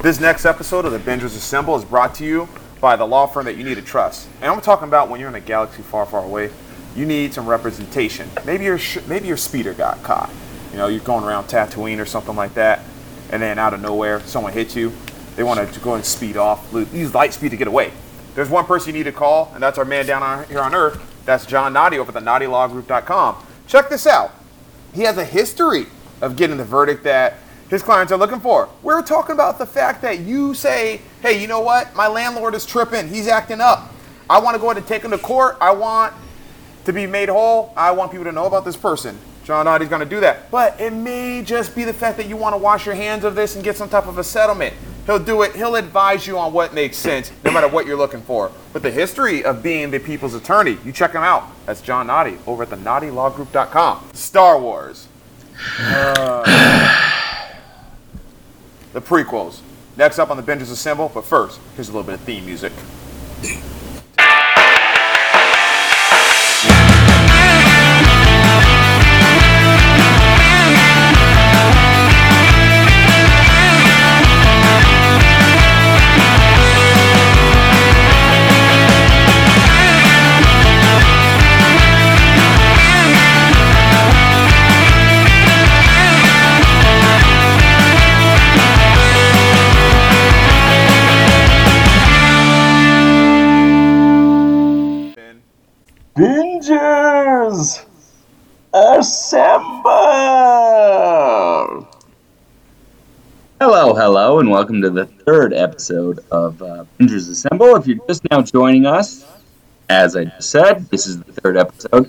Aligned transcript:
This 0.00 0.20
next 0.20 0.44
episode 0.44 0.84
of 0.84 0.92
the 0.92 1.00
Bingers 1.00 1.34
Assemble 1.36 1.74
is 1.74 1.84
brought 1.84 2.14
to 2.16 2.24
you 2.24 2.48
by 2.80 2.94
the 2.94 3.04
law 3.04 3.26
firm 3.26 3.46
that 3.46 3.56
you 3.56 3.64
need 3.64 3.74
to 3.74 3.82
trust. 3.82 4.28
And 4.40 4.48
I'm 4.48 4.60
talking 4.60 4.86
about 4.86 5.08
when 5.08 5.18
you're 5.18 5.28
in 5.28 5.34
a 5.34 5.40
galaxy 5.40 5.82
far, 5.82 6.06
far 6.06 6.22
away, 6.22 6.50
you 6.94 7.04
need 7.04 7.34
some 7.34 7.48
representation. 7.48 8.30
Maybe 8.46 8.64
your 8.64 8.78
sh- 8.78 9.04
maybe 9.08 9.26
your 9.26 9.36
speeder 9.36 9.74
got 9.74 10.00
caught. 10.04 10.30
You 10.70 10.78
know, 10.78 10.86
you're 10.86 11.00
going 11.00 11.24
around 11.24 11.48
Tatooine 11.48 11.98
or 11.98 12.04
something 12.04 12.36
like 12.36 12.54
that, 12.54 12.78
and 13.32 13.42
then 13.42 13.58
out 13.58 13.74
of 13.74 13.80
nowhere, 13.80 14.20
someone 14.20 14.52
hits 14.52 14.76
you. 14.76 14.92
They 15.34 15.42
want 15.42 15.68
to 15.68 15.80
go 15.80 15.94
and 15.94 16.04
speed 16.04 16.36
off, 16.36 16.72
use 16.72 17.12
light 17.12 17.34
speed 17.34 17.50
to 17.50 17.56
get 17.56 17.66
away. 17.66 17.90
There's 18.36 18.48
one 18.48 18.66
person 18.66 18.94
you 18.94 18.98
need 19.00 19.10
to 19.10 19.12
call, 19.12 19.50
and 19.52 19.60
that's 19.60 19.78
our 19.78 19.84
man 19.84 20.06
down 20.06 20.22
on, 20.22 20.44
here 20.46 20.60
on 20.60 20.76
Earth. 20.76 21.02
That's 21.24 21.44
John 21.44 21.72
Naughty 21.72 21.98
over 21.98 22.16
at 22.16 22.24
the 22.24 22.30
NaughtyLawGroup.com. 22.30 23.44
Check 23.66 23.88
this 23.88 24.06
out. 24.06 24.30
He 24.94 25.02
has 25.02 25.18
a 25.18 25.24
history 25.24 25.86
of 26.20 26.36
getting 26.36 26.56
the 26.56 26.64
verdict 26.64 27.02
that 27.02 27.38
his 27.68 27.82
clients 27.82 28.12
are 28.12 28.18
looking 28.18 28.40
for. 28.40 28.68
We're 28.82 29.02
talking 29.02 29.34
about 29.34 29.58
the 29.58 29.66
fact 29.66 30.02
that 30.02 30.20
you 30.20 30.54
say, 30.54 31.00
hey, 31.22 31.40
you 31.40 31.46
know 31.46 31.60
what? 31.60 31.94
My 31.94 32.08
landlord 32.08 32.54
is 32.54 32.64
tripping. 32.64 33.08
He's 33.08 33.28
acting 33.28 33.60
up. 33.60 33.92
I 34.30 34.40
want 34.40 34.54
to 34.54 34.60
go 34.60 34.66
ahead 34.66 34.78
and 34.78 34.86
take 34.86 35.02
him 35.02 35.10
to 35.10 35.18
court. 35.18 35.56
I 35.60 35.72
want 35.72 36.14
to 36.84 36.92
be 36.92 37.06
made 37.06 37.28
whole. 37.28 37.72
I 37.76 37.90
want 37.90 38.10
people 38.10 38.24
to 38.24 38.32
know 38.32 38.46
about 38.46 38.64
this 38.64 38.76
person. 38.76 39.18
John 39.44 39.64
Naughty's 39.64 39.88
going 39.88 40.00
to 40.00 40.06
do 40.06 40.20
that. 40.20 40.50
But 40.50 40.78
it 40.80 40.92
may 40.92 41.42
just 41.42 41.74
be 41.74 41.84
the 41.84 41.92
fact 41.94 42.18
that 42.18 42.26
you 42.28 42.36
want 42.36 42.52
to 42.52 42.58
wash 42.58 42.84
your 42.84 42.94
hands 42.94 43.24
of 43.24 43.34
this 43.34 43.54
and 43.54 43.64
get 43.64 43.76
some 43.76 43.88
type 43.88 44.06
of 44.06 44.18
a 44.18 44.24
settlement. 44.24 44.74
He'll 45.06 45.18
do 45.18 45.40
it. 45.40 45.56
He'll 45.56 45.76
advise 45.76 46.26
you 46.26 46.36
on 46.36 46.52
what 46.52 46.74
makes 46.74 46.98
sense, 46.98 47.32
no 47.42 47.50
matter 47.50 47.66
what 47.66 47.86
you're 47.86 47.96
looking 47.96 48.20
for. 48.20 48.52
But 48.74 48.82
the 48.82 48.90
history 48.90 49.42
of 49.42 49.62
being 49.62 49.90
the 49.90 49.98
people's 49.98 50.34
attorney, 50.34 50.76
you 50.84 50.92
check 50.92 51.12
him 51.12 51.22
out. 51.22 51.44
That's 51.64 51.80
John 51.80 52.08
Naughty 52.08 52.36
over 52.46 52.64
at 52.64 52.68
the 52.68 52.76
NaughtyLawGroup.com. 52.76 54.10
Star 54.12 54.60
Wars. 54.60 55.08
Uh, 55.80 56.44
the 58.98 59.06
prequels. 59.06 59.60
Next 59.96 60.18
up 60.18 60.30
on 60.30 60.36
the 60.36 60.42
Bingers 60.42 60.70
Assemble, 60.72 61.10
but 61.12 61.24
first, 61.24 61.60
here's 61.74 61.88
a 61.88 61.92
little 61.92 62.04
bit 62.04 62.14
of 62.14 62.20
theme 62.20 62.44
music. 62.44 62.72
Assemble! 98.78 99.90
Hello, 103.60 103.92
hello, 103.92 104.38
and 104.38 104.48
welcome 104.48 104.80
to 104.82 104.90
the 104.90 105.04
third 105.04 105.52
episode 105.52 106.20
of 106.30 106.62
uh, 106.62 106.84
Bingers 106.96 107.28
Assemble. 107.28 107.74
If 107.74 107.88
you're 107.88 107.98
just 108.06 108.22
now 108.30 108.40
joining 108.40 108.86
us, 108.86 109.26
as 109.88 110.14
I 110.14 110.26
just 110.26 110.50
said, 110.50 110.88
this 110.90 111.08
is 111.08 111.18
the 111.20 111.32
third 111.32 111.56
episode. 111.56 112.08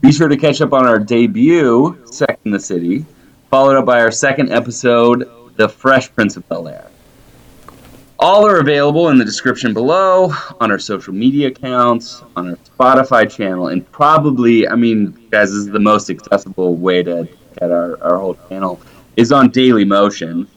Be 0.00 0.10
sure 0.10 0.28
to 0.28 0.38
catch 0.38 0.62
up 0.62 0.72
on 0.72 0.86
our 0.86 0.98
debut, 0.98 1.98
Sex 2.06 2.40
in 2.46 2.50
the 2.50 2.60
City, 2.60 3.04
followed 3.50 3.76
up 3.76 3.84
by 3.84 4.00
our 4.00 4.10
second 4.10 4.50
episode, 4.50 5.30
The 5.56 5.68
Fresh 5.68 6.14
Prince 6.14 6.38
of 6.38 6.48
Bel 6.48 6.66
Air. 6.68 6.86
All 8.18 8.46
are 8.46 8.60
available 8.60 9.10
in 9.10 9.18
the 9.18 9.24
description 9.24 9.74
below, 9.74 10.32
on 10.58 10.70
our 10.70 10.78
social 10.78 11.12
media 11.12 11.48
accounts, 11.48 12.22
on 12.34 12.50
our 12.50 12.56
Spotify 12.56 13.30
channel, 13.30 13.68
and 13.68 13.90
probably, 13.92 14.66
I 14.66 14.74
mean, 14.74 15.10
guys, 15.30 15.50
this 15.50 15.58
is 15.58 15.66
the 15.66 15.78
most 15.78 16.08
accessible 16.08 16.76
way 16.76 17.02
to 17.02 17.28
get 17.60 17.70
our, 17.70 18.02
our 18.02 18.18
whole 18.18 18.38
channel, 18.48 18.80
is 19.16 19.32
on 19.32 19.50
Daily 19.50 19.84
Motion. 19.84 20.48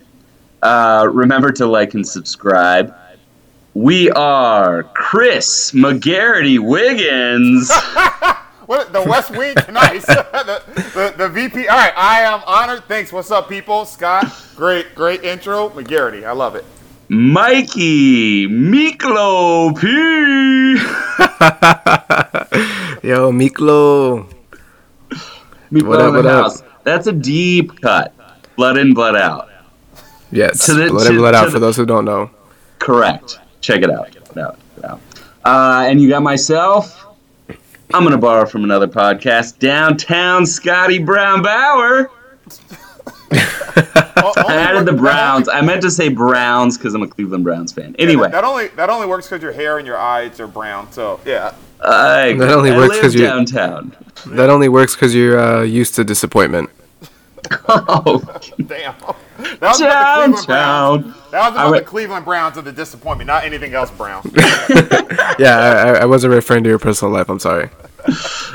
Uh, 0.62 1.09
remember 1.12 1.52
to 1.52 1.66
like 1.66 1.96
and 1.96 2.08
subscribe. 2.08 2.96
We 3.74 4.09
are 4.12 4.84
Chris 4.84 5.72
McGarity 5.72 6.59
Wiggins. 6.59 7.72
What 8.69 8.94
the 8.94 9.02
West 9.02 9.31
Wing 9.31 9.56
nice. 9.72 10.06
the, 10.06 10.62
the, 10.94 11.14
the 11.18 11.28
VP. 11.28 11.68
All 11.68 11.75
right, 11.75 11.94
I 11.98 12.19
am 12.19 12.44
honored. 12.46 12.84
Thanks. 12.88 13.12
What's 13.12 13.31
up, 13.31 13.50
people? 13.50 13.84
Scott, 13.84 14.31
great, 14.56 14.94
great 14.94 15.24
intro. 15.24 15.69
McGarity, 15.69 16.24
I 16.24 16.34
love 16.34 16.53
it. 16.53 16.64
Mikey 17.09 18.47
Miklo 18.47 19.75
P. 19.80 19.88
Yo, 23.08 23.31
Miklo. 23.31 24.31
Miklo 25.72 25.88
What 25.88 26.02
up, 26.02 26.14
what 26.14 26.25
up? 26.28 26.53
That's 26.84 27.08
a 27.08 27.12
deep 27.12 27.81
cut. 27.81 28.14
Blood 28.56 28.78
in, 28.78 28.94
blood 28.94 29.16
out. 29.16 29.50
Yes, 30.31 30.68
To 30.68 30.75
the- 30.75 30.90
blood 30.90 31.06
to- 31.08 31.14
in, 31.14 31.18
blood 31.18 31.34
out. 31.34 31.46
the- 31.46 31.52
For 31.52 31.59
those 31.59 31.75
who 31.78 31.86
don't 31.88 32.06
know, 32.06 32.30
Correct. 32.78 33.40
Check 33.62 33.81
it 33.81 33.90
out. 33.90 34.12
Check 34.12 34.30
it 34.30 34.38
out. 34.38 34.59
Check 34.75 34.78
it 34.78 34.86
out. 34.86 35.00
Uh, 35.44 35.86
and 35.88 36.00
you 36.00 36.09
got 36.09 36.22
myself. 36.22 37.08
I'm 37.92 38.03
gonna 38.03 38.19
borrow 38.19 38.46
from 38.46 38.64
another 38.64 38.88
podcast. 38.88 39.58
Downtown 39.58 40.46
Scotty 40.46 41.00
Brown 41.00 41.42
Bauer. 41.42 42.12
O- 43.31 44.34
I 44.35 44.41
only 44.44 44.56
added 44.57 44.85
the 44.85 44.91
that 44.91 44.97
Browns. 44.97 45.47
I 45.47 45.62
meant 45.62 45.81
to 45.84 45.91
say 45.91 46.09
Browns 46.09 46.78
because 46.78 46.94
I'm 46.94 47.03
a 47.03 47.07
Cleveland 47.07 47.44
Browns 47.44 47.72
fan. 47.72 47.85
only- 47.88 48.00
Anyway, 48.00 48.29
that 48.31 48.44
only 48.44 48.67
that 48.69 48.90
only 48.90 49.07
works 49.07 49.28
because 49.28 49.41
your 49.41 49.51
hair 49.53 49.78
and 49.78 49.88
your 49.88 49.97
eyes 49.97 50.40
are 50.40 50.47
brown. 50.47 50.91
So 50.91 51.19
yeah. 51.25 51.53
I, 51.81 52.34
That 52.34 52.51
only 52.51 52.72
I 52.72 52.78
works 52.78 52.97
because 52.97 53.16
you're 53.16 53.28
downtown. 53.28 53.95
that 54.28 54.50
only 54.50 54.68
works 54.68 54.95
because 54.95 55.16
you're 55.16 55.39
uh, 55.39 55.62
used 55.63 55.95
to 55.95 56.03
disappointment. 56.03 56.69
Oh, 57.69 58.19
Damn. 58.57 58.94
That 59.38 59.62
was 59.62 59.81
about 59.81 60.28
the 60.28 60.34
Cleveland 60.35 60.45
Browns. 60.45 60.45
downtown. 60.45 61.13
That 61.31 61.50
was 61.50 61.57
I 61.57 61.63
about 61.63 61.72
re- 61.72 61.79
the 61.79 61.85
Cleveland 61.85 62.25
Browns 62.25 62.57
of 62.57 62.66
the 62.66 62.72
disappointment, 62.73 63.28
not 63.28 63.44
anything 63.45 63.73
else 63.73 63.89
Brown. 63.91 64.22
Yeah, 65.39 65.57
I, 65.57 65.89
I- 65.89 65.97
I 66.01 66.06
wasn't 66.06 66.34
referring 66.34 66.63
to 66.66 66.69
your 66.69 66.79
personal 66.79 67.13
life. 67.13 67.29
I'm 67.29 67.39
sorry. 67.39 67.69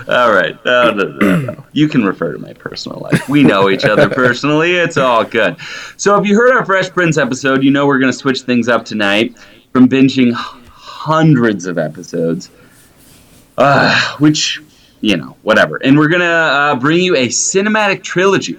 All 0.09 0.32
right. 0.32 0.62
No, 0.65 0.92
no, 0.92 1.38
no. 1.38 1.65
You 1.72 1.88
can 1.88 2.04
refer 2.04 2.32
to 2.32 2.38
my 2.38 2.53
personal 2.53 3.00
life. 3.00 3.28
We 3.28 3.42
know 3.42 3.69
each 3.70 3.84
other 3.84 4.09
personally. 4.10 4.76
It's 4.76 4.97
all 4.97 5.25
good. 5.25 5.56
So, 5.97 6.16
if 6.19 6.26
you 6.26 6.37
heard 6.37 6.53
our 6.53 6.65
Fresh 6.65 6.91
Prince 6.91 7.19
episode, 7.19 7.62
you 7.62 7.70
know 7.70 7.87
we're 7.87 7.98
going 7.98 8.12
to 8.12 8.19
switch 8.19 8.43
things 8.43 8.69
up 8.69 8.84
tonight 8.84 9.37
from 9.72 9.88
binging 9.88 10.32
hundreds 10.34 11.66
of 11.66 11.78
episodes, 11.78 12.50
uh, 13.59 14.16
which, 14.19 14.62
you 15.00 15.16
know, 15.16 15.37
whatever. 15.43 15.76
And 15.76 15.98
we're 15.98 16.09
going 16.09 16.20
to 16.20 16.26
uh, 16.26 16.75
bring 16.76 17.00
you 17.00 17.16
a 17.16 17.28
cinematic 17.28 18.03
trilogy. 18.03 18.59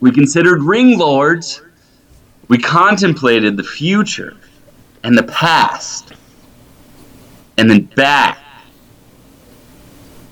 We 0.00 0.12
considered 0.12 0.62
Ring 0.62 0.98
Lords, 0.98 1.62
we 2.48 2.58
contemplated 2.58 3.56
the 3.56 3.64
future 3.64 4.36
and 5.02 5.16
the 5.16 5.22
past, 5.24 6.12
and 7.56 7.70
then 7.70 7.84
back 7.96 8.38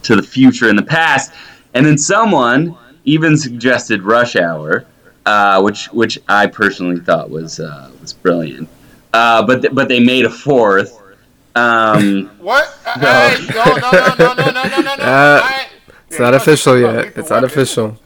to 0.05 0.17
the 0.17 0.23
future 0.23 0.69
and 0.69 0.79
the 0.79 0.83
past. 0.85 1.33
And 1.75 1.85
then 1.85 1.99
someone 1.99 2.77
even 3.05 3.37
suggested 3.37 4.03
Rush 4.03 4.37
Hour, 4.37 4.85
uh, 5.27 5.61
which 5.63 5.87
which 5.87 6.19
I 6.29 6.47
personally 6.47 7.01
thought 7.01 7.29
was 7.31 7.61
uh, 7.61 7.91
was 8.01 8.13
brilliant. 8.13 8.69
Uh, 9.13 9.45
but 9.45 9.63
th- 9.63 9.75
but 9.75 9.89
they 9.89 10.01
made 10.01 10.25
a 10.25 10.31
fourth. 10.31 11.01
Um, 11.57 12.31
what? 12.41 12.67
Hey, 12.85 13.37
no, 13.55 13.65
no, 13.65 13.91
no, 13.91 14.15
no, 14.19 14.35
no, 14.35 14.35
no, 14.35 14.63
no, 14.63 14.81
no, 14.81 14.81
no. 14.97 15.05
Uh, 15.05 15.41
I- 15.45 15.67
It's 16.09 16.19
not 16.19 16.31
you 16.31 16.37
official 16.37 16.79
yet. 16.79 17.13
It's 17.17 17.31
not 17.31 17.45
official. 17.45 17.97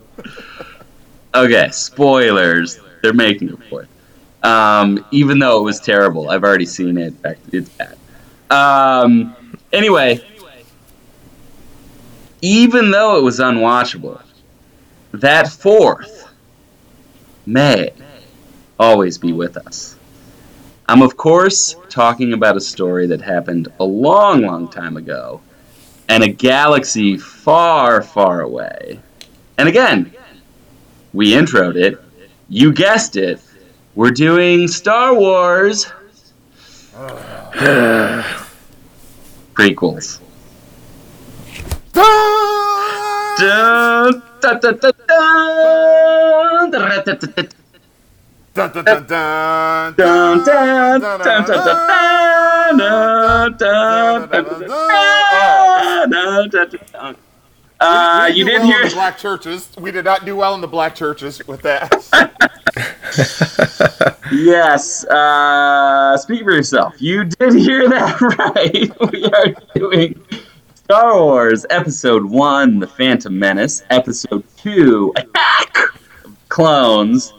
okay, 1.35 1.69
spoilers. 1.71 2.81
They're 3.03 3.13
making 3.13 3.51
a 3.53 3.57
fourth. 3.69 3.89
Um, 4.43 5.05
even 5.11 5.39
though 5.39 5.59
it 5.61 5.63
was 5.63 5.81
terrible, 5.81 6.31
I've 6.31 6.45
already 6.45 6.67
seen 6.67 6.97
it. 6.99 7.07
In 7.09 7.15
fact, 7.15 7.41
It's 7.53 7.69
bad. 7.71 7.97
Um, 8.51 9.35
anyway, 9.73 10.21
even 12.41 12.91
though 12.91 13.17
it 13.17 13.23
was 13.23 13.39
unwatchable, 13.41 14.23
that 15.13 15.49
fourth 15.49 16.29
may 17.47 17.93
always 18.79 19.19
be 19.19 19.33
with 19.33 19.57
us. 19.57 19.97
I'm, 20.89 21.03
of 21.03 21.17
course, 21.17 21.77
talking 21.89 22.33
about 22.33 22.57
a 22.57 22.61
story 22.61 23.07
that 23.09 23.21
happened 23.21 23.69
a 23.79 23.85
long, 23.85 24.43
long 24.43 24.69
time 24.69 24.97
ago, 24.97 25.41
and 26.09 26.23
a 26.23 26.29
galaxy 26.29 27.19
far, 27.19 28.01
far 28.03 28.41
away. 28.41 29.01
And 29.59 29.69
again, 29.69 30.15
we 31.13 31.33
introed 31.33 31.77
it. 31.77 32.01
You 32.49 32.73
guessed 32.73 33.17
it. 33.17 33.41
We're 33.95 34.13
doing 34.13 34.69
Star 34.69 35.15
Wars 35.15 35.93
prequels. 39.55 40.21
Ah! 41.95 42.28
Dun, 43.39 44.23
dun, 44.41 44.61
dun, 44.61 44.79
dun, 44.79 44.93
dun, 45.07 46.71
dun, 46.71 46.73
dun, 46.73 47.05
dun, 47.05 47.19
dun. 47.19 47.49
Dun, 48.55 48.73
dun, 48.73 48.85
dun, 48.85 49.07
dun, 49.07 49.95
Dun, 49.95 49.97
dun, 49.97 50.45
dun, 50.45 51.01
dun, 51.01 51.03
dun, 51.23 51.23
dun, 51.23 51.47
dun, 51.47 51.49
dun, 51.49 52.79
dun, 53.59 53.61
dun, 54.29 54.31
dun, 54.31 56.11
dun, 56.11 56.51
dun, 56.51 56.51
dun, 56.51 56.71
dun. 56.93 57.17
Uh, 57.81 58.29
you 58.35 58.45
didn't 58.45 58.67
hear 58.67 58.91
black 58.91 59.19
churches. 59.19 59.69
We 59.79 59.93
did 59.93 60.05
not 60.05 60.25
do 60.25 60.35
well 60.35 60.53
in 60.57 60.61
the 60.61 60.67
black 60.67 60.97
churches 60.97 61.41
with 61.47 61.63
that. 61.63 61.95
Yes. 64.31 65.07
Uh, 65.07 66.15
speak 66.19 66.43
for 66.43 66.53
yourself. 66.53 67.01
You 67.01 67.25
did 67.25 67.55
hear 67.55 67.89
that 67.89 68.21
right. 68.55 69.13
We 69.13 69.25
are 69.25 69.55
doing 69.75 70.21
Star 70.91 71.23
Wars 71.23 71.67
Episode 71.69 72.25
1, 72.25 72.79
The 72.79 72.87
Phantom 72.87 73.39
Menace, 73.39 73.83
Episode 73.91 74.43
2, 74.57 75.13
Attack 75.17 75.77
of 76.25 76.49
Clones, 76.49 77.35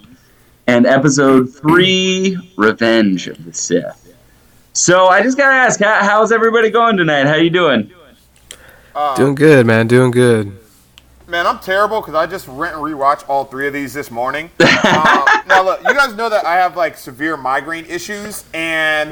and 0.68 0.86
Episode 0.86 1.52
3, 1.56 2.54
Revenge 2.58 3.26
of 3.26 3.44
the 3.44 3.52
Sith. 3.52 4.16
So 4.74 5.08
I 5.08 5.24
just 5.24 5.36
gotta 5.36 5.56
ask, 5.56 5.80
how, 5.80 6.04
how's 6.04 6.32
everybody 6.32 6.70
going 6.70 6.96
tonight? 6.96 7.26
How 7.26 7.38
you 7.38 7.50
doing? 7.50 7.92
Uh, 8.94 9.16
Doing 9.16 9.34
good, 9.34 9.66
man. 9.66 9.88
Doing 9.88 10.12
good. 10.12 10.56
Man, 11.26 11.48
I'm 11.48 11.58
terrible 11.58 12.02
because 12.02 12.14
I 12.14 12.28
just 12.28 12.48
rent 12.48 12.76
and 12.76 12.84
rewatch 12.84 13.28
all 13.28 13.46
three 13.46 13.66
of 13.66 13.74
these 13.74 13.96
this 13.96 14.12
morning. 14.12 14.52
um, 14.60 15.26
now, 15.48 15.64
look, 15.64 15.80
you 15.88 15.96
guys 15.96 16.14
know 16.14 16.30
that 16.30 16.46
I 16.46 16.58
have 16.58 16.78
like 16.78 16.98
severe 16.98 17.36
migraine 17.36 17.86
issues, 17.86 18.46
and 18.54 19.12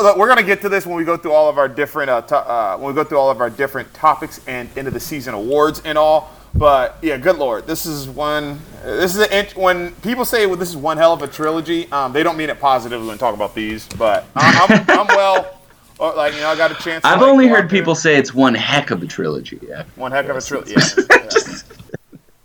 look, 0.00 0.16
we're 0.16 0.28
gonna 0.28 0.42
get 0.42 0.60
to 0.62 0.68
this 0.68 0.86
when 0.86 0.96
we 0.96 1.04
go 1.04 1.16
through 1.16 1.32
all 1.32 1.48
of 1.48 1.58
our 1.58 1.68
different 1.68 2.10
uh, 2.10 2.22
to- 2.22 2.36
uh, 2.36 2.76
when 2.78 2.88
we 2.88 2.94
go 2.94 3.04
through 3.04 3.18
all 3.18 3.30
of 3.30 3.40
our 3.40 3.50
different 3.50 3.92
topics 3.94 4.40
and 4.46 4.68
end 4.76 4.88
of 4.88 4.94
the 4.94 5.00
season 5.00 5.34
awards 5.34 5.80
and 5.84 5.98
all. 5.98 6.30
But 6.54 6.98
yeah, 7.02 7.16
good 7.16 7.36
lord, 7.38 7.66
this 7.66 7.86
is 7.86 8.08
one. 8.08 8.60
This 8.84 9.16
is 9.16 9.26
an 9.28 9.46
when 9.54 9.92
people 9.96 10.24
say 10.24 10.46
well, 10.46 10.56
this 10.56 10.68
is 10.68 10.76
one 10.76 10.96
hell 10.98 11.12
of 11.14 11.22
a 11.22 11.28
trilogy. 11.28 11.90
Um, 11.92 12.12
they 12.12 12.22
don't 12.22 12.36
mean 12.36 12.50
it 12.50 12.60
positively 12.60 13.06
when 13.08 13.18
talk 13.18 13.34
about 13.34 13.54
these, 13.54 13.86
but 13.98 14.26
I'm, 14.36 14.70
I'm, 14.70 14.90
I'm 15.00 15.06
well. 15.08 15.58
uh, 15.98 16.14
Like 16.14 16.34
you 16.34 16.40
know, 16.40 16.48
I 16.48 16.56
got 16.56 16.70
a 16.70 16.74
chance. 16.74 17.02
to, 17.02 17.08
I've 17.08 17.20
like, 17.20 17.30
only 17.30 17.46
heard 17.48 17.70
people 17.70 17.94
say 17.94 18.16
it's 18.16 18.34
one 18.34 18.54
heck 18.54 18.90
of 18.90 19.02
a 19.02 19.06
trilogy. 19.06 19.58
Yeah. 19.66 19.84
One 19.96 20.12
heck 20.12 20.26
of 20.28 20.36
a 20.36 20.40
trilogy. 20.42 20.74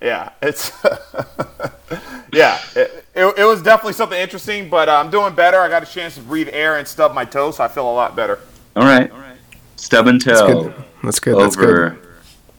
yeah. 0.00 0.30
yeah, 0.30 0.30
it's 0.42 0.72
yeah. 2.32 2.58
It, 2.76 2.97
it, 3.18 3.38
it 3.38 3.44
was 3.44 3.62
definitely 3.62 3.94
something 3.94 4.18
interesting, 4.18 4.68
but 4.68 4.88
uh, 4.88 4.96
I'm 4.96 5.10
doing 5.10 5.34
better. 5.34 5.58
I 5.58 5.68
got 5.68 5.82
a 5.82 5.86
chance 5.86 6.14
to 6.14 6.20
breathe 6.20 6.48
air 6.52 6.78
and 6.78 6.86
stub 6.86 7.14
my 7.14 7.24
toe, 7.24 7.50
so 7.50 7.64
I 7.64 7.68
feel 7.68 7.90
a 7.90 7.92
lot 7.92 8.14
better. 8.14 8.38
All 8.76 8.84
right. 8.84 9.10
All 9.10 9.18
right. 9.18 9.36
Stub 9.76 10.06
and 10.06 10.20
That's 10.20 10.40
toe. 10.40 10.62
good. 10.64 10.74
That's 11.02 11.20
good. 11.20 11.38
That's 11.38 11.56
good. 11.56 11.68
over. 11.68 11.98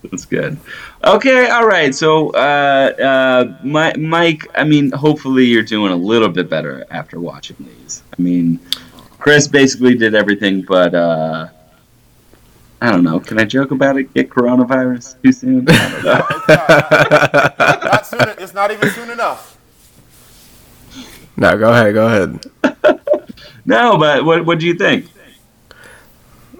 That's 0.03 0.25
good. 0.25 0.57
Okay, 1.03 1.49
all 1.49 1.65
right. 1.65 1.93
So, 1.93 2.29
uh, 2.31 2.93
uh, 3.57 3.57
Mi- 3.63 4.01
Mike, 4.01 4.47
I 4.55 4.63
mean, 4.63 4.91
hopefully 4.91 5.45
you're 5.45 5.63
doing 5.63 5.91
a 5.91 5.95
little 5.95 6.29
bit 6.29 6.49
better 6.49 6.85
after 6.89 7.19
watching 7.19 7.57
these. 7.59 8.03
I 8.17 8.21
mean, 8.21 8.59
Chris 9.17 9.47
basically 9.47 9.95
did 9.95 10.15
everything, 10.15 10.61
but 10.61 10.95
uh, 10.95 11.49
I 12.81 12.91
don't 12.91 13.03
know. 13.03 13.19
Can 13.19 13.39
I 13.39 13.45
joke 13.45 13.71
about 13.71 13.97
it? 13.97 14.13
Get 14.13 14.29
coronavirus 14.29 15.21
too 15.21 15.33
soon? 15.33 15.65
I 15.69 15.89
don't 15.91 16.03
know. 16.03 16.25
It's, 16.29 17.59
not 17.85 18.07
soon. 18.07 18.43
It's 18.43 18.53
not 18.53 18.71
even 18.71 18.89
soon 18.91 19.09
enough. 19.09 19.58
No, 21.39 21.57
go 21.57 21.71
ahead. 21.71 21.93
Go 21.93 22.05
ahead. 22.05 22.45
no, 23.65 23.97
but 23.97 24.25
what 24.25 24.45
what 24.45 24.59
do 24.59 24.65
you 24.65 24.73
think? 24.73 25.07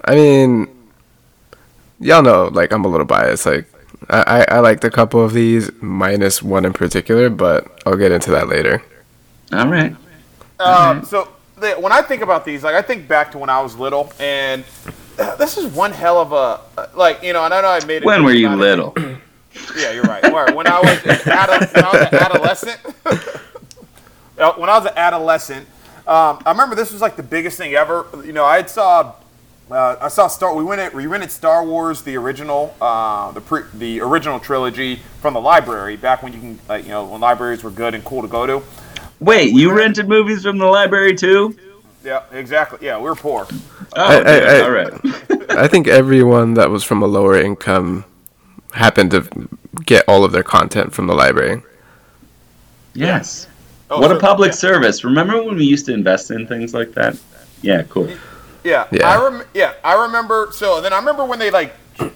I 0.06 0.16
mean, 0.16 0.70
y'all 2.00 2.24
know, 2.24 2.46
like 2.46 2.72
I'm 2.72 2.86
a 2.86 2.88
little 2.88 3.06
biased. 3.06 3.46
Like 3.46 3.70
I, 4.10 4.22
I, 4.22 4.56
I 4.56 4.60
liked 4.60 4.86
a 4.86 4.90
couple 4.90 5.22
of 5.22 5.34
these, 5.34 5.70
minus 5.82 6.42
one 6.42 6.64
in 6.64 6.72
particular, 6.72 7.30
but 7.30 7.68
I'll 7.86 7.98
get 7.98 8.14
into 8.14 8.32
that 8.32 8.48
later. 8.48 8.82
All 9.52 9.68
right. 9.68 9.94
Um, 10.62 11.04
so 11.04 11.28
the, 11.58 11.72
when 11.74 11.92
I 11.92 12.02
think 12.02 12.22
about 12.22 12.46
these, 12.46 12.64
like 12.64 12.76
I 12.76 12.82
think 12.82 13.06
back 13.06 13.34
to 13.34 13.38
when 13.38 13.50
I 13.50 13.62
was 13.62 13.76
little, 13.76 14.14
and 14.18 14.64
this 15.38 15.58
is 15.58 15.66
one 15.74 15.92
hell 15.92 16.22
of 16.22 16.32
a 16.32 16.90
like 16.96 17.22
you 17.22 17.34
know. 17.34 17.44
And 17.44 17.54
I 17.54 17.60
know 17.60 17.68
I 17.68 17.84
made 17.86 18.04
it. 18.04 18.06
When 18.06 18.24
were 18.24 18.32
you 18.32 18.50
little? 18.50 18.96
Yeah, 19.76 19.92
you're 19.92 20.04
right. 20.04 20.24
When 20.56 20.68
I 20.68 20.80
was 20.80 21.06
an, 21.06 21.18
when 21.26 21.38
I 21.38 21.92
was 21.92 22.08
an 22.12 22.16
adolescent, 22.16 22.80
when 24.40 24.70
I 24.70 24.78
was 24.78 24.86
an 24.86 24.94
adolescent, 24.96 25.68
um, 26.08 26.42
I 26.46 26.52
remember 26.52 26.76
this 26.76 26.92
was 26.92 27.02
like 27.02 27.16
the 27.16 27.24
biggest 27.24 27.58
thing 27.58 27.74
ever. 27.74 28.06
You 28.26 28.34
know, 28.34 28.46
I 28.46 28.58
had 28.58 28.70
saw, 28.70 29.14
uh, 29.70 29.96
I 30.02 30.08
saw 30.08 30.28
Star. 30.28 30.54
We 30.56 30.64
went 30.64 30.82
it. 30.82 30.94
We 30.94 31.06
rented 31.08 31.32
Star 31.32 31.64
Wars, 31.64 32.02
the 32.02 32.16
original, 32.18 32.76
uh, 32.82 33.32
the 33.32 33.42
pre, 33.42 33.62
the 33.74 34.02
original 34.02 34.40
trilogy 34.40 35.02
from 35.22 35.34
the 35.34 35.42
library 35.42 35.98
back 35.98 36.24
when 36.24 36.34
you 36.34 36.40
can, 36.40 36.60
like, 36.68 36.84
you 36.84 36.90
know, 36.90 37.06
when 37.06 37.22
libraries 37.22 37.64
were 37.64 37.70
good 37.72 37.94
and 37.94 38.04
cool 38.04 38.22
to 38.22 38.28
go 38.28 38.48
to. 38.48 38.62
Wait, 39.20 39.52
you 39.54 39.72
rented 39.72 40.08
movies 40.08 40.44
from 40.44 40.58
the 40.58 40.66
library 40.66 41.14
too? 41.16 41.56
Yeah, 42.04 42.24
exactly. 42.32 42.80
Yeah, 42.82 42.98
we 42.98 43.04
were 43.04 43.16
poor. 43.16 43.46
Oh, 43.98 44.02
I- 44.02 44.16
I- 44.20 44.24
good. 44.24 44.48
I- 44.48 44.62
all 44.62 44.72
right. 44.72 45.52
I 45.60 45.68
think 45.68 45.88
everyone 45.88 46.54
that 46.54 46.70
was 46.70 46.84
from 46.86 47.02
a 47.04 47.06
lower 47.08 47.36
income 47.38 48.06
happened 48.74 49.12
to 49.12 49.26
get 49.86 50.06
all 50.08 50.24
of 50.24 50.32
their 50.32 50.44
content 50.44 50.94
from 50.94 51.08
the 51.08 51.14
library. 51.14 51.62
Yes. 52.94 53.48
Oh, 53.92 54.00
what 54.00 54.12
a 54.12 54.20
public 54.20 54.50
yeah. 54.52 54.56
service. 54.56 55.04
Remember 55.04 55.42
when 55.42 55.56
we 55.56 55.66
used 55.66 55.86
to 55.88 55.94
invest 55.94 56.32
in 56.32 56.46
things 56.48 56.74
like 56.74 56.94
that? 56.94 57.18
Yeah, 57.62 57.84
cool. 57.84 58.08
Yeah, 58.64 58.86
Yeah. 58.92 59.08
I 59.10 59.24
rem- 59.24 59.44
yeah, 59.54 59.74
I 59.84 60.04
remember. 60.06 60.50
So 60.52 60.80
then 60.82 60.94
I 60.94 60.98
remember 61.00 61.26
when 61.26 61.40
they 61.40 61.50
like, 61.50 61.74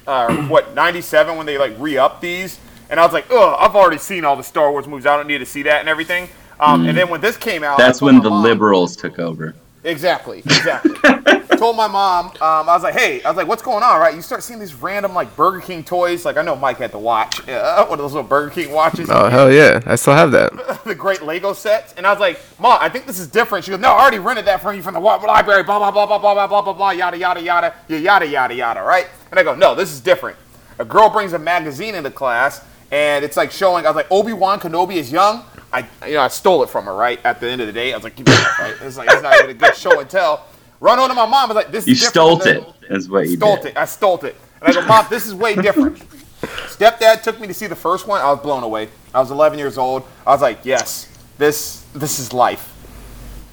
uh, 0.08 0.36
what 0.48 0.74
'97 0.76 1.36
when 1.38 1.46
they 1.46 1.58
like 1.58 1.74
re-up 1.80 2.22
these, 2.22 2.60
and 2.90 3.00
I 3.00 3.04
was 3.06 3.14
like, 3.14 3.26
oh, 3.32 3.56
I've 3.60 3.76
already 3.76 3.98
seen 3.98 4.24
all 4.26 4.36
the 4.36 4.44
Star 4.44 4.72
Wars 4.72 4.88
movies. 4.88 5.06
I 5.06 5.18
don't 5.18 5.28
need 5.28 5.40
to 5.40 5.46
see 5.46 5.64
that 5.64 5.80
and 5.80 5.90
everything. 5.90 6.30
Um, 6.60 6.86
And 6.86 6.96
then 6.98 7.10
when 7.10 7.20
this 7.22 7.36
came 7.36 7.64
out, 7.64 7.78
That's 7.78 8.02
when 8.02 8.22
the 8.22 8.30
mom- 8.30 8.44
liberals 8.44 8.96
took 8.96 9.20
over. 9.20 9.56
Exactly, 9.84 10.40
exactly. 10.40 10.94
told 11.64 11.78
my 11.78 11.88
mom, 11.88 12.26
um, 12.26 12.34
I 12.42 12.74
was 12.74 12.84
like, 12.84 12.94
hey, 12.94 13.24
I 13.24 13.30
was 13.30 13.38
like, 13.38 13.48
what's 13.48 13.62
going 13.62 13.84
on, 13.84 13.98
right? 14.02 14.14
You 14.14 14.22
start 14.22 14.44
seeing 14.44 14.60
these 14.60 14.74
random 14.74 15.14
like 15.14 15.34
Burger 15.38 15.62
King 15.62 15.82
toys. 15.82 16.26
Like 16.26 16.36
I 16.36 16.42
know 16.42 16.58
Mike 16.58 16.78
had 16.78 16.92
the 16.92 16.98
watch, 16.98 17.40
uh, 17.48 17.86
one 17.86 18.00
of 18.00 18.04
those 18.04 18.12
little 18.12 18.28
Burger 18.28 18.50
King 18.50 18.72
watches. 18.74 19.10
Oh 19.10 19.30
hell 19.30 19.50
yeah, 19.50 19.80
I 19.86 19.96
still 19.96 20.14
have 20.14 20.32
that. 20.34 20.82
the 20.86 20.94
great 20.94 21.22
Lego 21.22 21.54
sets, 21.54 21.94
and 21.94 22.06
I 22.06 22.12
was 22.12 22.20
like, 22.20 22.38
"Mom, 22.60 22.78
I 22.82 22.90
think 22.90 23.06
this 23.06 23.18
is 23.18 23.28
different." 23.28 23.64
She 23.64 23.72
goes, 23.72 23.80
"No, 23.80 23.94
I 23.94 24.02
already 24.02 24.20
rented 24.20 24.46
that 24.46 24.62
from 24.62 24.76
you 24.76 24.82
from 24.82 24.94
the 24.94 25.00
library." 25.00 25.64
Blah 25.64 25.80
blah 25.80 25.92
blah 25.92 26.06
blah 26.06 26.20
blah 26.20 26.34
blah 26.34 26.48
blah 26.48 26.62
blah 26.62 26.74
blah 26.74 26.92
yada 26.92 27.18
yada 27.18 27.42
yada 27.42 27.74
yeah, 27.88 27.98
yada 27.98 28.28
yada 28.28 28.54
yada. 28.54 28.82
Right? 28.82 29.08
And 29.32 29.40
I 29.40 29.44
go, 29.44 29.56
"No, 29.56 29.74
this 29.74 29.94
is 29.94 30.02
different." 30.02 30.38
A 30.80 30.86
girl 30.86 31.10
brings 31.10 31.32
a 31.32 31.40
magazine 31.40 31.96
into 31.96 32.12
class, 32.12 32.62
and 32.92 33.24
it's 33.26 33.38
like 33.38 33.52
showing. 33.52 33.86
I 33.86 33.90
was 33.90 33.96
like, 33.96 34.12
Obi 34.12 34.34
Wan 34.34 34.60
Kenobi 34.60 34.96
is 34.96 35.12
young. 35.12 35.44
I 35.72 35.88
you 36.06 36.14
know 36.16 36.22
I 36.22 36.28
stole 36.28 36.64
it 36.64 36.70
from 36.70 36.86
her. 36.86 36.96
Right 36.96 37.20
at 37.24 37.40
the 37.40 37.50
end 37.50 37.62
of 37.62 37.68
the 37.68 37.74
day, 37.74 37.94
I 37.94 37.98
was 37.98 38.04
like, 38.04 38.16
"Give 38.16 38.28
me 38.28 38.34
that." 38.34 38.60
Right? 38.60 38.76
It's 38.82 38.98
like 38.98 39.10
it's 39.12 39.24
not 39.24 39.36
even 39.36 39.50
a 39.50 39.54
good 39.54 39.76
show 39.76 40.00
and 40.00 40.10
tell. 40.10 40.46
Run 40.80 41.00
on 41.00 41.10
to 41.10 41.16
my 41.16 41.26
mom. 41.26 41.46
I 41.52 41.54
was 41.54 41.56
like, 41.56 41.72
"This 41.72 41.88
You 41.88 41.96
stole 41.96 42.42
it, 42.42 42.64
is 42.90 43.10
what 43.10 43.28
you 43.28 43.38
stole 43.38 43.56
it. 43.64 43.78
I 43.78 43.86
stole 43.86 44.20
it. 44.26 44.36
And 44.62 44.78
I 44.78 44.82
go, 44.82 44.88
Mom, 44.88 45.06
this 45.10 45.26
is 45.26 45.34
way 45.34 45.56
different. 45.56 45.98
Stepdad 46.42 47.22
took 47.22 47.40
me 47.40 47.48
to 47.48 47.54
see 47.54 47.68
the 47.68 47.76
first 47.76 48.08
one. 48.08 48.22
I 48.22 48.30
was 48.32 48.40
blown 48.40 48.64
away. 48.64 48.90
I 49.14 49.20
was 49.20 49.32
11 49.32 49.58
years 49.58 49.78
old. 49.78 50.04
I 50.26 50.32
was 50.32 50.42
like, 50.42 50.60
yes, 50.64 51.08
this 51.38 51.86
this 51.94 52.20
is 52.20 52.34
life. 52.34 52.70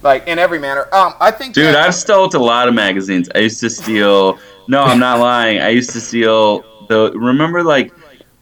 Like 0.02 0.26
in 0.26 0.38
every 0.38 0.58
manner. 0.58 0.92
Um, 0.92 1.14
I 1.20 1.30
think. 1.30 1.54
Dude, 1.54 1.74
I've 1.74 1.94
stolen 1.94 2.34
a 2.34 2.38
lot 2.38 2.68
of 2.68 2.74
magazines. 2.74 3.28
I 3.34 3.38
used 3.38 3.60
to 3.60 3.70
steal. 3.70 4.38
No, 4.68 4.82
I'm 4.82 4.98
not 4.98 5.18
lying. 5.18 5.60
I 5.60 5.68
used 5.70 5.90
to 5.90 6.00
steal 6.00 6.64
the. 6.88 7.12
Remember, 7.14 7.62
like, 7.62 7.92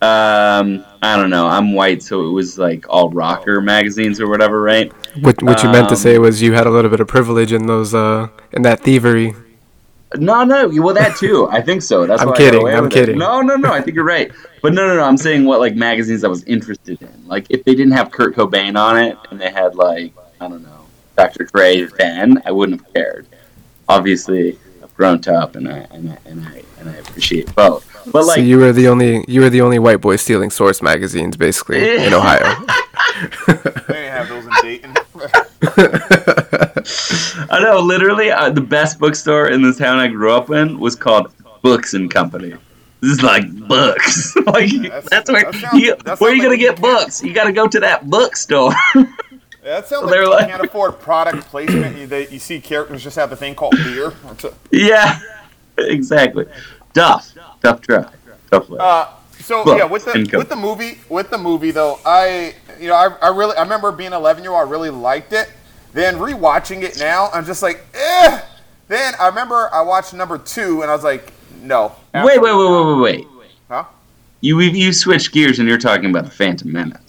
um, 0.01 0.85
I 1.03 1.17
don't 1.17 1.31
know. 1.31 1.47
I'm 1.49 1.73
white, 1.75 2.03
so 2.03 2.27
it 2.29 2.31
was 2.31 2.59
like 2.59 2.87
all 2.89 3.11
rocker 3.11 3.61
magazines 3.61 4.21
or 4.21 4.29
whatever, 4.29 4.63
right? 4.63 4.93
What 5.21 5.43
what 5.43 5.63
you 5.65 5.71
meant 5.71 5.89
to 5.89 5.95
Um, 5.95 6.01
say 6.01 6.19
was 6.19 6.41
you 6.41 6.53
had 6.53 6.67
a 6.67 6.71
little 6.71 6.91
bit 6.91 7.01
of 7.01 7.09
privilege 7.09 7.53
in 7.53 7.67
those 7.67 7.95
uh 7.95 8.29
in 8.53 8.63
that 8.63 8.81
thievery. 8.81 9.35
No, 10.17 10.43
no. 10.45 10.69
Well, 10.69 10.95
that 10.95 11.17
too. 11.17 11.49
I 11.51 11.61
think 11.61 11.83
so. 11.83 12.07
That's 12.07 12.23
I'm 12.29 12.33
kidding. 12.35 12.67
I'm 12.67 12.85
with 12.85 12.93
it. 12.93 12.95
kidding. 12.95 13.19
No, 13.19 13.41
no, 13.41 13.57
no. 13.57 13.73
I 13.73 13.81
think 13.81 13.95
you're 13.97 14.05
right. 14.05 14.31
But 14.63 14.73
no, 14.73 14.87
no, 14.87 14.97
no. 14.97 15.03
I'm 15.03 15.17
saying 15.19 15.45
what 15.45 15.61
like 15.61 15.75
magazines 15.75 16.25
I 16.25 16.29
was 16.29 16.45
interested 16.45 17.03
in. 17.03 17.27
Like 17.27 17.47
if 17.51 17.65
they 17.65 17.75
didn't 17.75 17.93
have 17.93 18.11
Kurt 18.11 18.35
Cobain 18.37 18.79
on 18.79 18.97
it 18.99 19.19
and 19.31 19.41
they 19.41 19.51
had 19.51 19.75
like 19.75 20.13
I 20.41 20.49
don't 20.49 20.63
know 20.63 20.87
Dr. 21.17 21.45
Dre 21.45 21.83
then, 21.99 22.41
I 22.47 22.53
wouldn't 22.53 22.81
have 22.81 22.95
cared. 22.95 23.27
Obviously, 23.89 24.57
I've 24.83 24.95
grown 24.95 25.21
up 25.29 25.57
and 25.57 25.69
I 25.69 25.79
and 25.91 26.13
I 26.13 26.19
and 26.25 26.47
I, 26.47 26.63
and 26.79 26.89
I 26.89 26.95
appreciate 26.95 27.53
both. 27.57 27.88
But 28.13 28.25
so 28.25 28.41
you 28.41 28.59
were 28.59 28.73
the 28.73 28.89
only 28.89 29.25
you 29.29 29.43
were 29.43 29.51
the 29.51 29.61
only 29.61 29.79
white 29.79 30.01
boy 30.01 30.17
stealing 30.17 30.51
Source 30.51 30.83
magazines, 30.83 31.37
basically 31.37 32.05
in 32.05 32.13
Ohio. 32.15 32.65
They 33.49 33.95
didn't 33.95 34.13
have 34.13 34.29
those 34.29 34.45
in 34.45 34.53
Dayton. 34.63 34.95
I 37.51 37.61
know, 37.61 37.81
literally, 37.81 38.31
uh, 38.31 38.51
the 38.51 38.61
best 38.61 38.99
bookstore 38.99 39.49
in 39.49 39.63
the 39.63 39.73
town 39.73 39.99
I 39.99 40.09
grew 40.09 40.33
up 40.33 40.51
in 40.51 40.79
was 40.79 40.95
called 40.95 41.33
Books 41.63 41.95
and 41.95 42.11
Company. 42.11 42.55
This 43.01 43.13
is 43.13 43.23
like 43.23 43.51
books. 43.67 44.37
like 44.47 44.71
That's- 44.71 45.09
that's, 45.09 45.31
where 45.31 45.45
that 45.51 45.55
sounds- 45.55 45.83
you, 45.83 45.97
that 46.05 46.21
where 46.21 46.31
sounds 46.31 46.37
you 46.37 46.43
gonna 46.43 46.57
get 46.57 46.81
books. 46.81 47.23
You 47.23 47.33
gotta 47.33 47.53
go 47.53 47.67
to 47.67 47.81
that 47.81 48.09
bookstore. 48.09 48.73
that 49.65 49.89
sounds 49.89 50.05
like 50.05 50.11
They're 50.13 50.25
you 50.25 50.31
like- 50.31 50.49
can't 50.49 50.65
afford 50.65 51.01
product 51.01 51.47
placement. 51.49 51.97
You, 51.97 52.07
they, 52.07 52.29
you 52.29 52.39
see 52.39 52.61
characters 52.61 53.03
just 53.03 53.17
have 53.17 53.31
the 53.31 53.37
thing 53.37 53.55
called 53.55 53.75
beer. 53.77 54.13
yeah, 54.71 55.19
exactly. 55.79 56.47
Duff, 56.99 57.35
Duff 57.63 57.81
Drive, 57.81 58.11
Duff 58.51 58.69
Live. 58.69 58.81
Uh, 58.81 59.07
So 59.41 59.77
yeah, 59.77 59.85
with 59.85 60.05
the 60.05 60.37
with 60.37 60.49
the 60.49 60.57
movie, 60.57 60.99
with 61.09 61.31
the 61.31 61.39
movie 61.39 61.71
though, 61.71 61.99
I 62.05 62.55
you 62.81 62.89
know 62.89 62.95
I, 62.95 63.07
I 63.23 63.29
really 63.29 63.57
I 63.57 63.63
remember 63.63 63.93
being 63.93 64.13
11 64.13 64.43
year 64.43 64.53
old, 64.53 64.67
I 64.67 64.71
really 64.71 64.91
liked 64.91 65.33
it. 65.33 65.49
Then 65.95 66.17
rewatching 66.17 66.83
it 66.83 66.99
now, 66.99 67.31
I'm 67.33 67.47
just 67.47 67.63
like, 67.63 67.85
eh. 67.95 68.41
Then 68.89 69.15
I 69.21 69.29
remember 69.29 69.71
I 69.73 69.81
watched 69.83 70.13
number 70.13 70.39
two, 70.39 70.83
and 70.83 70.91
I 70.91 70.95
was 70.95 71.05
like, 71.05 71.33
no. 71.63 71.93
Wait, 72.15 72.25
wait, 72.25 72.41
wait, 72.41 72.55
wait, 72.55 73.01
wait, 73.01 73.27
wait. 73.39 73.51
Huh? 73.69 73.85
You 74.41 74.61
you 74.61 74.93
switched 74.93 75.33
gears 75.33 75.59
and 75.59 75.69
you're 75.69 75.79
talking 75.79 76.11
about 76.11 76.25
the 76.25 76.31
Phantom 76.31 76.71
Menace. 76.73 77.01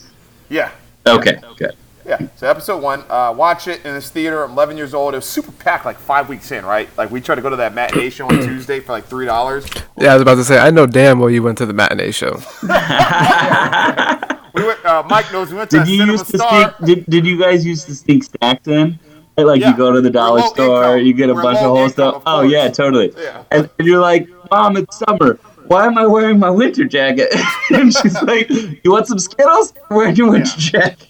Yeah, 0.49 0.71
Okay, 1.07 1.41
good. 1.57 1.75
Yeah. 2.09 2.27
So 2.35 2.49
episode 2.49 2.81
one, 2.83 3.03
uh, 3.09 3.33
watch 3.37 3.67
it 3.67 3.85
in 3.85 3.93
this 3.93 4.09
theater. 4.09 4.43
I'm 4.43 4.51
11 4.51 4.75
years 4.75 4.93
old. 4.93 5.13
It 5.13 5.17
was 5.17 5.25
super 5.25 5.51
packed, 5.53 5.85
like 5.85 5.97
five 5.97 6.27
weeks 6.27 6.51
in, 6.51 6.65
right? 6.65 6.89
Like 6.97 7.11
we 7.11 7.21
tried 7.21 7.35
to 7.35 7.41
go 7.41 7.49
to 7.49 7.55
that 7.57 7.73
matinee 7.73 8.09
show 8.09 8.25
on 8.27 8.35
Tuesday 8.45 8.79
for 8.81 8.91
like 8.91 9.05
three 9.05 9.25
dollars. 9.25 9.65
Yeah, 9.97 10.11
I 10.11 10.13
was 10.15 10.21
about 10.23 10.35
to 10.35 10.43
say. 10.43 10.57
I 10.57 10.71
know 10.71 10.85
damn 10.87 11.19
well 11.19 11.29
you 11.29 11.41
went 11.43 11.57
to 11.59 11.65
the 11.65 11.73
matinee 11.73 12.11
show. 12.11 12.41
We 14.55 14.63
went. 14.65 14.83
Uh, 14.83 15.03
Mike 15.07 15.31
knows 15.31 15.51
we 15.51 15.57
went 15.57 15.69
to 15.69 15.77
Did 15.77 15.85
that 15.85 15.91
you 15.91 15.97
Cinema 15.99 16.11
use 16.13 16.23
the 16.23 16.37
Star. 16.39 16.73
stink? 16.73 16.85
Did, 16.87 17.05
did 17.05 17.25
you 17.25 17.39
guys 17.39 17.63
use 17.65 17.85
the 17.85 17.93
stink 17.93 18.23
stack 18.23 18.63
then? 18.63 18.97
Like 19.37 19.61
Yeah. 19.61 19.69
you 19.71 19.77
go 19.77 19.91
to 19.93 20.01
the 20.01 20.09
dollar 20.09 20.41
We're 20.41 20.47
store, 20.49 20.83
income. 20.97 21.05
you 21.05 21.13
get 21.13 21.29
a 21.29 21.33
We're 21.35 21.43
bunch 21.43 21.59
of 21.59 21.65
whole 21.65 21.77
income, 21.77 21.91
stuff. 21.91 22.15
of 22.15 22.21
Oh 22.25 22.41
yeah, 22.41 22.67
totally. 22.69 23.13
Yeah. 23.15 23.43
And, 23.51 23.69
and 23.77 23.87
you're 23.87 24.01
like, 24.01 24.27
Mom, 24.51 24.75
it's 24.75 24.97
summer. 24.97 25.35
Why 25.67 25.85
am 25.85 25.97
I 25.99 26.07
wearing 26.07 26.39
my 26.39 26.49
winter 26.49 26.83
jacket? 26.83 27.33
and 27.69 27.93
she's 27.95 28.19
like, 28.23 28.49
You 28.49 28.91
want 28.91 29.07
some 29.07 29.19
Skittles? 29.19 29.73
I'm 29.89 29.95
wearing 29.97 30.15
your 30.15 30.31
winter 30.31 30.57
jacket. 30.57 31.08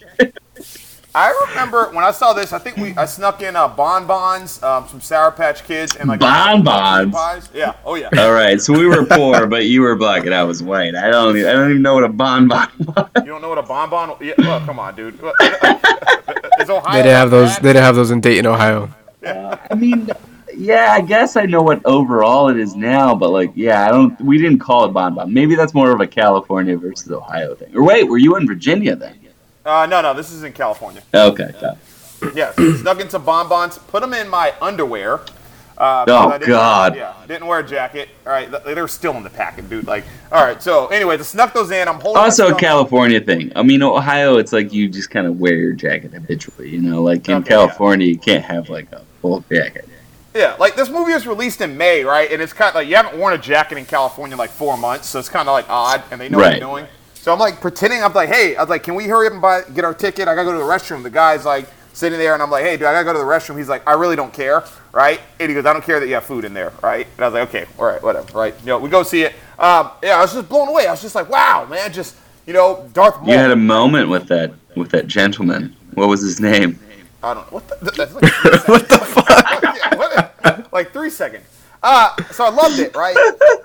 I 1.20 1.48
remember 1.50 1.90
when 1.92 2.06
I 2.06 2.12
saw 2.12 2.32
this. 2.32 2.54
I 2.54 2.60
think 2.60 2.78
we 2.78 2.96
I 2.96 3.04
snuck 3.04 3.42
in 3.42 3.58
uh, 3.58 3.68
bonbons, 3.68 4.64
um, 4.64 4.88
some 4.88 5.02
Sour 5.02 5.32
Patch 5.32 5.66
Kids, 5.66 5.98
and 5.98 6.08
like 6.08 6.22
Bonbons? 6.22 7.12
pies. 7.12 7.50
Yeah. 7.54 7.74
Oh 7.84 7.96
yeah. 7.96 8.08
All 8.18 8.32
right, 8.32 8.62
so 8.62 8.72
we 8.72 8.88
were 8.88 9.06
poor, 9.10 9.46
but 9.46 9.66
you 9.66 9.82
were 9.82 9.98
black 9.98 10.26
and 10.26 10.34
I 10.34 10.44
was 10.46 10.64
white. 10.64 10.96
I 10.96 11.12
don't, 11.12 11.36
even, 11.36 11.50
I 11.50 11.54
don't 11.54 11.72
even 11.72 11.82
know 11.82 11.94
what 11.94 12.06
a 12.06 12.10
bonbon 12.10 12.70
was. 12.80 13.10
You 13.18 13.26
don't 13.26 13.42
know 13.42 13.50
what 13.50 13.58
a 13.58 13.64
bonbon? 13.64 14.16
Yeah. 14.22 14.36
Well, 14.38 14.66
come 14.66 14.80
on, 14.80 14.96
dude. 14.96 15.16
Is 16.62 16.70
Ohio? 16.70 16.94
They 16.94 17.04
didn't 17.04 17.16
have 17.18 17.32
those. 17.32 17.50
bad? 17.50 17.64
They 17.64 17.70
didn't 17.74 17.84
have 17.84 17.96
those 17.96 18.12
in 18.12 18.22
Dayton, 18.22 18.46
Ohio. 18.46 18.90
I 19.26 19.76
mean, 19.76 20.10
yeah, 20.56 20.94
I 20.94 21.02
guess 21.02 21.36
I 21.36 21.46
know 21.46 21.62
what 21.62 21.86
overall 21.86 22.48
it 22.48 22.58
is 22.58 22.78
now, 22.78 23.14
but 23.14 23.32
like, 23.32 23.52
yeah, 23.56 23.86
I 23.86 23.90
don't. 23.90 24.20
We 24.22 24.38
didn't 24.38 24.60
call 24.60 24.86
it 24.86 24.94
bonbon. 24.94 25.34
Maybe 25.34 25.56
that's 25.56 25.74
more 25.74 25.92
of 25.92 26.00
a 26.00 26.08
California 26.08 26.78
versus 26.78 27.12
Ohio 27.12 27.56
thing. 27.56 27.76
Or 27.76 27.84
wait, 27.84 28.06
were 28.06 28.18
you 28.18 28.38
in 28.38 28.48
Virginia 28.48 28.96
then? 28.96 29.19
Uh, 29.70 29.86
no, 29.86 30.02
no. 30.02 30.14
This 30.14 30.32
is 30.32 30.44
in 30.44 30.54
California. 30.54 31.02
Okay, 31.14 31.52
got 31.62 31.78
it. 32.22 32.36
Yeah. 32.36 32.52
So 32.54 32.74
snuck 32.78 33.00
in 33.00 33.10
some 33.10 33.24
bonbons. 33.24 33.78
Put 33.78 34.02
them 34.02 34.14
in 34.14 34.28
my 34.28 34.54
underwear. 34.62 35.22
Uh, 35.78 36.04
Oh, 36.10 36.38
God. 36.46 36.96
Yeah. 36.98 37.14
Didn't 37.28 37.48
wear 37.48 37.60
a 37.60 37.64
jacket. 37.66 38.10
All 38.26 38.34
right. 38.34 38.52
they're 38.66 38.88
still 38.90 39.16
in 39.16 39.24
the 39.24 39.30
packet, 39.30 39.70
dude. 39.70 39.88
Like. 39.88 40.04
All 40.32 40.44
right. 40.44 40.62
So 40.62 40.88
anyway, 40.88 41.18
I 41.18 41.22
snuck 41.22 41.54
those 41.54 41.72
in. 41.72 41.88
I'm 41.88 42.00
holding. 42.02 42.22
Also, 42.22 42.50
a 42.54 42.56
California 42.60 43.22
thing. 43.22 43.54
I 43.56 43.64
mean, 43.64 43.82
Ohio, 43.82 44.36
it's 44.38 44.52
like 44.52 44.74
you 44.74 44.90
just 44.90 45.10
kind 45.10 45.26
of 45.28 45.40
wear 45.40 45.54
your 45.56 45.72
jacket 45.74 46.12
habitually. 46.14 46.70
You 46.70 46.82
know, 46.82 47.02
like 47.02 47.30
in 47.30 47.36
Okay, 47.36 47.44
yeah. 47.46 47.58
California, 47.68 48.08
you 48.08 48.18
can't 48.18 48.44
have 48.44 48.68
like 48.70 48.92
a 48.92 49.04
full 49.22 49.42
jacket. 49.50 49.88
Yeah, 50.36 50.56
like 50.60 50.76
this 50.76 50.90
movie 50.90 51.14
was 51.14 51.26
released 51.26 51.62
in 51.62 51.76
May, 51.78 52.04
right? 52.04 52.30
And 52.32 52.42
it's 52.42 52.54
kind 52.54 52.70
of 52.70 52.76
like 52.76 52.88
you 52.88 52.96
haven't 52.98 53.18
worn 53.18 53.34
a 53.34 53.38
jacket 53.38 53.78
in 53.78 53.86
California 53.86 54.34
in 54.36 54.38
like 54.38 54.52
four 54.52 54.78
months, 54.78 55.08
so 55.08 55.18
it's 55.20 55.30
kind 55.30 55.48
of 55.50 55.54
like 55.54 55.66
odd, 55.70 56.04
and 56.12 56.20
they 56.22 56.28
know 56.30 56.38
what 56.38 56.44
Right. 56.44 56.60
they're 56.60 56.70
doing. 56.70 56.86
So 57.22 57.34
I'm 57.34 57.40
like 57.40 57.60
pretending 57.60 58.02
I'm 58.02 58.14
like, 58.14 58.30
hey, 58.30 58.56
I 58.56 58.62
was 58.62 58.70
like, 58.70 58.84
can 58.84 58.96
we 58.96 59.06
hurry 59.06 59.28
up 59.28 59.34
and 59.34 59.42
buy 59.42 59.64
get 59.76 59.84
our 59.84 59.94
ticket? 59.94 60.30
I 60.30 60.36
gotta 60.36 60.46
go 60.46 60.54
to 60.54 60.58
the 60.58 60.64
restroom. 60.64 61.04
The 61.04 61.10
guy's 61.10 61.44
like 61.44 61.68
sitting 61.92 62.18
there, 62.18 62.34
and 62.34 62.42
I'm 62.42 62.50
like, 62.50 62.64
hey, 62.64 62.78
dude, 62.78 62.88
I 62.88 62.94
gotta 62.94 63.04
go 63.04 63.14
to 63.14 63.20
the 63.20 63.26
restroom. 63.26 63.58
He's 63.58 63.68
like, 63.68 63.86
I 63.86 63.94
really 63.94 64.16
don't 64.16 64.34
care, 64.34 64.64
right? 64.94 65.20
And 65.38 65.50
he 65.50 65.54
goes, 65.54 65.66
I 65.66 65.74
don't 65.74 65.84
care 65.84 66.00
that 66.00 66.08
you 66.08 66.14
have 66.14 66.24
food 66.24 66.46
in 66.46 66.54
there, 66.54 66.72
right? 66.82 67.06
And 67.18 67.26
I 67.26 67.28
was 67.28 67.34
like, 67.34 67.50
okay, 67.50 67.66
all 67.78 67.86
right, 67.86 68.02
whatever, 68.02 68.38
right? 68.38 68.56
You 68.62 68.68
know, 68.68 68.80
we 68.80 68.90
go 68.90 69.04
see 69.04 69.24
it. 69.24 69.34
Um, 69.60 69.92
yeah, 70.02 70.18
I 70.18 70.22
was 70.22 70.34
just 70.34 70.48
blown 70.48 70.70
away. 70.70 70.88
I 70.88 70.92
was 70.92 71.02
just 71.02 71.14
like, 71.14 71.30
wow, 71.30 71.68
man, 71.70 71.92
just 71.92 72.16
you 72.48 72.54
know, 72.54 72.90
Darth 72.94 73.18
Maul. 73.18 73.28
You 73.28 73.38
had 73.38 73.52
a 73.52 73.56
moment 73.56 74.08
with 74.08 74.28
that 74.30 74.54
with 74.78 74.90
that 74.92 75.08
gentleman. 75.08 75.76
What 75.96 76.08
was 76.08 76.22
his 76.22 76.40
name? 76.40 76.80
I 77.22 77.34
don't 77.34 77.52
know. 77.52 77.60
What 77.60 77.68
the, 77.68 78.08
like 78.14 78.14
what 78.70 78.88
the 78.88 78.98
fuck? 78.98 79.62
yeah, 79.62 79.96
what, 80.46 80.72
like 80.72 80.94
three 80.94 81.10
seconds. 81.10 81.44
Uh, 81.82 82.14
so 82.32 82.44
I 82.44 82.50
loved 82.50 82.78
it, 82.80 82.94
right? 82.96 83.16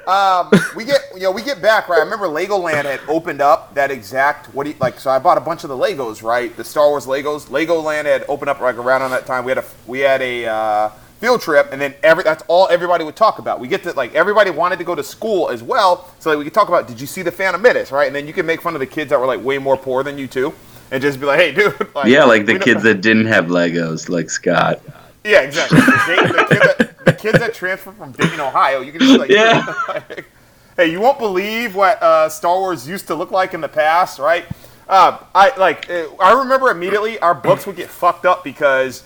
Um, 0.07 0.51
we 0.77 0.85
get, 0.85 1.01
you 1.15 1.21
know, 1.23 1.31
we 1.33 1.43
get 1.43 1.61
back, 1.61 1.89
right? 1.89 1.99
I 2.01 2.05
remember 2.05 2.27
Legoland 2.27 2.85
had 2.85 3.01
opened 3.09 3.41
up 3.41 3.75
that 3.75 3.91
exact 3.91 4.55
what 4.55 4.65
do 4.65 4.71
you 4.71 4.77
like? 4.79 5.01
So 5.01 5.11
I 5.11 5.19
bought 5.19 5.37
a 5.39 5.41
bunch 5.41 5.65
of 5.65 5.69
the 5.71 5.77
Legos, 5.77 6.23
right? 6.23 6.55
The 6.57 6.63
Star 6.63 6.89
Wars 6.89 7.07
Legos. 7.07 7.47
Legoland 7.49 8.05
had 8.05 8.25
opened 8.29 8.51
up 8.51 8.61
like 8.61 8.77
around 8.77 9.03
on 9.03 9.11
that 9.11 9.27
time. 9.27 9.45
We 9.45 9.51
had 9.51 9.59
a 9.59 9.65
we 9.87 10.01
had 10.01 10.23
a 10.23 10.47
uh, 10.47 10.89
field 11.21 11.41
trip, 11.41 11.71
and 11.73 11.81
then 11.81 11.95
every 12.05 12.23
that's 12.23 12.45
all 12.47 12.69
everybody 12.71 13.03
would 13.03 13.17
talk 13.17 13.39
about. 13.41 13.59
We 13.59 13.67
get 13.67 13.83
to 13.85 13.93
like 13.95 14.15
everybody 14.15 14.51
wanted 14.51 14.79
to 14.79 14.85
go 14.85 14.95
to 14.95 15.03
school 15.03 15.49
as 15.51 15.63
well, 15.63 16.09
so 16.21 16.31
that 16.31 16.39
we 16.39 16.45
could 16.45 16.55
talk 16.55 16.69
about. 16.69 16.87
Did 16.87 17.01
you 17.01 17.07
see 17.09 17.23
the 17.23 17.33
Phantom 17.33 17.61
Menace, 17.61 17.91
right? 17.91 18.07
And 18.07 18.15
then 18.15 18.27
you 18.29 18.33
can 18.33 18.47
make 18.47 18.61
fun 18.61 18.75
of 18.75 18.81
the 18.81 18.87
kids 18.87 19.11
that 19.11 19.19
were 19.19 19.27
like 19.27 19.43
way 19.43 19.59
more 19.59 19.77
poor 19.77 20.05
than 20.05 20.19
you 20.19 20.29
too. 20.29 20.55
And 20.93 21.03
just 21.03 21.19
be 21.19 21.27
like, 21.27 21.41
hey, 21.41 21.53
dude. 21.53 21.75
Like, 21.95 22.07
Yeah, 22.07 22.25
like 22.25 22.47
the 22.47 22.53
we 22.53 22.59
know- 22.61 22.65
kids 22.65 22.83
that 22.85 23.01
didn't 23.01 23.27
have 23.27 23.47
Legos, 23.47 24.09
like 24.09 24.29
Scott. 24.31 24.81
yeah, 25.25 25.41
exactly. 25.41 25.81
The, 27.05 27.13
Dayton- 27.13 27.17
the, 27.17 27.33
kid 27.33 27.35
that, 27.35 27.39
the 27.39 27.39
kids 27.39 27.39
that 27.41 27.55
transfer 27.55 27.93
from 27.93 28.13
Dayton, 28.13 28.41
Ohio, 28.41 28.81
you 28.81 28.93
can 28.93 29.01
just 29.01 29.19
like, 29.19 29.31
Yeah. 29.31 29.75
like, 29.89 30.27
hey, 30.77 30.91
you 30.91 31.01
won't 31.01 31.19
believe 31.19 31.75
what 31.75 32.03
uh, 32.03 32.29
Star 32.29 32.59
Wars 32.59 32.89
used 32.89 33.07
to 33.09 33.15
look 33.15 33.31
like 33.31 33.55
in 33.55 33.61
the 33.61 33.69
past, 33.69 34.19
right? 34.19 34.45
Uh, 34.89 35.19
I 35.35 35.57
like. 35.57 35.89
Uh, 35.89 36.07
I 36.21 36.33
remember 36.41 36.71
immediately 36.71 37.19
our 37.21 37.35
books 37.35 37.67
would 37.67 37.77
get 37.77 37.89
fucked 37.89 38.27
up 38.27 38.45
because 38.45 39.03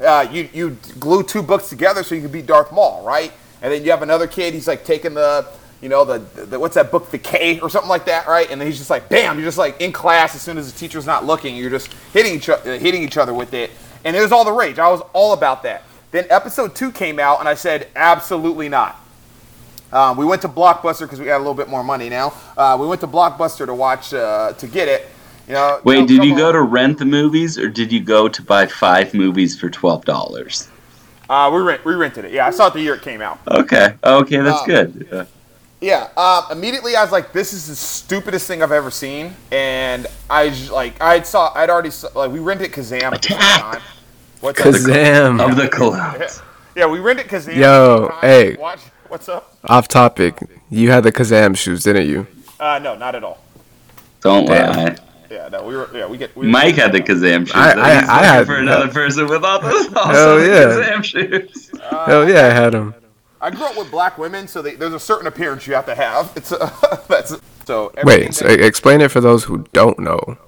uh, 0.00 0.26
you 0.32 0.48
you 0.54 0.78
glue 0.98 1.22
two 1.22 1.42
books 1.42 1.68
together 1.68 2.02
so 2.02 2.14
you 2.14 2.22
could 2.22 2.32
beat 2.32 2.46
Darth 2.46 2.72
Maul, 2.72 3.04
right? 3.04 3.30
And 3.60 3.72
then 3.72 3.84
you 3.84 3.90
have 3.90 4.00
another 4.02 4.26
kid. 4.26 4.54
He's 4.54 4.66
like 4.66 4.84
taking 4.86 5.12
the 5.12 5.46
you 5.82 5.90
know 5.90 6.04
the, 6.06 6.18
the 6.46 6.58
what's 6.58 6.76
that 6.76 6.90
book, 6.90 7.10
The 7.10 7.18
K 7.18 7.60
or 7.60 7.68
something 7.68 7.90
like 7.90 8.06
that, 8.06 8.26
right? 8.26 8.50
And 8.50 8.58
then 8.58 8.66
he's 8.66 8.78
just 8.78 8.88
like, 8.88 9.10
bam! 9.10 9.36
You're 9.36 9.46
just 9.46 9.58
like 9.58 9.80
in 9.82 9.92
class 9.92 10.34
as 10.34 10.40
soon 10.40 10.56
as 10.56 10.72
the 10.72 10.78
teacher's 10.78 11.04
not 11.04 11.26
looking, 11.26 11.56
you're 11.56 11.68
just 11.70 11.92
hitting 12.14 12.34
each 12.36 12.46
hitting 12.46 13.02
each 13.02 13.18
other 13.18 13.34
with 13.34 13.52
it, 13.52 13.70
and 14.06 14.16
it 14.16 14.20
was 14.22 14.32
all 14.32 14.46
the 14.46 14.52
rage. 14.52 14.78
I 14.78 14.88
was 14.88 15.02
all 15.12 15.34
about 15.34 15.62
that. 15.64 15.82
Then 16.12 16.26
episode 16.30 16.74
two 16.76 16.92
came 16.92 17.18
out, 17.18 17.40
and 17.40 17.48
I 17.48 17.54
said, 17.54 17.88
absolutely 17.96 18.68
not. 18.68 18.98
Um, 19.92 20.16
we 20.16 20.24
went 20.24 20.42
to 20.42 20.48
Blockbuster 20.48 21.00
because 21.00 21.18
we 21.18 21.26
got 21.26 21.36
a 21.36 21.38
little 21.38 21.54
bit 21.54 21.68
more 21.68 21.82
money 21.82 22.08
now. 22.08 22.32
Uh, 22.56 22.76
we 22.80 22.86
went 22.86 23.00
to 23.00 23.06
Blockbuster 23.06 23.66
to 23.66 23.74
watch 23.74 24.14
uh, 24.14 24.52
to 24.54 24.66
get 24.66 24.88
it. 24.88 25.08
You 25.48 25.54
know, 25.54 25.80
Wait, 25.84 26.00
no, 26.00 26.06
did 26.06 26.24
you 26.24 26.36
go 26.36 26.52
to 26.52 26.62
rent 26.62 26.98
the 26.98 27.04
movies 27.04 27.58
or 27.58 27.68
did 27.68 27.92
you 27.92 28.00
go 28.00 28.28
to 28.28 28.42
buy 28.42 28.66
five 28.66 29.12
movies 29.12 29.58
for 29.58 29.68
twelve 29.68 30.04
dollars? 30.04 30.68
Uh, 31.28 31.50
we 31.52 31.60
rent 31.60 31.84
we 31.84 31.94
rented 31.94 32.24
it. 32.24 32.32
Yeah, 32.32 32.46
I 32.46 32.50
saw 32.50 32.68
it 32.68 32.74
the 32.74 32.80
year 32.80 32.94
it 32.94 33.02
came 33.02 33.20
out. 33.20 33.40
Okay, 33.48 33.94
okay, 34.04 34.36
that's 34.38 34.62
Uh, 34.62 34.66
good. 34.66 35.08
Yeah. 35.10 35.24
Yeah. 35.80 36.08
Um, 36.16 36.56
immediately, 36.56 36.94
I 36.94 37.02
was 37.02 37.10
like, 37.12 37.32
"This 37.32 37.52
is 37.52 37.66
the 37.66 37.74
stupidest 37.74 38.46
thing 38.46 38.62
I've 38.62 38.72
ever 38.72 38.90
seen," 38.90 39.34
and 39.50 40.06
I 40.30 40.48
like 40.70 41.00
I 41.02 41.20
saw 41.22 41.52
I'd 41.54 41.70
already 41.70 41.90
saw, 41.90 42.08
like 42.14 42.30
we 42.30 42.38
rented 42.38 42.70
Kazam 42.72 43.12
at 43.12 43.20
the 43.20 43.28
same 43.28 43.36
Attack! 43.38 43.82
Time. 44.42 44.72
What's 44.72 44.84
up? 44.84 44.90
Kazam. 44.90 45.50
Of 45.50 45.56
the 45.56 45.68
clones. 45.68 46.42
Yeah, 46.76 46.86
we 46.86 46.98
rented 47.00 47.26
Kazam. 47.28 47.56
Yo, 47.56 47.94
at 47.94 48.00
the 48.00 48.08
time. 48.08 48.20
hey. 48.22 48.54
Watch. 48.56 48.80
What's 49.08 49.28
up? 49.28 49.56
Off 49.64 49.88
topic. 49.88 50.38
You 50.70 50.90
had 50.90 51.04
the 51.04 51.12
Kazam 51.12 51.56
shoes, 51.56 51.84
didn't 51.84 52.06
you? 52.08 52.26
Uh, 52.58 52.78
no, 52.82 52.96
not 52.96 53.14
at 53.14 53.22
all. 53.24 53.42
Don't 54.20 54.46
Damn. 54.46 54.76
lie. 54.76 54.96
Yeah, 55.30 55.48
no, 55.48 55.64
we 55.64 55.74
were. 55.76 55.88
Yeah, 55.94 56.06
we 56.06 56.16
get. 56.18 56.34
We 56.36 56.46
Mike 56.46 56.74
had 56.76 56.92
the 56.92 57.00
Kazam 57.00 57.46
shoes. 57.46 57.52
I- 57.54 57.72
I- 57.72 58.00
He's 58.00 58.08
I 58.08 58.22
had- 58.24 58.46
for 58.46 58.56
another 58.56 58.88
person 58.88 59.26
with 59.28 59.44
all 59.44 59.60
those 59.60 59.86
Hell 59.88 59.98
also 59.98 60.38
the 60.40 60.46
yeah. 60.46 60.94
Kazam 60.94 61.04
shoes. 61.04 61.70
Hell 62.06 62.28
yeah, 62.28 62.46
I 62.46 62.50
had 62.50 62.70
them. 62.72 62.94
I 63.40 63.50
grew 63.50 63.64
up 63.64 63.76
with 63.76 63.90
black 63.90 64.18
women, 64.18 64.46
so 64.46 64.62
they, 64.62 64.76
there's 64.76 64.94
a 64.94 65.00
certain 65.00 65.26
appearance 65.26 65.66
you 65.66 65.74
have 65.74 65.86
to 65.86 65.94
have. 65.96 66.32
It's 66.36 66.52
a, 66.52 66.72
that's 67.08 67.34
so. 67.66 67.92
Wait, 68.04 68.34
so 68.34 68.46
explain 68.46 69.00
it 69.00 69.10
for 69.10 69.20
those 69.20 69.44
who 69.44 69.66
don't 69.72 69.98
know. 69.98 70.38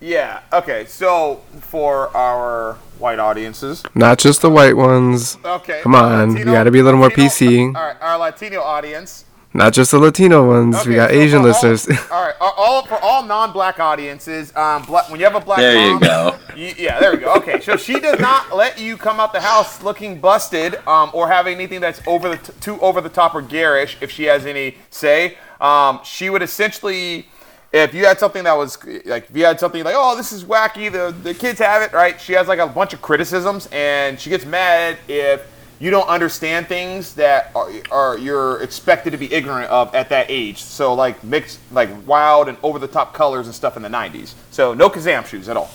Yeah. 0.00 0.40
Okay. 0.52 0.86
So 0.86 1.42
for 1.60 2.14
our 2.16 2.74
white 2.98 3.18
audiences, 3.18 3.82
Not 3.94 4.18
just 4.18 4.42
the 4.42 4.50
white 4.50 4.76
ones. 4.76 5.36
okay. 5.44 5.80
Come 5.82 5.94
on, 5.94 6.36
you 6.36 6.44
gotta 6.44 6.70
be 6.70 6.80
a 6.80 6.84
little 6.84 6.98
more 7.00 7.10
PC. 7.10 7.66
All 7.74 7.82
right, 7.82 7.96
our 8.00 8.18
Latino 8.18 8.60
audience. 8.62 9.24
Not 9.52 9.72
just 9.72 9.90
the 9.90 9.98
Latino 9.98 10.46
ones. 10.46 10.86
we 10.86 10.94
got 10.94 11.10
so 11.10 11.16
Asian 11.16 11.38
all- 11.40 11.44
listeners. 11.46 11.88
All 12.12 12.22
right, 12.24 12.34
all, 12.40 12.54
all 12.56 12.86
for 12.86 12.94
all 13.02 13.24
non-black 13.24 13.80
audiences, 13.80 14.54
um, 14.56 14.82
bla 14.84 15.02
when 15.08 15.18
you 15.18 15.26
have 15.26 15.34
a 15.34 15.40
black 15.40 15.58
There 15.58 15.86
you 15.88 15.98
go. 15.98 16.36
you- 16.54 16.74
yeah, 16.78 17.00
there 17.00 17.10
we 17.12 17.18
go. 17.18 17.34
Okay, 17.34 17.60
so 17.60 17.76
she 17.76 17.98
does 17.98 18.20
not 18.20 18.54
let 18.54 18.78
you 18.78 18.96
come 18.96 19.18
out 19.18 19.32
the 19.32 19.40
house 19.40 19.82
looking 19.82 20.20
busted 20.20 20.76
um, 20.86 21.10
or 21.12 21.26
having 21.28 21.54
anything 21.56 21.80
that's 21.80 22.00
over 22.06 22.28
the 22.28 22.36
t- 22.36 22.52
too 22.60 22.78
over 22.80 23.00
the 23.00 23.08
top 23.08 23.34
or 23.34 23.42
garish. 23.42 23.96
If 24.00 24.10
she 24.12 24.24
has 24.24 24.46
any 24.46 24.76
say, 24.90 25.36
um, 25.60 26.00
she 26.04 26.30
would 26.30 26.42
essentially. 26.42 27.26
If 27.72 27.94
you 27.94 28.04
had 28.04 28.18
something 28.18 28.44
that 28.44 28.56
was 28.56 28.76
like, 29.04 29.30
if 29.30 29.36
you 29.36 29.44
had 29.44 29.60
something 29.60 29.84
like, 29.84 29.94
oh, 29.96 30.16
this 30.16 30.32
is 30.32 30.44
wacky, 30.44 30.90
the, 30.90 31.14
the 31.22 31.34
kids 31.34 31.60
have 31.60 31.82
it, 31.82 31.92
right? 31.92 32.20
She 32.20 32.32
has 32.32 32.48
like 32.48 32.58
a 32.58 32.66
bunch 32.66 32.92
of 32.92 33.00
criticisms, 33.00 33.68
and 33.70 34.18
she 34.18 34.28
gets 34.28 34.44
mad 34.44 34.98
if 35.06 35.46
you 35.78 35.90
don't 35.90 36.08
understand 36.08 36.66
things 36.66 37.14
that 37.14 37.52
are, 37.54 37.70
are 37.92 38.18
you're 38.18 38.60
expected 38.62 39.10
to 39.12 39.16
be 39.16 39.32
ignorant 39.32 39.70
of 39.70 39.94
at 39.94 40.08
that 40.08 40.26
age. 40.28 40.62
So 40.62 40.94
like 40.94 41.22
mixed, 41.22 41.60
like 41.70 41.88
wild 42.06 42.48
and 42.48 42.58
over 42.62 42.78
the 42.78 42.88
top 42.88 43.14
colors 43.14 43.46
and 43.46 43.54
stuff 43.54 43.76
in 43.76 43.82
the 43.82 43.88
'90s. 43.88 44.34
So 44.50 44.74
no 44.74 44.90
Kazam 44.90 45.24
shoes 45.26 45.48
at 45.48 45.56
all. 45.56 45.70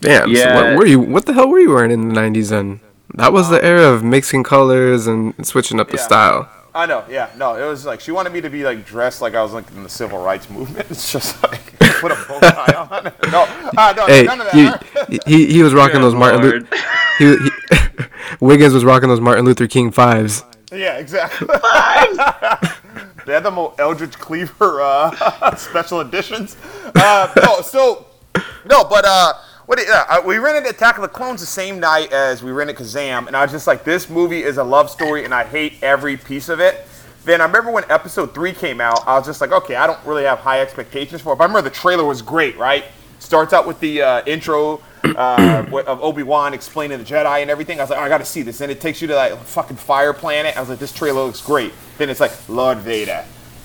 Damn. 0.00 0.34
So 0.34 0.38
Yeah. 0.38 0.54
what 0.54 0.76
were 0.76 0.86
you? 0.86 1.00
What 1.00 1.26
the 1.26 1.32
hell 1.32 1.48
were 1.48 1.58
you 1.60 1.70
wearing 1.70 1.90
in 1.92 2.08
the 2.08 2.14
'90s? 2.20 2.50
Then 2.50 2.80
that 3.14 3.32
was 3.32 3.48
the 3.48 3.58
um, 3.60 3.64
era 3.64 3.84
of 3.92 4.02
mixing 4.04 4.42
colors 4.42 5.06
and 5.06 5.32
switching 5.46 5.80
up 5.80 5.88
the 5.88 5.96
Yeah. 5.96 6.02
style. 6.02 6.48
I 6.76 6.86
know. 6.86 7.04
Yeah. 7.08 7.30
No, 7.36 7.56
it 7.56 7.66
was 7.66 7.84
like 7.86 8.00
she 8.00 8.12
wanted 8.12 8.32
me 8.32 8.40
to 8.42 8.50
be 8.50 8.62
like 8.62 8.84
dressed 8.84 9.22
like 9.22 9.34
I 9.34 9.42
was 9.42 9.52
like 9.52 9.68
in 9.72 9.82
the 9.82 9.88
civil 9.88 10.22
rights 10.22 10.48
movement. 10.50 10.86
It's 10.90 11.10
just 11.10 11.42
like 11.42 11.78
put 11.78 12.12
a 12.12 12.16
bow 12.28 12.38
tie 12.40 12.74
on. 12.90 13.12
No, 13.32 13.42
uh, 13.78 13.94
no, 13.96 14.06
Hey, 14.06 14.24
none 14.24 14.40
of 14.42 14.50
he, 14.50 14.64
that. 14.64 15.22
he 15.26 15.46
he 15.46 15.62
was 15.62 15.72
rocking 15.74 15.96
Good 16.00 16.04
those 16.04 16.14
Martin 16.14 16.42
Luther. 16.42 16.60
Lord. 16.60 16.68
He, 17.18 17.24
he, 17.34 17.50
Wiggins 18.40 18.74
was 18.74 18.84
rocking 18.84 19.08
those 19.08 19.22
Martin 19.22 19.46
Luther 19.46 19.66
King 19.66 19.90
fives. 19.90 20.44
yeah, 20.70 20.98
exactly. 20.98 21.46
they 21.48 23.32
had 23.32 23.42
the 23.42 23.50
more 23.50 23.74
Eldridge 23.78 24.18
Cleaver 24.18 24.82
uh, 24.82 25.54
special 25.56 26.00
editions. 26.02 26.56
Uh, 26.94 27.32
no, 27.42 27.62
so 27.62 28.06
no, 28.68 28.84
but 28.84 29.04
uh, 29.06 29.32
Uh, 29.68 30.22
we 30.24 30.38
rented 30.38 30.70
Attack 30.70 30.96
of 30.96 31.02
the 31.02 31.08
Clones 31.08 31.40
the 31.40 31.46
same 31.46 31.80
night 31.80 32.12
as 32.12 32.42
we 32.42 32.52
rented 32.52 32.76
Kazam, 32.76 33.26
and 33.26 33.36
I 33.36 33.42
was 33.42 33.50
just 33.50 33.66
like, 33.66 33.82
this 33.82 34.08
movie 34.08 34.42
is 34.42 34.58
a 34.58 34.64
love 34.64 34.88
story, 34.88 35.24
and 35.24 35.34
I 35.34 35.44
hate 35.44 35.82
every 35.82 36.16
piece 36.16 36.48
of 36.48 36.60
it. 36.60 36.86
Then 37.24 37.40
I 37.40 37.44
remember 37.46 37.72
when 37.72 37.84
Episode 37.90 38.32
Three 38.32 38.52
came 38.52 38.80
out, 38.80 39.06
I 39.08 39.18
was 39.18 39.26
just 39.26 39.40
like, 39.40 39.50
okay, 39.50 39.74
I 39.74 39.88
don't 39.88 39.98
really 40.06 40.22
have 40.22 40.38
high 40.38 40.60
expectations 40.60 41.20
for 41.20 41.32
it. 41.32 41.36
But 41.36 41.44
I 41.44 41.46
remember 41.48 41.68
the 41.68 41.74
trailer 41.74 42.04
was 42.04 42.22
great, 42.22 42.56
right? 42.56 42.84
Starts 43.18 43.52
out 43.52 43.66
with 43.66 43.80
the 43.80 44.02
uh, 44.02 44.24
intro 44.26 44.80
uh, 45.02 45.66
of 45.86 46.00
Obi 46.00 46.22
Wan 46.22 46.54
explaining 46.54 46.98
the 46.98 47.04
Jedi 47.04 47.42
and 47.42 47.50
everything. 47.50 47.80
I 47.80 47.82
was 47.82 47.90
like, 47.90 47.98
oh, 47.98 48.02
I 48.02 48.08
got 48.08 48.18
to 48.18 48.24
see 48.24 48.42
this. 48.42 48.60
And 48.60 48.70
it 48.70 48.80
takes 48.80 49.02
you 49.02 49.08
to 49.08 49.14
that 49.14 49.36
fucking 49.42 49.76
Fire 49.76 50.12
Planet. 50.12 50.56
I 50.56 50.60
was 50.60 50.68
like, 50.68 50.78
this 50.78 50.92
trailer 50.92 51.24
looks 51.24 51.42
great. 51.42 51.72
Then 51.98 52.10
it's 52.10 52.20
like 52.20 52.30
Lord 52.48 52.78
Vader, 52.78 53.24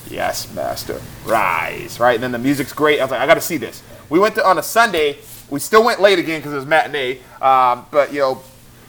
yes, 0.10 0.52
Master, 0.56 1.00
rise, 1.24 2.00
right? 2.00 2.16
And 2.16 2.24
then 2.24 2.32
the 2.32 2.40
music's 2.40 2.74
great. 2.74 3.00
I 3.00 3.04
was 3.04 3.12
like, 3.12 3.22
I 3.22 3.28
got 3.28 3.36
to 3.36 3.42
see 3.42 3.58
this. 3.58 3.84
We 4.10 4.18
went 4.18 4.34
to 4.36 4.48
on 4.48 4.58
a 4.58 4.64
Sunday. 4.64 5.20
We 5.52 5.60
still 5.60 5.84
went 5.84 6.02
late 6.02 6.18
again 6.18 6.40
because 6.40 6.54
it 6.54 6.56
was 6.56 6.66
matinee. 6.66 7.20
Um, 7.42 7.86
but 7.92 8.12
you 8.14 8.20
know, 8.22 8.42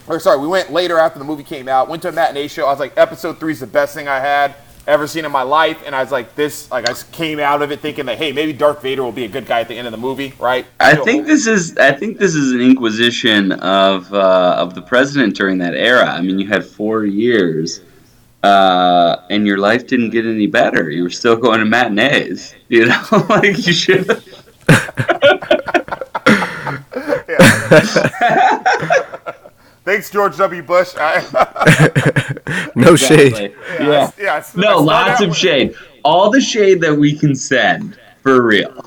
or 0.07 0.19
sorry, 0.21 0.39
we 0.39 0.47
went 0.47 0.73
later 0.73 0.99
after 0.99 1.19
the 1.19 1.25
movie 1.25 1.43
came 1.45 1.69
out. 1.69 1.89
Went 1.89 2.03
to 2.03 2.09
a 2.09 2.13
matinee 2.13 2.49
show. 2.49 2.67
I 2.67 2.71
was 2.71 2.79
like, 2.81 2.97
episode 2.97 3.39
three 3.39 3.53
is 3.53 3.61
the 3.61 3.67
best 3.67 3.95
thing 3.95 4.09
I 4.09 4.19
had 4.21 4.55
ever 4.87 5.07
seen 5.07 5.25
in 5.25 5.31
my 5.31 5.43
life. 5.43 5.81
And 5.87 5.95
I 5.95 6.03
was 6.03 6.11
like, 6.11 6.35
this, 6.35 6.69
like, 6.71 6.85
I 6.85 6.89
just 6.89 7.13
came 7.13 7.39
out 7.39 7.63
of 7.63 7.71
it 7.71 7.79
thinking 7.81 8.07
that, 8.07 8.19
hey, 8.19 8.33
maybe 8.33 8.53
Darth 8.53 8.83
Vader 8.83 9.03
will 9.05 9.13
be 9.13 9.25
a 9.25 9.29
good 9.29 9.47
guy 9.47 9.61
at 9.61 9.69
the 9.69 9.77
end 9.77 9.87
of 9.87 9.93
the 9.93 9.97
movie, 9.99 10.35
right? 10.41 10.67
I 10.81 10.95
So- 10.97 11.05
think 11.05 11.27
this 11.27 11.47
is 11.47 11.77
I 11.79 11.93
think 11.93 12.19
this 12.19 12.35
is 12.35 12.53
an 12.53 12.61
inquisition 12.61 13.53
of 13.53 14.13
uh, 14.15 14.55
of 14.59 14.75
the 14.75 14.83
president 14.83 15.37
during 15.37 15.59
that 15.59 15.75
era. 15.75 16.07
I 16.07 16.21
mean, 16.21 16.39
you 16.39 16.47
had 16.49 16.65
four 16.65 17.05
years, 17.05 17.81
uh, 18.45 19.17
and 19.31 19.47
your 19.47 19.59
life 19.59 19.87
didn't 19.87 20.11
get 20.11 20.27
any 20.27 20.47
better. 20.49 20.91
You 20.91 21.05
were 21.05 21.11
still 21.11 21.37
going 21.37 21.59
to 21.61 21.65
matinees. 21.67 22.55
You 22.69 22.87
know, 22.87 23.03
like 23.29 23.67
you 23.67 23.73
should. 23.75 24.09
Thanks, 29.85 30.11
George 30.11 30.37
W. 30.37 30.63
Bush. 30.63 30.95
I, 30.97 31.21
No 32.77 32.95
shade. 32.97 33.33
Exactly. 33.33 33.87
Yeah. 33.87 34.11
yeah, 34.19 34.35
I- 34.35 34.37
I 34.37 34.43
No, 34.55 34.85
started 34.85 34.85
lots 34.85 35.21
of 35.23 35.29
with- 35.31 35.37
shade. 35.39 35.75
All 36.05 36.31
the 36.31 36.41
shade 36.41 36.81
that 36.83 36.95
we 36.97 37.17
can 37.19 37.35
send, 37.35 37.99
for 38.23 38.43
real. 38.43 38.85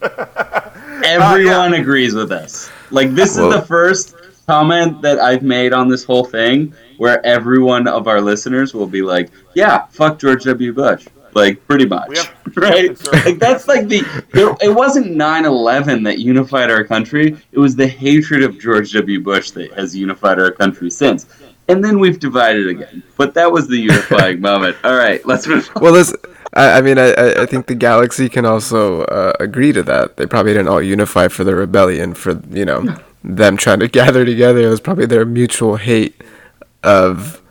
Everyone 1.04 1.74
uh, 1.74 1.78
agrees 1.78 2.14
with 2.14 2.30
us. 2.32 2.70
Like 2.90 3.14
this 3.14 3.36
Well- 3.36 3.52
is 3.52 3.60
the 3.60 3.66
first 3.66 4.14
comment 4.46 5.00
that 5.02 5.18
I've 5.18 5.42
made 5.42 5.72
on 5.72 5.88
this 5.88 6.04
whole 6.04 6.24
thing 6.24 6.72
where 6.98 7.24
every 7.24 7.58
one 7.60 7.86
of 7.86 8.08
our 8.08 8.20
listeners 8.20 8.74
will 8.74 8.86
be 8.86 9.02
like, 9.02 9.30
"Yeah, 9.54 9.86
fuck 9.90 10.18
George 10.18 10.44
W. 10.44 10.72
Bush." 10.72 11.06
Like 11.34 11.66
pretty 11.66 11.86
much, 11.86 12.16
have- 12.16 12.32
right? 12.56 12.98
Like 13.24 13.38
that's 13.38 13.68
like 13.68 13.88
the. 13.88 13.98
It, 14.34 14.56
it 14.68 14.74
wasn't 14.74 15.06
9/11 15.08 16.04
that 16.04 16.18
unified 16.18 16.70
our 16.70 16.84
country. 16.84 17.36
It 17.52 17.58
was 17.58 17.76
the 17.76 17.86
hatred 17.86 18.42
of 18.42 18.58
George 18.58 18.92
W. 18.92 19.20
Bush 19.20 19.50
that 19.52 19.72
has 19.74 19.94
unified 19.94 20.38
our 20.38 20.50
country 20.50 20.90
since. 20.90 21.26
And 21.68 21.84
then 21.84 21.98
we've 21.98 22.18
divided 22.18 22.66
again. 22.68 23.02
But 23.18 23.34
that 23.34 23.52
was 23.52 23.68
the 23.68 23.76
unifying 23.76 24.40
moment. 24.40 24.76
All 24.84 24.96
right, 24.96 25.24
let's 25.26 25.46
move 25.46 25.68
on. 25.76 25.82
Well, 25.82 25.92
this. 25.92 26.14
I, 26.54 26.78
I 26.78 26.80
mean, 26.80 26.98
I, 26.98 27.12
I 27.12 27.42
I 27.42 27.46
think 27.46 27.66
the 27.66 27.74
galaxy 27.74 28.30
can 28.30 28.46
also 28.46 29.02
uh, 29.02 29.34
agree 29.38 29.72
to 29.72 29.82
that. 29.82 30.16
They 30.16 30.24
probably 30.24 30.54
didn't 30.54 30.68
all 30.68 30.80
unify 30.80 31.28
for 31.28 31.44
the 31.44 31.54
rebellion, 31.54 32.14
for 32.14 32.40
you 32.50 32.64
know 32.64 32.96
them 33.22 33.58
trying 33.58 33.80
to 33.80 33.88
gather 34.00 34.24
together. 34.24 34.60
It 34.60 34.70
was 34.70 34.80
probably 34.80 35.04
their 35.06 35.26
mutual 35.26 35.76
hate 35.76 36.20
of. 36.82 37.42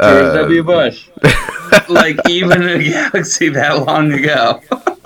George 0.00 0.24
Uh, 0.24 0.34
W. 0.34 0.62
Bush. 0.62 1.08
like 1.88 2.16
even 2.28 2.62
in 2.62 2.80
a 2.80 2.84
galaxy 2.84 3.50
that 3.50 3.84
long 3.86 4.12
ago. 4.12 4.60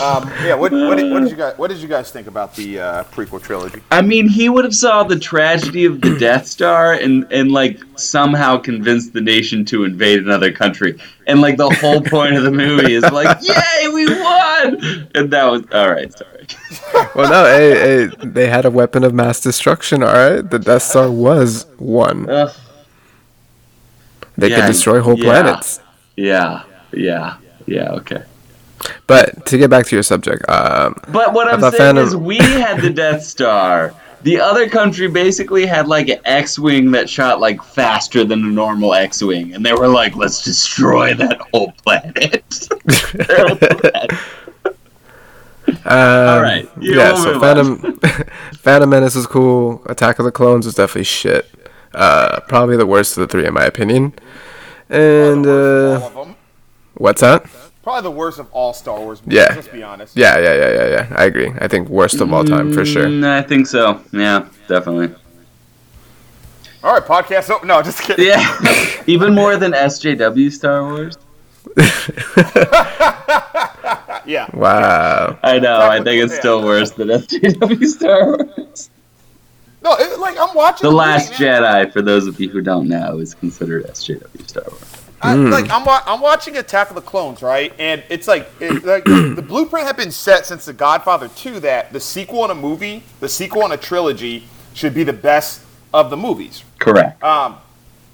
Um, 0.00 0.28
yeah, 0.44 0.54
what, 0.54 0.72
what, 0.72 0.96
did, 0.98 1.10
what 1.12 1.20
did 1.22 1.30
you 1.30 1.36
guys 1.44 1.56
what 1.58 1.68
did 1.68 1.78
you 1.78 1.88
guys 1.88 2.10
think 2.10 2.26
about 2.26 2.54
the 2.54 2.80
uh, 2.80 3.04
prequel 3.04 3.42
trilogy? 3.42 3.82
I 3.90 4.02
mean, 4.02 4.28
he 4.28 4.48
would 4.48 4.64
have 4.64 4.74
saw 4.74 5.02
the 5.04 5.18
tragedy 5.18 5.84
of 5.84 6.00
the 6.00 6.18
Death 6.18 6.46
Star 6.46 6.92
and 6.94 7.26
and 7.32 7.50
like 7.52 7.80
somehow 7.96 8.58
convinced 8.58 9.12
the 9.12 9.20
nation 9.20 9.64
to 9.66 9.84
invade 9.84 10.18
another 10.20 10.52
country. 10.52 10.98
And 11.26 11.40
like 11.40 11.56
the 11.56 11.70
whole 11.70 12.00
point 12.02 12.36
of 12.36 12.44
the 12.44 12.50
movie 12.52 12.94
is 12.94 13.02
like, 13.04 13.38
"Yay, 13.42 13.88
we 13.88 14.06
won!" 14.06 15.08
And 15.14 15.30
that 15.32 15.44
was 15.50 15.62
all 15.72 15.90
right. 15.90 16.12
Sorry. 16.12 16.46
Well, 17.14 17.30
no, 17.30 17.44
hey, 17.46 18.06
hey, 18.06 18.26
they 18.26 18.46
had 18.48 18.64
a 18.66 18.70
weapon 18.70 19.02
of 19.04 19.12
mass 19.14 19.40
destruction. 19.40 20.02
All 20.02 20.12
right, 20.12 20.42
the 20.48 20.58
Death 20.58 20.82
Star 20.82 21.10
was 21.10 21.64
one. 21.78 22.28
Ugh. 22.28 22.52
They 24.36 24.50
Yeah, 24.50 24.60
could 24.60 24.66
destroy 24.66 25.00
whole 25.00 25.18
yeah. 25.18 25.24
planets. 25.24 25.80
yeah, 26.16 26.62
yeah, 26.92 27.36
yeah. 27.66 27.90
Okay. 27.92 28.22
But 29.06 29.46
to 29.46 29.58
get 29.58 29.70
back 29.70 29.86
to 29.86 29.96
your 29.96 30.02
subject, 30.02 30.48
um, 30.48 30.94
But 31.08 31.32
what 31.32 31.48
I 31.48 31.52
I'm 31.52 31.60
saying 31.60 31.72
Phantom- 31.72 32.04
is, 32.04 32.16
we 32.16 32.36
had 32.38 32.80
the 32.80 32.90
Death 32.90 33.22
Star. 33.22 33.94
The 34.22 34.40
other 34.40 34.68
country 34.68 35.06
basically 35.08 35.66
had 35.66 35.86
like 35.86 36.08
an 36.08 36.18
X-wing 36.24 36.90
that 36.92 37.08
shot 37.08 37.38
like 37.38 37.62
faster 37.62 38.24
than 38.24 38.40
a 38.44 38.48
normal 38.48 38.92
X-wing, 38.94 39.54
and 39.54 39.64
they 39.64 39.72
were 39.72 39.86
like, 39.88 40.16
"Let's 40.16 40.42
destroy 40.42 41.14
that 41.14 41.38
whole 41.52 41.72
planet." 41.84 42.68
Their 43.14 43.46
whole 43.48 43.56
planet. 43.56 44.10
All 45.84 46.40
right, 46.40 46.68
yeah, 46.80 46.94
Yeah. 46.96 47.14
so 47.16 47.40
Phantom, 47.40 47.98
Phantom 48.58 48.88
Menace 48.88 49.16
is 49.16 49.26
cool. 49.26 49.82
Attack 49.86 50.18
of 50.18 50.24
the 50.24 50.32
Clones 50.32 50.66
is 50.66 50.74
definitely 50.74 51.04
shit. 51.04 51.48
Uh, 51.94 52.40
probably 52.48 52.76
the 52.76 52.86
worst 52.86 53.16
of 53.16 53.22
the 53.22 53.26
three 53.26 53.46
in 53.46 53.54
my 53.54 53.64
opinion. 53.64 54.12
And 54.88 55.46
uh, 55.46 56.08
what's 56.94 57.20
that? 57.20 57.46
Probably 57.86 58.02
the 58.02 58.10
worst 58.16 58.40
of 58.40 58.52
all 58.52 58.72
Star 58.72 58.98
Wars 58.98 59.22
movies. 59.24 59.38
Yeah. 59.48 59.54
Let's 59.54 59.68
be 59.68 59.80
honest. 59.84 60.16
Yeah, 60.16 60.36
yeah, 60.40 60.54
yeah, 60.54 60.70
yeah, 60.72 60.88
yeah. 60.88 61.06
I 61.16 61.24
agree. 61.26 61.52
I 61.60 61.68
think 61.68 61.88
worst 61.88 62.20
of 62.20 62.32
all 62.32 62.42
time 62.42 62.72
for 62.72 62.84
sure. 62.84 63.04
Mm, 63.06 63.24
I 63.24 63.42
think 63.42 63.68
so. 63.68 64.00
Yeah, 64.12 64.48
definitely. 64.66 65.14
All 66.82 66.94
right, 66.94 67.02
podcast. 67.04 67.48
Oh 67.48 67.64
no, 67.64 67.80
just 67.82 68.02
kidding. 68.02 68.26
Yeah, 68.26 68.58
even 69.06 69.36
more 69.36 69.56
than 69.56 69.70
SJW 69.70 70.50
Star 70.50 70.82
Wars. 70.82 71.16
Yeah. 74.26 74.50
Wow. 74.52 75.38
I 75.44 75.60
know. 75.60 75.82
I 75.88 76.02
think 76.02 76.20
it's 76.24 76.32
Yeah. 76.32 76.38
still 76.40 76.64
worse 76.64 76.90
than 76.90 77.06
SJW 77.06 77.86
Star 77.86 78.26
Wars. 78.36 78.90
No, 79.84 79.94
it, 79.94 80.18
like 80.18 80.36
I'm 80.40 80.52
watching 80.56 80.86
The 80.86 80.90
movie 80.90 80.96
Last 80.98 81.38
now. 81.38 81.60
Jedi, 81.60 81.92
for 81.92 82.02
those 82.02 82.26
of 82.26 82.40
you 82.40 82.48
who 82.48 82.60
don't 82.60 82.88
know, 82.88 83.18
is 83.20 83.34
considered 83.34 83.86
SJW 83.86 84.48
Star 84.48 84.64
Wars. 84.68 84.95
I, 85.22 85.34
Hmm. 85.34 85.50
like 85.50 85.70
I'm, 85.70 85.84
wa- 85.84 86.02
I'm 86.06 86.20
watching 86.20 86.56
Attack 86.58 86.90
of 86.90 86.94
the 86.96 87.00
Clones, 87.02 87.40
right? 87.42 87.72
And 87.78 88.02
it's 88.10 88.28
like, 88.28 88.48
it, 88.60 88.84
like 88.84 89.04
the 89.04 89.44
blueprint 89.46 89.86
had 89.86 89.96
been 89.96 90.10
set 90.10 90.44
since 90.46 90.64
The 90.66 90.72
Godfather 90.74 91.28
2 91.28 91.60
that 91.60 91.92
the 91.92 92.00
sequel 92.00 92.44
in 92.44 92.50
a 92.50 92.54
movie, 92.54 93.02
the 93.20 93.28
sequel 93.28 93.64
in 93.64 93.72
a 93.72 93.76
trilogy, 93.78 94.44
should 94.74 94.92
be 94.94 95.04
the 95.04 95.12
best 95.14 95.62
of 95.94 96.10
the 96.10 96.16
movies. 96.16 96.64
Correct. 96.78 97.22
Um, 97.24 97.56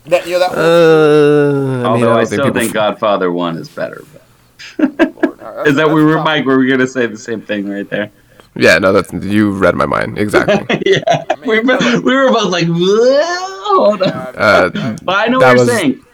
that 0.07 0.27
you 0.27 0.33
know 0.33 0.39
that. 0.41 0.53
Uh, 0.53 1.71
I 1.71 1.77
mean, 1.77 1.87
Although 1.87 2.13
I 2.13 2.15
I, 2.15 2.17
don't 2.19 2.27
think 2.29 2.43
still 2.43 2.53
think 2.55 2.73
Godfather 2.73 3.31
One 3.33 3.57
is 3.57 3.69
better. 3.69 4.05
But. 4.13 5.15
Lord, 5.41 5.67
Is 5.67 5.75
that 5.77 5.89
we 5.91 6.05
were 6.05 6.15
tough. 6.15 6.25
Mike? 6.25 6.45
Were 6.45 6.59
we 6.59 6.69
gonna 6.69 6.87
say 6.87 7.07
the 7.07 7.17
same 7.19 7.41
thing 7.43 7.69
right 7.69 7.89
there? 7.89 8.11
yeah, 8.55 8.79
no, 8.79 8.93
that's 8.93 9.13
you 9.13 9.51
read 9.51 9.75
my 9.75 9.87
mind 9.87 10.19
exactly. 10.19 10.83
yeah, 10.87 11.25
we 11.47 11.61
were, 11.61 12.01
we 12.01 12.15
were 12.15 12.31
both 12.31 12.51
like, 12.53 12.67
"Whoa, 12.67 13.23
hold 13.75 14.03
on. 14.03 14.35
Uh, 14.37 14.97
But 15.03 15.13
I 15.17 15.27
know 15.27 15.39
what 15.39 15.57
you're 15.57 15.67
was- 15.67 15.69
saying. 15.71 16.05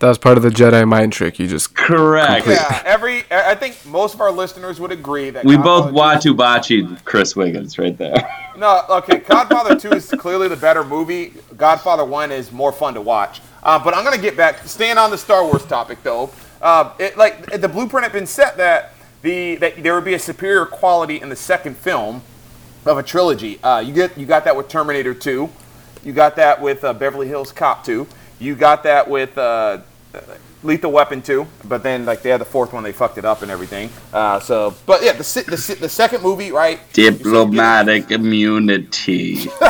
That 0.00 0.08
was 0.08 0.18
part 0.18 0.36
of 0.36 0.42
the 0.42 0.48
Jedi 0.48 0.88
mind 0.88 1.12
trick. 1.12 1.38
You 1.38 1.46
just 1.46 1.74
Correct. 1.74 2.46
Yeah, 2.46 2.82
every. 2.84 3.24
I 3.30 3.52
I 3.52 3.54
think 3.54 3.84
most 3.86 4.14
of 4.14 4.20
our 4.20 4.32
listeners 4.32 4.80
would 4.80 4.92
agree 4.92 5.30
that 5.30 5.44
We 5.44 5.56
Godfather 5.56 5.92
both 5.92 6.22
2 6.22 6.34
Watu 6.34 7.04
Chris 7.04 7.36
Wiggins 7.36 7.78
right 7.78 7.96
there. 7.96 8.14
No, 8.56 8.82
okay. 8.90 9.18
Godfather 9.18 9.78
Two 9.78 9.92
is 9.92 10.10
clearly 10.10 10.48
the 10.48 10.56
better 10.56 10.84
movie. 10.84 11.32
Godfather 11.56 12.04
One 12.04 12.30
is 12.30 12.50
more 12.52 12.72
fun 12.72 12.94
to 12.94 13.00
watch. 13.00 13.40
Uh, 13.62 13.82
but 13.82 13.94
I'm 13.94 14.04
gonna 14.04 14.18
get 14.18 14.36
back, 14.36 14.66
staying 14.66 14.98
on 14.98 15.10
the 15.10 15.18
Star 15.18 15.44
Wars 15.44 15.64
topic 15.64 16.02
though. 16.02 16.30
Uh, 16.60 16.92
it, 16.98 17.16
like 17.16 17.60
the 17.60 17.68
blueprint 17.68 18.04
had 18.04 18.12
been 18.12 18.26
set 18.26 18.56
that 18.56 18.94
the 19.22 19.56
that 19.56 19.82
there 19.82 19.94
would 19.94 20.04
be 20.04 20.14
a 20.14 20.18
superior 20.18 20.66
quality 20.66 21.20
in 21.20 21.28
the 21.28 21.36
second 21.36 21.76
film 21.76 22.22
of 22.86 22.98
a 22.98 23.02
trilogy. 23.02 23.62
Uh, 23.62 23.80
you 23.80 23.92
get 23.92 24.16
you 24.16 24.26
got 24.26 24.44
that 24.44 24.56
with 24.56 24.68
Terminator 24.68 25.14
Two, 25.14 25.50
you 26.02 26.12
got 26.12 26.36
that 26.36 26.60
with 26.60 26.84
uh, 26.84 26.92
Beverly 26.92 27.28
Hills 27.28 27.52
Cop 27.52 27.84
Two, 27.84 28.06
you 28.38 28.54
got 28.54 28.82
that 28.82 29.08
with 29.08 29.36
uh, 29.36 29.80
Lethal 30.62 30.92
Weapon 30.92 31.22
Two. 31.22 31.46
But 31.64 31.82
then 31.82 32.04
like 32.04 32.22
they 32.22 32.30
had 32.30 32.40
the 32.40 32.44
fourth 32.44 32.72
one, 32.72 32.82
they 32.82 32.92
fucked 32.92 33.18
it 33.18 33.24
up 33.24 33.42
and 33.42 33.50
everything. 33.50 33.90
Uh, 34.12 34.40
so, 34.40 34.74
but 34.86 35.02
yeah, 35.02 35.12
the 35.12 35.22
the, 35.46 35.76
the 35.80 35.88
second 35.88 36.22
movie, 36.22 36.52
right? 36.52 36.80
Diplomatic 36.92 38.10
immunity. 38.10 39.48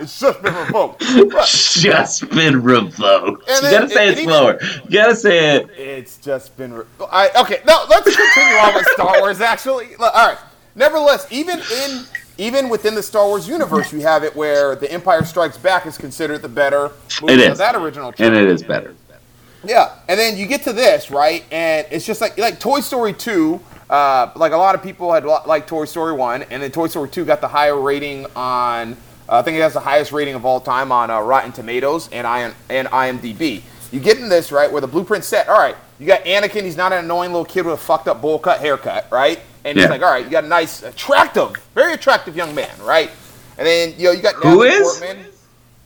It's 0.00 0.20
just 0.20 0.40
been 0.42 0.54
revoked. 0.54 1.00
just 1.02 2.30
been 2.30 2.62
revoked. 2.62 3.48
And 3.48 3.56
you 3.64 3.70
then- 3.70 3.80
gotta 3.82 3.88
say 3.90 4.08
it 4.08 4.12
even- 4.18 4.24
slower. 4.30 4.58
You 4.84 4.90
gotta 4.90 5.16
say 5.16 5.56
it. 5.56 5.70
It's 5.76 6.16
just 6.18 6.56
been. 6.56 6.72
Re- 6.72 6.84
I, 7.10 7.30
okay, 7.40 7.60
no, 7.66 7.84
let's 7.90 8.04
continue 8.04 8.58
on 8.58 8.74
with 8.74 8.86
Star 8.90 9.20
Wars. 9.20 9.40
Actually, 9.40 9.96
all 9.96 10.10
right. 10.12 10.38
Nevertheless, 10.76 11.26
even 11.32 11.58
in 11.58 12.04
even 12.38 12.68
within 12.68 12.94
the 12.94 13.02
Star 13.02 13.26
Wars 13.26 13.48
universe, 13.48 13.92
you 13.92 14.00
have 14.00 14.22
it 14.24 14.34
where 14.34 14.76
The 14.76 14.90
Empire 14.90 15.24
Strikes 15.24 15.58
Back 15.58 15.86
is 15.86 15.98
considered 15.98 16.40
the 16.42 16.48
better 16.48 16.92
movie 17.20 17.34
It 17.34 17.50
of 17.50 17.58
that 17.58 17.74
original. 17.74 18.12
trilogy. 18.12 18.24
And 18.38 18.46
it 18.46 18.50
is 18.52 18.62
better. 18.62 18.94
Yeah, 19.64 19.92
and 20.08 20.18
then 20.18 20.36
you 20.36 20.46
get 20.46 20.62
to 20.62 20.72
this 20.72 21.10
right, 21.10 21.44
and 21.50 21.84
it's 21.90 22.06
just 22.06 22.20
like 22.20 22.38
like 22.38 22.60
Toy 22.60 22.80
Story 22.80 23.12
two. 23.12 23.60
Uh, 23.90 24.30
like 24.36 24.52
a 24.52 24.56
lot 24.56 24.74
of 24.76 24.82
people 24.82 25.12
had 25.12 25.24
liked 25.24 25.68
Toy 25.68 25.84
Story 25.84 26.12
one, 26.12 26.44
and 26.44 26.62
then 26.62 26.70
Toy 26.70 26.86
Story 26.86 27.08
two 27.08 27.24
got 27.24 27.40
the 27.40 27.48
higher 27.48 27.78
rating 27.78 28.26
on. 28.36 28.92
Uh, 29.28 29.38
I 29.38 29.42
think 29.42 29.58
it 29.58 29.60
has 29.62 29.72
the 29.74 29.80
highest 29.80 30.12
rating 30.12 30.34
of 30.36 30.44
all 30.46 30.60
time 30.60 30.92
on 30.92 31.10
uh, 31.10 31.20
Rotten 31.20 31.50
Tomatoes 31.50 32.08
and 32.12 32.24
I 32.24 32.52
and 32.70 32.86
IMDb. 32.88 33.62
You 33.90 33.98
get 33.98 34.18
in 34.18 34.28
this 34.28 34.52
right 34.52 34.70
where 34.70 34.80
the 34.80 34.86
blueprint 34.86 35.24
set. 35.24 35.48
All 35.48 35.58
right, 35.58 35.74
you 35.98 36.06
got 36.06 36.22
Anakin. 36.24 36.62
He's 36.62 36.76
not 36.76 36.92
an 36.92 37.04
annoying 37.04 37.32
little 37.32 37.44
kid 37.44 37.64
with 37.64 37.74
a 37.74 37.78
fucked 37.78 38.06
up 38.06 38.22
bowl 38.22 38.38
cut 38.38 38.60
haircut, 38.60 39.08
right? 39.10 39.40
And 39.64 39.76
he's 39.76 39.84
Yeah. 39.86 39.90
like, 39.90 40.02
all 40.02 40.10
right, 40.10 40.24
you 40.24 40.30
got 40.30 40.44
a 40.44 40.48
nice, 40.48 40.82
attractive, 40.82 41.56
very 41.74 41.92
attractive 41.94 42.36
young 42.36 42.54
man, 42.54 42.70
right? 42.82 43.10
And 43.58 43.66
then 43.66 43.94
you 43.98 44.04
know 44.04 44.12
you 44.12 44.22
got 44.22 44.34
Who 44.36 44.44
Natalie 44.64 44.68
is? 44.68 44.98
Portman, 44.98 45.26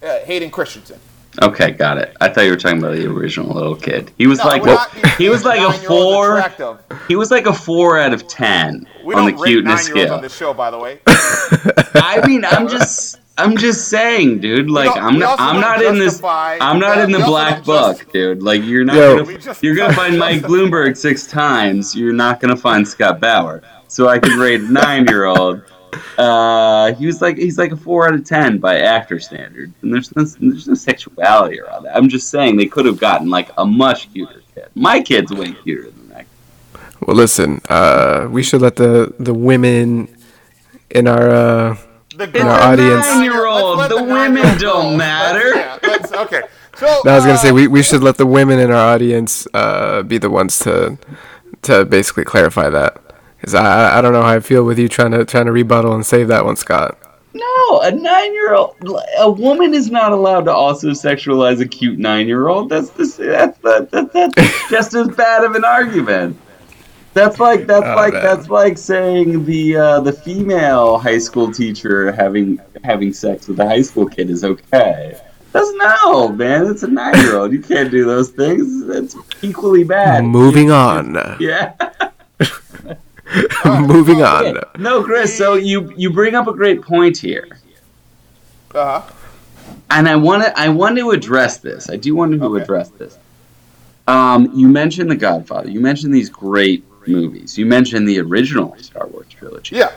uh, 0.03 0.19
Hayden 0.27 0.51
Christensen. 0.51 0.99
Okay, 1.41 1.71
got 1.71 1.97
it. 1.97 2.15
I 2.21 2.29
thought 2.29 2.43
you 2.45 2.51
were 2.51 2.59
talking 2.59 2.79
about 2.79 2.95
the 2.95 3.07
original 3.07 3.55
little 3.55 3.75
kid. 3.75 4.11
He 4.19 4.27
was 4.27 4.39
No, 4.41 4.45
like 4.45 4.65
not 4.65 4.93
he 5.19 5.31
was 5.31 5.45
like 5.47 5.61
a 5.61 5.73
four. 5.87 6.37
attractive. 6.37 6.79
He 7.09 7.17
was 7.17 7.31
like 7.31 7.47
a 7.47 7.55
four 7.55 7.99
out 7.99 8.13
of 8.13 8.29
ten 8.29 8.87
We 9.03 9.15
on 9.15 9.25
the 9.25 9.33
cuteness 9.33 9.87
scale. 9.87 10.13
on 10.13 10.21
this 10.21 10.37
show, 10.37 10.53
by 10.53 10.71
the 10.71 10.79
way. 10.79 10.99
I 11.07 12.23
mean, 12.27 12.45
I'm 12.45 12.69
just, 12.69 13.19
I'm 13.43 13.57
just 13.57 13.89
saying, 13.89 14.41
dude. 14.41 14.71
Like, 14.71 14.95
don't- 14.95 15.03
I'm 15.05 15.19
not, 15.19 15.41
I'm 15.41 15.55
don't 15.55 15.61
not 15.61 15.83
in 15.83 15.99
this, 15.99 16.23
I'm 16.23 16.79
not 16.79 16.99
in 16.99 17.11
the 17.11 17.19
black 17.21 17.65
don't 17.65 17.67
just- 17.97 18.05
book, 18.05 18.13
dude. 18.13 18.43
Like, 18.43 18.63
you're 18.65 18.85
not, 18.85 18.97
Yo. 18.97 19.25
gonna, 19.25 19.39
just- 19.39 19.63
you're 19.63 19.75
gonna 19.77 19.93
find 20.03 20.19
Mike 20.19 20.43
Bloomberg 20.43 20.97
six 20.97 21.27
times. 21.27 21.95
You're 21.95 22.13
not 22.13 22.41
gonna 22.41 22.57
find 22.57 22.87
Scott 22.87 23.21
Bauer. 23.21 23.63
So 23.89 24.09
I 24.09 24.19
could 24.19 24.33
rate 24.39 24.61
a 24.61 24.65
nine-year-old. 24.73 25.63
Uh, 26.17 26.95
he 26.95 27.05
was 27.07 27.21
like, 27.21 27.37
he's 27.37 27.59
like 27.59 27.71
a 27.73 27.77
four 27.77 28.09
out 28.09 28.15
of 28.15 28.25
ten 28.25 28.57
by 28.59 28.79
actor 28.81 29.21
standard, 29.21 29.71
and 29.83 29.93
there's 29.93 30.15
no, 30.17 30.25
there's 30.25 30.67
no 30.67 30.73
sexuality 30.75 31.61
around 31.61 31.83
that. 31.83 31.95
I'm 31.95 32.09
just 32.09 32.31
saying 32.31 32.57
they 32.57 32.65
could 32.67 32.87
have 32.87 32.99
gotten 32.99 33.29
like 33.29 33.51
a 33.59 33.65
much 33.67 34.11
cuter 34.13 34.43
kid. 34.55 34.69
My 34.75 35.03
kid's 35.03 35.31
way 35.33 35.53
cuter 35.53 35.91
than 35.91 36.09
that. 36.09 36.25
Well, 37.07 37.15
listen, 37.17 37.61
uh, 37.69 38.27
we 38.31 38.43
should 38.43 38.63
let 38.63 38.77
the 38.77 39.13
the 39.19 39.35
women 39.35 40.09
in 40.91 41.07
our 41.07 41.29
uh, 41.29 41.77
The 42.27 42.39
In 42.41 42.47
our 42.47 42.61
audience- 42.61 43.07
Nine-year-old, 43.07 43.79
Let's 43.79 43.95
the 43.95 44.03
women 44.05 44.59
don't 44.59 44.97
Let's- 44.97 44.99
matter. 44.99 45.49
yeah, 45.55 45.79
let's- 45.83 46.13
okay. 46.13 46.43
So 46.77 46.87
No, 47.05 47.13
I 47.13 47.15
was 47.17 47.25
gonna 47.25 47.35
uh, 47.35 47.39
say 47.39 47.53
we, 47.53 47.67
we 47.69 47.83
should 47.83 48.03
let 48.03 48.17
the 48.17 48.27
women 48.27 48.59
in 48.59 48.71
our 48.71 48.95
audience 48.95 49.47
uh, 49.55 50.03
be 50.03 50.19
the 50.19 50.31
ones 50.31 50.59
to 50.61 50.97
to 51.63 51.85
basically 51.85 52.25
clarify 52.25 52.69
that 52.71 52.99
because 53.39 53.55
I 53.55 53.65
I- 53.65 53.99
I 53.99 54.01
don't 54.01 54.13
know 54.13 54.23
how 54.23 54.29
I 54.31 54.41
feel 54.41 54.65
with 54.65 54.79
you 54.79 54.89
trying 54.89 55.11
to 55.13 55.25
trying 55.25 55.47
to 55.47 55.53
rebuttal 55.53 55.93
and 55.95 56.05
save 56.07 56.29
that 56.29 56.45
one, 56.45 56.57
Scott. 56.57 56.97
No, 57.35 57.81
a 57.81 57.91
nine-year-old, 57.91 58.77
a 59.19 59.31
woman 59.31 59.73
is 59.75 59.91
not 59.91 60.13
allowed 60.13 60.45
to 60.45 60.53
also 60.53 60.89
sexualize 60.91 61.61
a 61.63 61.67
cute 61.67 61.99
nine-year-old. 61.99 62.69
That's 62.69 62.91
the, 62.91 63.05
that's 63.25 63.59
the, 63.59 63.89
that, 63.91 64.13
that's 64.13 64.69
just 64.71 64.95
as 64.95 65.09
bad 65.09 65.43
of 65.45 65.55
an 65.55 65.65
argument. 65.65 66.39
That's 67.15 67.39
like 67.39 67.67
that's 67.67 67.85
Oh, 67.87 67.95
like 67.95 68.15
man. 68.15 68.23
that's 68.23 68.49
like 68.49 68.79
saying 68.79 69.45
the 69.45 69.77
uh, 69.77 70.01
the 70.01 70.13
female 70.13 70.99
high 70.99 71.19
school 71.19 71.53
teacher 71.53 72.11
having 72.13 72.59
having 72.85 73.13
sex 73.13 73.49
with 73.49 73.61
a 73.61 73.67
high 73.69 73.83
school 73.83 74.07
kid 74.09 74.31
is 74.31 74.45
okay. 74.45 75.21
That's 75.53 75.71
no, 75.75 76.29
man. 76.29 76.67
It's 76.69 76.83
a 76.83 76.89
nine-year-old. 76.89 77.53
You 77.53 77.61
can't 77.61 77.91
do 77.91 78.07
those 78.07 78.31
things. 78.31 78.89
It's 78.89 79.15
equally 79.43 79.85
bad. 79.85 80.25
Moving 80.25 80.71
on, 80.87 81.37
Yeah. 81.39 81.75
moving 83.65 84.23
on. 84.23 84.47
Okay. 84.59 84.61
No, 84.79 85.03
Chris. 85.03 85.37
So 85.37 85.55
you 85.55 85.93
you 85.97 86.11
bring 86.11 86.35
up 86.35 86.47
a 86.49 86.53
great 86.55 86.83
point 86.83 87.17
here. 87.19 87.49
Uh-huh. 88.75 89.03
and 89.91 90.09
I 90.09 90.17
want 90.17 90.43
to 90.45 90.59
I 90.59 90.71
want 90.71 90.97
to 90.97 91.11
address 91.11 91.59
this. 91.59 91.91
I 91.91 91.97
do 91.97 92.15
want 92.15 92.33
to 92.33 92.43
Okay. 92.43 92.63
address 92.63 92.89
this. 92.91 93.19
Um, 94.09 94.51
you 94.55 94.67
mentioned 94.69 95.11
The 95.11 95.17
Godfather. 95.17 95.69
You 95.71 95.81
mentioned 95.81 96.15
these 96.15 96.31
great 96.31 96.83
movies. 97.07 97.57
You 97.59 97.67
mentioned 97.67 98.09
the 98.09 98.19
original 98.21 98.77
Star 98.79 99.07
Wars 99.07 99.27
trilogy. 99.29 99.77
Yeah. 99.77 99.93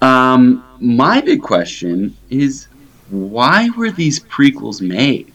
Um, 0.00 0.64
my 0.80 1.20
big 1.20 1.42
question 1.42 2.16
is, 2.30 2.68
why 3.10 3.70
were 3.70 3.90
these 3.90 4.20
prequels 4.20 4.80
made? 4.80 5.32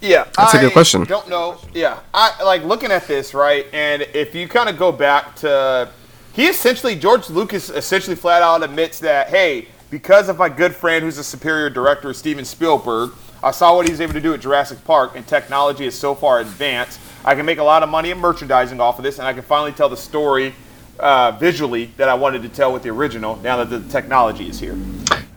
Yeah, 0.00 0.28
That's 0.36 0.52
a 0.52 0.58
good 0.58 0.70
I 0.70 0.72
question. 0.72 1.04
Don't 1.04 1.30
know. 1.30 1.58
Yeah, 1.72 2.00
I 2.12 2.42
like 2.42 2.62
looking 2.62 2.92
at 2.92 3.06
this 3.06 3.32
right, 3.32 3.66
and 3.72 4.02
if 4.12 4.34
you 4.34 4.46
kind 4.46 4.68
of 4.68 4.76
go 4.76 4.92
back 4.92 5.34
to, 5.36 5.88
he 6.34 6.46
essentially 6.46 6.94
George 6.94 7.30
Lucas 7.30 7.70
essentially 7.70 8.14
flat 8.14 8.42
out 8.42 8.62
admits 8.62 8.98
that 9.00 9.28
hey, 9.28 9.68
because 9.90 10.28
of 10.28 10.36
my 10.36 10.50
good 10.50 10.74
friend 10.74 11.02
who's 11.02 11.16
a 11.16 11.24
superior 11.24 11.70
director, 11.70 12.12
Steven 12.12 12.44
Spielberg, 12.44 13.12
I 13.42 13.50
saw 13.50 13.76
what 13.76 13.88
he's 13.88 14.00
able 14.00 14.12
to 14.12 14.20
do 14.20 14.34
at 14.34 14.40
Jurassic 14.40 14.84
Park, 14.84 15.16
and 15.16 15.26
technology 15.26 15.86
is 15.86 15.94
so 15.94 16.14
far 16.14 16.40
advanced. 16.40 17.00
I 17.24 17.34
can 17.34 17.46
make 17.46 17.58
a 17.58 17.64
lot 17.64 17.82
of 17.82 17.88
money 17.88 18.10
in 18.10 18.18
merchandising 18.18 18.80
off 18.80 18.98
of 18.98 19.02
this, 19.04 19.18
and 19.18 19.26
I 19.26 19.32
can 19.32 19.42
finally 19.42 19.72
tell 19.72 19.88
the 19.88 19.96
story 19.96 20.54
uh, 21.00 21.32
visually 21.32 21.86
that 21.96 22.08
I 22.08 22.14
wanted 22.14 22.42
to 22.42 22.48
tell 22.48 22.72
with 22.72 22.82
the 22.82 22.90
original. 22.90 23.36
Now 23.36 23.56
that 23.64 23.70
the 23.70 23.80
technology 23.90 24.48
is 24.48 24.60
here. 24.60 24.74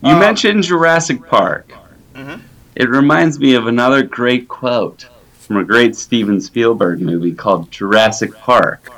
You 0.03 0.13
Uh, 0.15 0.19
mentioned 0.19 0.63
Jurassic 0.63 1.25
Park. 1.27 1.71
Mhm. 2.13 2.41
It 2.75 2.89
reminds 2.89 3.39
me 3.39 3.55
of 3.55 3.65
another 3.65 4.03
great 4.03 4.47
quote 4.47 5.07
from 5.39 5.57
a 5.57 5.63
great 5.63 5.95
Steven 5.95 6.41
Spielberg 6.41 7.01
movie 7.01 7.31
called 7.33 7.71
Jurassic 7.71 8.35
Park. 8.37 8.91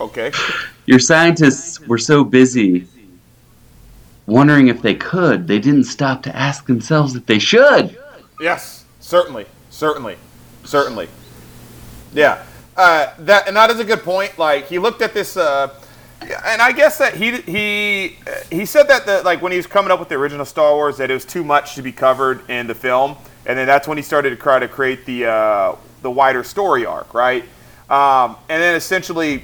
Okay. 0.00 0.30
Your 0.84 0.98
scientists 1.00 1.80
were 1.80 1.98
so 1.98 2.22
busy 2.22 2.86
wondering 4.26 4.68
if 4.68 4.82
they 4.82 4.94
could, 4.94 5.48
they 5.48 5.58
didn't 5.58 5.84
stop 5.84 6.22
to 6.24 6.36
ask 6.36 6.66
themselves 6.66 7.16
if 7.16 7.26
they 7.26 7.38
should. 7.38 7.96
Yes, 8.40 8.84
certainly, 9.00 9.46
certainly, 9.70 10.16
certainly. 10.64 11.08
Yeah, 12.16 12.42
uh, 12.76 13.12
that 13.18 13.46
and 13.46 13.56
that 13.56 13.70
is 13.70 13.78
a 13.78 13.84
good 13.84 14.02
point. 14.02 14.38
Like 14.38 14.66
he 14.66 14.78
looked 14.78 15.02
at 15.02 15.14
this, 15.14 15.36
uh, 15.36 15.68
and 16.20 16.62
I 16.62 16.72
guess 16.72 16.98
that 16.98 17.14
he 17.14 17.40
he 17.42 18.16
he 18.50 18.64
said 18.64 18.88
that 18.88 19.06
the 19.06 19.22
like 19.22 19.42
when 19.42 19.52
he 19.52 19.58
was 19.58 19.66
coming 19.66 19.90
up 19.90 20.00
with 20.00 20.08
the 20.08 20.16
original 20.16 20.44
Star 20.46 20.74
Wars 20.74 20.96
that 20.96 21.10
it 21.10 21.14
was 21.14 21.24
too 21.24 21.44
much 21.44 21.74
to 21.74 21.82
be 21.82 21.92
covered 21.92 22.48
in 22.50 22.66
the 22.66 22.74
film, 22.74 23.16
and 23.44 23.58
then 23.58 23.66
that's 23.66 23.86
when 23.86 23.98
he 23.98 24.02
started 24.02 24.30
to 24.30 24.36
try 24.36 24.58
to 24.58 24.68
create 24.68 25.04
the 25.04 25.26
uh, 25.26 25.76
the 26.02 26.10
wider 26.10 26.42
story 26.42 26.86
arc, 26.86 27.12
right? 27.14 27.44
Um, 27.88 28.36
and 28.48 28.60
then 28.62 28.74
essentially 28.74 29.42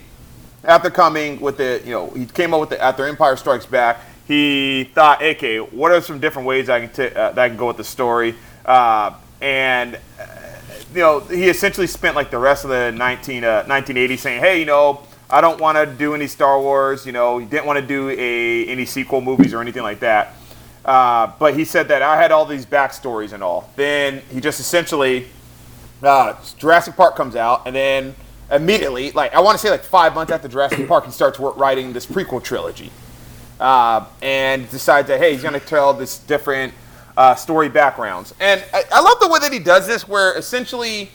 after 0.65 0.91
coming 0.91 1.41
with 1.41 1.57
the, 1.57 1.83
you 1.85 1.91
know, 1.91 2.11
he 2.11 2.27
came 2.27 2.55
up 2.55 2.61
with 2.61 2.71
the 2.71 2.81
after 2.81 3.07
Empire 3.07 3.37
Strikes 3.37 3.67
Back. 3.67 4.01
He 4.27 4.85
thought, 4.95 5.21
okay, 5.23 5.59
what 5.59 5.91
are 5.91 6.01
some 6.01 6.21
different 6.21 6.47
ways 6.47 6.69
I 6.69 6.87
can 6.87 6.91
t- 6.91 7.15
uh, 7.15 7.33
that 7.33 7.39
I 7.39 7.49
can 7.49 7.57
go 7.57 7.67
with 7.67 7.77
the 7.77 7.85
story? 7.85 8.35
Uh, 8.65 9.15
and 9.41 9.99
you 10.95 11.01
know, 11.01 11.21
he 11.21 11.49
essentially 11.49 11.87
spent 11.87 12.17
like 12.17 12.31
the 12.31 12.39
rest 12.39 12.65
of 12.65 12.71
the 12.71 12.93
19 12.93 13.45
uh, 13.45 13.65
1980s 13.65 14.19
saying, 14.19 14.41
hey, 14.41 14.59
you 14.59 14.67
know, 14.67 15.03
I 15.31 15.41
don't 15.41 15.61
want 15.61 15.79
to 15.79 15.87
do 15.87 16.15
any 16.15 16.27
Star 16.27 16.61
Wars. 16.61 17.07
You 17.07 17.13
know, 17.13 17.39
he 17.39 17.47
didn't 17.47 17.67
want 17.67 17.79
to 17.79 17.87
do 17.87 18.11
a 18.11 18.67
any 18.67 18.85
sequel 18.85 19.21
movies 19.21 19.55
or 19.55 19.61
anything 19.61 19.83
like 19.83 20.01
that. 20.01 20.35
Uh, 20.85 21.33
but 21.39 21.55
he 21.55 21.65
said 21.65 21.89
that 21.89 22.03
I 22.03 22.21
had 22.21 22.33
all 22.33 22.45
these 22.45 22.67
backstories 22.67 23.33
and 23.33 23.43
all. 23.43 23.71
Then 23.77 24.23
he 24.31 24.41
just 24.41 24.61
essentially 24.61 25.29
uh, 26.03 26.35
Jurassic 26.59 26.97
Park 26.97 27.17
comes 27.17 27.37
out, 27.37 27.63
and 27.67 27.75
then 27.75 28.15
immediately, 28.51 29.13
like 29.13 29.35
I 29.35 29.41
want 29.41 29.59
to 29.59 29.65
say, 29.65 29.71
like 29.71 29.85
five 29.85 30.15
months 30.15 30.33
after 30.33 30.49
Jurassic 30.49 30.87
Park, 30.89 31.07
he 31.07 31.13
starts 31.13 31.39
writing 31.39 31.93
this 31.93 32.05
prequel 32.05 32.43
trilogy, 32.43 32.91
uh, 33.61 34.05
and 34.21 34.69
decides 34.71 35.09
that 35.09 35.19
hey, 35.19 35.33
he's 35.33 35.43
going 35.43 35.59
to 35.59 35.67
tell 35.67 35.95
this 35.95 36.19
different 36.19 36.75
uh, 37.17 37.35
story 37.35 37.69
backgrounds. 37.69 38.35
And 38.41 38.65
I, 38.73 38.85
I 38.93 39.01
love 39.01 39.19
the 39.21 39.29
way 39.29 39.39
that 39.41 39.53
he 39.53 39.59
does 39.59 39.87
this, 39.87 40.09
where 40.09 40.37
essentially 40.37 41.11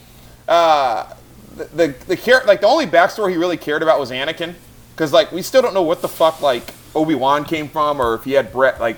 uh, 0.47 1.13
the 1.55 1.65
the, 1.65 1.87
the 2.07 2.17
care, 2.17 2.41
like 2.45 2.61
the 2.61 2.67
only 2.67 2.85
backstory 2.87 3.31
he 3.31 3.37
really 3.37 3.57
cared 3.57 3.83
about 3.83 3.99
was 3.99 4.11
Anakin, 4.11 4.53
because 4.95 5.11
like 5.13 5.31
we 5.31 5.41
still 5.41 5.61
don't 5.61 5.73
know 5.73 5.83
what 5.83 6.01
the 6.01 6.07
fuck 6.07 6.41
like 6.41 6.73
Obi 6.95 7.15
Wan 7.15 7.43
came 7.43 7.67
from, 7.67 7.99
or 8.01 8.15
if 8.15 8.23
he 8.23 8.33
had 8.33 8.51
Brett 8.51 8.79
like 8.79 8.97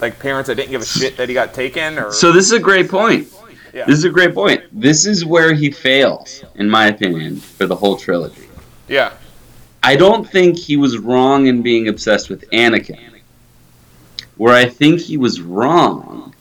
like 0.00 0.18
parents 0.18 0.48
that 0.48 0.54
didn't 0.54 0.70
give 0.70 0.82
a 0.82 0.86
shit 0.86 1.16
that 1.18 1.28
he 1.28 1.34
got 1.34 1.52
taken, 1.52 1.98
or 1.98 2.12
So 2.12 2.32
this 2.32 2.46
is 2.46 2.52
a 2.52 2.60
great 2.60 2.88
point. 2.88 3.28
Yeah. 3.72 3.84
This 3.84 3.98
is 3.98 4.04
a 4.04 4.10
great 4.10 4.34
point. 4.34 4.64
This 4.72 5.06
is 5.06 5.24
where 5.24 5.54
he 5.54 5.70
fails, 5.70 6.42
in 6.56 6.68
my 6.68 6.86
opinion, 6.88 7.36
for 7.36 7.66
the 7.66 7.76
whole 7.76 7.96
trilogy. 7.96 8.48
yeah. 8.88 9.12
I 9.82 9.96
don't 9.96 10.28
think 10.28 10.58
he 10.58 10.76
was 10.76 10.98
wrong 10.98 11.46
in 11.46 11.62
being 11.62 11.88
obsessed 11.88 12.28
with 12.28 12.44
Anakin. 12.50 13.09
Where 14.40 14.54
I 14.54 14.64
think 14.70 15.02
he 15.02 15.18
was 15.18 15.42
wrong 15.42 16.34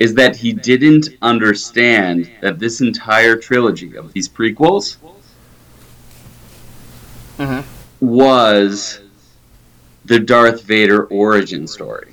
is 0.00 0.14
that 0.14 0.34
he 0.34 0.52
didn't 0.52 1.10
understand 1.22 2.28
that 2.40 2.58
this 2.58 2.80
entire 2.80 3.36
trilogy 3.36 3.94
of 3.96 4.12
these 4.12 4.28
prequels 4.28 4.96
Mhm. 7.38 7.62
was 8.00 8.98
the 10.04 10.18
Darth 10.18 10.62
Vader 10.64 11.04
origin 11.04 11.68
story. 11.68 12.08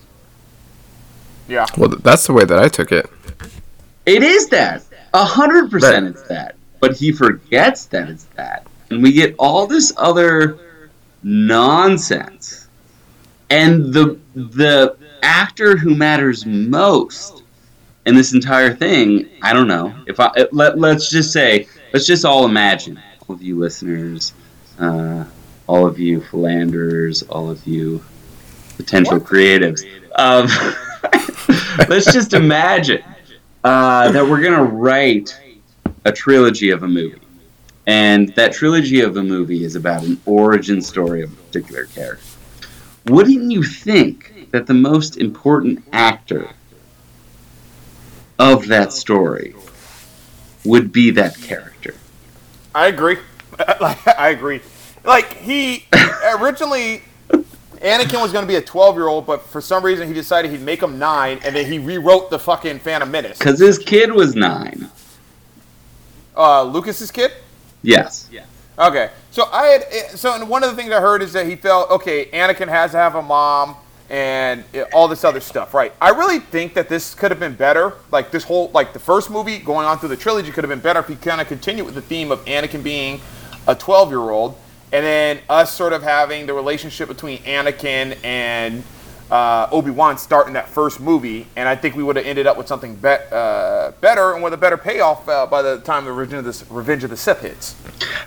Yeah. 1.47 1.65
Well, 1.75 1.89
that's 2.03 2.27
the 2.27 2.33
way 2.33 2.45
that 2.45 2.59
I 2.59 2.67
took 2.67 2.91
it. 2.91 3.09
It 4.05 4.21
is 4.21 4.49
that. 4.49 4.83
A 5.15 5.25
hundred 5.25 5.71
percent 5.71 6.05
Right. 6.05 6.11
it's 6.15 6.21
that. 6.27 6.53
But 6.79 6.97
he 6.97 7.11
forgets 7.11 7.85
that 7.85 8.09
it's 8.11 8.25
that. 8.35 8.67
And 8.91 9.01
we 9.01 9.11
get 9.11 9.33
all 9.39 9.65
this 9.65 9.91
other 9.97 10.59
nonsense. 11.23 12.67
And 13.49 13.91
the 13.91 14.17
the 14.35 14.97
actor 15.25 15.75
who 15.75 15.95
matters 15.95 16.45
most 16.45 17.43
in 18.05 18.15
this 18.15 18.33
entire 18.33 18.73
thing, 18.73 19.27
I 19.41 19.51
don't 19.51 19.67
know. 19.67 19.93
If 20.07 20.19
I 20.19 20.47
let 20.51 20.77
let's 20.77 21.09
just 21.09 21.33
say, 21.33 21.67
let's 21.91 22.05
just 22.05 22.23
all 22.23 22.45
imagine, 22.45 22.99
all 23.27 23.35
of 23.35 23.41
you 23.41 23.57
listeners, 23.57 24.33
uh, 24.79 25.25
all 25.67 25.87
of 25.87 25.97
you 25.97 26.21
philanderers, 26.21 27.23
all 27.23 27.49
of 27.49 27.65
you 27.65 28.03
potential 28.77 29.19
creatives. 29.19 29.83
Um, 30.15 30.47
let's 31.89 32.13
just 32.13 32.33
imagine 32.33 33.03
uh, 33.63 34.11
that 34.11 34.23
we're 34.23 34.41
gonna 34.41 34.63
write 34.63 35.37
a 36.05 36.11
trilogy 36.11 36.69
of 36.69 36.83
a 36.83 36.87
movie, 36.87 37.19
and 37.87 38.29
that 38.35 38.53
trilogy 38.53 39.01
of 39.01 39.17
a 39.17 39.23
movie 39.23 39.63
is 39.63 39.75
about 39.75 40.03
an 40.03 40.21
origin 40.27 40.79
story 40.79 41.23
of 41.23 41.33
a 41.33 41.35
particular 41.35 41.85
character. 41.85 42.23
Wouldn't 43.07 43.51
you 43.51 43.63
think 43.63 44.34
that 44.55 44.67
the 44.67 44.73
most 44.73 45.17
important 45.17 45.83
actor 45.91 46.49
of 48.39 48.67
that 48.67 48.93
story 48.93 49.53
would 50.63 50.93
be 50.93 51.11
that 51.11 51.35
character? 51.41 51.93
I 52.73 52.87
agree. 52.87 53.17
I 53.59 54.29
agree. 54.29 54.61
Like 55.03 55.33
he 55.33 55.85
originally, 56.39 57.03
Anakin 57.29 58.21
was 58.21 58.31
going 58.31 58.43
to 58.43 58.47
be 58.47 58.55
a 58.55 58.61
12 58.61 58.95
year 58.95 59.07
old, 59.07 59.25
but 59.27 59.45
for 59.45 59.59
some 59.59 59.83
reason 59.83 60.07
he 60.07 60.13
decided 60.13 60.51
he'd 60.51 60.61
make 60.61 60.81
him 60.81 60.97
nine, 60.97 61.41
and 61.43 61.53
then 61.53 61.69
he 61.69 61.77
rewrote 61.77 62.29
the 62.29 62.39
fucking 62.39 62.79
Phantom 62.79 63.11
Menace. 63.11 63.37
Because 63.37 63.59
his 63.59 63.77
kid 63.77 64.13
was 64.13 64.35
nine. 64.35 64.89
Uh, 66.35 66.63
Lucas's 66.63 67.11
kid. 67.11 67.33
Yes. 67.83 68.29
Yeah. 68.31 68.45
Okay, 68.79 69.09
so 69.31 69.49
I 69.51 69.65
had 69.67 69.85
eh, 69.91 70.07
so 70.15 70.33
and 70.33 70.49
one 70.49 70.63
of 70.63 70.69
the 70.69 70.75
things 70.77 70.93
I 70.93 71.01
heard 71.01 71.21
is 71.21 71.33
that 71.33 71.45
he 71.45 71.57
felt 71.57 71.91
okay. 71.91 72.25
Anakin 72.31 72.69
has 72.69 72.91
to 72.91 72.97
have 72.97 73.15
a 73.15 73.21
mom 73.21 73.75
and 74.09 74.63
all 74.93 75.07
this 75.07 75.23
other 75.23 75.39
stuff, 75.39 75.73
right? 75.73 75.93
I 75.99 76.09
really 76.09 76.39
think 76.39 76.75
that 76.75 76.89
this 76.89 77.15
could 77.15 77.31
have 77.31 77.39
been 77.39 77.55
better. 77.55 77.93
Like 78.11 78.31
this 78.31 78.43
whole 78.43 78.69
like 78.71 78.93
the 78.93 78.99
first 78.99 79.29
movie 79.29 79.59
going 79.59 79.87
on 79.87 79.99
through 79.99 80.09
the 80.09 80.17
trilogy 80.17 80.51
could 80.51 80.63
have 80.63 80.69
been 80.69 80.79
better 80.79 80.99
if 80.99 81.07
he 81.07 81.15
kind 81.15 81.41
of 81.41 81.47
continued 81.47 81.85
with 81.85 81.95
the 81.95 82.01
theme 82.01 82.31
of 82.31 82.43
Anakin 82.45 82.83
being 82.83 83.19
a 83.67 83.75
12 83.75 84.09
year 84.09 84.19
old, 84.19 84.57
and 84.91 85.05
then 85.05 85.39
us 85.49 85.73
sort 85.73 85.93
of 85.93 86.03
having 86.03 86.45
the 86.45 86.53
relationship 86.53 87.07
between 87.07 87.39
Anakin 87.39 88.17
and 88.23 88.83
uh, 89.31 89.67
Obi 89.71 89.91
Wan 89.91 90.17
start 90.17 90.47
in 90.47 90.53
that 90.53 90.69
first 90.69 90.99
movie, 90.99 91.47
and 91.55 91.67
I 91.67 91.75
think 91.75 91.95
we 91.95 92.03
would 92.03 92.15
have 92.15 92.25
ended 92.25 92.45
up 92.45 92.57
with 92.57 92.67
something 92.67 92.95
be- 92.95 93.17
uh, 93.31 93.91
better 94.01 94.33
and 94.33 94.43
with 94.43 94.53
a 94.53 94.57
better 94.57 94.77
payoff 94.77 95.27
uh, 95.27 95.45
by 95.47 95.61
the 95.61 95.79
time 95.79 96.05
the 96.05 96.11
Revenge 96.11 96.45
of 96.45 96.67
the, 96.67 96.73
Revenge 96.73 97.03
of 97.03 97.09
the 97.09 97.17
Sith 97.17 97.41
hits. 97.41 97.75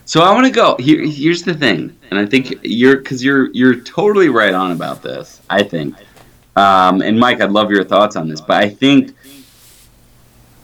So 0.05 0.23
I 0.23 0.33
want 0.33 0.47
to 0.47 0.53
go. 0.53 0.77
Here, 0.79 1.01
here's 1.03 1.43
the 1.43 1.55
thing, 1.55 1.97
and 2.11 2.19
I 2.19 2.27
think 2.27 2.59
you're 2.63 2.97
because 2.97 3.23
you're 3.23 3.51
you're 3.53 3.81
totally 3.81 4.29
right 4.29 4.55
on 4.55 4.73
about 4.73 5.03
this. 5.03 5.41
I 5.49 5.63
think, 5.63 5.95
um, 6.57 7.01
and 7.01 7.19
Mike, 7.19 7.41
I'd 7.41 7.53
love 7.53 7.71
your 7.71 7.85
thoughts 7.85 8.17
on 8.17 8.29
this, 8.29 8.41
but 8.41 8.63
I 8.63 8.69
think 8.69 9.15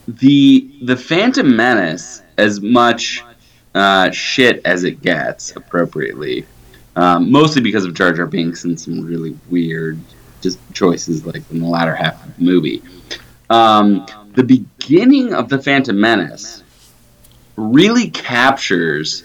the 0.08 0.68
the 0.82 0.96
Phantom 0.96 1.54
Menace, 1.54 2.22
as 2.38 2.60
much 2.60 3.22
uh, 3.74 4.10
shit 4.10 4.60
as 4.64 4.82
it 4.82 5.00
gets, 5.00 5.54
appropriately, 5.54 6.44
um, 6.96 7.30
mostly 7.30 7.62
because 7.62 7.84
of 7.84 7.94
Jar 7.94 8.12
Jar 8.12 8.26
Binks 8.26 8.64
and 8.64 8.78
some 8.78 9.04
really 9.04 9.38
weird 9.48 9.98
choices 10.72 11.24
like 11.26 11.42
in 11.50 11.60
the 11.60 11.66
latter 11.66 11.94
half 11.94 12.24
of 12.24 12.36
the 12.36 12.42
movie. 12.42 12.82
Um, 13.50 14.06
the 14.34 14.44
beginning 14.44 15.32
of 15.34 15.48
the 15.48 15.60
Phantom 15.60 15.98
Menace 15.98 16.62
really 17.56 18.10
captures 18.10 19.24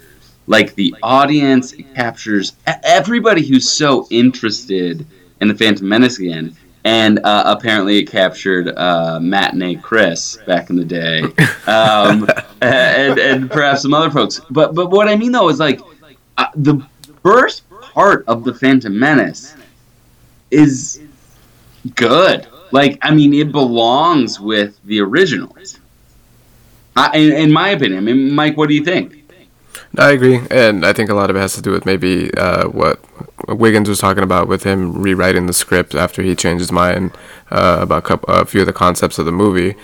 like 0.49 0.73
the 0.75 0.93
audience 1.03 1.73
it 1.73 1.93
captures 1.95 2.53
everybody 2.83 3.45
who's 3.45 3.69
so 3.69 4.07
interested 4.09 5.05
in 5.41 5.47
the 5.47 5.55
phantom 5.55 5.87
menace 5.87 6.19
again 6.19 6.55
and 6.85 7.19
uh, 7.19 7.43
apparently 7.45 7.97
it 7.97 8.09
captured 8.09 8.69
uh, 8.77 9.19
matinee 9.21 9.75
chris 9.75 10.37
back 10.47 10.69
in 10.69 10.75
the 10.75 10.85
day 10.85 11.21
um, 11.67 12.27
and, 12.61 13.19
and 13.19 13.49
perhaps 13.49 13.83
some 13.83 13.93
other 13.93 14.11
folks 14.11 14.41
but 14.49 14.75
but 14.75 14.89
what 14.91 15.07
i 15.07 15.15
mean 15.15 15.31
though 15.31 15.49
is 15.49 15.59
like 15.59 15.81
uh, 16.37 16.47
the 16.55 16.83
first 17.23 17.67
part 17.69 18.23
of 18.27 18.43
the 18.43 18.53
phantom 18.53 18.97
menace 18.97 19.55
is 20.51 21.01
good 21.95 22.47
like 22.71 22.97
i 23.01 23.11
mean 23.11 23.33
it 23.33 23.51
belongs 23.51 24.39
with 24.39 24.79
the 24.85 24.99
originals 24.99 25.79
I, 26.99 27.17
in, 27.17 27.31
in 27.31 27.51
my 27.51 27.69
opinion, 27.69 27.97
I 27.97 28.01
mean, 28.01 28.35
Mike, 28.35 28.57
what 28.57 28.67
do 28.67 28.75
you 28.75 28.83
think? 28.83 29.15
I 29.97 30.11
agree, 30.11 30.39
and 30.51 30.85
I 30.85 30.93
think 30.93 31.09
a 31.09 31.13
lot 31.13 31.29
of 31.29 31.35
it 31.35 31.39
has 31.39 31.53
to 31.53 31.61
do 31.61 31.71
with 31.71 31.85
maybe 31.85 32.31
uh, 32.33 32.67
what 32.67 32.99
Wiggins 33.47 33.89
was 33.89 33.99
talking 33.99 34.23
about 34.23 34.47
with 34.47 34.63
him 34.63 34.93
rewriting 35.01 35.45
the 35.45 35.53
script 35.53 35.95
after 35.95 36.21
he 36.21 36.35
changed 36.35 36.61
his 36.61 36.71
mind 36.71 37.11
uh, 37.51 37.79
about 37.81 38.03
coup 38.03 38.19
a 38.27 38.45
few 38.45 38.61
of 38.61 38.67
the 38.67 38.73
concepts 38.73 39.17
of 39.17 39.25
the 39.25 39.31
movie. 39.31 39.75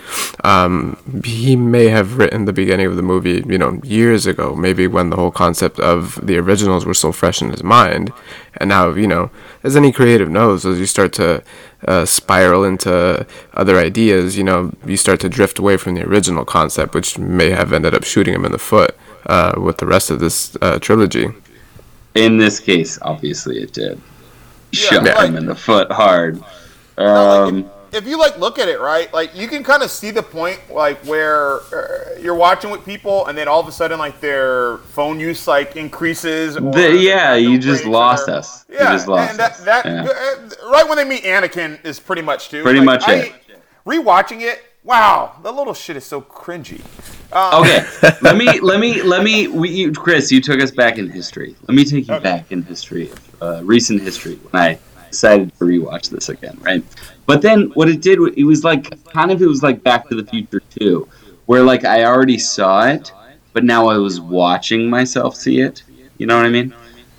Um, 0.44 1.22
he 1.24 1.56
may 1.56 1.88
have 1.88 2.18
written 2.18 2.44
the 2.44 2.52
beginning 2.52 2.86
of 2.86 2.96
the 2.96 3.02
movie, 3.02 3.42
you 3.46 3.58
know, 3.58 3.80
years 3.82 4.26
ago, 4.26 4.54
maybe 4.54 4.86
when 4.86 5.10
the 5.10 5.16
whole 5.16 5.30
concept 5.30 5.80
of 5.80 6.24
the 6.24 6.38
originals 6.38 6.84
were 6.84 6.94
so 6.94 7.12
fresh 7.12 7.42
in 7.42 7.50
his 7.50 7.62
mind, 7.62 8.12
and 8.58 8.68
now, 8.68 8.94
you 8.94 9.06
know, 9.06 9.30
as 9.62 9.76
any 9.76 9.92
creative 9.92 10.30
knows, 10.30 10.64
as 10.64 10.78
you 10.78 10.86
start 10.86 11.12
to 11.14 11.42
uh, 11.86 12.04
spiral 12.04 12.64
into 12.64 13.26
other 13.54 13.78
ideas, 13.78 14.36
you 14.36 14.44
know, 14.44 14.72
you 14.86 14.96
start 14.96 15.20
to 15.20 15.28
drift 15.28 15.58
away 15.58 15.76
from 15.76 15.94
the 15.94 16.02
original 16.02 16.44
concept, 16.44 16.94
which 16.94 17.18
may 17.18 17.50
have 17.50 17.72
ended 17.72 17.94
up 17.94 18.04
shooting 18.04 18.34
him 18.34 18.44
in 18.44 18.52
the 18.52 18.58
foot 18.58 18.96
uh, 19.26 19.54
with 19.56 19.78
the 19.78 19.86
rest 19.86 20.10
of 20.10 20.20
this 20.20 20.56
uh, 20.62 20.78
trilogy. 20.78 21.28
In 22.16 22.38
this 22.38 22.60
case, 22.60 22.98
obviously, 23.02 23.62
it 23.62 23.72
did. 23.72 24.00
Shot 24.72 25.04
like- 25.04 25.28
him 25.28 25.36
in 25.36 25.46
the 25.46 25.54
foot 25.54 25.90
hard. 25.92 26.40
No, 26.98 27.04
like, 27.04 27.06
Um, 27.52 27.70
if, 27.92 28.02
if 28.02 28.06
you 28.08 28.18
like 28.18 28.38
look 28.38 28.58
at 28.58 28.68
it 28.68 28.80
right, 28.80 29.12
like 29.14 29.34
you 29.34 29.48
can 29.48 29.62
kind 29.62 29.82
of 29.82 29.90
see 29.90 30.10
the 30.10 30.22
point, 30.22 30.58
like 30.72 30.98
where 31.06 31.60
uh, 31.60 32.18
you're 32.20 32.34
watching 32.34 32.70
with 32.70 32.84
people, 32.84 33.26
and 33.26 33.36
then 33.36 33.48
all 33.48 33.60
of 33.60 33.68
a 33.68 33.72
sudden, 33.72 33.98
like 33.98 34.20
their 34.20 34.78
phone 34.78 35.20
use 35.20 35.46
like 35.46 35.76
increases. 35.76 36.56
Or 36.56 36.72
the, 36.72 36.96
yeah, 36.96 37.34
you 37.34 37.58
just 37.58 37.84
lost 37.84 38.28
or- 38.28 38.32
us. 38.32 38.64
You 38.68 38.76
Yeah, 38.76 38.92
just 38.92 39.08
lost 39.08 39.30
and 39.30 39.38
that, 39.38 39.58
that 39.64 39.84
Yeah. 39.86 40.04
uh, 40.04 40.70
right 40.70 40.86
when 40.88 40.96
they 40.96 41.04
meet 41.04 41.22
Anakin 41.24 41.84
is 41.84 42.00
pretty 42.00 42.22
much 42.22 42.48
too. 42.48 42.62
Pretty 42.62 42.80
Like, 42.80 43.00
much 43.00 43.08
I, 43.08 43.14
it. 43.14 43.32
Rewatching 43.86 44.40
it, 44.40 44.64
wow, 44.86 45.36
the 45.42 45.52
little 45.52 45.74
shit 45.74 45.96
is 45.96 46.04
so 46.04 46.22
cringy. 46.22 46.80
Okay, 47.52 47.84
let 48.22 48.36
me 48.36 48.60
let 48.60 48.80
me 48.80 49.02
let 49.02 49.22
me. 49.22 49.48
We, 49.48 49.68
you, 49.70 49.92
Chris, 49.92 50.32
you 50.32 50.40
took 50.40 50.60
us 50.62 50.70
back 50.70 50.96
in 50.98 51.10
history. 51.10 51.54
Let 51.68 51.74
me 51.74 51.84
take 51.84 52.08
you 52.08 52.14
Okay. 52.14 52.22
back 52.22 52.52
in 52.52 52.62
history, 52.62 53.10
uh, 53.42 53.60
recent 53.64 54.00
history, 54.00 54.36
when 54.36 54.62
I 54.62 54.78
decided 55.10 55.52
to 55.58 55.64
rewatch 55.64 56.08
this 56.10 56.28
again, 56.30 56.56
right? 56.62 56.82
But 57.26 57.42
then 57.42 57.70
what 57.74 57.88
it 57.88 58.00
did, 58.00 58.18
it 58.38 58.44
was 58.44 58.64
like 58.64 58.88
kind 59.12 59.30
of 59.30 59.42
it 59.42 59.46
was 59.46 59.62
like 59.62 59.82
Back 59.82 60.08
to 60.08 60.14
the 60.14 60.24
Future 60.24 60.60
too, 60.78 61.08
where 61.46 61.62
like 61.62 61.84
I 61.84 62.04
already 62.04 62.38
saw 62.38 62.86
it, 62.86 63.12
but 63.52 63.64
now 63.64 63.88
I 63.88 63.98
was 63.98 64.20
watching 64.20 64.88
myself 64.88 65.36
see 65.36 65.60
it. 65.60 65.82
You 66.18 66.26
know 66.26 66.36
what 66.36 66.46
I 66.46 66.50
mean? 66.50 66.72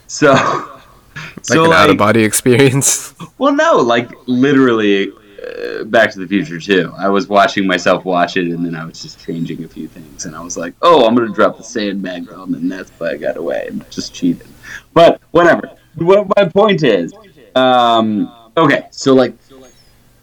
So, 0.08 0.32
Like 0.34 1.44
so 1.44 1.66
an 1.66 1.74
out 1.74 1.90
of 1.90 1.98
body 1.98 2.24
experience. 2.24 3.14
well, 3.38 3.54
no, 3.54 3.76
like 3.78 4.10
literally, 4.26 5.12
uh, 5.48 5.84
Back 5.84 6.12
to 6.12 6.20
the 6.20 6.28
Future 6.28 6.60
too. 6.60 6.94
I 6.98 7.10
was 7.10 7.28
watching 7.28 7.68
myself 7.68 8.06
watch 8.06 8.38
it, 8.38 8.48
and 8.48 8.66
then 8.66 8.76
I 8.76 8.86
was 8.86 9.02
just 9.02 9.20
changing 9.26 9.64
a 9.64 9.68
few 9.68 9.88
things, 9.88 10.26
and 10.26 10.36
I 10.36 10.42
was 10.42 10.58
like, 10.58 10.74
"Oh, 10.82 11.06
I'm 11.06 11.16
gonna 11.16 11.34
drop 11.34 11.58
the 11.58 11.64
sandbag 11.64 12.30
bomb," 12.30 12.54
and 12.54 12.72
that's 12.72 12.92
why 12.98 13.12
I 13.12 13.18
got 13.18 13.38
away 13.38 13.68
and 13.70 13.90
just 13.90 14.14
cheated. 14.14 14.48
But 14.94 15.22
whatever. 15.32 15.72
What 15.96 16.28
my 16.36 16.46
point 16.46 16.84
is, 16.84 17.12
um, 17.56 18.32
okay, 18.56 18.88
so 18.92 19.14
like, 19.14 19.34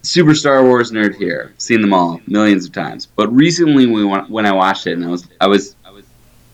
super 0.03 0.33
Star 0.33 0.63
Wars 0.63 0.91
nerd 0.91 1.15
here, 1.15 1.53
seen 1.57 1.81
them 1.81 1.93
all 1.93 2.21
millions 2.27 2.65
of 2.65 2.71
times. 2.71 3.05
But 3.05 3.27
recently, 3.33 3.85
we 3.85 4.05
when 4.05 4.45
I 4.45 4.53
watched 4.53 4.87
it, 4.87 4.93
and 4.93 5.03
I 5.03 5.09
was 5.09 5.27
I 5.41 5.47
was 5.47 5.75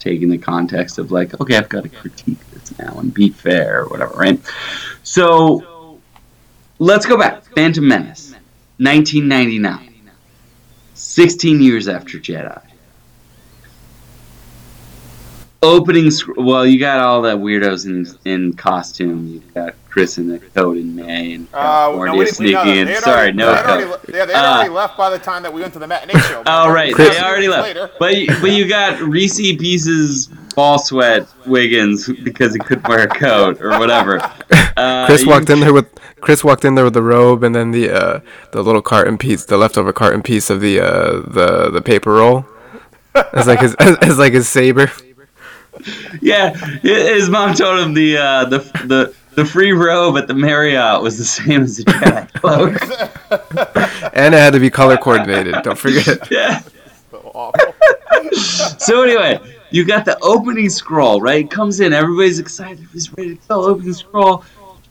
taking 0.02 0.30
the 0.30 0.38
context 0.38 0.98
of 0.98 1.12
like, 1.12 1.40
okay, 1.40 1.56
I've 1.56 1.70
got 1.70 1.84
to 1.84 1.90
critique 1.90 2.40
this 2.52 2.78
now 2.80 2.98
and 3.00 3.14
be 3.14 3.30
fair 3.30 3.82
or 3.82 3.88
whatever, 3.88 4.14
right? 4.16 4.40
So 5.04 6.00
let's 6.80 7.06
go 7.06 7.18
back. 7.18 7.46
Phantom 7.56 7.88
Menace, 7.88 8.31
1999, 8.82 10.12
16 10.96 11.62
years 11.62 11.88
after 11.88 12.17
Jedi. 12.17 12.60
Opening, 15.63 16.10
sc- 16.10 16.30
well, 16.36 16.65
you 16.65 16.80
got 16.80 17.00
all 17.00 17.22
the 17.22 17.38
weirdos 17.38 17.86
in 17.86 18.08
in 18.26 18.54
costume. 18.54 19.28
You 19.28 19.39
got 19.54 19.76
Chris 19.91 20.17
in 20.17 20.28
the 20.30 20.39
coat 20.39 20.78
in 20.78 20.96
May 20.96 21.34
and 21.36 21.48
Uh, 21.54 21.60
California 21.62 22.12
no, 22.13 22.17
we, 22.17 22.26
we, 22.26 22.32
sneaking 22.32 22.54
no, 22.56 22.63
in. 22.74 22.96
Sorry, 23.02 23.15
already, 23.32 23.38
no 23.38 23.52
they 23.54 23.62
coat. 23.62 23.67
already, 23.70 24.13
yeah, 24.17 24.26
they 24.26 24.34
had 24.34 24.44
Uh, 24.46 24.54
already 24.56 24.70
left 24.72 24.98
by 24.98 25.10
the 25.12 25.20
time 25.20 25.44
that 25.44 25.54
we 25.54 25.62
went 25.62 25.74
to 25.74 25.80
the 25.80 25.86
matinee 25.86 26.20
show. 26.22 26.41
Oh 26.48 26.72
right, 26.72 26.98
they 26.98 27.20
already 27.20 27.48
left. 27.50 27.67
Later. 27.67 27.91
But 28.00 28.15
but 28.41 28.50
you 28.52 28.67
got 28.67 29.00
Reese 29.02 29.38
Pieces 29.38 30.30
ball 30.54 30.80
sweat 30.80 31.28
Wiggins 31.46 32.08
because 32.24 32.54
he 32.54 32.60
couldn't 32.60 32.88
wear 32.88 33.04
a 33.04 33.08
coat 33.08 33.62
or 33.62 33.80
whatever. 33.80 34.20
Uh, 34.78 35.06
Chris 35.06 35.26
walked 35.26 35.50
in 35.50 35.60
there 35.60 35.74
with 35.74 35.86
Chris 36.22 36.46
walked 36.46 36.64
in 36.64 36.76
there 36.76 36.86
with 36.86 36.94
the 36.94 37.04
robe 37.04 37.44
and 37.44 37.54
then 37.54 37.72
the 37.72 37.90
uh, 37.90 38.20
the 38.54 38.64
little 38.64 38.82
carton 38.82 39.18
piece, 39.18 39.44
the 39.44 39.58
leftover 39.58 39.92
carton 39.92 40.24
piece 40.24 40.50
of 40.50 40.62
the 40.62 40.80
uh, 40.80 41.20
the 41.28 41.70
the 41.70 41.82
paper 41.82 42.14
roll. 42.14 42.46
It's 43.14 43.48
like 43.48 43.60
his 43.60 43.76
it's 43.80 44.18
like 44.18 44.32
his 44.32 44.48
saber. 44.48 44.90
Yeah, 46.22 46.54
his 46.54 47.30
mom 47.30 47.54
told 47.54 47.82
him 47.82 47.94
the 47.94 48.18
uh, 48.18 48.46
the 48.46 48.60
the 48.86 49.14
the 49.36 49.46
free 49.46 49.72
robe 49.72 50.18
at 50.18 50.28
the 50.28 50.34
Marriott 50.34 51.02
was 51.02 51.18
the 51.18 51.26
same 51.26 51.64
as 51.64 51.78
the 51.78 51.84
jacket 51.84 52.34
cloak. 52.42 52.82
And 54.14 54.34
it 54.34 54.38
had 54.38 54.54
to 54.54 54.60
be 54.60 54.70
color 54.70 54.98
coordinated. 54.98 55.56
Don't 55.64 55.78
forget. 55.78 56.30
Yeah. 56.32 56.62
So. 57.12 57.52
So 58.78 59.04
anyway, 59.04 59.40
you 59.72 59.86
got 59.86 60.06
the 60.06 60.18
opening 60.22 60.70
scroll, 60.70 61.22
right? 61.22 61.46
It 61.46 61.52
comes 61.52 61.80
in, 61.80 61.94
everybody's 61.94 62.40
excited, 62.40 62.74
everybody's 62.74 63.12
ready 63.14 63.36
to 63.36 63.48
go. 63.48 63.66
Opening 63.66 63.94
scroll, 63.94 64.44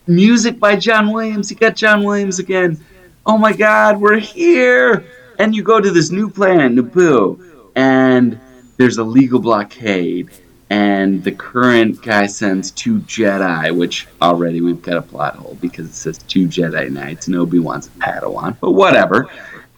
music 0.07 0.59
by 0.59 0.75
John 0.75 1.13
Williams. 1.13 1.51
You 1.51 1.57
got 1.57 1.75
John 1.75 2.03
Williams 2.03 2.39
again. 2.39 2.83
Oh 3.25 3.37
my 3.37 3.53
God, 3.53 4.01
we're 4.01 4.17
here! 4.17 5.05
And 5.37 5.55
you 5.55 5.63
go 5.63 5.79
to 5.79 5.91
this 5.91 6.11
new 6.11 6.29
planet, 6.29 6.73
Naboo, 6.73 7.71
and 7.75 8.39
there's 8.77 8.97
a 8.97 9.03
legal 9.03 9.39
blockade. 9.39 10.31
And 10.71 11.21
the 11.21 11.33
current 11.33 12.01
guy 12.01 12.27
sends 12.27 12.71
two 12.71 12.99
Jedi, 12.99 13.75
which 13.75 14.07
already 14.21 14.61
we've 14.61 14.81
got 14.81 14.95
a 14.95 15.01
plot 15.01 15.35
hole 15.35 15.57
because 15.59 15.87
it 15.87 15.93
says 15.93 16.17
two 16.19 16.47
Jedi 16.47 16.89
Knights 16.89 17.27
and 17.27 17.35
Obi 17.35 17.59
Wan's 17.59 17.87
a 17.87 17.89
Padawan, 17.91 18.55
but 18.61 18.71
whatever. 18.71 19.29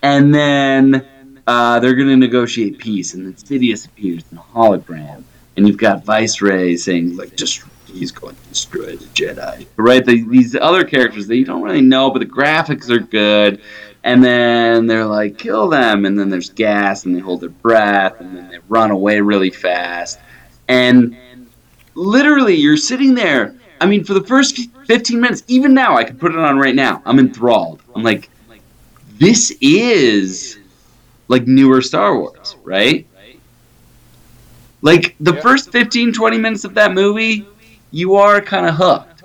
And 0.04 0.34
then 0.36 1.04
uh, 1.47 1.79
they're 1.79 1.95
going 1.95 2.08
to 2.10 2.17
negotiate 2.17 2.77
peace, 2.77 3.13
and 3.13 3.25
then 3.25 3.34
Sidious 3.34 3.86
appears 3.86 4.23
in 4.32 4.38
a 4.38 4.41
hologram, 4.41 5.23
and 5.58 5.67
you've 5.67 5.77
got 5.77 6.03
Viceroy 6.03 6.75
saying 6.75 7.17
like, 7.17 7.36
just 7.36 7.63
he's 7.88 8.12
going 8.12 8.36
to 8.36 8.49
destroy 8.49 8.95
the 8.95 9.06
Jedi, 9.08 9.67
right? 9.77 10.06
The, 10.06 10.23
these 10.23 10.56
other 10.56 10.84
characters 10.84 11.27
that 11.27 11.36
you 11.36 11.45
don't 11.45 11.62
really 11.62 11.82
know, 11.82 12.10
but 12.10 12.19
the 12.19 12.25
graphics 12.25 12.89
are 12.89 12.99
good. 12.99 13.62
And 14.06 14.21
then 14.21 14.86
they're 14.88 15.06
like, 15.06 15.38
kill 15.38 15.69
them, 15.69 16.03
and 16.03 16.19
then 16.19 16.29
there's 16.29 16.49
gas, 16.49 17.06
and 17.06 17.15
they 17.15 17.21
hold 17.21 17.39
their 17.39 17.49
breath, 17.49 18.19
and 18.19 18.36
then 18.36 18.49
they 18.49 18.60
run 18.67 18.91
away 18.91 19.21
really 19.21 19.49
fast, 19.49 20.19
and 20.67 21.15
literally 21.95 22.56
you're 22.56 22.75
sitting 22.75 23.13
there. 23.13 23.56
I 23.79 23.86
mean, 23.86 24.03
for 24.03 24.13
the 24.13 24.23
first 24.23 24.60
15 24.88 25.19
minutes, 25.19 25.43
even 25.47 25.73
now, 25.73 25.95
I 25.95 26.03
could 26.03 26.19
put 26.19 26.34
it 26.34 26.38
on 26.38 26.58
right 26.58 26.75
now. 26.75 27.01
I'm 27.06 27.19
enthralled. 27.19 27.82
I'm 27.95 28.03
like, 28.03 28.29
this 29.19 29.56
is 29.62 30.60
like 31.34 31.48
newer 31.48 31.82
Star 31.82 32.17
Wars, 32.17 32.56
right? 32.63 33.06
Like 34.82 35.15
the 35.19 35.34
Yeah. 35.34 35.41
first 35.41 35.72
15, 35.72 36.13
20 36.13 36.38
minutes 36.38 36.63
of 36.63 36.74
that 36.76 36.93
movie, 36.93 37.46
you 37.91 38.15
are 38.15 38.39
kind 38.41 38.65
of 38.67 38.76
hooked. 38.76 39.24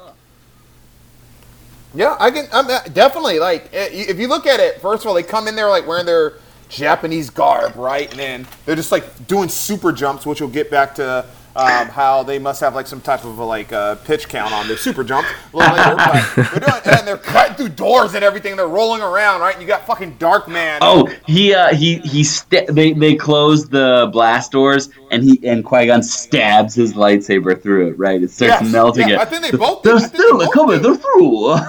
Yeah, 1.95 2.17
I 2.21 2.31
can. 2.31 2.47
I'm 2.53 2.67
uh, 2.69 2.81
definitely 2.93 3.39
like 3.39 3.71
eh, 3.73 3.89
if 3.93 4.19
you 4.19 4.29
look 4.29 4.47
at 4.47 4.61
it. 4.61 4.81
First 4.81 5.03
of 5.03 5.09
all, 5.09 5.15
they 5.15 5.23
come 5.23 5.49
in 5.49 5.57
there 5.57 5.69
like 5.69 5.87
wearing 5.87 6.07
their 6.07 6.35
Japanese 6.69 7.31
garb, 7.31 7.75
right? 7.77 8.09
And 8.11 8.19
then 8.19 8.47
they're 8.67 8.77
just 8.77 8.93
like 8.93 9.27
doing 9.27 9.49
super 9.49 9.91
jumps, 9.91 10.27
which 10.27 10.41
we'll 10.41 10.51
get 10.51 10.71
back 10.71 10.95
to 10.97 11.27
um, 11.59 11.89
how 11.89 12.23
they 12.23 12.39
must 12.39 12.61
have 12.61 12.75
like 12.75 12.87
some 12.87 13.01
type 13.01 13.25
of 13.25 13.39
a, 13.39 13.45
like 13.45 13.73
uh, 13.73 13.97
pitch 13.97 14.29
count 14.29 14.53
on 14.53 14.69
their 14.69 14.77
super 14.77 15.03
jumps 15.03 15.29
later. 15.53 15.97
They're 16.37 16.61
doing, 16.61 16.83
and 16.85 17.07
they're 17.07 17.17
cutting 17.19 17.57
through 17.57 17.71
doors 17.71 18.15
and 18.15 18.23
everything. 18.25 18.57
They're 18.57 18.69
rolling 18.69 19.03
around, 19.03 19.41
right? 19.41 19.61
You 19.61 19.67
got 19.67 19.85
fucking 19.85 20.17
Dark 20.19 20.47
Man. 20.49 20.79
Oh, 20.83 21.13
he 21.27 21.53
uh, 21.55 21.75
he 21.75 21.99
he 21.99 22.23
sta- 22.23 22.67
they 22.71 22.93
they 22.93 23.17
close 23.17 23.69
the 23.69 24.09
blast 24.13 24.53
doors 24.53 24.89
and 25.11 25.25
he 25.25 25.41
and 25.47 25.65
Qui 25.65 25.87
Gon 25.87 26.03
stabs 26.03 26.75
his 26.75 26.95
lightsaber 26.95 27.61
through 27.61 27.89
it. 27.89 27.99
Right, 27.99 28.23
it 28.23 28.31
starts 28.31 28.63
Yes, 28.63 28.73
melting 28.73 29.09
yeah, 29.09 29.17
it. 29.17 29.21
I 29.21 29.25
think 29.25 29.43
they 29.43 29.57
both. 29.57 29.83
They're 29.83 29.99
they 29.99 30.07
still 30.07 30.39
both 30.39 30.53
coming. 30.55 30.81
They're 30.81 30.95
through. 30.97 31.57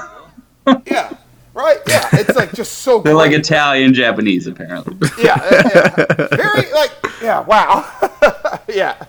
Yeah, 0.85 1.11
right. 1.55 1.79
Yeah, 1.87 2.07
it's 2.13 2.35
like 2.35 2.53
just 2.53 2.73
so. 2.79 2.99
Good. 2.99 3.07
They're 3.07 3.15
like. 3.15 3.31
Italian 3.31 3.91
Japanese 3.95 4.45
apparently. 4.45 4.95
yeah, 5.17 5.35
yeah. 5.51 6.05
very 6.35 6.71
like 6.73 6.91
yeah, 7.23 7.39
wow, 7.41 7.89
yeah, 8.67 9.03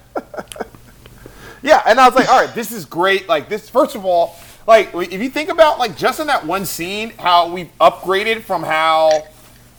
yeah. 1.63 1.83
And 1.87 2.01
I 2.01 2.07
was 2.07 2.15
like, 2.15 2.29
all 2.29 2.45
right, 2.45 2.55
this 2.55 2.73
is 2.73 2.85
great. 2.85 3.29
Like 3.29 3.49
this, 3.49 3.69
first 3.69 3.95
of 3.95 4.05
all, 4.05 4.37
like 4.67 4.95
if 4.95 5.21
you 5.21 5.31
think 5.31 5.49
about 5.49 5.79
like 5.79 5.97
just 5.97 6.21
in 6.21 6.27
that 6.27 6.47
one 6.47 6.65
scene, 6.65 7.11
how 7.19 7.53
we've 7.53 7.71
upgraded 7.81 8.43
from 8.43 8.63
how 8.63 9.25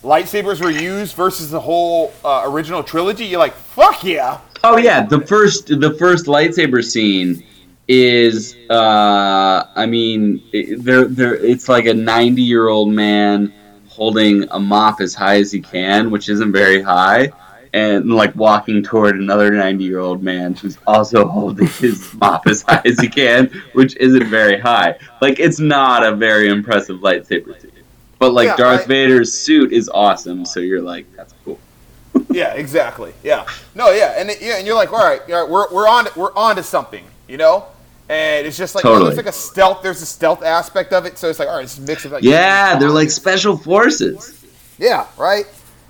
lightsabers 0.02 0.60
were 0.60 0.70
used 0.70 1.14
versus 1.14 1.50
the 1.50 1.60
whole 1.60 2.12
uh, 2.24 2.42
original 2.46 2.82
trilogy. 2.82 3.24
You're 3.24 3.38
like, 3.38 3.54
fuck 3.54 4.02
yeah, 4.02 4.40
Oh 4.64 4.76
yeah, 4.76 5.04
the 5.04 5.20
first 5.26 5.66
the 5.66 5.94
first 5.98 6.26
lightsaber 6.26 6.84
scene 6.84 7.44
is 7.88 8.54
uh 8.70 9.66
I 9.74 9.86
mean 9.86 10.40
there 10.52 11.06
they're, 11.06 11.34
it's 11.34 11.68
like 11.68 11.86
a 11.86 11.94
90 11.94 12.40
year 12.40 12.68
old 12.68 12.92
man 12.92 13.52
holding 13.88 14.44
a 14.52 14.60
mop 14.60 15.00
as 15.00 15.14
high 15.14 15.38
as 15.38 15.50
he 15.50 15.60
can, 15.60 16.10
which 16.10 16.28
isn't 16.28 16.52
very 16.52 16.80
high, 16.80 17.32
and 17.74 18.10
like 18.12 18.34
walking 18.36 18.82
toward 18.82 19.16
another 19.16 19.50
90 19.50 19.82
year 19.84 19.98
old 19.98 20.22
man 20.22 20.54
who's 20.54 20.76
also 20.86 21.26
holding 21.36 21.66
his 21.66 22.12
mop 22.14 22.46
as 22.46 22.62
high 22.62 22.82
as 22.84 22.98
he 23.00 23.08
can, 23.08 23.46
which 23.72 23.96
isn't 23.96 24.26
very 24.28 24.60
high. 24.60 24.98
Like 25.20 25.40
it's 25.40 25.58
not 25.58 26.04
a 26.04 26.14
very 26.14 26.48
impressive 26.48 27.00
lightsaber 27.00 27.60
scene. 27.60 27.70
But 28.18 28.32
like 28.34 28.46
Yeah, 28.48 28.56
Darth 28.56 28.82
I- 28.82 28.86
Vader's 28.86 29.34
suit 29.34 29.72
is 29.72 29.88
awesome, 29.92 30.44
so 30.44 30.60
you're 30.60 30.82
like, 30.82 31.06
that's 31.16 31.34
cool. 31.44 31.58
yeah, 32.30 32.52
exactly, 32.54 33.14
yeah, 33.22 33.46
no, 33.74 33.90
yeah, 33.90 34.14
and 34.18 34.28
it, 34.30 34.42
yeah, 34.42 34.58
and 34.58 34.66
you're 34.66 34.76
like, 34.76 34.92
all 34.92 34.98
right, 34.98 35.20
all 35.30 35.42
right 35.42 35.50
we're 35.50 35.72
we're 35.72 35.88
on 35.88 36.06
we're 36.14 36.34
on 36.36 36.56
to 36.56 36.62
something, 36.62 37.04
you 37.26 37.36
know. 37.38 37.66
And 38.08 38.46
it's 38.46 38.58
just 38.58 38.74
like 38.74 38.82
Totally. 38.82 39.08
it's 39.08 39.16
like 39.16 39.26
a 39.26 39.32
stealth. 39.32 39.82
There's 39.82 40.02
a 40.02 40.06
stealth 40.06 40.42
aspect 40.42 40.92
of 40.92 41.06
it, 41.06 41.16
so 41.16 41.30
it's 41.30 41.38
like 41.38 41.48
all 41.48 41.54
right, 41.56 41.64
it's 41.64 41.78
a 41.78 41.80
mix 41.80 42.04
of 42.04 42.12
like 42.12 42.22
Yeah, 42.22 42.76
they're 42.78 42.90
like 42.90 43.10
special 43.10 43.56
forces. 43.56 44.44
Yeah, 44.78 45.06
right? 45.16 45.46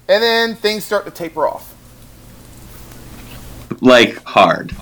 And 0.09 0.23
then 0.23 0.55
things 0.55 0.85
start 0.85 1.05
to 1.07 1.11
taper 1.11 1.49
off. 1.49 1.72
Like 3.83 4.23
hard. 4.25 4.73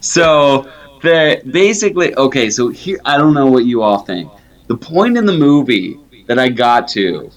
So 0.00 0.70
the 1.02 1.42
basically 1.50 2.14
okay. 2.14 2.50
So 2.50 2.68
here, 2.68 3.00
I 3.04 3.18
don't 3.18 3.34
know 3.34 3.46
what 3.46 3.64
you 3.64 3.82
all 3.82 3.98
think. 3.98 4.30
The 4.68 4.76
point 4.76 5.16
in 5.16 5.26
the 5.26 5.32
movie 5.32 5.98
that 6.26 6.38
I 6.38 6.48
got 6.48 6.86
to, 6.88 7.30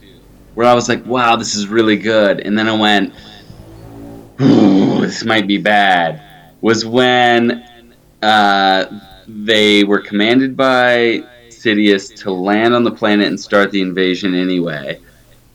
where 0.53 0.67
I 0.67 0.73
was 0.73 0.87
like, 0.87 1.03
"Wow, 1.05 1.35
this 1.35 1.55
is 1.55 1.67
really 1.67 1.97
good," 1.97 2.41
and 2.41 2.57
then 2.57 2.67
I 2.67 2.75
went, 2.75 3.13
this 4.37 5.23
might 5.23 5.47
be 5.47 5.57
bad," 5.57 6.21
was 6.61 6.85
when 6.85 7.65
uh, 8.21 8.85
they 9.27 9.83
were 9.83 9.99
commanded 9.99 10.55
by 10.55 11.23
Sidious 11.49 12.13
to 12.17 12.31
land 12.31 12.75
on 12.75 12.83
the 12.83 12.91
planet 12.91 13.27
and 13.27 13.39
start 13.39 13.71
the 13.71 13.81
invasion 13.81 14.35
anyway. 14.35 14.99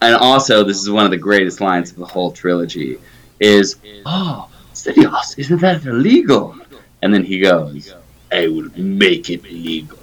And 0.01 0.15
also, 0.17 0.65
this 0.65 0.81
is 0.83 0.91
one 0.91 1.05
of 1.05 1.11
the 1.11 1.19
greatest 1.19 1.61
lines 1.61 1.91
of 1.91 1.99
the 1.99 2.07
whole 2.07 2.33
trilogy: 2.33 2.99
"Is 3.41 3.77
oh." 4.07 4.49
Sidious, 4.85 5.39
isn't 5.39 5.61
that 5.63 5.87
illegal? 5.87 6.57
And 7.01 7.13
then 7.15 7.25
he 7.25 7.41
goes, 7.41 7.95
I 8.31 8.49
will 8.49 8.69
make 8.77 9.31
it 9.31 9.43
legal. 9.45 9.99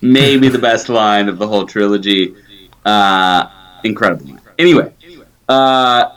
Maybe 0.00 0.48
the 0.48 0.60
best 0.60 0.88
line 0.88 1.28
of 1.28 1.38
the 1.38 1.48
whole 1.48 1.66
trilogy. 1.66 2.36
Uh, 2.84 3.48
incredible. 3.82 4.38
Anyway, 4.58 4.92
uh, 5.48 6.10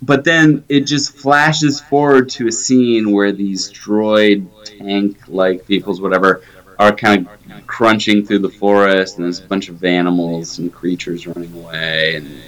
but 0.00 0.24
then 0.24 0.64
it 0.68 0.80
just 0.80 1.16
flashes 1.16 1.80
forward 1.80 2.30
to 2.30 2.48
a 2.48 2.52
scene 2.52 3.12
where 3.12 3.32
these 3.32 3.70
droid 3.70 4.46
tank 4.64 5.18
like 5.28 5.66
vehicles, 5.66 6.00
whatever, 6.00 6.42
are 6.78 6.94
kind 6.94 7.26
of 7.26 7.66
crunching 7.66 8.24
through 8.24 8.38
the 8.38 8.48
forest, 8.48 9.16
and 9.16 9.24
there's 9.24 9.40
a 9.40 9.46
bunch 9.46 9.68
of 9.68 9.84
animals 9.84 10.58
and 10.58 10.72
creatures 10.72 11.26
running 11.26 11.52
away, 11.54 12.16
and 12.16 12.40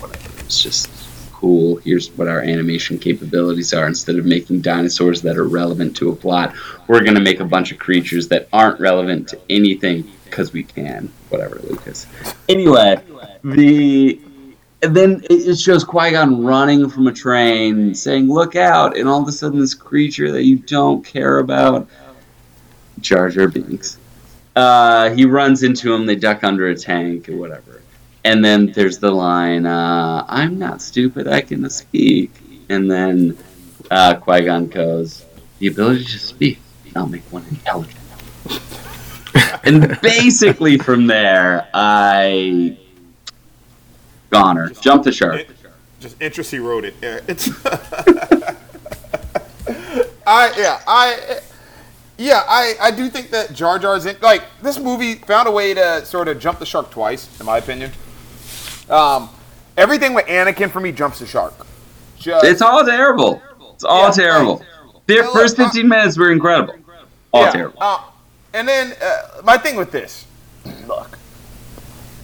whatever. 0.00 0.14
It's 0.40 0.60
just 0.62 0.90
cool. 1.36 1.76
Here's 1.76 2.10
what 2.12 2.28
our 2.28 2.40
animation 2.40 2.98
capabilities 2.98 3.74
are. 3.74 3.86
Instead 3.86 4.16
of 4.16 4.24
making 4.24 4.62
dinosaurs 4.62 5.20
that 5.22 5.36
are 5.36 5.44
relevant 5.44 5.94
to 5.98 6.10
a 6.10 6.16
plot, 6.16 6.54
we're 6.88 7.02
going 7.02 7.14
to 7.14 7.20
make 7.20 7.40
a 7.40 7.44
bunch 7.44 7.72
of 7.72 7.78
creatures 7.78 8.28
that 8.28 8.48
aren't 8.54 8.80
relevant 8.80 9.28
to 9.28 9.40
anything 9.50 10.10
because 10.24 10.54
we 10.54 10.64
can. 10.64 11.12
Whatever, 11.28 11.60
Lucas. 11.68 12.06
Anyway, 12.48 13.00
the. 13.44 14.20
And 14.82 14.94
then 14.94 15.24
it 15.28 15.58
shows 15.58 15.84
Qui 15.84 16.12
Gon 16.12 16.44
running 16.44 16.88
from 16.88 17.06
a 17.06 17.12
train, 17.12 17.94
saying, 17.94 18.28
Look 18.28 18.56
out! 18.56 18.96
And 18.96 19.08
all 19.08 19.20
of 19.20 19.28
a 19.28 19.32
sudden, 19.32 19.58
this 19.58 19.74
creature 19.74 20.32
that 20.32 20.44
you 20.44 20.56
don't 20.56 21.04
care 21.04 21.38
about, 21.38 21.88
Jar 23.00 23.28
Jar 23.28 23.48
Binks, 23.48 23.98
uh, 24.54 25.10
he 25.10 25.26
runs 25.26 25.62
into 25.62 25.92
him, 25.92 26.06
they 26.06 26.16
duck 26.16 26.44
under 26.44 26.68
a 26.68 26.74
tank 26.74 27.28
or 27.28 27.36
whatever. 27.36 27.82
And 28.26 28.44
then 28.44 28.72
there's 28.72 28.98
the 28.98 29.10
line, 29.10 29.66
uh, 29.66 30.24
I'm 30.28 30.58
not 30.58 30.82
stupid, 30.82 31.28
I 31.28 31.40
can 31.40 31.68
speak. 31.70 32.32
And 32.68 32.90
then 32.90 33.38
uh, 33.90 34.16
Qui 34.16 34.42
Gon 34.42 34.66
goes, 34.66 35.24
The 35.60 35.68
ability 35.68 36.04
to 36.04 36.18
speak 36.18 36.58
not 36.96 37.10
make 37.10 37.22
one 37.30 37.44
intelligent. 37.50 37.94
and 39.64 40.00
basically 40.00 40.78
from 40.78 41.06
there, 41.06 41.68
I. 41.72 42.78
Goner. 44.30 44.70
Jump 44.70 45.04
the 45.04 45.12
shark. 45.12 45.40
It, 45.40 45.50
just 46.00 46.20
interest 46.20 46.52
eroded. 46.52 46.94
Yeah, 47.00 47.20
It's 47.28 47.48
I 50.28 50.52
yeah 50.58 50.80
I 50.86 51.40
yeah 52.18 52.42
I 52.48 52.74
I 52.80 52.90
do 52.90 53.08
think 53.08 53.30
that 53.30 53.52
Jar 53.52 53.78
Jar's 53.78 54.04
in 54.04 54.16
like 54.20 54.42
this 54.60 54.78
movie 54.78 55.14
found 55.14 55.46
a 55.48 55.52
way 55.52 55.72
to 55.74 56.04
sort 56.04 56.26
of 56.28 56.40
jump 56.40 56.58
the 56.58 56.66
shark 56.66 56.90
twice 56.90 57.28
in 57.40 57.46
my 57.46 57.58
opinion. 57.58 57.92
Um, 58.90 59.28
everything 59.76 60.14
with 60.14 60.26
Anakin 60.26 60.70
for 60.70 60.80
me 60.80 60.92
jumps 60.92 61.18
the 61.18 61.26
shark. 61.26 61.54
Just, 62.18 62.44
It's 62.44 62.62
all 62.62 62.84
terrible. 62.84 63.42
It's 63.74 63.84
all 63.84 64.06
Yeah, 64.06 64.10
terrible. 64.12 64.62
The 65.06 65.14
Yeah, 65.14 65.20
look, 65.22 65.32
first 65.34 65.58
uh, 65.58 65.64
15 65.64 65.88
minutes 65.88 66.16
were 66.18 66.32
incredible. 66.32 66.74
All 67.32 67.42
yeah, 67.44 67.50
terrible. 67.50 67.78
uh, 67.80 68.02
and 68.54 68.66
then 68.66 68.94
uh, 69.02 69.42
my 69.44 69.56
thing 69.58 69.76
with 69.76 69.90
this, 69.92 70.24
look, 70.86 71.18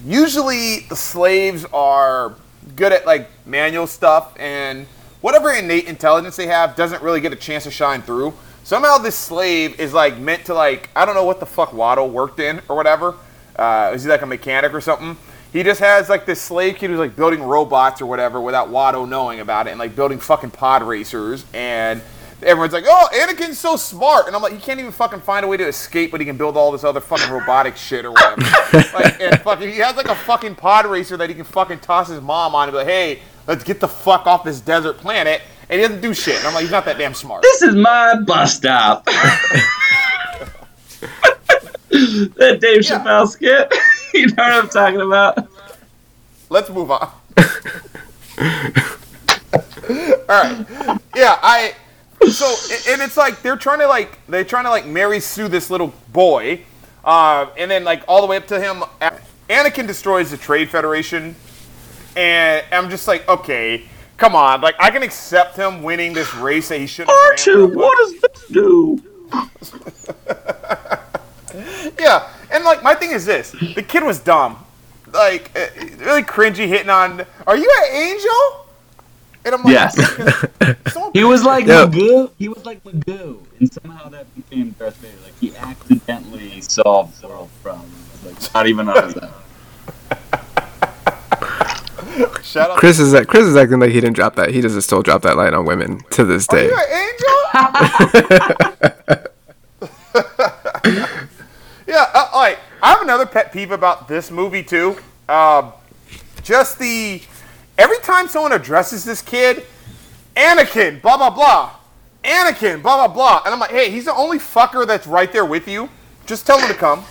usually 0.05 0.79
the 0.89 0.95
slaves 0.95 1.65
are 1.73 2.35
good 2.75 2.91
at 2.91 3.05
like 3.05 3.29
manual 3.45 3.85
stuff 3.87 4.33
and 4.39 4.87
whatever 5.21 5.51
innate 5.53 5.85
intelligence 5.85 6.35
they 6.35 6.47
have 6.47 6.75
doesn't 6.75 7.03
really 7.03 7.21
get 7.21 7.31
a 7.31 7.35
chance 7.35 7.65
to 7.65 7.71
shine 7.71 8.01
through. 8.01 8.33
Somehow 8.63 8.97
this 8.97 9.15
slave 9.15 9.79
is 9.79 9.93
like 9.93 10.17
meant 10.17 10.45
to 10.45 10.53
like 10.53 10.89
I 10.95 11.05
don't 11.05 11.15
know 11.15 11.25
what 11.25 11.39
the 11.39 11.45
fuck 11.45 11.71
Watto 11.71 12.09
worked 12.09 12.39
in 12.39 12.61
or 12.69 12.75
whatever. 12.75 13.15
Uh, 13.55 13.91
is 13.93 14.03
he 14.03 14.09
like 14.09 14.21
a 14.23 14.25
mechanic 14.25 14.73
or 14.73 14.81
something? 14.81 15.15
He 15.53 15.61
just 15.61 15.79
has 15.81 16.09
like 16.09 16.25
this 16.25 16.41
slave 16.41 16.77
kid 16.77 16.89
who's 16.89 16.97
like 16.97 17.15
building 17.15 17.43
robots 17.43 18.01
or 18.01 18.07
whatever 18.07 18.41
without 18.41 18.69
Watto 18.69 19.07
knowing 19.07 19.39
about 19.39 19.67
it 19.67 19.69
and 19.69 19.79
like 19.79 19.95
building 19.95 20.17
fucking 20.17 20.49
pod 20.49 20.81
racers 20.81 21.45
and 21.53 22.01
everyone's 22.41 22.73
like, 22.73 22.85
oh, 22.87 23.07
Anakin's 23.13 23.59
so 23.59 23.75
smart. 23.75 24.25
And 24.27 24.35
I'm 24.35 24.41
like, 24.41 24.53
he 24.53 24.59
can't 24.59 24.79
even 24.79 24.91
fucking 24.91 25.21
find 25.21 25.45
a 25.45 25.47
way 25.47 25.57
to 25.57 25.67
escape, 25.67 26.09
but 26.09 26.19
he 26.19 26.25
can 26.25 26.37
build 26.37 26.57
all 26.57 26.71
this 26.71 26.83
other 26.83 26.99
fucking 26.99 27.31
robotic 27.31 27.77
shit 27.77 28.03
or 28.03 28.11
whatever. 28.11 28.41
like, 28.93 29.21
and 29.21 29.39
fucking, 29.41 29.69
he 29.69 29.77
has 29.77 29.95
like 29.95 30.07
a 30.07 30.15
fucking 30.15 30.55
pod 30.55 30.87
racer 30.87 31.17
that 31.17 31.29
he 31.29 31.35
can 31.35 31.45
fucking 31.45 31.79
toss 31.79 32.09
his 32.09 32.19
mom 32.19 32.55
on 32.55 32.67
and 32.67 32.73
be 32.73 32.77
like, 32.79 32.87
hey, 32.87 33.19
let's 33.47 33.63
get 33.63 33.79
the 33.79 33.87
fuck 33.87 34.25
off 34.25 34.43
this 34.43 34.59
desert 34.59 34.97
planet. 34.97 35.41
And 35.69 35.79
he 35.79 35.87
doesn't 35.87 36.01
do 36.01 36.15
shit. 36.15 36.39
And 36.39 36.47
I'm 36.47 36.53
like, 36.53 36.63
he's 36.63 36.71
not 36.71 36.85
that 36.85 36.97
damn 36.97 37.13
smart. 37.13 37.43
This 37.43 37.61
is 37.61 37.75
my 37.75 38.19
bus 38.25 38.55
stop. 38.55 39.07
that 42.37 42.57
Dave 42.59 42.83
Yeah. 42.83 42.99
Chappelle 42.99 43.27
skit. 43.27 43.73
you 44.13 44.27
know 44.27 44.33
what 44.37 44.53
I'm 44.63 44.69
talking 44.69 45.01
about? 45.01 45.47
Let's 46.49 46.69
move 46.69 46.89
on. 46.91 47.01
All 49.89 50.25
right. 50.27 50.65
Yeah, 51.15 51.37
I. 51.41 51.75
So 52.31 52.45
and 52.91 53.01
it's 53.01 53.17
like 53.17 53.41
they're 53.43 53.57
trying 53.57 53.79
to 53.79 53.87
like 53.87 54.17
they're 54.27 54.43
trying 54.43 54.63
to 54.63 54.69
like 54.69 54.85
Mary 54.87 55.19
Sue 55.19 55.47
this 55.47 55.69
little 55.69 55.93
boy, 56.13 56.61
uh, 57.03 57.47
and 57.57 57.69
then 57.69 57.83
like 57.83 58.03
all 58.07 58.21
the 58.21 58.27
way 58.27 58.37
up 58.37 58.47
to 58.47 58.59
him. 58.59 58.83
Anakin 59.49 59.85
destroys 59.85 60.31
the 60.31 60.37
Trade 60.37 60.69
Federation, 60.69 61.35
and 62.15 62.63
I'm 62.71 62.89
just 62.89 63.07
like, 63.07 63.27
okay, 63.27 63.83
come 64.17 64.35
on, 64.35 64.61
like 64.61 64.75
I 64.79 64.89
can 64.89 65.03
accept 65.03 65.57
him 65.57 65.83
winning 65.83 66.13
this 66.13 66.33
race 66.35 66.69
that 66.69 66.79
he 66.79 66.87
shouldn't. 66.87 67.15
have 67.15 67.37
R2, 67.39 67.75
what 67.75 67.97
does 67.97 68.21
this 68.21 68.47
do? 68.49 69.03
Yeah, 71.99 72.27
and 72.51 72.63
like 72.63 72.81
my 72.83 72.95
thing 72.95 73.11
is 73.11 73.25
this: 73.25 73.51
the 73.51 73.83
kid 73.83 74.03
was 74.03 74.19
dumb, 74.19 74.57
like 75.13 75.51
uh, 75.55 75.67
really 75.99 76.23
cringy, 76.23 76.67
hitting 76.67 76.89
on. 76.89 77.25
Are 77.45 77.55
you 77.57 77.71
an 77.83 77.95
angel? 77.95 78.59
And 79.45 79.55
I'm 79.55 79.63
like, 79.63 79.73
Yes. 79.73 79.95
so 80.93 81.11
He 81.13 81.23
was 81.23 81.43
like 81.43 81.65
Yeah. 81.65 81.85
Magoo. 81.85 82.31
He 82.39 82.47
was 82.49 82.65
like 82.65 82.83
Magoo, 82.83 83.39
and 83.59 83.71
somehow 83.71 84.09
that 84.09 84.25
became 84.35 84.71
Darth 84.71 84.95
Vader. 84.97 85.17
Like 85.23 85.37
he 85.39 85.55
accidentally 85.55 86.61
solved 86.61 87.21
the 87.21 87.27
world 87.27 87.49
problems. 87.61 87.93
Like 88.25 88.53
not 88.53 88.67
even 88.67 88.89
on 88.89 89.03
his 89.03 89.15
own. 89.17 89.29
Shut 92.43 92.69
up. 92.69 92.77
Chris 92.77 92.99
is 92.99 93.13
Chris 93.27 93.45
is 93.45 93.55
acting 93.55 93.79
like 93.79 93.91
he 93.91 93.99
didn't 93.99 94.15
drop 94.15 94.35
that. 94.35 94.51
He 94.51 94.61
doesn't 94.61 94.81
still 94.81 95.01
drop 95.01 95.23
that 95.23 95.35
line 95.35 95.53
on 95.53 95.65
women 95.65 95.99
to 96.11 96.23
this 96.23 96.47
day. 96.47 96.69
Are 96.69 96.87
day. 96.87 97.09
you 97.51 97.91
an 99.11 99.27
angel? 100.15 100.49
Yeah, 101.93 102.05
uh, 102.13 102.29
like 102.33 102.59
I 102.81 102.91
have 102.91 103.01
another 103.01 103.25
pet 103.25 103.51
peeve 103.53 103.71
about 103.71 104.07
this 104.07 104.31
movie 104.31 104.63
too. 104.63 104.97
Um, 105.29 105.71
just 106.43 106.79
the 106.79 107.21
every 107.77 107.99
time 107.99 108.27
someone 108.27 108.51
addresses 108.51 109.05
this 109.05 109.21
kid, 109.21 109.65
Anakin, 110.35 111.01
blah 111.01 111.17
blah 111.17 111.29
blah, 111.29 111.71
Anakin, 112.23 112.81
blah 112.81 112.97
blah 113.07 113.13
blah, 113.13 113.41
and 113.45 113.53
I'm 113.53 113.59
like, 113.59 113.71
hey, 113.71 113.89
he's 113.91 114.05
the 114.05 114.13
only 114.15 114.39
fucker 114.39 114.85
that's 114.85 115.07
right 115.07 115.31
there 115.31 115.45
with 115.45 115.67
you. 115.67 115.89
Just 116.25 116.45
tell 116.47 116.59
him 116.59 116.67
to 116.67 116.73
come. 116.73 117.03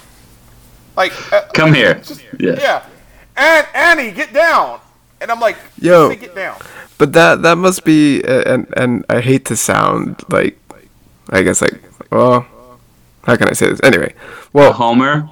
Like, 0.97 1.13
uh, 1.33 1.43
Come 1.55 1.73
here. 1.75 1.95
just- 1.95 2.23
Yeah. 2.39 2.57
yeah, 2.59 2.83
and 3.37 3.67
Annie, 3.75 4.11
get 4.11 4.33
down. 4.33 4.81
And 5.21 5.31
I'm 5.31 5.39
like, 5.41 5.57
Yo. 5.79 6.15
get 6.17 6.35
down. 6.35 6.57
But 6.99 7.13
that 7.15 7.43
that 7.43 7.57
must 7.57 7.85
be 7.85 8.23
uh, 8.25 8.43
and 8.55 8.67
and 8.77 9.05
I 9.09 9.21
hate 9.21 9.45
to 9.47 9.57
sound 9.57 10.23
like 10.29 10.59
I 11.31 11.43
guess 11.43 11.63
like 11.63 11.81
well 12.11 12.45
how 13.25 13.37
can 13.37 13.49
I 13.49 13.53
say 13.53 13.69
this? 13.69 13.81
Anyway 13.83 14.15
well 14.53 14.73
Homer. 14.73 15.29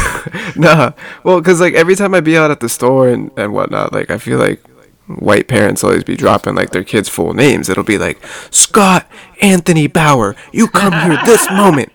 nah. 0.56 0.92
Well 1.24 1.40
because 1.40 1.60
like 1.60 1.74
every 1.74 1.96
time 1.96 2.14
I 2.14 2.20
be 2.20 2.36
out 2.36 2.50
at 2.50 2.60
the 2.60 2.68
store 2.68 3.08
and 3.08 3.30
and 3.36 3.52
whatnot 3.52 3.92
like 3.92 4.10
I 4.10 4.18
feel 4.18 4.38
like 4.38 4.62
white 5.06 5.48
parents 5.48 5.82
always 5.84 6.04
be 6.04 6.16
dropping 6.16 6.54
like 6.54 6.70
their 6.70 6.84
kids 6.84 7.08
full 7.08 7.34
names. 7.34 7.68
It'll 7.68 7.84
be 7.84 7.98
like 7.98 8.22
Scott 8.50 9.06
Anthony 9.40 9.86
Bauer 9.86 10.36
you 10.52 10.68
come 10.68 10.92
here 10.92 11.18
this 11.24 11.50
moment. 11.50 11.92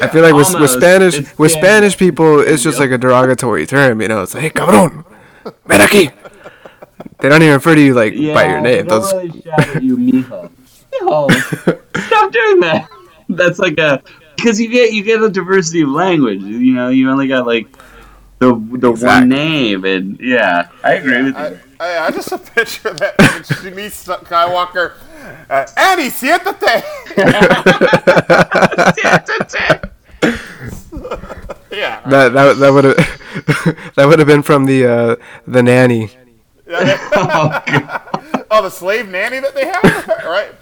I 0.00 0.08
feel 0.08 0.22
like 0.22 0.34
with, 0.34 0.54
with 0.60 0.70
Spanish 0.70 1.18
It's 1.18 1.38
with 1.38 1.50
Spanish. 1.52 1.94
Spanish 1.94 1.98
people 1.98 2.40
it's 2.40 2.62
just 2.62 2.78
like 2.78 2.90
a 2.90 2.98
derogatory 2.98 3.66
term 3.66 4.00
you 4.00 4.08
know? 4.08 4.22
It's 4.22 4.34
like 4.34 4.42
hey 4.42 4.50
cabrón 4.50 5.04
ven 5.66 5.80
aquí. 5.80 6.12
They 7.18 7.28
don't 7.28 7.42
even 7.42 7.54
refer 7.54 7.74
to 7.74 7.80
you 7.80 7.94
like 7.94 8.14
by 8.14 8.46
your 8.46 8.60
name. 8.60 8.86
those 8.86 9.12
really 9.12 9.42
shout 9.42 9.76
at 9.76 9.82
you, 9.82 9.96
mijo. 9.96 10.50
Mijo, 10.92 11.76
stop 12.06 12.32
doing 12.32 12.60
that. 12.60 12.88
That's 13.28 13.58
like 13.58 13.78
a 13.78 14.02
because 14.36 14.60
you 14.60 14.68
get 14.68 14.92
you 14.92 15.02
get 15.02 15.22
a 15.22 15.30
diversity 15.30 15.82
of 15.82 15.90
language. 15.90 16.42
You 16.42 16.74
know, 16.74 16.88
you 16.88 17.10
only 17.10 17.28
got 17.28 17.46
like 17.46 17.66
the 18.38 18.54
the 18.72 18.92
one 18.92 19.28
name, 19.28 19.84
and 19.84 20.18
yeah, 20.20 20.68
I 20.82 20.94
agree 20.94 21.22
with 21.22 21.36
I, 21.36 21.48
you. 21.50 21.60
I, 21.80 22.06
I 22.06 22.10
just 22.10 22.32
a 22.32 22.38
picture 22.54 22.88
of 22.88 22.98
that 22.98 23.16
Shanice 23.18 24.04
Skywalker. 24.06 24.94
Uh, 25.48 25.66
Annie, 25.76 26.08
siéntate. 26.10 26.84
yeah. 31.70 32.00
That 32.08 32.32
that 32.32 32.58
that 32.58 32.70
would 32.72 32.84
have 32.84 32.96
that 33.94 34.06
would 34.06 34.18
have 34.18 34.28
been 34.28 34.42
from 34.42 34.66
the 34.66 34.86
uh, 34.86 35.16
the 35.46 35.62
nanny. 35.62 36.10
oh, 36.68 37.62
God. 37.66 38.00
Oh, 38.50 38.62
the 38.62 38.70
slave 38.70 39.08
nanny 39.08 39.40
that 39.40 39.54
they 39.54 39.66
have, 39.66 40.24
right? 40.24 40.54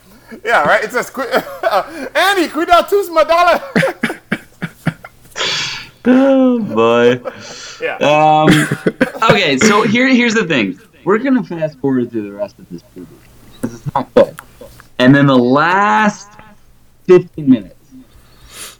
Yeah, 0.44 0.62
right. 0.64 0.82
It 0.84 0.92
says, 0.92 1.10
"Cu- 1.10 1.22
"Annie, 1.22 2.48
cuida 2.48 2.88
tus 2.88 3.08
madala." 3.08 3.62
oh 6.04 6.58
boy. 6.60 7.20
yeah. 7.80 7.96
Um, 7.98 8.50
okay, 9.30 9.58
so 9.58 9.82
here 9.82 10.08
here's 10.08 10.34
the 10.34 10.44
thing. 10.44 10.78
We're 11.04 11.18
gonna 11.18 11.44
fast 11.44 11.78
forward 11.78 12.10
through 12.10 12.24
the 12.30 12.32
rest 12.32 12.58
of 12.58 12.68
this 12.70 12.82
movie 12.94 13.08
because 13.60 13.76
it's 13.76 13.94
not 13.94 14.12
good. 14.14 14.36
And 14.98 15.14
then 15.14 15.26
the 15.26 15.36
last 15.36 16.30
15 17.08 17.48
minutes. 17.48 17.74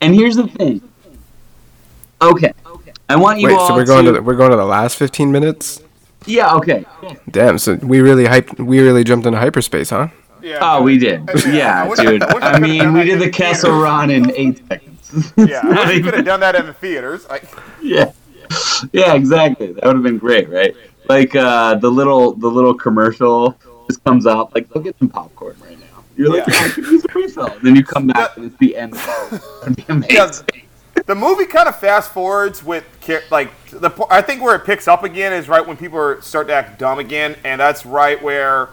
And 0.01 0.15
here's 0.15 0.37
the 0.37 0.47
thing. 0.47 0.81
Okay. 2.21 2.53
I 3.09 3.17
want 3.17 3.41
you 3.41 3.49
Wait, 3.49 3.57
all 3.57 3.69
so 3.69 3.75
we're 3.75 3.85
going 3.85 4.07
to 4.07 4.13
the, 4.13 4.23
we're 4.23 4.37
going 4.37 4.53
to 4.53 4.57
the 4.57 4.65
last 4.65 4.97
15 4.97 5.31
minutes? 5.31 5.83
Yeah, 6.25 6.55
okay. 6.55 6.85
Damn, 7.31 7.59
so 7.59 7.75
we 7.75 8.01
really 8.01 8.25
hyped 8.25 8.59
we 8.59 8.81
really 8.81 9.05
jumped 9.05 9.27
into 9.27 9.39
hyperspace, 9.39 9.91
huh? 9.91 10.09
Yeah. 10.43 10.59
Oh, 10.61 10.83
we 10.83 10.99
did. 10.99 11.29
I 11.31 11.51
Yeah, 11.51 11.87
wish- 11.89 11.99
dude. 12.01 12.23
I 12.23 12.53
I 12.55 12.59
mean, 12.59 12.93
we 12.93 13.05
did 13.05 13.21
the 13.21 13.31
Castle 13.31 13.71
theaters. 13.71 13.83
Run 13.83 14.11
in 14.11 14.31
8 14.31 14.63
seconds. 14.69 15.33
Yeah, 15.37 15.61
I 15.65 15.69
wish 15.87 15.97
we 15.97 16.03
could 16.03 16.15
have 16.15 16.25
done 16.25 16.41
that 16.41 16.55
in 16.55 16.67
the 16.67 16.73
theaters. 16.73 17.29
Like, 17.29 17.45
yeah 17.83 18.13
yeah 18.93 19.15
exactly 19.15 19.73
that 19.73 19.85
would 19.85 19.95
have 19.95 20.03
been 20.03 20.19
great 20.19 20.47
right 20.51 20.75
like 21.09 21.35
uh 21.35 21.75
the 21.77 21.89
little 21.91 22.35
the 22.35 22.47
little 22.49 22.75
commercial 22.75 23.57
just 23.89 24.03
comes 24.05 24.27
out 24.27 24.55
like 24.55 24.69
go 24.69 24.79
get 24.81 24.99
some 24.99 25.09
popcorn 25.09 25.57
right 25.65 25.79
now 25.81 26.05
you're 26.19 26.29
like 26.29 26.47
Yeah. 26.47 26.55
oh, 26.61 26.67
I 26.67 26.69
could 26.69 26.85
use 26.85 27.05
a 27.09 27.13
refill 27.19 27.57
then 27.63 27.77
you 27.77 27.83
come 27.85 28.09
back 28.09 28.37
and 28.37 28.45
it's 28.45 28.57
the 28.59 28.77
end 28.77 28.95
it'd 29.63 29.77
be 29.77 29.85
amazing 29.89 30.15
Yeah. 30.17 31.03
the 31.07 31.15
movie 31.15 31.47
kind 31.47 31.67
of 31.67 31.79
fast 31.79 32.13
forwards 32.13 32.63
with 32.63 32.85
like 33.31 33.51
the 33.71 33.91
I 34.11 34.21
think 34.21 34.43
where 34.43 34.55
it 34.55 34.65
picks 34.67 34.87
up 34.87 35.03
again 35.03 35.33
is 35.33 35.49
right 35.49 35.67
when 35.67 35.79
people 35.79 35.99
are, 35.99 36.21
start 36.21 36.49
to 36.49 36.53
act 36.55 36.79
dumb 36.79 36.99
again, 36.99 37.37
and 37.45 37.59
that's 37.61 37.87
right 37.87 38.23
where 38.23 38.69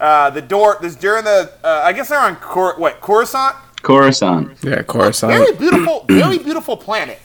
uh, 0.00 0.30
the 0.30 0.42
door. 0.42 0.78
This 0.80 0.96
during 0.96 1.24
the 1.24 1.52
uh, 1.62 1.82
I 1.84 1.92
guess 1.92 2.08
they're 2.08 2.18
on 2.18 2.36
Cor- 2.36 2.76
what 2.78 3.00
Coruscant. 3.00 3.56
Coruscant 3.82 4.58
Yeah, 4.62 4.82
Coruscant. 4.82 5.32
Very 5.32 5.52
beautiful, 5.56 6.04
very 6.08 6.38
beautiful 6.38 6.76
planet. 6.76 7.18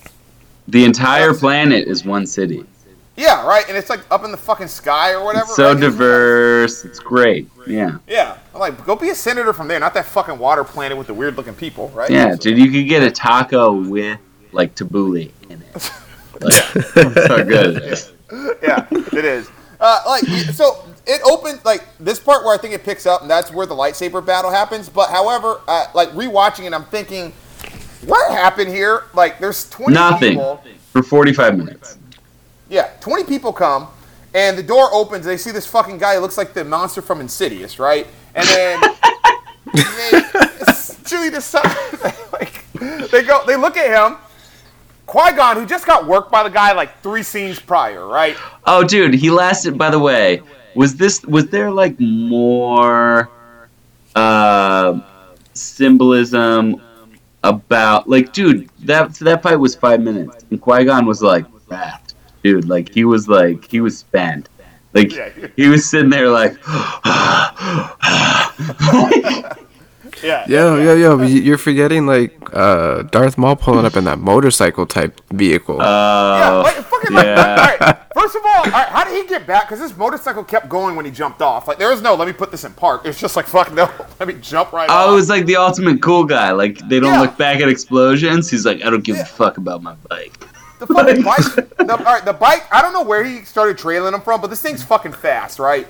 the 0.67 0.84
entire 0.86 1.34
planet 1.34 1.88
is 1.88 2.05
one 2.05 2.26
city 2.26 2.63
Yeah, 3.17 3.45
right, 3.45 3.65
and 3.67 3.76
it's 3.78 3.89
like 3.89 3.99
up 4.09 4.23
in 4.23 4.32
the 4.32 4.38
fucking 4.38 4.67
sky 4.69 5.11
or 5.13 5.23
whatever. 5.26 5.43
it's 5.45 5.55
so 5.57 5.73
right? 5.73 5.80
diverse 5.82 6.86
it's 6.86 6.99
great 6.99 7.49
yeah 7.67 7.97
Yeah, 8.07 8.38
I'm 8.53 8.59
like, 8.61 8.86
go 8.86 8.95
be 8.95 9.09
a 9.09 9.15
senator 9.15 9.51
from 9.53 9.67
there, 9.67 9.80
not 9.82 9.93
that 9.95 10.05
fucking 10.05 10.38
water 10.38 10.63
planet 10.63 10.97
with 10.97 11.07
the 11.07 11.13
weird 11.13 11.36
looking 11.36 11.55
people, 11.55 11.89
right? 11.89 12.09
yeah 12.09 12.32
So- 12.32 12.38
dude 12.38 12.57
you 12.57 12.71
could 12.71 12.88
get 12.88 13.03
a 13.03 13.11
taco 13.11 13.73
with 13.73 14.17
like 14.53 14.76
tabbouleh 14.76 15.32
in 15.49 15.61
it 15.61 15.73
like, 16.41 16.73
that's 16.95 17.28
how 17.28 17.43
good 17.43 17.76
it 17.78 17.84
is 17.84 18.11
yeah, 18.63 18.88
it 18.91 19.26
is. 19.26 19.49
Uh, 19.80 20.01
like 20.07 20.23
so, 20.53 20.84
it 21.08 21.22
opens 21.24 21.64
like 21.64 21.84
this 21.99 22.20
part 22.20 22.43
where 22.43 22.53
I 22.53 22.58
think 22.58 22.74
it 22.74 22.84
picks 22.84 23.06
up, 23.06 23.22
and 23.22 23.30
that's 23.30 23.51
where 23.51 23.66
the 23.66 23.76
lightsaber 23.76 24.26
battle 24.26 24.51
happens. 24.51 24.89
But 24.89 25.10
however, 25.10 25.62
uh, 25.68 25.88
like 25.93 26.10
rewatching 26.10 26.66
it, 26.66 26.74
I'm 26.74 26.86
thinking, 26.86 27.32
what 28.06 28.32
happened 28.32 28.70
here? 28.70 29.03
Like, 29.14 29.39
there's 29.39 29.70
20 29.70 29.93
Nothing 29.93 30.32
people. 30.34 30.64
for 30.91 31.03
45 31.03 31.58
minutes. 31.58 31.97
Yeah, 32.70 32.89
20 33.01 33.26
people 33.26 33.53
come, 33.53 33.88
and 34.34 34.58
the 34.58 34.64
door 34.64 34.89
opens. 34.93 35.26
They 35.26 35.38
see 35.38 35.51
this 35.51 35.68
fucking 35.68 35.99
guy 35.99 36.16
who 36.16 36.22
looks 36.22 36.38
like 36.38 36.53
the 36.53 36.64
monster 36.64 37.01
from 37.01 37.22
Insidious, 37.22 37.78
right? 37.80 38.08
And 38.34 38.47
then 38.47 38.82
they, 39.74 40.22
Chewie 41.06 41.32
decides, 41.32 42.03
like, 42.34 42.64
they 43.12 43.24
go, 43.24 43.45
they 43.45 43.56
look 43.56 43.78
at 43.78 43.89
him. 44.12 44.18
Qui 45.06 45.34
Gon, 45.34 45.56
who 45.56 45.68
just 45.68 45.86
got 45.86 46.08
worked 46.08 46.32
by 46.32 46.41
the 46.41 46.49
guy 46.49 46.74
like 46.74 47.01
three 47.03 47.22
scenes 47.22 47.60
prior, 47.60 48.08
right? 48.08 48.36
Oh, 48.66 48.84
dude, 48.84 49.14
he 49.14 49.30
lasted. 49.30 49.78
By 49.78 49.91
the 49.91 49.99
way, 49.99 50.41
was 50.76 50.95
this 50.95 51.23
was 51.23 51.47
there 51.47 51.71
like 51.71 51.99
more 51.99 53.30
uh, 54.15 54.99
symbolism 55.53 56.82
about 57.43 58.09
like, 58.09 58.34
dude, 58.34 58.69
that 58.80 59.13
that 59.15 59.43
fight 59.43 59.55
was 59.55 59.76
five 59.76 60.01
minutes, 60.01 60.45
and 60.49 60.61
Qui 60.61 60.86
Gon 60.86 61.05
was 61.05 61.21
like 61.21 61.45
wrapped, 61.67 62.15
dude. 62.43 62.67
Like 62.67 62.93
he 62.93 63.05
was 63.05 63.28
like 63.28 63.69
he 63.69 63.82
was 63.82 63.97
spent. 63.97 64.49
Like 64.93 65.11
he 65.57 65.67
was 65.67 65.89
sitting 65.89 66.09
there 66.09 66.30
like, 66.30 66.55
Yeah. 70.26 70.45
Yo, 70.47 70.76
yo, 70.82 70.95
yo! 70.95 71.17
but 71.17 71.30
you- 71.30 71.41
You're 71.41 71.57
forgetting 71.57 72.05
like 72.07 72.36
uh, 72.53 73.03
Darth 73.03 73.38
Maul 73.38 73.55
pulling 73.55 73.86
up 73.86 73.95
in 73.95 74.03
that 74.05 74.19
motorcycle 74.19 74.86
type 74.86 75.21
vehicle. 75.32 75.78
Yeah, 75.78 76.51
oh, 76.53 76.61
like 76.63 76.76
fucking 76.76 77.15
like, 77.15 77.28
all 77.28 77.36
right. 77.36 77.97
First 78.13 78.36
of 78.38 78.41
all, 78.45 78.55
all 78.55 78.63
right, 78.63 78.88
how 78.88 79.03
did 79.03 79.21
he 79.21 79.28
get 79.30 79.45
back? 79.45 79.67
Because 79.67 79.80
this 79.80 79.95
motorcycle 79.95 80.43
kept 80.43 80.67
going 80.69 80.95
when 80.95 81.05
he 81.05 81.11
jumped 81.11 81.41
off. 81.41 81.67
Like 81.67 81.78
there 81.78 81.89
was 81.89 82.01
no, 82.01 82.15
let 82.15 82.28
me 82.28 82.34
put 82.34 82.49
this 82.49 82.63
in 82.63 82.73
park. 82.73 83.05
It's 83.05 83.19
just 83.19 83.36
like 83.36 83.45
fuck 83.45 83.71
no, 83.73 83.89
let 84.19 84.28
me 84.28 84.36
jump 84.41 84.71
right 84.73 84.89
off. 84.89 85.07
Oh, 85.09 85.13
it 85.13 85.15
was 85.15 85.30
like 85.30 85.45
the 85.45 85.57
ultimate 85.57 86.01
cool 86.01 86.23
guy. 86.23 86.51
Like 86.51 86.78
they 86.89 86.99
don't 86.99 87.13
Yeah. 87.13 87.21
look 87.21 87.38
back 87.38 87.59
at 87.61 87.69
explosions. 87.69 88.49
He's 88.49 88.65
like, 88.65 88.84
I 88.84 88.89
don't 88.89 89.03
give 89.03 89.17
Yeah. 89.17 89.23
a 89.23 89.26
fuck 89.26 89.57
about 89.57 89.84
my 89.84 89.93
bike. 90.09 90.39
The 90.80 90.88
fucking 90.88 91.21
bike. 91.23 91.43
The, 91.78 91.95
all 91.97 92.03
right, 92.03 92.26
the 92.26 92.34
bike. 92.34 92.65
I 92.71 92.82
don't 92.82 92.93
know 92.93 93.03
where 93.03 93.23
he 93.23 93.43
started 93.45 93.78
trailing 93.78 94.13
him 94.13 94.21
from, 94.21 94.41
but 94.41 94.47
this 94.49 94.61
thing's 94.61 94.84
fucking 94.84 95.13
fast, 95.13 95.59
right? 95.59 95.88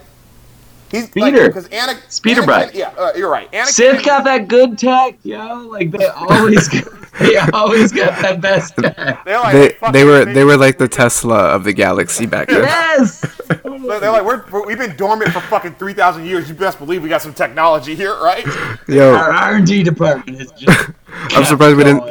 He's 0.91 1.07
Speeder. 1.07 1.47
because 1.47 1.67
Anakin. 1.69 2.11
Speeder 2.11 2.41
Anakin- 2.43 2.47
bike. 2.47 2.71
Yeah, 2.73 2.93
uh, 2.97 3.11
you're 3.15 3.29
right. 3.29 3.51
Anakin, 3.51 3.65
Sith 3.67 4.05
got 4.05 4.23
that 4.25 4.47
good 4.47 4.77
tech, 4.77 5.17
yo. 5.23 5.67
Like 5.67 5.91
they 5.91 6.05
always, 6.15 6.67
got, 6.67 6.85
they 7.19 7.37
always 7.37 7.91
got 7.91 8.21
that 8.21 8.39
best 8.39 8.75
tech. 8.77 9.25
They're 9.25 9.39
like, 9.39 9.79
they 9.79 9.91
they 9.91 10.03
were 10.03 10.25
they 10.25 10.43
were 10.43 10.57
like 10.57 10.77
the 10.77 10.87
Tesla 10.87 11.35
of 11.55 11.63
the 11.63 11.73
galaxy 11.73 12.25
back 12.25 12.47
then. 12.47 12.63
Yes. 12.63 13.21
They're 13.47 13.59
they're 13.99 14.11
like, 14.11 14.23
we're, 14.23 14.45
we're, 14.51 14.65
we've 14.67 14.77
been 14.77 14.95
dormant 14.95 15.31
for 15.31 15.39
fucking 15.41 15.75
three 15.75 15.93
thousand 15.93 16.25
years. 16.25 16.47
You 16.47 16.55
best 16.55 16.77
believe 16.79 17.01
we 17.03 17.09
got 17.09 17.21
some 17.21 17.33
technology 17.33 17.95
here, 17.95 18.15
right? 18.21 18.45
Yo, 18.87 19.13
Our 19.15 19.31
R 19.31 19.55
and 19.55 19.65
D 19.67 19.83
department 19.83 20.39
is 20.39 20.51
just. 20.51 20.91
I'm 21.31 21.45
surprised 21.45 21.77
we 21.77 21.83
didn't. 21.83 22.03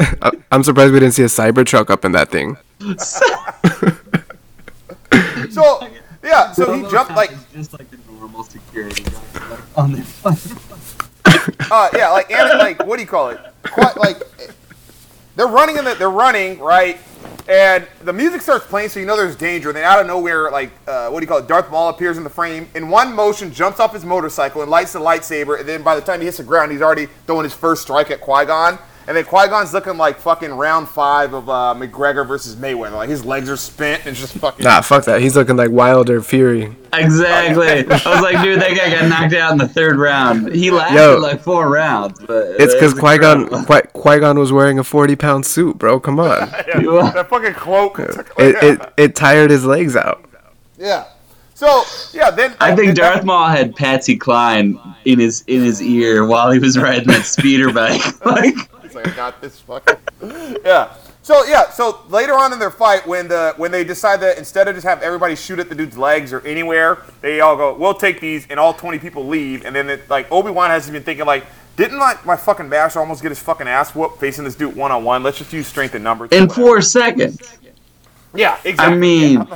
I'm 0.50 0.62
surprised 0.64 0.92
we 0.92 1.00
didn't 1.00 1.14
see 1.14 1.22
a 1.22 1.26
Cybertruck 1.26 1.90
up 1.90 2.04
in 2.04 2.12
that 2.12 2.30
thing. 2.30 2.56
So 5.50 5.86
yeah, 6.22 6.52
so 6.52 6.72
he 6.72 6.82
jumped 6.90 7.12
like 7.12 7.30
just 7.52 7.72
like 7.72 7.88
the 7.90 7.96
normal 8.24 8.42
security 8.42 9.02
guys, 9.02 9.50
like 9.50 9.78
on 9.78 9.92
their 9.92 10.02
uh, 11.70 11.88
yeah, 11.94 12.08
like 12.08 12.26
Anakin, 12.30 12.58
like 12.58 12.86
what 12.86 12.96
do 12.96 13.02
you 13.02 13.08
call 13.08 13.28
it? 13.28 13.38
Quite 13.64 13.98
like 13.98 14.16
they're 15.36 15.46
running 15.46 15.76
in 15.76 15.84
the 15.84 15.94
they're 15.94 16.08
running 16.08 16.58
right, 16.58 16.98
and 17.48 17.86
the 18.02 18.14
music 18.14 18.40
starts 18.40 18.66
playing, 18.66 18.88
so 18.88 18.98
you 18.98 19.04
know 19.04 19.14
there's 19.14 19.36
danger. 19.36 19.68
And 19.68 19.76
then 19.76 19.84
out 19.84 20.00
of 20.00 20.06
nowhere, 20.06 20.50
like 20.50 20.70
uh, 20.86 21.10
what 21.10 21.20
do 21.20 21.24
you 21.24 21.28
call 21.28 21.36
it? 21.36 21.46
Darth 21.46 21.70
Maul 21.70 21.90
appears 21.90 22.16
in 22.16 22.24
the 22.24 22.30
frame 22.30 22.66
in 22.74 22.88
one 22.88 23.14
motion, 23.14 23.52
jumps 23.52 23.78
off 23.78 23.92
his 23.92 24.06
motorcycle 24.06 24.62
and 24.62 24.70
lights 24.70 24.94
the 24.94 25.00
lightsaber. 25.00 25.60
And 25.60 25.68
then 25.68 25.82
by 25.82 25.94
the 25.94 26.00
time 26.00 26.20
he 26.20 26.24
hits 26.24 26.38
the 26.38 26.44
ground, 26.44 26.72
he's 26.72 26.80
already 26.80 27.08
throwing 27.26 27.44
his 27.44 27.54
first 27.54 27.82
strike 27.82 28.10
at 28.10 28.22
Qui 28.22 28.46
Gon. 28.46 28.78
And 29.06 29.14
then 29.16 29.24
Qui 29.24 29.48
Gon's 29.48 29.72
looking 29.74 29.96
like 29.98 30.18
fucking 30.18 30.50
round 30.52 30.88
five 30.88 31.34
of 31.34 31.48
uh, 31.50 31.74
McGregor 31.76 32.26
versus 32.26 32.56
Mayweather. 32.56 32.92
Like 32.94 33.10
his 33.10 33.24
legs 33.24 33.50
are 33.50 33.56
spent 33.56 34.06
and 34.06 34.16
just 34.16 34.32
fucking. 34.38 34.64
Nah, 34.64 34.80
fuck 34.80 35.04
that. 35.04 35.20
He's 35.20 35.36
looking 35.36 35.56
like 35.56 35.70
Wilder 35.70 36.22
Fury. 36.22 36.74
Exactly. 36.92 37.66
I 37.80 37.82
was 37.84 38.22
like, 38.22 38.42
dude, 38.42 38.60
that 38.60 38.74
guy 38.76 38.90
got 38.90 39.08
knocked 39.08 39.34
out 39.34 39.52
in 39.52 39.58
the 39.58 39.68
third 39.68 39.98
round. 39.98 40.54
He 40.54 40.70
lasted 40.70 40.96
Yo. 40.96 41.18
like 41.18 41.40
four 41.42 41.68
rounds, 41.68 42.18
but 42.20 42.56
It's 42.60 42.72
because 42.72 42.94
was 42.94 43.00
Qui 43.00 43.18
Gon 43.18 43.42
incredible. 43.42 43.90
Qui 44.00 44.18
Gon 44.20 44.38
was 44.38 44.52
wearing 44.52 44.78
a 44.78 44.84
40 44.84 45.16
pound 45.16 45.44
suit, 45.44 45.76
bro. 45.78 46.00
Come 46.00 46.18
on. 46.20 46.48
Yeah, 46.66 47.10
that 47.14 47.28
fucking 47.28 47.54
cloak. 47.54 47.98
It, 47.98 48.26
it 48.38 48.92
it 48.96 49.14
tired 49.16 49.50
his 49.50 49.64
legs 49.64 49.96
out. 49.96 50.24
yeah. 50.78 51.04
So 51.56 51.82
yeah, 52.12 52.30
then 52.32 52.54
I 52.58 52.74
think 52.74 52.96
then- 52.96 53.12
Darth 53.12 53.24
Maul 53.24 53.46
had 53.48 53.76
Patsy 53.76 54.16
Cline 54.16 54.78
in 55.04 55.20
his 55.20 55.42
in 55.46 55.62
his 55.62 55.80
ear 55.82 56.26
while 56.26 56.50
he 56.50 56.58
was 56.58 56.76
riding 56.78 57.06
that 57.08 57.26
speeder 57.26 57.72
bike. 57.72 58.00
Like, 58.24 58.54
He's 58.94 59.04
like, 59.04 59.12
I 59.12 59.16
got 59.16 59.40
this 59.40 59.60
fucking. 59.60 59.96
yeah. 60.64 60.94
So 61.22 61.44
yeah. 61.44 61.70
So 61.70 62.00
later 62.08 62.34
on 62.34 62.52
in 62.52 62.58
their 62.58 62.70
fight, 62.70 63.06
when 63.06 63.28
the 63.28 63.54
when 63.56 63.70
they 63.70 63.82
decide 63.82 64.20
that 64.20 64.38
instead 64.38 64.68
of 64.68 64.74
just 64.74 64.86
have 64.86 65.02
everybody 65.02 65.34
shoot 65.34 65.58
at 65.58 65.68
the 65.68 65.74
dude's 65.74 65.98
legs 65.98 66.32
or 66.32 66.40
anywhere, 66.46 67.02
they 67.20 67.40
all 67.40 67.56
go, 67.56 67.74
"We'll 67.74 67.94
take 67.94 68.20
these," 68.20 68.46
and 68.48 68.60
all 68.60 68.72
twenty 68.72 68.98
people 68.98 69.26
leave. 69.26 69.64
And 69.64 69.74
then 69.74 69.90
it, 69.90 70.08
like 70.08 70.30
Obi 70.30 70.50
Wan 70.50 70.70
has 70.70 70.88
been 70.88 71.02
thinking 71.02 71.26
like, 71.26 71.44
"Didn't 71.76 71.98
like 71.98 72.24
my 72.24 72.36
fucking 72.36 72.68
master 72.68 73.00
almost 73.00 73.22
get 73.22 73.30
his 73.30 73.40
fucking 73.40 73.66
ass 73.66 73.94
whooped 73.94 74.20
facing 74.20 74.44
this 74.44 74.54
dude 74.54 74.76
one 74.76 74.92
on 74.92 75.02
one? 75.02 75.22
Let's 75.22 75.38
just 75.38 75.52
use 75.52 75.66
strength 75.66 75.94
and 75.94 76.04
numbers." 76.04 76.30
in 76.30 76.48
four 76.48 76.80
seconds. 76.80 77.40
Yeah. 78.34 78.58
Exactly. 78.64 78.94
I 78.94 78.96
mean, 78.96 79.48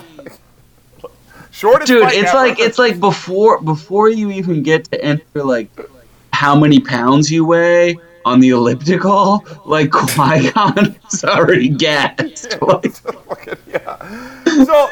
shortest 1.53 1.89
dude, 1.89 2.05
it's 2.09 2.30
ever. 2.30 2.36
like 2.36 2.59
it's 2.59 2.78
like 2.78 2.99
before 2.99 3.61
before 3.61 4.09
you 4.09 4.30
even 4.30 4.62
get 4.62 4.91
to 4.91 5.05
enter 5.05 5.45
like 5.45 5.68
how 6.32 6.59
many 6.59 6.80
pounds 6.80 7.30
you 7.30 7.45
weigh 7.45 7.97
on 8.24 8.40
the 8.40 8.50
elliptical, 8.50 9.44
like 9.64 9.90
Qui 9.92 10.50
Gon 10.50 10.96
is 11.12 11.24
already 11.24 11.68
gassed. 11.68 12.56
Like, 12.60 12.94
yeah. 13.66 14.34
So 14.64 14.88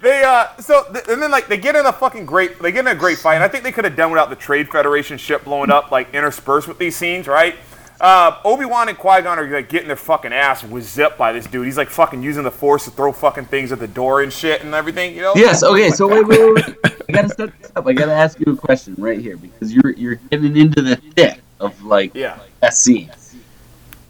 they 0.00 0.22
uh 0.22 0.54
so 0.58 0.84
th- 0.92 1.04
and 1.08 1.20
then 1.20 1.30
like 1.30 1.48
they 1.48 1.56
get 1.56 1.74
in 1.74 1.84
a 1.86 1.92
fucking 1.92 2.24
great 2.24 2.58
they 2.60 2.70
get 2.70 2.80
in 2.80 2.86
a 2.88 2.94
great 2.94 3.18
fight. 3.18 3.34
And 3.34 3.44
I 3.44 3.48
think 3.48 3.64
they 3.64 3.72
could 3.72 3.84
have 3.84 3.96
done 3.96 4.10
without 4.10 4.30
the 4.30 4.36
Trade 4.36 4.68
Federation 4.68 5.18
ship 5.18 5.44
blowing 5.44 5.70
up 5.70 5.90
like 5.90 6.14
interspersed 6.14 6.68
with 6.68 6.78
these 6.78 6.96
scenes, 6.96 7.26
right? 7.26 7.56
Uh, 8.00 8.38
Obi 8.44 8.64
Wan 8.64 8.88
and 8.88 8.96
Qui 8.96 9.22
Gon 9.22 9.38
are 9.38 9.48
like 9.48 9.68
getting 9.68 9.88
their 9.88 9.96
fucking 9.96 10.32
ass 10.32 10.64
zipped 10.82 11.18
by 11.18 11.32
this 11.32 11.46
dude. 11.46 11.66
He's 11.66 11.76
like 11.76 11.90
fucking 11.90 12.22
using 12.22 12.44
the 12.44 12.50
Force 12.50 12.84
to 12.84 12.92
throw 12.92 13.10
fucking 13.10 13.46
things 13.46 13.72
at 13.72 13.80
the 13.80 13.88
door 13.88 14.22
and 14.22 14.32
shit 14.32 14.62
and 14.62 14.72
everything, 14.72 15.16
you 15.16 15.22
know? 15.22 15.32
yes, 15.34 15.64
okay, 15.64 15.90
so 15.90 16.06
wait, 16.06 16.24
wait, 16.28 16.38
wait, 16.38 16.66
wait. 16.66 16.76
I 17.08 17.12
gotta 17.12 17.28
set 17.30 17.60
this 17.60 17.72
up. 17.74 17.86
I 17.88 17.92
gotta 17.92 18.12
ask 18.12 18.38
you 18.38 18.52
a 18.52 18.56
question 18.56 18.94
right 18.98 19.18
here 19.18 19.36
because 19.36 19.72
you're 19.72 19.90
you're 19.90 20.14
getting 20.14 20.56
into 20.56 20.80
the 20.80 20.94
thick 21.16 21.40
of 21.58 21.82
like 21.82 22.14
Yeah. 22.14 22.38
That 22.60 22.74
scene. 22.74 23.10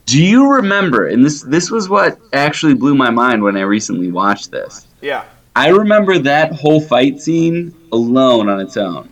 Do 0.07 0.23
you 0.23 0.51
remember? 0.51 1.09
And 1.09 1.25
this 1.25 1.43
this 1.43 1.71
was 1.71 1.89
what 1.89 2.19
actually 2.33 2.75
blew 2.75 2.95
my 2.95 3.11
mind 3.11 3.43
when 3.43 3.57
I 3.57 3.61
recently 3.63 4.11
watched 4.11 4.51
this. 4.51 4.87
Yeah. 5.03 5.25
I 5.55 5.69
remember 5.69 6.19
that 6.21 6.53
whole 6.53 6.81
fight 6.81 7.21
scene 7.21 7.75
alone 7.93 8.49
on 8.49 8.61
its 8.61 8.77
own, 8.77 9.09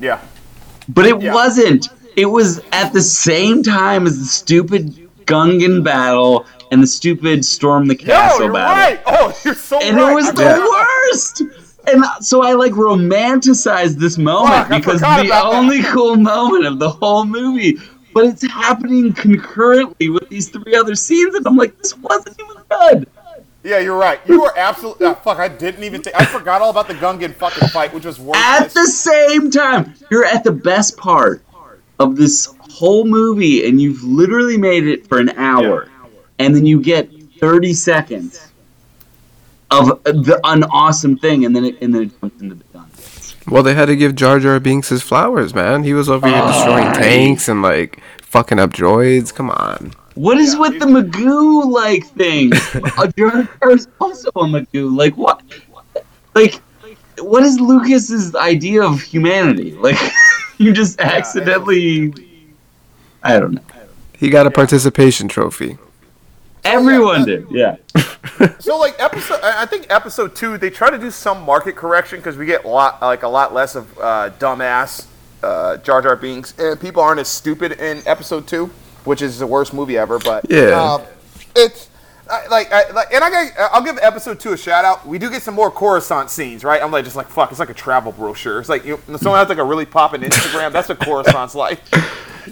Yeah. 0.00 0.18
but 0.88 1.06
it 1.06 1.20
Yeah. 1.22 1.32
wasn't. 1.32 1.88
It 2.16 2.26
was 2.26 2.60
at 2.72 2.92
the 2.92 3.00
same 3.02 3.62
time 3.62 4.06
as 4.06 4.18
the 4.18 4.24
stupid 4.26 5.08
Gungan 5.26 5.82
battle 5.82 6.46
and 6.70 6.82
the 6.82 6.86
stupid 6.86 7.44
Storm 7.44 7.86
the 7.88 7.94
castle 7.94 8.14
No, 8.14 8.20
Castle 8.20 8.44
you're 8.44 8.52
battle. 8.52 8.74
right. 8.76 9.00
Oh, 9.06 9.38
you're 9.44 9.54
so 9.54 9.78
and 9.80 9.96
right. 9.96 10.10
it 10.10 10.14
was 10.14 10.26
I 10.26 10.30
the 10.32 10.36
forgot. 10.42 10.70
worst. 10.70 11.42
And 11.86 12.04
so 12.20 12.42
I 12.42 12.54
like 12.54 12.72
romanticized 12.72 13.98
this 13.98 14.16
moment 14.18 14.54
Fuck, 14.54 14.68
because 14.70 15.00
the 15.00 15.06
about 15.06 15.26
that. 15.28 15.44
only 15.44 15.82
cool 15.82 16.16
moment 16.16 16.66
of 16.66 16.78
the 16.78 16.88
whole 16.90 17.24
movie, 17.26 17.78
but 18.14 18.26
it's 18.26 18.42
happening 18.42 19.12
concurrently 19.12 20.08
with 20.08 20.28
these 20.28 20.48
three 20.48 20.74
other 20.74 20.94
scenes, 20.94 21.34
and 21.34 21.46
I'm 21.46 21.56
like, 21.56 21.76
this 21.78 21.96
wasn't 21.98 22.40
even 22.40 22.62
good. 22.68 23.08
Yeah, 23.64 23.78
you're 23.78 23.96
right. 23.96 24.20
You 24.26 24.42
were 24.42 24.52
absolutely. 24.56 25.06
Uh, 25.06 25.14
fuck, 25.14 25.38
I 25.38 25.48
didn't 25.48 25.84
even. 25.84 26.02
think 26.02 26.14
I 26.16 26.24
forgot 26.26 26.60
all 26.60 26.70
about 26.70 26.86
the 26.86 26.94
Gungan 26.94 27.34
fucking 27.34 27.68
fight, 27.68 27.92
which 27.94 28.04
was 28.04 28.20
worse. 28.20 28.36
At 28.36 28.70
the 28.70 28.86
same 28.86 29.50
time, 29.50 29.94
you're 30.10 30.24
at 30.24 30.44
the 30.44 30.52
best 30.52 30.96
part 30.98 31.42
of 31.98 32.16
this 32.16 32.54
whole 32.60 33.06
movie, 33.06 33.66
and 33.66 33.80
you've 33.80 34.04
literally 34.04 34.58
made 34.58 34.86
it 34.86 35.06
for 35.06 35.18
an 35.18 35.30
hour, 35.30 35.88
and 36.38 36.54
then 36.54 36.66
you 36.66 36.80
get 36.80 37.10
30 37.40 37.72
seconds 37.72 38.48
of 39.70 40.02
the, 40.04 40.38
an 40.44 40.64
awesome 40.64 41.16
thing, 41.16 41.46
and 41.46 41.56
then 41.56 41.64
it, 41.64 41.80
and 41.80 41.94
then 41.94 42.02
it 42.02 42.20
jumps 42.20 42.42
into 42.42 42.56
the 42.56 42.64
gun. 42.64 42.73
Well, 43.48 43.62
they 43.62 43.74
had 43.74 43.86
to 43.86 43.96
give 43.96 44.14
Jar 44.14 44.40
Jar 44.40 44.58
Binks 44.58 44.88
his 44.88 45.02
flowers, 45.02 45.54
man. 45.54 45.84
He 45.84 45.92
was 45.92 46.08
over 46.08 46.26
here 46.26 46.40
oh, 46.42 46.46
destroying 46.48 46.84
Alright. 46.84 46.94
tanks 47.02 47.48
and 47.48 47.60
like 47.62 48.00
fucking 48.22 48.58
up 48.58 48.70
droids. 48.72 49.34
Come 49.34 49.50
on. 49.50 49.92
What 50.14 50.38
is 50.38 50.54
Yeah, 50.54 50.60
with 50.60 50.72
you- 50.74 50.78
the 50.80 50.86
Magoo 50.86 51.70
like 51.70 52.06
thing? 52.06 52.52
a 52.98 53.12
Jar 53.12 53.48
Jar's 53.62 53.88
also 54.00 54.28
a 54.36 54.44
Magoo. 54.44 54.96
Like 54.96 55.16
what? 55.16 55.42
Like 56.34 56.60
what 57.18 57.42
is 57.42 57.60
Lucas's 57.60 58.34
idea 58.34 58.82
of 58.82 59.00
humanity? 59.00 59.72
Like 59.72 59.98
you 60.58 60.72
just 60.72 61.00
accidentally. 61.00 62.12
I 63.22 63.38
don't 63.38 63.52
know. 63.54 63.62
He 64.16 64.30
got 64.30 64.46
a 64.46 64.50
participation 64.50 65.28
trophy. 65.28 65.76
Everyone 66.64 67.24
did. 67.24 67.46
Yeah. 67.50 67.76
So 68.58 68.78
like 68.78 68.96
episode, 68.98 69.40
I 69.42 69.62
I 69.62 69.66
think 69.66 69.86
episode 69.90 70.34
two, 70.34 70.56
they 70.58 70.70
try 70.70 70.90
to 70.90 70.98
do 70.98 71.10
some 71.10 71.42
market 71.42 71.76
correction 71.76 72.18
because 72.18 72.36
we 72.36 72.46
get 72.46 72.64
a 72.64 72.68
lot, 72.68 73.00
like 73.02 73.22
a 73.22 73.28
lot 73.28 73.52
less 73.54 73.74
of 73.74 73.96
uh, 73.98 74.30
dumbass 74.38 75.06
uh, 75.42 75.76
Jar 75.78 76.00
Jar 76.02 76.16
Binks, 76.16 76.54
and 76.58 76.80
people 76.80 77.02
aren't 77.02 77.20
as 77.20 77.28
stupid 77.28 77.72
in 77.72 78.02
episode 78.06 78.46
two, 78.46 78.66
which 79.04 79.20
is 79.22 79.38
the 79.38 79.46
worst 79.46 79.74
movie 79.74 79.98
ever. 79.98 80.18
But 80.18 80.46
Yeah. 80.50 80.70
um, 80.94 81.02
it's 81.54 81.90
I, 82.30 82.46
like, 82.46 82.72
I, 82.72 82.90
like, 82.92 83.12
and 83.12 83.22
I 83.22 83.28
got, 83.30 83.70
I'll 83.72 83.82
give 83.82 83.98
episode 84.00 84.40
two 84.40 84.54
a 84.54 84.56
shout 84.56 84.86
out. 84.86 85.06
We 85.06 85.18
do 85.18 85.28
get 85.30 85.42
some 85.42 85.54
more 85.54 85.70
Coruscant 85.70 86.30
scenes, 86.30 86.64
right? 86.64 86.82
I'm 86.82 86.90
like, 86.90 87.04
just 87.04 87.16
like 87.16 87.28
fuck, 87.28 87.50
it's 87.50 87.60
like 87.60 87.68
a 87.68 87.74
travel 87.74 88.12
brochure. 88.12 88.58
It's 88.60 88.70
like 88.70 88.84
you, 88.86 88.98
someone 89.18 89.38
has 89.38 89.50
like 89.50 89.58
a 89.58 89.64
really 89.64 89.84
poppin' 89.84 90.22
Instagram. 90.22 90.72
That's 90.72 90.88
what 90.88 90.98
Coruscant's 91.00 91.54
like. 91.54 91.80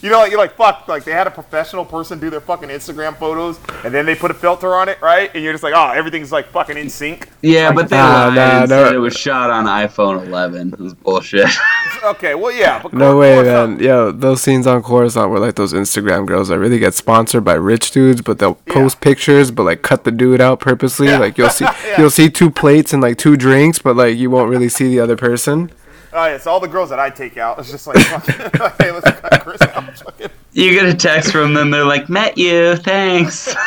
You 0.01 0.11
know, 0.11 0.19
like 0.19 0.31
you're 0.31 0.41
like 0.41 0.57
fuck, 0.57 0.89
like 0.89 1.05
they 1.05 1.13
had 1.13 1.27
a 1.27 1.31
professional 1.31 1.85
person 1.85 2.19
do 2.19 2.31
their 2.31 2.41
fucking 2.41 2.69
Instagram 2.69 3.17
photos, 3.17 3.59
and 3.85 3.93
then 3.93 4.07
they 4.07 4.15
put 4.15 4.31
a 4.31 4.35
filter 4.35 4.75
on 4.75 4.89
it, 4.89 5.01
right? 5.03 5.31
And 5.35 5.43
you're 5.45 5.53
just 5.53 5.63
like, 5.65 5.75
oh, 5.77 5.91
everything's 5.91 6.33
like 6.33 6.49
fucking 6.49 6.77
in 6.77 6.89
sync. 6.89 7.29
Yeah, 7.43 7.73
but 7.73 7.89
they 7.89 7.97
Nah, 7.97 8.27
lied 8.27 8.35
nah, 8.35 8.61
and 8.61 8.69
said 8.69 8.91
no. 8.91 8.95
it 8.95 8.99
was 9.01 9.15
shot 9.15 9.51
on 9.51 9.67
iPhone 9.67 10.27
11. 10.27 10.73
It 10.75 10.79
was 10.79 10.95
bullshit. 10.95 11.49
Okay, 12.05 12.35
well, 12.35 12.51
yeah, 12.51 12.83
but 12.83 12.93
No 12.93 13.17
way, 13.19 13.37
Coruscant- 13.37 13.79
man. 13.79 13.87
Yo, 13.87 14.11
those 14.11 14.43
scenes 14.43 14.67
on 14.67 14.83
Coruscant 14.83 15.31
were 15.31 15.39
like 15.39 15.55
those 15.55 15.73
Instagram 15.73 16.27
girls 16.27 16.49
that 16.49 16.59
really 16.59 16.81
get 16.81 16.95
sponsored 16.95 17.45
by 17.45 17.53
rich 17.55 17.93
dudes, 17.93 18.23
but 18.23 18.41
they'll 18.41 18.57
post 18.57 19.01
pictures, 19.01 19.53
but 19.53 19.63
like 19.63 19.83
cut 19.83 20.03
the 20.03 20.11
dude 20.11 20.41
out 20.41 20.59
purposely. 20.59 21.07
Yeah. 21.07 21.19
Like 21.19 21.39
you'll 21.39 21.51
see, 21.51 21.65
Yeah. 21.87 22.01
you'll 22.01 22.11
see 22.11 22.29
two 22.29 22.51
plates 22.51 22.93
and 22.93 23.01
like 23.01 23.19
two 23.19 23.37
drinks, 23.37 23.79
but 23.79 23.95
like 23.95 24.17
you 24.17 24.31
won't 24.31 24.51
really 24.51 24.69
see 24.69 24.89
the 24.89 24.99
other 24.99 25.17
person. 25.17 25.71
Oh, 26.15 26.27
yeah, 26.27 26.35
it's 26.35 26.47
all 26.47 26.61
the 26.61 26.69
girls 26.69 26.91
that 26.91 26.99
I 26.99 27.09
take 27.11 27.37
out. 27.39 27.59
It's 27.59 27.71
just 27.71 27.87
like, 27.87 27.97
hey, 28.79 28.91
let's 28.93 29.11
cut 29.21 29.43
Chris 29.43 29.63
out. 29.63 29.99
Fucking- 29.99 30.29
you 30.53 30.71
get 30.73 30.85
a 30.87 30.95
text 30.95 31.33
from 31.33 31.55
them. 31.55 31.71
They're 31.71 31.85
like, 31.87 32.09
"Met 32.11 32.37
you, 32.37 32.77
thanks." 32.77 33.55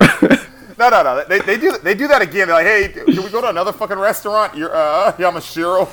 No, 0.78 0.88
no, 0.88 1.02
no. 1.02 1.24
They, 1.24 1.40
they 1.40 1.58
do 1.58 1.76
they 1.76 1.92
do 1.94 2.08
that 2.08 2.22
again. 2.22 2.48
They're 2.48 2.56
like, 2.56 2.64
hey, 2.64 2.88
can 2.88 3.22
we 3.22 3.28
go 3.28 3.42
to 3.42 3.50
another 3.50 3.70
fucking 3.70 3.98
restaurant? 3.98 4.56
You're 4.56 4.74
uh, 4.74 5.12
Yamashiro. 5.18 5.86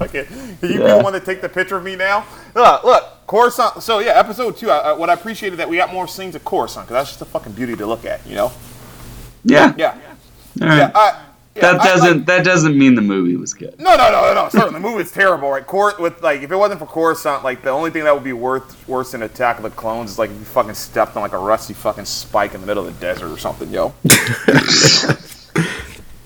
okay, 0.00 0.24
can 0.24 0.48
you 0.48 0.68
be 0.68 0.82
Yeah. 0.82 0.96
the 0.96 1.02
one 1.02 1.12
to 1.12 1.20
take 1.20 1.42
the 1.42 1.50
picture 1.50 1.76
of 1.76 1.84
me 1.84 1.96
now? 1.96 2.24
Look, 2.54 2.82
look, 2.84 3.04
Coruscant. 3.26 3.82
So 3.82 3.98
yeah, 3.98 4.12
episode 4.18 4.56
two. 4.56 4.70
I, 4.70 4.78
I, 4.78 4.92
what 4.94 5.10
I 5.10 5.12
appreciated 5.12 5.58
that 5.58 5.68
we 5.68 5.76
got 5.76 5.92
more 5.92 6.08
scenes 6.08 6.34
of 6.34 6.42
Coruscant 6.46 6.86
because 6.86 6.94
that's 6.94 7.10
just 7.10 7.20
a 7.20 7.26
fucking 7.26 7.52
beauty 7.52 7.76
to 7.76 7.84
look 7.86 8.06
at. 8.06 8.26
You 8.26 8.36
know? 8.36 8.52
Yeah. 9.44 9.74
Yeah. 9.76 9.98
All 10.62 10.66
right. 10.68 10.76
Yeah. 10.78 10.90
I, 10.94 11.26
yeah, 11.56 11.72
that 11.72 11.80
I- 11.80 11.84
doesn't 11.84 12.16
like- 12.18 12.26
that 12.26 12.44
doesn't 12.44 12.78
mean 12.78 12.94
the 12.94 13.02
movie 13.02 13.36
was 13.36 13.54
good. 13.54 13.78
no, 13.80 13.96
no, 13.96 14.10
no, 14.10 14.32
no. 14.34 14.48
Certainly, 14.50 14.74
the 14.74 14.80
movie's 14.80 15.10
terrible, 15.12 15.50
right? 15.50 15.66
Cor- 15.66 15.94
with 15.98 16.22
like, 16.22 16.42
if 16.42 16.50
it 16.52 16.56
wasn't 16.56 16.78
for 16.80 16.86
Coruscant, 16.86 17.42
like 17.44 17.62
the 17.62 17.70
only 17.70 17.90
thing 17.90 18.04
that 18.04 18.14
would 18.14 18.24
be 18.24 18.32
worth 18.32 18.86
worse 18.88 19.12
than 19.12 19.22
Attack 19.22 19.56
of 19.56 19.62
the 19.64 19.70
Clones 19.70 20.12
is 20.12 20.18
like 20.18 20.30
if 20.30 20.38
you 20.38 20.44
fucking 20.44 20.74
stepped 20.74 21.16
on 21.16 21.22
like 21.22 21.32
a 21.32 21.38
rusty 21.38 21.74
fucking 21.74 22.04
spike 22.04 22.54
in 22.54 22.60
the 22.60 22.66
middle 22.66 22.86
of 22.86 22.94
the 22.94 23.00
desert 23.00 23.30
or 23.32 23.38
something, 23.38 23.70
yo. 23.70 23.92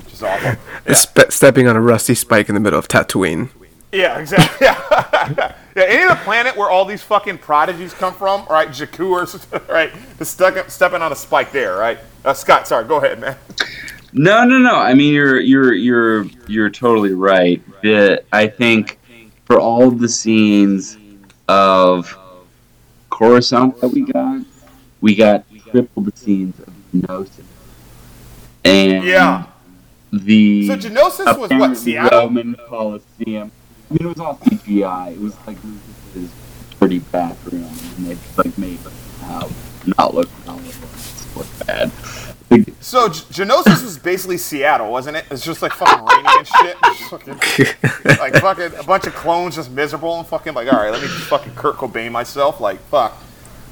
Just 0.08 0.22
awful. 0.22 0.94
Spe- 0.94 1.30
stepping 1.30 1.66
on 1.68 1.76
a 1.76 1.80
rusty 1.80 2.14
spike 2.14 2.48
in 2.48 2.54
the 2.54 2.60
middle 2.60 2.78
of 2.78 2.88
Tatooine. 2.88 3.48
Yeah, 3.92 4.18
exactly. 4.18 4.66
Yeah. 4.66 4.80
yeah, 5.76 5.82
any 5.82 6.02
of 6.02 6.08
the 6.10 6.16
planet 6.24 6.56
where 6.56 6.68
all 6.68 6.84
these 6.84 7.02
fucking 7.02 7.38
prodigies 7.38 7.94
come 7.94 8.12
from, 8.14 8.44
right? 8.50 8.68
Jakku 8.68 9.10
or 9.10 9.72
right? 9.72 9.92
Just 10.18 10.32
stuck, 10.32 10.68
stepping 10.70 11.00
on 11.02 11.12
a 11.12 11.16
spike 11.16 11.52
there, 11.52 11.76
right? 11.76 11.98
Uh, 12.24 12.34
Scott, 12.34 12.66
sorry, 12.66 12.84
go 12.86 12.96
ahead, 12.96 13.20
man. 13.20 13.36
No, 14.14 14.44
no, 14.44 14.58
no. 14.58 14.76
I 14.76 14.94
mean, 14.94 15.12
you're 15.12 15.40
you're 15.40 15.74
you're 15.74 16.26
you're 16.46 16.70
totally 16.70 17.12
right. 17.14 17.60
The, 17.82 18.22
I 18.32 18.46
think 18.46 18.98
for 19.44 19.58
all 19.58 19.88
of 19.88 19.98
the 19.98 20.08
scenes 20.08 20.96
of 21.48 22.16
Coruscant 23.10 23.80
that 23.80 23.88
we 23.88 24.02
got, 24.02 24.42
we 25.00 25.16
got 25.16 25.44
triple 25.70 26.02
the 26.02 26.16
scenes 26.16 26.58
of 26.60 26.72
Geonosis. 26.94 27.42
And 28.64 29.04
Yeah. 29.04 29.46
the 30.12 30.68
So 30.68 30.76
Geonosis 30.76 31.36
was 31.36 31.50
what? 31.50 31.76
Seattle. 31.76 32.20
Roman 32.20 32.54
Coliseum. 32.68 33.50
I 33.90 33.94
mean, 33.94 33.98
it 34.00 34.06
was 34.06 34.18
all 34.20 34.36
CGI. 34.44 35.12
It 35.12 35.20
was 35.20 35.36
like 35.46 35.56
his 36.14 36.30
pretty 36.78 37.00
bathroom, 37.00 37.64
and 37.96 38.06
they 38.06 38.14
just 38.14 38.38
like 38.38 38.56
made 38.58 38.78
the 38.78 38.90
house 39.26 39.52
not 39.98 40.14
look 40.14 40.28
not 40.46 40.56
look, 40.56 40.74
look 41.36 41.66
bad. 41.66 41.90
So 42.80 43.08
G- 43.08 43.24
Geonosis 43.32 43.82
was 43.82 43.98
basically 43.98 44.38
Seattle, 44.38 44.90
wasn't 44.90 45.16
it? 45.16 45.24
It's 45.30 45.44
just 45.44 45.62
like 45.62 45.72
fucking 45.72 46.04
raining 46.04 46.26
and 46.26 46.46
shit. 46.46 46.76
Fucking, 47.08 47.34
like 48.18 48.34
fucking 48.36 48.78
a 48.78 48.82
bunch 48.84 49.06
of 49.06 49.14
clones 49.14 49.56
just 49.56 49.70
miserable 49.70 50.18
and 50.18 50.26
fucking 50.26 50.54
like, 50.54 50.72
all 50.72 50.78
right, 50.78 50.92
let 50.92 51.02
me 51.02 51.08
just 51.08 51.24
fucking 51.24 51.54
Kurt 51.54 51.76
Cobain 51.76 52.12
myself. 52.12 52.60
Like, 52.60 52.78
fuck. 52.82 53.16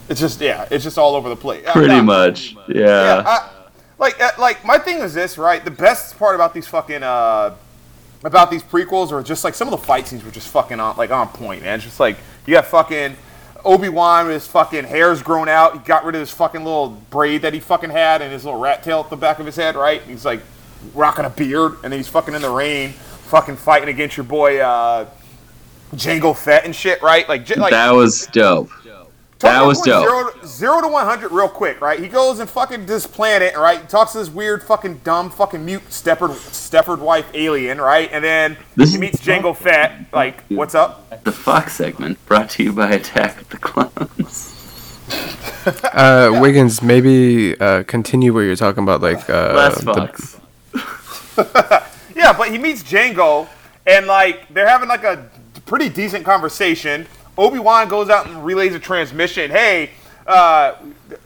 It's 0.09 0.21
just 0.21 0.41
yeah, 0.41 0.67
it's 0.71 0.83
just 0.83 0.99
all 0.99 1.15
over 1.15 1.29
the 1.29 1.37
place. 1.37 1.65
Uh, 1.67 1.73
Pretty 1.73 1.89
nah, 1.89 2.03
much, 2.03 2.57
yeah. 2.69 2.87
Yeah, 2.87 3.23
I, 3.27 3.51
like, 3.99 4.21
uh, 4.21 4.33
like 4.39 4.65
my 4.65 4.79
thing 4.79 4.99
is 4.99 5.15
this, 5.15 5.39
right? 5.39 5.65
The 5.65 5.71
best 5.71 6.19
part 6.19 6.35
about 6.35 6.55
these 6.55 6.67
fucking, 6.67 7.03
uh, 7.03 7.55
about 8.25 8.51
these 8.51 8.63
prequels, 8.63 9.13
are 9.13 9.23
just 9.23 9.45
like 9.45 9.55
some 9.55 9.69
of 9.69 9.73
the 9.73 9.87
fight 9.87 10.09
scenes 10.09 10.25
were 10.25 10.31
just 10.31 10.49
fucking 10.49 10.81
on, 10.81 10.97
like 10.97 11.11
on 11.11 11.29
point, 11.29 11.63
man. 11.63 11.77
It's 11.77 11.85
just 11.85 12.01
like 12.01 12.17
you 12.47 12.55
got 12.55 12.67
fucking 12.67 13.17
Obi 13.65 13.89
Wan 13.89 14.27
with 14.27 14.35
his 14.35 14.47
fucking 14.47 14.85
hair's 14.85 15.23
grown 15.23 15.49
out. 15.49 15.75
He 15.75 15.79
got 15.81 16.05
rid 16.05 16.15
of 16.15 16.21
his 16.21 16.31
fucking 16.31 16.65
little 16.65 16.91
braid 17.11 17.43
that 17.43 17.55
he 17.55 17.61
fucking 17.61 17.91
had 17.91 18.23
and 18.23 18.33
his 18.33 18.45
little 18.45 18.61
rat 18.61 18.83
tail 18.83 19.01
at 19.01 19.11
the 19.11 19.17
back 19.17 19.39
of 19.39 19.47
his 19.47 19.57
head, 19.57 19.77
right? 19.77 20.03
He's 20.03 20.25
like 20.25 20.41
rocking 20.95 21.25
a 21.25 21.31
beard, 21.31 21.77
and 21.85 21.93
he's 21.93 22.09
fucking 22.09 22.35
in 22.35 22.43
the 22.43 22.51
rain, 22.51 22.91
fucking 22.91 23.57
fighting 23.57 23.89
against 23.89 24.17
your 24.17 24.25
boy 24.25 24.59
uh, 24.59 25.09
Jango 25.95 26.37
Fett 26.37 26.65
and 26.65 26.75
shit, 26.75 27.03
right? 27.03 27.29
Like, 27.29 27.49
like 27.57 27.71
that 27.71 27.95
was 27.95 28.27
dope. 28.33 28.71
Talk 29.43 29.51
That 29.51 29.67
was 29.67 29.81
dope. 29.81 30.09
Zero, 30.09 30.47
zero 30.47 30.81
to 30.83 30.87
100 30.89 31.33
real 31.33 31.49
quick, 31.49 31.81
right? 31.81 31.99
He 31.99 32.07
goes 32.07 32.39
and 32.39 32.49
fucking 32.49 32.87
this 32.87 33.09
planet, 33.09 33.57
right? 33.57 33.81
He 33.81 33.87
talks 33.89 34.13
to 34.13 34.19
this 34.19 34.31
weird 34.31 34.63
fucking 34.63 34.99
dumb 34.99 35.31
fucking 35.31 35.65
mute 35.65 35.83
Stepford, 35.91 36.31
Stepford 36.53 37.01
wife 37.01 37.27
alien, 37.35 37.81
right? 37.81 38.09
And 38.13 38.23
then 38.25 38.57
This 38.77 38.91
he 38.91 38.95
is- 38.95 39.01
meets 39.01 39.19
Jango 39.21 39.57
Fett. 39.57 40.07
Like, 40.13 40.45
what's 40.47 40.77
up? 40.77 41.25
The 41.25 41.33
Fox 41.33 41.73
segment 41.75 42.25
brought 42.27 42.51
to 42.51 42.63
you 42.63 42.73
by 42.73 42.93
Attack 42.93 43.41
of 43.41 43.49
the 43.49 43.59
Clones. 43.59 44.49
Uh, 45.93 46.39
Wiggins, 46.41 46.83
maybe 46.83 47.57
uh, 47.61 47.83
continue 47.85 48.33
where 48.33 48.43
you're 48.45 48.57
talking 48.57 48.83
about 48.83 49.01
like 49.01 49.29
uh, 49.31 49.53
Less 49.55 49.81
the- 49.81 49.95
Fox. 49.95 50.39
Yeah, 52.17 52.33
but 52.33 52.51
he 52.51 52.59
meets 52.59 52.83
Jango, 52.83 53.49
and 53.87 54.07
like 54.07 54.53
they're 54.55 54.69
having 54.69 54.89
like 54.89 55.05
a 55.05 55.29
pretty 55.67 55.89
decent 55.89 56.25
conversation. 56.25 57.07
Obi 57.39 57.59
Wan 57.59 57.89
goes 57.89 58.09
out 58.11 58.27
and 58.27 58.45
relays 58.45 58.75
a 58.75 58.79
transmission. 58.79 59.51
Hey, 59.51 59.91
uh, 60.27 60.75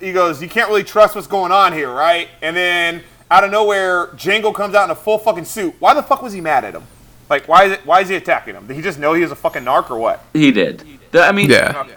he 0.00 0.12
goes, 0.12 0.40
you 0.42 0.48
can't 0.48 0.68
really 0.68 0.84
trust 0.84 1.14
what's 1.14 1.26
going 1.26 1.52
on 1.52 1.72
here, 1.72 1.90
right? 1.92 2.28
And 2.42 2.56
then 2.56 3.02
out 3.30 3.44
of 3.44 3.50
nowhere, 3.50 4.06
Jango 4.08 4.54
comes 4.54 4.74
out 4.74 4.84
in 4.84 4.90
a 4.90 4.94
full 4.94 5.18
fucking 5.18 5.44
suit. 5.44 5.74
Why 5.80 5.94
the 5.94 6.02
fuck 6.02 6.22
was 6.22 6.32
he 6.32 6.40
mad 6.40 6.64
at 6.64 6.74
him? 6.74 6.84
Like, 7.28 7.48
why 7.48 7.64
is 7.64 7.72
it? 7.72 7.80
Why 7.84 8.00
is 8.02 8.08
he 8.08 8.14
attacking 8.14 8.54
him? 8.54 8.66
Did 8.68 8.76
he 8.76 8.82
just 8.82 8.98
know 9.00 9.12
he 9.12 9.22
was 9.22 9.32
a 9.32 9.36
fucking 9.36 9.64
narc 9.64 9.90
or 9.90 9.98
what? 9.98 10.22
He 10.32 10.52
did. 10.52 10.84
The- 11.10 11.24
I 11.24 11.32
mean, 11.32 11.50
yeah. 11.50 11.72
Okay. 11.84 11.92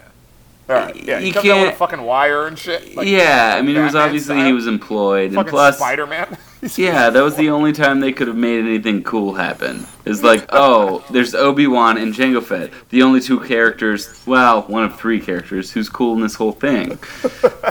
All 0.70 0.76
right. 0.76 0.96
Yeah, 0.96 1.20
he 1.20 1.28
You 1.28 1.34
comes 1.34 1.46
out 1.48 1.56
with 1.58 1.62
a 1.64 1.66
can't- 1.68 1.78
fucking 1.78 2.02
wire 2.02 2.48
and 2.48 2.58
shit. 2.58 2.96
Like, 2.96 3.08
yeah. 3.08 3.56
I 3.56 3.62
mean, 3.62 3.76
it 3.76 3.84
was 3.84 3.96
obviously 3.96 4.36
style. 4.36 4.46
he 4.48 4.54
was 4.54 4.66
employed, 4.68 5.34
and 5.34 5.48
plus, 5.48 5.78
Spider 5.78 6.08
Man. 6.08 6.36
yeah, 6.76 7.10
that 7.10 7.22
was 7.22 7.36
the 7.36 7.50
only 7.50 7.72
time 7.72 8.00
they 8.00 8.12
could 8.12 8.28
have 8.28 8.36
made 8.36 8.60
anything 8.66 9.02
cool 9.04 9.34
happen. 9.34 9.86
It's 10.06 10.24
like, 10.24 10.46
oh, 10.50 11.06
there's 11.10 11.34
Obi 11.34 11.68
Wan 11.68 11.98
and 11.98 12.14
Jango 12.14 12.44
Fett, 12.44 12.72
the 12.90 13.02
only 13.04 13.22
two 13.22 13.40
characters. 13.40 14.22
Well, 14.26 14.64
one 14.64 14.84
of 14.84 14.98
three 15.00 15.20
characters 15.22 15.72
who's 15.72 15.88
cool 15.90 16.16
in 16.16 16.22
this 16.22 16.36
whole 16.36 16.52
thing. 16.52 16.98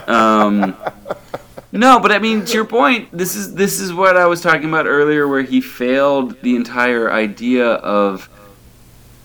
Um, 0.08 0.74
no, 1.70 2.00
but 2.00 2.12
I 2.12 2.18
mean, 2.18 2.46
to 2.46 2.52
your 2.54 2.64
point, 2.64 3.10
this 3.12 3.36
is 3.36 3.54
this 3.54 3.78
is 3.78 3.92
what 3.92 4.16
I 4.16 4.24
was 4.24 4.40
talking 4.40 4.66
about 4.66 4.86
earlier, 4.86 5.28
where 5.28 5.42
he 5.42 5.60
failed 5.60 6.40
the 6.40 6.56
entire 6.56 7.12
idea 7.12 7.66
of 7.66 8.26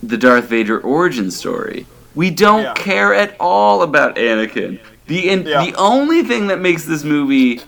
the 0.01 0.17
Darth 0.17 0.45
Vader 0.45 0.81
origin 0.81 1.31
story. 1.31 1.85
We 2.15 2.31
don't 2.31 2.63
Yeah. 2.63 2.73
care 2.73 3.13
at 3.13 3.37
all 3.39 3.81
about 3.83 4.17
Anakin. 4.17 4.77
The 5.07 5.29
in, 5.29 5.45
Yeah. 5.45 5.63
the 5.65 5.73
only 5.75 6.21
thing 6.23 6.47
that 6.47 6.59
makes 6.59 6.83
this 6.83 7.05
movie 7.05 7.61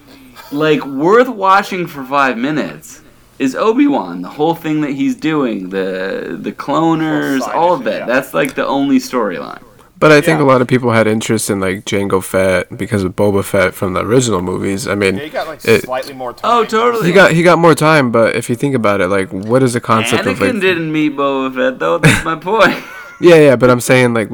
like 0.52 0.86
worth 0.86 1.28
watching 1.30 1.88
for 1.88 2.04
five 2.04 2.38
minutes 2.38 3.02
is 3.40 3.56
Obi 3.56 3.88
Wan. 3.88 4.22
The 4.22 4.30
whole 4.30 4.56
thing 4.56 4.82
that 4.82 4.92
he's 4.92 5.16
doing, 5.16 5.70
the 5.70 6.38
the 6.40 6.52
cloners, 6.52 7.42
side 7.42 7.54
all 7.56 7.74
of 7.74 7.80
mission, 7.84 7.92
that. 7.92 8.08
yeah. 8.08 8.14
That's 8.14 8.34
like 8.34 8.56
the 8.56 8.66
only 8.66 8.98
storyline. 8.98 9.62
But 9.98 10.12
I 10.12 10.20
think 10.20 10.40
Yeah. 10.40 10.46
a 10.46 10.48
lot 10.48 10.62
of 10.62 10.68
people 10.68 10.92
had 10.92 11.08
interest 11.08 11.50
in 11.50 11.60
like 11.62 11.86
Jango 11.86 12.22
Fett 12.24 12.78
because 12.78 13.04
of 13.04 13.16
Boba 13.16 13.44
Fett 13.44 13.74
from 13.74 13.94
the 13.94 14.02
original 14.02 14.42
movies. 14.42 14.88
I 14.90 14.96
mean, 14.96 15.16
Yeah, 15.16 15.24
he 15.24 15.30
got 15.30 15.48
like 15.48 15.64
it- 15.66 15.84
slightly 15.84 16.14
more 16.14 16.34
time. 16.34 16.52
Oh, 16.52 16.66
totally. 16.66 17.08
he 17.08 17.14
got 17.14 17.32
he 17.32 17.44
got 17.44 17.60
more 17.60 17.74
time. 17.76 18.12
But 18.12 18.36
if 18.36 18.50
you 18.50 18.56
think 18.56 18.76
about 18.76 19.00
it, 19.02 19.08
like, 19.08 19.30
what 19.32 19.64
is 19.64 19.74
the 19.74 19.80
concept 19.82 20.26
of 20.28 20.38
Anakin 20.40 20.60
didn't 20.62 20.92
meet 20.92 21.16
Boba 21.16 21.54
Fett 21.56 21.80
though. 21.80 21.98
That's 21.98 22.24
my 22.26 22.36
point. 22.36 22.76
Yeah, 23.22 23.36
yeah. 23.36 23.56
But 23.56 23.70
I'm 23.70 23.80
saying 23.80 24.14
like, 24.14 24.30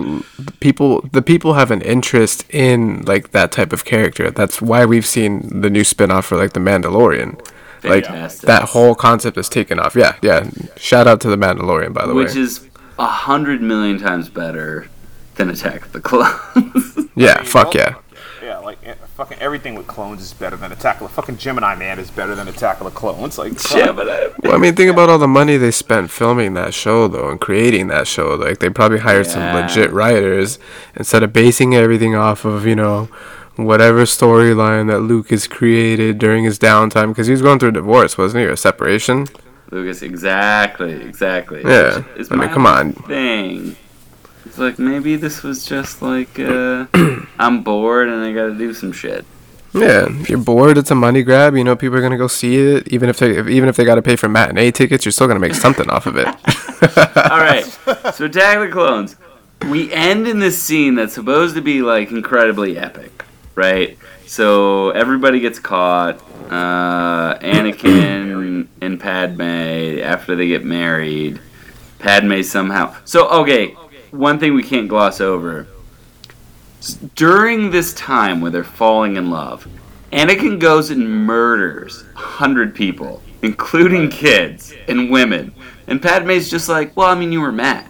people, 0.59 1.01
the 1.11 1.21
people 1.21 1.53
have 1.53 1.71
an 1.71 1.81
interest 1.81 2.45
in 2.49 3.01
like 3.03 3.31
that 3.31 3.51
type 3.51 3.73
of 3.73 3.85
character. 3.85 4.31
That's 4.31 4.61
why 4.61 4.85
we've 4.85 5.05
seen 5.05 5.61
the 5.61 5.69
new 5.69 5.83
spin-off 5.83 6.25
for 6.25 6.37
like 6.37 6.53
the 6.53 6.59
Mandalorian. 6.59 7.39
Like 7.83 8.05
Fantastic. 8.05 8.45
that 8.47 8.63
whole 8.69 8.93
concept 8.95 9.37
is 9.37 9.49
taken 9.49 9.79
off. 9.79 9.95
Yeah, 9.95 10.15
yeah. 10.21 10.49
Shout 10.77 11.07
out 11.07 11.19
to 11.21 11.29
the 11.29 11.35
Mandalorian, 11.35 11.93
by 11.93 12.05
the 12.05 12.13
Which 12.13 12.27
way. 12.27 12.31
Which 12.33 12.35
is 12.37 12.67
a 12.99 13.07
hundred 13.07 13.61
million 13.61 13.97
times 13.99 14.29
better 14.29 14.87
than 15.35 15.49
Attack 15.49 15.85
of 15.87 15.91
the 15.91 16.01
Clones. 16.01 16.95
yeah, 17.15 17.37
mean, 17.37 17.45
fuck 17.45 17.71
don't- 17.71 17.75
yeah. 17.75 17.95
Yeah, 18.43 18.57
like 18.59 18.77
fucking 19.21 19.37
everything 19.37 19.75
with 19.75 19.85
clones 19.85 20.19
is 20.19 20.33
better 20.33 20.55
than 20.55 20.71
Attack 20.71 20.99
of 20.99 21.07
the 21.07 21.13
fucking 21.13 21.37
Gemini 21.37 21.75
Man 21.75 21.99
is 21.99 22.09
better 22.09 22.33
than 22.33 22.47
Attack 22.47 22.79
of 22.81 22.85
the 22.85 22.91
Clones. 22.91 23.37
Like, 23.37 23.53
Yeah, 23.71 23.91
but 23.91 24.09
I, 24.09 24.29
Well, 24.41 24.55
I 24.55 24.57
mean, 24.57 24.73
think 24.73 24.89
about 24.89 25.11
all 25.11 25.19
the 25.19 25.27
money 25.27 25.57
they 25.57 25.69
spent 25.69 26.09
filming 26.09 26.55
that 26.55 26.73
show, 26.73 27.07
though, 27.07 27.29
and 27.29 27.39
creating 27.39 27.87
that 27.89 28.07
show. 28.07 28.33
Like, 28.33 28.57
they 28.57 28.71
probably 28.71 28.97
hired 28.97 29.27
some 29.27 29.43
legit 29.53 29.91
writers 29.91 30.57
instead 30.95 31.21
of 31.21 31.31
basing 31.33 31.75
everything 31.75 32.15
off 32.15 32.45
of, 32.45 32.65
you 32.65 32.75
know, 32.75 33.09
whatever 33.57 34.05
storyline 34.05 34.87
that 34.87 35.01
Lucas 35.01 35.45
created 35.45 36.17
during 36.17 36.43
his 36.43 36.57
downtime. 36.57 37.09
Because 37.09 37.27
he 37.27 37.33
was 37.33 37.43
going 37.43 37.59
through 37.59 37.69
a 37.69 37.73
divorce, 37.73 38.17
wasn't 38.17 38.41
he? 38.41 38.47
Or 38.47 38.53
a 38.53 38.57
separation? 38.57 39.27
Lucas, 39.69 40.01
exactly, 40.01 40.93
exactly. 40.93 41.61
Yeah. 41.61 42.03
It's 42.15 42.31
I 42.31 42.37
mean, 42.37 42.47
my 42.47 42.53
come 42.53 42.65
on. 42.65 42.93
Thing. 42.93 43.75
It's 44.45 44.57
like 44.57 44.79
maybe 44.79 45.15
this 45.15 45.43
was 45.43 45.65
just 45.65 46.01
like 46.01 46.39
uh, 46.39 46.87
I'm 47.39 47.63
bored 47.63 48.09
and 48.09 48.23
I 48.23 48.33
got 48.33 48.47
to 48.47 48.57
do 48.57 48.73
some 48.73 48.91
shit. 48.91 49.25
Yeah, 49.73 50.07
if 50.09 50.29
you're 50.29 50.39
bored, 50.39 50.77
it's 50.77 50.91
a 50.91 50.95
money 50.95 51.23
grab. 51.23 51.55
You 51.55 51.63
know, 51.63 51.75
people 51.75 51.97
are 51.97 52.01
gonna 52.01 52.17
go 52.17 52.27
see 52.27 52.57
it, 52.57 52.89
even 52.89 53.09
if 53.09 53.19
they 53.19 53.37
if, 53.37 53.47
even 53.47 53.69
if 53.69 53.77
they 53.77 53.85
got 53.85 53.95
to 53.95 54.01
pay 54.01 54.17
for 54.17 54.27
matinee 54.27 54.71
tickets. 54.71 55.05
You're 55.05 55.13
still 55.13 55.27
gonna 55.27 55.39
make 55.39 55.53
something 55.53 55.89
off 55.89 56.07
of 56.07 56.17
it. 56.17 56.27
All 57.31 57.39
right, 57.39 57.63
so 58.13 58.25
Attack 58.25 58.57
of 58.57 58.63
the 58.63 58.69
Clones. 58.71 59.15
We 59.69 59.93
end 59.93 60.27
in 60.27 60.39
this 60.39 60.61
scene 60.61 60.95
that's 60.95 61.13
supposed 61.13 61.55
to 61.55 61.61
be 61.61 61.81
like 61.83 62.11
incredibly 62.11 62.77
epic, 62.77 63.23
right? 63.55 63.97
So 64.25 64.89
everybody 64.89 65.39
gets 65.39 65.59
caught. 65.59 66.21
Uh, 66.49 67.37
Anakin 67.39 68.67
and 68.81 68.99
Padme 68.99 70.01
after 70.01 70.35
they 70.35 70.47
get 70.47 70.65
married. 70.65 71.39
Padme 71.99 72.41
somehow. 72.41 72.93
So 73.05 73.29
okay, 73.29 73.77
one 74.11 74.39
thing 74.39 74.53
we 74.53 74.63
can't 74.63 74.87
gloss 74.87 75.19
over. 75.21 75.67
During 77.15 77.69
this 77.71 77.93
time 77.93 78.41
where 78.41 78.51
they're 78.51 78.63
falling 78.63 79.15
in 79.17 79.29
love, 79.29 79.67
Anakin 80.11 80.59
goes 80.59 80.89
and 80.89 81.07
murders 81.07 82.03
a 82.15 82.19
hundred 82.19 82.73
people, 82.75 83.21
including 83.41 84.09
kids 84.09 84.73
and 84.87 85.09
women. 85.11 85.53
And 85.87 86.01
Padme's 86.01 86.49
just 86.49 86.67
like, 86.69 86.95
well, 86.97 87.07
I 87.07 87.15
mean, 87.15 87.31
you 87.31 87.41
were 87.41 87.51
mad. 87.51 87.87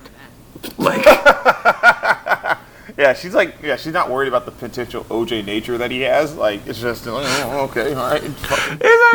Like, 0.78 1.06
yeah, 2.98 3.14
she's 3.14 3.34
like, 3.34 3.56
yeah, 3.64 3.76
she's 3.78 3.94
not 3.94 4.10
worried 4.10 4.28
about 4.28 4.46
the 4.46 4.52
potential 4.52 5.04
OJ 5.06 5.46
nature 5.46 5.78
that 5.78 5.90
he 5.90 6.02
has. 6.02 6.36
Like, 6.36 6.66
it's 6.68 6.80
just, 6.82 7.06
oh, 7.08 7.18
okay, 7.70 7.94
all 7.94 8.10
right. 8.12 8.22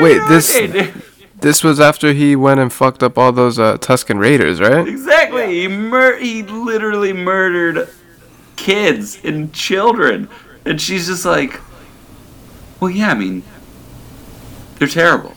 Wait, 0.01 0.21
this- 0.29 0.55
Okay, 0.57 0.67
dude. 0.67 1.03
This 1.41 1.63
was 1.63 1.81
after 1.81 2.13
he 2.13 2.35
went 2.37 2.61
and 2.61 2.73
fucked 2.73 3.03
up 3.03 3.19
all 3.19 3.33
those 3.33 3.59
uh, 3.59 3.77
Tuscan 3.79 4.19
Raiders, 4.19 4.61
right? 4.61 4.87
Exactly. 4.87 5.61
He 5.61 5.69
mur- 5.69 6.19
he 6.19 6.43
literally 6.43 7.13
murdered 7.13 7.89
kids 8.57 9.19
and 9.25 9.53
children. 9.53 10.29
And 10.65 10.81
she's 10.81 11.07
just 11.07 11.25
like, 11.25 11.61
well, 12.81 12.91
yeah, 12.91 13.11
I 13.11 13.15
mean, 13.15 13.43
they're 14.79 14.89
terrible. 14.89 15.35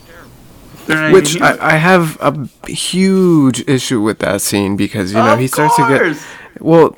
They're 0.88 1.02
not 1.02 1.14
Which. 1.14 1.39
I, 1.39 1.74
I 1.74 1.76
have 1.78 2.18
a 2.20 2.47
huge 2.68 3.68
issue 3.68 4.02
with 4.02 4.20
that 4.20 4.41
scene 4.41 4.76
because 4.76 5.12
you 5.12 5.20
know 5.20 5.34
Of 5.34 5.39
he 5.39 5.47
starts 5.47 5.76
to 5.76 5.88
get 5.88 6.18
well. 6.60 6.95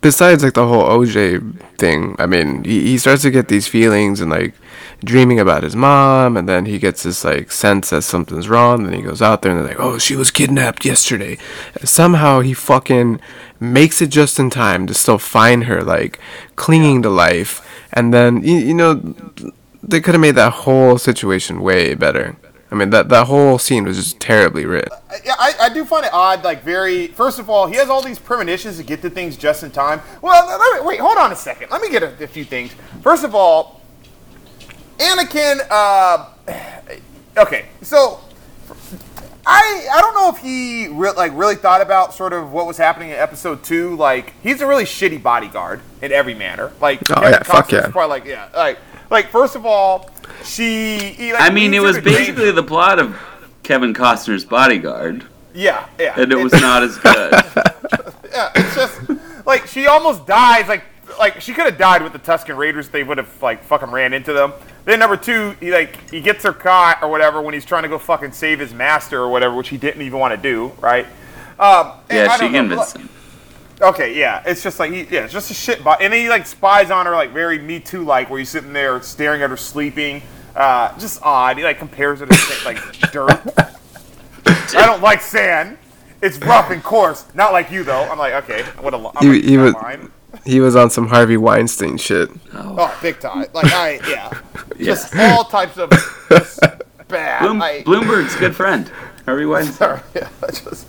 Besides 0.00 0.44
like 0.44 0.54
the 0.54 0.66
whole 0.66 0.84
OJ 0.84 1.78
thing, 1.78 2.16
I 2.18 2.26
mean, 2.26 2.64
he, 2.64 2.82
he 2.82 2.98
starts 2.98 3.22
to 3.22 3.30
get 3.30 3.48
these 3.48 3.66
feelings 3.66 4.20
and 4.20 4.30
like 4.30 4.54
dreaming 5.04 5.40
about 5.40 5.62
his 5.62 5.76
mom, 5.76 6.36
and 6.36 6.48
then 6.48 6.66
he 6.66 6.78
gets 6.78 7.02
this 7.02 7.24
like 7.24 7.50
sense 7.50 7.90
that 7.90 8.02
something's 8.02 8.48
wrong. 8.48 8.84
Then 8.84 8.92
he 8.92 9.02
goes 9.02 9.22
out 9.22 9.42
there 9.42 9.52
and 9.52 9.60
they're 9.60 9.68
like, 9.68 9.80
"Oh, 9.80 9.98
she 9.98 10.16
was 10.16 10.30
kidnapped 10.30 10.84
yesterday." 10.84 11.38
Somehow 11.82 12.40
he 12.40 12.54
fucking 12.54 13.20
makes 13.58 14.00
it 14.00 14.08
just 14.10 14.38
in 14.38 14.50
time 14.50 14.86
to 14.86 14.94
still 14.94 15.18
find 15.18 15.64
her 15.64 15.82
like 15.82 16.18
clinging 16.56 17.02
to 17.02 17.10
life, 17.10 17.66
and 17.92 18.12
then 18.12 18.42
you, 18.42 18.56
you 18.56 18.74
know 18.74 19.14
they 19.82 20.00
could 20.00 20.14
have 20.14 20.20
made 20.20 20.34
that 20.34 20.52
whole 20.52 20.98
situation 20.98 21.62
way 21.62 21.94
better. 21.94 22.36
I 22.70 22.74
mean, 22.74 22.90
that 22.90 23.08
that 23.10 23.28
whole 23.28 23.58
scene 23.58 23.84
was 23.84 23.96
just 23.96 24.18
terribly 24.18 24.66
written. 24.66 24.90
Yeah, 25.24 25.34
I, 25.38 25.52
I 25.62 25.68
do 25.68 25.84
find 25.84 26.04
it 26.04 26.12
odd. 26.12 26.42
Like, 26.42 26.62
very. 26.64 27.06
First 27.08 27.38
of 27.38 27.48
all, 27.48 27.66
he 27.68 27.76
has 27.76 27.88
all 27.88 28.02
these 28.02 28.18
premonitions 28.18 28.76
to 28.78 28.82
get 28.82 29.02
to 29.02 29.10
things 29.10 29.36
just 29.36 29.62
in 29.62 29.70
time. 29.70 30.00
Well, 30.20 30.46
let 30.48 30.80
me, 30.82 30.86
wait, 30.86 30.98
hold 31.00 31.16
on 31.16 31.30
a 31.30 31.36
second. 31.36 31.70
Let 31.70 31.80
me 31.80 31.90
get 31.90 32.02
a, 32.02 32.24
a 32.24 32.26
few 32.26 32.44
things. 32.44 32.74
First 33.02 33.22
of 33.24 33.34
all, 33.36 33.80
Anakin. 34.98 35.60
Uh, 35.70 36.26
okay, 37.36 37.66
so 37.82 38.20
I 39.46 39.86
I 39.92 40.00
don't 40.00 40.14
know 40.14 40.30
if 40.30 40.38
he 40.38 40.88
re- 40.88 41.12
like 41.12 41.32
really 41.34 41.54
thought 41.54 41.80
about 41.80 42.14
sort 42.14 42.32
of 42.32 42.50
what 42.52 42.66
was 42.66 42.76
happening 42.78 43.10
in 43.10 43.16
episode 43.16 43.62
two. 43.62 43.94
Like, 43.96 44.32
he's 44.42 44.60
a 44.60 44.66
really 44.66 44.84
shitty 44.84 45.22
bodyguard 45.22 45.80
in 46.02 46.10
every 46.12 46.34
manner. 46.34 46.72
Like, 46.80 47.00
Oh, 47.16 47.22
yeah, 47.22 47.42
fuck 47.44 47.70
yeah. 47.70 47.88
Probably 47.88 48.08
like, 48.18 48.24
yeah, 48.24 48.48
like, 48.54 48.78
like 49.08 49.28
first 49.30 49.54
of 49.54 49.64
all, 49.64 50.10
she. 50.46 51.32
Like, 51.32 51.40
I 51.42 51.50
mean, 51.50 51.74
it 51.74 51.82
was 51.82 51.98
basically 51.98 52.50
the 52.50 52.62
plot 52.62 52.98
of 52.98 53.18
Kevin 53.62 53.92
Costner's 53.94 54.44
Bodyguard, 54.44 55.24
Yeah, 55.54 55.86
yeah. 55.98 56.14
and 56.18 56.32
it 56.32 56.36
was 56.38 56.52
not 56.52 56.82
as 56.82 56.96
good. 56.98 57.32
Yeah, 58.30 58.50
it's 58.54 58.74
just 58.74 59.00
like 59.46 59.66
she 59.66 59.86
almost 59.86 60.26
dies. 60.26 60.68
Like, 60.68 60.84
like 61.18 61.40
she 61.40 61.52
could 61.52 61.66
have 61.66 61.78
died 61.78 62.02
with 62.02 62.12
the 62.12 62.18
Tuscan 62.18 62.56
Raiders. 62.56 62.88
They 62.88 63.02
would 63.02 63.18
have 63.18 63.42
like 63.42 63.64
fucking 63.64 63.90
ran 63.90 64.12
into 64.12 64.32
them. 64.32 64.52
Then 64.84 65.00
number 65.00 65.16
two, 65.16 65.56
he 65.58 65.72
like 65.72 66.10
he 66.10 66.20
gets 66.20 66.44
her 66.44 66.52
caught 66.52 67.02
or 67.02 67.08
whatever 67.08 67.40
when 67.42 67.54
he's 67.54 67.64
trying 67.64 67.82
to 67.82 67.88
go 67.88 67.98
fucking 67.98 68.32
save 68.32 68.60
his 68.60 68.72
master 68.72 69.20
or 69.20 69.28
whatever, 69.28 69.54
which 69.54 69.68
he 69.68 69.76
didn't 69.78 70.02
even 70.02 70.18
want 70.20 70.34
to 70.34 70.40
do. 70.40 70.72
Right? 70.80 71.06
Um, 71.58 71.92
yeah, 72.10 72.36
she 72.36 72.50
convinced 72.50 72.96
him. 72.96 73.08
Okay, 73.80 74.18
yeah, 74.18 74.42
it's 74.46 74.62
just 74.62 74.78
like 74.78 74.90
he, 74.92 75.02
yeah, 75.04 75.24
it's 75.24 75.32
just 75.32 75.50
a 75.50 75.54
shit 75.54 75.84
bot, 75.84 76.00
and 76.00 76.12
then 76.12 76.20
he 76.20 76.28
like 76.30 76.46
spies 76.46 76.90
on 76.90 77.04
her 77.04 77.12
like 77.12 77.30
very 77.32 77.58
Me 77.58 77.78
Too 77.80 78.04
like, 78.04 78.30
where 78.30 78.38
he's 78.38 78.48
sitting 78.48 78.72
there 78.72 79.02
staring 79.02 79.42
at 79.42 79.50
her 79.50 79.56
sleeping. 79.56 80.22
Uh, 80.56 80.98
just 80.98 81.20
odd. 81.22 81.58
He 81.58 81.64
like 81.64 81.78
compares 81.78 82.22
it 82.22 82.26
to 82.30 82.34
sa- 82.34 82.64
like 82.68 82.78
dirt. 83.12 83.30
I 84.46 84.86
don't 84.86 85.02
like 85.02 85.20
sand. 85.20 85.78
It's 86.22 86.38
rough 86.38 86.70
and 86.70 86.82
coarse. 86.82 87.24
Not 87.34 87.52
like 87.52 87.70
you 87.70 87.84
though. 87.84 88.02
I'm 88.10 88.18
like, 88.18 88.32
okay, 88.44 88.62
what 88.80 88.94
a. 88.94 88.96
li- 88.96 89.10
I'm 89.16 89.26
He- 89.26 89.32
like, 89.34 89.44
he 89.44 89.58
was- 89.58 89.74
line. 89.74 90.10
He 90.44 90.60
was 90.60 90.76
on 90.76 90.90
some 90.90 91.08
Harvey 91.08 91.38
Weinstein 91.38 91.96
shit. 91.96 92.28
Oh, 92.52 92.94
big 93.00 93.20
time. 93.20 93.46
Like 93.54 93.72
I, 93.72 94.00
yeah, 94.08 94.30
just 94.78 95.14
Yeah. 95.14 95.32
all 95.34 95.44
types 95.44 95.78
of 95.78 95.90
just 96.28 96.60
bad. 97.08 97.40
Bloom- 97.42 97.62
I, 97.62 97.82
Bloomberg's 97.86 98.36
good 98.36 98.54
friend, 98.54 98.90
Harvey 99.24 99.46
Weinstein. 99.46 99.74
Sorry, 99.76 100.00
yeah, 100.14 100.28
I 100.42 100.46
just, 100.50 100.86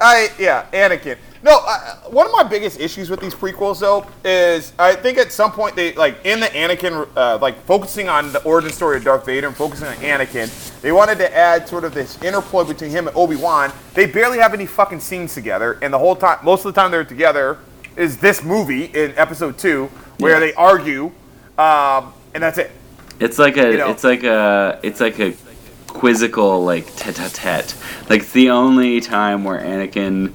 I 0.00 0.28
yeah, 0.38 0.66
Anakin. 0.72 1.18
No, 1.46 1.58
I, 1.58 1.96
one 2.10 2.26
of 2.26 2.32
my 2.32 2.42
biggest 2.42 2.80
issues 2.80 3.08
with 3.08 3.20
these 3.20 3.32
prequels 3.32 3.78
though 3.78 4.04
is 4.24 4.72
I 4.80 4.96
think 4.96 5.16
at 5.16 5.30
some 5.30 5.52
point 5.52 5.76
they 5.76 5.92
like 5.94 6.16
in 6.26 6.40
the 6.40 6.46
Anakin 6.46 7.08
uh, 7.16 7.38
like 7.40 7.56
focusing 7.66 8.08
on 8.08 8.32
the 8.32 8.42
origin 8.42 8.72
story 8.72 8.96
of 8.96 9.04
Darth 9.04 9.24
Vader 9.24 9.46
and 9.46 9.56
focusing 9.56 9.86
on 9.86 9.94
Anakin, 9.98 10.80
they 10.80 10.90
wanted 10.90 11.18
to 11.18 11.36
add 11.36 11.68
sort 11.68 11.84
of 11.84 11.94
this 11.94 12.20
interplay 12.20 12.64
between 12.64 12.90
him 12.90 13.06
and 13.06 13.16
Obi 13.16 13.36
Wan. 13.36 13.72
They 13.94 14.06
barely 14.06 14.38
have 14.38 14.54
any 14.54 14.66
fucking 14.66 14.98
scenes 14.98 15.34
together, 15.34 15.78
and 15.82 15.94
the 15.94 15.98
whole 16.00 16.16
time, 16.16 16.38
most 16.44 16.64
of 16.64 16.74
the 16.74 16.80
time 16.80 16.90
they're 16.90 17.04
together 17.04 17.58
is 17.94 18.16
this 18.16 18.42
movie 18.42 18.86
in 18.86 19.14
Episode 19.16 19.56
Two 19.56 19.86
where 20.18 20.32
Yeah. 20.32 20.40
they 20.40 20.54
argue, 20.54 21.12
um, 21.58 22.12
and 22.34 22.42
that's 22.42 22.58
it. 22.58 22.72
It's 23.20 23.38
like 23.38 23.56
a, 23.56 23.70
You 23.70 23.78
know. 23.78 23.90
it's 23.90 24.02
like 24.02 24.24
a, 24.24 24.80
it's 24.82 25.00
like 25.00 25.20
a 25.20 25.32
quizzical 25.86 26.64
like 26.64 26.92
tete-a-tete. 26.96 27.76
Like 28.10 28.22
it's 28.22 28.32
the 28.32 28.50
only 28.50 29.00
time 29.00 29.44
where 29.44 29.60
Anakin 29.60 30.32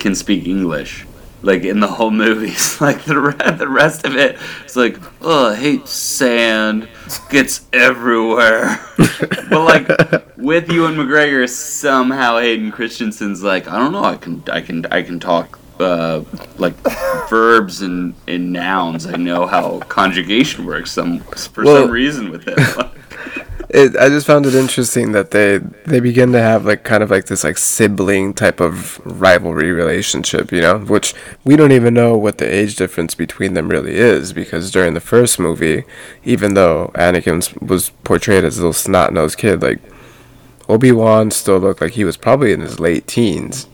can 0.00 0.14
speak 0.14 0.46
English. 0.46 1.06
Like 1.42 1.64
in 1.64 1.80
the 1.80 1.86
whole 1.86 2.10
movie, 2.10 2.48
It's 2.52 2.80
like 2.82 3.04
the 3.04 3.18
re- 3.18 3.56
the 3.56 3.68
rest 3.68 4.04
of 4.04 4.14
it, 4.16 4.36
it's 4.64 4.76
like, 4.76 4.98
oh, 5.22 5.50
I 5.52 5.56
hate 5.56 5.88
sand, 5.88 6.86
gets 7.30 7.62
everywhere. 7.72 8.78
but 8.98 9.50
like 9.64 9.88
with 10.36 10.70
Ewan 10.70 10.96
McGregor, 10.96 11.48
somehow 11.48 12.38
Hayden 12.38 12.70
Christensen's 12.70 13.42
like, 13.42 13.68
I 13.68 13.78
don't 13.78 13.92
know, 13.92 14.04
I 14.04 14.16
can, 14.16 14.42
I 14.52 14.60
can, 14.60 14.84
I 14.86 15.00
can 15.02 15.18
talk 15.18 15.58
uh, 15.78 16.22
like 16.58 16.74
verbs 17.30 17.80
and, 17.80 18.12
and 18.28 18.52
nouns. 18.52 19.06
I 19.06 19.16
know 19.16 19.46
how 19.46 19.78
conjugation 19.88 20.66
works. 20.66 20.90
Some 20.92 21.20
for 21.20 21.64
Well- 21.64 21.84
some 21.84 21.90
reason 21.90 22.30
with 22.30 22.46
him. 22.46 22.58
It, 23.72 23.96
I 23.96 24.08
just 24.08 24.26
found 24.26 24.46
it 24.46 24.54
interesting 24.56 25.12
that 25.12 25.30
they 25.30 25.58
they 25.86 26.00
begin 26.00 26.32
to 26.32 26.40
have 26.40 26.64
like 26.66 26.82
kind 26.82 27.04
of 27.04 27.10
like 27.10 27.26
this 27.26 27.44
like 27.44 27.56
sibling 27.56 28.34
type 28.34 28.58
of 28.58 29.00
rivalry 29.04 29.70
relationship, 29.70 30.50
you 30.50 30.60
know, 30.60 30.78
which 30.78 31.14
we 31.44 31.54
don't 31.54 31.70
even 31.70 31.94
know 31.94 32.16
what 32.16 32.38
the 32.38 32.52
age 32.52 32.74
difference 32.74 33.14
between 33.14 33.54
them 33.54 33.68
really 33.68 33.94
is 33.94 34.32
because 34.32 34.72
during 34.72 34.94
the 34.94 35.00
first 35.00 35.38
movie, 35.38 35.84
even 36.24 36.54
though 36.54 36.90
Anakin 36.96 37.36
was- 37.36 37.54
was 37.60 37.90
portrayed 38.02 38.42
as 38.44 38.58
a 38.58 38.60
little 38.62 38.72
snot 38.72 39.12
nosed 39.12 39.38
kid, 39.38 39.62
like 39.62 39.78
Obi 40.68 40.90
Wan 40.90 41.30
still 41.30 41.58
looked 41.58 41.80
like 41.80 41.92
he 41.92 42.02
was 42.04 42.16
probably 42.16 42.52
in 42.52 42.60
his 42.62 42.80
late 42.80 43.06
teens. 43.06 43.68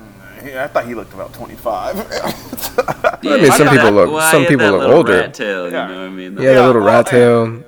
Mm, 0.00 0.46
yeah, 0.54 0.64
I 0.64 0.68
thought 0.68 0.86
he 0.86 0.94
looked 0.94 1.12
about 1.12 1.34
25. 1.34 1.96
yeah, 1.96 3.30
I 3.34 3.36
mean, 3.42 3.52
some 3.52 3.68
I 3.68 3.76
people 3.76 3.90
look 3.92 4.10
well, 4.10 4.30
some 4.30 4.46
people 4.46 4.70
look 4.70 4.88
older. 4.88 5.18
Rat 5.20 5.34
tail, 5.34 5.66
you 5.66 5.72
Yeah. 5.74 5.86
know 5.86 5.98
what 5.98 6.06
I 6.06 6.08
mean? 6.08 6.36
He 6.38 6.44
had 6.44 6.52
Yeah, 6.56 6.64
a 6.64 6.66
little 6.66 6.82
well, 6.82 6.94
rat 6.96 7.06
tail, 7.08 7.62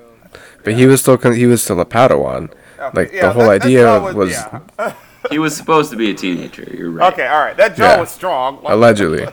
but 0.67 0.75
he 0.77 0.85
was 0.85 1.01
still 1.01 1.17
he 1.31 1.45
was 1.45 1.63
still 1.63 1.79
a 1.79 1.85
Padawan. 1.85 2.51
Like 2.93 3.11
Yeah, 3.11 3.27
the 3.27 3.33
whole 3.33 3.43
that- 3.49 3.61
that 3.61 3.65
idea 3.65 3.83
jaw 3.83 4.11
was 4.13 4.31
yeah. 4.31 4.93
He 5.31 5.39
was 5.39 5.55
supposed 5.57 5.89
to 5.91 5.97
be 5.97 6.09
a 6.11 6.13
teenager. 6.13 6.63
You're 6.63 6.91
right. 6.91 7.11
Okay, 7.11 7.27
all 7.27 7.39
right. 7.39 7.57
That 7.57 7.75
jaw 7.75 7.83
Yeah. 7.95 7.99
was 7.99 8.09
strong. 8.11 8.61
Like, 8.63 8.73
allegedly, 8.77 9.25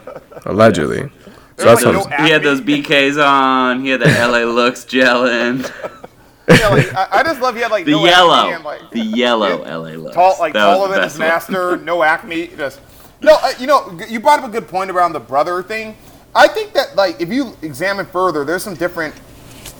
allegedly. 0.44 1.10
So 1.56 1.64
that's 1.66 1.84
like, 1.84 1.94
what 1.96 2.08
no 2.10 2.16
I'm- 2.16 2.24
He 2.24 2.30
had 2.32 2.42
those. 2.42 2.60
BKs 2.60 3.16
on. 3.24 3.80
He 3.82 3.90
had 3.90 4.00
the 4.00 4.06
LA 4.06 4.44
looks 4.50 4.84
gelling. 4.84 5.70
Yeah, 6.46 6.68
like, 6.68 6.92
I, 6.94 7.06
I 7.10 7.22
just 7.22 7.40
love 7.40 7.54
he 7.54 7.62
had 7.62 7.70
like 7.70 7.86
The 7.86 7.92
no 7.92 8.04
yellow, 8.04 8.34
acne 8.34 8.52
and, 8.56 8.64
like, 8.64 8.90
the 8.90 9.00
yellow 9.00 9.62
LA 9.64 9.92
looks. 9.96 10.14
tall, 10.14 10.36
like 10.38 10.52
That 10.52 10.66
was 10.66 10.76
taller 10.76 10.92
than 10.92 11.02
his 11.04 11.16
best 11.16 11.48
one. 11.48 11.58
master, 11.62 11.76
no 11.78 12.02
acne. 12.02 12.48
Just 12.48 12.80
no, 13.22 13.38
uh, 13.42 13.52
you 13.58 13.66
know, 13.66 13.98
you 14.10 14.20
brought 14.20 14.40
up 14.40 14.44
a 14.44 14.52
good 14.52 14.68
point 14.68 14.90
around 14.90 15.14
the 15.14 15.20
brother 15.20 15.62
thing. 15.62 15.96
I 16.34 16.46
think 16.48 16.74
that 16.74 16.96
like 16.96 17.18
if 17.18 17.30
you 17.30 17.56
examine 17.62 18.04
further, 18.04 18.44
there's 18.44 18.62
some 18.62 18.74
different 18.74 19.14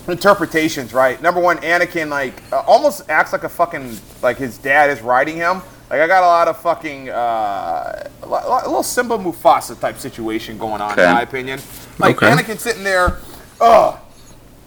interpretations, 0.09 0.93
right? 0.93 1.21
Number 1.23 1.41
one, 1.41 1.59
Anakin 1.59 2.09
like 2.09 2.35
uh, 2.53 2.61
almost 2.67 3.09
acts 3.09 3.33
like 3.33 3.45
a 3.45 3.49
fucking 3.49 3.97
like 4.23 4.37
his 4.37 4.59
dad 4.59 4.91
is 4.91 5.01
riding 5.01 5.37
him. 5.37 5.63
Like 5.91 6.01
I 6.01 6.07
got 6.07 6.23
a 6.23 6.27
lot 6.27 6.49
of 6.49 6.59
fucking 6.61 7.09
uh, 7.11 8.09
a 8.23 8.27
little 8.67 8.83
Simba 8.83 9.19
Mufasa 9.19 9.79
type 9.79 9.99
situation 9.99 10.59
going 10.59 10.81
on, 10.81 10.93
Okay. 10.93 11.05
in 11.07 11.13
my 11.15 11.23
opinion. 11.23 11.61
Like 11.99 12.17
Okay. 12.23 12.31
Anakin 12.31 12.59
sitting 12.59 12.85
there, 12.85 13.19
oh, 13.61 14.01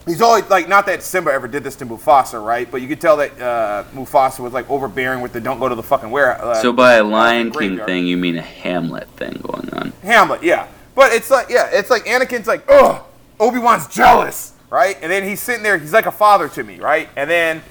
he's 0.05 0.21
always 0.21 0.47
like 0.49 0.67
not 0.69 0.85
that 0.85 1.03
Simba 1.03 1.31
ever 1.31 1.47
did 1.47 1.63
this 1.63 1.75
to 1.77 1.85
Mufasa, 1.85 2.43
right? 2.43 2.69
But 2.69 2.81
you 2.81 2.87
could 2.87 3.01
tell 3.01 3.17
that 3.17 3.39
uh, 3.41 3.83
Mufasa 3.93 4.39
was 4.39 4.53
like 4.53 4.69
overbearing 4.69 5.21
with 5.21 5.33
the 5.33 5.41
"don't 5.41 5.59
go 5.59 5.67
to 5.69 5.75
the 5.75 5.83
fucking 5.83 6.09
where." 6.11 6.41
Uh, 6.43 6.55
So 6.55 6.71
by 6.71 6.93
a 6.95 7.03
Lion 7.03 7.51
King 7.51 7.77
thing, 7.79 8.05
you 8.05 8.17
mean 8.17 8.37
a 8.37 8.41
Hamlet 8.41 9.07
thing 9.17 9.39
going 9.43 9.69
on? 9.73 9.93
Hamlet, 10.03 10.43
yeah. 10.43 10.67
But 10.95 11.11
it's 11.13 11.29
like, 11.29 11.49
yeah, 11.49 11.69
it's 11.71 11.91
like 11.91 12.05
Anakin's 12.05 12.47
like, 12.47 12.63
ugh, 12.67 13.03
Obi 13.39 13.59
Wan's 13.59 13.87
jealous, 13.87 14.53
right? 14.69 14.97
And 15.01 15.11
then 15.11 15.23
he's 15.23 15.39
sitting 15.41 15.63
there, 15.63 15.77
he's 15.77 15.93
like 15.93 16.05
a 16.05 16.11
father 16.11 16.47
to 16.49 16.63
me, 16.63 16.79
right? 16.79 17.09
And 17.15 17.29
then 17.29 17.61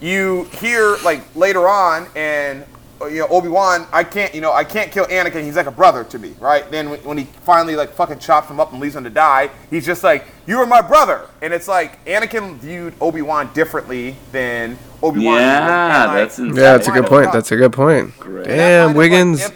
you 0.00 0.44
hear 0.60 0.96
like 1.04 1.22
later 1.34 1.68
on, 1.68 2.06
and 2.14 2.64
uh, 3.00 3.06
you 3.06 3.20
know 3.20 3.28
Obi 3.28 3.48
Wan, 3.48 3.86
I 3.92 4.04
can't, 4.04 4.34
you 4.34 4.40
know, 4.40 4.52
I 4.52 4.64
can't 4.64 4.90
kill 4.92 5.06
Anakin. 5.06 5.42
He's 5.44 5.56
like 5.56 5.66
a 5.66 5.70
brother 5.72 6.04
to 6.04 6.18
me, 6.18 6.34
right? 6.40 6.68
Then 6.70 6.90
when, 6.90 7.00
when 7.00 7.18
he 7.18 7.24
finally 7.24 7.76
like 7.76 7.90
fucking 7.92 8.18
chops 8.18 8.48
him 8.50 8.60
up 8.60 8.72
and 8.72 8.80
leaves 8.80 8.96
him 8.96 9.04
to 9.04 9.10
die, 9.10 9.50
he's 9.70 9.86
just 9.86 10.02
like, 10.04 10.24
you 10.46 10.58
are 10.58 10.66
my 10.66 10.80
brother, 10.80 11.28
and 11.42 11.52
it's 11.52 11.68
like 11.68 12.04
Anakin 12.06 12.56
viewed 12.58 12.94
Obi 13.00 13.22
Wan 13.22 13.52
differently 13.54 14.16
than 14.32 14.78
Obi 15.02 15.24
Wan. 15.24 15.36
Yeah, 15.40 16.06
that's 16.14 16.38
insane. 16.38 16.56
Yeah, 16.56 16.72
that's 16.72 16.88
a 16.88 16.92
good 16.92 17.06
point. 17.06 17.32
That's 17.32 17.52
a 17.52 17.56
good 17.56 17.72
point. 17.72 18.16
Great. 18.18 18.46
Damn, 18.46 18.94
Wiggins. 18.94 19.50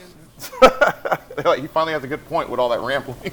like, 1.44 1.60
he 1.60 1.66
finally 1.68 1.92
has 1.92 2.02
a 2.04 2.08
good 2.08 2.24
point 2.26 2.48
with 2.50 2.58
all 2.60 2.68
that 2.68 2.80
rambling. 2.80 3.16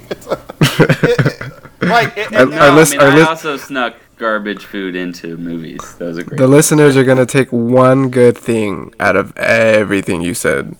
It- 1.02 1.50
it, 1.52 1.69
Our- 1.94 2.12
it- 2.16 2.32
our 2.34 2.46
No, 2.70 2.74
list- 2.74 2.94
I 2.94 2.98
mean, 2.98 3.06
I 3.12 3.14
list- 3.16 3.28
also 3.28 3.56
snuck 3.56 3.94
garbage 4.16 4.64
food 4.66 4.94
into 4.96 5.36
movies. 5.36 5.80
That 5.98 6.04
was 6.06 6.18
a 6.18 6.24
great. 6.24 6.38
The 6.38 6.46
listeners 6.46 6.96
are 6.96 7.04
gonna 7.04 7.26
take 7.26 7.50
one 7.50 8.10
good 8.10 8.36
thing 8.36 8.94
out 9.00 9.16
of 9.16 9.36
everything 9.36 10.20
you 10.22 10.34
said. 10.34 10.76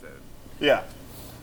Yeah, 0.61 0.83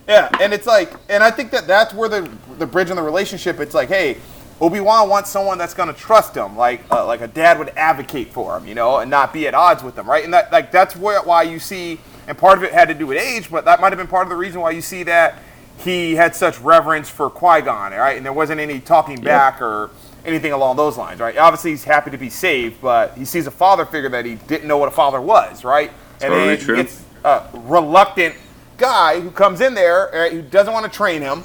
yeah, 0.07 0.29
and 0.39 0.53
it's 0.53 0.67
like, 0.67 0.93
and 1.09 1.23
I 1.23 1.31
think 1.31 1.51
that 1.51 1.65
that's 1.67 1.93
where 1.93 2.07
the 2.09 2.29
the 2.59 2.65
bridge 2.67 2.89
in 2.89 2.95
the 2.95 3.01
relationship. 3.01 3.59
It's 3.59 3.73
like, 3.73 3.89
hey, 3.89 4.17
Obi 4.61 4.79
Wan 4.79 5.09
wants 5.09 5.29
someone 5.31 5.57
that's 5.57 5.73
gonna 5.73 5.93
trust 5.93 6.35
him, 6.35 6.55
like 6.55 6.81
uh, 6.91 7.05
like 7.05 7.21
a 7.21 7.27
dad 7.27 7.57
would 7.59 7.69
advocate 7.75 8.31
for 8.31 8.57
him, 8.57 8.67
you 8.67 8.75
know, 8.75 8.97
and 8.97 9.09
not 9.09 9.33
be 9.33 9.47
at 9.47 9.53
odds 9.55 9.83
with 9.83 9.97
him, 9.97 10.07
right? 10.09 10.23
And 10.23 10.33
that 10.33 10.51
like 10.51 10.71
that's 10.71 10.95
where 10.95 11.21
why 11.23 11.41
you 11.43 11.59
see, 11.59 11.99
and 12.27 12.37
part 12.37 12.57
of 12.59 12.63
it 12.63 12.73
had 12.73 12.87
to 12.89 12.93
do 12.93 13.07
with 13.07 13.17
age, 13.17 13.49
but 13.49 13.65
that 13.65 13.81
might 13.81 13.91
have 13.91 13.97
been 13.97 14.07
part 14.07 14.23
of 14.25 14.29
the 14.29 14.35
reason 14.35 14.61
why 14.61 14.69
you 14.71 14.81
see 14.81 15.01
that 15.03 15.35
he 15.77 16.15
had 16.15 16.35
such 16.35 16.59
reverence 16.59 17.09
for 17.09 17.29
Qui 17.29 17.61
Gon, 17.61 17.91
right? 17.91 18.17
And 18.17 18.25
there 18.25 18.33
wasn't 18.33 18.59
any 18.59 18.79
talking 18.79 19.21
back 19.21 19.61
or 19.61 19.91
anything 20.25 20.51
along 20.51 20.75
those 20.77 20.97
lines, 20.97 21.19
right? 21.19 21.37
Obviously, 21.37 21.71
he's 21.71 21.83
happy 21.83 22.11
to 22.11 22.17
be 22.17 22.29
saved, 22.29 22.81
but 22.81 23.17
he 23.17 23.25
sees 23.25 23.47
a 23.47 23.51
father 23.51 23.85
figure 23.85 24.09
that 24.09 24.25
he 24.25 24.35
didn't 24.35 24.67
know 24.67 24.77
what 24.77 24.87
a 24.87 24.91
father 24.91 25.21
was, 25.21 25.63
right? 25.63 25.91
And 26.21 26.31
Totally 26.31 26.55
then 26.55 26.65
true. 26.65 26.75
gets 26.77 27.03
a 27.23 27.43
reluctant 27.53 28.35
guy 28.77 29.19
who 29.19 29.31
comes 29.31 29.61
in 29.61 29.73
there 29.73 30.09
right, 30.13 30.31
who 30.31 30.41
doesn't 30.41 30.73
want 30.73 30.85
to 30.85 30.91
train 30.95 31.21
him, 31.21 31.43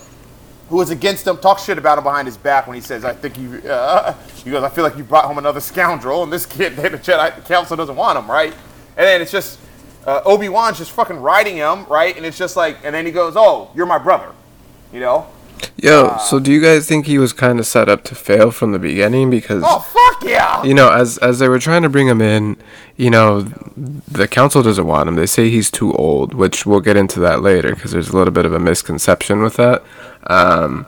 who 0.69 0.81
is 0.81 0.91
against 0.91 1.27
him, 1.27 1.37
talks 1.37 1.65
shit 1.65 1.79
about 1.79 1.99
him 1.99 2.05
behind 2.05 2.27
his 2.27 2.37
back 2.37 2.67
when 2.67 2.75
he 2.75 2.81
says, 2.81 3.05
"I 3.05 3.13
think 3.13 3.39
you," 3.39 3.59
uh, 3.69 4.15
he 4.43 4.51
goes, 4.51 4.63
"I 4.65 4.69
feel 4.71 4.85
like 4.85 4.97
you 4.97 5.05
brought 5.05 5.27
home 5.27 5.39
another 5.39 5.61
scoundrel, 5.61 6.23
and 6.23 6.33
this 6.33 6.47
kid, 6.47 6.77
the 6.77 6.83
Jedi 6.91 7.45
Council 7.45 7.77
doesn't 7.77 7.97
want 7.97 8.19
him, 8.19 8.31
right?" 8.31 8.53
And 8.97 9.07
then 9.07 9.21
it's 9.21 9.31
just 9.33 9.59
uh, 10.07 10.23
Obi 10.25 10.49
Wan's 10.49 10.79
just 10.79 10.91
fucking 10.93 11.17
riding 11.17 11.57
him, 11.57 11.85
right? 11.87 12.17
And 12.17 12.27
it's 12.27 12.39
just 12.39 12.57
like, 12.57 12.79
and 12.85 12.95
then 12.95 13.07
he 13.07 13.13
goes, 13.13 13.35
"Oh, 13.37 13.71
you're 13.75 13.87
my 13.87 13.99
brother," 13.99 14.33
you 14.93 15.01
know? 15.01 15.27
Yo, 15.77 16.17
so 16.19 16.39
do 16.39 16.53
you 16.53 16.61
guys 16.61 16.89
think 16.89 17.07
he 17.07 17.19
was 17.19 17.33
kind 17.33 17.59
of 17.61 17.67
set 17.67 17.89
up 17.89 18.03
to 18.05 18.15
fail 18.15 18.51
from 18.51 18.73
the 18.73 18.79
beginning? 18.79 19.31
Because 19.31 19.63
Oh 19.65 19.79
fuck 19.79 20.29
yeah! 20.29 20.63
you 20.65 20.75
know, 20.75 20.91
as 20.91 21.19
as 21.19 21.39
they 21.39 21.49
were 21.49 21.59
trying 21.59 21.83
to 21.83 21.89
bring 21.89 22.09
him 22.09 22.21
in, 22.21 22.57
you 22.97 23.11
know, 23.11 23.43
the 23.43 24.27
council 24.29 24.63
doesn't 24.63 24.87
want 24.87 25.09
him. 25.09 25.15
They 25.15 25.27
say 25.27 25.51
he's 25.51 25.71
too 25.71 25.93
old, 25.95 26.35
which 26.35 26.67
we'll 26.67 26.81
get 26.81 26.97
into 26.97 27.21
that 27.21 27.43
later 27.43 27.75
because 27.75 27.93
there's 27.93 28.11
a 28.11 28.17
little 28.17 28.33
bit 28.33 28.45
of 28.45 28.53
a 28.53 28.59
misconception 28.59 29.43
with 29.43 29.57
that. 29.57 29.83
Um, 30.27 30.87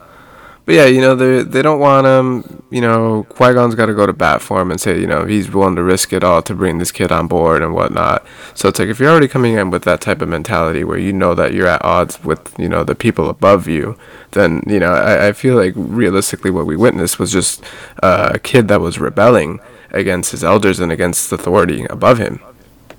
but 0.66 0.74
yeah, 0.74 0.86
you 0.86 1.00
know, 1.00 1.14
they 1.14 1.42
they 1.42 1.60
don't 1.60 1.78
want 1.78 2.06
him. 2.06 2.62
You 2.70 2.80
know, 2.80 3.24
Qui 3.28 3.52
Gon's 3.52 3.74
got 3.74 3.86
to 3.86 3.94
go 3.94 4.06
to 4.06 4.12
bat 4.14 4.40
for 4.40 4.60
him 4.60 4.70
and 4.70 4.80
say, 4.80 4.98
you 4.98 5.06
know, 5.06 5.26
he's 5.26 5.50
willing 5.52 5.76
to 5.76 5.82
risk 5.82 6.12
it 6.12 6.24
all 6.24 6.40
to 6.42 6.54
bring 6.54 6.78
this 6.78 6.90
kid 6.90 7.12
on 7.12 7.28
board 7.28 7.60
and 7.62 7.74
whatnot. 7.74 8.24
So 8.54 8.68
it's 8.68 8.78
like 8.78 8.88
if 8.88 8.98
you're 8.98 9.10
already 9.10 9.28
coming 9.28 9.54
in 9.54 9.70
with 9.70 9.84
that 9.84 10.00
type 10.00 10.22
of 10.22 10.28
mentality 10.28 10.82
where 10.82 10.98
you 10.98 11.12
know 11.12 11.34
that 11.34 11.52
you're 11.52 11.66
at 11.66 11.84
odds 11.84 12.24
with 12.24 12.54
you 12.58 12.68
know 12.68 12.82
the 12.82 12.94
people 12.94 13.28
above 13.28 13.68
you, 13.68 13.98
then 14.30 14.62
you 14.66 14.80
know 14.80 14.92
I, 14.92 15.28
I 15.28 15.32
feel 15.32 15.54
like 15.56 15.74
realistically 15.76 16.50
what 16.50 16.66
we 16.66 16.76
witnessed 16.76 17.18
was 17.18 17.30
just 17.30 17.62
uh, 18.02 18.30
a 18.34 18.38
kid 18.38 18.68
that 18.68 18.80
was 18.80 18.98
rebelling 18.98 19.60
against 19.90 20.32
his 20.32 20.42
elders 20.42 20.80
and 20.80 20.90
against 20.90 21.30
authority 21.30 21.84
above 21.90 22.18
him. 22.18 22.40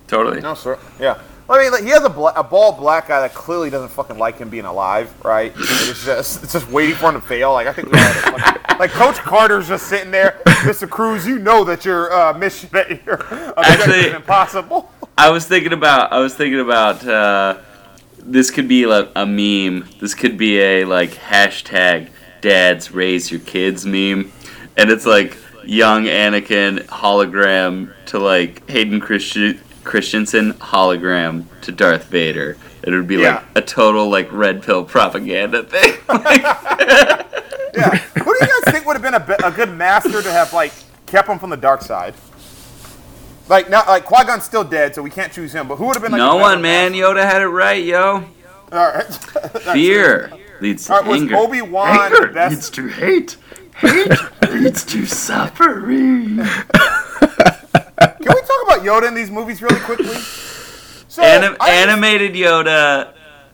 totally. 0.07 0.39
No, 0.39 0.53
sir. 0.53 0.77
Yeah. 0.99 1.19
I 1.47 1.59
mean, 1.61 1.71
like, 1.71 1.83
he 1.83 1.89
has 1.89 2.03
a, 2.03 2.09
bla- 2.09 2.33
a 2.35 2.43
bald 2.43 2.77
black 2.77 3.07
guy 3.09 3.21
that 3.21 3.33
clearly 3.35 3.69
doesn't 3.69 3.89
fucking 3.89 4.17
like 4.17 4.39
him 4.39 4.49
being 4.49 4.65
alive, 4.65 5.13
right? 5.23 5.53
It's 5.55 6.03
just, 6.03 6.43
it's 6.43 6.53
just 6.53 6.67
waiting 6.69 6.95
for 6.95 7.09
him 7.09 7.21
to 7.21 7.27
fail. 7.27 7.53
Like 7.53 7.67
I 7.67 7.73
think, 7.73 7.91
we 7.91 7.97
all 7.99 8.03
had 8.03 8.17
a 8.33 8.39
fucking- 8.39 8.79
like 8.79 8.91
Coach 8.91 9.17
Carter's 9.17 9.67
just 9.67 9.87
sitting 9.87 10.11
there, 10.11 10.41
Mr. 10.45 10.89
Cruz. 10.89 11.25
You 11.27 11.37
know 11.39 11.63
that 11.63 11.85
your 11.85 12.11
uh, 12.11 12.33
mission, 12.37 12.69
that 12.73 12.89
your 13.05 13.15
objective 13.15 13.53
Actually- 13.57 13.99
is 13.99 14.13
impossible. 14.15 14.91
I 15.17 15.29
was 15.29 15.45
thinking 15.45 15.71
about. 15.71 16.11
I 16.11 16.19
was 16.19 16.33
thinking 16.35 16.59
about. 16.59 17.05
Uh, 17.07 17.57
this 18.17 18.49
could 18.51 18.67
be 18.67 18.85
like 18.85 19.09
a 19.15 19.25
meme. 19.25 19.87
This 20.01 20.13
could 20.15 20.37
be 20.37 20.59
a 20.59 20.83
like 20.85 21.11
hashtag 21.11 22.09
Dads 22.41 22.91
Raise 22.91 23.31
Your 23.31 23.39
Kids 23.41 23.85
meme, 23.85 24.31
and 24.75 24.89
it's 24.89 25.05
like 25.05 25.37
young 25.63 26.03
Anakin 26.05 26.79
hologram 26.87 27.93
to 28.07 28.19
like 28.19 28.67
Hayden 28.69 28.99
Christi- 28.99 29.59
Christensen 29.85 30.53
hologram 30.55 31.45
to 31.61 31.71
Darth 31.71 32.05
Vader. 32.05 32.57
It 32.83 32.91
would 32.91 33.07
be 33.07 33.15
Yeah. 33.17 33.35
like 33.35 33.43
a 33.55 33.61
total 33.61 34.09
like 34.09 34.31
red 34.31 34.61
pill 34.63 34.83
propaganda 34.83 35.63
thing. 35.63 35.93
Yeah. 37.77 37.97
Who 37.97 38.23
do 38.23 38.29
you 38.39 38.39
guys 38.63 38.73
think 38.73 38.85
would 38.85 38.93
have 38.95 39.01
been 39.01 39.15
a, 39.15 39.19
bi- 39.19 39.35
a 39.43 39.51
good 39.51 39.69
master 39.69 40.21
to 40.21 40.31
have 40.31 40.53
like 40.53 40.71
kept 41.07 41.27
him 41.27 41.37
from 41.39 41.49
the 41.49 41.57
dark 41.57 41.81
side? 41.81 42.13
Like 43.49 43.69
not 43.69 43.87
like 43.89 44.05
Qui 44.05 44.23
Gon's 44.23 44.45
still 44.45 44.63
dead, 44.63 44.95
so 44.95 45.01
we 45.01 45.09
can't 45.09 45.33
choose 45.33 45.51
him. 45.51 45.67
But 45.67 45.75
who 45.75 45.85
would 45.87 45.95
have 45.95 46.01
been 46.01 46.13
like 46.13 46.19
no 46.19 46.37
one, 46.37 46.61
man. 46.61 46.93
Yoda 46.93 47.23
had 47.23 47.41
it 47.41 47.47
right, 47.47 47.83
yo. 47.83 48.23
All 48.71 48.91
right. 48.91 49.03
Fear 49.73 50.31
leads 50.61 50.85
to 50.85 50.93
All 50.93 51.03
right, 51.03 51.19
anger. 51.19 51.35
Obi 51.35 51.61
Wan 51.61 52.11
the 52.13 52.27
best? 52.33 52.73
to 52.75 52.87
hate. 52.87 53.35
Hate 53.75 54.09
leads 54.49 54.85
to 54.85 55.05
suffering. 55.05 56.37
Can 57.99 58.15
we 58.19 58.41
talk 58.41 58.63
about 58.63 58.81
Yoda 58.81 59.07
in 59.07 59.13
these 59.15 59.31
movies 59.31 59.61
really 59.61 59.79
quickly? 59.81 60.15
So, 61.07 61.21
Anim- 61.23 61.55
I- 61.61 61.71
animated 61.71 62.33
Yoda, 62.33 63.13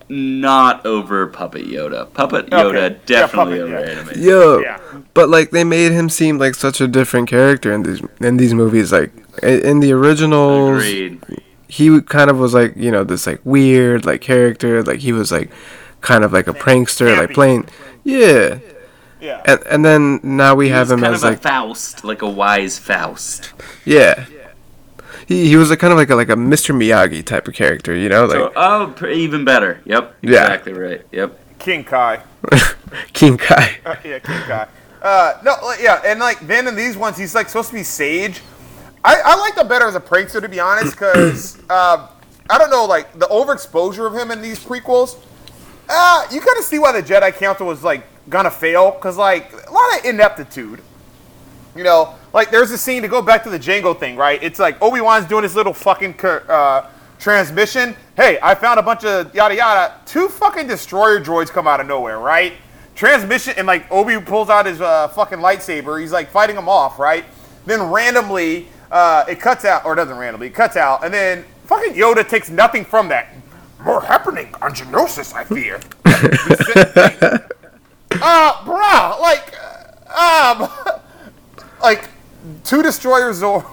not 0.09 0.85
over 0.85 1.27
puppet 1.27 1.65
Yoda. 1.67 2.11
Puppet 2.13 2.47
Yoda 2.47 2.65
Okay. 2.65 2.81
Yeah, 2.81 3.19
definitely 3.19 3.59
puppet, 3.59 3.73
over 3.75 3.85
yeah. 3.85 3.91
animated. 3.97 4.23
Yo, 4.23 4.59
Yeah. 4.59 4.77
but 5.13 5.29
like 5.29 5.51
they 5.51 5.63
made 5.63 5.91
him 5.91 6.09
seem 6.09 6.37
like 6.37 6.55
such 6.55 6.81
a 6.81 6.87
different 6.87 7.29
character 7.29 7.71
in 7.71 7.83
these 7.83 8.01
in 8.19 8.37
these 8.37 8.53
movies. 8.53 8.91
Like 8.91 9.11
in 9.43 9.79
the 9.79 9.91
originals, 9.93 10.79
Agreed. 10.83 11.21
he 11.67 12.01
kind 12.01 12.29
of 12.29 12.39
was 12.39 12.53
like 12.53 12.73
you 12.75 12.91
know 12.91 13.03
this 13.03 13.27
like 13.27 13.39
weird 13.43 14.05
like 14.05 14.21
character. 14.21 14.81
Like 14.83 14.99
he 14.99 15.13
was 15.13 15.31
like 15.31 15.51
kind 16.01 16.23
of 16.23 16.33
like 16.33 16.47
a 16.47 16.53
prankster, 16.53 17.15
like 17.17 17.31
playing. 17.33 17.67
Yeah, 18.03 18.57
Yeah. 19.21 19.41
and 19.45 19.59
and 19.69 19.85
then 19.85 20.19
now 20.23 20.55
we 20.55 20.65
He 20.65 20.71
have 20.71 20.87
was 20.87 20.91
him 20.93 21.01
kind 21.01 21.13
as 21.13 21.23
of 21.23 21.27
a 21.29 21.31
like 21.33 21.41
Faust, 21.41 22.03
like 22.03 22.21
a 22.21 22.29
wise 22.29 22.79
Faust. 22.79 23.53
yeah. 23.85 24.25
He, 25.27 25.47
he 25.49 25.55
was 25.55 25.69
like 25.69 25.79
kind 25.79 25.93
of 25.93 25.97
like 25.97 26.09
a 26.09 26.15
like 26.15 26.29
a 26.29 26.35
Mr. 26.35 26.75
Miyagi 26.75 27.23
type 27.23 27.47
of 27.47 27.53
character, 27.53 27.95
you 27.95 28.09
know, 28.09 28.25
like 28.25 28.37
So, 28.37 28.51
oh, 28.55 28.93
pr- 28.95 29.07
even 29.07 29.45
better. 29.45 29.79
Yep, 29.85 30.15
Yeah. 30.21 30.41
exactly 30.43 30.73
right. 30.73 31.01
Yep. 31.11 31.37
King 31.59 31.83
Kai. 31.83 32.21
King 33.13 33.37
Kai. 33.37 33.77
Uh, 33.85 33.95
yeah, 34.03 34.19
King 34.19 34.39
Kai. 34.47 34.67
Uh, 35.01 35.37
no, 35.43 35.55
yeah, 35.79 36.01
and 36.05 36.19
like 36.19 36.39
then 36.47 36.67
in 36.67 36.75
these 36.75 36.97
ones, 36.97 37.17
he's 37.17 37.33
like 37.35 37.47
supposed 37.49 37.69
to 37.69 37.75
be 37.75 37.83
sage. 37.83 38.41
I, 39.03 39.15
I 39.23 39.35
liked 39.39 39.57
him 39.57 39.67
better 39.67 39.85
as 39.87 39.95
a 39.95 39.99
prankster, 39.99 40.41
to 40.41 40.49
be 40.49 40.59
honest, 40.59 40.93
because 40.93 41.59
uh, 41.69 42.07
I 42.49 42.57
don't 42.57 42.69
know, 42.71 42.85
like 42.85 43.13
the 43.13 43.27
overexposure 43.27 44.05
of 44.07 44.15
him 44.15 44.31
in 44.31 44.41
these 44.41 44.59
prequels. 44.63 45.17
Uh, 45.87 46.25
you 46.31 46.39
kind 46.41 46.57
of 46.57 46.63
see 46.65 46.79
why 46.79 46.91
the 46.91 47.01
Jedi 47.03 47.33
Council 47.35 47.67
was 47.67 47.83
like 47.83 48.03
gonna 48.29 48.51
fail, 48.51 48.91
because 48.91 49.17
like 49.17 49.51
a 49.67 49.71
lot 49.71 49.99
of 49.99 50.05
ineptitude. 50.05 50.81
You 51.75 51.83
know, 51.83 52.15
like 52.33 52.51
there's 52.51 52.71
a 52.71 52.77
scene 52.77 53.01
to 53.01 53.07
go 53.07 53.21
back 53.21 53.43
to 53.43 53.49
the 53.49 53.59
Jango 53.59 53.97
thing, 53.97 54.17
right? 54.17 54.41
It's 54.43 54.59
like 54.59 54.81
Obi 54.81 55.01
Wan's 55.01 55.25
doing 55.25 55.43
his 55.43 55.55
little 55.55 55.73
fucking 55.73 56.19
uh, 56.23 56.89
transmission. 57.17 57.95
Hey, 58.17 58.39
I 58.41 58.55
found 58.55 58.79
a 58.79 58.83
bunch 58.83 59.05
of 59.05 59.33
yada 59.33 59.55
yada. 59.55 59.95
Two 60.05 60.27
fucking 60.27 60.67
destroyer 60.67 61.19
droids 61.19 61.49
come 61.49 61.67
out 61.67 61.79
of 61.79 61.87
nowhere, 61.87 62.19
right? 62.19 62.53
transmission, 62.95 63.53
and 63.57 63.65
like 63.67 63.89
Obi 63.91 64.19
pulls 64.19 64.49
out 64.49 64.65
his 64.65 64.79
uh, 64.79 65.07
fucking 65.09 65.39
lightsaber. 65.39 65.99
He's 65.99 66.11
like 66.11 66.29
fighting 66.29 66.55
them 66.55 66.69
off, 66.69 66.99
right? 66.99 67.25
Then 67.65 67.81
randomly, 67.89 68.67
uh, 68.91 69.25
it 69.27 69.39
cuts 69.39 69.65
out, 69.65 69.85
or 69.85 69.93
it 69.93 69.95
doesn't 69.97 70.17
randomly, 70.17 70.47
it 70.47 70.53
cuts 70.53 70.77
out, 70.77 71.03
and 71.03 71.13
then 71.13 71.43
fucking 71.65 71.93
Yoda 71.93 72.27
takes 72.27 72.49
nothing 72.49 72.85
from 72.85 73.07
that. 73.09 73.33
More 73.83 74.01
happening 74.01 74.53
on 74.61 74.73
Geonosis, 74.73 75.33
I 75.33 75.43
fear. 75.45 75.79
uh, 78.21 78.53
bruh, 78.63 79.19
like, 79.19 79.53
um, 80.15 80.69
like 81.81 82.09
two 82.63 82.81
destroyers 82.81 83.43
or 83.43 83.65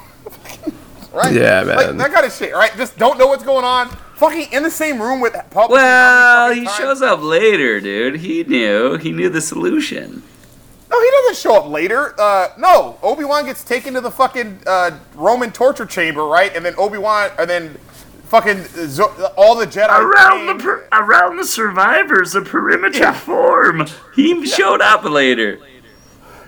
right? 1.12 1.34
Yeah, 1.34 1.62
Like, 1.62 1.86
man. 1.88 1.96
that 1.98 2.12
kind 2.12 2.26
of 2.26 2.32
shit, 2.32 2.52
right? 2.54 2.74
Just 2.76 2.96
don't 2.98 3.18
know 3.18 3.26
what's 3.26 3.44
going 3.44 3.64
on. 3.64 3.88
Fucking 4.16 4.52
in 4.52 4.62
the 4.64 4.70
same 4.70 5.00
room 5.00 5.20
with 5.20 5.32
Palpatine. 5.32 5.70
Well, 5.70 6.52
he 6.52 6.66
shows 6.66 7.02
up 7.02 7.22
later, 7.22 7.80
dude. 7.80 8.16
He 8.16 8.42
knew. 8.44 8.96
He 8.96 9.12
knew 9.12 9.28
the 9.28 9.40
solution. 9.40 10.22
No, 10.90 11.00
he 11.02 11.10
doesn't 11.10 11.36
show 11.36 11.54
up 11.56 11.68
later. 11.68 12.18
Uh, 12.18 12.48
no, 12.58 12.98
Obi 13.02 13.22
Wan 13.24 13.44
gets 13.46 13.62
taken 13.62 13.94
to 13.94 14.00
the 14.00 14.10
fucking 14.10 14.60
uh, 14.66 14.98
Roman 15.14 15.52
torture 15.52 15.86
chamber, 15.86 16.24
right? 16.24 16.54
And 16.56 16.64
then 16.64 16.74
Obi 16.78 16.98
Wan, 16.98 17.30
and 17.38 17.48
then 17.48 17.76
fucking 18.28 18.64
Zo- 18.88 19.32
all 19.36 19.54
the 19.54 19.66
Jedi 19.66 19.88
Around 19.98 20.46
the 20.46 20.54
per- 20.62 20.88
around 20.92 21.36
the 21.36 21.44
survivors, 21.44 22.34
a 22.34 22.42
perimeter 22.42 22.98
Yeah. 22.98 23.12
form. 23.12 23.86
He 24.14 24.46
showed 24.46 24.80
up 24.80 25.04
later. 25.04 25.58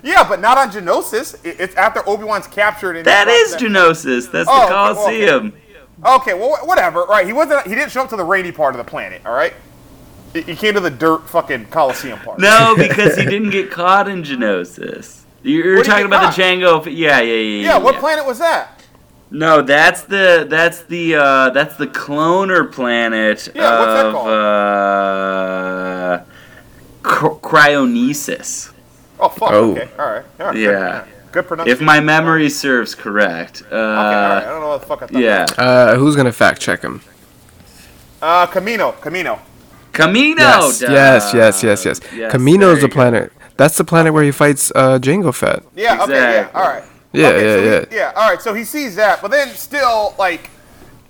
yeah, 0.03 0.23
but 0.27 0.39
not 0.39 0.57
on 0.57 0.71
Geonosis. 0.71 1.35
It- 1.45 1.57
It's 1.59 1.75
after 1.75 2.07
Obi 2.07 2.23
Wan's 2.23 2.47
captured. 2.47 2.95
And 2.97 3.05
That 3.05 3.27
is 3.27 3.55
Geonosis. 3.55 4.31
That's 4.31 4.49
Oh, 4.51 4.67
the 4.67 4.73
well, 4.73 4.89
okay. 4.91 5.25
Coliseum. 5.27 5.53
Okay, 6.03 6.33
well, 6.33 6.57
whatever. 6.63 7.03
Right? 7.03 7.27
He 7.27 7.33
wasn't. 7.33 7.67
He 7.67 7.75
didn't 7.75 7.91
show 7.91 8.01
up 8.01 8.09
to 8.09 8.15
the 8.15 8.23
rainy 8.23 8.51
part 8.51 8.73
of 8.73 8.83
the 8.83 8.89
planet. 8.89 9.21
All 9.25 9.33
right. 9.33 9.53
He 10.33 10.55
came 10.55 10.73
to 10.75 10.79
the 10.79 10.89
dirt 10.89 11.29
fucking 11.29 11.65
Coliseum 11.65 12.17
part. 12.19 12.39
No, 12.39 12.73
because 12.77 13.15
he 13.17 13.25
didn't 13.25 13.49
get 13.51 13.69
caught 13.69 14.07
in 14.07 14.23
Geonosis. 14.23 15.17
You're 15.43 15.83
talking 15.83 16.05
about 16.05 16.35
the 16.35 16.41
Jango. 16.41 16.83
Yeah, 16.85 17.19
yeah, 17.19 17.33
yeah. 17.35 17.63
Yeah. 17.63 17.77
What 17.77 17.95
planet 17.97 18.25
was 18.25 18.39
that? 18.39 18.80
No, 19.31 19.61
that's 19.61 20.03
the 20.03 20.45
that's 20.49 20.83
the 20.83 21.15
uh, 21.15 21.49
that's 21.51 21.77
the 21.77 21.87
cloner 21.87 22.69
planet 22.71 23.47
Yeah, 23.55 23.79
what's 23.79 23.93
that 23.93 24.05
of 24.07 24.13
called? 24.13 24.27
uh, 24.29 26.23
cr- 27.01 27.47
cryonesis. 27.47 28.71
Oh 29.19 29.29
fuck. 29.29 29.51
Oh. 29.51 29.71
Okay. 29.71 29.89
All 29.97 30.05
right. 30.11 30.25
All 30.39 30.47
right. 30.47 30.55
Yeah. 30.57 31.05
Good, 31.05 31.31
good 31.31 31.47
pronunciation. 31.47 31.81
If 31.81 31.85
my 31.85 31.99
memory 32.01 32.49
serves 32.49 32.93
correct. 32.95 33.63
Uh, 33.63 33.75
Okay. 33.75 33.75
All 33.75 33.93
right. 33.93 34.43
I 34.43 34.49
don't 34.49 34.61
know 34.61 34.67
what 34.69 34.81
the 34.81 34.87
fuck 34.87 35.03
I 35.03 35.07
thought. 35.07 35.21
yeah. 35.21 35.45
Uh, 35.57 35.95
who's 35.95 36.15
gonna 36.15 36.31
fact 36.33 36.59
check 36.61 36.81
him? 36.81 37.01
Uh, 38.21 38.45
Kamino. 38.47 38.93
Kamino. 38.99 39.39
Kamino. 39.93 40.37
yes, 40.37 40.79
duh. 40.79 40.91
yes, 40.91 41.33
yes, 41.33 41.63
yes, 41.63 41.85
yes. 41.85 41.99
Yes, 42.13 42.33
Kamino's 42.33 42.59
there 42.59 42.75
the 42.75 42.81
you 42.81 42.87
planet. 42.89 43.33
That's 43.57 43.77
the 43.77 43.83
planet 43.83 44.13
where 44.13 44.23
he 44.23 44.31
fights 44.31 44.71
uh, 44.75 44.99
Jango 44.99 45.33
Fett. 45.33 45.63
Yeah. 45.75 46.03
Okay. 46.03 46.13
Yeah. 46.13 46.49
All 46.53 46.63
right. 46.67 46.83
Yeah, 47.13 47.27
okay, 47.27 47.45
yeah, 47.45 47.55
so 47.55 47.63
yeah. 47.63 47.85
He, 47.89 47.95
yeah. 47.95 48.13
All 48.15 48.29
right. 48.29 48.41
So 48.41 48.53
he 48.53 48.63
sees 48.63 48.95
that, 48.95 49.21
but 49.21 49.31
then 49.31 49.49
still 49.49 50.15
like, 50.17 50.49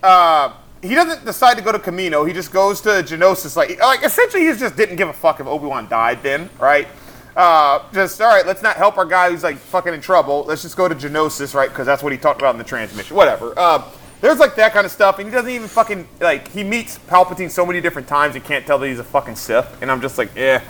uh, 0.02 0.54
he 0.82 0.96
doesn't 0.96 1.26
decide 1.26 1.58
to 1.58 1.64
go 1.64 1.72
to 1.72 1.80
Kamino. 1.80 2.28
He 2.28 2.34
just 2.34 2.52
goes 2.52 2.82
to 2.82 2.90
Geonosis. 2.90 3.56
Like, 3.56 3.80
like 3.80 4.04
essentially, 4.04 4.48
he 4.48 4.54
just 4.54 4.76
didn't 4.76 4.96
give 4.96 5.10
a 5.10 5.14
fuck 5.14 5.40
if 5.40 5.48
Obi 5.48 5.68
Wan 5.68 5.88
died. 5.88 6.24
Then, 6.24 6.50
right? 6.60 6.88
Uh, 7.36 7.84
just 7.94 8.20
all 8.20 8.28
right. 8.28 8.46
Let's 8.46 8.62
not 8.62 8.76
help 8.78 8.98
our 8.98 9.06
guy 9.06 9.30
who's 9.30 9.44
like 9.44 9.58
fucking 9.58 9.94
in 9.94 10.02
trouble. 10.02 10.44
Let's 10.48 10.64
just 10.64 10.76
go 10.76 10.88
to 10.88 10.96
Geonosis, 10.96 11.54
right? 11.54 11.70
Because 11.70 11.86
that's 11.86 12.04
what 12.04 12.12
he 12.12 12.18
talked 12.18 12.42
about 12.42 12.56
in 12.56 12.58
the 12.58 12.64
transmission. 12.64 13.16
Whatever. 13.16 13.54
Uh, 13.58 13.84
there's 14.22 14.40
like 14.40 14.56
that 14.56 14.72
kind 14.72 14.86
of 14.86 14.92
stuff, 14.92 15.18
and 15.18 15.28
he 15.28 15.34
doesn't 15.34 15.50
even 15.50 15.68
fucking 15.68 16.08
like. 16.20 16.48
He 16.48 16.64
meets 16.64 16.98
Palpatine 17.00 17.50
so 17.50 17.66
many 17.66 17.82
different 17.82 18.08
times, 18.08 18.36
you 18.36 18.42
can't 18.42 18.66
tell 18.66 18.78
that 18.80 18.88
he's 18.88 19.00
a 19.00 19.04
fucking 19.04 19.36
Sith. 19.36 19.82
And 19.82 19.92
I'm 19.92 20.02
just 20.02 20.18
like, 20.18 20.36
eh. 20.38 20.62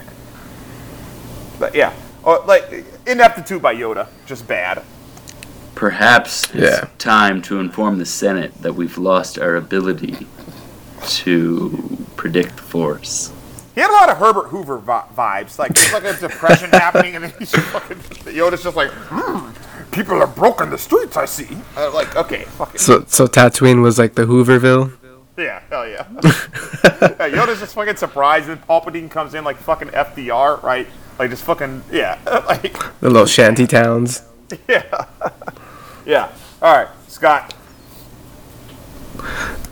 But 1.60 1.76
yeah, 1.76 1.94
or 2.24 2.40
like 2.46 2.86
ineptitude 3.06 3.62
by 3.62 3.76
Yoda, 3.76 4.08
just 4.26 4.48
bad. 4.48 4.84
Perhaps 5.76 6.46
it's 6.54 6.56
Yeah. 6.56 6.88
time 6.98 7.42
to 7.44 7.60
inform 7.60 7.98
the 7.98 8.06
Senate 8.06 8.62
that 8.62 8.74
we've 8.74 8.98
lost 8.98 9.40
our 9.40 9.56
ability 9.56 10.28
to 11.08 12.06
predict 12.16 12.58
the 12.58 12.62
Force. 12.64 13.32
He 13.74 13.82
had 13.82 13.90
a 13.90 13.94
lot 13.94 14.10
of 14.10 14.18
Herbert 14.18 14.48
Hoover 14.50 14.78
vi- 14.78 15.04
vibes. 15.16 15.58
Like 15.58 15.74
there's 15.74 15.94
like 15.94 16.04
a 16.04 16.14
depression 16.20 16.70
happening, 16.74 17.16
and 17.16 17.24
then 17.26 17.34
he's 17.40 17.52
fucking 17.52 17.98
Yoda's 18.34 18.64
just 18.64 18.76
like, 18.76 18.92
hmm, 18.92 19.50
people 19.92 20.16
are 20.22 20.28
broken 20.28 20.70
the 20.70 20.78
streets. 20.78 21.16
I 21.18 21.26
see. 21.26 21.48
Uh, 21.78 21.92
like 21.94 22.16
okay, 22.16 22.44
fucking 22.44 22.80
So, 22.80 23.06
so 23.08 23.28
Tatooine 23.28 23.82
was 23.82 23.98
like 23.98 24.16
the 24.16 24.24
Hooverville. 24.24 24.92
yeah, 25.38 25.62
hell 25.70 25.88
yeah. 25.88 26.06
yeah. 26.24 27.30
Yoda's 27.30 27.60
just 27.62 27.74
fucking 27.74 27.96
surprised, 27.96 28.50
and 28.50 28.62
Palpatine 28.68 29.10
comes 29.10 29.34
in 29.34 29.44
like 29.46 29.58
fucking 29.58 29.88
FDR, 29.90 30.62
right? 30.62 30.88
Like 31.18 31.30
just 31.30 31.44
fucking 31.44 31.84
yeah, 31.92 32.20
like 32.48 32.74
The 33.00 33.10
little 33.10 33.26
shanty 33.26 33.66
towns. 33.68 34.22
yeah, 34.68 35.06
yeah. 36.06 36.32
All 36.62 36.74
right, 36.74 36.88
Scott. 37.08 37.54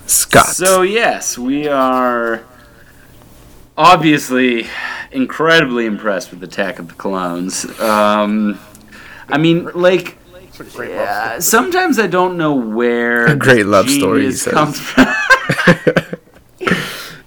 Scott. 0.06 0.46
So 0.48 0.82
yes, 0.82 1.38
we 1.38 1.68
are 1.68 2.44
obviously 3.78 4.68
incredibly 5.12 5.86
impressed 5.86 6.32
with 6.32 6.44
Attack 6.44 6.80
of 6.80 6.88
the 6.90 6.94
Clones. 6.96 7.66
Um, 7.80 8.60
I 9.28 9.38
mean, 9.38 9.70
like, 9.74 10.18
It's 10.48 10.60
a 10.60 10.64
great 10.66 10.92
love 10.96 11.08
story. 11.08 11.36
uh, 11.38 11.40
sometimes 11.40 12.00
I 12.00 12.08
don't 12.08 12.38
know 12.38 12.54
where 12.54 13.26
A 13.32 13.36
great 13.36 13.66
love 13.66 13.90
story, 13.90 14.32
he 14.32 14.38
comes 14.50 14.80
from. 14.80 15.06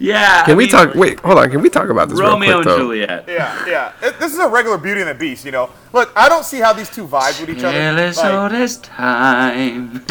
yeah, 0.03 0.42
can 0.44 0.53
I 0.53 0.57
we 0.57 0.64
mean, 0.64 0.70
talk? 0.70 0.94
Wait, 0.94 1.20
hold 1.20 1.38
on. 1.38 1.50
Can 1.50 1.62
we 1.62 1.70
talk 1.70 1.88
about 1.88 2.09
this 2.09 2.18
Romeo 2.18 2.48
real 2.48 2.59
and 2.59 2.64
quick 2.66 2.74
though? 2.76 2.78
Juliet. 2.82 3.24
Yeah, 3.28 3.66
yeah. 3.66 3.92
It- 4.03 4.18
this 4.18 4.32
is 4.32 4.38
a 4.38 4.48
regular 4.48 4.76
Beauty 4.78 5.00
and 5.00 5.09
the 5.11 5.14
Beast, 5.14 5.44
you 5.44 5.53
know. 5.53 5.70
Look, 5.92 6.12
I 6.16 6.28
don't 6.28 6.44
see 6.44 6.59
how 6.59 6.72
these 6.72 6.90
two 6.90 7.07
vibe 7.07 7.40
with 7.40 7.50
each 7.50 7.62
other. 7.64 7.72
Careless 7.72 8.16
Like, 8.18 8.32
all 8.32 8.48
this 8.48 8.76
time. 8.78 10.05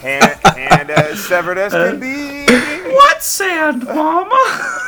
hand, 0.00 0.40
hand 0.56 0.90
as 0.90 1.22
severed 1.24 1.58
as 1.58 1.72
can 1.72 2.00
be. 2.00 2.46
What 2.92 3.22
sand, 3.22 3.84
Mama? 3.84 4.78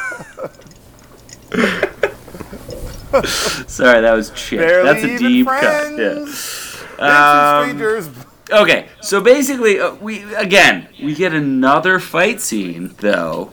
Sorry, 3.66 4.01
that 4.03 4.12
was 4.14 4.32
shit. 4.36 4.59
Barely 4.59 4.92
That's 4.92 5.05
a 5.05 5.18
deep 5.18 5.47
friends. 5.47 5.97
cut. 6.76 6.99
Yeah. 6.99 7.59
Um, 7.61 7.64
strangers. 7.64 8.09
Okay, 8.51 8.88
so 9.01 9.22
basically, 9.22 9.80
uh, 9.80 9.95
we 9.95 10.34
again 10.34 10.88
we 11.03 11.14
get 11.14 11.32
another 11.32 11.99
fight 11.99 12.42
scene 12.42 12.95
though, 12.99 13.51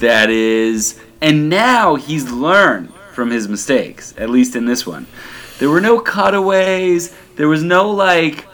that 0.00 0.30
is, 0.30 1.00
and 1.20 1.48
now 1.48 1.94
he's 1.94 2.30
learned 2.30 2.92
from 3.12 3.30
his 3.30 3.48
mistakes. 3.48 4.14
At 4.18 4.28
least 4.28 4.56
in 4.56 4.66
this 4.66 4.84
one, 4.84 5.06
there 5.60 5.70
were 5.70 5.80
no 5.80 6.00
cutaways. 6.00 7.14
There 7.36 7.48
was 7.48 7.62
no 7.62 7.88
like 7.90 8.46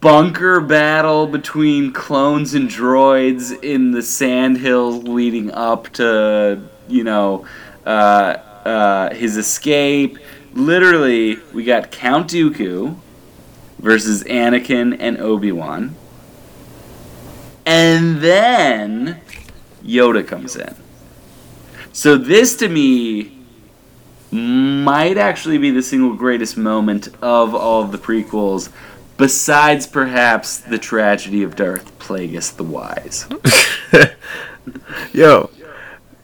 bunker 0.00 0.60
battle 0.60 1.28
between 1.28 1.92
clones 1.92 2.54
and 2.54 2.68
droids 2.68 3.62
in 3.62 3.92
the 3.92 4.02
sand 4.02 4.58
hills 4.58 5.04
leading 5.04 5.52
up 5.52 5.88
to 5.90 6.68
you 6.88 7.04
know 7.04 7.46
uh, 7.84 8.38
uh, 8.64 9.14
his 9.14 9.36
escape. 9.36 10.18
Literally, 10.52 11.36
we 11.54 11.62
got 11.62 11.92
Count 11.92 12.28
Dooku 12.28 12.96
versus 13.78 14.24
Anakin 14.24 14.96
and 14.98 15.18
Obi 15.18 15.52
Wan. 15.52 15.94
And 17.64 18.20
then 18.20 19.20
Yoda 19.84 20.26
comes 20.26 20.56
in. 20.56 20.74
So 21.92 22.16
this 22.16 22.56
to 22.56 22.68
me 22.68 23.36
might 24.30 25.16
actually 25.16 25.58
be 25.58 25.70
the 25.70 25.82
single 25.82 26.14
greatest 26.14 26.56
moment 26.56 27.08
of 27.22 27.54
all 27.54 27.82
of 27.82 27.92
the 27.92 27.98
prequels, 27.98 28.70
besides 29.16 29.86
perhaps 29.86 30.58
the 30.58 30.78
tragedy 30.78 31.42
of 31.42 31.56
Darth 31.56 31.98
Plagueis 31.98 32.54
the 32.56 32.64
Wise. 32.64 33.26
Yo, 35.12 35.50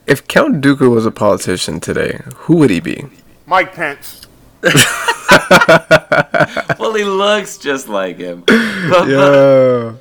if 0.07 0.27
Count 0.27 0.61
Dooku 0.61 0.91
was 0.93 1.07
a 1.07 1.11
politician 1.11 1.81
today, 1.81 2.21
who 2.35 2.57
would 2.57 2.71
he 2.71 2.81
be? 2.81 3.07
Mike 3.47 3.75
Pence. 3.75 4.27
well, 6.79 6.95
he 6.95 7.05
looks 7.05 7.59
just 7.59 7.89
like 7.89 8.19
him. 8.19 8.43
But, 8.47 9.07
but 9.07 9.95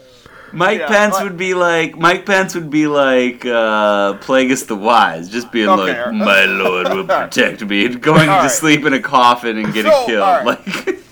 Mike 0.53 0.79
Yeah, 0.79 0.87
Pence 0.87 1.15
but- 1.17 1.23
would 1.23 1.37
be 1.37 1.53
like 1.53 1.97
Mike 1.97 2.25
Pence 2.25 2.55
would 2.55 2.69
be 2.69 2.87
like 2.87 3.45
uh, 3.45 4.13
Plagueis 4.19 4.67
the 4.67 4.75
Wise, 4.75 5.29
just 5.29 5.51
being 5.51 5.69
Okay, 5.69 6.01
like, 6.03 6.13
"My 6.13 6.45
lord 6.45 6.89
will 6.89 7.03
protect 7.07 7.63
me," 7.63 7.85
and 7.85 8.01
going 8.01 8.25
to 8.27 8.31
Alright. 8.33 8.51
sleep 8.51 8.85
in 8.85 8.93
a 8.93 8.99
coffin 9.01 9.57
and 9.57 9.73
getting 9.73 9.91
So, 9.91 10.05
killed. 10.05 10.23
alright. 10.23 10.45
Like, 10.67 10.97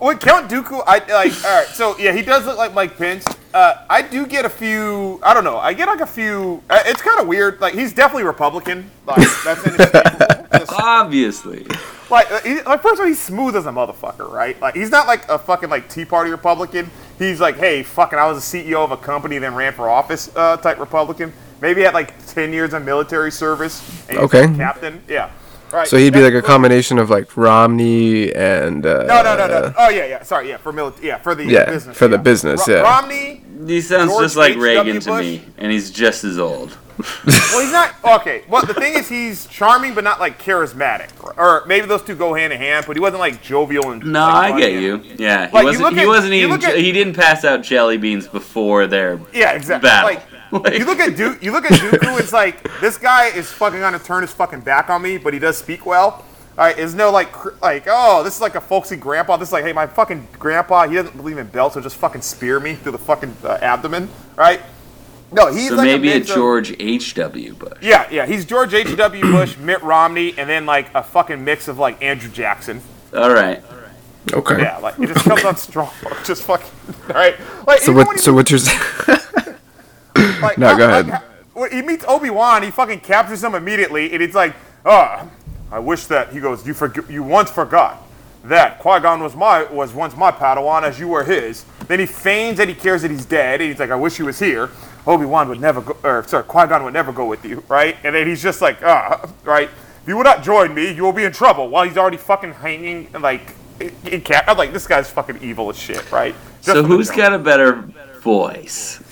With 0.00 0.18
Count 0.20 0.50
Dooku, 0.50 0.82
I 0.86 0.98
like. 1.12 1.44
All 1.44 1.58
right, 1.58 1.66
so 1.68 1.94
yeah, 1.98 2.12
he 2.12 2.22
does 2.22 2.46
look 2.46 2.56
like 2.56 2.72
Mike 2.72 2.96
Pence. 2.96 3.26
Uh, 3.52 3.84
I 3.90 4.00
do 4.00 4.24
get 4.26 4.46
a 4.46 4.48
few. 4.48 5.20
I 5.22 5.34
don't 5.34 5.44
know. 5.44 5.58
I 5.58 5.74
get 5.74 5.88
like 5.88 6.00
a 6.00 6.06
few. 6.06 6.62
Uh, 6.70 6.80
it's 6.86 7.02
kind 7.02 7.20
of 7.20 7.26
weird. 7.28 7.60
Like 7.60 7.74
he's 7.74 7.92
definitely 7.92 8.22
Republican. 8.24 8.90
Like 9.06 9.28
that's 9.44 9.62
inescapable. 9.66 10.74
Obviously, 10.82 11.66
like, 12.10 12.30
uh, 12.30 12.40
he, 12.40 12.60
like 12.62 12.82
first 12.82 12.94
of 12.94 13.00
all, 13.00 13.06
he's 13.06 13.20
smooth 13.20 13.56
as 13.56 13.66
a 13.66 13.70
motherfucker, 13.70 14.30
right? 14.30 14.60
Like 14.60 14.74
he's 14.74 14.90
not 14.90 15.06
like 15.06 15.28
a 15.28 15.38
fucking 15.38 15.70
like 15.70 15.88
Tea 15.88 16.04
Party 16.04 16.30
Republican. 16.30 16.90
He's 17.18 17.40
like, 17.40 17.56
hey, 17.56 17.82
fucking, 17.82 18.18
I 18.18 18.26
was 18.30 18.38
a 18.38 18.56
CEO 18.56 18.82
of 18.84 18.92
a 18.92 18.96
company, 18.96 19.38
then 19.38 19.54
ran 19.54 19.72
for 19.72 19.88
office 19.88 20.34
uh, 20.34 20.56
type 20.56 20.78
Republican. 20.78 21.32
maybe 21.60 21.82
had 21.82 21.94
like 21.94 22.14
ten 22.26 22.52
years 22.52 22.72
of 22.72 22.84
military 22.84 23.30
service. 23.30 23.80
And 24.08 24.18
he 24.18 24.22
was 24.24 24.34
Okay. 24.34 24.52
a 24.52 24.56
captain. 24.56 25.02
Yeah. 25.08 25.30
Right. 25.72 25.86
So 25.86 25.96
he'd 25.98 26.12
be 26.12 26.20
like 26.22 26.34
a 26.34 26.42
combination 26.42 26.98
of 26.98 27.10
like 27.10 27.36
Romney 27.36 28.34
and 28.34 28.84
uh, 28.84 29.04
No, 29.04 29.22
no, 29.22 29.36
no, 29.36 29.46
no. 29.46 29.74
Oh 29.78 29.88
yeah, 29.88 30.04
yeah. 30.06 30.22
Sorry, 30.24 30.48
yeah, 30.48 30.56
for 30.56 30.72
military. 30.72 31.06
Yeah, 31.06 31.18
for 31.18 31.34
the 31.36 31.44
Yeah, 31.44 31.66
business. 31.66 31.96
for 31.96 32.08
the 32.08 32.18
business, 32.18 32.66
yeah. 32.66 32.80
Romney. 32.80 33.44
He 33.66 33.80
sounds 33.80 34.10
George 34.10 34.22
just 34.24 34.36
like 34.36 34.52
H.W. 34.56 34.64
Reagan 34.64 35.00
to 35.02 35.08
Bush? 35.10 35.20
me, 35.24 35.42
and 35.58 35.70
he's 35.70 35.90
just 35.92 36.24
as 36.24 36.38
old. 36.40 36.76
Well, 37.52 37.60
he's 37.62 37.72
not 37.72 37.94
okay. 38.20 38.44
Well, 38.48 38.64
the 38.64 38.74
thing 38.74 38.94
is, 38.94 39.08
he's 39.08 39.46
charming, 39.46 39.94
but 39.94 40.04
not 40.04 40.20
like 40.20 40.40
charismatic. 40.42 41.08
Or 41.38 41.64
maybe 41.66 41.86
those 41.86 42.02
two 42.02 42.14
go 42.14 42.34
hand 42.34 42.52
in 42.52 42.58
hand. 42.58 42.84
But 42.86 42.96
he 42.96 43.00
wasn't 43.00 43.20
like 43.20 43.42
jovial 43.42 43.90
and. 43.90 44.04
No, 44.04 44.20
like, 44.26 44.54
I 44.54 44.60
get 44.60 44.72
you. 44.82 45.02
Yeah, 45.18 45.46
he 45.48 45.52
Like, 45.52 45.64
wasn't. 45.64 45.94
He 45.94 46.00
at- 46.02 46.06
wasn't 46.06 46.32
even. 46.34 46.62
at- 46.64 46.76
he 46.76 46.92
didn't 46.92 47.14
pass 47.14 47.44
out 47.44 47.62
jelly 47.62 47.96
beans 47.96 48.26
before 48.28 48.86
their 48.86 49.20
Yeah, 49.32 49.52
exactly. 49.52 49.88
battle. 49.88 50.10
Like, 50.14 50.22
Like- 50.64 50.78
you 50.78 50.84
look 50.84 50.98
at 50.98 51.16
du- 51.16 51.38
you 51.40 51.52
look 51.52 51.64
at 51.70 51.78
Dooku. 51.78 52.18
It's 52.20 52.32
like 52.32 52.62
this 52.80 52.96
guy 52.98 53.26
is 53.26 53.50
fucking 53.52 53.78
gonna 53.80 53.98
turn 53.98 54.22
his 54.22 54.32
fucking 54.32 54.60
back 54.60 54.90
on 54.90 55.00
me, 55.02 55.16
but 55.18 55.32
he 55.32 55.38
does 55.38 55.56
speak 55.58 55.86
well. 55.86 56.24
All 56.58 56.66
right, 56.66 56.76
there's 56.76 56.94
no 56.94 57.10
like 57.10 57.30
cr- 57.32 57.50
like 57.62 57.84
oh 57.86 58.22
this 58.24 58.34
is 58.34 58.40
like 58.40 58.56
a 58.56 58.60
folksy 58.60 58.96
grandpa. 58.96 59.36
This 59.36 59.48
is 59.48 59.52
like 59.52 59.64
hey 59.64 59.72
my 59.72 59.86
fucking 59.86 60.26
grandpa 60.38 60.88
he 60.88 60.96
doesn't 60.96 61.16
believe 61.16 61.38
in 61.38 61.46
belts, 61.46 61.74
so 61.74 61.80
just 61.80 61.96
fucking 61.96 62.22
spear 62.22 62.58
me 62.60 62.74
through 62.74 62.92
the 62.92 62.98
fucking 62.98 63.34
uh, 63.44 63.58
abdomen, 63.62 64.08
right? 64.36 64.60
No, 65.32 65.52
he's 65.52 65.68
So 65.68 65.76
like 65.76 65.84
maybe 65.86 66.10
a 66.10 66.14
mix 66.16 66.28
of- 66.30 66.34
George 66.36 66.74
H. 66.80 67.14
W. 67.14 67.54
Bush. 67.54 67.78
Yeah, 67.80 68.08
yeah, 68.10 68.26
he's 68.26 68.44
George 68.44 68.74
H. 68.74 68.96
W. 68.96 69.22
Bush, 69.30 69.56
Mitt 69.58 69.82
Romney, 69.82 70.34
and 70.36 70.48
then 70.48 70.66
like 70.66 70.92
a 70.94 71.02
fucking 71.02 71.44
mix 71.44 71.68
of 71.68 71.78
like 71.78 72.02
Andrew 72.02 72.30
Jackson. 72.30 72.80
All 73.16 73.30
right. 73.32 73.62
Okay. 74.32 74.60
Yeah, 74.60 74.76
like 74.78 74.98
it 74.98 75.06
just 75.08 75.24
comes 75.24 75.44
on 75.44 75.56
strong, 75.56 75.90
just 76.24 76.42
fucking 76.44 76.68
All 77.08 77.14
right. 77.14 77.36
Like, 77.66 77.78
So 77.80 77.92
even 77.92 78.06
what? 78.06 78.20
So 78.20 78.32
what 78.32 78.50
you're? 78.50 78.60
Like, 80.42 80.58
No, 80.58 80.76
go 80.76 80.84
ahead. 80.86 81.08
like, 81.08 81.22
when 81.54 81.70
he 81.72 81.82
meets 81.82 82.04
Obi 82.08 82.30
Wan, 82.30 82.62
he 82.62 82.70
fucking 82.70 83.00
captures 83.00 83.42
him 83.44 83.54
immediately, 83.54 84.12
and 84.12 84.22
it's 84.22 84.34
like, 84.34 84.54
oh, 84.84 85.30
I 85.70 85.78
wish 85.78 86.06
that 86.06 86.32
he 86.32 86.40
goes. 86.40 86.66
You 86.66 86.74
forg- 86.74 87.08
You 87.10 87.22
once 87.22 87.50
forgot 87.50 88.02
that 88.44 88.78
Qui 88.80 89.00
Gon 89.00 89.22
was 89.22 89.36
my 89.36 89.64
was 89.64 89.92
once 89.92 90.16
my 90.16 90.30
Padawan, 90.30 90.82
as 90.82 90.98
you 90.98 91.08
were 91.08 91.24
his. 91.24 91.64
Then 91.88 92.00
he 92.00 92.06
feigns 92.06 92.58
that 92.58 92.68
he 92.68 92.74
cares 92.74 93.02
that 93.02 93.10
he's 93.10 93.24
dead, 93.26 93.60
and 93.60 93.70
he's 93.70 93.78
like, 93.78 93.90
I 93.90 93.96
wish 93.96 94.16
he 94.16 94.22
was 94.22 94.38
here. 94.38 94.70
Obi 95.06 95.24
Wan 95.24 95.48
would 95.48 95.60
never 95.60 95.80
go, 95.80 95.96
or 96.02 96.22
sorry, 96.26 96.44
Qui 96.44 96.66
Gon 96.66 96.84
would 96.84 96.92
never 96.92 97.12
go 97.12 97.26
with 97.26 97.44
you, 97.44 97.62
right? 97.68 97.96
And 98.04 98.14
then 98.14 98.26
he's 98.26 98.42
just 98.42 98.60
like, 98.60 98.82
ah, 98.82 99.30
right. 99.44 99.68
If 100.02 100.08
you 100.08 100.16
will 100.16 100.24
not 100.24 100.42
join 100.42 100.74
me, 100.74 100.92
you 100.92 101.02
will 101.02 101.12
be 101.12 101.24
in 101.24 101.32
trouble. 101.32 101.68
While 101.68 101.84
he's 101.84 101.96
already 101.96 102.16
fucking 102.16 102.54
hanging, 102.54 103.10
like, 103.12 103.54
in, 103.80 103.94
in 104.06 104.20
cap. 104.20 104.44
I'm 104.46 104.56
like, 104.58 104.72
this 104.72 104.86
guy's 104.86 105.10
fucking 105.10 105.38
evil 105.42 105.68
as 105.70 105.78
shit, 105.78 106.10
right? 106.12 106.34
Just 106.56 106.66
So 106.66 106.74
from 106.74 106.82
the 106.82 106.88
who's 106.96 107.06
jump. 107.08 107.18
got 107.18 107.32
a 107.32 107.38
better 107.38 107.72
voice? 108.22 109.02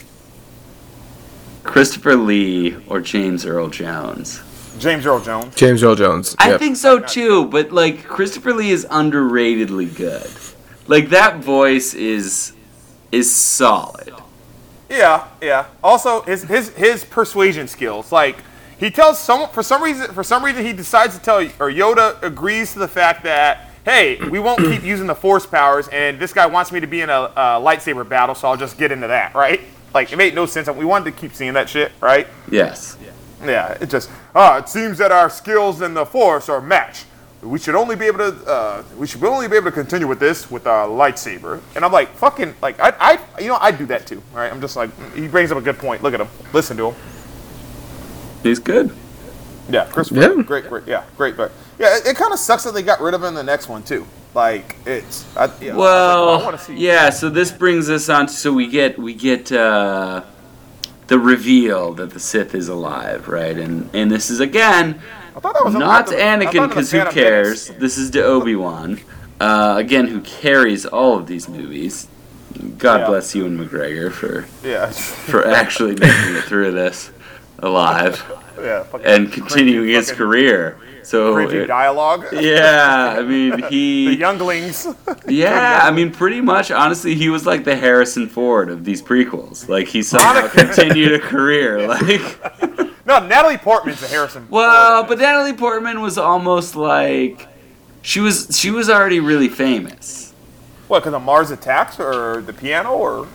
Christopher 1.62 2.16
Lee 2.16 2.76
or 2.86 3.00
James 3.00 3.44
Earl 3.44 3.68
Jones? 3.68 4.42
James 4.78 5.04
Earl 5.06 5.20
Jones? 5.20 5.54
James 5.54 5.82
Earl 5.82 5.94
Jones. 5.96 6.36
I 6.38 6.56
think 6.56 6.76
so 6.76 7.00
too, 7.00 7.46
but 7.46 7.72
like 7.72 8.04
Christopher 8.04 8.52
Lee 8.54 8.70
is 8.70 8.86
underratedly 8.86 9.94
good. 9.96 10.30
Like 10.86 11.10
that 11.10 11.38
voice 11.38 11.94
is 11.94 12.52
is 13.10 13.30
solid. 13.34 14.14
Yeah, 14.88 15.28
yeah. 15.42 15.66
Also, 15.82 16.22
his 16.22 16.42
his 16.44 16.70
his 16.70 17.04
persuasion 17.04 17.68
skills. 17.68 18.10
Like 18.10 18.36
he 18.78 18.90
tells 18.90 19.18
some 19.18 19.48
for 19.50 19.62
some 19.62 19.82
reason 19.82 20.12
for 20.12 20.22
some 20.22 20.44
reason 20.44 20.64
he 20.64 20.72
decides 20.72 21.16
to 21.16 21.22
tell 21.22 21.40
or 21.40 21.70
Yoda 21.70 22.22
agrees 22.22 22.72
to 22.72 22.78
the 22.78 22.88
fact 22.88 23.24
that 23.24 23.66
hey 23.84 24.18
we 24.28 24.38
won't 24.38 24.60
keep 24.60 24.82
using 24.82 25.06
the 25.06 25.14
force 25.14 25.46
powers 25.46 25.88
and 25.88 26.18
this 26.18 26.32
guy 26.32 26.46
wants 26.46 26.72
me 26.72 26.80
to 26.80 26.86
be 26.86 27.00
in 27.00 27.10
a, 27.10 27.32
a 27.36 27.60
lightsaber 27.60 28.08
battle 28.08 28.34
so 28.34 28.48
I'll 28.48 28.56
just 28.56 28.78
get 28.78 28.92
into 28.92 29.08
that 29.08 29.34
right. 29.34 29.60
Like 29.92 30.12
it 30.12 30.16
made 30.16 30.34
no 30.34 30.46
sense. 30.46 30.68
We 30.68 30.84
wanted 30.84 31.06
to 31.06 31.12
keep 31.12 31.34
seeing 31.34 31.54
that 31.54 31.68
shit 31.68 31.92
right. 32.00 32.26
Yes. 32.50 32.96
Yeah, 33.44 33.72
it 33.80 33.90
just 33.90 34.10
ah 34.34 34.58
it 34.58 34.68
seems 34.68 34.98
that 34.98 35.12
our 35.12 35.28
skills 35.28 35.82
in 35.82 35.94
the 35.94 36.06
force 36.06 36.48
are 36.48 36.60
matched. 36.60 37.06
We 37.42 37.58
should 37.60 37.76
only 37.76 37.94
be 37.94 38.06
able 38.06 38.18
to 38.18 38.44
uh, 38.50 38.82
we 38.96 39.06
should 39.06 39.22
only 39.22 39.46
be 39.46 39.56
able 39.56 39.66
to 39.66 39.72
continue 39.72 40.08
with 40.08 40.18
this 40.18 40.50
with 40.50 40.66
our 40.66 40.88
lightsaber. 40.88 41.60
And 41.76 41.84
I'm 41.84 41.92
like 41.92 42.08
fucking 42.16 42.54
like 42.60 42.80
I 42.80 42.92
I 42.98 43.40
you 43.40 43.48
know 43.48 43.58
I'd 43.60 43.78
do 43.78 43.86
that 43.86 44.06
too. 44.06 44.22
Right? 44.32 44.50
I'm 44.52 44.60
just 44.60 44.74
like 44.76 44.90
he 45.14 45.28
brings 45.28 45.52
up 45.52 45.58
a 45.58 45.60
good 45.60 45.78
point. 45.78 46.02
Look 46.02 46.14
at 46.14 46.20
him. 46.20 46.28
Listen 46.52 46.76
to 46.78 46.90
him. 46.90 46.94
He's 48.42 48.58
good. 48.58 48.90
Yeah, 49.70 49.84
Christopher. 49.86 50.20
Yeah. 50.36 50.42
Great, 50.42 50.68
great. 50.68 50.86
Yeah, 50.86 51.04
great. 51.16 51.36
But 51.36 51.52
yeah, 51.78 51.96
it, 51.98 52.06
it 52.08 52.16
kind 52.16 52.32
of 52.32 52.38
sucks 52.38 52.64
that 52.64 52.72
they 52.74 52.82
got 52.82 53.00
rid 53.00 53.14
of 53.14 53.22
him 53.22 53.28
in 53.28 53.34
the 53.34 53.42
next 53.44 53.68
one 53.68 53.82
too. 53.82 54.06
Like 54.34 54.76
it's 54.86 55.24
I, 55.36 55.44
yeah, 55.60 55.72
I 55.72 55.74
like, 55.74 55.76
Well, 55.78 56.28
I 56.40 56.44
want 56.44 56.58
to 56.58 56.64
see. 56.64 56.76
yeah. 56.76 57.10
So 57.10 57.28
this 57.30 57.52
brings 57.52 57.88
us 57.90 58.08
on. 58.08 58.28
So 58.28 58.52
we 58.52 58.66
get 58.66 58.98
we 58.98 59.14
get 59.14 59.52
uh, 59.52 60.22
the 61.06 61.18
reveal 61.18 61.92
that 61.94 62.10
the 62.10 62.20
Sith 62.20 62.54
is 62.54 62.68
alive, 62.68 63.28
right? 63.28 63.56
And 63.56 63.90
and 63.94 64.10
this 64.10 64.28
is 64.30 64.40
again 64.40 65.00
I 65.38 65.40
thought 65.40 65.54
that 65.54 65.64
was 65.64 65.74
not 65.74 66.06
Anakin 66.08 66.68
because 66.68 66.90
who 66.90 67.04
cares? 67.06 67.68
This 67.68 67.96
is 67.96 68.10
to 68.10 68.24
Obi 68.24 68.56
Wan, 68.56 68.98
uh, 69.40 69.76
again 69.78 70.08
who 70.08 70.20
carries 70.20 70.84
all 70.84 71.16
of 71.16 71.28
these 71.28 71.48
movies. 71.48 72.08
God 72.76 73.00
Yeah. 73.02 73.06
bless 73.06 73.34
Ewan 73.36 73.56
McGregor 73.56 74.10
for 74.10 74.46
Yeah, 74.66 74.90
for 74.90 75.46
actually 75.46 75.92
making 76.06 76.34
it 76.34 76.42
through 76.44 76.72
this 76.72 77.10
alive 77.60 78.20
yeah. 78.60 78.82
and 79.04 79.32
continuing 79.32 79.88
his 79.90 80.10
career. 80.10 80.76
So 81.04 81.36
it- 81.38 81.66
dialogue. 81.68 82.26
yeah, 82.32 83.14
I 83.16 83.22
mean 83.22 83.62
he 83.70 84.08
The 84.08 84.16
younglings. 84.16 84.88
Yeah, 85.28 85.80
I 85.84 85.92
mean, 85.92 86.10
pretty 86.10 86.40
much. 86.40 86.70
Honestly, 86.72 87.14
he 87.14 87.28
was 87.28 87.46
like 87.46 87.62
the 87.64 87.76
Harrison 87.76 88.28
Ford 88.28 88.70
of 88.70 88.84
these 88.84 89.02
prequels. 89.02 89.68
Like 89.68 89.86
he 89.86 90.02
somehow 90.02 90.48
continued 90.48 91.12
a 91.12 91.20
career. 91.20 91.86
Like, 91.86 92.22
no, 93.08 93.26
Natalie 93.26 93.56
Portman's 93.58 94.02
a 94.02 94.06
Harrison. 94.06 94.46
well, 94.50 94.98
Ford. 95.04 95.08
but 95.08 95.18
Natalie 95.18 95.52
Portman 95.54 96.00
was 96.00 96.16
almost 96.18 96.76
like 96.76 97.48
she 98.02 98.20
was. 98.20 98.56
She 98.56 98.70
was 98.70 98.88
already 98.88 99.18
really 99.18 99.48
famous. 99.48 100.32
what? 100.86 101.00
Because 101.00 101.14
of 101.14 101.22
Mars 101.22 101.50
Attacks 101.50 101.98
or 101.98 102.42
the 102.42 102.52
piano 102.52 102.92
or 102.92 103.26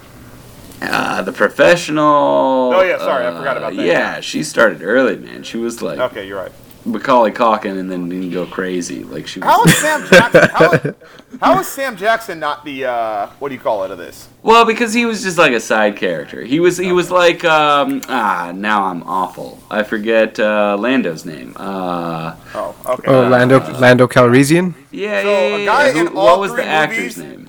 Uh, 0.81 1.21
the 1.21 1.31
professional. 1.31 2.71
Oh, 2.75 2.81
yeah, 2.81 2.97
sorry, 2.97 3.25
I 3.25 3.29
uh, 3.29 3.37
forgot 3.37 3.57
about 3.57 3.75
that. 3.75 3.85
Yeah, 3.85 4.19
she 4.21 4.43
started 4.43 4.81
early, 4.81 5.15
man. 5.17 5.43
She 5.43 5.57
was 5.57 5.81
like 5.81 5.99
okay, 5.99 6.27
you're 6.27 6.39
right. 6.41 6.51
Macaulay 6.85 7.31
Culkin, 7.31 7.79
and 7.79 7.89
then 7.89 8.09
didn't 8.09 8.31
go 8.31 8.45
crazy. 8.45 9.03
Like 9.03 9.27
she 9.27 9.39
was. 9.39 9.47
How 9.49 9.63
is 9.63 9.77
Sam 9.77 10.05
Jackson? 10.07 10.49
How, 11.39 11.53
how 11.53 11.59
is 11.59 11.67
Sam 11.67 11.95
Jackson 11.97 12.39
not 12.39 12.63
the 12.63 12.85
uh, 12.85 13.27
what 13.39 13.49
do 13.49 13.55
you 13.55 13.61
call 13.61 13.83
it 13.85 13.91
of 13.91 13.97
this? 13.97 14.27
Well, 14.43 14.65
because 14.65 14.93
he 14.93 15.05
was 15.05 15.23
just 15.23 15.37
like 15.37 15.51
a 15.53 15.59
side 15.59 15.95
character. 15.97 16.43
He 16.43 16.59
was 16.59 16.77
he 16.77 16.91
was 16.91 17.09
like 17.09 17.43
um 17.45 18.01
ah 18.07 18.51
now 18.53 18.83
I'm 18.85 19.01
awful. 19.03 19.59
I 19.71 19.83
forget 19.83 20.39
uh, 20.39 20.77
Lando's 20.79 21.25
name. 21.25 21.53
Uh 21.57 22.35
Oh, 22.55 22.75
okay. 22.85 23.07
Oh, 23.11 23.27
Lando 23.27 23.59
Lando 23.79 24.07
Calrissian. 24.07 24.75
yeah, 24.91 25.21
So, 25.23 25.29
yeah, 25.29 25.37
a 25.37 25.59
yeah, 25.59 25.65
guy 25.65 25.89
yeah. 25.89 26.01
in 26.01 26.07
Who- 26.07 26.17
all 26.19 26.25
what 26.25 26.39
was 26.41 26.51
three 26.51 26.63
the 26.63 26.69
actor's 26.69 27.17
movies- 27.17 27.17
name? 27.17 27.42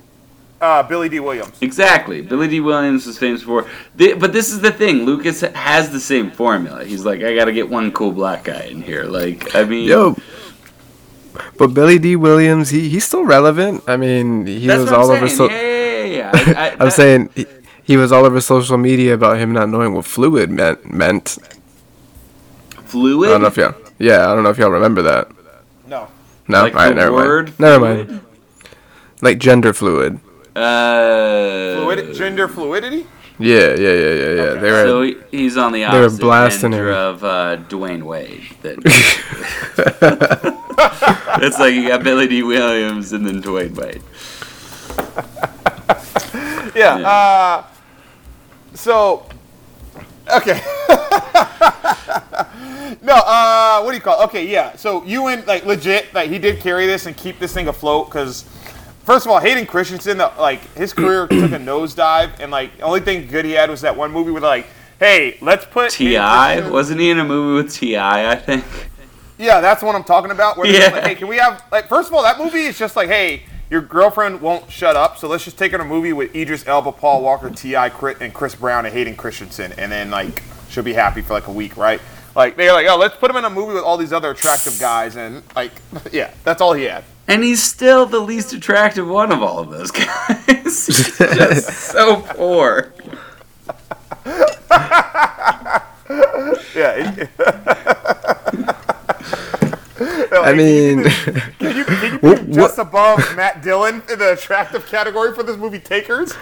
Uh, 0.60 0.82
Billy 0.82 1.08
Dee 1.10 1.20
Williams. 1.20 1.52
Exactly. 1.60 2.22
Billy 2.22 2.48
Dee 2.48 2.60
Williams 2.60 3.06
was 3.06 3.18
famous 3.18 3.42
for. 3.42 3.68
The, 3.96 4.14
but 4.14 4.32
this 4.32 4.50
is 4.50 4.60
the 4.60 4.70
thing. 4.72 5.04
Lucas 5.04 5.40
has 5.42 5.90
the 5.90 6.00
same 6.00 6.30
formula. 6.30 6.84
He's 6.84 7.04
like, 7.04 7.22
I 7.22 7.34
got 7.34 7.46
to 7.46 7.52
get 7.52 7.68
one 7.68 7.92
cool 7.92 8.12
black 8.12 8.44
guy 8.44 8.62
in 8.64 8.80
here. 8.80 9.04
Like, 9.04 9.54
I 9.54 9.64
mean, 9.64 9.88
Yo. 9.88 10.16
But 11.58 11.68
Billy 11.74 11.98
Dee 11.98 12.16
Williams, 12.16 12.70
he, 12.70 12.88
he's 12.88 13.04
still 13.04 13.24
relevant. 13.24 13.82
I 13.88 13.96
mean, 13.96 14.46
he 14.46 14.66
was 14.68 14.90
all 14.90 15.10
I'm 15.10 15.16
over. 15.18 15.28
So- 15.28 15.50
yeah, 15.50 15.60
yeah, 15.60 16.04
yeah. 16.04 16.32
yeah. 16.46 16.54
I, 16.56 16.68
I, 16.68 16.70
I'm 16.72 16.78
that- 16.78 16.92
saying 16.92 17.30
he, 17.34 17.46
he 17.82 17.96
was 17.96 18.12
all 18.12 18.24
over 18.24 18.40
social 18.40 18.78
media 18.78 19.14
about 19.14 19.38
him 19.38 19.52
not 19.52 19.68
knowing 19.68 19.92
what 19.92 20.06
fluid 20.06 20.50
meant. 20.50 20.90
Meant. 20.90 21.36
fluid. 22.84 23.28
I 23.28 23.32
don't 23.32 23.42
know 23.42 23.48
if 23.48 23.56
y'all. 23.56 23.74
Yeah, 23.98 24.30
I 24.30 24.34
don't 24.34 24.42
know 24.44 24.50
if 24.50 24.58
y'all 24.58 24.70
remember 24.70 25.02
that. 25.02 25.28
No. 25.86 26.08
No, 26.48 26.62
Like 26.62 26.74
all 26.74 26.80
right, 26.80 26.88
the 26.90 26.94
never 26.94 27.12
word 27.12 27.46
mind. 27.46 27.60
Never 27.60 27.80
mind. 28.04 28.20
Like 29.20 29.38
gender 29.38 29.72
fluid. 29.72 30.20
Uh, 30.56 31.76
Fluid, 31.76 32.14
gender 32.14 32.48
fluidity. 32.48 33.06
Yeah, 33.38 33.74
yeah, 33.74 33.76
yeah, 33.76 33.92
yeah, 33.92 34.30
yeah. 34.30 34.54
They 34.54 34.70
were. 34.70 34.84
So 34.84 35.02
he, 35.02 35.16
he's 35.32 35.56
on 35.56 35.72
the 35.72 35.80
They 35.80 35.86
were 35.86 36.04
opposite 36.04 36.20
blasting 36.20 36.72
end 36.74 36.82
him. 36.82 36.88
of 36.94 37.24
uh, 37.24 37.56
Dwyane 37.68 38.04
Wade. 38.04 38.42
That 38.62 38.78
it's 41.42 41.58
like 41.58 41.74
you 41.74 41.88
got 41.88 42.04
Billy 42.04 42.28
Dee 42.28 42.44
Williams 42.44 43.12
and 43.12 43.26
then 43.26 43.42
Dwyane 43.42 43.74
Wade. 43.76 44.02
Yeah. 46.74 46.98
Yeah. 46.98 47.08
Uh, 47.08 47.64
so, 48.74 49.26
okay. 50.28 50.60
no. 53.00 53.14
Uh, 53.14 53.80
what 53.82 53.92
do 53.92 53.96
you 53.96 54.02
call? 54.02 54.20
It? 54.20 54.24
Okay. 54.24 54.48
Yeah. 54.48 54.74
So 54.74 55.04
Ewan, 55.04 55.44
like, 55.46 55.64
legit, 55.64 56.12
like, 56.12 56.30
he 56.30 56.40
did 56.40 56.58
carry 56.60 56.86
this 56.86 57.06
and 57.06 57.16
keep 57.16 57.38
this 57.38 57.52
thing 57.52 57.68
afloat 57.68 58.08
because. 58.08 58.44
First 59.04 59.26
of 59.26 59.32
all, 59.32 59.38
Hayden 59.38 59.66
Christensen, 59.66 60.16
the, 60.18 60.32
like 60.38 60.60
his 60.74 60.92
career 60.92 61.26
took 61.28 61.52
a 61.52 61.58
nosedive, 61.58 62.40
and 62.40 62.50
like 62.50 62.76
the 62.78 62.82
only 62.84 63.00
thing 63.00 63.26
good 63.26 63.44
he 63.44 63.52
had 63.52 63.68
was 63.70 63.82
that 63.82 63.96
one 63.96 64.10
movie 64.12 64.30
with 64.30 64.42
like, 64.42 64.66
hey, 64.98 65.36
let's 65.40 65.64
put 65.66 65.90
T.I. 65.90 66.68
wasn't 66.70 67.00
he 67.00 67.10
in 67.10 67.18
a 67.18 67.24
movie 67.24 67.62
with 67.62 67.72
T.I.? 67.74 68.32
I 68.32 68.36
think. 68.36 68.64
Yeah, 69.36 69.60
that's 69.60 69.82
what 69.82 69.94
I'm 69.94 70.04
talking 70.04 70.30
about. 70.30 70.56
Where 70.56 70.66
Yeah. 70.66 70.88
like, 70.90 71.04
hey, 71.04 71.14
can 71.16 71.28
we 71.28 71.36
have 71.36 71.62
like 71.70 71.88
first 71.88 72.08
of 72.08 72.14
all, 72.14 72.22
that 72.22 72.38
movie 72.38 72.64
is 72.64 72.78
just 72.78 72.96
like, 72.96 73.08
hey, 73.08 73.42
your 73.70 73.82
girlfriend 73.82 74.40
won't 74.40 74.70
shut 74.70 74.94
up, 74.96 75.18
so 75.18 75.28
let's 75.28 75.44
just 75.44 75.58
take 75.58 75.72
her 75.72 75.78
to 75.78 75.84
a 75.84 75.86
movie 75.86 76.12
with 76.12 76.34
Idris 76.34 76.66
Elba, 76.66 76.92
Paul 76.92 77.22
Walker, 77.22 77.50
T.I., 77.50 77.88
Crit, 77.90 78.18
and 78.20 78.32
Chris 78.32 78.54
Brown 78.54 78.86
and 78.86 78.94
Hayden 78.94 79.16
Christensen, 79.16 79.72
and 79.78 79.90
then 79.90 80.10
like 80.10 80.42
she'll 80.70 80.82
be 80.84 80.92
happy 80.94 81.20
for 81.22 81.32
like 81.34 81.46
a 81.48 81.52
week, 81.52 81.76
right? 81.76 82.00
Like 82.34 82.56
they're 82.56 82.72
like, 82.72 82.86
oh, 82.88 82.96
let's 82.96 83.16
put 83.16 83.30
him 83.30 83.36
in 83.36 83.44
a 83.44 83.50
movie 83.50 83.74
with 83.74 83.84
all 83.84 83.96
these 83.96 84.12
other 84.12 84.30
attractive 84.30 84.78
guys, 84.80 85.16
and 85.16 85.42
like, 85.54 85.72
yeah, 86.12 86.32
that's 86.44 86.60
all 86.60 86.72
he 86.72 86.84
had. 86.84 87.04
And 87.28 87.42
he's 87.42 87.62
still 87.62 88.04
the 88.06 88.18
least 88.20 88.52
attractive 88.52 89.08
one 89.08 89.32
of 89.32 89.42
all 89.42 89.58
of 89.60 89.70
those 89.70 89.90
guys. 89.90 90.44
he's 90.46 91.16
just 91.18 91.70
so 91.70 92.20
poor. 92.22 92.92
Yeah. 96.74 97.16
it- 97.16 97.30
I 100.32 100.52
mean, 100.52 101.04
Can 101.04 101.76
you, 101.76 101.84
can 101.84 102.12
you 102.12 102.18
Wha- 102.22 102.34
put 102.34 102.38
him 102.40 102.52
just 102.52 102.78
above 102.78 103.36
Matt 103.36 103.62
Dillon 103.62 104.02
in 104.10 104.18
the 104.18 104.32
attractive 104.32 104.86
category 104.86 105.32
for 105.34 105.42
this 105.44 105.56
movie 105.56 105.78
Takers? 105.78 106.32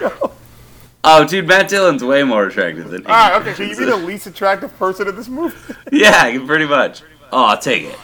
All 1.04 1.22
Oh, 1.22 1.24
dude, 1.26 1.48
Matt 1.48 1.68
Dillon's 1.68 2.04
way 2.04 2.22
more 2.22 2.46
attractive 2.46 2.90
than 2.90 3.02
him. 3.02 3.08
right, 3.08 3.40
okay. 3.40 3.54
so 3.54 3.62
you 3.64 3.76
be 3.76 3.84
the 3.84 3.96
least 3.96 4.26
attractive 4.26 4.76
person 4.78 5.08
in 5.08 5.16
this 5.16 5.28
movie? 5.28 5.56
Yeah, 5.92 6.38
pretty 6.46 6.66
much. 6.66 7.02
Oh, 7.32 7.44
I'll 7.46 7.58
take 7.58 7.82
it. 7.84 7.98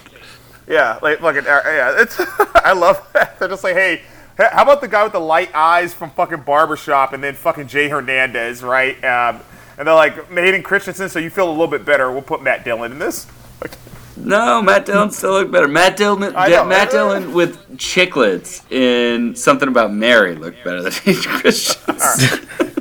yeah, 0.67 0.99
like 1.03 1.21
fucking 1.21 1.47
uh, 1.47 1.63
yeah. 1.65 1.95
It's 2.03 2.17
I 2.57 2.73
love 2.73 3.07
that. 3.15 3.39
They're 3.39 3.49
just 3.49 3.63
like, 3.65 3.75
hey, 3.75 4.03
how 4.37 4.63
about 4.63 4.81
the 4.81 4.89
guy 4.89 5.05
with 5.05 5.13
the 5.13 5.21
light 5.21 5.51
eyes 5.55 5.95
from 5.95 6.11
fucking 6.11 6.43
Barbershop, 6.43 7.13
and 7.13 7.23
then 7.23 7.35
fucking 7.35 7.69
Jay 7.69 7.89
Hernandez, 7.89 8.63
right? 8.63 8.97
Um, 9.05 9.41
and 9.79 9.87
they're 9.87 9.95
like 9.95 10.29
Hayden 10.33 10.63
Christensen, 10.63 11.09
so 11.09 11.19
you 11.19 11.31
feel 11.31 11.49
a 11.49 11.51
little 11.51 11.69
bit 11.69 11.85
better. 11.85 12.11
We'll 12.11 12.23
put 12.23 12.43
Matt 12.43 12.65
Dillon 12.65 12.91
in 12.93 12.99
this. 12.99 13.27
No, 14.17 14.61
Matt 14.61 14.85
Dillon 14.87 15.13
still 15.13 15.33
looked 15.33 15.53
better. 15.53 15.69
Matt 15.69 15.97
Dillon. 15.97 16.33
Matt 16.33 16.91
Dillon 16.91 17.33
with 17.33 17.79
chiclets 17.79 18.71
in 18.73 19.37
something 19.37 19.69
about 19.69 19.93
Mary 19.93 20.35
looked 20.35 20.65
better 20.65 20.83
than 20.83 20.93
Hayden 20.93 21.23
Christensen. 21.23 22.75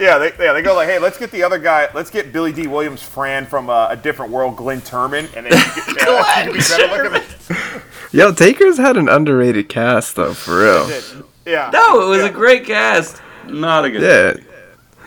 Yeah, 0.00 0.16
they, 0.18 0.32
yeah, 0.42 0.52
they 0.54 0.62
go 0.62 0.74
like, 0.74 0.88
hey, 0.88 0.98
let's 0.98 1.18
get 1.18 1.30
the 1.30 1.42
other 1.42 1.58
guy. 1.58 1.88
Let's 1.94 2.10
get 2.10 2.32
Billy 2.32 2.52
Dee 2.52 2.66
Williams' 2.66 3.02
friend 3.02 3.46
from 3.46 3.68
uh, 3.68 3.88
a 3.90 3.96
different 3.96 4.32
world, 4.32 4.56
Glynn 4.56 4.80
Turman, 4.80 5.24
and 5.36 5.44
then 5.46 5.52
you 5.52 5.82
can, 5.82 5.94
yeah, 5.98 6.44
you 6.44 6.44
can 6.44 6.52
be 6.54 6.58
better 6.60 7.02
looking 7.10 7.22
than- 7.48 7.82
yo, 8.10 8.32
Takers 8.32 8.78
had 8.78 8.96
an 8.96 9.08
underrated 9.10 9.68
cast 9.68 10.16
though, 10.16 10.32
for 10.32 10.58
real. 10.60 10.90
Yeah. 11.44 11.70
No, 11.72 12.00
it 12.00 12.08
was 12.08 12.18
Yeah. 12.20 12.28
a 12.28 12.32
great 12.32 12.64
cast. 12.64 13.20
Not 13.46 13.84
a 13.84 13.90
good. 13.90 14.02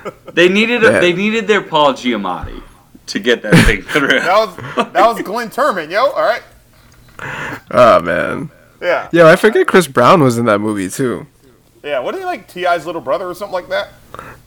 Yeah, 0.05 0.11
They 0.33 0.47
needed 0.49 0.83
a, 0.83 0.91
Yeah. 0.91 0.99
they 0.99 1.13
needed 1.13 1.47
their 1.47 1.61
Paul 1.61 1.93
Giamatti 1.93 2.61
to 3.07 3.19
get 3.19 3.41
that 3.41 3.55
thing 3.65 3.81
through. 3.93 4.07
That 4.19 4.35
was 4.37 4.55
that 4.93 5.05
was 5.07 5.21
Glynn 5.23 5.49
Turman, 5.49 5.89
yo. 5.89 6.11
All 6.11 6.21
right. 6.21 6.43
oh 7.71 7.99
man, 8.01 8.49
Yeah. 8.81 9.07
yo, 9.11 9.27
I 9.27 9.35
forget 9.37 9.65
Chris 9.67 9.87
Brown 9.87 10.21
was 10.21 10.37
in 10.37 10.45
that 10.45 10.59
movie 10.59 10.89
too. 10.89 11.25
Yeah. 11.83 11.99
What 11.99 12.15
is 12.15 12.21
he 12.21 12.25
like? 12.25 12.47
T.I.'s 12.47 12.85
little 12.85 13.01
brother 13.01 13.27
or 13.29 13.33
something 13.35 13.53
like 13.53 13.69
that? 13.69 13.89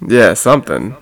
Yeah, 0.06 0.34
something. 0.34 0.96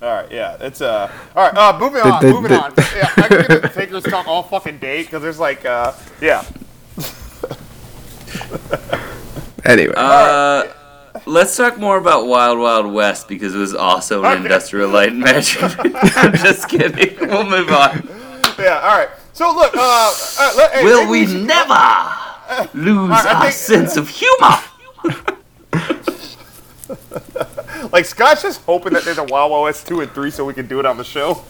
All 0.00 0.08
right. 0.14 0.30
Yeah. 0.30 0.56
It's 0.60 0.80
uh. 0.80 1.10
All 1.34 1.44
right. 1.46 1.56
Uh. 1.56 1.78
Moving 1.78 2.02
on. 2.02 2.22
they- 2.22 2.30
moving 2.32 2.50
they- 2.50 2.56
on. 2.56 2.72
Yeah. 2.94 3.10
I 3.16 3.22
can 3.28 3.46
get 3.46 3.62
the 3.62 3.68
takers 3.68 4.04
talk 4.04 4.26
all 4.28 4.42
fucking 4.42 4.78
day 4.78 5.02
because 5.02 5.22
there's 5.22 5.38
like 5.40 5.64
uh. 5.64 5.92
Yeah. 6.20 6.44
Anyway, 9.64 9.92
Uh, 9.96 10.64
let's 11.26 11.54
talk 11.56 11.78
more 11.78 11.98
about 11.98 12.26
Wild 12.26 12.58
Wild 12.58 12.90
West 12.90 13.28
because 13.28 13.54
it 13.54 13.58
was 13.58 13.74
also 13.74 14.20
an 14.20 14.26
Okay. 14.32 14.42
industrial 14.44 14.88
light 14.88 15.10
and 15.10 15.20
magic. 15.20 15.60
I'm 16.16 16.32
just 16.32 16.68
kidding. 16.70 17.16
We'll 17.28 17.44
move 17.44 17.68
on. 17.68 18.08
Yeah. 18.58 18.80
All 18.82 18.96
right. 18.98 19.08
So 19.34 19.52
look. 19.54 19.74
Uh. 19.76 20.14
uh 20.38 20.52
let, 20.56 20.72
hey, 20.72 20.84
Will 20.84 21.00
maybe 21.00 21.10
we 21.10 21.26
should- 21.26 21.44
never 21.46 21.74
lose 22.74 23.10
I 23.10 23.32
our 23.34 23.42
think- 23.42 23.52
sense 23.54 23.96
of 23.96 24.08
humor? 24.08 25.34
Like 27.92 28.06
Scott's 28.06 28.42
just 28.42 28.60
hoping 28.62 28.92
that 28.94 29.04
there's 29.04 29.18
a 29.18 29.24
Wild 29.24 29.52
Wild 29.52 29.64
West 29.64 29.86
two 29.86 30.00
and 30.00 30.10
three 30.10 30.30
so 30.32 30.44
we 30.44 30.52
can 30.52 30.66
do 30.66 30.80
it 30.80 30.86
on 30.86 30.96
the 30.96 31.04
show. 31.04 31.42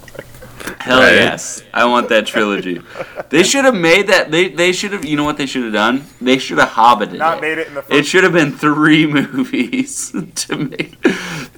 Hell 0.78 0.98
Right. 1.01 1.15
yes. 1.15 1.62
I 1.73 1.86
want 1.86 2.10
that 2.10 2.27
trilogy. 2.27 2.82
They 3.31 3.43
should 3.43 3.65
have 3.65 3.74
made 3.74 4.09
that. 4.09 4.31
They, 4.31 4.48
they 4.48 4.73
should 4.73 4.93
have. 4.93 5.05
You 5.06 5.16
know 5.16 5.24
what 5.24 5.39
they 5.39 5.47
should 5.47 5.65
have 5.65 5.73
done? 5.73 6.05
They 6.20 6.36
should 6.39 6.59
have 6.59 6.69
hobbited 6.70 7.19
Not 7.19 7.39
it. 7.39 7.40
made 7.40 7.59
it 7.59 7.69
in 7.69 7.74
the 7.74 7.85
It 7.89 8.05
should 8.05 8.24
have 8.24 8.35
been 8.35 8.52
three 8.52 9.06
movies 9.19 10.10
to 10.10 10.56
make 10.56 11.01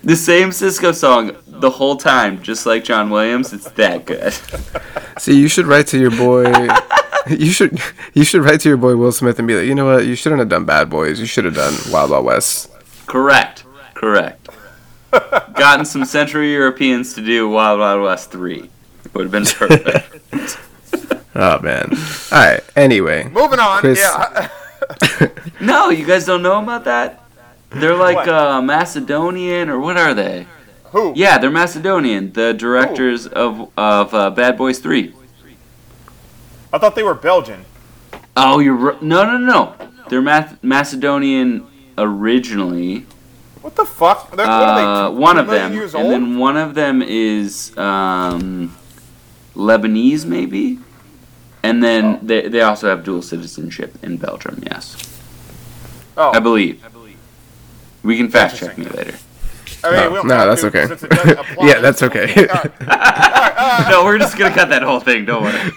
the 0.05 0.15
same 0.16 0.51
Sisqó 0.51 0.94
song 0.94 1.36
the 1.47 1.70
whole 1.70 1.97
time, 1.97 2.40
just 2.43 2.65
like 2.66 2.85
John 2.85 3.11
Williams. 3.11 3.52
It's 3.52 3.70
that 3.73 4.07
good. 4.07 4.32
see, 5.19 5.36
you 5.39 5.48
should 5.48 5.66
write 5.66 5.89
to 5.89 5.98
your 5.98 6.12
boy. 6.12 6.44
You 7.28 7.51
should 7.51 7.81
you 8.15 8.24
should 8.24 8.43
write 8.43 8.61
to 8.61 8.69
your 8.69 8.78
boy 8.78 8.94
Will 8.97 9.12
Smith 9.12 9.39
and 9.40 9.48
be 9.48 9.57
like, 9.57 9.66
you 9.66 9.74
know 9.74 9.86
what? 9.86 10.07
You 10.07 10.15
shouldn't 10.15 10.39
have 10.39 10.48
done 10.48 10.65
Bad 10.65 10.89
Boys. 10.90 11.19
You 11.19 11.27
should 11.27 11.44
have 11.44 11.55
done 11.57 11.74
Wild 11.90 12.11
Wild 12.11 12.24
West. 12.24 12.70
Correct. 13.07 13.65
Correct. 14.01 14.48
Gotten 15.12 15.85
some 15.85 16.05
Central 16.06 16.43
Europeans 16.43 17.12
to 17.14 17.20
do 17.20 17.48
Wild 17.51 17.81
Wild 17.81 18.02
West 18.02 18.31
3. 18.31 18.70
Would 19.12 19.22
have 19.24 19.32
been 19.32 19.44
perfect. 19.44 20.56
Oh 21.32 21.60
man. 21.60 21.90
All 22.32 22.39
right. 22.39 22.60
Anyway, 22.74 23.22
Moving 23.28 23.60
on. 23.60 23.81
Chris- 23.81 24.01
Yeah. 24.01 24.48
no, 25.60 25.89
you 25.90 26.05
guys 26.05 26.27
don't 26.27 26.43
know 26.43 26.60
about 26.60 26.85
that? 26.85 27.22
They're 27.70 27.94
like 27.94 28.27
uh, 28.27 28.60
Macedonian, 28.60 29.70
or 29.70 29.78
what 29.78 29.97
are 29.97 30.12
they? 30.12 30.48
Who? 30.86 31.12
Yeah, 31.14 31.39
they're 31.39 31.48
Macedonian. 31.52 32.32
The 32.32 32.52
directors 32.52 33.28
of 33.28 33.70
of 33.78 34.12
uh, 34.12 34.31
Bad 34.31 34.59
Boys 34.59 34.81
Three. 34.81 35.14
I 36.72 36.78
thought 36.78 36.97
they 36.97 37.05
were 37.05 37.14
Belgian. 37.14 37.64
Oh, 38.36 38.59
you're 38.59 39.01
no, 39.01 39.24
no, 39.24 39.39
no. 39.39 39.74
They're 40.09 40.20
Math- 40.20 40.62
Macedonian 40.64 41.64
originally. 41.97 43.06
What 43.62 43.77
the 43.77 43.85
fuck? 43.85 44.35
They're, 44.37 44.47
what 44.47 44.55
Uh, 44.57 45.11
one 45.11 45.39
of 45.39 45.47
them, 45.49 45.73
Years 45.74 45.95
and 45.95 46.05
old? 46.05 46.12
then 46.12 46.39
one 46.39 46.57
of 46.57 46.74
them 46.74 47.03
is 47.03 47.77
um, 47.77 48.74
Lebanese, 49.55 50.24
maybe. 50.24 50.78
And 51.62 51.85
then 51.85 52.05
Oh. 52.05 52.19
they 52.23 52.49
they 52.49 52.62
also 52.62 52.89
have 52.89 53.05
dual 53.05 53.20
citizenship 53.20 53.99
in 54.03 54.16
Belgium. 54.16 54.62
Yes, 54.65 54.97
oh, 56.16 56.31
I 56.32 56.39
believe. 56.39 56.82
We 58.03 58.16
can 58.16 58.31
fact 58.31 58.57
check 58.57 58.78
me 58.78 58.87
later. 58.87 59.15
I 59.85 59.91
mean, 60.09 60.15
No, 60.15 60.23
no, 60.23 60.47
that's 60.49 60.62
to, 60.62 60.69
okay. 60.69 60.87
since 60.87 61.03
it 61.03 61.11
doesn't 61.11 61.39
apply. 61.39 61.66
Yeah, 61.69 61.81
that's 61.81 62.03
okay. 62.03 62.49
All 62.49 62.62
right. 62.87 63.87
no, 63.91 64.05
we're 64.05 64.16
just 64.19 64.39
gonna 64.39 64.55
cut 64.55 64.70
that 64.70 64.82
whole 64.82 65.01
thing. 65.01 65.27
Don't 65.27 65.43
worry. 65.43 65.70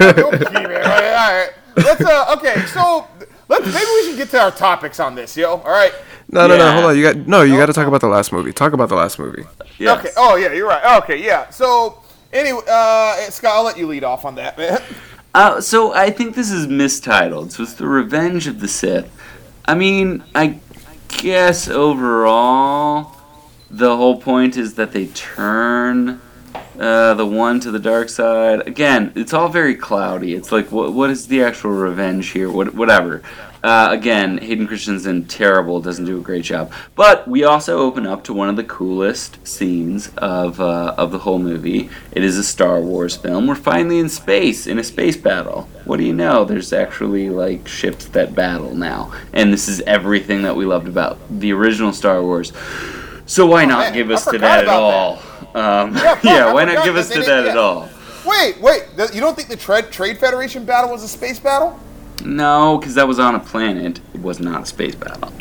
Okay, 0.00 0.52
man. 0.52 0.82
All 0.84 0.88
right, 0.88 1.12
all 1.12 1.32
right. 1.38 1.50
Let's 1.76 2.00
uh. 2.00 2.34
Okay, 2.38 2.64
so 2.72 3.06
let's 3.48 3.66
maybe 3.66 3.86
we 3.96 4.04
should 4.08 4.16
get 4.16 4.30
to 4.30 4.40
our 4.40 4.50
topics 4.50 4.98
on 5.00 5.14
this, 5.14 5.36
yo. 5.36 5.56
All 5.56 5.70
right. 5.70 5.92
No, 6.28 6.46
no, 6.46 6.56
no. 6.56 6.72
Hold 6.72 6.84
on. 6.86 6.96
You 6.96 7.02
got 7.02 7.16
no. 7.26 7.42
You 7.42 7.56
got 7.56 7.66
to 7.66 7.72
talk 7.72 7.86
about 7.86 8.00
the 8.00 8.08
last 8.08 8.32
movie. 8.32 8.52
Talk 8.52 8.72
about 8.72 8.88
the 8.88 8.96
last 8.96 9.18
movie. 9.18 9.44
Yes. 9.78 9.98
Okay. 9.98 10.10
Oh 10.16 10.36
yeah, 10.36 10.52
you're 10.52 10.68
right. 10.68 11.02
Okay, 11.02 11.22
yeah. 11.22 11.50
So 11.50 12.02
anyway, 12.32 12.62
uh, 12.68 13.14
Scott, 13.30 13.56
I'll 13.56 13.64
let 13.64 13.78
you 13.78 13.86
lead 13.86 14.04
off 14.04 14.24
on 14.24 14.34
that, 14.36 14.58
man. 14.58 14.80
Uh, 15.34 15.60
so 15.60 15.92
I 15.92 16.10
think 16.10 16.34
this 16.34 16.50
is 16.50 16.66
mistitled. 16.66 17.52
So 17.52 17.62
it's 17.62 17.74
the 17.74 17.86
Revenge 17.86 18.46
of 18.46 18.60
the 18.60 18.68
Sith. 18.68 19.10
I 19.66 19.74
mean, 19.74 20.24
I 20.34 20.60
guess 21.08 21.68
overall, 21.68 23.12
the 23.70 23.96
whole 23.96 24.20
point 24.20 24.56
is 24.56 24.74
that 24.74 24.92
they 24.92 25.06
turn 25.08 26.22
uh, 26.78 27.14
the 27.14 27.26
one 27.26 27.60
to 27.60 27.70
the 27.70 27.78
dark 27.78 28.08
side. 28.08 28.66
Again, 28.66 29.12
it's 29.14 29.32
all 29.32 29.48
very 29.48 29.74
cloudy. 29.74 30.34
It's 30.34 30.52
like, 30.52 30.72
what, 30.72 30.92
what 30.92 31.10
is 31.10 31.26
the 31.26 31.42
actual 31.42 31.70
revenge 31.70 32.28
here? 32.28 32.50
What, 32.50 32.74
whatever. 32.74 33.22
Uh, 33.66 33.88
again, 33.90 34.38
Hayden 34.38 34.68
Christensen, 34.68 35.24
terrible, 35.24 35.80
doesn't 35.80 36.04
do 36.04 36.18
a 36.18 36.20
great 36.20 36.44
job. 36.44 36.70
But 36.94 37.26
we 37.26 37.42
also 37.42 37.78
open 37.78 38.06
up 38.06 38.22
to 38.24 38.32
one 38.32 38.48
of 38.48 38.54
the 38.54 38.62
coolest 38.62 39.44
scenes 39.44 40.12
of, 40.18 40.60
uh, 40.60 40.94
of 40.96 41.10
the 41.10 41.18
whole 41.18 41.40
movie. 41.40 41.90
It 42.12 42.22
is 42.22 42.38
a 42.38 42.44
Star 42.44 42.80
Wars 42.80 43.16
film. 43.16 43.48
We're 43.48 43.56
finally 43.56 43.98
in 43.98 44.08
space, 44.08 44.68
in 44.68 44.78
a 44.78 44.84
space 44.84 45.16
battle. 45.16 45.68
What 45.84 45.96
do 45.96 46.04
you 46.04 46.12
know? 46.12 46.44
There's 46.44 46.72
actually, 46.72 47.28
like, 47.28 47.66
ships 47.66 48.04
that 48.04 48.36
battle 48.36 48.72
now. 48.72 49.12
And 49.32 49.52
this 49.52 49.66
is 49.66 49.80
everything 49.80 50.42
that 50.42 50.54
we 50.54 50.64
loved 50.64 50.86
about 50.86 51.18
the 51.28 51.52
original 51.52 51.92
Star 51.92 52.22
Wars. 52.22 52.52
So 53.26 53.46
why 53.46 53.64
not 53.64 53.86
man, 53.86 53.94
give 53.94 54.12
us 54.12 54.26
to 54.26 54.38
that 54.38 54.60
at 54.60 54.68
all? 54.68 55.14
Um, 55.56 55.92
fuck, 55.96 56.22
yeah, 56.22 56.52
why 56.52 56.66
not 56.66 56.84
give 56.84 56.94
us 56.94 57.08
to 57.08 57.20
that 57.20 57.46
at 57.48 57.56
all? 57.56 57.88
Wait, 58.24 58.60
wait. 58.60 58.84
You 59.12 59.20
don't 59.20 59.34
think 59.34 59.48
the 59.48 59.56
Trade 59.56 60.18
Federation 60.18 60.64
battle 60.64 60.92
was 60.92 61.02
a 61.02 61.08
space 61.08 61.40
battle? 61.40 61.80
No, 62.24 62.78
because 62.78 62.94
that 62.94 63.06
was 63.06 63.18
on 63.18 63.34
a 63.34 63.40
planet. 63.40 64.00
It 64.14 64.20
was 64.22 64.40
not 64.40 64.62
a 64.62 64.66
space 64.66 64.94
battle. 64.94 65.32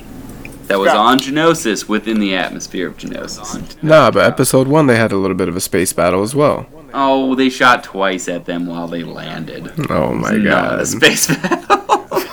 That 0.67 0.79
was 0.79 0.89
on 0.91 1.19
Geonosis, 1.19 1.87
within 1.87 2.19
the 2.19 2.35
atmosphere 2.35 2.87
of 2.87 2.97
Geonosis. 2.97 3.81
Nah, 3.83 4.09
but 4.11 4.25
episode 4.25 4.67
one 4.67 4.87
they 4.87 4.97
had 4.97 5.11
a 5.11 5.17
little 5.17 5.37
bit 5.37 5.47
of 5.47 5.55
a 5.55 5.61
space 5.61 5.93
battle 5.93 6.23
as 6.23 6.33
well. 6.35 6.65
Oh, 6.93 7.35
they 7.35 7.49
shot 7.49 7.83
twice 7.83 8.27
at 8.27 8.45
them 8.45 8.65
while 8.65 8.87
they 8.87 9.03
landed. 9.03 9.71
Oh 9.91 10.13
my 10.13 10.31
Not 10.31 10.43
god. 10.43 10.79
a 10.81 10.85
space 10.87 11.27
battle. 11.27 11.81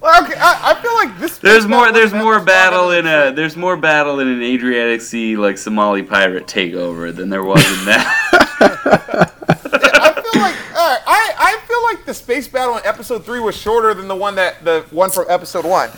Well, 0.00 0.22
okay, 0.24 0.34
I, 0.38 0.72
I 0.74 0.80
feel 0.82 0.94
like 0.94 1.18
this. 1.18 1.38
there's 1.38 1.66
more. 1.66 1.80
battle 1.86 1.92
There's 1.92 2.12
more 2.14 2.40
battle 2.40 2.90
in 2.92 3.06
a. 3.06 3.32
There's 3.34 3.56
more 3.56 3.76
battle 3.76 4.20
in 4.20 4.28
an 4.28 4.40
Adriatic 4.42 5.00
Sea 5.02 5.36
like 5.36 5.58
Somali 5.58 6.02
pirate 6.02 6.46
takeover 6.46 7.14
than 7.14 7.28
there 7.28 7.42
was 7.42 7.58
in 7.80 7.84
that. 7.86 8.06
I 8.60 10.12
feel 10.22 10.40
like 10.40 10.54
all 10.78 10.88
right, 10.88 11.02
I, 11.06 11.34
I 11.38 11.60
feel 11.66 11.77
like 11.94 12.04
the 12.06 12.14
space 12.14 12.46
battle 12.48 12.76
in 12.76 12.84
episode 12.86 13.24
three 13.24 13.40
was 13.40 13.56
shorter 13.56 13.92
than 13.94 14.08
the 14.08 14.14
one 14.16 14.34
that 14.36 14.64
the 14.64 14.84
one 14.90 15.10
from 15.10 15.26
episode 15.28 15.64
one. 15.64 15.90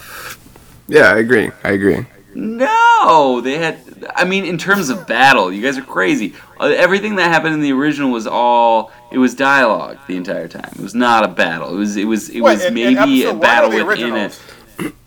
Yeah, 0.89 1.13
I 1.13 1.19
agree. 1.19 1.51
I 1.65 1.71
agree. 1.73 2.07
No, 2.35 3.41
they 3.41 3.59
had. 3.59 3.79
I 4.15 4.25
mean, 4.25 4.45
in 4.45 4.57
terms 4.57 4.89
of 4.89 5.07
battle, 5.07 5.53
you 5.53 5.63
guys 5.63 5.77
are 5.77 5.83
crazy. 5.83 6.35
Uh, 6.59 6.67
Everything 6.67 7.17
that 7.17 7.31
happened 7.33 7.55
in 7.55 7.61
the 7.61 7.73
original 7.73 8.11
was 8.11 8.27
all. 8.27 8.93
It 9.11 9.19
was 9.19 9.35
dialogue 9.35 9.99
the 10.07 10.17
entire 10.17 10.47
time. 10.49 10.71
It 10.77 10.81
was 10.81 10.95
not 10.95 11.25
a 11.25 11.29
battle. 11.29 11.75
It 11.75 11.79
was. 11.79 11.97
It 11.97 12.05
was. 12.05 12.29
It 12.31 12.41
Wait, 12.41 12.53
was 12.55 12.65
in- 12.65 12.77
in 12.79 12.95
maybe 12.95 13.23
episode 13.25 13.37
a 13.37 13.41
battle 13.41 13.73
or 13.75 13.85
within 13.85 14.17
it. 14.17 14.41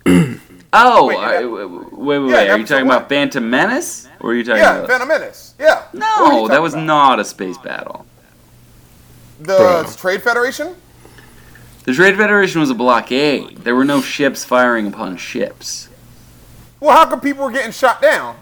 Oh, 0.75 1.05
Wait, 1.05 1.17
I- 1.19 1.45
wait, 1.45 1.65
wait, 1.65 1.93
wait, 1.93 2.19
wait. 2.19 2.31
Yeah, 2.31 2.53
Are 2.53 2.57
you 2.57 2.65
talking 2.65 2.87
one. 2.87 2.97
about 2.97 3.07
Phantom 3.07 3.47
Menace? 3.47 4.07
Or 4.19 4.31
are 4.31 4.33
you 4.33 4.43
talking 4.43 4.63
Yeah, 4.63 4.77
about? 4.77 4.89
Phantom 4.89 5.07
Menace. 5.07 5.53
Yeah. 5.59 5.83
What 5.91 6.03
are 6.03 6.33
you 6.33 6.39
no, 6.41 6.47
that 6.47 6.63
was 6.63 6.73
about? 6.73 6.83
not 6.85 7.19
a 7.19 7.25
space 7.25 7.59
battle. 7.59 8.07
The 9.43 9.57
Bro. 9.57 9.85
Trade 9.97 10.21
Federation. 10.21 10.75
The 11.85 11.93
Trade 11.93 12.15
Federation 12.15 12.61
was 12.61 12.69
a 12.69 12.75
blockade. 12.75 13.57
There 13.59 13.75
were 13.75 13.85
no 13.85 14.01
ships 14.01 14.45
firing 14.45 14.87
upon 14.87 15.17
ships. 15.17 15.89
Well, 16.79 16.95
how 16.95 17.05
come 17.09 17.21
people 17.21 17.43
were 17.43 17.51
getting 17.51 17.71
shot 17.71 18.01
down? 18.01 18.37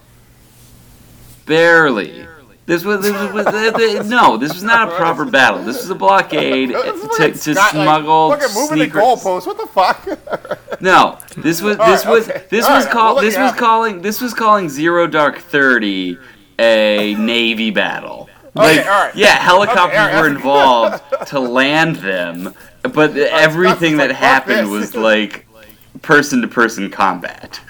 Barely. 1.46 2.28
This 2.68 2.86
was, 2.86 3.02
this 3.02 3.12
was, 3.12 3.34
was 3.34 3.46
the, 3.46 4.02
the, 4.02 4.08
no. 4.08 4.38
This 4.38 4.54
was 4.54 4.64
not 4.64 4.88
a 4.88 4.96
proper 4.96 5.26
battle. 5.26 5.64
This 5.64 5.82
was 5.82 5.90
a 5.90 5.96
blockade 5.96 6.70
This 6.74 6.84
to, 6.84 6.94
is 6.94 7.02
fucking 7.02 7.34
to 7.34 7.56
Scott, 7.56 7.56
like, 7.58 7.72
smuggle 7.72 8.32
fucking 8.32 8.54
moving 8.54 8.80
the 8.80 8.88
goalposts. 8.88 9.48
What 9.48 9.58
the 9.58 9.68
fuck? 9.68 10.58
No, 10.82 11.20
this 11.38 11.62
was 11.62 11.78
All 11.78 11.92
this 11.92 12.06
right, 12.06 12.12
was 12.12 12.28
okay. 12.28 12.44
this 12.50 12.66
All 12.66 12.76
was 12.76 12.86
right, 12.86 12.94
called 12.94 13.16
we'll 13.18 13.26
this 13.26 13.38
was 13.38 13.52
have 13.52 13.60
calling 13.60 14.02
this 14.02 14.20
was 14.20 14.34
calling 14.34 14.68
Zero 14.68 15.06
Dark 15.06 15.38
Thirty 15.38 16.18
a 16.58 17.14
navy 17.20 17.70
battle. 17.70 18.31
Okay, 18.58 18.78
Like, 18.78 18.86
all 18.86 19.06
right. 19.06 19.16
yeah, 19.16 19.36
helicopters 19.38 19.98
all 20.00 20.08
right, 20.08 20.22
were 20.22 20.28
involved 20.28 21.04
to 21.28 21.40
land 21.40 21.96
them, 21.98 22.54
but 22.82 23.16
everything 23.16 23.98
that 23.98 24.10
fuck 24.10 24.18
happened 24.20 24.70
was 24.70 24.94
like 24.96 25.48
person 26.02 26.42
to 26.42 26.48
person 26.48 26.90
combat. 26.90 27.62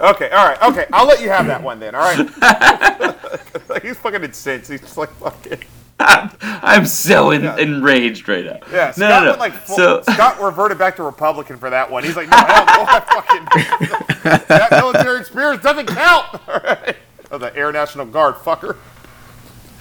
okay, 0.00 0.30
all 0.30 0.48
right, 0.48 0.62
okay. 0.62 0.86
I'll 0.92 1.06
let 1.06 1.20
you 1.20 1.28
have 1.28 1.46
that 1.48 1.62
one 1.62 1.78
then. 1.78 1.94
All 1.94 2.00
right. 2.00 3.82
He's 3.82 3.98
fucking 3.98 4.24
incensed. 4.24 4.70
He's 4.70 4.80
just 4.80 4.96
like 4.96 5.10
fucking. 5.16 5.62
I'm 6.00 6.86
so 6.86 7.30
en- 7.30 7.42
Yeah. 7.42 7.56
enraged 7.58 8.26
right 8.26 8.44
now. 8.46 8.58
Yeah, 8.72 8.90
Scott 8.92 8.98
no, 8.98 9.08
no, 9.08 9.20
no. 9.20 9.26
went 9.32 9.40
like 9.40 9.52
full, 9.52 9.76
so 9.76 10.02
Scott 10.02 10.40
reverted 10.40 10.78
back 10.78 10.96
to 10.96 11.02
Republican 11.02 11.58
for 11.58 11.68
that 11.68 11.90
one. 11.90 12.02
He's 12.04 12.16
like, 12.16 12.30
no, 12.30 12.36
hell 12.38 12.64
no, 12.64 12.84
I 12.88 13.00
fucking 13.00 14.42
that 14.48 14.70
military 14.70 15.20
experience 15.20 15.62
doesn't 15.62 15.86
count. 15.86 16.26
All 16.48 16.60
right. 16.64 16.96
Oh, 17.30 17.36
the 17.36 17.54
Air 17.54 17.70
National 17.70 18.06
Guard, 18.06 18.36
fucker. 18.36 18.76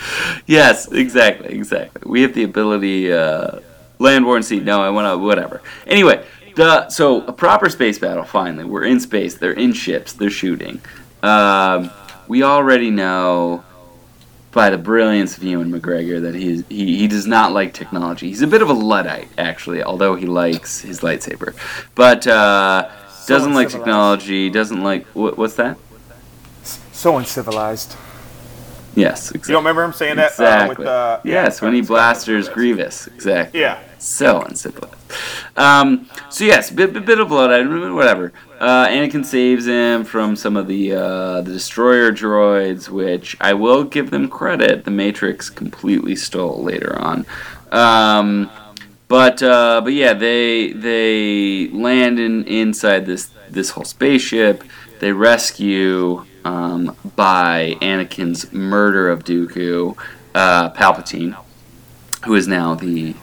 Yes, 0.48 0.92
exactly, 0.92 1.54
exactly. 1.54 2.02
We 2.06 2.22
have 2.24 2.34
the 2.34 2.44
ability, 2.44 3.14
uh, 3.14 3.60
land 4.00 4.26
warren 4.26 4.42
seat. 4.42 4.64
No, 4.64 4.82
I 4.82 4.90
want 4.90 5.06
to, 5.06 5.18
whatever. 5.18 5.62
Anyway, 5.86 6.26
the 6.56 6.90
so 6.90 7.22
a 7.26 7.34
proper 7.34 7.70
space 7.70 8.00
battle. 8.00 8.24
Finally, 8.24 8.66
we're 8.66 8.86
in 8.86 9.00
space. 9.00 9.36
They're 9.36 9.52
in 9.52 9.74
ships. 9.74 10.14
They're 10.14 10.30
shooting. 10.30 10.82
Um, 11.22 11.92
we 12.28 12.44
already 12.44 12.90
know 12.90 13.64
by 14.52 14.70
the 14.70 14.78
brilliance 14.78 15.38
of 15.38 15.44
Ewan 15.44 15.72
McGregor 15.72 16.22
that 16.22 16.36
he, 16.36 16.64
he 16.70 16.98
he 16.98 17.08
does 17.08 17.28
not 17.28 17.52
like 17.52 17.74
technology. 17.74 18.30
He's 18.30 18.42
a 18.42 18.48
bit 18.48 18.62
of 18.62 18.70
a 18.70 18.74
luddite, 18.74 19.30
actually, 19.38 19.84
although 19.84 20.16
he 20.16 20.26
likes 20.26 20.82
his 20.82 21.02
lightsaber, 21.02 21.56
but 21.96 22.26
uh, 22.26 22.90
doesn't 23.28 23.54
like 23.54 23.66
uncivilized. 23.66 23.72
technology. 23.72 24.50
Doesn't 24.50 24.84
like 24.84 25.06
what, 25.08 25.38
what's 25.38 25.56
that? 25.56 25.78
So 26.64 27.18
uncivilized. 27.18 27.96
Yes, 29.00 29.32
exactly. 29.32 29.52
You 29.52 29.54
don't 29.56 29.64
remember 29.64 29.84
him 29.84 29.94
saying 29.94 30.16
that 30.18 30.32
Exactly. 30.32 30.76
uh, 30.76 30.80
with 30.80 30.88
uh, 30.88 31.20
yes, 31.24 31.62
when 31.62 31.74
he 31.74 31.82
blasters 31.82 32.50
Grievous. 32.50 33.08
Exactly. 33.08 33.62
Yeah. 33.62 33.80
So 33.98 34.42
uncivilized. 34.42 34.96
Um, 35.58 36.10
so 36.30 36.46
yes, 36.46 36.70
bit, 36.72 36.94
bit, 36.94 37.06
bit 37.06 37.20
of 37.20 37.28
blood, 37.30 37.52
I 37.52 37.58
remember, 37.58 37.94
whatever. 37.94 38.32
Uh, 38.60 38.88
Anakin 38.88 39.26
saves 39.26 39.66
him 39.68 40.04
from 40.06 40.36
some 40.36 40.56
of 40.58 40.68
the 40.68 40.94
uh, 40.94 41.42
the 41.42 41.52
destroyer 41.52 42.12
droids, 42.12 42.90
which 42.90 43.36
I 43.42 43.54
will 43.54 43.84
give 43.84 44.12
them 44.12 44.30
credit. 44.30 44.86
The 44.86 44.92
Matrix 44.92 45.50
completely 45.50 46.16
stole 46.16 46.62
later 46.64 46.98
on. 47.00 47.26
Um, 47.72 48.50
but 49.08 49.42
uh, 49.44 49.82
but 49.84 49.94
yeah, 49.94 50.14
they 50.14 50.72
they 50.74 51.70
land 51.70 52.20
in 52.20 52.44
inside 52.46 53.06
this 53.06 53.30
this 53.50 53.72
whole 53.72 53.86
spaceship. 53.86 54.64
They 55.00 55.12
rescue 55.12 56.26
um, 56.45 56.95
by 57.16 57.76
Anakin's 57.82 58.52
murder 58.53 59.10
of 59.10 59.24
Dooku, 59.24 59.98
uh, 60.36 60.70
Palpatine, 60.72 61.36
who 62.26 62.36
is 62.36 62.48
now 62.48 62.76
the 62.76 63.16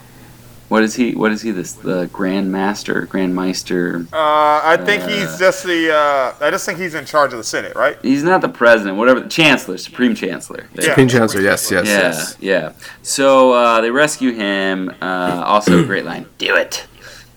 what 0.69 0.83
is 0.83 0.97
he? 0.97 1.15
What 1.15 1.31
is 1.31 1.43
he? 1.43 1.53
This 1.53 1.75
the 1.75 2.07
Grand 2.13 2.51
Master, 2.51 3.03
Grand 3.07 3.37
Meister. 3.37 4.05
Uh, 4.13 4.17
I 4.65 4.77
think 4.85 5.05
Uh, 5.05 5.09
he's 5.09 5.39
just 5.39 5.63
the. 5.63 5.95
Uh, 5.95 6.35
I 6.45 6.51
just 6.51 6.67
think 6.67 6.81
he's 6.81 6.95
in 6.95 7.05
charge 7.05 7.33
of 7.33 7.39
the 7.39 7.45
Senate, 7.45 7.77
right? 7.77 7.97
He's 8.03 8.25
not 8.25 8.41
the 8.41 8.49
president, 8.49 8.97
whatever. 8.99 9.21
The 9.21 9.29
Chancellor, 9.29 9.79
Supreme 9.79 10.17
Chancellor. 10.17 10.67
There. 10.75 10.85
Yeah. 10.87 10.91
Supreme 10.91 11.07
Chancellor, 11.09 11.43
yes, 11.43 11.71
yes, 11.71 11.87
Yeah, 11.87 11.99
yes. 12.01 12.37
yeah. 12.41 12.73
So 13.03 13.53
uh, 13.53 13.81
they 13.81 13.93
rescue 13.93 14.33
him. 14.33 14.93
Uh, 15.01 15.45
also, 15.47 15.83
a 15.83 15.85
great 15.85 16.05
line. 16.05 16.27
Do 16.39 16.57
it 16.57 16.85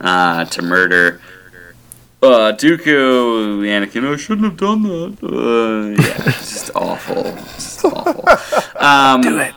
uh, 0.02 0.46
to 0.46 0.62
murder. 0.64 1.22
Uh, 2.22 2.52
Dooku, 2.52 3.62
Anakin. 3.64 4.12
I 4.14 4.18
shouldn't 4.18 4.44
have 4.46 4.58
done 4.58 4.84
that. 4.84 5.18
Uh, 5.24 6.02
yeah, 6.02 6.30
it's 6.30 6.50
just 6.54 6.72
awful. 6.76 7.26
It's 7.26 7.54
just 7.82 7.86
awful. 7.86 8.84
Um, 8.86 9.22
do 9.22 9.40
it. 9.40 9.54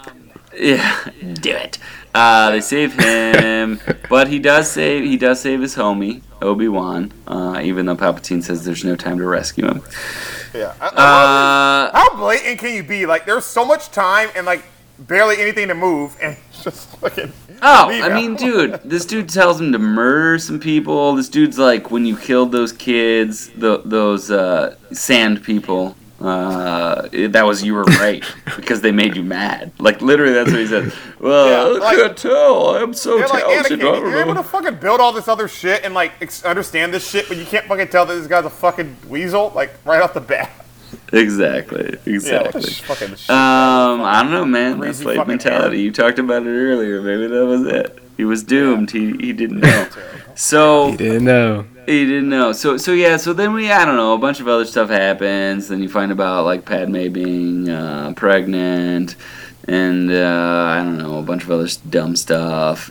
Yeah, 0.56 1.04
do 1.34 1.50
it. 1.50 1.78
Uh, 2.14 2.50
they 2.50 2.60
save 2.60 2.92
him, 2.92 3.80
but 4.08 4.28
he 4.28 4.38
does 4.38 4.70
save. 4.70 5.02
He 5.04 5.16
does 5.16 5.40
save 5.40 5.60
his 5.60 5.74
homie 5.74 6.22
Obi 6.40 6.68
Wan. 6.68 7.10
Uh, 7.26 7.60
even 7.64 7.86
though 7.86 7.96
Palpatine 7.96 8.42
says 8.44 8.64
there's 8.64 8.84
no 8.84 8.94
time 8.94 9.18
to 9.18 9.26
rescue 9.26 9.66
him. 9.66 9.82
Yeah. 10.54 10.74
I- 10.80 10.86
I- 10.88 11.88
Uh, 11.88 11.90
How 11.98 12.16
blatant 12.16 12.58
can 12.60 12.74
you 12.74 12.82
be? 12.84 13.06
Like, 13.06 13.24
there's 13.26 13.46
so 13.46 13.64
much 13.64 13.90
time 13.90 14.28
and 14.36 14.46
like 14.46 14.62
barely 15.00 15.38
anything 15.40 15.66
to 15.68 15.74
move, 15.74 16.16
and 16.22 16.36
just 16.62 16.86
fucking. 16.98 17.32
Oh, 17.64 17.88
I 17.90 18.12
mean, 18.12 18.34
dude, 18.34 18.80
this 18.84 19.04
dude 19.06 19.28
tells 19.28 19.60
him 19.60 19.70
to 19.72 19.78
murder 19.78 20.38
some 20.38 20.58
people. 20.58 21.14
This 21.14 21.28
dude's 21.28 21.58
like, 21.58 21.90
when 21.92 22.04
you 22.04 22.16
killed 22.16 22.50
those 22.50 22.72
kids, 22.72 23.50
the, 23.50 23.80
those 23.84 24.30
uh, 24.32 24.74
sand 24.92 25.44
people, 25.44 25.96
uh, 26.20 27.08
that 27.12 27.44
was 27.44 27.62
you 27.64 27.74
were 27.74 27.84
right 27.84 28.24
because 28.56 28.80
they 28.80 28.90
made 28.92 29.16
you 29.16 29.22
mad. 29.22 29.72
Like 29.78 30.00
literally, 30.02 30.32
that's 30.32 30.50
what 30.50 30.60
he 30.60 30.66
said. 30.66 30.92
Well, 31.20 31.48
Yeah, 31.48 31.78
I 31.80 31.84
like- 31.84 31.96
can't 31.98 32.16
tell. 32.16 32.76
I'm 32.76 32.94
so 32.94 33.18
They're 33.18 33.28
like. 33.28 33.44
Anakin, 33.44 33.80
you're 33.80 34.20
able 34.20 34.34
to 34.34 34.42
fucking 34.42 34.76
build 34.76 35.00
all 35.00 35.12
this 35.12 35.28
other 35.28 35.46
shit 35.48 35.84
and 35.84 35.94
like 35.94 36.12
ex- 36.20 36.44
understand 36.44 36.92
this 36.92 37.08
shit, 37.08 37.28
but 37.28 37.36
you 37.36 37.44
can't 37.44 37.66
fucking 37.66 37.88
tell 37.88 38.06
that 38.06 38.14
this 38.14 38.26
guy's 38.26 38.44
a 38.44 38.50
fucking 38.50 38.96
weasel, 39.08 39.52
like 39.54 39.72
right 39.84 40.02
off 40.02 40.14
the 40.14 40.20
bat. 40.20 40.50
Exactly, 41.12 41.98
exactly. 42.06 42.60
what 42.60 42.64
the 42.64 42.70
fucking 42.70 43.16
shit. 43.16 43.30
Um, 43.30 44.00
I 44.02 44.22
don't 44.22 44.32
know, 44.32 44.44
man. 44.44 44.80
That's 44.80 44.98
slave 44.98 45.26
mentality. 45.26 45.76
hair. 45.76 45.84
You 45.84 45.92
talked 45.92 46.18
about 46.18 46.42
it 46.42 46.48
earlier. 46.48 47.02
Maybe 47.02 47.26
that 47.26 47.44
was 47.44 47.66
it. 47.66 47.98
He 48.16 48.24
was 48.24 48.42
doomed. 48.42 48.90
He 48.90 49.12
he 49.18 49.32
didn't 49.32 49.60
know. 49.60 49.88
So 50.34 50.90
He 50.90 50.96
didn't 50.96 51.24
know. 51.24 51.66
He 51.86 52.06
didn't 52.06 52.28
know. 52.28 52.52
So 52.52 52.76
so 52.76 52.92
yeah. 52.92 53.16
So 53.16 53.32
then 53.32 53.52
we 53.52 53.70
I 53.70 53.84
don't 53.84 53.96
know. 53.96 54.14
A 54.14 54.18
bunch 54.18 54.40
of 54.40 54.48
other 54.48 54.64
stuff 54.64 54.88
happens. 54.88 55.68
Then 55.68 55.82
you 55.82 55.88
find 55.88 56.12
about 56.12 56.44
like 56.44 56.64
Padme 56.64 57.08
being 57.08 57.68
uh, 57.68 58.12
pregnant, 58.16 59.16
and 59.68 60.10
uh, 60.10 60.66
I 60.68 60.82
don't 60.82 60.98
know 60.98 61.18
a 61.18 61.22
bunch 61.22 61.42
of 61.44 61.50
other 61.50 61.68
dumb 61.90 62.16
stuff, 62.16 62.90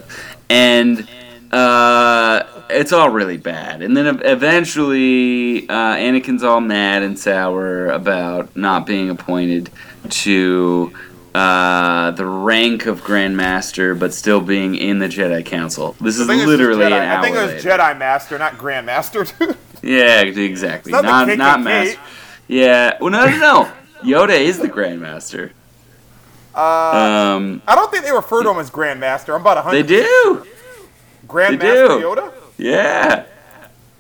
and 0.50 1.08
uh, 1.52 2.44
it's 2.70 2.94
all 2.94 3.10
really 3.10 3.38
bad. 3.38 3.82
And 3.82 3.96
then 3.96 4.22
eventually, 4.24 5.68
uh, 5.70 5.96
Anakin's 5.96 6.44
all 6.44 6.62
mad 6.62 7.04
and 7.04 7.18
sour 7.20 7.88
about 7.90 8.56
not 8.56 8.86
being 8.86 9.10
appointed 9.10 9.70
to. 10.10 10.94
Uh, 11.34 12.12
the 12.12 12.26
rank 12.26 12.88
of 12.88 13.02
Grand 13.06 13.38
Master, 13.38 13.96
but 13.96 14.14
still 14.14 14.42
being 14.42 14.76
in 14.76 15.00
the 15.00 15.08
Jedi 15.08 15.46
Council. 15.46 15.96
This 16.02 16.20
is 16.20 16.28
I 16.28 16.34
think 16.34 16.42
it's 16.42 16.50
just 16.52 16.60
literally 16.60 16.86
an 16.88 16.92
hour 16.92 17.20
I 17.20 17.22
think 17.22 17.38
it 17.38 17.42
was 17.42 17.52
later. 17.64 17.70
Jedi 17.70 17.98
Master, 17.98 18.38
not 18.38 18.58
Grand 18.58 18.86
Master, 18.86 19.24
dude. 19.24 19.56
Yeah, 19.82 20.24
exactly. 20.24 20.92
Not 20.92 21.06
Not 21.06 21.38
not, 21.38 21.62
master. 21.62 21.98
Yeah. 22.50 22.98
Well, 23.00 23.12
no, 23.12 23.26
no, 23.30 23.38
no. 23.38 23.72
Yoda 24.04 24.38
is 24.38 24.60
the 24.60 24.68
Grandmaster. 24.68 25.52
Uh, 26.54 26.60
Um, 27.38 27.62
I 27.66 27.76
don't 27.76 27.90
think 27.92 28.04
they 28.04 28.12
refer 28.12 28.44
to 28.44 28.50
him 28.50 28.58
as 28.58 28.70
Grand 28.70 29.00
Master. 29.00 29.34
I'm 29.34 29.40
about 29.40 29.66
a 29.66 29.72
they 29.72 29.84
do. 29.84 30.46
Grand 31.32 31.60
they 31.60 31.68
Master. 31.68 31.96
Yoda. 32.06 32.34
Yeah. 32.58 33.26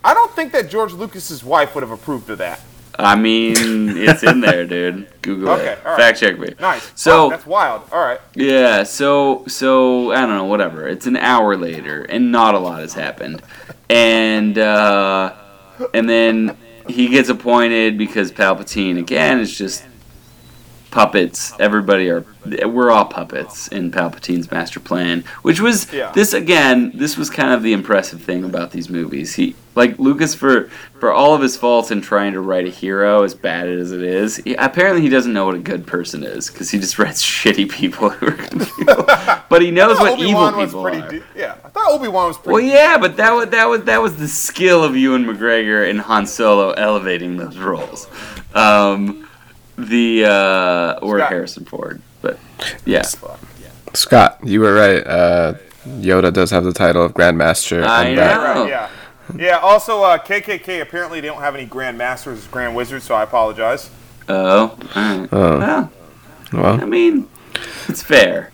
I 0.03 0.13
don't 0.13 0.31
think 0.31 0.51
that 0.53 0.69
George 0.69 0.93
Lucas's 0.93 1.43
wife 1.43 1.73
would 1.75 1.81
have 1.81 1.91
approved 1.91 2.29
of 2.29 2.39
that. 2.39 2.59
I 2.99 3.15
mean, 3.15 3.55
it's 3.97 4.21
in 4.21 4.41
there, 4.41 4.65
dude. 4.65 5.07
Google 5.21 5.49
Okay, 5.51 5.71
it. 5.73 5.79
all 5.85 5.91
right. 5.93 5.99
Fact 5.99 6.19
check 6.19 6.37
me. 6.37 6.53
Nice. 6.59 6.91
So- 6.95 7.29
that's 7.29 7.45
wild. 7.45 7.83
All 7.91 8.03
right. 8.03 8.19
Yeah. 8.35 8.83
So 8.83 9.45
so 9.47 10.11
I 10.11 10.21
don't 10.21 10.35
know. 10.35 10.43
Whatever. 10.45 10.87
It's 10.87 11.07
an 11.07 11.15
hour 11.17 11.55
later, 11.55 12.03
and 12.03 12.31
not 12.31 12.53
a 12.53 12.59
lot 12.59 12.81
has 12.81 12.93
happened, 12.93 13.41
and 13.89 14.57
uh, 14.57 15.33
and 15.93 16.09
then 16.09 16.57
he 16.87 17.07
gets 17.07 17.29
appointed 17.29 17.97
because 17.97 18.31
Palpatine 18.31 18.99
again 18.99 19.39
is 19.39 19.55
just 19.57 19.83
puppets. 20.91 21.53
Everybody 21.59 22.09
are 22.09 22.25
we're 22.67 22.89
all 22.89 23.05
puppets 23.05 23.67
in 23.67 23.91
Palpatine's 23.91 24.49
master 24.49 24.79
plan, 24.79 25.23
which 25.43 25.59
was 25.61 25.91
Yeah. 25.93 26.11
this 26.11 26.33
again. 26.33 26.91
This 26.95 27.15
was 27.15 27.29
kind 27.29 27.53
of 27.53 27.61
the 27.63 27.71
impressive 27.73 28.21
thing 28.21 28.43
about 28.43 28.71
these 28.71 28.89
movies. 28.89 29.35
He 29.35 29.55
like 29.75 29.97
Lucas 29.99 30.33
for 30.35 30.69
for 30.99 31.11
all 31.13 31.33
of 31.35 31.41
his 31.41 31.55
faults 31.55 31.91
in 31.91 32.01
trying 32.01 32.33
to 32.33 32.41
write 32.41 32.65
a 32.65 32.69
hero 32.69 33.23
as 33.23 33.33
bad 33.35 33.69
as 33.69 33.91
it 33.91 34.01
is. 34.01 34.37
He, 34.37 34.53
apparently, 34.55 35.01
he 35.01 35.09
doesn't 35.09 35.31
know 35.33 35.45
what 35.45 35.55
a 35.55 35.59
good 35.59 35.85
person 35.87 36.23
is 36.23 36.49
because 36.49 36.69
he 36.71 36.79
just 36.79 36.97
writes 36.99 37.23
shitty 37.23 37.69
people 37.71 38.09
who 38.09 38.27
are 38.27 38.31
good 38.31 38.67
people. 38.77 39.05
But 39.51 39.61
he 39.61 39.69
knows 39.69 39.99
what 39.99 40.17
evil 40.17 40.43
Obi-Wan 40.43 40.55
was 40.57 40.69
people 40.69 40.81
pretty. 40.83 40.99
are. 40.99 41.09
de- 41.09 41.23
yeah, 41.35 41.55
I 41.65 41.67
thought 41.67 41.91
Obi 41.91 42.07
Wan 42.07 42.27
was 42.29 42.37
pretty. 42.37 42.53
Well, 42.53 42.61
yeah, 42.63 42.97
but 42.97 43.17
that 43.17 43.31
was 43.33 43.49
that 43.49 43.65
was 43.65 43.83
that 43.83 44.01
was 44.01 44.15
the 44.15 44.27
skill 44.29 44.81
of 44.81 44.95
Ewan 44.95 45.25
McGregor 45.25 45.89
and 45.89 45.99
Han 45.99 46.25
Solo 46.25 46.71
elevating 46.71 47.35
those 47.35 47.57
roles. 47.57 48.07
Um, 48.55 49.27
the 49.89 50.25
uh, 50.25 50.99
or 51.01 51.19
Scott. 51.19 51.29
Harrison 51.29 51.65
Ford, 51.65 52.01
but 52.21 52.39
yeah, 52.85 53.03
Scott, 53.93 54.39
you 54.43 54.61
were 54.61 54.73
right. 54.73 55.05
Uh, 55.05 55.53
Yoda 55.85 56.31
does 56.31 56.51
have 56.51 56.63
the 56.63 56.73
title 56.73 57.03
of 57.03 57.13
Grandmaster. 57.13 57.83
I 57.85 58.13
know. 58.13 58.21
Right, 58.21 58.69
yeah. 58.69 58.89
Yeah, 59.35 59.57
also, 59.57 60.03
uh, 60.03 60.17
KKK, 60.17 60.81
apparently 60.81 61.21
they 61.21 61.27
don't 61.27 61.41
have 61.41 61.55
any 61.55 61.65
Grand 61.65 61.97
Masters 61.97 62.39
as 62.39 62.47
Grand 62.47 62.75
Wizards, 62.75 63.05
so 63.05 63.15
I 63.15 63.23
apologize. 63.23 63.89
oh, 64.27 64.77
alright. 64.95 65.29
Oh. 65.31 65.89
well, 66.53 66.81
I 66.81 66.85
mean, 66.85 67.29
it's 67.87 68.03
fair. 68.03 68.51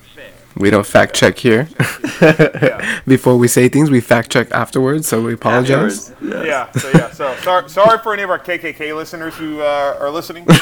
We 0.60 0.70
don't 0.70 0.86
fact 0.86 1.16
check 1.16 1.38
here. 1.40 1.68
Yeah. 2.20 3.00
Before 3.06 3.38
we 3.38 3.48
say 3.48 3.70
things, 3.70 3.92
we 3.92 4.02
fact 4.02 4.32
check 4.32 4.50
afterwards, 4.52 5.08
so 5.08 5.22
we 5.22 5.34
apologize. 5.34 6.12
Yes. 6.20 6.46
Yeah, 6.48 6.72
so 6.72 6.90
yeah, 6.96 7.12
so 7.12 7.36
sorry, 7.44 7.70
sorry 7.70 8.00
for 8.00 8.12
any 8.12 8.24
of 8.24 8.32
our 8.32 8.40
KKK 8.40 8.96
listeners 8.96 9.36
who 9.36 9.62
uh, 9.62 9.98
are 10.00 10.10
listening. 10.10 10.48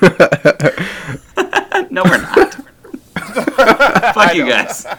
No, 1.90 2.02
we're 2.04 2.18
not. 2.20 2.54
Fuck 4.14 4.34
you 4.34 4.48
guys. 4.48 4.86
All 4.86 4.94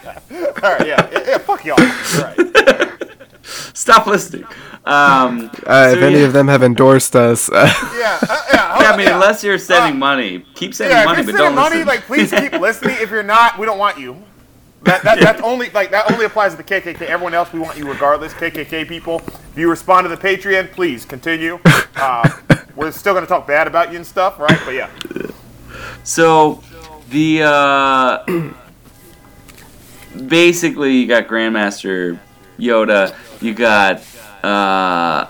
right, 0.62 0.88
yeah, 0.88 1.10
yeah, 1.12 1.24
yeah 1.28 1.38
fuck 1.38 1.64
y'all. 1.64 1.78
You're 1.80 2.24
right. 2.24 3.08
Stop 3.74 4.08
listening. 4.08 4.46
Um, 4.86 5.52
Uh, 5.66 5.92
So, 5.92 5.98
if 5.98 6.02
any 6.02 6.20
yeah. 6.20 6.26
of 6.26 6.34
them 6.34 6.48
have 6.48 6.64
endorsed 6.64 7.16
us, 7.16 7.50
uh, 7.50 7.70
Yeah, 7.98 8.18
uh, 8.30 8.44
yeah. 8.54 8.60
yeah, 8.82 8.92
I 8.92 8.98
mean, 8.98 9.08
yeah. 9.08 9.16
unless 9.16 9.44
you're 9.44 9.58
sending 9.60 9.96
Uh, 9.96 10.06
money, 10.10 10.46
keep 10.56 10.74
sending 10.74 10.98
yeah, 10.98 11.06
money, 11.06 11.20
if 11.22 11.26
but 11.28 11.34
you're 11.34 11.42
don't 11.46 11.56
money, 11.56 11.76
listen. 11.78 11.88
like 11.88 12.02
please 12.06 12.32
keep 12.32 12.54
listening. 12.68 12.98
If 13.00 13.12
you're 13.12 13.24
not, 13.24 13.60
we 13.60 13.66
don't 13.66 13.78
want 13.78 14.00
you. 14.00 14.18
That, 14.84 15.04
that 15.04 15.20
that's 15.20 15.42
only 15.44 15.70
like 15.70 15.92
that 15.92 16.12
only 16.12 16.26
applies 16.26 16.52
to 16.52 16.58
the 16.58 16.64
KKK. 16.64 17.04
Everyone 17.04 17.36
else, 17.36 17.54
we 17.54 17.60
want 17.60 17.78
you 17.78 17.88
regardless. 17.88 18.34
KKK 18.34 18.88
people, 18.88 19.22
if 19.52 19.58
you 19.58 19.70
respond 19.70 20.06
to 20.06 20.10
the 20.10 20.18
Patreon, 20.18 20.72
please 20.72 21.06
continue. 21.06 21.60
Uh, 21.96 22.28
we're 22.76 22.92
still 22.92 23.14
gonna 23.14 23.28
talk 23.28 23.46
bad 23.46 23.68
about 23.68 23.92
you 23.92 23.98
and 23.98 24.08
stuff, 24.08 24.40
right? 24.40 24.60
But 24.66 24.74
yeah, 24.74 24.90
So 26.04 26.64
the 27.12 27.44
uh, 27.44 28.26
basically 30.28 30.98
you 30.98 31.08
got 31.08 31.28
Grandmaster 31.28 32.20
Yoda, 32.62 33.16
you 33.42 33.54
got 33.54 34.02
uh, 34.44 35.28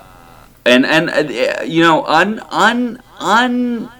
and 0.64 0.84
and 0.86 1.10
uh, 1.10 1.62
you 1.64 1.82
know 1.82 2.04
un 2.06 2.40
un 2.50 3.02
un. 3.18 3.90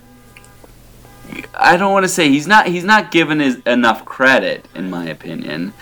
I 1.55 1.77
don't 1.79 1.93
want 1.93 2.05
to 2.05 2.09
say 2.09 2.29
he's 2.29 2.47
not 2.47 2.67
he's 2.67 2.85
not 2.85 3.11
given 3.11 3.41
his 3.41 3.57
enough 3.67 4.05
credit 4.05 4.67
in 4.75 4.91
my 4.91 5.07
opinion. 5.07 5.73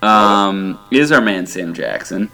Um, 0.00 0.78
is 0.90 1.12
our 1.12 1.20
man 1.20 1.46
Sam 1.46 1.74
Jackson? 1.74 2.30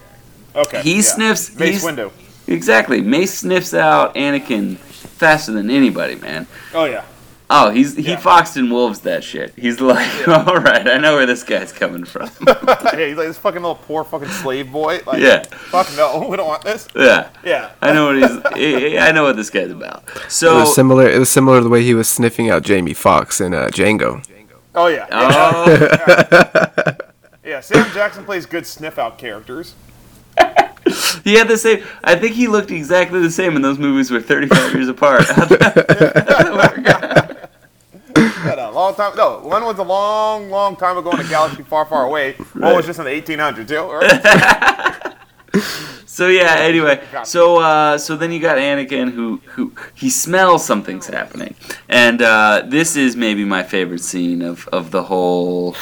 okay. 0.55 0.83
He 0.83 0.97
yeah. 0.97 1.03
sniffs. 1.03 1.59
Mace 1.59 1.85
Windu. 1.85 2.13
Exactly. 2.47 3.01
Mace 3.01 3.39
sniffs 3.39 3.75
out 3.75 4.15
Anakin 4.15 4.77
faster 4.77 5.53
than 5.53 5.71
anybody, 5.71 6.17
man. 6.17 6.47
Oh 6.75 6.85
yeah. 6.85 7.05
Oh, 7.57 7.71
he's 7.71 7.95
he 7.95 8.03
Yeah. 8.03 8.17
foxed 8.17 8.57
and 8.57 8.69
wolves 8.73 8.99
that 9.01 9.23
shit. 9.23 9.53
He's 9.57 9.81
like, 9.81 10.27
all 10.29 10.57
right, 10.59 10.89
I 10.89 10.99
know 10.99 11.15
where 11.15 11.25
this 11.27 11.45
guy's 11.45 11.73
coming 11.73 12.05
from. 12.05 12.29
yeah, 12.49 13.07
he's 13.07 13.17
like 13.17 13.29
this 13.29 13.39
fucking 13.39 13.63
little 13.63 13.77
poor 13.77 14.03
fucking 14.03 14.29
slave 14.29 14.73
boy. 14.73 15.01
Like, 15.07 15.21
Yeah. 15.21 15.45
Fuck 15.45 15.89
no, 15.97 16.27
we 16.31 16.37
don't 16.37 16.49
want 16.49 16.65
this. 16.65 16.89
yeah, 16.97 17.29
Yeah. 17.45 17.71
I 17.81 17.93
know 17.93 18.07
what 18.07 18.17
he's. 18.17 18.99
I 18.99 19.13
know 19.13 19.23
what 19.23 19.37
this 19.37 19.51
guy's 19.51 19.71
about. 19.71 20.03
it 20.17 20.31
So, 20.33 20.61
was 20.61 20.75
similar. 20.75 21.09
It 21.09 21.19
was 21.21 21.31
similar 21.31 21.59
to 21.59 21.63
the 21.65 21.71
way 21.71 21.83
he 21.85 21.95
was 21.95 22.09
sniffing 22.09 22.51
out 22.51 22.63
Jamie 22.65 22.93
Foxx 22.95 23.41
in 23.41 23.55
uh, 23.55 23.69
Django. 23.69 24.25
Oh 24.75 24.89
yeah. 24.89 25.07
Yeah. 25.09 25.51
oh, 25.55 26.97
yeah. 27.45 27.61
Sam 27.61 27.89
Jackson 27.95 28.25
plays 28.25 28.47
good 28.47 28.67
sniff 28.67 28.99
out 28.99 29.19
characters. 29.19 29.75
he 31.23 31.35
had 31.35 31.47
the 31.47 31.57
same. 31.57 31.85
I 32.03 32.17
think 32.17 32.35
he 32.35 32.49
looked 32.49 32.73
exactly 32.73 33.21
the 33.21 33.31
same, 33.31 33.55
and 33.55 33.65
those 33.65 33.79
movies 33.79 34.11
were 34.11 34.21
35 34.21 34.75
years 34.75 34.89
apart. 34.89 35.23
But 38.45 38.59
a 38.59 38.71
long 38.71 38.95
time. 38.95 39.17
No, 39.17 39.39
one 39.41 39.65
was 39.65 39.79
a 39.79 39.83
long, 39.83 40.51
long 40.51 40.77
time 40.77 40.97
ago 40.99 41.11
in 41.13 41.21
a 41.21 41.29
galaxy 41.29 41.63
far, 41.63 41.87
far 41.87 42.05
away. 42.05 42.33
One 42.53 42.77
was 42.77 42.87
just 42.87 42.99
in 42.99 43.05
the 43.07 43.11
1800s. 43.11 43.69
too, 43.69 43.83
Right? 43.91 45.11
So 46.07 46.29
yeah. 46.29 46.55
Anyway, 46.59 47.03
so 47.25 47.59
uh, 47.59 47.99
so 47.99 48.17
then 48.17 48.31
you 48.31 48.39
got 48.39 48.57
Anakin, 48.57 49.11
who 49.11 49.41
who 49.47 49.73
he 49.95 50.11
smells 50.11 50.65
something's 50.65 51.09
happening, 51.09 51.57
and 51.89 52.23
uh, 52.23 52.63
this 52.67 52.95
is 52.95 53.17
maybe 53.17 53.45
my 53.45 53.65
favorite 53.65 54.01
scene 54.01 54.41
of 54.41 54.69
of 54.69 54.93
the 54.93 55.03
whole 55.03 55.75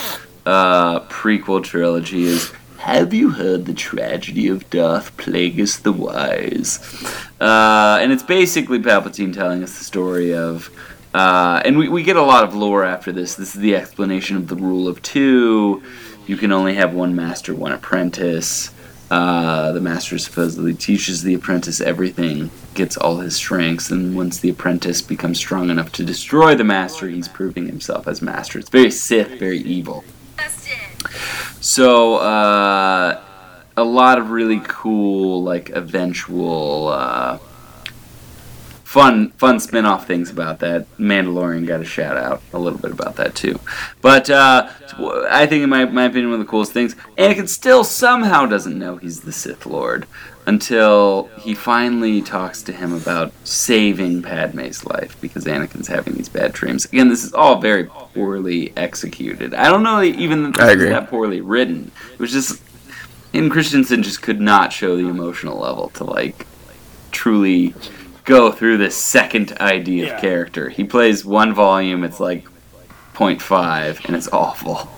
uh, 0.46 1.00
prequel 1.00 1.62
trilogy. 1.62 2.22
Is 2.22 2.50
have 2.78 3.12
you 3.12 3.28
heard 3.30 3.66
the 3.66 3.74
tragedy 3.74 4.48
of 4.48 4.68
Darth 4.70 5.14
Plagueis 5.18 5.82
the 5.82 5.92
Wise? 5.92 6.78
Uh, 7.38 7.98
and 8.00 8.10
it's 8.10 8.22
basically 8.22 8.78
Palpatine 8.78 9.34
telling 9.34 9.62
us 9.62 9.76
the 9.78 9.84
story 9.84 10.34
of. 10.34 10.70
Uh, 11.14 11.60
and 11.64 11.76
we, 11.76 11.88
we 11.88 12.02
get 12.02 12.16
a 12.16 12.22
lot 12.22 12.44
of 12.44 12.54
lore 12.54 12.84
after 12.84 13.12
this. 13.12 13.34
This 13.34 13.54
is 13.54 13.60
the 13.60 13.76
explanation 13.76 14.36
of 14.36 14.48
the 14.48 14.56
rule 14.56 14.88
of 14.88 15.02
two. 15.02 15.82
You 16.26 16.36
can 16.36 16.52
only 16.52 16.74
have 16.74 16.94
one 16.94 17.14
master, 17.14 17.54
one 17.54 17.72
apprentice. 17.72 18.72
Uh, 19.10 19.72
the 19.72 19.80
master 19.80 20.16
supposedly 20.16 20.72
teaches 20.72 21.22
the 21.22 21.34
apprentice 21.34 21.82
everything, 21.82 22.50
gets 22.72 22.96
all 22.96 23.18
his 23.18 23.36
strengths, 23.36 23.90
and 23.90 24.16
once 24.16 24.38
the 24.38 24.48
apprentice 24.48 25.02
becomes 25.02 25.36
strong 25.36 25.68
enough 25.68 25.92
to 25.92 26.02
destroy 26.02 26.54
the 26.54 26.64
master, 26.64 27.08
he's 27.08 27.28
proving 27.28 27.66
himself 27.66 28.08
as 28.08 28.22
master. 28.22 28.58
It's 28.58 28.70
very 28.70 28.90
Sith, 28.90 29.38
very 29.38 29.58
evil. 29.58 30.02
So, 31.60 32.16
uh, 32.16 33.20
a 33.76 33.84
lot 33.84 34.18
of 34.18 34.30
really 34.30 34.60
cool, 34.64 35.42
like, 35.42 35.70
eventual, 35.70 36.88
uh, 36.88 37.38
fun, 38.92 39.30
fun 39.30 39.58
spin 39.58 39.86
off 39.86 40.06
things 40.06 40.28
about 40.28 40.58
that. 40.58 40.86
Mandalorian 40.98 41.66
got 41.66 41.80
a 41.80 41.84
shout 41.84 42.18
out 42.18 42.42
a 42.52 42.58
little 42.58 42.78
bit 42.78 42.90
about 42.90 43.16
that, 43.16 43.34
too. 43.34 43.58
But, 44.02 44.28
uh, 44.28 44.68
I 45.30 45.46
think, 45.46 45.64
in 45.64 45.70
my, 45.70 45.86
my 45.86 46.04
opinion, 46.04 46.30
one 46.30 46.40
of 46.40 46.46
the 46.46 46.50
coolest 46.50 46.72
things, 46.72 46.94
Anakin 47.16 47.48
still 47.48 47.84
somehow 47.84 48.44
doesn't 48.44 48.78
know 48.78 48.96
he's 48.96 49.20
the 49.20 49.32
Sith 49.32 49.64
Lord 49.64 50.06
until 50.46 51.30
he 51.40 51.54
finally 51.54 52.20
talks 52.20 52.60
to 52.64 52.72
him 52.72 52.92
about 52.92 53.32
saving 53.44 54.20
Padme's 54.20 54.84
life 54.84 55.18
because 55.22 55.46
Anakin's 55.46 55.88
having 55.88 56.12
these 56.12 56.28
bad 56.28 56.52
dreams. 56.52 56.84
Again, 56.84 57.08
this 57.08 57.24
is 57.24 57.32
all 57.32 57.62
very 57.62 57.84
poorly 57.84 58.74
executed. 58.76 59.54
I 59.54 59.70
don't 59.70 59.82
know 59.82 60.02
even 60.02 60.42
that 60.52 60.54
this 60.54 60.90
that 60.90 61.08
poorly 61.08 61.40
written. 61.40 61.92
It 62.12 62.18
was 62.18 62.32
just 62.32 62.60
and 63.32 63.50
Christensen 63.50 64.02
just 64.02 64.20
could 64.20 64.40
not 64.40 64.72
show 64.72 64.96
the 64.96 65.08
emotional 65.08 65.58
level 65.58 65.88
to 65.90 66.04
like 66.04 66.46
truly 67.12 67.74
go 68.24 68.52
through 68.52 68.78
this 68.78 68.96
second 68.96 69.56
ID 69.60 70.02
of 70.02 70.08
Yeah. 70.08 70.20
character. 70.20 70.68
He 70.68 70.84
plays 70.84 71.24
one 71.24 71.52
volume, 71.54 72.04
it's 72.04 72.20
like 72.20 72.44
0.5, 73.14 74.04
and 74.06 74.16
it's 74.16 74.28
awful. 74.28 74.88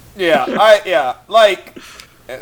yeah, 0.16 0.44
I 0.48 0.80
yeah, 0.86 1.16
like 1.28 1.76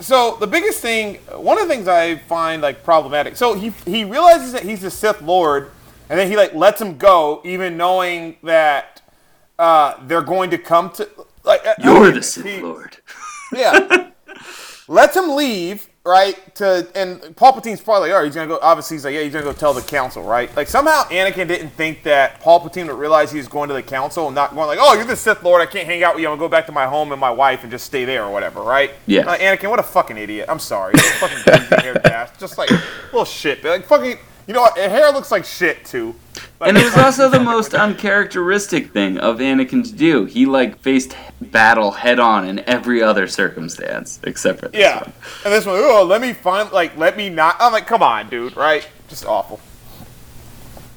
so 0.00 0.36
the 0.40 0.46
biggest 0.46 0.80
thing, 0.80 1.16
one 1.36 1.58
of 1.58 1.68
the 1.68 1.74
things 1.74 1.88
I 1.88 2.16
find 2.16 2.60
like 2.62 2.82
problematic. 2.84 3.36
So 3.36 3.54
he 3.54 3.70
he 3.84 4.04
realizes 4.04 4.52
that 4.52 4.62
he's 4.62 4.80
the 4.82 4.90
Sith 4.90 5.22
Lord, 5.22 5.70
and 6.08 6.18
then 6.18 6.28
he 6.28 6.36
like 6.36 6.54
lets 6.54 6.80
him 6.80 6.96
go, 6.98 7.40
even 7.44 7.76
knowing 7.76 8.36
that 8.42 9.00
uh, 9.58 9.94
they're 10.06 10.22
going 10.22 10.50
to 10.50 10.58
come 10.58 10.90
to 10.90 11.08
like 11.44 11.64
I- 11.66 11.70
I 11.70 11.74
You're 11.84 12.04
mean, 12.04 12.14
the 12.14 12.22
Sith 12.22 12.44
he- 12.46 12.60
Lord. 12.60 12.96
Yeah. 13.52 14.08
Lets 14.88 15.16
him 15.16 15.30
leave, 15.36 15.88
right? 16.06 16.54
To 16.56 16.86
and 16.94 17.20
Palpatine's 17.36 17.80
probably, 17.80 18.08
like, 18.08 18.12
all 18.14 18.20
right, 18.20 18.26
he's 18.26 18.34
gonna 18.34 18.46
go 18.46 18.58
obviously 18.62 18.96
he's 18.96 19.04
like, 19.04 19.14
yeah, 19.14 19.22
he's 19.22 19.32
gonna 19.32 19.44
go 19.44 19.52
tell 19.52 19.74
the 19.74 19.82
council, 19.82 20.22
right? 20.22 20.54
Like 20.56 20.68
somehow 20.68 21.02
Anakin 21.04 21.48
didn't 21.48 21.70
think 21.70 22.04
that 22.04 22.40
Palpatine 22.40 22.86
would 22.86 22.98
realize 22.98 23.32
he 23.32 23.38
was 23.38 23.48
going 23.48 23.68
to 23.68 23.74
the 23.74 23.82
council 23.82 24.26
and 24.26 24.34
not 24.34 24.54
going 24.54 24.66
like, 24.68 24.78
Oh, 24.80 24.94
you're 24.94 25.04
the 25.04 25.16
Sith 25.16 25.42
Lord, 25.42 25.60
I 25.60 25.66
can't 25.66 25.86
hang 25.86 26.02
out 26.02 26.14
with 26.14 26.22
you, 26.22 26.28
I'm 26.28 26.38
gonna 26.38 26.48
go 26.48 26.48
back 26.48 26.66
to 26.66 26.72
my 26.72 26.86
home 26.86 27.12
and 27.12 27.20
my 27.20 27.30
wife 27.30 27.62
and 27.62 27.70
just 27.70 27.84
stay 27.84 28.04
there 28.04 28.24
or 28.24 28.32
whatever, 28.32 28.62
right? 28.62 28.92
Yeah. 29.06 29.26
Like, 29.26 29.40
Anakin, 29.40 29.68
what 29.68 29.80
a 29.80 29.82
fucking 29.82 30.16
idiot. 30.16 30.46
I'm 30.48 30.60
sorry. 30.60 30.94
Fucking 30.96 31.78
haired 31.80 32.06
ass. 32.06 32.30
Just 32.38 32.56
like 32.58 32.70
little 33.06 33.24
shit. 33.24 33.62
But 33.62 33.70
like 33.70 33.84
fucking 33.86 34.18
you 34.46 34.54
know 34.54 34.60
what, 34.62 34.76
hair 34.76 35.10
looks 35.12 35.30
like 35.30 35.44
shit 35.44 35.84
too. 35.84 36.14
Like, 36.60 36.68
And 36.68 36.78
it 36.78 36.84
was 36.84 36.96
also 36.96 37.28
the 37.28 37.40
most 37.40 37.74
uncharacteristic 37.74 38.92
thing 38.92 39.18
of 39.18 39.38
Anakin 39.38 39.84
to 39.84 39.92
do. 39.92 40.24
He 40.24 40.46
like 40.46 40.78
faced 40.78 41.16
battle 41.40 41.90
head 41.92 42.18
on 42.20 42.46
in 42.46 42.60
every 42.60 43.02
other 43.02 43.26
circumstance 43.26 44.20
except 44.24 44.60
for 44.60 44.68
this 44.68 44.80
Yeah. 44.80 45.00
one. 45.00 45.12
And 45.44 45.52
this 45.54 45.66
one, 45.66 45.76
oh, 45.78 46.04
let 46.04 46.20
me 46.20 46.32
find, 46.32 46.70
like, 46.72 46.96
let 46.96 47.16
me 47.16 47.28
not. 47.28 47.56
I'm 47.58 47.72
like, 47.72 47.86
come 47.86 48.02
on, 48.02 48.28
dude, 48.28 48.56
right? 48.56 48.86
Just 49.08 49.26
awful. 49.26 49.60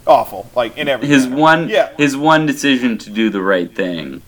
awful, 0.07 0.49
like 0.55 0.76
in 0.77 0.88
every 0.88 1.07
his 1.07 1.27
one 1.27 1.69
Yeah. 1.69 1.89
his 1.97 2.17
one 2.17 2.45
decision 2.47 2.97
to 2.99 3.09
do 3.11 3.30
the 3.30 3.41
right 3.41 3.73
thing 3.76 4.23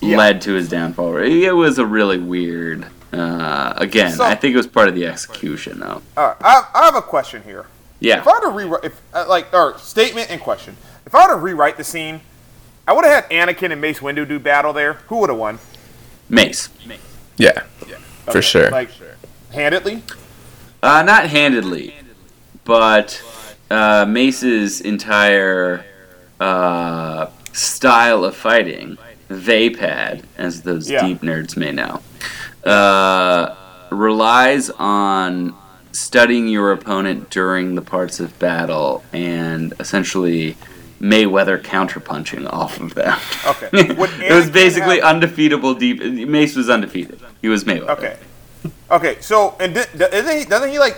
Yeah. 0.00 0.16
led 0.16 0.40
to 0.42 0.52
his 0.54 0.68
downfall. 0.70 1.18
It 1.18 1.50
was 1.52 1.78
a 1.78 1.84
really 1.86 2.18
weird. 2.18 2.86
Uh, 3.12 3.74
again, 3.76 4.12
So- 4.12 4.24
I 4.24 4.34
think 4.34 4.54
it 4.54 4.56
was 4.56 4.66
part 4.66 4.88
of 4.88 4.94
the 4.94 5.06
execution, 5.06 5.80
though. 5.80 6.00
All 6.16 6.28
right, 6.28 6.36
I, 6.40 6.66
I 6.74 6.84
have 6.86 6.94
a 6.94 7.02
question 7.02 7.42
here. 7.42 7.66
Yeah. 8.00 8.18
If 8.20 8.26
I 8.26 8.32
were 8.32 8.40
to 8.40 8.48
rewrite, 8.48 8.84
if 8.84 9.00
uh, 9.14 9.26
like, 9.28 9.52
or 9.52 9.76
statement 9.78 10.30
and 10.30 10.40
question, 10.40 10.76
if 11.06 11.14
I 11.14 11.26
were 11.28 11.34
to 11.34 11.40
rewrite 11.40 11.76
the 11.76 11.84
scene, 11.84 12.20
I 12.88 12.92
would 12.94 13.04
have 13.04 13.26
had 13.26 13.30
Anakin 13.30 13.70
and 13.70 13.80
Mace 13.80 14.00
Windu 14.00 14.26
do 14.26 14.38
battle 14.38 14.72
there. 14.72 14.94
Who 15.08 15.18
would 15.18 15.28
have 15.30 15.38
won? 15.38 15.58
Mace. 16.28 16.68
Mace. 16.86 16.98
Yeah, 17.36 17.62
Yeah. 17.86 17.96
for 18.30 18.42
sure. 18.42 18.70
Like, 18.70 18.90
handedly. 19.52 20.02
Uh, 20.82 21.02
not 21.02 21.28
handedly, 21.28 21.94
but 22.64 23.22
uh, 23.70 24.04
Mace's 24.08 24.80
entire 24.80 25.84
uh, 26.40 27.26
style 27.52 28.24
of 28.24 28.34
fighting, 28.34 28.98
Vaapad, 29.30 30.22
as 30.36 30.62
those 30.62 30.90
Yeah. 30.90 31.06
deep 31.06 31.20
nerds 31.20 31.56
may 31.56 31.70
know, 31.70 32.00
uh, 32.64 33.54
relies 33.90 34.70
on 34.70 35.54
studying 35.92 36.48
your 36.48 36.72
opponent 36.72 37.28
during 37.30 37.74
the 37.74 37.82
parts 37.82 38.18
of 38.20 38.38
battle 38.38 39.04
and 39.12 39.74
essentially 39.78 40.56
Mayweather 41.00 41.60
counterpunching 41.60 42.50
off 42.50 42.80
of 42.80 42.94
them. 42.94 43.18
Okay. 43.46 43.68
It 43.72 44.32
was 44.32 44.50
basically 44.50 45.00
have- 45.00 45.16
undefeatable. 45.16 45.74
Deep 45.74 46.00
Mace 46.28 46.56
was 46.56 46.70
undefeated. 46.70 47.20
He 47.42 47.48
was 47.48 47.64
Mayweather. 47.64 47.90
Okay. 47.90 48.16
Okay. 48.90 49.16
So, 49.20 49.56
and 49.60 49.74
di- 49.74 50.08
isn't 50.12 50.38
he? 50.38 50.44
Doesn't 50.44 50.70
he 50.70 50.78
like 50.78 50.96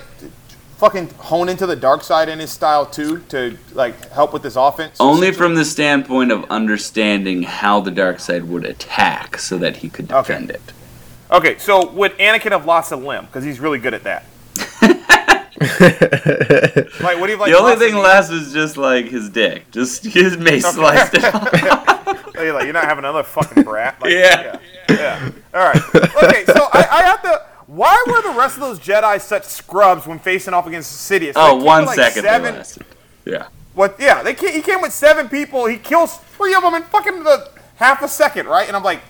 fucking 0.77 1.09
hone 1.15 1.49
into 1.49 1.67
the 1.67 1.77
dark 1.77 2.03
side 2.03 2.29
in 2.29 2.39
his 2.39 2.51
style 2.51 2.85
too 2.85 3.19
to 3.31 3.57
like 3.73 4.11
help 4.11 4.33
with 4.35 4.45
his 4.45 4.57
offense? 4.57 4.99
Only 5.01 5.33
from 5.33 5.55
the 5.55 5.65
standpoint 5.65 6.31
of 6.31 6.45
understanding 6.51 7.43
how 7.43 7.81
the 7.81 7.91
dark 7.91 8.21
side 8.21 8.45
would 8.45 8.65
attack 8.67 9.39
so 9.39 9.57
that 9.59 9.79
he 9.79 9.89
could 9.89 10.13
Okay. 10.13 10.35
defend 10.35 10.51
it. 10.51 10.63
Okay. 11.35 11.59
So, 11.59 11.91
would 11.91 12.13
Anakin 12.19 12.53
have 12.53 12.65
lost 12.67 12.93
a 12.93 12.97
limb 12.97 13.27
because 13.27 13.45
he's 13.45 13.61
really 13.61 13.79
good 13.79 13.95
at 13.95 14.05
that? 14.05 14.25
Like, 17.01 17.19
would 17.21 17.29
he 17.29 17.33
have 17.33 17.41
like? 17.41 17.53
the 17.53 17.59
only 17.59 17.77
thing 17.77 17.95
knee? 17.95 18.01
left 18.03 18.31
is 18.31 18.53
just 18.53 18.77
like 18.77 19.07
his 19.07 19.31
dick. 19.31 19.71
Just 19.71 20.05
his 20.05 20.37
mace 20.37 20.65
Okay. 20.65 20.75
sliced 20.75 21.15
it 21.19 21.25
off. 21.25 22.21
Hey, 22.35 22.51
like, 22.51 22.65
you're 22.65 22.73
not 22.73 22.85
having 22.85 23.05
another 23.05 23.23
fucking 23.23 23.63
brat. 23.63 24.01
Like, 24.01 24.11
Yeah. 24.11 24.59
yeah. 24.89 24.97
Yeah. 24.97 25.31
All 25.55 25.61
right. 25.65 25.81
Okay. 25.95 26.45
So 26.47 26.69
I, 26.73 26.87
I 26.91 27.03
have 27.05 27.23
to. 27.23 27.43
Why 27.69 28.03
were 28.09 28.21
the 28.23 28.37
rest 28.37 28.57
of 28.57 28.61
those 28.63 28.81
Jedi 28.81 29.21
such 29.21 29.45
scrubs 29.45 30.05
when 30.07 30.19
facing 30.19 30.53
off 30.53 30.67
against 30.67 31.09
Sidious? 31.11 31.33
oh, 31.37 31.53
They 31.53 31.59
came 31.59 31.65
one 31.65 31.81
with, 31.87 31.97
like, 31.97 32.13
second 32.13 32.23
Seven. 32.25 32.87
Yeah. 33.25 33.47
What? 33.75 33.97
Yeah, 34.01 34.23
they 34.25 34.35
came, 34.35 34.53
he 34.53 34.63
came 34.63 34.81
with 34.83 34.93
seven 34.93 35.29
people. 35.29 35.67
He 35.67 35.77
kills 35.77 36.17
three 36.37 36.55
of 36.55 36.63
them 36.63 36.75
in 36.75 36.83
fucking 36.83 37.23
the 37.23 37.51
half 37.77 38.03
a 38.03 38.09
second, 38.09 38.47
right? 38.47 38.67
And 38.67 38.77
I'm 38.77 38.83
like, 38.85 39.01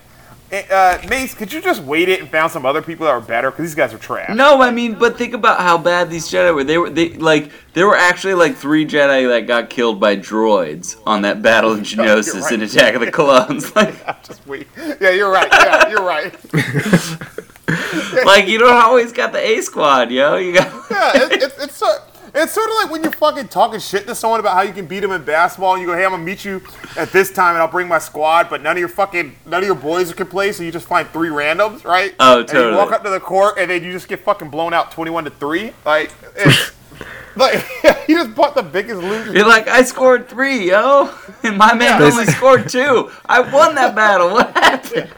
uh, 0.70 0.98
Mace, 1.08 1.34
could 1.34 1.52
you 1.52 1.60
just 1.60 1.82
wait 1.82 2.08
it 2.08 2.20
and 2.20 2.28
found 2.30 2.52
some 2.52 2.64
other 2.66 2.82
people 2.82 3.06
that 3.06 3.12
are 3.12 3.20
better? 3.20 3.50
Because 3.50 3.64
these 3.66 3.74
guys 3.74 3.92
are 3.92 3.98
trash. 3.98 4.34
No, 4.34 4.60
I 4.62 4.70
mean, 4.70 4.94
but 4.94 5.16
think 5.18 5.34
about 5.34 5.60
how 5.60 5.78
bad 5.78 6.10
these 6.10 6.28
Jedi 6.28 6.54
were. 6.54 6.64
They 6.64 6.78
were 6.78 6.90
they 6.90 7.10
like 7.14 7.50
there 7.72 7.86
were 7.86 7.96
actually 7.96 8.34
like 8.34 8.56
three 8.56 8.86
Jedi 8.86 9.28
that 9.28 9.46
got 9.46 9.70
killed 9.70 10.00
by 10.00 10.16
droids 10.16 10.96
on 11.06 11.22
that 11.22 11.42
battle 11.42 11.72
of 11.72 11.78
Geonosis 11.80 12.42
right. 12.42 12.52
in 12.52 12.62
Attack 12.62 12.94
of 12.94 13.00
the 13.00 13.10
Clones. 13.10 13.72
Like, 13.74 14.22
Just 14.24 14.46
wait. 14.46 14.68
Yeah, 15.00 15.10
you're 15.10 15.30
right. 15.32 15.48
Yeah, 15.50 15.88
you're 15.88 16.04
right. 16.04 16.32
like 18.24 18.46
you 18.46 18.58
don't 18.58 18.74
always 18.74 19.12
got 19.12 19.32
the 19.32 19.40
A 19.40 19.60
squad, 19.62 20.10
yo. 20.10 20.36
You 20.36 20.54
got 20.54 20.72
Yeah, 20.90 21.24
it, 21.24 21.42
it's 21.42 21.58
it's 21.62 21.76
so. 21.76 21.96
It's 22.36 22.52
sort 22.52 22.68
of 22.68 22.74
like 22.82 22.90
when 22.90 23.02
you're 23.04 23.12
fucking 23.12 23.48
talking 23.48 23.78
shit 23.78 24.06
to 24.08 24.14
someone 24.14 24.40
about 24.40 24.54
how 24.54 24.62
you 24.62 24.72
can 24.72 24.86
beat 24.86 25.00
them 25.00 25.12
in 25.12 25.22
basketball, 25.22 25.74
and 25.74 25.80
you 25.82 25.86
go, 25.86 25.94
"Hey, 25.94 26.04
I'm 26.04 26.10
gonna 26.10 26.22
meet 26.24 26.44
you 26.44 26.62
at 26.96 27.12
this 27.12 27.30
time, 27.30 27.54
and 27.54 27.58
I'll 27.62 27.68
bring 27.68 27.86
my 27.86 28.00
squad." 28.00 28.50
But 28.50 28.60
none 28.60 28.72
of 28.72 28.80
your 28.80 28.88
fucking 28.88 29.36
none 29.46 29.60
of 29.62 29.66
your 29.66 29.76
boys 29.76 30.12
can 30.12 30.26
play, 30.26 30.50
so 30.50 30.62
you 30.64 30.72
just 30.72 30.88
find 30.88 31.08
three 31.10 31.28
randoms, 31.28 31.84
right? 31.84 32.12
Oh, 32.18 32.42
totally. 32.42 32.64
And 32.64 32.72
you 32.72 32.78
walk 32.78 32.90
up 32.92 33.04
to 33.04 33.10
the 33.10 33.20
court, 33.20 33.54
and 33.58 33.70
then 33.70 33.84
you 33.84 33.92
just 33.92 34.08
get 34.08 34.18
fucking 34.20 34.48
blown 34.50 34.74
out, 34.74 34.90
21 34.90 35.24
to 35.24 35.30
three. 35.30 35.72
Like, 35.84 36.10
it's, 36.34 36.72
like 37.36 37.64
you 38.08 38.16
just 38.16 38.34
bought 38.34 38.56
the 38.56 38.64
biggest 38.64 39.00
loser. 39.00 39.32
You're 39.32 39.46
like, 39.48 39.68
I 39.68 39.82
scored 39.84 40.28
three, 40.28 40.70
yo, 40.70 41.10
and 41.44 41.56
my 41.56 41.72
man 41.74 42.00
Yeah. 42.00 42.06
only 42.08 42.26
scored 42.26 42.68
two. 42.68 43.12
I 43.26 43.40
won 43.40 43.76
that 43.76 43.94
battle. 43.94 44.30
What 44.32 44.52
happened? 44.56 45.08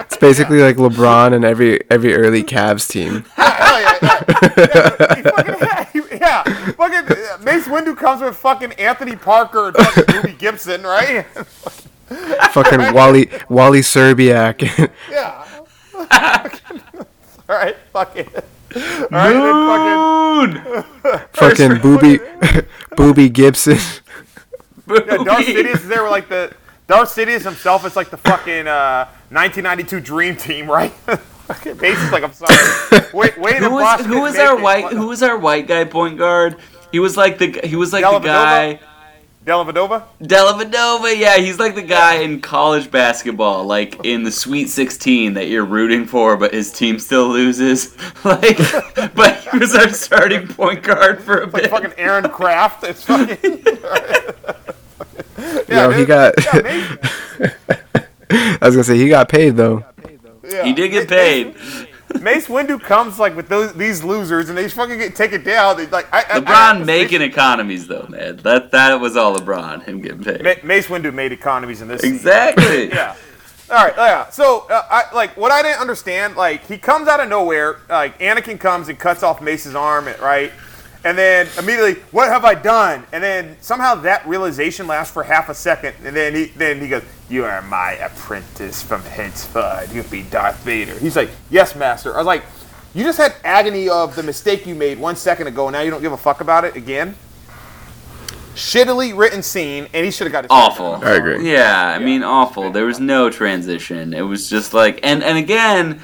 It's 0.00 0.16
basically 0.16 0.60
like 0.62 0.76
LeBron 0.76 1.34
and 1.34 1.44
every 1.44 1.80
every 1.90 2.14
early 2.14 2.42
Cavs 2.42 2.88
team. 2.88 3.24
Hell 3.36 3.80
yeah, 3.80 4.24
yeah. 4.56 5.83
Yeah, 6.66 6.72
he 6.72 6.72
fucking, 6.72 7.04
yeah, 7.08 7.14
he- 7.14 7.20
yeah, 7.22 7.36
fucking 7.36 7.40
uh, 7.40 7.44
Mace 7.44 7.66
Windu 7.66 7.96
comes 7.96 8.20
with 8.22 8.36
fucking 8.36 8.72
Anthony 8.74 9.16
Parker 9.16 9.68
and 9.68 9.76
fucking 9.76 10.14
Ruby 10.16 10.32
Gibson, 10.34 10.82
right? 10.82 11.26
Fucking 12.50 12.92
Wally 12.94 13.30
Wally 13.48 13.80
Szczerbiak. 13.80 14.90
Yeah. 15.10 15.44
All 17.48 17.56
right, 17.56 17.76
fuck 17.92 18.16
it. 18.16 18.28
All 18.74 19.08
right, 19.10 19.32
then 19.32 20.64
Moon. 20.64 21.20
fucking 21.32 21.78
Booby 21.80 22.18
Booby 22.96 23.28
Gibson. 23.28 23.76
fucking 23.76 25.06
yeah, 25.06 25.16
Darth 25.24 25.46
Sidious 25.46 25.74
is 25.76 25.88
there 25.88 26.02
with 26.02 26.10
like 26.12 26.28
the 26.28 26.52
Darth 26.86 27.14
Sidious 27.14 27.42
himself 27.42 27.84
is 27.86 27.96
like 27.96 28.10
the 28.10 28.16
fucking 28.16 28.66
uh, 28.66 29.06
1992 29.30 30.00
Dream 30.00 30.36
Team, 30.36 30.70
right? 30.70 30.92
Fucking 31.46 31.76
Mace 31.78 31.98
is 32.02 32.10
like, 32.12 32.22
I'm 32.24 32.32
sorry. 32.32 32.54
Wait, 33.12 33.38
wait, 33.38 33.56
Who 33.56 33.70
was 33.70 34.04
who 34.06 34.20
was 34.22 34.36
our 34.38 34.56
white 34.56 34.92
who 34.92 35.06
was 35.08 35.22
our 35.22 35.36
white 35.38 35.66
guy 35.66 35.84
point 35.84 36.18
guard? 36.18 36.56
He 36.90 36.98
was 37.00 37.16
like 37.16 37.38
the 37.38 37.60
he 37.64 37.76
was 37.76 37.92
like 37.92 38.02
the 38.02 38.08
Dellavedova? 38.08 38.22
guy 38.24 38.80
Delavadova? 39.44 40.04
Dellavedova. 40.22 41.18
Yeah, 41.18 41.36
he's 41.36 41.58
like 41.58 41.74
the 41.74 41.82
guy 41.82 42.14
in 42.22 42.40
college 42.40 42.90
basketball, 42.90 43.64
like 43.66 44.02
in 44.04 44.22
the 44.22 44.32
Sweet 44.32 44.70
16 44.70 45.34
that 45.34 45.48
you're 45.48 45.66
rooting 45.66 46.06
for, 46.06 46.36
but 46.38 46.54
his 46.54 46.72
team 46.72 46.98
still 46.98 47.28
loses. 47.28 47.94
Like, 48.24 48.56
but 49.14 49.36
he 49.52 49.58
was 49.58 49.74
our 49.74 49.90
starting 49.90 50.48
point 50.48 50.82
guard 50.82 51.22
for 51.22 51.42
a 51.42 51.46
Like 51.46 51.64
bit. 51.64 51.70
fucking 51.70 51.92
Aaron 51.98 52.26
Craft. 52.30 52.84
It's 52.84 53.04
fucking. 53.04 53.36
Yo, 55.68 55.90
he 55.90 55.96
dude. 55.98 56.08
got. 56.08 56.34
Yeah, 56.42 56.96
I 58.30 58.58
was 58.62 58.74
gonna 58.74 58.84
say 58.84 58.96
he 58.96 59.08
got 59.08 59.28
paid 59.28 59.56
though. 59.56 59.84
Yeah. 60.48 60.64
He 60.64 60.72
did 60.72 60.88
get 60.90 61.08
paid. 61.08 61.54
Mace 62.20 62.46
Windu 62.46 62.80
comes 62.80 63.18
like 63.18 63.34
with 63.34 63.48
those 63.48 63.72
these 63.74 64.04
losers, 64.04 64.48
and 64.48 64.56
they 64.56 64.68
fucking 64.68 64.98
get 64.98 65.16
taken 65.16 65.42
down. 65.42 65.76
They 65.76 65.86
like 65.86 66.06
I, 66.12 66.20
I- 66.20 66.24
I 66.36 66.40
LeBron 66.40 66.84
making 66.84 67.18
say- 67.20 67.24
economies 67.26 67.86
though, 67.88 68.06
man. 68.08 68.36
That 68.38 68.70
that 68.72 69.00
was 69.00 69.16
all 69.16 69.36
LeBron, 69.36 69.84
him 69.84 70.00
getting 70.00 70.22
paid. 70.22 70.42
Ma- 70.42 70.66
Mace 70.66 70.86
Windu 70.86 71.12
made 71.12 71.32
economies 71.32 71.80
in 71.82 71.88
this. 71.88 72.02
Exactly. 72.02 72.88
Yeah. 72.92 73.16
All 73.70 73.82
right. 73.82 73.94
Yeah. 73.96 74.28
So, 74.28 74.66
uh, 74.68 74.82
I 74.90 75.14
like 75.14 75.36
what 75.38 75.50
I 75.50 75.62
didn't 75.62 75.80
understand. 75.80 76.36
Like 76.36 76.66
he 76.66 76.76
comes 76.76 77.08
out 77.08 77.18
of 77.20 77.30
nowhere. 77.30 77.80
Like 77.88 78.18
Anakin 78.20 78.60
comes 78.60 78.88
and 78.90 78.98
cuts 78.98 79.22
off 79.22 79.40
Mace's 79.40 79.74
arm. 79.74 80.06
Right. 80.20 80.52
And 81.04 81.18
then 81.18 81.46
immediately, 81.58 82.02
what 82.12 82.28
have 82.28 82.46
I 82.46 82.54
done? 82.54 83.06
And 83.12 83.22
then 83.22 83.58
somehow 83.60 83.94
that 83.96 84.26
realization 84.26 84.86
lasts 84.86 85.12
for 85.12 85.22
half 85.22 85.50
a 85.50 85.54
second, 85.54 85.94
and 86.02 86.16
then 86.16 86.34
he 86.34 86.46
then 86.46 86.80
he 86.80 86.88
goes, 86.88 87.02
"You 87.28 87.44
are 87.44 87.60
my 87.60 87.92
apprentice 87.92 88.82
from 88.82 89.02
henceforth. 89.02 89.94
You'll 89.94 90.04
be 90.04 90.22
Darth 90.22 90.64
Vader." 90.64 90.98
He's 90.98 91.14
like, 91.14 91.28
"Yes, 91.50 91.76
master." 91.76 92.14
I 92.14 92.18
was 92.18 92.26
like, 92.26 92.42
"You 92.94 93.04
just 93.04 93.18
had 93.18 93.34
agony 93.44 93.86
of 93.86 94.16
the 94.16 94.22
mistake 94.22 94.66
you 94.66 94.74
made 94.74 94.98
one 94.98 95.14
second 95.16 95.46
ago, 95.46 95.66
and 95.68 95.74
now 95.74 95.82
you 95.82 95.90
don't 95.90 96.00
give 96.00 96.12
a 96.12 96.16
fuck 96.16 96.40
about 96.40 96.64
it 96.64 96.74
again." 96.74 97.16
Shittily 98.54 99.14
written 99.14 99.42
scene, 99.42 99.88
and 99.92 100.06
he 100.06 100.10
should 100.10 100.26
have 100.26 100.32
got 100.32 100.44
his 100.44 100.50
awful. 100.50 101.00
I 101.02 101.16
agree. 101.16 101.52
Yeah, 101.52 101.88
I 101.94 101.98
mean 101.98 102.22
awful. 102.22 102.70
There 102.70 102.86
was 102.86 102.98
no 102.98 103.28
transition. 103.28 104.14
It 104.14 104.22
was 104.22 104.48
just 104.48 104.72
like 104.72 105.00
and 105.02 105.22
and 105.22 105.36
again, 105.36 106.00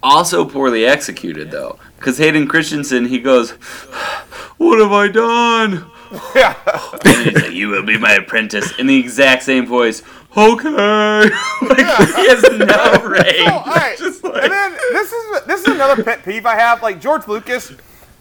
also 0.00 0.44
poorly 0.44 0.86
executed 0.86 1.50
though. 1.50 1.78
Because 1.98 2.18
Hayden 2.18 2.46
Christensen, 2.46 3.06
he 3.06 3.18
goes, 3.18 3.50
What 4.56 4.78
have 4.78 4.92
I 4.92 5.08
done? 5.08 5.90
Yeah. 6.34 6.54
like, 7.04 7.50
you 7.52 7.68
will 7.68 7.82
be 7.82 7.98
my 7.98 8.12
apprentice 8.12 8.78
in 8.78 8.86
the 8.86 8.96
exact 8.96 9.42
same 9.42 9.66
voice. 9.66 10.02
Okay. 10.36 10.68
like, 10.70 11.78
yeah. 11.78 12.06
He 12.16 12.28
has 12.28 12.42
no 12.42 13.08
range. 13.08 13.48
All 13.50 13.64
right. 13.64 13.96
Like... 14.28 14.42
And 14.42 14.52
then 14.52 14.72
this 14.92 15.12
is 15.12 15.44
this 15.46 15.60
is 15.62 15.68
another 15.68 16.04
pet 16.04 16.22
peeve 16.22 16.44
I 16.44 16.54
have. 16.54 16.82
Like 16.82 17.00
George 17.00 17.26
Lucas, 17.26 17.72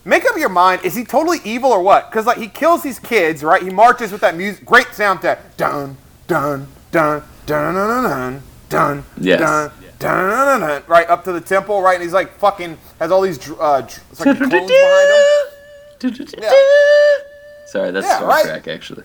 make 0.06 0.26
up 0.26 0.38
your 0.38 0.50
mind. 0.50 0.82
Is 0.86 0.96
he 0.96 1.04
totally 1.04 1.40
evil 1.44 1.70
or 1.72 1.82
what? 1.82 2.10
Because 2.10 2.26
like 2.26 2.38
he 2.38 2.48
kills 2.48 2.82
these 2.82 2.98
kids, 2.98 3.44
right? 3.44 3.62
He 3.62 3.70
marches 3.70 4.12
with 4.12 4.22
that 4.22 4.38
music, 4.38 4.64
great 4.66 4.88
sound 4.94 5.22
that 5.24 5.58
Dun 5.58 5.98
dun 6.28 6.68
dun 6.92 7.24
dun 7.46 7.74
dun 7.74 8.04
dun 8.04 8.04
dun 8.04 8.44
dun. 8.70 9.04
Yes. 9.18 9.40
Dun, 9.40 9.72
right 10.88 11.08
up 11.10 11.24
to 11.26 11.32
the 11.34 11.42
temple, 11.42 11.82
right? 11.82 11.96
And 11.96 12.04
he's 12.04 12.14
like 12.14 12.38
fucking 12.38 12.78
has 13.00 13.12
all 13.12 13.22
these 13.22 13.38
uh, 13.52 13.82
it's 13.86 14.20
like 14.20 14.38
clones 14.38 14.52
behind 14.52 14.70
him. 14.70 15.54
Yeah. 16.42 16.50
Sorry, 17.68 17.92
that's 17.92 18.08
Yeah, 18.08 18.18
Star 18.18 18.30
right? 18.30 18.46
Trek 18.46 18.68
actually. 18.70 19.04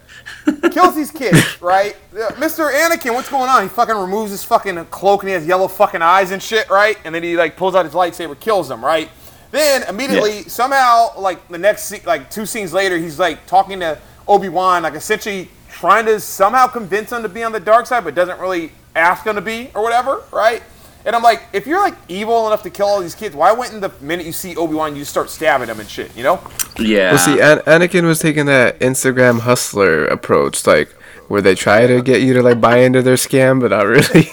kills 0.71 0.95
these 0.95 1.11
kids, 1.11 1.61
right? 1.61 1.97
Mr. 2.15 2.73
Anakin, 2.73 3.13
what's 3.13 3.29
going 3.29 3.49
on? 3.51 3.63
He 3.65 3.69
fucking 3.69 3.97
removes 3.97 4.31
his 4.31 4.45
fucking 4.45 4.85
cloak 4.87 5.23
and 5.23 5.31
he 5.31 5.35
has 5.35 5.45
yellow 5.47 5.67
fucking 5.67 6.01
eyes 6.03 6.31
and 6.31 6.41
shit, 6.41 6.71
right? 6.71 6.97
And 7.05 7.13
then 7.15 7.23
he 7.25 7.37
like 7.37 7.57
pulls 7.57 7.75
out 7.75 7.85
his 7.85 7.95
lightsaber, 7.95 8.39
kills 8.39 8.69
them, 8.69 8.85
right? 8.85 9.09
Then 9.51 9.83
immediately, 9.89 10.43
somehow, 10.45 11.19
like 11.19 11.47
the 11.49 11.59
next, 11.59 11.83
se- 11.85 12.03
like 12.07 12.31
two 12.31 12.47
scenes 12.47 12.73
later, 12.73 12.97
he's 12.99 13.19
like 13.19 13.47
talking 13.47 13.81
to 13.81 13.99
Obi 14.29 14.49
Wan 14.49 14.85
like 14.85 14.95
essentially 14.95 15.49
trying 15.69 16.07
to 16.07 16.21
somehow 16.21 16.69
convince 16.69 17.11
him 17.11 17.23
to 17.23 17.29
be 17.29 17.43
on 17.43 17.51
the 17.53 17.61
dark 17.61 17.87
side, 17.87 18.05
but 18.05 18.15
doesn't 18.15 18.39
really 18.39 18.71
ask 18.95 19.27
him 19.27 19.35
to 19.35 19.41
be 19.41 19.71
or 19.75 19.83
whatever, 19.83 20.23
right? 20.31 20.63
And 21.05 21.17
I'm 21.17 21.23
like, 21.23 21.43
if 21.53 21.67
you're 21.67 21.81
like 21.81 21.97
evil 22.09 22.47
enough 22.47 22.63
to 22.63 22.71
kill 22.71 22.87
all 22.87 23.01
these 23.01 23.15
kids, 23.15 23.35
why 23.35 23.53
wouldn't 23.53 23.81
the 23.81 23.91
minute 24.01 24.25
you 24.25 24.33
see 24.33 24.55
Obi 24.57 24.75
Wan, 24.75 24.95
you 24.95 25.05
start 25.05 25.31
stabbing 25.31 25.67
them 25.67 25.81
and 25.81 25.89
shit, 25.89 26.17
you 26.17 26.23
know? 26.23 26.41
Yeah. 26.79 27.13
Well, 27.13 27.19
see, 27.19 27.41
An- 27.41 27.59
Anakin 27.61 28.05
was 28.05 28.21
taking 28.21 28.47
that 28.47 28.79
Instagram 28.79 29.41
hustler 29.41 30.07
approach, 30.07 30.65
like 30.67 30.91
where 31.29 31.43
they 31.43 31.55
try 31.57 31.87
to 31.87 32.03
get 32.03 32.23
you 32.23 32.35
to 32.35 32.43
like 32.43 32.61
buy 32.61 32.79
into 32.79 33.03
their 33.03 33.17
scam, 33.17 33.61
but 33.61 33.71
not 33.71 33.87
really. 33.87 34.29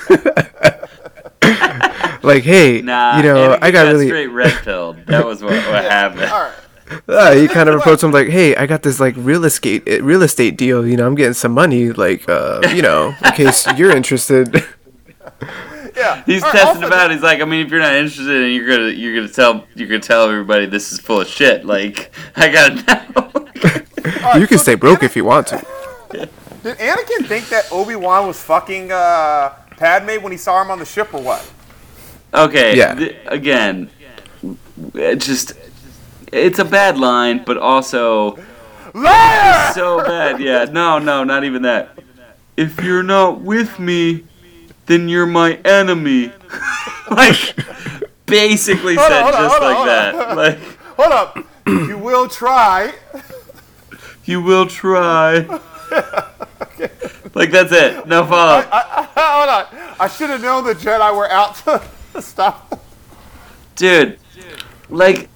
like, 2.23 2.43
hey, 2.43 2.83
nah, 2.83 3.17
you 3.17 3.23
know, 3.23 3.49
Anakin 3.51 3.59
I 3.63 3.71
got 3.71 3.85
got 3.85 3.93
really. 3.93 4.07
straight 4.07 4.27
red 4.29 4.53
pilled. 4.63 5.07
That 5.07 5.25
was 5.25 5.43
what, 5.43 5.53
what 5.53 5.85
happened. 5.91 6.25
All 6.25 6.43
right. 6.43 6.53
Uh, 7.09 7.33
he 7.35 7.49
kind 7.49 7.71
of 7.71 7.77
approached 7.77 8.03
him 8.03 8.13
like, 8.13 8.29
"Hey, 8.29 8.55
I 8.57 8.67
got 8.67 8.83
this 8.83 9.01
like 9.01 9.15
real 9.17 9.45
estate 9.47 9.85
eh, 9.87 10.01
real 10.03 10.23
estate 10.23 10.59
deal. 10.59 10.87
You 10.87 10.99
know, 10.99 11.07
I'm 11.07 11.15
getting 11.15 11.33
some 11.33 11.53
money. 11.53 11.91
Like, 11.93 12.29
uh, 12.29 12.61
you 12.75 12.83
know, 12.83 13.15
in 13.25 13.33
case 13.33 13.67
you're 13.77 13.91
interested." 13.91 14.63
Yeah. 15.97 16.23
He's 16.25 16.43
All 16.43 16.51
right, 16.51 16.59
testing 16.59 16.85
also, 16.85 16.87
him 16.87 16.93
out. 16.93 17.11
He's 17.11 17.23
like, 17.23 17.41
I 17.41 17.45
mean, 17.45 17.65
if 17.65 17.71
you're 17.71 17.81
not 17.81 17.95
interested, 17.95 18.29
and 18.29 18.53
you're 18.53 18.67
gonna 18.67 18.91
you're 18.91 19.15
gonna 19.15 19.29
tell 19.29 19.67
you're 19.75 19.89
gonna 19.89 20.01
tell 20.01 20.29
everybody 20.29 20.67
this 20.67 20.93
is 20.93 20.99
full 20.99 21.21
of 21.21 21.29
shit. 21.29 21.65
Like, 21.65 22.13
I 22.37 22.49
gotta 22.49 22.75
know. 23.13 23.49
you 24.41 24.47
can 24.47 24.59
stay 24.59 24.75
broke 24.75 25.03
if 25.03 25.17
you 25.17 25.25
want 25.25 25.49
to. 25.49 25.67
Did 26.63 26.79
Anakin 26.79 27.27
think 27.27 27.49
that 27.51 27.71
Obi 27.71 27.95
Wan 27.95 28.27
was 28.27 28.43
fucking 28.43 28.91
uh, 28.91 29.51
Padme 29.77 30.23
when 30.23 30.33
he 30.33 30.39
saw 30.39 30.63
him 30.63 30.71
on 30.71 30.79
the 30.79 30.87
ship, 30.87 31.13
or 31.13 31.23
what? 31.23 31.53
okay. 32.33 32.77
Yeah. 32.77 32.95
th- 32.95 33.17
again, 33.27 33.91
it 34.95 35.17
just 35.17 35.53
it's 36.33 36.59
a 36.59 36.65
bad 36.65 36.99
line, 36.99 37.45
but 37.45 37.59
also 37.59 38.39
Liar! 38.95 39.73
so 39.73 39.99
bad. 39.99 40.41
Yeah. 40.41 40.65
No, 40.65 40.99
no, 40.99 41.23
not 41.25 41.45
even 41.45 41.63
that. 41.63 41.99
If 42.57 42.83
you're 42.83 43.03
not 43.03 43.41
with 43.41 43.79
me, 43.79 44.25
then 44.87 45.09
you're 45.09 45.27
my 45.27 45.55
enemy. 45.65 46.33
like, 47.11 47.57
basically 48.27 48.95
Hold 48.97 49.09
said 49.09 49.23
on, 49.23 49.33
just 49.33 49.57
on, 49.57 49.63
like 49.63 49.77
hold 49.77 49.89
that. 49.89 50.37
Like, 50.37 50.59
Hold 50.97 51.13
up. 51.13 51.39
you 51.67 51.99
will 51.99 52.29
try. 52.29 52.93
you 54.25 54.43
will 54.43 54.67
try. 54.67 55.61
Like 57.35 57.51
that's 57.51 57.73
it. 57.73 58.07
No 58.07 58.25
follow. 58.25 58.59
up 58.61 58.69
I, 58.73 59.09
I, 59.17 59.21
hold 59.37 59.49
on. 59.49 59.95
I 59.99 60.07
should 60.09 60.31
have 60.31 60.41
known 60.41 60.63
the 60.65 60.75
Jedi 60.75 61.17
were 61.17 61.29
out 61.29 61.57
to 61.65 62.23
stop. 62.23 62.81
dude. 63.75 64.19
Like, 64.89 65.29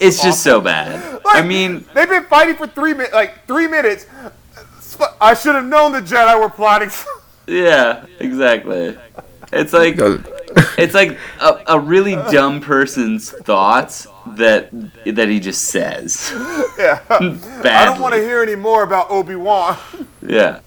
it's 0.00 0.22
just 0.22 0.42
so 0.42 0.60
bad. 0.62 1.20
I 1.26 1.42
mean, 1.42 1.84
They've 1.92 2.08
been 2.08 2.24
fighting 2.24 2.54
for 2.56 2.66
three 2.66 2.94
minutes, 2.94 3.12
like 3.12 3.46
three 3.46 3.66
minutes. 3.68 4.06
I 5.20 5.34
should 5.34 5.54
have 5.54 5.66
known 5.66 5.92
the 5.92 6.00
Jedi 6.00 6.40
were 6.40 6.48
plotting. 6.48 6.90
Yeah, 7.50 8.06
exactly. 8.18 8.96
It's 9.52 9.72
like 9.72 9.96
it's 10.78 10.94
like 10.94 11.18
a, 11.40 11.62
a 11.66 11.80
really 11.80 12.14
dumb 12.14 12.60
person's 12.60 13.30
thoughts 13.30 14.06
that 14.26 14.70
that 15.04 15.28
he 15.28 15.40
just 15.40 15.64
says. 15.64 16.32
yeah. 16.78 17.02
I 17.10 17.84
don't 17.84 18.00
want 18.00 18.14
to 18.14 18.20
hear 18.20 18.42
any 18.42 18.56
more 18.56 18.82
about 18.82 19.10
Obi 19.10 19.34
Wan. 19.36 19.76
Yeah. 20.22 20.60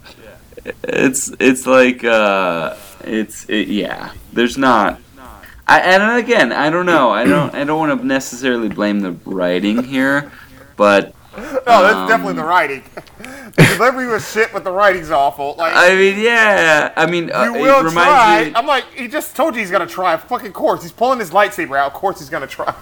It's 0.84 1.32
it's 1.40 1.66
like 1.66 2.04
uh 2.04 2.76
it's 3.04 3.46
it, 3.50 3.68
yeah. 3.68 4.14
There's 4.32 4.58
not 4.58 5.00
I 5.68 5.80
and 5.80 6.20
again, 6.22 6.52
I 6.52 6.70
don't 6.70 6.86
know. 6.86 7.12
I 7.12 7.24
don't 7.26 7.54
I 7.56 7.64
don't 7.64 7.80
want 7.80 8.02
to 8.02 8.06
necessarily 8.06 8.70
blame 8.70 9.00
the 9.00 9.12
writing 9.26 9.84
here, 9.84 10.32
but 10.76 11.16
No, 11.36 11.44
that's 11.66 11.96
Um, 11.96 12.08
definitely 12.08 12.34
the 12.36 12.44
writing. 12.44 12.84
the 13.56 13.76
delivery 13.78 14.08
was 14.08 14.30
shit, 14.32 14.52
but 14.54 14.64
the 14.64 14.72
writing's 14.72 15.12
awful. 15.12 15.56
Like 15.58 15.74
I 15.76 15.96
mean, 15.96 16.20
yeah. 16.20 16.94
I 16.96 17.06
mean, 17.06 17.32
uh, 17.32 17.44
you 17.46 17.56
it 17.56 17.62
will 17.62 17.78
reminds 17.84 17.94
try. 17.96 18.46
me 18.46 18.52
I'm 18.56 18.68
like, 18.68 18.86
he 18.96 19.08
just 19.08 19.36
told 19.36 19.56
you 19.56 19.62
he's 19.62 19.72
gonna 19.72 19.88
try. 19.88 20.16
Fucking 20.18 20.54
course, 20.54 20.82
he's 20.84 20.92
pulling 20.92 21.20
his 21.20 21.32
lightsaber 21.32 21.78
out. 21.78 21.88
Of 21.88 21.94
course, 21.94 22.20
he's 22.20 22.30
gonna 22.30 22.48
try. 22.48 22.74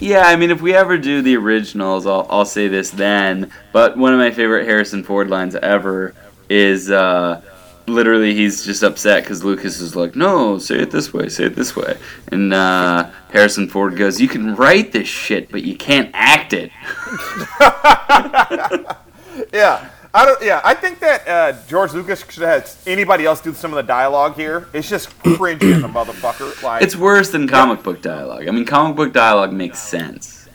Yeah, 0.00 0.22
I 0.26 0.36
mean, 0.36 0.50
if 0.52 0.60
we 0.62 0.74
ever 0.74 0.96
do 0.96 1.22
the 1.22 1.36
originals, 1.36 2.06
I'll, 2.06 2.24
I'll 2.30 2.44
say 2.44 2.68
this 2.68 2.90
then. 2.90 3.50
But 3.72 3.96
one 3.96 4.12
of 4.12 4.18
my 4.20 4.30
favorite 4.30 4.64
Harrison 4.64 5.02
Ford 5.02 5.28
lines 5.28 5.56
ever 5.56 6.14
is 6.48 6.88
uh, 6.90 7.42
literally 7.88 8.34
he's 8.34 8.64
just 8.64 8.82
upset 8.82 9.22
because 9.24 9.42
Lucas 9.44 9.80
is 9.80 9.96
like, 9.96 10.14
no, 10.14 10.58
say 10.58 10.76
it 10.80 10.90
this 10.90 11.12
way, 11.12 11.28
say 11.28 11.44
it 11.44 11.54
this 11.56 11.74
way. 11.74 11.96
And 12.32 12.52
uh, 12.54 13.10
Harrison 13.30 13.68
Ford 13.68 13.96
goes, 13.96 14.20
you 14.20 14.28
can 14.28 14.54
write 14.56 14.92
this 14.92 15.08
shit, 15.08 15.50
but 15.50 15.62
you 15.64 15.76
can't 15.76 16.10
act 16.14 16.52
it. 16.52 16.70
Yeah, 19.52 19.88
I 20.12 20.26
don't. 20.26 20.42
Yeah, 20.42 20.60
I 20.64 20.74
think 20.74 20.98
that 20.98 21.28
uh, 21.28 21.52
George 21.68 21.92
Lucas 21.92 22.24
should 22.28 22.42
have 22.42 22.62
had 22.62 22.70
anybody 22.86 23.24
else 23.24 23.40
do 23.40 23.54
some 23.54 23.72
of 23.72 23.76
the 23.76 23.82
dialogue 23.84 24.34
here. 24.34 24.68
It's 24.72 24.88
just 24.88 25.10
cringy 25.22 25.74
as 25.74 25.82
a 25.84 25.88
motherfucker. 25.88 26.60
Like 26.62 26.82
It's 26.82 26.96
worse 26.96 27.30
than 27.30 27.46
comic 27.46 27.82
book 27.84 28.02
dialogue. 28.02 28.48
I 28.48 28.50
mean, 28.50 28.64
comic 28.64 28.96
book 28.96 29.12
dialogue 29.12 29.52
makes 29.52 29.78
sense. 29.78 30.48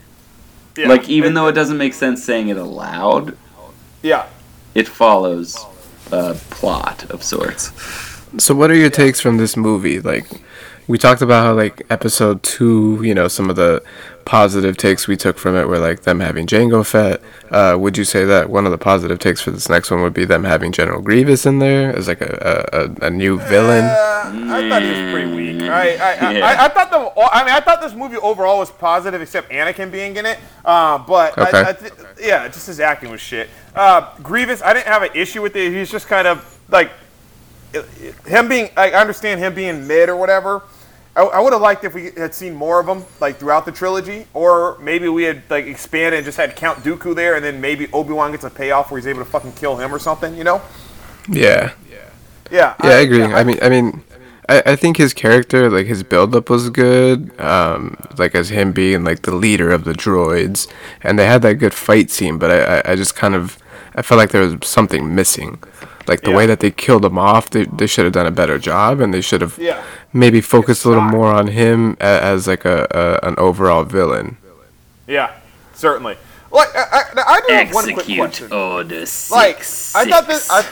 yeah, 0.76 0.88
Like, 0.88 1.08
even 1.08 1.34
though 1.34 1.46
it 1.48 1.52
doesn't 1.52 1.78
make 1.78 1.94
sense 1.94 2.22
saying 2.22 2.48
it 2.48 2.58
aloud, 2.58 3.36
yeah, 4.02 4.26
it 4.74 4.86
follows 4.86 5.64
a 6.12 6.34
plot 6.50 7.10
of 7.10 7.22
sorts. 7.22 7.72
So, 8.38 8.54
what 8.54 8.70
are 8.70 8.74
your 8.74 8.90
takes 8.90 9.20
from 9.20 9.36
this 9.36 9.56
movie? 9.56 10.00
Like, 10.00 10.26
we 10.86 10.98
talked 10.98 11.22
about 11.22 11.44
how 11.44 11.54
like 11.54 11.82
episode 11.90 12.42
two, 12.42 13.00
you 13.02 13.14
know, 13.14 13.28
some 13.28 13.48
of 13.50 13.56
the 13.56 13.82
positive 14.24 14.76
takes 14.78 15.06
we 15.06 15.16
took 15.16 15.38
from 15.38 15.54
it 15.54 15.66
were 15.68 15.78
like 15.78 16.02
them 16.02 16.20
having 16.20 16.46
Jango 16.46 16.84
Fett. 16.84 17.20
Uh, 17.50 17.76
would 17.78 17.96
you 17.98 18.04
say 18.04 18.24
that 18.24 18.48
one 18.50 18.64
of 18.64 18.72
the 18.72 18.78
positive 18.78 19.18
takes 19.18 19.40
for 19.40 19.50
this 19.50 19.68
next 19.68 19.90
one 19.90 20.02
would 20.02 20.14
be 20.14 20.24
them 20.24 20.44
having 20.44 20.72
General 20.72 21.00
Grievous 21.02 21.44
in 21.46 21.58
there 21.58 21.94
as 21.94 22.08
like 22.08 22.20
a 22.20 22.66
a, 22.72 23.04
a, 23.04 23.06
a 23.06 23.10
new 23.10 23.38
villain? 23.38 23.84
Uh, 23.84 24.32
I 24.54 24.68
thought 24.68 24.82
he 24.82 24.90
was 24.90 25.12
pretty 25.12 25.34
weak. 25.34 25.62
I, 25.62 25.96
I, 25.96 26.12
I, 26.28 26.32
Yeah. 26.32 26.46
I, 26.46 26.64
I 26.64 26.68
thought 26.68 26.90
the. 26.90 27.20
I 27.32 27.44
mean, 27.44 27.54
I 27.54 27.60
thought 27.60 27.80
this 27.80 27.94
movie 27.94 28.16
overall 28.16 28.58
was 28.58 28.70
positive, 28.70 29.20
except 29.22 29.50
Anakin 29.50 29.90
being 29.90 30.16
in 30.16 30.26
it. 30.26 30.38
Uh, 30.64 30.98
but 30.98 31.36
Okay. 31.38 31.58
I, 31.58 31.70
I 31.70 31.72
th- 31.72 31.92
yeah, 32.20 32.46
just 32.48 32.66
his 32.66 32.80
acting 32.80 33.10
was 33.10 33.20
shit. 33.20 33.48
Uh, 33.74 34.14
Grievous, 34.22 34.62
I 34.62 34.72
didn't 34.74 34.86
have 34.86 35.02
an 35.02 35.10
issue 35.14 35.42
with 35.42 35.56
it. 35.56 35.72
He's 35.72 35.90
just 35.90 36.06
kind 36.06 36.26
of 36.26 36.58
like 36.70 36.90
him 38.26 38.48
being. 38.48 38.70
I 38.76 38.90
understand 38.90 39.40
him 39.40 39.54
being 39.54 39.86
mid 39.86 40.08
or 40.08 40.16
whatever. 40.16 40.62
I, 41.16 41.22
I 41.22 41.40
would 41.40 41.52
have 41.52 41.62
liked 41.62 41.84
if 41.84 41.94
we 41.94 42.10
had 42.16 42.34
seen 42.34 42.54
more 42.54 42.80
of 42.80 42.88
him 42.88 43.04
like 43.20 43.36
throughout 43.38 43.64
the 43.66 43.72
trilogy, 43.72 44.26
or 44.34 44.78
maybe 44.80 45.08
we 45.08 45.22
had 45.24 45.42
like 45.48 45.66
expanded 45.66 46.14
and 46.18 46.24
just 46.24 46.36
had 46.38 46.56
Count 46.56 46.80
Dooku 46.80 47.14
there, 47.14 47.36
and 47.36 47.44
then 47.44 47.60
maybe 47.60 47.88
Obi 47.92 48.12
Wan 48.12 48.32
gets 48.32 48.44
a 48.44 48.50
payoff 48.50 48.90
where 48.90 48.98
he's 48.98 49.06
able 49.06 49.20
to 49.20 49.24
fucking 49.24 49.52
kill 49.52 49.76
him 49.76 49.94
or 49.94 49.98
something. 49.98 50.36
You 50.36 50.44
know? 50.44 50.62
Yeah, 51.28 51.72
Yeah. 52.50 52.74
yeah, 52.82 52.90
I 52.90 53.00
agree. 53.00 53.22
I 53.22 53.44
mean, 53.44 53.58
I 53.62 53.68
mean, 53.68 54.04
I, 54.48 54.62
I 54.66 54.76
think 54.76 54.96
his 54.98 55.14
character, 55.14 55.70
like 55.70 55.86
his 55.86 56.02
build-up 56.02 56.50
was 56.50 56.68
good. 56.70 57.38
Um, 57.40 57.96
like 58.18 58.34
as 58.34 58.50
him 58.50 58.72
being 58.72 59.04
like 59.04 59.22
the 59.22 59.34
leader 59.34 59.70
of 59.70 59.84
the 59.84 59.92
droids, 59.94 60.68
and 61.02 61.18
they 61.18 61.26
had 61.26 61.42
that 61.42 61.54
good 61.54 61.72
fight 61.74 62.10
scene. 62.10 62.38
But 62.38 62.50
I, 62.50 62.78
I, 62.80 62.92
I 62.92 62.96
just 62.96 63.14
kind 63.14 63.34
of, 63.34 63.58
I 63.94 64.02
felt 64.02 64.18
like 64.18 64.30
there 64.30 64.42
was 64.42 64.56
something 64.68 65.14
missing. 65.14 65.62
Like 66.06 66.20
the 66.22 66.30
way 66.32 66.46
that 66.46 66.60
they 66.60 66.70
killed 66.70 67.04
him 67.04 67.16
off, 67.18 67.50
they, 67.50 67.64
they 67.64 67.86
should 67.86 68.04
have 68.04 68.12
done 68.12 68.26
a 68.26 68.30
better 68.30 68.58
job, 68.58 69.00
and 69.00 69.12
they 69.14 69.20
should 69.22 69.40
have 69.40 69.58
Yeah. 69.58 69.82
maybe 70.12 70.40
focused 70.40 70.84
a 70.84 70.88
little 70.88 71.04
shot. 71.04 71.12
more 71.12 71.32
on 71.32 71.46
him 71.48 71.96
a- 72.00 72.04
as 72.22 72.46
like 72.46 72.64
a, 72.64 72.86
a 73.22 73.26
an 73.26 73.34
overall 73.38 73.84
villain. 73.84 74.36
Yeah, 75.06 75.32
certainly. 75.74 76.16
Like, 76.52 76.68
I, 76.76 76.82
I, 77.16 77.22
I 77.26 77.40
do 77.48 77.54
have 77.54 77.74
one 77.74 77.92
quick 77.94 78.06
question. 78.16 78.52
order 78.52 79.06
six. 79.06 79.30
Like, 79.94 80.06
I 80.06 80.10
thought 80.10 80.26
this, 80.28 80.48
I, 80.50 80.64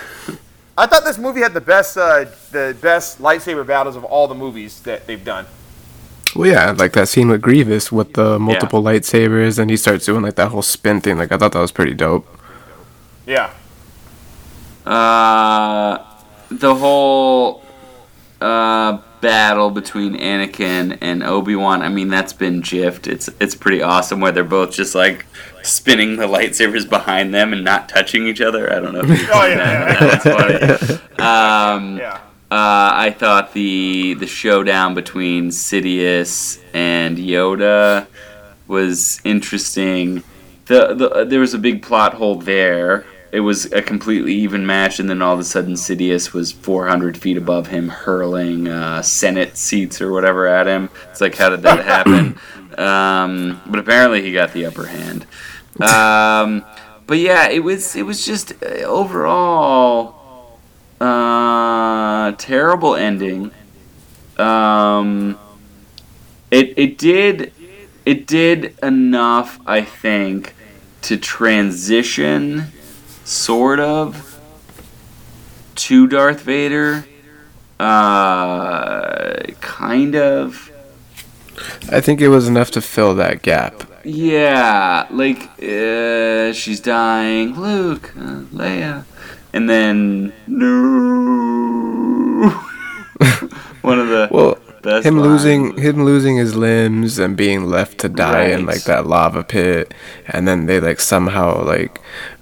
I 0.79 0.87
thought 0.87 1.05
this 1.05 1.19
movie 1.19 1.41
had 1.41 1.55
the 1.55 1.61
best, 1.61 1.97
uh, 1.97 2.27
the 2.53 2.77
best 2.81 3.21
lightsaber 3.21 3.67
battles 3.67 3.97
of 3.97 4.05
all 4.05 4.29
the 4.29 4.35
movies 4.35 4.81
that 4.83 5.07
they've 5.07 5.25
done. 5.25 5.47
Well, 6.37 6.49
yeah, 6.51 6.71
like 6.71 6.93
that 6.93 7.09
scene 7.09 7.29
with 7.29 7.43
Grievous 7.43 7.91
with 7.93 8.15
the 8.15 8.39
multiple 8.39 8.83
lightsabers, 8.83 9.59
and 9.59 9.71
he 9.71 9.77
starts 9.77 10.07
doing 10.07 10.23
like 10.23 10.37
that 10.37 10.49
whole 10.49 10.63
spin 10.63 11.01
thing. 11.01 11.19
Like 11.19 11.31
I 11.33 11.37
thought 11.37 11.53
that 11.53 11.61
was 11.61 11.73
pretty 11.73 11.93
dope. 11.95 12.27
Yeah, 13.27 13.51
Uh, 14.85 15.99
the 16.51 16.75
whole 16.75 17.63
uh, 18.41 18.99
battle 19.21 19.71
between 19.71 20.17
Anakin 20.19 20.99
and 21.01 21.23
Obi 21.23 21.55
Wan. 21.57 21.83
I 21.83 21.89
mean, 21.89 22.09
that's 22.09 22.33
been 22.33 22.63
jiffed. 22.63 23.07
It's 23.07 23.29
it's 23.41 23.55
pretty 23.55 23.83
awesome 23.83 24.21
where 24.21 24.33
they're 24.33 24.45
both 24.45 24.73
just 24.73 24.95
like 24.95 25.25
spinning 25.63 26.17
the 26.17 26.27
lightsabers 26.27 26.89
behind 26.89 27.33
them 27.33 27.53
and 27.53 27.65
not 27.65 27.89
touching 27.89 28.27
each 28.27 28.41
other. 28.41 28.71
I 28.73 28.81
don't 28.81 28.93
know. 28.93 29.03
Oh, 29.05 29.47
yeah, 29.47 29.57
that, 29.57 30.25
but 30.25 30.61
That's 30.61 30.87
funny. 30.87 31.01
Um, 31.23 31.99
yeah, 31.99 32.21
uh, 32.51 32.93
I 32.95 33.15
thought 33.17 33.55
the 33.55 34.15
the 34.15 34.27
showdown 34.27 34.95
between 34.95 35.51
Sidious 35.51 36.61
and 36.75 37.17
Yoda 37.17 38.07
was 38.67 39.21
interesting. 39.25 40.25
The, 40.67 40.95
the 40.95 41.25
there 41.25 41.41
was 41.41 41.55
a 41.55 41.59
big 41.59 41.83
plot 41.83 42.15
hole 42.15 42.37
there. 42.37 43.07
It 43.33 43.41
was 43.41 43.73
a 43.73 43.81
completely 43.81 44.35
even 44.35 44.67
match, 44.67 45.01
and 45.01 45.09
then 45.09 45.23
all 45.23 45.33
of 45.33 45.41
a 45.41 45.45
sudden 45.45 45.73
Sidious 45.73 46.35
was 46.35 46.53
400 46.53 47.17
feet 47.17 47.39
above 47.39 47.69
him, 47.69 47.89
hurling 47.89 48.69
uh, 48.69 49.01
Senate 49.01 49.57
seats 49.57 50.03
or 50.03 50.13
whatever 50.13 50.47
at 50.47 50.67
him. 50.67 50.91
It's 51.11 51.23
like, 51.23 51.37
how 51.37 51.49
did 51.49 51.63
that 51.63 51.83
happen? 51.85 52.39
um, 52.79 53.63
but 53.67 53.79
apparently 53.81 54.21
he 54.21 54.33
got 54.35 54.53
the 54.53 54.67
upper 54.67 54.87
hand. 54.87 55.27
Um, 55.81 56.63
but 57.07 57.19
yeah, 57.19 57.49
it 57.49 57.61
was 57.61 57.97
it 57.97 58.03
was 58.03 58.27
just 58.27 58.53
uh, 58.63 58.85
overall 58.85 60.59
uh, 61.01 62.33
terrible 62.33 62.95
ending. 62.95 63.51
Um, 64.37 65.39
it 66.51 66.75
it 66.77 66.99
did 66.99 67.55
it 68.05 68.27
did 68.27 68.77
enough, 68.83 69.59
I 69.67 69.81
think, 69.81 70.55
to 71.03 71.17
transition 71.17 72.73
sort 73.25 73.81
of 73.81 74.41
to 75.77 76.07
Darth 76.07 76.43
Vader. 76.43 77.07
Uh, 77.81 79.43
kind 79.61 80.15
of. 80.15 80.71
I 81.91 82.01
think 82.01 82.21
it 82.21 82.29
was 82.29 82.47
enough 82.49 82.71
to 82.73 82.81
fill 82.81 83.15
that 83.17 83.43
gap. 83.43 83.83
Yeah, 84.05 85.07
like 85.11 85.43
uh, 85.63 86.53
she's 86.53 86.81
dying, 86.81 87.55
Luke, 87.59 88.13
uh, 88.17 88.43
Leia, 88.53 89.05
and 89.53 89.69
then 89.71 90.33
no. 90.47 92.49
One 93.83 93.99
of 94.01 94.09
the 94.09 94.29
Well, 94.31 94.59
best 94.83 95.07
him 95.07 95.21
losing 95.21 95.77
him 95.79 96.05
losing 96.05 96.37
his 96.37 96.55
limbs 96.55 97.19
and 97.19 97.37
being 97.37 97.65
left 97.67 97.99
to 97.99 98.09
die 98.09 98.47
in 98.47 98.67
like 98.67 98.83
that 98.85 99.07
lava 99.07 99.43
pit 99.45 99.95
and 100.27 100.47
then 100.47 100.67
they 100.67 100.81
like 100.81 101.01
somehow 101.01 101.65
like 101.65 102.01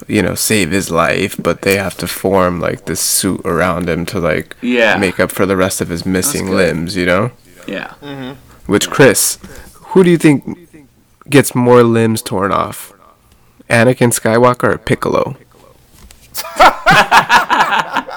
you 0.08 0.22
know 0.22 0.34
save 0.34 0.70
his 0.70 0.90
life 0.90 1.36
but 1.42 1.62
they 1.62 1.76
have 1.76 1.96
to 1.96 2.06
form 2.06 2.60
like 2.60 2.86
this 2.86 3.00
suit 3.00 3.40
around 3.44 3.88
him 3.88 4.06
to 4.06 4.18
like 4.18 4.56
Yeah. 4.62 4.96
make 4.96 5.20
up 5.20 5.30
for 5.30 5.46
the 5.46 5.56
rest 5.56 5.80
of 5.80 5.88
his 5.88 6.04
missing 6.06 6.50
limbs 6.50 6.96
you 6.96 7.06
know? 7.06 7.30
Yeah, 7.68 7.94
mm-hmm. 8.02 8.32
which 8.72 8.90
chris 8.90 9.38
who 9.92 10.02
do 10.02 10.10
you 10.10 10.18
think 10.18 10.44
gets 11.28 11.54
more 11.54 11.82
limbs 11.82 12.22
torn 12.22 12.52
off? 12.52 12.92
Anakin 13.68 14.10
skywalker 14.12 14.74
or 14.74 14.78
piccolo 14.78 15.36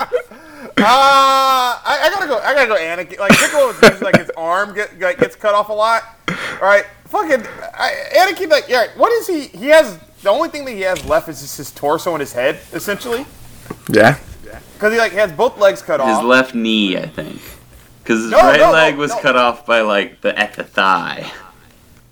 Uh, 0.83 1.79
I, 1.85 1.99
I 2.03 2.09
gotta 2.09 2.27
go. 2.27 2.37
I 2.39 2.53
gotta 2.53 2.67
go. 2.67 2.75
Anakin. 2.75 3.19
Like 3.19 3.31
Piccolo 3.37 3.69
is 3.69 3.81
usually 3.81 3.99
like 4.01 4.17
his 4.17 4.29
arm 4.37 4.73
get, 4.73 4.99
like, 4.99 5.17
gets 5.19 5.35
cut 5.35 5.55
off 5.55 5.69
a 5.69 5.73
lot. 5.73 6.03
All 6.29 6.67
right, 6.67 6.85
fucking 7.05 7.41
I, 7.73 7.93
Anakin. 8.15 8.49
Like, 8.49 8.65
yeah. 8.67 8.87
What 8.97 9.11
is 9.13 9.27
he? 9.27 9.47
He 9.57 9.67
has 9.67 9.97
the 10.21 10.29
only 10.29 10.49
thing 10.49 10.65
that 10.65 10.71
he 10.71 10.81
has 10.81 11.03
left 11.05 11.29
is 11.29 11.41
just 11.41 11.57
his 11.57 11.71
torso 11.71 12.11
and 12.13 12.19
his 12.21 12.33
head, 12.33 12.59
essentially, 12.73 13.25
yeah 13.89 14.17
because 14.73 14.93
he 14.93 14.99
like 14.99 15.13
has 15.13 15.31
both 15.31 15.57
legs 15.57 15.81
cut 15.81 15.99
off. 16.01 16.17
his 16.17 16.25
left 16.25 16.53
knee, 16.53 16.97
I 16.97 17.07
think, 17.07 17.39
because 18.03 18.21
his 18.23 18.31
No, 18.31 18.39
right 18.39 18.59
no, 18.59 18.67
no, 18.67 18.73
leg 18.73 18.97
was 18.97 19.11
no. 19.11 19.19
cut 19.21 19.35
off 19.37 19.65
by 19.65 19.81
like 19.81 20.21
the 20.21 20.37
at 20.37 20.53
the 20.53 20.63
thigh. 20.63 21.31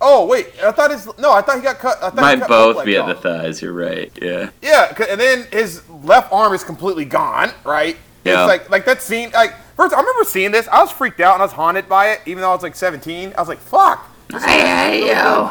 oh 0.00 0.26
wait, 0.26 0.48
I 0.62 0.70
thought 0.72 0.90
his 0.90 1.06
no. 1.18 1.32
I 1.32 1.42
thought 1.42 1.56
he 1.56 1.62
got 1.62 1.78
cut. 1.78 1.98
I 1.98 2.10
thought 2.10 2.14
he 2.14 2.20
Might 2.20 2.38
cut 2.40 2.48
both 2.48 2.76
legs 2.76 2.86
be 2.86 2.96
at 2.96 3.06
the 3.06 3.14
thighs. 3.14 3.60
You're 3.60 3.72
right. 3.74 4.10
Yeah. 4.20 4.50
Yeah, 4.62 4.94
and 5.10 5.20
then 5.20 5.46
his 5.52 5.86
left 5.90 6.32
arm 6.32 6.54
is 6.54 6.64
completely 6.64 7.04
gone. 7.04 7.50
Right. 7.64 7.96
Yeah. 8.24 8.42
It's 8.42 8.48
like 8.48 8.70
like 8.70 8.84
that 8.84 9.02
scene. 9.02 9.30
Like 9.32 9.54
first, 9.76 9.94
I 9.94 10.00
remember 10.00 10.24
seeing 10.24 10.50
this. 10.52 10.68
I 10.68 10.80
was 10.80 10.90
freaked 10.90 11.20
out 11.20 11.34
and 11.34 11.42
I 11.42 11.46
was 11.46 11.52
haunted 11.52 11.88
by 11.88 12.10
it, 12.10 12.20
even 12.26 12.40
though 12.40 12.50
I 12.50 12.54
was 12.54 12.62
like 12.62 12.76
17. 12.76 13.32
I 13.36 13.40
was 13.40 13.48
like, 13.48 13.58
fuck. 13.58 14.08
I 14.32 14.40
hate 14.40 15.06
you. 15.06 15.50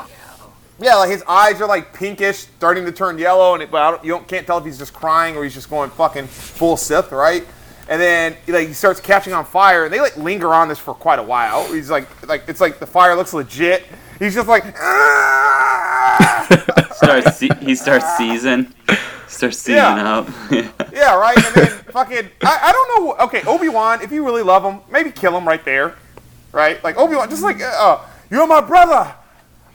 Yeah, 0.82 0.96
like 0.96 1.12
his 1.12 1.24
eyes 1.28 1.62
are 1.62 1.68
like 1.68 1.94
pinkish, 1.94 2.38
starting 2.38 2.86
to 2.86 2.92
turn 2.92 3.20
yellow, 3.20 3.54
and 3.54 3.62
it, 3.62 3.70
but 3.70 3.82
I 3.84 3.92
don't, 3.92 4.04
you 4.04 4.12
don't, 4.12 4.28
can't 4.28 4.48
tell 4.48 4.58
if 4.58 4.66
he's 4.66 4.80
just 4.80 4.94
crying 4.94 5.38
or 5.38 5.44
he's 5.44 5.54
just 5.54 5.70
going 5.70 5.92
fucking 5.92 6.26
full 6.26 6.76
Sith, 6.76 7.12
right? 7.12 7.46
And 7.88 8.02
then 8.02 8.36
like 8.48 8.68
he 8.68 8.74
starts 8.74 9.00
catching 9.00 9.34
on 9.34 9.46
fire, 9.46 9.86
and 9.86 9.94
they 9.94 10.00
like 10.00 10.18
linger 10.18 10.52
on 10.54 10.70
this 10.70 10.80
for 10.80 10.96
quite 10.96 11.20
a 11.20 11.24
while. 11.24 11.72
He's 11.72 11.92
like, 11.92 12.28
like 12.28 12.46
it's 12.48 12.62
like 12.62 12.80
the 12.80 12.88
fire 12.88 13.16
looks 13.16 13.34
legit. 13.34 13.86
He's 14.18 14.34
just 14.34 14.48
like, 14.48 14.64
"Ah!" 14.80 16.48
Starts 16.94 17.40
he 17.40 17.76
starts 17.76 18.18
seizing. 18.18 18.74
Starts 19.32 19.58
seizing 19.60 19.76
Yeah. 19.78 20.18
up. 20.18 20.28
yeah, 20.94 21.16
right. 21.16 21.38
And 21.38 21.56
then 21.56 21.68
fucking, 21.92 22.30
I, 22.44 22.60
I 22.64 22.72
don't 22.72 23.06
know. 23.06 23.16
Okay, 23.26 23.42
Obi 23.44 23.70
Wan, 23.70 24.02
if 24.02 24.12
you 24.12 24.26
really 24.26 24.44
love 24.44 24.64
him, 24.64 24.82
maybe 24.92 25.10
kill 25.10 25.36
him 25.38 25.48
right 25.48 25.64
there, 25.64 25.96
right? 26.52 26.84
Like 26.84 26.98
Obi 26.98 27.16
Wan, 27.16 27.30
just 27.30 27.42
like, 27.42 27.62
uh, 27.62 28.00
you're 28.30 28.46
my 28.46 28.62
brother. 28.62 29.16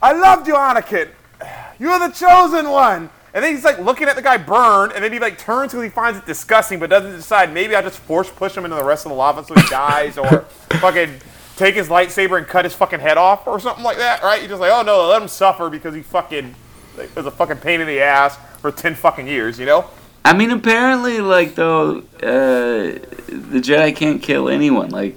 I 0.03 0.13
loved 0.13 0.47
you, 0.47 0.55
Anakin. 0.55 1.09
You're 1.79 1.99
the 1.99 2.09
chosen 2.09 2.71
one. 2.71 3.11
And 3.35 3.45
then 3.45 3.55
he's 3.55 3.65
like 3.65 3.79
looking 3.79 4.09
at 4.09 4.17
the 4.17 4.23
guy 4.23 4.39
burn, 4.39 4.93
and 4.95 5.05
then 5.05 5.13
he 5.13 5.19
like 5.19 5.37
turns 5.37 5.73
because 5.73 5.85
he 5.85 5.91
finds 5.91 6.19
it 6.19 6.25
disgusting, 6.25 6.79
but 6.79 6.89
doesn't 6.89 7.13
decide 7.17 7.53
maybe 7.53 7.75
I 7.77 7.83
just 7.83 7.99
force 7.99 8.31
push 8.31 8.57
him 8.57 8.65
into 8.65 8.77
the 8.77 8.85
rest 8.85 9.05
of 9.05 9.11
the 9.11 9.17
lava 9.17 9.45
so 9.45 9.53
he 9.55 9.61
dies, 9.69 10.17
or 10.17 10.41
fucking 10.81 11.17
take 11.57 11.75
his 11.75 11.89
lightsaber 11.89 12.39
and 12.39 12.47
cut 12.47 12.65
his 12.65 12.73
fucking 12.75 13.01
head 13.01 13.19
off, 13.19 13.47
or 13.47 13.61
something 13.61 13.85
like 13.85 13.99
that, 13.99 14.23
right? 14.23 14.41
You're 14.41 14.49
just 14.49 14.61
like, 14.61 14.73
oh 14.73 14.81
no, 14.81 15.07
let 15.09 15.21
him 15.21 15.29
suffer 15.29 15.69
because 15.69 15.95
he 15.95 16.01
fucking 16.01 16.55
like, 16.97 17.15
was 17.15 17.27
a 17.27 17.31
fucking 17.31 17.59
pain 17.59 17.83
in 17.83 17.87
the 17.87 18.01
ass 18.01 18.39
for 18.71 18.77
ten 18.77 18.95
fucking 18.97 19.29
years, 19.29 19.59
you 19.61 19.67
know? 19.67 19.89
I 20.25 20.37
mean, 20.37 20.51
apparently, 20.51 21.21
like 21.21 21.55
though, 21.55 21.99
uh, 22.21 22.99
the 23.29 23.61
Jedi 23.63 23.95
can't 23.95 24.21
kill 24.21 24.49
anyone. 24.49 24.91
Like, 24.91 25.17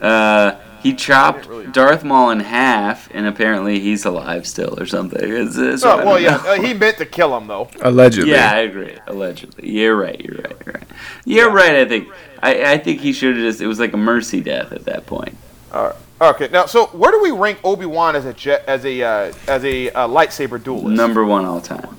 uh, 0.00 0.56
he 0.82 0.94
chopped 0.94 1.48
Darth 1.72 2.02
Maul 2.02 2.30
in 2.30 2.40
half, 2.40 3.08
and 3.14 3.26
apparently 3.26 3.78
he's 3.78 4.04
alive 4.04 4.48
still, 4.48 4.80
or 4.80 4.86
something. 4.86 5.20
It's, 5.22 5.56
it's, 5.56 5.84
I 5.84 6.02
Oh, 6.02 6.06
well, 6.06 6.20
yeah, 6.20 6.36
uh, 6.36 6.60
he 6.60 6.74
meant 6.74 6.98
to 6.98 7.06
kill 7.06 7.36
him 7.36 7.46
though. 7.46 7.68
allegedly 7.82 8.32
Yeah, 8.32 8.50
I 8.50 8.58
agree. 8.58 8.96
Allegedly, 9.06 9.70
you're 9.70 9.96
right. 9.96 10.20
You're 10.20 10.38
right. 10.38 10.56
You're 10.64 10.74
right. 10.74 10.88
You're 11.24 11.50
right. 11.52 11.74
I 11.76 11.84
think. 11.84 12.08
I, 12.42 12.72
I 12.72 12.78
think 12.78 13.00
he 13.00 13.12
should 13.12 13.36
have 13.36 13.44
just. 13.44 13.60
It 13.60 13.68
was 13.68 13.78
like 13.78 13.92
a 13.92 13.96
mercy 13.96 14.40
death 14.40 14.72
at 14.72 14.86
that 14.86 15.06
point. 15.06 15.36
All 15.72 15.84
right. 15.84 15.96
Okay, 16.20 16.48
now 16.48 16.66
so 16.66 16.86
where 16.86 17.12
do 17.12 17.22
we 17.22 17.30
rank 17.30 17.60
Obi 17.62 17.86
Wan 17.86 18.16
as 18.16 18.24
a 18.24 18.32
jet 18.32 18.64
as 18.66 18.84
a 18.84 19.02
uh, 19.02 19.32
as 19.46 19.64
a 19.64 19.90
uh, 19.90 20.08
lightsaber 20.08 20.62
duelist? 20.62 20.96
Number 20.96 21.24
one 21.24 21.44
all 21.44 21.60
time. 21.60 21.96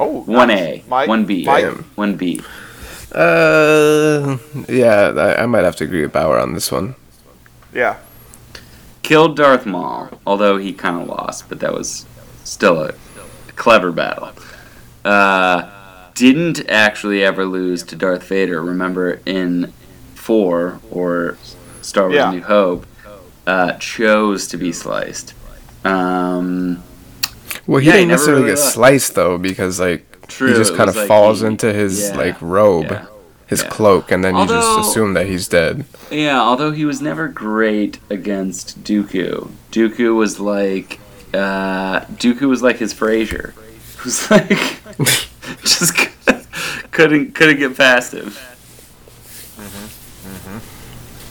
Oh, 0.00 0.22
One 0.22 0.48
nice. 0.48 0.58
A. 0.58 0.84
Mike- 0.88 1.08
One 1.08 1.24
B. 1.24 1.44
Mike? 1.44 1.66
One 1.96 2.16
B. 2.16 2.40
uh 3.12 4.38
yeah 4.68 5.12
I, 5.16 5.42
I 5.42 5.46
might 5.46 5.64
have 5.64 5.74
to 5.76 5.84
agree 5.84 6.02
with 6.02 6.12
bauer 6.12 6.38
on 6.38 6.54
this 6.54 6.70
one 6.70 6.94
Yeah. 7.72 7.96
Killed 9.02 9.36
Darth 9.36 9.66
Maul, 9.66 10.08
although 10.24 10.56
he 10.58 10.72
kind 10.72 11.00
of 11.02 11.08
lost, 11.08 11.48
but 11.48 11.58
that 11.60 11.72
was 11.74 12.06
still 12.44 12.80
a 12.84 12.92
clever 13.56 13.90
battle. 13.90 14.30
Uh, 15.04 15.68
didn't 16.14 16.68
actually 16.68 17.24
ever 17.24 17.44
lose 17.44 17.82
to 17.84 17.96
Darth 17.96 18.22
Vader. 18.24 18.62
Remember 18.62 19.20
in 19.26 19.72
four 20.14 20.78
or 20.92 21.36
Star 21.82 22.04
Wars: 22.04 22.14
Yeah. 22.14 22.30
New 22.30 22.42
Hope, 22.42 22.86
uh, 23.48 23.72
chose 23.78 24.46
to 24.48 24.56
be 24.56 24.70
sliced. 24.70 25.34
Um, 25.84 26.82
Well, 27.66 27.80
he 27.80 27.86
Yeah, 27.88 27.92
didn't 27.94 28.08
never 28.08 28.12
necessarily 28.18 28.42
really 28.44 28.54
get 28.56 28.60
left. 28.62 28.74
sliced 28.74 29.14
though, 29.14 29.38
because 29.38 29.78
like 29.80 30.26
True, 30.28 30.48
he 30.48 30.54
just 30.54 30.74
kind 30.76 30.88
of 30.90 30.96
like 30.96 31.08
falls 31.08 31.40
he- 31.40 31.46
into 31.46 31.72
his 31.72 32.08
yeah, 32.10 32.16
like 32.16 32.36
robe, 32.40 32.86
yeah, 32.90 33.06
his 33.46 33.62
yeah. 33.62 33.68
cloak, 33.70 34.10
and 34.10 34.24
then 34.24 34.36
you 34.36 34.46
just 34.46 34.78
assume 34.80 35.14
that 35.14 35.26
he's 35.26 35.46
dead. 35.48 35.84
Yeah, 36.10 36.40
although 36.40 36.70
he 36.72 36.84
was 36.84 37.00
never 37.00 37.28
great 37.28 37.98
against 38.10 38.82
Dooku. 38.84 39.50
Dooku 39.72 40.14
was 40.16 40.40
like 40.40 40.98
uh, 41.34 42.00
Dooku 42.18 42.48
was 42.48 42.62
like 42.62 42.78
his 42.78 42.92
Frazier. 42.92 43.54
It 43.98 44.04
was 44.04 44.30
like 44.30 44.48
just 45.62 45.94
couldn't 46.92 47.34
couldn't 47.34 47.58
get 47.58 47.76
past 47.76 48.12
him. 48.14 48.32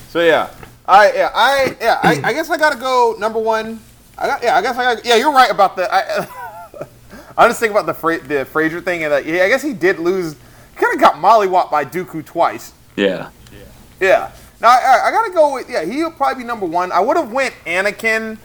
So 0.10 0.22
yeah, 0.22 0.50
I 0.88 1.12
yeah 1.14 1.32
I 1.34 1.76
yeah 1.82 2.00
I, 2.02 2.22
I 2.30 2.34
guess 2.34 2.50
I 2.50 2.58
gotta 2.58 2.80
go 2.80 3.16
number 3.20 3.40
one. 3.40 3.80
I 4.20 4.28
got 4.28 4.44
yeah 4.44 4.58
I 4.58 4.62
guess 4.62 4.78
I 4.78 4.96
got 4.96 5.06
yeah 5.06 5.16
you're 5.16 5.32
right 5.32 5.50
about 5.50 5.76
the 5.76 5.92
I. 5.94 6.28
I 7.38 7.48
just 7.48 7.62
think 7.62 7.72
about 7.72 7.86
the 7.86 7.94
Fra- 7.94 8.20
the 8.20 8.44
Frazier 8.44 8.82
thing 8.82 9.04
and 9.04 9.14
that 9.14 9.26
yeah, 9.26 9.44
I 9.44 9.48
guess 9.48 9.64
he 9.64 9.74
did 9.74 9.98
lose. 9.98 10.36
Kind 10.76 10.94
of 10.94 11.00
got 11.00 11.16
mollywopped 11.16 11.72
by 11.72 11.86
Dooku 11.86 12.26
twice. 12.26 12.74
Yeah. 12.98 13.30
Yeah. 14.02 14.32
Now 14.60 14.70
I, 14.70 15.08
I 15.08 15.12
gotta 15.12 15.32
go 15.32 15.54
with 15.54 15.70
yeah. 15.70 15.86
He'll 15.86 16.12
probably 16.12 16.44
be 16.44 16.48
number 16.48 16.66
one. 16.66 16.92
I 16.92 17.00
would 17.00 17.16
have 17.16 17.32
went 17.32 17.54
Anakin 17.66 18.38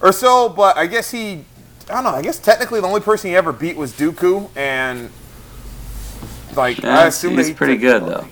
or 0.00 0.12
so, 0.12 0.48
but 0.48 0.76
I 0.76 0.86
guess 0.86 1.10
he. 1.10 1.44
I 1.88 1.94
don't 1.94 2.04
know. 2.04 2.10
I 2.10 2.22
guess 2.22 2.38
technically 2.38 2.80
the 2.80 2.86
only 2.86 3.00
person 3.00 3.30
he 3.30 3.36
ever 3.36 3.52
beat 3.52 3.76
was 3.76 3.92
Dooku, 3.92 4.48
and 4.56 5.10
like 6.56 6.84
I 6.84 7.06
assume 7.06 7.36
he's 7.36 7.52
pretty 7.52 7.76
good 7.76 8.04
though. 8.04 8.26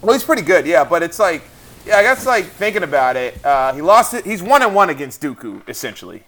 Well, 0.00 0.12
he's 0.12 0.24
pretty 0.24 0.42
good, 0.42 0.66
yeah. 0.66 0.84
But 0.84 1.02
it's 1.02 1.18
like, 1.18 1.42
yeah, 1.88 1.96
I 1.96 2.02
guess 2.02 2.26
like 2.26 2.44
thinking 2.44 2.82
about 2.82 3.16
it, 3.16 3.44
uh, 3.44 3.72
he 3.72 3.80
lost 3.80 4.12
it. 4.12 4.24
He's 4.24 4.42
one 4.42 4.62
and 4.62 4.74
one 4.74 4.90
against 4.90 5.22
Dooku 5.22 5.66
essentially, 5.68 6.22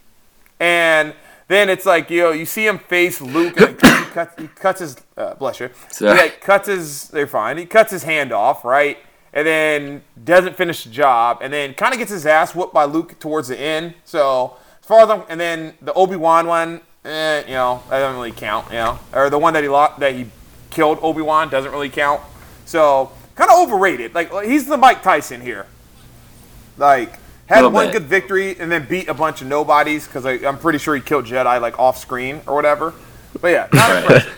and 0.58 1.14
then 1.48 1.68
it's 1.68 1.84
like 1.84 2.08
you 2.10 2.22
know 2.22 2.30
you 2.30 2.46
see 2.46 2.66
him 2.66 2.78
face 2.78 3.20
Luke 3.20 3.60
and 3.60 3.70
he 3.70 3.74
cuts, 4.10 4.40
he 4.40 4.48
cuts 4.48 4.80
his 4.80 4.96
uh, 5.16 5.34
bless 5.34 5.60
you. 5.60 5.68
He 5.98 6.06
like, 6.06 6.40
cuts 6.40 6.66
his. 6.66 7.08
They're 7.08 7.26
fine. 7.26 7.58
He 7.58 7.66
cuts 7.66 7.92
his 7.92 8.04
hand 8.04 8.32
off, 8.32 8.64
right, 8.64 8.96
and 9.34 9.46
then 9.46 10.02
doesn't 10.24 10.56
finish 10.56 10.84
the 10.84 10.90
job, 10.90 11.40
and 11.42 11.52
then 11.52 11.74
kind 11.74 11.92
of 11.92 11.98
gets 11.98 12.10
his 12.10 12.24
ass 12.24 12.54
whooped 12.54 12.72
by 12.72 12.84
Luke 12.84 13.18
towards 13.20 13.48
the 13.48 13.60
end. 13.60 13.94
So 14.04 14.56
as 14.80 14.86
far 14.86 15.02
as 15.02 15.10
I'm, 15.10 15.24
and 15.28 15.38
then 15.38 15.74
the 15.82 15.92
Obi 15.92 16.16
Wan 16.16 16.46
one, 16.46 16.80
eh, 17.04 17.42
you 17.46 17.52
know, 17.52 17.82
that 17.90 17.98
doesn't 17.98 18.16
really 18.16 18.32
count, 18.32 18.66
you 18.68 18.78
know, 18.78 18.98
or 19.12 19.28
the 19.28 19.38
one 19.38 19.52
that 19.52 19.62
he 19.62 19.68
lost 19.68 20.00
that 20.00 20.14
he 20.14 20.26
killed 20.70 20.98
Obi 21.02 21.20
Wan 21.20 21.50
doesn't 21.50 21.70
really 21.70 21.90
count. 21.90 22.22
So 22.64 23.12
kind 23.40 23.50
of 23.50 23.58
overrated. 23.58 24.14
Like 24.14 24.30
he's 24.44 24.66
the 24.66 24.76
Mike 24.76 25.02
Tyson 25.02 25.40
here. 25.40 25.66
Like 26.76 27.14
had 27.46 27.64
one 27.64 27.86
bit. 27.86 27.92
good 27.94 28.02
victory 28.04 28.58
and 28.58 28.70
then 28.70 28.86
beat 28.86 29.08
a 29.08 29.14
bunch 29.14 29.40
of 29.40 29.48
nobodies 29.48 30.06
because 30.06 30.26
I'm 30.26 30.58
pretty 30.58 30.78
sure 30.78 30.94
he 30.94 31.00
killed 31.00 31.24
Jedi 31.24 31.60
like 31.60 31.78
off 31.78 31.96
screen 31.98 32.42
or 32.46 32.54
whatever. 32.54 32.94
But 33.40 33.48
yeah, 33.48 33.68
not 33.72 33.96
impressive. 33.96 34.36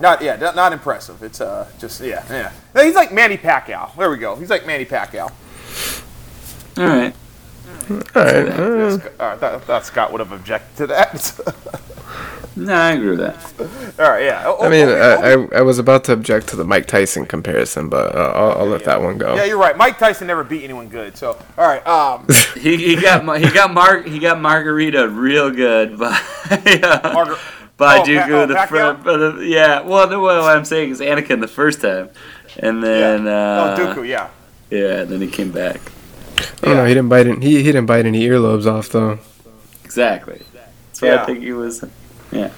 Not 0.00 0.22
yeah, 0.22 0.36
not, 0.36 0.56
not 0.56 0.72
impressive. 0.72 1.22
It's 1.22 1.40
uh 1.40 1.70
just 1.78 2.00
yeah 2.00 2.24
yeah. 2.28 2.82
He's 2.82 2.94
like 2.94 3.12
Manny 3.12 3.36
Pacquiao. 3.36 3.94
There 3.96 4.10
we 4.10 4.16
go. 4.16 4.34
He's 4.34 4.50
like 4.50 4.66
Manny 4.66 4.84
Pacquiao. 4.86 5.30
All 6.78 6.84
right. 6.84 7.14
All 7.90 7.96
right. 8.24 8.46
Yeah, 8.46 8.96
Sc- 8.96 9.20
I 9.20 9.36
thought, 9.36 9.54
I 9.54 9.58
thought 9.58 9.84
Scott 9.86 10.10
would 10.12 10.20
have 10.20 10.32
objected 10.32 10.76
to 10.78 10.86
that. 10.88 11.80
No, 12.56 12.74
I 12.74 12.90
agree 12.92 13.10
with 13.16 13.20
that. 13.20 14.00
All 14.04 14.10
right, 14.10 14.24
yeah. 14.24 14.42
Oh, 14.44 14.60
I 14.60 14.68
mean, 14.68 14.88
oh, 14.88 14.92
I, 14.92 15.32
oh, 15.34 15.48
I, 15.52 15.58
I 15.58 15.62
was 15.62 15.78
about 15.78 16.02
to 16.04 16.12
object 16.12 16.48
to 16.48 16.56
the 16.56 16.64
Mike 16.64 16.86
Tyson 16.86 17.24
comparison, 17.24 17.88
but 17.88 18.14
uh, 18.14 18.32
I'll, 18.34 18.58
I'll 18.62 18.66
let 18.66 18.84
that 18.84 19.00
one 19.00 19.18
go. 19.18 19.36
yeah, 19.36 19.44
you're 19.44 19.56
right. 19.58 19.76
Mike 19.76 19.98
Tyson 19.98 20.26
never 20.26 20.42
beat 20.42 20.64
anyone 20.64 20.88
good. 20.88 21.16
So, 21.16 21.38
all 21.56 21.66
right. 21.68 21.86
Um, 21.86 22.26
He, 22.60 22.76
he 22.76 22.96
got 23.00 23.24
ma- 23.24 23.34
he 23.34 23.48
got 23.50 23.72
Mar- 23.72 24.02
he 24.02 24.18
got 24.18 24.40
margarita 24.40 25.08
real 25.08 25.50
good 25.50 25.96
by 25.98 26.08
uh, 26.08 26.16
Margar- 27.14 27.38
by 27.76 27.98
Oh, 27.98 28.00
Pa- 28.00 28.04
Dooku 28.06 28.30
oh, 28.32 28.46
the 28.46 28.54
Pacquiao? 28.54 28.68
front. 28.68 29.04
But 29.04 29.16
the, 29.36 29.46
yeah, 29.46 29.80
well, 29.82 30.10
no, 30.10 30.20
what 30.20 30.34
I'm 30.40 30.64
saying 30.64 30.90
is 30.90 31.00
Anakin 31.00 31.40
the 31.40 31.48
first 31.48 31.80
time, 31.80 32.10
and 32.58 32.82
then 32.82 33.24
yeah. 33.26 33.30
uh, 33.32 33.76
oh, 33.78 33.94
Dooku, 33.94 34.06
yeah. 34.08 34.28
yeah, 34.70 35.02
and 35.02 35.08
then 35.10 35.20
he 35.20 35.28
came 35.28 35.52
back. 35.52 35.80
I 36.62 36.66
don't 36.66 36.76
know. 36.76 36.84
He 36.84 36.94
didn't 36.94 37.08
bite 37.08 37.26
any, 37.28 37.40
he, 37.46 37.56
he 37.58 37.62
didn't 37.62 37.86
bite 37.86 38.04
any 38.04 38.26
earlobes 38.26 38.66
off 38.66 38.88
though. 38.88 39.20
Exactly. 39.84 40.42
That's 40.52 41.00
why 41.00 41.08
Yeah. 41.08 41.22
I 41.22 41.26
think 41.26 41.38
he 41.42 41.52
was. 41.52 41.84
Yeah. 42.32 42.50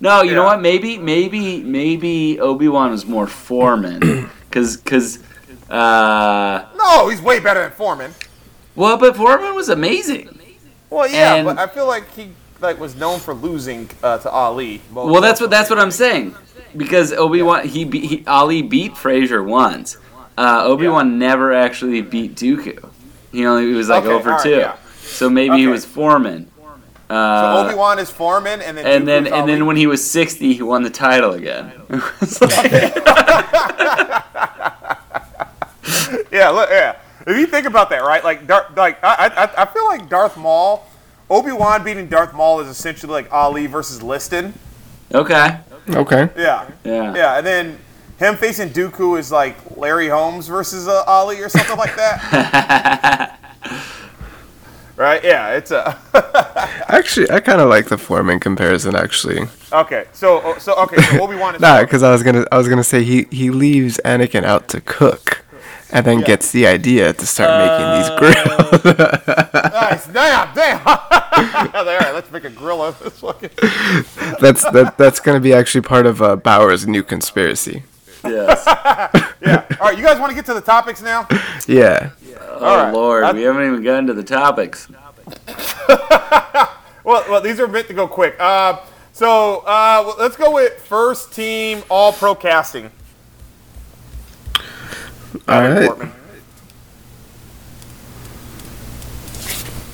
No, 0.00 0.22
you 0.22 0.34
know 0.34 0.44
what? 0.44 0.60
Maybe, 0.60 0.98
maybe, 0.98 1.62
maybe 1.62 2.38
Obi 2.40 2.68
Wan 2.68 2.90
was 2.90 3.06
more 3.06 3.26
Foreman, 3.26 4.28
because, 4.48 4.76
because, 4.76 5.18
uh, 5.70 6.64
No, 6.76 7.08
he's 7.08 7.22
way 7.22 7.40
better 7.40 7.60
than 7.62 7.72
Foreman. 7.72 8.14
well, 8.76 8.96
but 8.96 9.16
Foreman 9.16 9.54
was 9.54 9.68
amazing. 9.68 10.28
Well, 10.90 11.08
yeah, 11.08 11.34
And- 11.36 11.46
but 11.46 11.58
I 11.58 11.66
feel 11.66 11.86
like 11.86 12.12
he 12.14 12.28
like 12.60 12.78
was 12.78 12.94
known 12.94 13.18
for 13.18 13.34
losing 13.34 13.88
uh, 14.04 14.18
to 14.18 14.30
Ali. 14.30 14.80
most- 14.92 15.10
Well, 15.10 15.20
that's 15.20 15.40
what 15.40 15.50
that's 15.50 15.68
what 15.70 15.78
I'm 15.80 15.90
saying, 15.90 16.34
because 16.76 17.12
Obi 17.12 17.42
Wan 17.42 17.66
he, 17.66 17.84
beat 17.84 18.04
he 18.04 18.24
Ali 18.26 18.62
beat 18.62 18.96
Frazier 18.96 19.42
once. 19.42 19.96
Uh, 20.38 20.62
Obi 20.64 20.86
Wan 20.86 21.18
never 21.18 21.52
actually 21.52 22.02
beat 22.02 22.34
Dooku. 22.36 22.90
He 23.32 23.44
only 23.46 23.66
he 23.66 23.72
was 23.74 23.88
like 23.88 24.04
Okay, 24.04 24.12
over 24.12 24.30
alright, 24.30 24.42
two. 24.44 24.50
yeah. 24.50 24.76
So 25.00 25.28
maybe 25.30 25.56
he 25.58 25.66
was 25.66 25.84
Foreman. 25.84 26.50
So 27.12 27.18
Uh, 27.18 27.64
Obi 27.66 27.74
Wan 27.74 27.98
is 27.98 28.10
Foreman, 28.10 28.62
and 28.62 28.76
then 28.78 28.86
and 28.86 29.06
then 29.06 29.24
Dooku's 29.24 29.32
and 29.32 29.48
then 29.48 29.66
when 29.66 29.76
he 29.76 29.86
was 29.86 30.08
60, 30.10 30.54
he 30.54 30.62
won 30.62 30.82
the 30.82 30.88
title 30.90 31.32
again. 31.32 31.72
It's 31.90 32.40
yeah, 36.32 36.48
look, 36.50 36.68
yeah. 36.70 36.96
If 37.26 37.36
you 37.38 37.46
think 37.46 37.66
about 37.66 37.90
that, 37.90 38.02
right? 38.02 38.22
Like, 38.24 38.46
Dar- 38.46 38.66
like 38.76 39.02
I, 39.04 39.50
I, 39.56 39.62
I 39.62 39.66
feel 39.66 39.84
like 39.86 40.08
Darth 40.08 40.36
Maul, 40.36 40.86
Obi 41.30 41.52
Wan 41.52 41.84
beating 41.84 42.08
Darth 42.08 42.34
Maul 42.34 42.60
is 42.60 42.68
essentially 42.68 43.12
like 43.12 43.32
Ali 43.32 43.66
versus 43.66 44.02
Liston. 44.02 44.54
okay. 45.12 45.58
Okay. 45.90 46.28
Yeah, 46.36 46.68
Yeah. 46.84 47.14
yeah, 47.14 47.38
and 47.38 47.46
then 47.46 47.78
him 48.18 48.36
facing 48.36 48.70
Dooku 48.70 49.18
is 49.18 49.32
like 49.32 49.56
Larry 49.76 50.08
Holmes 50.08 50.46
versus 50.46 50.86
uh, 50.88 51.02
Ali 51.06 51.40
or 51.42 51.48
something 51.48 51.76
like 51.76 51.96
that, 51.96 53.38
right? 55.02 55.22
Yeah, 55.24 55.54
it's 55.56 55.70
a 55.70 55.98
Actually, 56.88 57.30
I 57.30 57.40
kind 57.40 57.60
of 57.60 57.68
like 57.68 57.88
the 57.88 57.98
Foreman 57.98 58.38
comparison. 58.40 58.94
Actually, 58.96 59.48
okay. 59.72 60.04
So, 60.12 60.56
so 60.58 60.74
okay, 60.84 61.00
so 61.02 61.22
Obi 61.22 61.36
Wan 61.36 61.56
nah, 61.60 61.80
because 61.82 62.02
I 62.02 62.10
was 62.12 62.22
gonna 62.22 62.44
I 62.52 62.56
was 62.58 62.68
gonna 62.68 62.84
say 62.84 63.02
he 63.02 63.26
he 63.30 63.50
leaves 63.50 64.00
Anakin 64.04 64.44
out 64.44 64.68
to 64.68 64.80
cook, 64.80 65.44
and 65.90 66.06
then 66.06 66.20
Yeah. 66.20 66.26
gets 66.26 66.52
the 66.52 66.66
idea 66.66 67.12
to 67.12 67.26
start 67.26 67.50
making 67.64 67.88
these 67.96 68.10
grills. 68.18 68.84
nice. 69.82 70.06
Damn, 70.06 70.54
damn. 70.54 70.80
All 70.86 71.84
right, 71.84 72.12
let's 72.14 72.30
make 72.30 72.44
a 72.44 72.50
grill 72.50 72.82
of 72.82 72.98
this 73.00 73.18
fucking. 73.20 73.50
that's 74.40 74.62
that 74.70 74.94
that's 74.98 75.20
gonna 75.20 75.40
be 75.40 75.52
actually 75.52 75.82
part 75.82 76.06
of 76.06 76.22
uh, 76.22 76.36
Bauer's 76.36 76.86
new 76.86 77.02
conspiracy. 77.02 77.82
Yes. 78.24 78.64
Yeah. 79.44 79.66
All 79.80 79.88
right, 79.88 79.98
you 79.98 80.04
guys 80.04 80.20
want 80.20 80.30
to 80.30 80.36
get 80.36 80.46
to 80.46 80.54
the 80.54 80.60
topics 80.60 81.02
now? 81.02 81.26
Yeah. 81.66 82.10
Oh 82.38 82.58
All 82.64 82.76
right. 82.76 82.92
Lord, 82.94 83.24
I- 83.24 83.32
we 83.32 83.42
haven't 83.42 83.66
even 83.66 83.82
gotten 83.82 84.06
to 84.06 84.14
the 84.14 84.22
topics. 84.22 84.86
Well, 87.04 87.24
well, 87.28 87.40
these 87.40 87.58
are 87.58 87.66
meant 87.66 87.88
to 87.88 87.94
go 87.94 88.06
quick. 88.06 88.36
Uh, 88.38 88.78
so 89.12 89.58
uh, 89.66 90.04
well, 90.06 90.14
let's 90.20 90.36
go 90.36 90.52
with 90.54 90.80
first 90.84 91.32
team 91.34 91.82
All 91.90 92.12
Pro 92.12 92.36
casting. 92.36 92.92
All 95.48 95.60
Natalie 95.60 95.74
right. 95.80 95.86
Portman. 95.88 96.12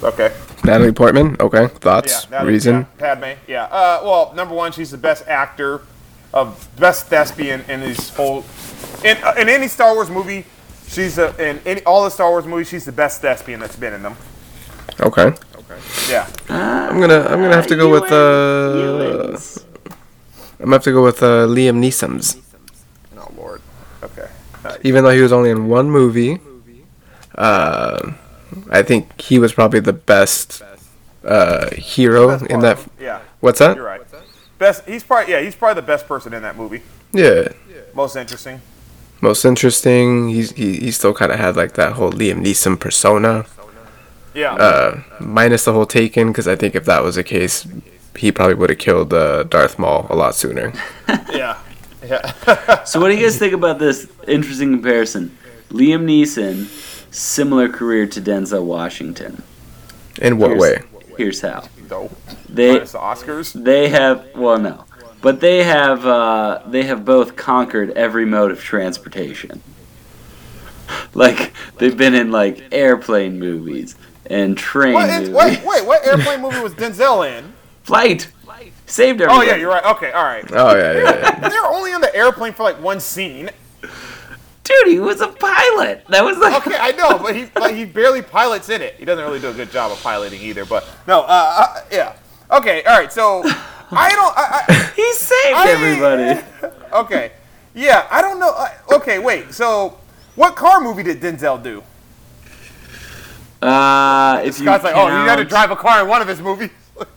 Okay. 0.02 0.32
Natalie 0.64 0.92
Portman. 0.92 1.36
Okay. 1.40 1.68
Thoughts. 1.68 2.24
Yeah. 2.24 2.30
Natalie- 2.30 2.52
Reason. 2.52 2.74
Yeah, 3.00 3.14
Padme. 3.14 3.38
Yeah. 3.46 3.64
Uh, 3.64 4.00
well, 4.04 4.32
number 4.34 4.54
one, 4.54 4.72
she's 4.72 4.90
the 4.90 4.98
best 4.98 5.26
actor, 5.26 5.80
of 6.32 6.68
best 6.76 7.06
thespian 7.06 7.62
in 7.68 7.80
these 7.80 8.10
whole, 8.10 8.44
in 9.04 9.16
uh, 9.18 9.34
in 9.38 9.48
any 9.48 9.68
Star 9.68 9.94
Wars 9.94 10.10
movie. 10.10 10.44
She's 10.88 11.18
a, 11.18 11.34
in 11.36 11.60
any, 11.66 11.82
all 11.84 12.04
the 12.04 12.10
Star 12.10 12.30
Wars 12.30 12.46
movies. 12.46 12.68
She's 12.68 12.84
the 12.84 12.92
best 12.92 13.20
thespian 13.20 13.60
that's 13.60 13.76
been 13.76 13.92
in 13.92 14.02
them. 14.02 14.16
Okay. 15.00 15.26
Okay. 15.56 15.78
Yeah. 16.08 16.26
I'm 16.48 16.98
gonna 17.00 17.20
I'm 17.20 17.40
gonna 17.42 17.54
have 17.54 17.66
to 17.68 17.76
go 17.76 17.90
with 17.90 18.10
uh 18.10 19.38
I'm 20.58 20.64
gonna 20.64 20.74
have 20.74 20.82
to 20.84 20.92
go 20.92 21.04
with 21.04 21.22
uh, 21.22 21.46
Liam 21.46 21.78
Neeson's. 21.78 22.36
Oh 23.16 23.30
Lord. 23.36 23.60
Okay. 24.02 24.28
Uh, 24.64 24.76
Even 24.82 25.04
though 25.04 25.10
he 25.10 25.20
was 25.20 25.32
only 25.32 25.50
in 25.50 25.68
one 25.68 25.90
movie, 25.90 26.40
uh, 27.36 28.12
I 28.70 28.82
think 28.82 29.20
he 29.20 29.38
was 29.38 29.52
probably 29.52 29.80
the 29.80 29.92
best 29.92 30.62
uh, 31.24 31.70
hero 31.76 32.28
best 32.28 32.46
in 32.46 32.60
part. 32.60 32.78
that. 32.78 32.90
Yeah. 33.00 33.20
What's 33.40 33.60
that? 33.60 33.76
You're 33.76 33.84
right. 33.84 34.00
Best. 34.58 34.84
He's 34.86 35.02
probably 35.04 35.32
yeah. 35.32 35.40
He's 35.40 35.54
probably 35.54 35.80
the 35.80 35.86
best 35.86 36.06
person 36.06 36.32
in 36.34 36.42
that 36.42 36.56
movie. 36.56 36.82
Yeah. 37.12 37.48
Most 37.94 38.16
interesting. 38.16 38.60
Most 39.20 39.44
interesting. 39.44 40.28
He's 40.28 40.52
he, 40.52 40.78
he 40.80 40.90
still 40.90 41.14
kind 41.14 41.32
of 41.32 41.38
had 41.38 41.56
like 41.56 41.74
that 41.74 41.92
whole 41.94 42.12
Liam 42.12 42.44
Neeson 42.44 42.78
persona, 42.78 43.46
Yeah. 44.34 44.54
uh, 44.54 45.00
minus 45.20 45.64
the 45.64 45.72
whole 45.72 45.86
Taken. 45.86 46.28
Because 46.28 46.46
I 46.48 46.56
think 46.56 46.74
if 46.74 46.84
that 46.84 47.02
was 47.02 47.14
the 47.16 47.24
case, 47.24 47.66
he 48.16 48.30
probably 48.32 48.54
would 48.54 48.70
have 48.70 48.78
killed 48.78 49.12
uh, 49.14 49.44
Darth 49.44 49.78
Maul 49.78 50.06
a 50.10 50.16
lot 50.16 50.34
sooner. 50.34 50.72
yeah. 51.32 51.58
Yeah. 52.06 52.84
So 52.84 53.00
what 53.00 53.08
do 53.08 53.14
you 53.16 53.22
guys 53.22 53.38
think 53.38 53.52
about 53.54 53.78
this 53.78 54.06
interesting 54.26 54.70
comparison? 54.72 55.36
Liam 55.70 56.04
Neeson, 56.04 56.66
similar 57.12 57.68
career 57.68 58.06
to 58.06 58.20
Denzel 58.20 58.64
Washington. 58.64 59.42
In 60.22 60.38
what 60.38 60.50
Here's- 60.50 60.60
way? 60.62 60.82
Here's 61.16 61.40
how. 61.40 61.68
Dope. 61.88 62.12
They 62.48 62.72
Minus 62.72 62.92
the 62.92 62.98
Oscars. 62.98 63.64
they 63.64 63.88
have 63.88 64.26
well 64.34 64.58
no, 64.58 64.84
but 65.22 65.40
they 65.40 65.64
have 65.64 66.04
uh, 66.06 66.62
they 66.66 66.84
have 66.84 67.04
both 67.04 67.36
conquered 67.36 67.90
every 67.90 68.24
mode 68.24 68.50
of 68.50 68.62
transportation. 68.62 69.62
Like 71.14 71.52
they've 71.78 71.96
been 71.96 72.14
in 72.14 72.30
like 72.30 72.62
airplane 72.72 73.38
movies 73.38 73.94
and 74.26 74.56
train 74.56 74.94
What, 74.94 75.10
movies. 75.10 75.30
wait, 75.34 75.64
wait, 75.64 75.86
what 75.86 76.06
airplane 76.06 76.40
movie 76.40 76.60
was 76.60 76.74
Denzel 76.74 77.28
in? 77.38 77.52
Flight 77.84 78.30
saved 78.86 79.20
everyone. 79.20 79.44
Oh 79.44 79.48
yeah, 79.48 79.56
you're 79.56 79.70
right. 79.70 79.84
Okay, 79.84 80.12
all 80.12 80.24
right. 80.24 80.44
Oh 80.52 80.74
yeah, 80.76 80.92
yeah. 80.92 81.02
yeah. 81.40 81.48
They're 81.48 81.66
only 81.66 81.92
on 81.92 82.00
the 82.00 82.14
airplane 82.14 82.52
for 82.54 82.62
like 82.62 82.80
one 82.80 83.00
scene. 83.00 83.50
Dude, 84.68 84.88
he 84.88 85.00
was 85.00 85.22
a 85.22 85.28
pilot. 85.28 86.04
That 86.08 86.22
was 86.22 86.36
like 86.36 86.66
Okay, 86.66 86.76
I 86.78 86.92
know, 86.92 87.18
but 87.18 87.34
he 87.34 87.46
but 87.54 87.74
he 87.74 87.86
barely 87.86 88.20
pilots 88.20 88.68
in 88.68 88.82
it. 88.82 88.96
He 88.96 89.06
doesn't 89.06 89.24
really 89.24 89.40
do 89.40 89.48
a 89.48 89.54
good 89.54 89.70
job 89.70 89.90
of 89.90 90.02
piloting 90.02 90.42
either. 90.42 90.66
But 90.66 90.86
no, 91.06 91.22
uh, 91.22 91.24
uh 91.26 91.80
yeah. 91.90 92.16
Okay, 92.50 92.82
all 92.84 92.98
right. 92.98 93.10
So 93.10 93.42
I 93.44 94.10
don't. 94.10 94.36
I, 94.36 94.64
I, 94.68 94.92
he 94.96 95.12
saved 95.14 95.56
I- 95.56 95.70
everybody. 95.70 96.76
okay, 96.92 97.32
yeah. 97.74 98.06
I 98.10 98.20
don't 98.20 98.38
know. 98.38 98.50
I, 98.50 98.76
okay, 98.92 99.18
wait. 99.18 99.54
So 99.54 99.98
what 100.34 100.54
car 100.54 100.82
movie 100.82 101.02
did 101.02 101.20
Denzel 101.20 101.62
do? 101.62 101.82
Uh, 103.62 104.40
if 104.44 104.58
you 104.58 104.66
Scott's 104.66 104.84
like, 104.84 104.94
oh, 104.94 105.06
he 105.06 105.28
had 105.28 105.36
to 105.36 105.44
drive 105.44 105.70
a 105.70 105.76
car 105.76 106.02
in 106.02 106.08
one 106.08 106.20
of 106.20 106.28
his 106.28 106.40
movies. 106.40 106.70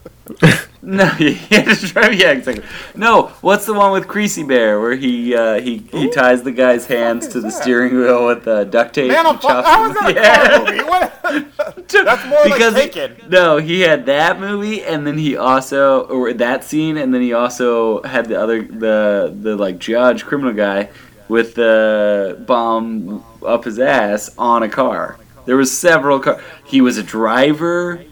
No, 0.84 1.06
drive. 1.06 2.16
Yeah, 2.16 2.32
exactly. 2.32 2.64
No, 2.96 3.28
what's 3.42 3.68
the 3.68 3.74
one 3.76 3.92
with 3.92 4.08
Creasy 4.08 4.42
Bear 4.44 4.80
where 4.80 4.96
he 4.96 5.36
uh, 5.36 5.62
he 5.62 5.78
he 5.92 6.10
ties 6.10 6.42
the 6.42 6.52
guy's 6.52 6.88
hands 6.88 7.28
to 7.30 7.34
the 7.40 7.50
that? 7.50 7.52
steering 7.52 7.96
wheel 7.96 8.26
with 8.26 8.48
uh, 8.48 8.64
duct 8.64 8.96
tape? 8.96 9.10
Man, 9.12 9.28
I'm 9.28 9.34
and 9.34 9.42
fu- 9.42 9.48
chops 9.48 9.68
how 9.68 9.86
is 9.86 9.94
that 9.94 10.10
a 10.10 10.14
Yeah. 10.16 10.48
car 10.58 10.66
movie? 10.72 10.84
What? 10.84 11.88
That's 11.88 12.26
more 12.26 12.40
like 12.46 12.54
because 12.54 12.76
he- 12.96 13.28
no, 13.30 13.58
he 13.58 13.82
had 13.82 14.08
that 14.08 14.40
movie, 14.40 14.82
and 14.84 15.06
then 15.06 15.20
he 15.20 15.38
also 15.38 16.02
or 16.08 16.34
that 16.34 16.64
scene, 16.64 16.98
and 16.98 17.14
then 17.14 17.22
he 17.22 17.34
also 17.34 18.02
had 18.02 18.26
the 18.26 18.42
other 18.42 18.64
the 18.64 19.32
the 19.40 19.56
like 19.56 19.78
judge 19.78 20.26
criminal 20.26 20.54
guy 20.54 20.90
with 21.28 21.54
the 21.54 22.44
bomb 22.48 23.24
up 23.46 23.66
his 23.66 23.78
ass 23.78 24.32
on 24.36 24.64
a 24.64 24.70
car. 24.70 25.18
There 25.46 25.58
was 25.58 25.72
several 25.78 26.20
car. 26.20 26.42
He 26.66 26.82
was 26.82 26.98
a 26.98 27.04
driver 27.04 28.04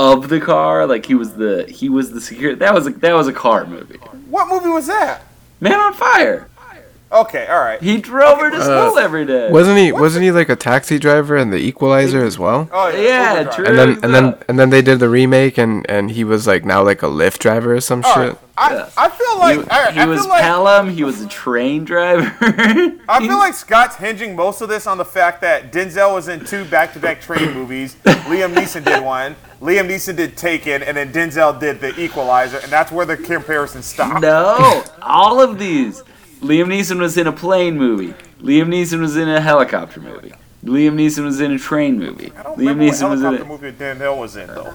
of 0.00 0.30
the 0.30 0.40
car, 0.40 0.86
like 0.86 1.04
he 1.04 1.14
was 1.14 1.34
the 1.34 1.66
he 1.68 1.90
was 1.90 2.10
the 2.10 2.20
security. 2.20 2.58
That 2.58 2.72
was 2.72 2.86
a, 2.86 2.90
that 2.90 3.12
was 3.12 3.28
a 3.28 3.32
car 3.32 3.66
movie. 3.66 3.98
What 4.28 4.48
movie 4.48 4.70
was 4.70 4.86
that? 4.86 5.24
Man 5.60 5.78
on 5.78 5.92
Fire. 5.92 6.48
Okay, 7.12 7.46
all 7.48 7.58
right. 7.58 7.82
He 7.82 7.98
drove 7.98 8.38
her 8.38 8.50
to 8.50 8.56
Uh, 8.56 8.62
school 8.62 8.98
every 8.98 9.24
day. 9.24 9.50
Wasn't 9.50 9.76
he? 9.76 9.90
Wasn't 9.90 10.22
he 10.22 10.30
like 10.30 10.48
a 10.48 10.54
taxi 10.54 10.96
driver 10.98 11.36
in 11.36 11.50
the 11.50 11.56
Equalizer 11.56 12.24
as 12.24 12.38
well? 12.38 12.68
Oh 12.72 12.88
Yeah, 12.88 13.40
Uber 13.40 13.50
true. 13.52 13.64
And 13.66 13.76
then 13.78 13.88
and 14.04 14.14
then 14.14 14.34
and 14.48 14.58
then 14.58 14.70
they 14.70 14.80
did 14.80 15.00
the 15.00 15.08
remake, 15.08 15.58
and 15.58 15.84
and 15.90 16.12
he 16.12 16.22
was 16.22 16.46
like 16.46 16.64
now 16.64 16.82
like 16.84 17.02
a 17.02 17.06
Lyft 17.06 17.38
driver 17.40 17.74
or 17.74 17.80
some 17.80 18.04
All 18.04 18.14
shit. 18.14 18.28
right. 18.28 18.38
I, 18.56 18.74
Yeah. 18.74 18.88
I 18.96 19.08
feel 19.08 19.38
like 19.38 19.56
he, 19.56 19.70
all 19.70 19.82
right, 19.84 19.94
he 19.94 20.00
I 20.00 20.06
was 20.06 20.20
feel 20.20 20.28
like 20.28 20.42
Pelham. 20.42 20.90
He 20.90 21.02
was 21.02 21.20
a 21.22 21.26
train 21.28 21.84
driver. 21.84 22.32
I 23.08 23.18
feel 23.26 23.38
like 23.44 23.54
Scott's 23.54 23.96
hinging 23.96 24.36
most 24.36 24.60
of 24.60 24.68
this 24.68 24.86
on 24.86 24.96
the 24.98 25.04
fact 25.04 25.40
that 25.40 25.72
Denzel 25.72 26.14
was 26.14 26.28
in 26.28 26.44
two 26.44 26.64
back-to-back 26.66 27.20
train 27.22 27.52
movies. 27.54 27.96
Liam 28.04 28.54
Neeson 28.54 28.84
did 28.84 29.02
one. 29.02 29.34
Liam 29.62 29.88
Neeson 29.88 30.14
did 30.14 30.36
Taken, 30.36 30.82
and 30.82 30.96
then 30.96 31.10
Denzel 31.12 31.58
did 31.58 31.80
The 31.80 31.98
Equalizer, 31.98 32.58
and 32.58 32.70
that's 32.70 32.92
where 32.92 33.06
the 33.06 33.16
comparison 33.16 33.82
stopped. 33.82 34.20
no, 34.20 34.84
all 35.02 35.40
of 35.40 35.58
these. 35.58 36.02
Liam 36.40 36.66
Neeson 36.68 36.98
was 36.98 37.16
in 37.16 37.26
a 37.26 37.32
plane 37.32 37.76
movie. 37.76 38.14
Liam 38.40 38.68
Neeson 38.68 39.00
was 39.00 39.16
in 39.16 39.28
a 39.28 39.40
helicopter 39.40 40.00
movie. 40.00 40.32
Liam 40.64 40.94
Neeson 40.94 41.24
was 41.24 41.40
in 41.40 41.52
a 41.52 41.58
train 41.58 41.98
movie. 41.98 42.32
I 42.36 42.42
don't 42.42 42.58
Liam 42.58 42.78
remember 42.78 42.84
what 42.84 42.92
Neeson 42.94 43.10
was 43.10 43.20
in 43.20 43.26
helicopter 43.26 43.42
a, 43.42 43.46
movie 43.46 43.72
Denzel 43.72 44.18
was 44.18 44.36
in 44.36 44.46
though. 44.48 44.74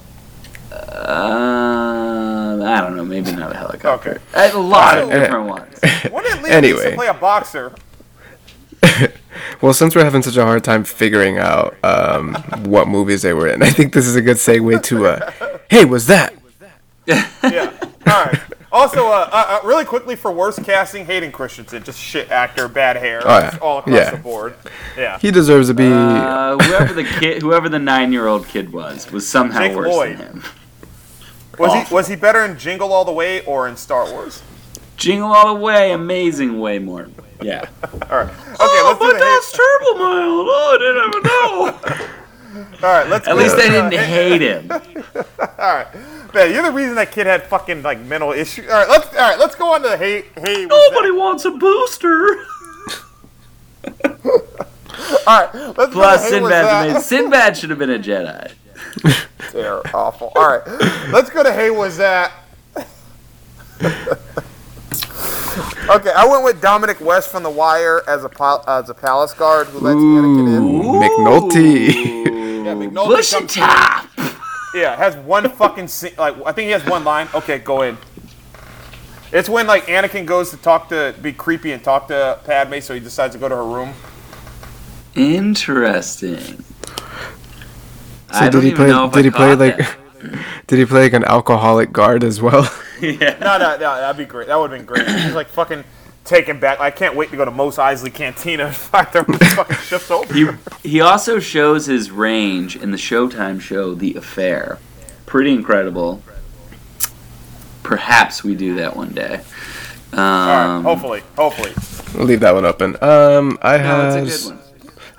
uh, 0.71 2.63
I 2.65 2.81
don't 2.81 2.95
know, 2.95 3.05
maybe 3.05 3.31
not 3.31 3.51
a 3.51 3.55
helicopter. 3.57 4.21
Okay. 4.33 4.51
A 4.51 4.57
lot 4.57 4.97
of 4.97 5.09
different 5.09 5.47
ones. 5.47 5.79
When 6.11 6.23
did 6.23 6.39
Liam 6.39 6.49
Anyway. 6.49 6.91
Neeson 6.91 6.95
play 6.95 7.07
a 7.07 7.13
boxer? 7.13 7.73
Well, 9.61 9.73
since 9.73 9.95
we're 9.95 10.05
having 10.05 10.21
such 10.21 10.37
a 10.37 10.45
hard 10.45 10.63
time 10.63 10.85
figuring 10.85 11.37
out 11.37 11.75
um, 11.83 12.35
what 12.65 12.87
movies 12.87 13.21
they 13.21 13.33
were 13.33 13.47
in, 13.47 13.61
I 13.61 13.69
think 13.69 13.93
this 13.93 14.07
is 14.07 14.15
a 14.15 14.21
good 14.21 14.37
segue 14.37 14.81
to, 14.83 15.07
uh, 15.07 15.31
hey, 15.69 15.83
was 15.83 16.07
that? 16.07 16.33
Yeah. 17.05 17.27
All 18.07 18.25
right. 18.25 18.39
Also, 18.75 19.07
uh, 19.07 19.29
uh, 19.31 19.59
uh, 19.63 19.65
really 19.67 19.85
quickly 19.85 20.17
for 20.17 20.31
worst 20.33 20.61
casting, 20.65 21.05
Hayden 21.05 21.31
Christensen, 21.31 21.81
just 21.83 21.97
shit 21.97 22.29
actor, 22.29 22.67
bad 22.67 22.97
hair, 22.97 23.21
Oh, 23.23 23.37
yeah. 23.39 23.57
all 23.61 23.77
across 23.79 23.95
Yeah. 23.95 24.11
the 24.11 24.17
board. 24.17 24.53
Yeah. 24.97 25.17
He 25.19 25.31
deserves 25.31 25.69
to 25.69 25.73
be. 25.73 25.87
Uh, 25.87 26.57
whoever 26.57 26.93
the 26.93 27.03
kid, 27.19 27.41
whoever 27.41 27.69
the 27.69 27.79
nine-year-old 27.79 28.47
kid 28.49 28.73
was, 28.73 29.09
was 29.13 29.25
somehow 29.25 29.59
Jake 29.61 29.75
worse 29.77 29.87
Lloyd. 29.87 30.17
than 30.17 30.27
him. 30.27 30.43
Was 31.57 31.87
he 31.87 31.93
was 31.93 32.07
he 32.09 32.17
better 32.17 32.43
in 32.43 32.57
Jingle 32.59 32.91
All 32.91 33.05
the 33.05 33.13
Way 33.13 33.45
or 33.45 33.69
in 33.69 33.77
Star 33.77 34.11
Wars? 34.11 34.43
Jingle 34.97 35.31
all 35.31 35.53
the 35.55 35.59
way, 35.61 35.93
amazing 35.93 36.59
way 36.59 36.77
more. 36.79 37.07
Yeah. 37.41 37.63
All 38.09 38.17
right. 38.17 38.29
Okay, 38.29 38.81
let's 38.83 38.99
do 38.99 39.07
the 39.13 39.17
Hay- 39.17 39.99
mild. 39.99 40.47
Oh, 40.49 40.73
I 40.73 40.77
didn't 40.79 41.07
even 41.07 41.97
know. 41.97 42.05
All 42.55 42.63
right, 42.81 43.07
let's. 43.09 43.27
At 43.27 43.33
go 43.33 43.39
least 43.41 43.55
to, 43.57 43.63
I 43.63 43.67
uh, 43.77 43.89
didn't 43.89 44.05
hate 44.07 44.41
him. 44.41 44.71
All 44.71 45.75
right, 45.75 45.87
man, 46.33 46.53
you're 46.53 46.63
the 46.63 46.71
reason 46.71 46.95
that 46.95 47.11
kid 47.11 47.25
had 47.27 47.43
fucking 47.43 47.81
like 47.83 47.99
mental 47.99 48.31
issues. 48.31 48.65
All 48.69 48.73
right, 48.73 48.89
let's. 48.89 49.07
All 49.09 49.15
right, 49.19 49.39
let's 49.39 49.55
go 49.55 49.73
on 49.73 49.81
to 49.83 49.97
hey, 49.97 50.25
hey. 50.37 50.65
was 50.65 50.91
Nobody 50.91 51.11
wants 51.11 51.45
a 51.45 51.51
booster. 51.51 52.45
All 55.27 55.39
right, 55.41 55.53
let's 55.77 55.93
Plus, 55.93 56.29
go 56.29 56.29
to 56.29 56.35
hey, 56.35 56.41
was 56.41 56.49
Sinbad's 56.49 56.49
that- 56.49 56.83
amazing. 56.85 57.01
Sinbad 57.01 57.57
should 57.57 57.69
have 57.71 57.79
been 57.79 57.89
a 57.91 57.99
Jedi. 57.99 58.51
They're 59.51 59.81
awful. 59.95 60.31
All 60.35 60.47
right, 60.57 60.65
let's 61.11 61.29
go 61.29 61.43
to 61.43 61.51
hey. 61.51 61.69
Was 61.69 61.97
that? 61.97 62.31
okay, 65.89 66.11
I 66.15 66.25
went 66.29 66.43
with 66.43 66.61
Dominic 66.61 66.99
West 67.01 67.31
from 67.31 67.43
The 67.43 67.49
Wire 67.49 68.01
as 68.07 68.23
a 68.23 68.29
pal- 68.29 68.63
as 68.67 68.89
a 68.89 68.93
palace 68.93 69.33
guard 69.33 69.67
who 69.67 69.79
lets 69.79 69.95
Anakin 69.97 70.57
in. 70.57 70.81
McNulty. 71.01 72.65
Yeah, 72.65 72.73
McNulty 72.73 73.07
Bushy 73.07 73.35
comes- 73.37 73.53
top. 73.53 74.05
Yeah, 74.73 74.95
has 74.97 75.15
one 75.17 75.49
fucking 75.49 75.87
scene. 75.87 76.11
Like 76.17 76.35
I 76.45 76.51
think 76.51 76.65
he 76.65 76.71
has 76.71 76.83
one 76.85 77.03
line. 77.03 77.29
Okay, 77.33 77.59
go 77.59 77.81
in. 77.83 77.97
It's 79.31 79.47
when 79.49 79.67
like 79.67 79.85
Anakin 79.87 80.25
goes 80.25 80.49
to 80.51 80.57
talk 80.57 80.89
to 80.89 81.13
be 81.21 81.31
creepy 81.33 81.71
and 81.71 81.83
talk 81.83 82.07
to 82.09 82.39
Padme, 82.45 82.79
so 82.79 82.93
he 82.93 82.99
decides 82.99 83.33
to 83.33 83.39
go 83.39 83.47
to 83.49 83.55
her 83.55 83.65
room. 83.65 83.93
Interesting. 85.15 86.37
So 86.37 86.63
I 88.31 88.43
did 88.45 88.51
don't 88.51 88.63
he 88.63 88.73
play? 88.73 88.87
know 88.87 89.05
if 89.05 89.13
I 89.13 89.15
Did 89.21 89.25
he 89.25 89.31
play 89.31 89.55
like? 89.55 89.77
that. 89.77 89.97
Did 90.67 90.79
he 90.79 90.85
play 90.85 91.03
like 91.03 91.13
an 91.13 91.23
alcoholic 91.23 91.93
guard 91.93 92.23
as 92.23 92.41
well? 92.41 92.69
yeah. 93.01 93.37
No, 93.39 93.57
no, 93.57 93.71
no, 93.71 93.77
that'd 93.77 94.17
be 94.17 94.25
great. 94.25 94.47
That 94.47 94.57
would 94.57 94.71
have 94.71 94.79
been 94.79 94.85
great. 94.85 95.07
He's 95.07 95.33
like 95.33 95.47
fucking 95.47 95.83
taken 96.23 96.59
back. 96.59 96.79
I 96.79 96.91
can't 96.91 97.15
wait 97.15 97.29
to 97.31 97.37
go 97.37 97.45
to 97.45 97.51
Mos 97.51 97.77
Eisley 97.77 98.13
Cantina 98.13 98.65
and 98.67 98.75
find 98.75 99.07
their 99.13 99.23
fucking 99.23 99.77
shifts 99.77 100.09
over. 100.11 100.33
He 100.33 100.47
he 100.83 101.01
also 101.01 101.39
shows 101.39 101.85
his 101.85 102.11
range 102.11 102.75
in 102.75 102.91
the 102.91 102.97
Showtime 102.97 103.59
show 103.61 103.93
The 103.93 104.15
Affair. 104.15 104.79
Pretty 105.25 105.51
incredible. 105.53 106.21
Perhaps 107.83 108.43
we 108.43 108.55
do 108.55 108.75
that 108.75 108.95
one 108.95 109.09
day. 109.09 109.41
Um, 110.13 110.19
All 110.19 110.47
right, 110.77 110.81
hopefully, 110.83 111.23
hopefully. 111.35 111.71
We'll 112.17 112.25
leave 112.27 112.39
that 112.39 112.53
one 112.55 112.65
open. 112.65 112.95
Um, 113.01 113.57
I 113.61 113.77
No, 113.77 113.83
had 113.83 114.23
it's 114.23 114.45
a 114.47 114.49
good 114.49 114.55
one. 114.57 114.65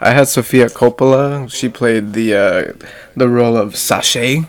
I 0.01 0.11
had 0.11 0.28
Sofia 0.28 0.66
Coppola. 0.69 1.51
She 1.53 1.69
played 1.69 2.12
the 2.12 2.35
uh, 2.35 2.73
the 3.16 3.28
role 3.28 3.57
of 3.57 3.74
Saché, 3.74 4.48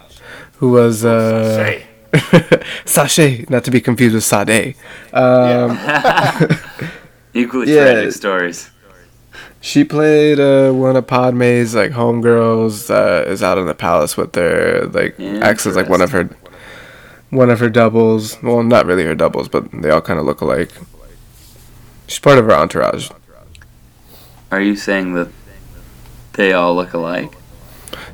who 0.58 0.72
was 0.72 1.06
uh, 1.06 1.56
Say, 1.56 1.87
Saché, 2.86 3.50
not 3.50 3.64
to 3.66 3.72
be 3.72 3.82
confused 3.82 4.16
with 4.16 4.24
Sade. 4.24 4.76
Um, 5.14 5.72
Equally 7.34 7.74
Yeah. 7.74 7.94
tragic 7.94 8.12
stories. 8.14 8.70
She 9.60 9.84
played 9.84 10.40
uh, 10.40 10.72
one 10.72 10.96
of 10.96 11.08
Padme's 11.08 11.76
like 11.76 11.92
homegirls. 11.92 12.90
Uh, 12.90 13.30
is 13.30 13.44
out 13.44 13.58
in 13.58 13.66
the 13.66 13.74
palace 13.74 14.16
with 14.16 14.34
their 14.34 14.86
like 14.88 15.20
acts 15.20 15.66
as 15.66 15.76
like 15.76 15.90
one 15.90 16.02
of 16.02 16.12
her 16.12 16.30
one 17.32 17.50
of 17.50 17.60
her 17.60 17.70
doubles. 17.70 18.42
Well, 18.42 18.64
not 18.64 18.86
really 18.86 19.04
her 19.04 19.16
doubles, 19.16 19.50
but 19.50 19.70
they 19.72 19.90
all 19.90 20.02
kind 20.02 20.20
of 20.20 20.26
look 20.26 20.42
alike. 20.42 20.72
She's 22.08 22.20
part 22.20 22.38
of 22.38 22.46
her 22.46 22.54
entourage. 22.54 23.10
Are 24.52 24.62
you 24.62 24.76
saying 24.76 25.14
that 25.16 25.28
they 26.34 26.54
all 26.54 26.74
look 26.76 26.94
alike? 26.94 27.34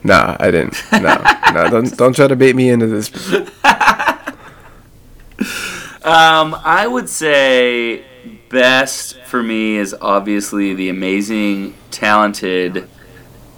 Nah, 0.04 0.36
I 0.40 0.50
didn't. 0.50 0.82
No, 0.94 1.22
no, 1.54 1.70
don't 1.70 1.98
don't 1.98 2.16
try 2.16 2.28
to 2.28 2.36
bait 2.36 2.56
me 2.56 2.70
into 2.70 2.88
this. 2.88 3.10
Um, 6.04 6.54
I 6.66 6.86
would 6.86 7.08
say 7.08 8.04
best 8.50 9.22
for 9.22 9.42
me 9.42 9.78
is 9.78 9.96
obviously 10.02 10.74
the 10.74 10.90
amazing, 10.90 11.76
talented, 11.92 12.90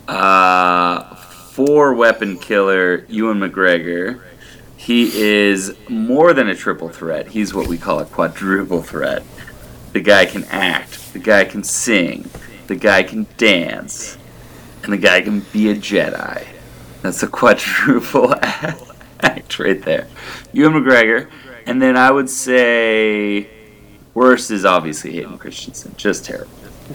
uh, 0.08 1.16
four 1.16 1.96
weapon 1.96 2.38
killer 2.38 3.04
Ewan 3.10 3.40
McGregor. 3.40 4.22
He 4.78 5.10
is 5.20 5.76
more 5.90 6.34
than 6.34 6.48
a 6.48 6.56
triple 6.56 6.90
threat. 6.90 7.30
He's 7.30 7.56
what 7.56 7.68
we 7.68 7.80
call 7.80 8.00
a 8.00 8.06
quadruple 8.06 8.84
threat. 8.84 9.24
The 9.94 10.02
guy 10.02 10.28
can 10.28 10.44
act, 10.46 11.14
the 11.14 11.20
guy 11.20 11.46
can 11.46 11.64
sing, 11.64 12.30
the 12.68 12.76
guy 12.76 13.02
can 13.02 13.26
dance, 13.38 14.20
and 14.84 14.94
the 14.94 14.98
guy 14.98 15.22
can 15.22 15.40
be 15.52 15.72
a 15.72 15.76
Jedi. 15.76 16.46
That's 17.02 17.24
a 17.24 17.28
quadruple 17.28 18.36
act 19.22 19.58
right 19.58 19.82
there. 19.82 20.08
Ewan 20.54 20.74
McGregor. 20.84 21.28
And 21.66 21.82
then 21.82 21.98
I 21.98 22.12
would 22.12 22.30
say 22.30 23.48
worst 24.14 24.52
is 24.52 24.66
obviously 24.66 25.14
Hayden 25.14 25.38
Christensen. 25.38 25.96
Just 25.98 26.26
terrible. 26.26 26.52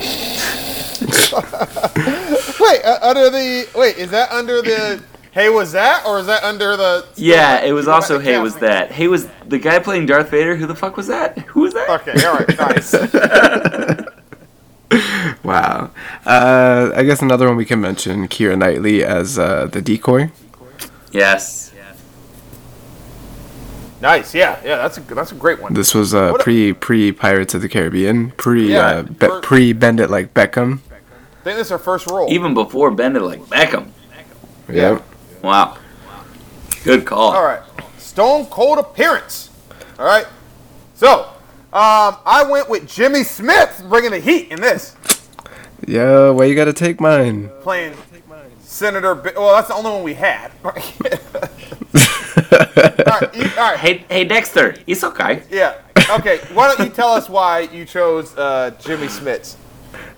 wait, 2.61 2.85
uh, 2.85 2.99
under 3.03 3.29
the 3.29 3.69
wait, 3.75 3.97
is 3.97 4.11
that 4.13 4.31
under 4.31 4.63
the 4.63 5.03
hey 5.33 5.49
was 5.49 5.73
that 5.73 6.07
or 6.07 6.21
is 6.21 6.27
that 6.27 6.45
under 6.45 6.77
the? 6.77 7.07
Yeah, 7.17 7.63
it 7.63 7.73
was 7.73 7.89
also 7.89 8.21
Hey 8.21 8.39
was 8.39 8.57
that. 8.57 8.93
Hey 8.93 9.09
was 9.09 9.27
the 9.47 9.59
guy 9.59 9.81
playing 9.81 10.07
Darth 10.07 10.31
Vader. 10.31 10.55
Who 10.55 10.67
the 10.67 10.77
fuck 10.77 10.97
was 10.97 11.09
that? 11.09 11.39
Who 11.49 11.63
was 11.63 11.75
that? 11.75 11.89
Okay, 11.89 12.25
all 12.25 12.35
right, 12.35 12.59
nice. 12.59 14.07
Wow. 15.43 15.91
Uh, 16.27 16.93
I 16.95 17.03
guess 17.03 17.23
another 17.23 17.49
one 17.49 17.57
we 17.57 17.65
can 17.65 17.81
mention 17.81 18.29
Keira 18.29 18.59
Knightley 18.59 19.03
as 19.03 19.39
uh, 19.39 19.67
the 19.67 19.81
decoy. 19.81 20.31
Yes. 21.13 21.70
Nice, 24.01 24.35
yeah, 24.35 24.59
yeah, 24.64 24.77
that's 24.77 24.97
a 24.98 25.01
that's 25.02 25.31
a 25.32 25.35
great 25.35 25.60
one. 25.60 25.74
This 25.74 25.94
was 25.94 26.14
uh, 26.14 26.35
a- 26.35 26.39
pre 26.39 26.72
pre 26.72 27.12
Pirates 27.12 27.52
of 27.55 27.60
the 27.62 27.68
Caribbean, 27.68 28.31
pre 28.32 28.72
yeah, 28.72 28.86
uh, 28.86 29.02
be, 29.02 29.28
pre 29.43 29.72
Bend 29.74 30.01
It 30.01 30.09
Like 30.10 30.32
Beckham. 30.32 30.78
I 30.90 31.43
think 31.44 31.56
this 31.59 31.66
is 31.66 31.70
her 31.70 31.78
first 31.78 32.06
role. 32.06 32.31
Even 32.32 32.55
before 32.55 32.90
Bend 32.90 33.16
It 33.16 33.20
like 33.22 33.40
Beckham. 33.43 33.89
Yeah. 34.70 35.01
Wow. 35.43 35.77
Good 36.85 37.05
call. 37.05 37.32
All 37.35 37.44
right, 37.44 37.60
Stone 37.98 38.47
Cold 38.47 38.78
appearance. 38.78 39.51
All 39.98 40.06
right, 40.06 40.27
so 40.94 41.24
um, 41.74 42.16
I 42.24 42.47
went 42.48 42.70
with 42.70 42.89
Jimmy 42.89 43.20
Smits 43.20 43.86
bringing 43.86 44.12
the 44.12 44.18
heat 44.20 44.51
in 44.51 44.60
this, 44.62 44.97
Yeah. 45.86 46.31
well, 46.31 46.48
you 46.48 46.55
gotta 46.55 46.72
take 46.72 47.01
mine? 47.02 47.51
playing 47.60 47.94
Senator. 48.62 49.14
Bi- 49.14 49.32
well, 49.36 49.55
that's 49.56 49.68
the 49.68 49.74
only 49.74 49.90
one 49.90 50.02
we 50.05 50.14
had. 50.14 50.52
all 52.52 52.59
right, 53.20 53.35
you, 53.35 53.44
all 53.56 53.70
right. 53.70 53.78
Hey, 53.78 54.05
hey 54.09 54.24
Dexter. 54.24 54.77
It's 54.86 55.05
okay. 55.05 55.43
Yeah. 55.51 55.74
Okay. 56.10 56.39
Why 56.52 56.68
don't 56.74 56.85
you 56.86 56.93
tell 56.93 57.10
us 57.10 57.28
why 57.28 57.60
you 57.60 57.85
chose 57.85 58.36
uh, 58.36 58.72
Jimmy 58.81 59.06
Smits? 59.06 59.56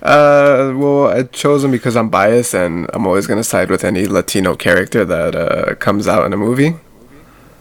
Uh, 0.03 0.73
well, 0.77 1.07
I 1.09 1.23
chose 1.25 1.63
him 1.65 1.71
because 1.71 1.97
I'm 1.97 2.09
biased, 2.09 2.55
and 2.55 2.89
I'm 2.93 3.07
always 3.07 3.27
gonna 3.27 3.45
side 3.45 3.71
with 3.71 3.85
any 3.85 4.07
Latino 4.07 4.57
character 4.57 5.05
that 5.05 5.35
uh, 5.35 5.75
comes 5.77 6.09
out 6.09 6.27
in 6.27 6.33
a 6.33 6.37
movie. 6.37 6.75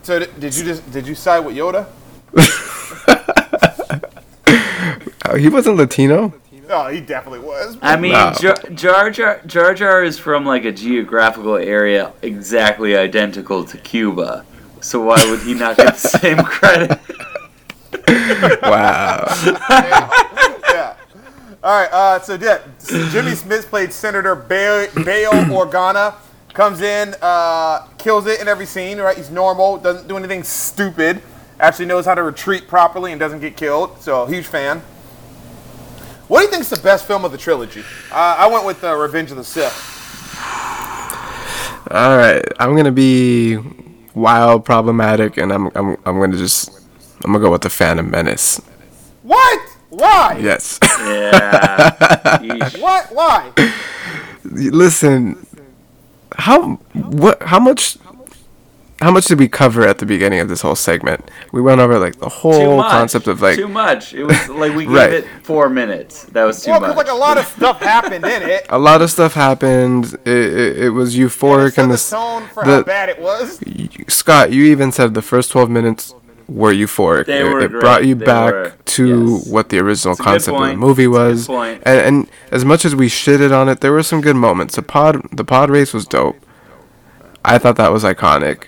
So 0.03 0.19
th- 0.19 0.31
did 0.39 0.55
you 0.55 0.63
just 0.63 0.91
did 0.91 1.07
you 1.07 1.15
side 1.15 1.39
with 1.45 1.55
Yoda? 1.55 1.85
Oh, 5.25 5.35
he 5.37 5.49
wasn't 5.49 5.77
Latino. 5.77 6.33
Oh, 6.73 6.87
he 6.87 7.01
definitely 7.01 7.39
was. 7.39 7.77
I 7.81 7.97
mean, 7.97 8.13
No. 8.13 8.33
Jar, 8.39 8.55
Jar 8.73 9.09
Jar 9.11 9.41
Jar 9.45 9.73
Jar 9.73 10.03
is 10.03 10.17
from 10.17 10.45
like 10.45 10.63
a 10.63 10.71
geographical 10.71 11.57
area 11.57 12.13
exactly 12.21 12.95
identical 12.95 13.65
to 13.65 13.77
Cuba. 13.77 14.45
So 14.81 14.99
why 15.01 15.23
would 15.29 15.41
he 15.41 15.53
not 15.53 15.77
get 15.77 15.95
the 15.95 16.07
same 16.19 16.37
credit? 16.37 16.99
Wow. 18.63 19.25
yeah. 20.69 20.95
All 21.63 21.79
right. 21.81 21.89
Uh, 21.91 22.19
so 22.19 22.33
yeah, 22.33 22.59
Jimmy 23.11 23.31
Smits 23.31 23.65
played 23.65 23.93
Senator 23.93 24.35
Bale, 24.35 24.87
Bail 25.03 25.31
Organa. 25.31 26.15
Comes 26.53 26.81
in, 26.81 27.15
uh, 27.21 27.87
kills 27.97 28.25
it 28.25 28.41
in 28.41 28.47
every 28.47 28.65
scene. 28.65 28.99
Right? 28.99 29.15
He's 29.15 29.29
normal. 29.29 29.77
Doesn't 29.77 30.07
do 30.07 30.17
anything 30.17 30.43
stupid. 30.43 31.21
Actually 31.59 31.85
knows 31.85 32.05
how 32.05 32.15
to 32.15 32.23
retreat 32.23 32.67
properly 32.67 33.11
and 33.11 33.19
doesn't 33.19 33.39
get 33.39 33.55
killed. 33.55 34.01
So 34.01 34.25
huge 34.25 34.47
fan. 34.47 34.81
What 36.27 36.39
do 36.39 36.45
you 36.45 36.49
think 36.49 36.61
is 36.61 36.69
the 36.69 36.79
best 36.79 37.05
film 37.05 37.23
of 37.23 37.31
the 37.31 37.37
trilogy? 37.37 37.83
Uh, 38.11 38.35
I 38.39 38.47
went 38.47 38.65
with 38.65 38.83
uh, 38.83 38.95
Revenge 38.95 39.31
of 39.31 39.37
the 39.37 39.43
Sith. 39.43 39.89
All 41.91 42.17
right, 42.17 42.41
I'm 42.57 42.75
gonna 42.75 42.91
be 42.91 43.59
wild, 44.15 44.65
problematic, 44.65 45.37
and 45.37 45.51
I'm 45.51 45.67
I'm 45.75 45.97
I'm 46.05 46.19
gonna 46.19 46.37
just 46.37 46.69
I'm 47.23 47.31
gonna 47.31 47.43
go 47.43 47.51
with 47.51 47.61
the 47.61 47.69
Phantom 47.69 48.09
Menace. 48.09 48.61
What? 49.23 49.59
Why? 49.89 50.37
Yes. 50.41 50.79
Yeah. 50.81 52.69
What? 52.79 53.11
Why? 53.13 53.51
Listen, 54.43 55.45
how 56.37 56.75
what 56.93 57.41
how 57.43 57.59
much 57.59 57.97
how 59.01 59.11
much 59.11 59.25
did 59.25 59.39
we 59.39 59.47
cover 59.47 59.81
at 59.87 59.97
the 59.97 60.05
beginning 60.05 60.39
of 60.39 60.47
this 60.47 60.61
whole 60.61 60.75
segment? 60.75 61.29
We 61.51 61.61
went 61.61 61.81
over 61.81 61.97
like 61.99 62.15
the 62.19 62.25
Too 62.27 62.29
whole 62.29 62.77
much. 62.77 62.91
concept 62.91 63.27
of 63.27 63.41
like 63.41 63.55
too 63.57 63.67
much. 63.67 64.13
It 64.13 64.23
was 64.23 64.49
like 64.49 64.75
we 64.75 64.85
gave 64.97 65.11
it 65.13 65.25
four 65.43 65.69
minutes. 65.69 66.23
That 66.25 66.43
was 66.45 66.63
too 66.63 66.71
Well, 66.71 66.81
much. 66.81 66.91
because 66.91 67.05
like 67.07 67.13
a 67.13 67.17
lot 67.19 67.37
of 67.37 67.45
stuff 67.45 67.79
happened 67.81 68.25
in 68.25 68.41
it. 68.43 68.65
a 68.69 68.77
lot 68.79 69.01
of 69.01 69.09
stuff 69.09 69.33
happened. 69.33 70.13
It, 70.25 70.27
it, 70.27 70.77
it 70.85 70.89
was 70.91 71.15
It 71.17 71.21
euphoric 71.21 71.73
set 71.73 71.81
and 71.83 71.91
the 71.91 71.95
this. 71.95 72.09
tone 72.09 72.43
for 72.53 72.63
the- 72.63 72.71
how 72.77 72.83
bad 72.83 73.09
it 73.09 73.19
was. 73.19 73.59
Scott, 74.07 74.51
you 74.51 74.63
even 74.65 74.91
said 74.91 75.13
the 75.13 75.21
first 75.21 75.51
12 75.51 75.69
minutes 75.69 76.13
were 76.47 76.73
euphoric. 76.73 77.25
They 77.27 77.39
it, 77.41 77.43
were 77.45 77.61
it 77.61 77.71
great. 77.71 77.79
brought 77.81 78.05
you 78.05 78.13
They 78.15 78.25
back 78.25 78.53
were, 78.53 78.73
to 78.85 79.33
yes. 79.35 79.47
what 79.47 79.69
the 79.69 79.79
original 79.79 80.13
It's 80.13 80.21
concept 80.21 80.49
of 80.49 80.61
the 80.61 80.67
point. 80.67 80.79
movie 80.79 81.05
It's 81.05 81.11
was. 81.11 81.47
point. 81.47 81.81
And, 81.85 81.99
and 81.99 82.29
as 82.51 82.65
much 82.65 82.83
as 82.83 82.93
we 82.95 83.07
shitted 83.07 83.51
on 83.57 83.69
it, 83.69 83.79
there 83.79 83.93
were 83.93 84.03
some 84.03 84.19
good 84.21 84.35
moments. 84.35 84.75
The 84.75 84.81
pod 84.83 85.21
the 85.31 85.45
pod 85.45 85.69
race 85.69 85.93
was 85.93 86.05
dope. 86.05 86.35
I 87.45 87.57
thought 87.57 87.77
that 87.77 87.91
was 87.91 88.03
iconic. 88.03 88.65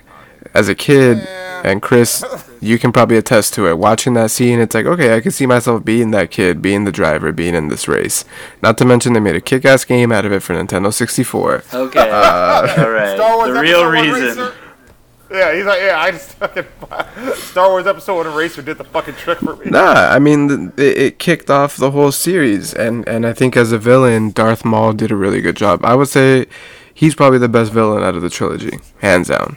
As 0.54 0.68
a 0.68 0.74
kid, 0.74 1.18
and 1.64 1.82
Chris, 1.82 2.24
you 2.60 2.78
can 2.78 2.92
probably 2.92 3.16
attest 3.16 3.54
to 3.54 3.66
it. 3.68 3.76
Watching 3.76 4.14
that 4.14 4.30
scene, 4.30 4.60
it's 4.60 4.74
like, 4.74 4.86
okay, 4.86 5.16
I 5.16 5.20
can 5.20 5.32
see 5.32 5.46
myself 5.46 5.84
being 5.84 6.12
that 6.12 6.30
kid, 6.30 6.62
being 6.62 6.84
the 6.84 6.92
driver, 6.92 7.32
being 7.32 7.54
in 7.54 7.68
this 7.68 7.88
race. 7.88 8.24
Not 8.62 8.78
to 8.78 8.84
mention 8.84 9.14
they 9.14 9.20
made 9.20 9.34
a 9.34 9.40
kick-ass 9.40 9.84
game 9.84 10.12
out 10.12 10.24
of 10.24 10.32
it 10.32 10.40
for 10.44 10.54
Nintendo 10.54 10.92
64. 10.92 11.64
okay. 11.74 12.10
Uh, 12.10 12.74
All 12.78 12.90
right. 12.90 13.16
Star 13.16 13.36
Wars 13.36 13.52
the 13.52 13.60
real 13.60 13.86
reason. 13.86 14.12
Racer. 14.12 14.54
Yeah, 15.30 15.54
he's 15.56 15.64
like, 15.64 15.80
yeah, 15.80 15.98
I 16.00 16.12
just 16.12 16.32
fucking 16.34 16.66
Star 17.34 17.70
Wars 17.70 17.86
Episode 17.88 18.24
One 18.26 18.34
Racer 18.36 18.62
did 18.62 18.78
the 18.78 18.84
fucking 18.84 19.14
trick 19.14 19.38
for 19.38 19.56
me. 19.56 19.68
Nah, 19.70 20.10
I 20.10 20.20
mean 20.20 20.48
th- 20.48 20.70
it, 20.78 21.02
it 21.02 21.18
kicked 21.18 21.50
off 21.50 21.76
the 21.76 21.90
whole 21.90 22.12
series, 22.12 22.72
and 22.72 23.08
and 23.08 23.26
I 23.26 23.32
think 23.32 23.56
as 23.56 23.72
a 23.72 23.78
villain, 23.78 24.30
Darth 24.30 24.64
Maul 24.64 24.92
did 24.92 25.10
a 25.10 25.16
really 25.16 25.40
good 25.40 25.56
job. 25.56 25.84
I 25.84 25.96
would 25.96 26.06
say 26.08 26.46
he's 26.92 27.16
probably 27.16 27.38
the 27.40 27.48
best 27.48 27.72
villain 27.72 28.04
out 28.04 28.14
of 28.14 28.22
the 28.22 28.30
trilogy, 28.30 28.78
hands 29.00 29.26
down. 29.28 29.56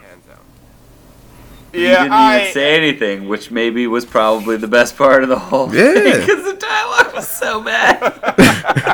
You 1.73 1.81
Yeah, 1.81 2.03
didn't 2.03 2.11
I. 2.13 2.39
even 2.41 2.53
say 2.53 2.75
anything, 2.77 3.27
which 3.27 3.51
maybe 3.51 3.85
was 3.87 4.05
probably 4.05 4.57
the 4.57 4.67
best 4.67 4.97
part 4.97 5.23
of 5.23 5.29
the 5.29 5.37
whole 5.37 5.73
Yeah. 5.73 5.93
thing 5.93 6.21
because 6.25 6.43
the 6.45 6.53
dialogue 6.59 7.13
was 7.13 7.27
so 7.27 7.61
bad. 7.61 8.13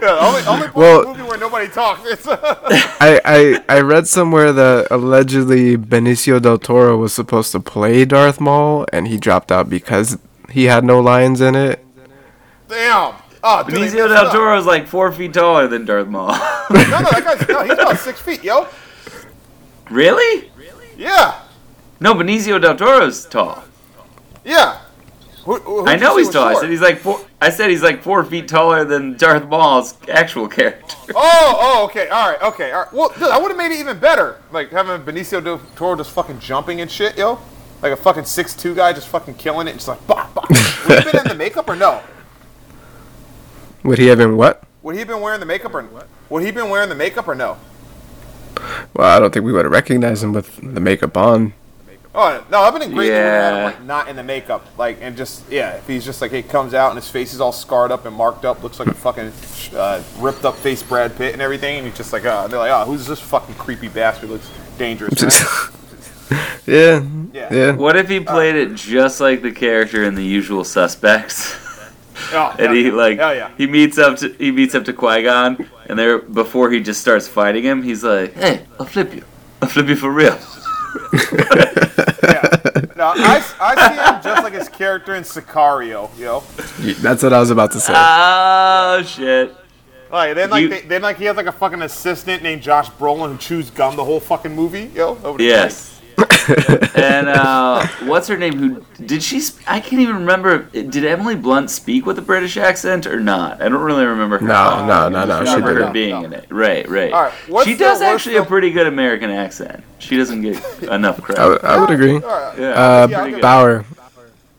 Yeah, 0.00 0.16
only 0.20 0.42
only 0.46 0.62
part 0.68 0.76
Well- 0.76 1.02
the 1.02 1.08
movie 1.08 1.22
where 1.28 1.38
nobody 1.38 1.68
talks. 1.68 2.00
I, 2.28 3.20
I 3.24 3.60
I 3.68 3.80
read 3.80 4.06
somewhere 4.06 4.52
that 4.52 4.86
allegedly 4.90 5.76
Benicio 5.76 6.40
del 6.40 6.58
Toro 6.58 6.96
was 6.96 7.12
supposed 7.12 7.50
to 7.52 7.60
play 7.60 8.04
Darth 8.04 8.40
Maul, 8.40 8.86
and 8.92 9.08
he 9.08 9.16
dropped 9.16 9.50
out 9.50 9.68
because 9.68 10.16
he 10.50 10.64
had 10.66 10.84
no 10.84 11.00
lines 11.00 11.40
in 11.40 11.54
it. 11.56 11.84
damn. 12.68 13.14
Oh, 13.42 13.64
dude, 13.64 13.74
Benicio 13.76 14.08
del. 14.08 14.30
Toro 14.30 14.56
is 14.58 14.64
like 14.66 14.86
four 14.86 15.10
feet 15.12 15.32
taller 15.34 15.66
than 15.66 15.84
Darth 15.84 16.06
Maul. 16.08 16.28
No, 16.28 16.34
no, 16.70 17.10
that 17.10 17.22
guy's 17.24 17.48
no, 17.48 17.62
he's 17.64 17.72
about 17.72 17.98
six 17.98 18.20
feet, 18.20 18.44
yo. 18.44 18.66
Really? 19.90 20.50
Really? 20.56 20.86
Yeah, 20.96 21.34
No, 22.00 22.14
Benicio 22.14 22.60
del 22.60 22.76
Toro's 22.76 23.26
tall. 23.26 23.64
yeah. 24.44 24.80
Who, 25.44 25.56
who, 25.60 25.86
I 25.86 25.96
know 25.96 26.18
he's 26.18 26.26
was 26.26 26.34
tall. 26.34 26.48
I 26.48 26.60
said 26.60 26.68
he's 26.68 26.82
like 26.82 26.98
four. 26.98 27.24
I 27.40 27.48
said 27.48 27.70
he's 27.70 27.82
like 27.82 28.02
four 28.02 28.22
feet 28.22 28.48
taller 28.48 28.84
than 28.84 29.16
Darth 29.16 29.48
Maul's 29.48 29.94
actual 30.06 30.46
character. 30.46 30.94
Oh, 31.14 31.56
oh, 31.58 31.84
okay, 31.86 32.08
all 32.08 32.30
right, 32.30 32.42
okay, 32.42 32.70
all 32.70 32.82
right. 32.82 32.92
Well, 32.92 33.08
dude, 33.14 33.22
I 33.28 33.38
would 33.38 33.48
have 33.48 33.56
made 33.56 33.72
it 33.72 33.80
even 33.80 33.98
better. 33.98 34.42
Like 34.52 34.70
having 34.70 35.00
Benicio 35.00 35.42
del 35.42 35.58
Toro 35.74 35.96
just 35.96 36.10
fucking 36.10 36.40
jumping 36.40 36.82
and 36.82 36.90
shit, 36.90 37.16
yo. 37.16 37.38
Like 37.80 37.92
a 37.92 37.96
fucking 37.96 38.26
six 38.26 38.54
two 38.54 38.74
guy 38.74 38.92
just 38.92 39.08
fucking 39.08 39.34
killing 39.34 39.68
it, 39.68 39.70
and 39.70 39.78
just 39.78 39.88
like 39.88 40.06
bah, 40.06 40.28
bah. 40.34 40.44
Would 40.50 40.58
he 40.58 40.94
have 40.94 41.04
been 41.12 41.20
in 41.22 41.28
the 41.28 41.34
makeup 41.34 41.66
or 41.66 41.76
no? 41.76 42.02
Would 43.84 43.98
he 43.98 44.08
have 44.08 44.18
been 44.18 44.36
what? 44.36 44.64
Would 44.82 44.96
he 44.96 45.04
been 45.04 45.20
wearing 45.20 45.40
the 45.40 45.46
makeup 45.46 45.74
or 45.74 45.82
what? 45.82 46.08
would 46.28 46.42
he 46.42 46.50
been 46.50 46.68
wearing 46.68 46.90
the 46.90 46.94
makeup 46.94 47.26
or 47.26 47.34
no? 47.34 47.56
Well, 48.92 49.16
I 49.16 49.18
don't 49.18 49.32
think 49.32 49.46
we 49.46 49.52
would 49.52 49.64
have 49.64 49.72
recognized 49.72 50.22
him 50.22 50.32
with 50.34 50.56
the 50.56 50.80
makeup 50.80 51.16
on. 51.16 51.54
Oh 52.20 52.44
no, 52.50 52.58
I've 52.62 52.72
been 52.72 52.82
in 52.82 52.92
great 52.92 53.10
Yeah. 53.10 53.58
yeah. 53.58 53.64
like 53.66 53.82
not 53.84 54.08
in 54.08 54.16
the 54.16 54.24
makeup, 54.24 54.66
like 54.76 54.98
and 55.00 55.16
just 55.16 55.48
yeah. 55.48 55.76
If 55.76 55.86
he's 55.86 56.04
just 56.04 56.20
like 56.20 56.32
he 56.32 56.42
comes 56.42 56.74
out 56.74 56.90
and 56.90 56.96
his 56.98 57.08
face 57.08 57.32
is 57.32 57.40
all 57.40 57.52
scarred 57.52 57.92
up 57.92 58.06
and 58.06 58.16
marked 58.16 58.44
up, 58.44 58.60
looks 58.64 58.80
like 58.80 58.88
a 58.88 58.94
fucking 58.94 59.30
uh, 59.78 60.02
ripped 60.18 60.44
up 60.44 60.56
face 60.56 60.82
Brad 60.82 61.16
Pitt 61.16 61.32
and 61.32 61.40
everything, 61.40 61.78
and 61.78 61.86
he's 61.86 61.96
just 61.96 62.12
like, 62.12 62.24
oh, 62.24 62.48
they're 62.48 62.58
like, 62.58 62.72
oh, 62.72 62.84
who's 62.86 63.06
this 63.06 63.20
fucking 63.20 63.54
creepy 63.54 63.86
bastard? 63.86 64.30
Looks 64.30 64.50
dangerous. 64.78 65.22
right? 66.30 66.40
yeah, 66.66 67.02
Yeah. 67.32 67.54
yeah. 67.54 67.70
What 67.72 67.96
if 67.96 68.08
he 68.08 68.18
played 68.18 68.56
it 68.56 68.74
just 68.74 69.20
like 69.20 69.40
the 69.42 69.52
character 69.52 70.02
in 70.02 70.16
The 70.16 70.24
Usual 70.24 70.64
Suspects? 70.64 71.56
Oh, 72.32 72.50
and 72.58 72.66
hell 72.66 72.72
he 72.74 72.90
like 72.90 73.18
hell 73.20 73.32
yeah. 73.32 73.52
he 73.56 73.68
meets 73.68 73.96
up 73.96 74.18
to 74.18 74.28
he 74.40 74.50
meets 74.50 74.74
up 74.74 74.84
to 74.86 74.92
Qui 74.92 75.22
Gon, 75.22 75.68
and 75.88 75.96
there 75.96 76.18
before 76.18 76.68
he 76.68 76.80
just 76.80 77.00
starts 77.00 77.28
fighting 77.28 77.62
him, 77.62 77.80
he's 77.80 78.02
like, 78.02 78.34
"Hey, 78.34 78.64
I'll 78.80 78.86
flip 78.86 79.14
you, 79.14 79.22
I'll 79.62 79.68
flip 79.68 79.86
you 79.86 79.94
for 79.94 80.10
real." 80.10 80.36
yeah. 82.22 82.84
No, 82.96 83.12
I, 83.14 83.44
I 83.60 83.88
see 83.88 83.94
him 84.14 84.22
just 84.22 84.42
like 84.42 84.52
his 84.52 84.68
character 84.68 85.14
in 85.14 85.22
Sicario, 85.22 86.10
yo. 86.18 86.40
That's 87.00 87.22
what 87.22 87.32
I 87.32 87.38
was 87.40 87.50
about 87.50 87.72
to 87.72 87.80
say. 87.80 87.92
oh 87.96 89.02
shit! 89.04 89.54
Like 90.10 90.34
then 90.34 90.50
like 90.50 90.62
You- 90.62 90.68
they, 90.68 90.80
then 90.82 91.02
like 91.02 91.16
he 91.18 91.24
has 91.26 91.36
like 91.36 91.46
a 91.46 91.52
fucking 91.52 91.82
assistant 91.82 92.42
named 92.42 92.62
Josh 92.62 92.88
Brolin 92.90 93.30
who 93.32 93.38
chews 93.38 93.70
gum 93.70 93.94
the 93.96 94.04
whole 94.04 94.20
fucking 94.20 94.54
movie, 94.54 94.90
yo. 94.94 95.18
Over 95.22 95.38
the 95.38 95.44
Yes. 95.44 95.97
And 96.96 97.28
uh, 97.28 97.86
what's 98.04 98.26
her 98.28 98.36
name? 98.36 98.54
Who 98.58 98.84
did 99.04 99.22
she? 99.22 99.40
Sp- 99.40 99.60
I 99.66 99.80
can't 99.80 100.00
even 100.02 100.16
remember. 100.16 100.58
Did 100.64 101.04
Emily 101.04 101.36
Blunt 101.36 101.70
speak 101.70 102.06
with 102.06 102.18
a 102.18 102.22
British 102.22 102.56
accent 102.56 103.06
or 103.06 103.20
not? 103.20 103.60
I 103.62 103.68
don't 103.68 103.82
really 103.82 104.04
remember 104.06 104.38
her. 104.38 104.46
No, 104.46 104.84
no, 104.86 105.08
no, 105.08 105.24
no, 105.24 105.44
she 105.44 105.50
I 105.50 105.54
remember 105.56 105.74
didn't. 105.74 105.86
her 105.88 105.92
being 105.92 106.24
in 106.24 106.32
it. 106.32 106.46
Right, 106.50 106.88
right. 106.88 107.12
All 107.12 107.22
right, 107.24 107.64
she 107.64 107.76
does 107.76 108.00
worst 108.00 108.02
actually 108.02 108.36
a 108.36 108.44
pretty 108.44 108.70
good 108.70 108.86
American 108.86 109.30
accent. 109.30 109.84
She 109.98 110.16
doesn't 110.16 110.42
get 110.42 110.56
enough 110.84 111.18
I, 111.20 111.22
credit. 111.22 111.40
w- 111.40 111.60
I 111.62 111.78
would 111.80 111.90
agree. 111.90 112.14
All 112.14 112.20
right. 112.20 112.58
Yeah, 112.58 112.70
Uh, 112.72 113.06
Yeah, 113.10 113.38
Bauer, 113.40 113.84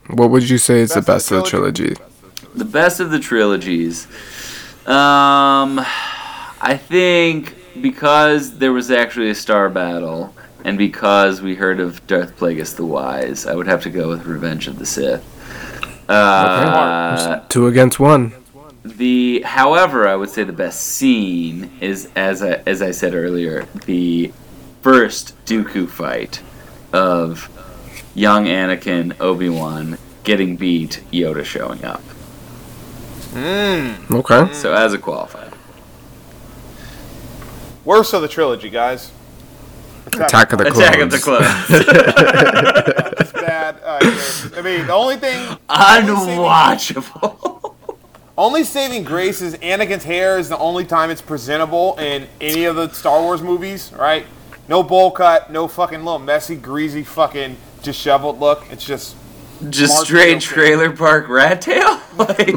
what 0.10 0.30
would 0.30 0.50
you 0.50 0.58
say 0.58 0.80
is 0.80 0.90
the 0.92 0.96
Best 1.02 1.08
best 1.08 1.32
of 1.32 1.38
of 1.38 1.44
the 1.44 1.44
the 1.44 1.50
trilogy? 1.50 1.96
the 2.56 2.66
best 2.66 3.00
of 3.00 3.12
the 3.12 3.20
trilogies. 3.20 4.06
Um, 4.88 5.80
I 6.62 6.78
think 6.78 7.56
because 7.82 8.58
there 8.58 8.74
was 8.74 8.90
actually 8.92 9.30
a 9.30 9.36
star 9.36 9.70
battle, 9.70 10.34
and 10.64 10.78
because 10.78 11.42
we 11.42 11.56
heard 11.56 11.80
of 11.80 12.06
Darth 12.08 12.38
Plagueis 12.38 12.76
the 12.76 12.86
Wise, 12.86 13.46
I 13.46 13.56
would 13.56 13.68
have 13.68 13.84
to 13.84 13.90
go 13.90 14.10
with 14.10 14.26
Revenge 14.26 14.68
of 14.68 14.78
the 14.80 14.86
Sith. 14.86 15.24
Uh, 16.10 17.40
Two 17.50 17.68
against 17.68 18.00
one. 18.00 18.34
the 18.84 19.42
however, 19.46 20.08
I 20.08 20.16
would 20.16 20.30
say 20.30 20.44
the 20.44 20.54
best 20.54 20.82
scene 20.82 21.72
is 21.80 22.10
as 22.16 22.42
I, 22.42 22.62
as 22.66 22.82
I 22.82 22.92
said 22.92 23.14
earlier, 23.14 23.68
the 23.86 24.32
first 24.82 25.36
Dooku 25.46 25.88
fight 25.88 26.42
of 26.92 27.50
young 28.16 28.46
Anakin 28.46 29.20
Obi 29.20 29.50
Wan 29.50 29.98
getting 30.24 30.56
beat, 30.56 31.02
Yoda 31.12 31.46
showing 31.46 31.84
up. 31.86 32.02
Okay. 34.12 34.54
So 34.54 34.74
as 34.74 34.94
a 34.94 34.98
qualifier. 34.98 35.54
Worst 37.86 38.14
of 38.14 38.22
the 38.22 38.28
trilogy, 38.28 38.70
guys. 38.70 39.12
Attack 40.14 40.54
of 40.54 40.60
the 40.60 40.66
Clones. 40.72 40.80
Attack 40.80 41.00
of 41.02 41.12
the 41.12 41.20
Clones. 41.20 41.68
That's 43.18 43.32
bad. 43.34 43.76
Right, 43.84 44.58
I 44.58 44.62
mean, 44.62 44.88
the 44.88 44.94
only 44.94 45.18
thing, 45.18 45.58
Unwatchable. 45.70 47.76
only 48.38 48.64
saving 48.64 49.04
grace 49.04 49.42
is 49.42 49.56
Anakin's 49.58 50.04
hair 50.04 50.38
is 50.40 50.50
the 50.50 50.58
only 50.58 50.86
time 50.86 51.10
it's 51.10 51.22
presentable 51.22 51.96
in 51.98 52.28
any 52.42 52.66
of 52.66 52.76
the 52.76 52.90
Star 52.92 53.22
Wars 53.22 53.42
movies, 53.42 53.92
right? 53.98 54.26
No 54.68 54.84
bowl 54.84 55.12
cut, 55.12 55.52
no 55.52 55.68
fucking 55.68 56.00
little 56.04 56.20
messy, 56.20 56.56
greasy, 56.56 57.04
fucking 57.04 57.58
disheveled 57.82 58.40
look. 58.40 58.66
It's 58.72 58.86
just 58.86 59.16
Just 59.70 59.94
Mark 59.96 60.06
straight 60.06 60.42
trailer 60.42 60.92
park 60.96 61.28
rat 61.28 61.62
tail? 61.62 62.00
Like, 62.18 62.38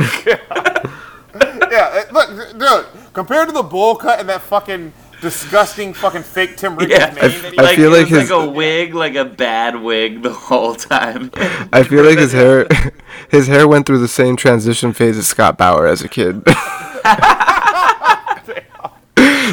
Yeah, 1.71 2.01
it- 2.01 2.13
look, 2.13 2.59
dude. 2.59 2.87
Compared 3.15 3.49
to 3.49 3.55
the 3.55 3.63
bowl 3.63 3.97
cut 3.97 4.21
and 4.21 4.29
that 4.29 4.43
fucking 4.43 4.93
disgusting 5.23 5.95
fucking 5.95 6.23
fake 6.23 6.59
Tim 6.59 6.77
Richards 6.77 6.99
Yeah. 7.01 7.15
I- 7.23 7.29
he 7.29 7.59
I 7.59 7.63
like 7.63 7.77
feel 7.77 7.91
like 7.91 8.09
his- 8.09 8.31
like 8.31 8.43
a 8.43 8.51
wig, 8.51 8.95
like 8.95 9.15
a 9.15 9.25
bad 9.25 9.81
wig 9.81 10.23
the 10.23 10.33
whole 10.33 10.75
time. 10.75 11.31
I 11.73 11.83
feel 11.85 12.05
like 12.05 12.19
his 12.19 12.33
hair, 12.33 12.67
his 13.31 13.47
hair 13.47 13.67
went 13.67 13.87
through 13.87 13.99
the 14.01 14.09
same 14.09 14.37
transition 14.37 14.93
phase 14.93 15.17
as 15.17 15.27
Scott 15.29 15.57
Bauer 15.57 15.87
as 15.87 16.03
a 16.03 16.09
kid. 16.09 16.43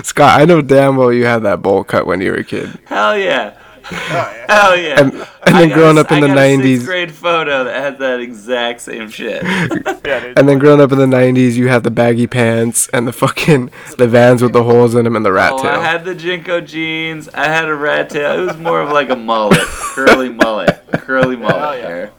Scott, 0.04 0.40
I 0.40 0.46
know 0.46 0.62
damn 0.62 0.96
well 0.96 1.12
you 1.12 1.26
had 1.26 1.44
that 1.44 1.62
bowl 1.62 1.84
cut 1.84 2.08
when 2.08 2.22
you 2.22 2.32
were 2.32 2.38
a 2.38 2.44
kid. 2.44 2.70
Hell 2.86 3.18
yeah. 3.18 3.58
Oh, 3.92 3.96
yeah. 4.12 4.46
Hell 4.54 4.78
yeah. 4.78 5.00
And, 5.00 5.14
and 5.14 5.56
then 5.56 5.70
got 5.70 5.76
growing 5.76 5.98
a- 5.98 6.02
up 6.02 6.12
in 6.12 6.18
I 6.18 6.22
the 6.22 6.28
got 6.28 6.38
a 6.38 6.58
90s, 6.58 6.86
grade 6.86 7.12
photo 7.12 7.64
that 7.64 7.76
has 7.82 7.98
that 8.00 8.20
exact 8.20 8.82
same 8.82 9.10
shit. 9.10 9.44
Yeah, 10.06 10.34
and 10.38 10.50
then 10.50 10.58
growing 10.58 10.82
up 10.82 10.92
in 10.92 10.98
the 10.98 11.06
90s, 11.06 11.54
you 11.54 11.68
had 11.68 11.84
the 11.84 11.92
baggy 11.92 12.26
pants 12.26 12.88
and 12.94 13.08
the 13.08 13.12
fucking 13.14 13.70
the 13.98 14.08
Vans 14.08 14.42
with 14.42 14.54
the 14.54 14.64
holes 14.64 14.96
in 14.96 15.04
them 15.04 15.16
and 15.16 15.24
the 15.24 15.32
rat 15.32 15.52
Oh, 15.54 15.62
tail. 15.62 15.72
I 15.74 15.84
had 15.84 16.04
the 16.04 16.16
JNCO 16.16 16.66
jeans. 16.66 17.30
I 17.30 17.46
had 17.46 17.66
a 17.70 17.76
rat 17.76 18.10
tail. 18.10 18.42
It 18.42 18.46
was 18.46 18.58
more 18.58 18.82
of 18.82 18.90
like 18.92 19.10
a 19.10 19.16
mullet, 19.16 19.60
curly 19.60 20.30
mullet, 20.30 20.82
curly 20.94 21.36
mullet 21.36 21.80
yeah. 21.82 21.88
hair. 21.88 22.12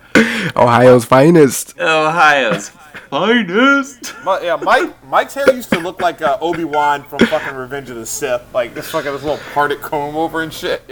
Ohio's 0.57 1.05
finest. 1.05 1.79
Ohio's 1.81 2.71
finest. 3.11 4.15
Mi- 4.25 4.39
yeah, 4.47 4.57
Mike. 4.57 5.05
Mike's 5.05 5.35
hair 5.35 5.53
used 5.53 5.71
to 5.71 5.79
look 5.81 6.01
like 6.01 6.23
uh, 6.23 6.39
Obi 6.41 6.65
Wan 6.65 7.03
from 7.05 7.19
fucking 7.27 7.55
Revenge 7.57 7.91
of 7.91 7.97
the 7.97 8.07
Sith, 8.07 8.43
like 8.55 8.73
this 8.75 8.91
fucking 8.91 9.13
this 9.13 9.23
little 9.23 9.41
parted 9.53 9.81
comb 9.81 10.17
over 10.17 10.43
and 10.43 10.53
shit. 10.53 10.83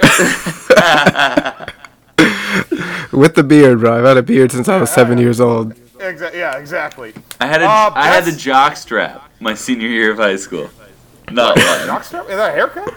With 3.12 3.34
the 3.34 3.42
beard, 3.42 3.80
bro. 3.80 3.98
I've 3.98 4.04
had 4.04 4.16
a 4.16 4.22
beard 4.22 4.52
since 4.52 4.68
I 4.68 4.76
was 4.78 4.90
seven 4.90 5.18
years 5.18 5.40
old. 5.40 5.74
exa- 5.98 6.34
yeah 6.34 6.56
exactly. 6.58 7.12
I 7.40 7.46
had 7.46 7.62
a, 7.62 7.64
Uh, 7.66 7.90
I 7.94 8.06
had 8.08 8.20
the 8.24 8.30
that's- 8.32 8.42
jock 8.42 8.76
strap 8.76 9.30
my 9.40 9.54
senior 9.54 9.88
year 9.88 10.10
of 10.12 10.18
high 10.18 10.36
school. 10.36 10.68
Not 11.30 11.56
lying. 11.58 11.88
Jockstrap? 11.88 12.22
Is 12.30 12.36
that 12.36 12.50
a 12.50 12.52
haircut? 12.52 12.94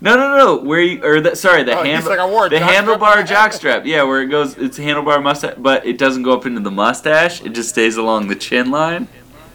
No, 0.00 0.16
no, 0.16 0.36
no. 0.36 0.56
Where 0.62 0.80
you 0.80 1.02
or 1.04 1.20
that? 1.22 1.38
Sorry, 1.38 1.64
the 1.64 1.72
Oh, 1.76 1.82
he's 1.82 1.92
handle, 1.94 2.10
like, 2.10 2.20
I 2.20 2.26
wore 2.26 2.46
a 2.46 2.48
the 2.48 2.58
jock 2.58 2.68
strap 2.70 2.88
on 2.88 3.00
my 3.00 3.06
handlebar 3.08 3.16
head. 3.16 3.26
jock 3.26 3.52
strap. 3.52 3.84
Yeah, 3.84 4.04
where 4.04 4.22
it 4.22 4.26
goes, 4.28 4.56
it's 4.56 4.78
a 4.78 4.82
handlebar 4.82 5.20
mustache, 5.22 5.54
but 5.58 5.84
it 5.84 5.98
doesn't 5.98 6.22
go 6.22 6.32
up 6.32 6.46
into 6.46 6.60
the 6.60 6.70
mustache. 6.70 7.42
It 7.42 7.50
just 7.50 7.70
stays 7.70 7.96
along 7.96 8.28
the 8.28 8.36
chin 8.36 8.70
line. 8.70 9.08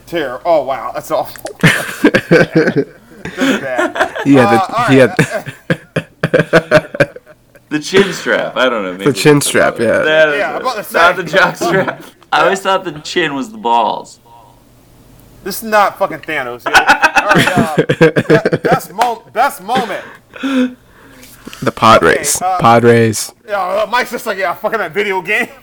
Tear. 0.05 0.41
Oh 0.45 0.63
wow, 0.63 0.91
that's 0.91 1.09
awful. 1.11 1.43
That's 1.61 2.01
bad. 3.37 4.15
He 4.25 4.33
had 4.33 4.47
Uh, 4.47 4.51
the, 4.51 4.75
all 4.75 4.85
he 4.85 5.01
right, 5.01 5.19
had 5.19 5.57
The 7.69 7.79
chin 7.79 8.13
strap. 8.13 8.55
I 8.55 8.69
don't 8.69 8.83
know. 8.99 9.03
the 9.05 9.13
chin 9.13 9.41
strap, 9.41 9.79
yeah. 9.79 9.99
That 9.99 10.29
is 10.29 10.37
Yeah, 10.39 10.55
it. 10.57 10.61
about 10.61 10.83
to 10.85 10.93
not 10.93 11.15
the 11.15 11.23
jock 11.23 11.55
strap. 11.55 12.03
I 12.31 12.43
always 12.43 12.59
thought 12.59 12.83
the 12.83 12.99
chin 12.99 13.33
was 13.33 13.51
the 13.51 13.57
balls. 13.57 14.19
This 15.43 15.57
is 15.57 15.63
not 15.63 15.97
fucking 15.97 16.19
Thanos. 16.19 16.63
Yo. 16.65 16.71
All 16.71 17.29
right, 17.29 18.53
uh, 18.53 18.57
best 18.57 18.93
mo- 18.93 19.23
best 19.33 19.61
moment. 19.61 20.03
The 21.61 21.71
pod 21.71 22.01
race. 22.03 22.41
uh, 22.41 22.57
pod 22.59 22.83
race. 22.83 23.31
Yeah, 23.47 23.59
uh, 23.61 23.87
Mike's 23.89 24.11
just 24.11 24.25
like 24.25 24.37
yeah, 24.37 24.53
fucking 24.53 24.79
that 24.79 24.93
video 24.93 25.21
game. 25.21 25.49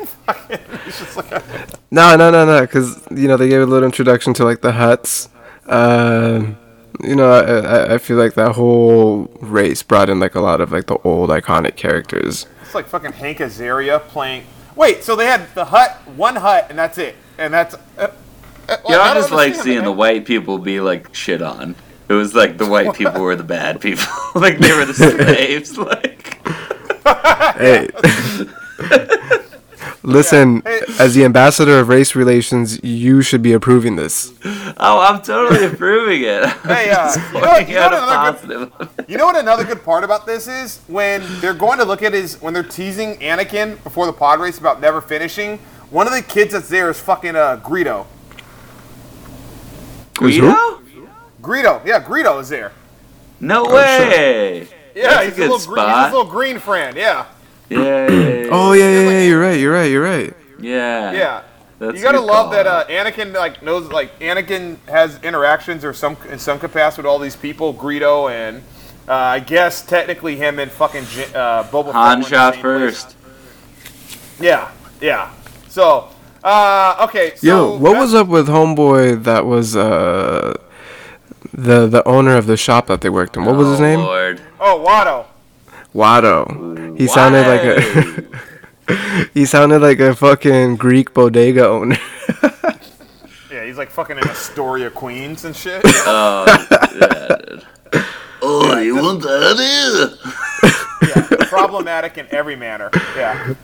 Like 1.17 1.43
No, 1.91 2.17
no, 2.17 2.31
no, 2.31 2.45
no. 2.45 2.61
Because 2.63 3.01
you 3.11 3.29
know 3.29 3.37
they 3.37 3.49
gave 3.49 3.63
a 3.63 3.67
little 3.67 3.85
introduction 3.87 4.35
to 4.35 4.45
like 4.45 4.61
the 4.61 4.73
Hutts. 4.73 5.29
Um, 5.67 6.57
you 7.03 7.15
know, 7.17 7.31
I, 7.31 7.41
I, 7.61 7.95
I 7.95 7.99
feel 7.99 8.17
like 8.17 8.35
that 8.35 8.53
whole 8.57 9.25
race 9.41 9.83
brought 9.83 10.11
in 10.11 10.21
like 10.21 10.35
a 10.35 10.41
lot 10.41 10.61
of 10.61 10.73
like 10.73 10.87
the 10.87 10.99
old 11.05 11.31
iconic 11.31 11.77
characters. 11.77 12.47
it's 12.63 12.75
like 12.75 12.87
fucking 12.87 13.13
Hank 13.13 13.39
Azaria 13.39 14.01
playing. 14.01 14.45
Wait, 14.77 15.03
so 15.05 15.15
they 15.17 15.27
had 15.27 15.53
the 15.55 15.67
Hutt, 15.67 15.97
one 16.17 16.37
Hutt, 16.37 16.67
and 16.71 16.79
that's 16.79 16.99
it, 16.99 17.17
and 17.39 17.53
that's. 17.55 17.75
Uh, 17.99 18.09
uh, 18.71 18.77
Yeah, 18.89 18.97
well, 18.97 19.01
I 19.03 19.15
just 19.15 19.31
like 19.31 19.47
understand, 19.53 19.65
seeing 19.65 19.85
the 19.85 19.93
white 19.93 20.25
people 20.25 20.59
be 20.59 20.81
like 20.81 21.15
shit 21.15 21.43
on. 21.43 21.75
It 22.09 22.15
was 22.15 22.35
like 22.35 22.59
the 22.59 22.67
white 22.69 22.95
people 22.95 23.21
were 23.23 23.37
the 23.37 23.45
bad 23.45 23.81
people. 23.81 24.05
like 24.35 24.59
they 24.59 24.73
were 24.73 24.85
the 24.85 24.95
slaves. 24.95 25.77
Like 25.79 26.39
Hey. 27.57 27.89
Listen, 30.03 30.63
Hey. 30.65 30.81
as 30.99 31.15
the 31.15 31.25
ambassador 31.25 31.79
of 31.79 31.89
race 31.89 32.15
relations, 32.17 32.83
you 32.83 33.21
should 33.23 33.43
be 33.43 33.53
approving 33.53 33.97
this. 33.97 34.33
Oh, 34.79 34.99
I'm 35.01 35.21
totally 35.23 35.67
approving 35.67 36.23
it. 36.23 36.45
Hey, 36.65 36.91
uh, 36.91 37.13
you 37.33 37.33
know 37.35 37.41
what- 37.49 37.69
you 37.69 37.75
know 37.75 37.81
out 37.83 37.93
a 37.93 37.97
what 37.97 38.45
another. 38.45 38.89
You 39.09 39.17
know 39.19 39.27
what 39.27 39.37
another 39.37 39.65
good 39.65 39.85
part 39.85 40.03
about 40.05 40.27
this 40.27 40.49
is 40.49 40.81
when 40.87 41.23
they're 41.41 41.55
going 41.55 41.79
to 41.79 41.85
look 41.85 42.03
at 42.03 42.13
his 42.15 42.41
when 42.41 42.55
they're 42.55 42.63
teasing 42.63 43.17
Anakin 43.19 43.83
before 43.85 44.07
the 44.07 44.13
pod 44.13 44.41
race 44.41 44.59
about 44.59 44.81
never 44.81 45.01
finishing. 45.01 45.59
One 45.91 46.07
of 46.07 46.13
the 46.15 46.23
kids 46.23 46.53
that's 46.55 46.69
there 46.69 46.89
is 46.91 46.99
fucking 47.01 47.37
uh, 47.37 47.61
Greedo. 47.63 48.07
Who's? 50.21 50.39
Guido? 50.39 50.83
Greedo, 51.43 51.85
yeah, 51.87 52.03
Greedo 52.03 52.41
is 52.41 52.49
there. 52.51 52.73
No 53.41 53.65
sure. 53.65 53.75
way. 53.75 54.69
Yeah, 54.95 55.03
That's 55.03 55.17
a 55.17 55.25
he's 55.25 55.33
a, 55.33 55.37
good 55.37 55.51
little 55.51 55.75
green, 55.75 55.87
he's 55.89 55.97
a 55.97 56.17
little 56.17 56.25
green 56.25 56.59
friend. 56.59 56.97
Yeah, 56.97 57.27
Yeah, 57.69 57.79
yeah, 57.79 58.09
yeah. 58.09 58.49
Oh 58.51 58.73
yeah, 58.73 58.91
yeah, 58.91 59.11
yeah. 59.11 59.21
You're 59.23 59.41
right. 59.41 59.59
You're 59.59 59.73
right. 59.73 59.91
You're 59.91 60.03
right. 60.03 60.35
yeah. 60.59 61.13
yeah. 61.13 61.43
That's 61.79 61.97
you 61.97 62.03
gotta 62.03 62.21
love 62.21 62.47
call. 62.47 62.51
that 62.53 62.67
uh, 62.67 62.85
Anakin 62.89 63.33
like 63.33 63.63
knows 63.63 63.91
like 63.91 64.19
Anakin 64.19 64.77
has 64.87 65.19
interactions 65.23 65.83
or 65.83 65.95
some 65.95 66.19
in 66.29 66.39
some 66.39 66.59
capacity 66.59 67.01
with 67.03 67.07
all 67.07 67.19
these 67.19 67.37
people, 67.37 67.73
Greedo 67.73 68.31
and 68.31 68.63
uh, 69.09 69.15
I 69.15 69.41
guess 69.41 69.81
technically 69.81 70.37
him 70.37 70.59
and 70.59 70.71
fucking 70.71 71.05
uh, 71.35 71.65
Boba 71.65 71.87
Fett 71.87 71.95
Han 71.95 72.19
were 72.19 72.29
shot 72.29 72.55
same 72.55 72.63
place. 72.63 73.03
first. 73.03 73.17
Yeah, 74.39 74.71
yeah. 75.01 75.33
So, 75.69 76.11
uh, 76.45 77.07
okay. 77.09 77.33
So 77.37 77.47
Yo, 77.47 77.77
what 77.79 77.97
was 77.97 78.15
up 78.15 78.29
with 78.29 78.49
homeboy 78.49 79.25
that 79.25 79.47
was 79.47 79.77
uh 79.77 80.55
the 81.53 81.87
the 81.87 82.07
owner 82.07 82.37
of 82.37 82.47
the 82.47 82.57
shop 82.57 82.87
that 82.87 83.01
they 83.01 83.11
worked 83.11 83.37
in? 83.37 83.45
What 83.45 83.57
was 83.57 83.69
his 83.69 83.81
Oh, 83.81 83.83
name? 83.83 84.01
Lord. 84.01 84.41
Oh, 84.61 84.85
Watto. 84.87 85.27
Wado. 85.95 86.97
He 86.99 87.07
sounded 87.09 87.47
like 87.47 87.63
a 87.63 89.29
he 89.35 89.45
sounded 89.45 89.81
like 89.83 89.99
a 90.01 90.15
fucking 90.15 90.77
Greek 90.77 91.13
bodega 91.15 91.67
owner. 91.69 91.99
Yeah, 93.53 93.65
he's 93.67 93.77
like 93.79 93.91
fucking 93.91 94.17
in 94.17 94.23
Astoria, 94.29 94.91
Queens 94.91 95.45
and 95.45 95.57
shit. 95.57 95.83
Oh, 95.85 96.45
yeah, 97.01 97.37
dude. 97.49 97.65
Oh, 98.41 98.79
you 98.79 98.95
want 98.95 99.23
that? 99.23 100.17
yeah, 101.03 101.40
problematic 101.51 102.17
in 102.17 102.27
every 102.31 102.57
manner. 102.57 102.91
Yeah. 103.17 103.55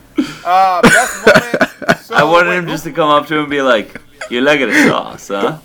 Uh, 0.45 0.81
best 0.81 1.25
moment. 1.25 1.99
So, 2.01 2.15
I 2.21 2.23
wanted 2.23 2.53
him 2.53 2.67
just 2.67 2.83
to 2.83 2.91
come 2.91 3.09
up 3.09 3.27
to 3.27 3.35
him 3.35 3.41
and 3.41 3.49
be 3.49 3.61
like, 3.61 3.99
"You 4.29 4.41
like 4.41 4.59
the 4.59 4.73
sauce, 4.87 5.27
huh? 5.29 5.57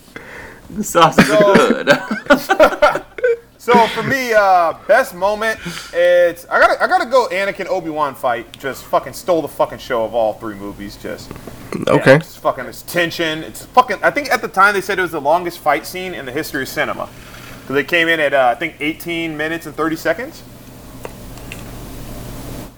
The 0.70 0.84
sauce 0.84 1.18
is 1.18 1.26
So- 1.26 1.54
good." 1.54 3.02
So 3.62 3.86
for 3.94 4.02
me, 4.02 4.32
uh, 4.32 4.72
best 4.88 5.14
moment. 5.14 5.60
It's 5.92 6.48
I 6.48 6.58
gotta 6.58 6.82
I 6.82 6.88
gotta 6.88 7.08
go. 7.08 7.28
Anakin 7.30 7.68
Obi 7.68 7.90
Wan 7.90 8.12
fight 8.16 8.58
just 8.58 8.82
fucking 8.82 9.12
stole 9.12 9.40
the 9.40 9.46
fucking 9.46 9.78
show 9.78 10.04
of 10.04 10.16
all 10.16 10.32
three 10.32 10.56
movies. 10.56 10.96
Just 10.96 11.30
yeah, 11.86 11.92
okay. 11.92 12.16
it's 12.16 12.36
fucking 12.36 12.66
it's 12.66 12.82
tension. 12.82 13.44
It's 13.44 13.64
fucking. 13.66 13.98
I 14.02 14.10
think 14.10 14.32
at 14.32 14.42
the 14.42 14.48
time 14.48 14.74
they 14.74 14.80
said 14.80 14.98
it 14.98 15.02
was 15.02 15.12
the 15.12 15.20
longest 15.20 15.60
fight 15.60 15.86
scene 15.86 16.12
in 16.12 16.26
the 16.26 16.32
history 16.32 16.62
of 16.62 16.68
cinema. 16.70 17.08
Because 17.60 17.74
they 17.74 17.84
came 17.84 18.08
in 18.08 18.18
at 18.18 18.34
uh, 18.34 18.48
I 18.50 18.56
think 18.58 18.80
18 18.80 19.36
minutes 19.36 19.66
and 19.66 19.76
30 19.76 19.94
seconds. 19.94 20.42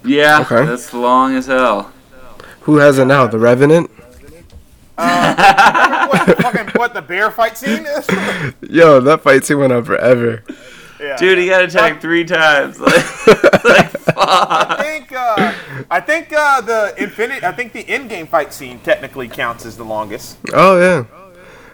Yeah, 0.04 0.40
Okay. 0.40 0.64
that's 0.66 0.92
long 0.92 1.34
as 1.34 1.46
hell. 1.46 1.92
Who 2.62 2.76
has 2.76 2.98
it 2.98 3.06
now? 3.06 3.26
The 3.26 3.38
Revenant? 3.38 3.90
what, 4.96 6.26
the 6.26 6.36
fucking 6.40 6.68
what 6.76 6.94
the 6.94 7.02
bear 7.02 7.30
fight 7.30 7.58
scene 7.58 7.84
is? 7.84 8.06
Yo, 8.70 9.00
that 9.00 9.22
fight 9.22 9.44
scene 9.44 9.58
went 9.58 9.72
on 9.72 9.84
forever. 9.84 10.42
yeah. 11.00 11.16
Dude, 11.16 11.38
he 11.38 11.48
got 11.48 11.62
attacked 11.62 12.00
three 12.00 12.24
times. 12.24 12.78
Like, 13.64 13.64
like 13.64 13.90
fuck. 13.90 14.16
I 14.18 14.76
think 14.82 15.12
uh, 15.12 15.52
I 15.90 16.00
think 16.00 16.32
uh, 16.32 16.60
the 16.60 16.94
infinite. 16.98 17.42
I 17.42 17.50
think 17.52 17.72
the 17.72 17.82
Endgame 17.84 18.28
fight 18.28 18.52
scene 18.52 18.78
technically 18.80 19.26
counts 19.26 19.64
as 19.64 19.76
the 19.78 19.84
longest. 19.84 20.36
Oh 20.52 20.78
yeah. 20.78 21.04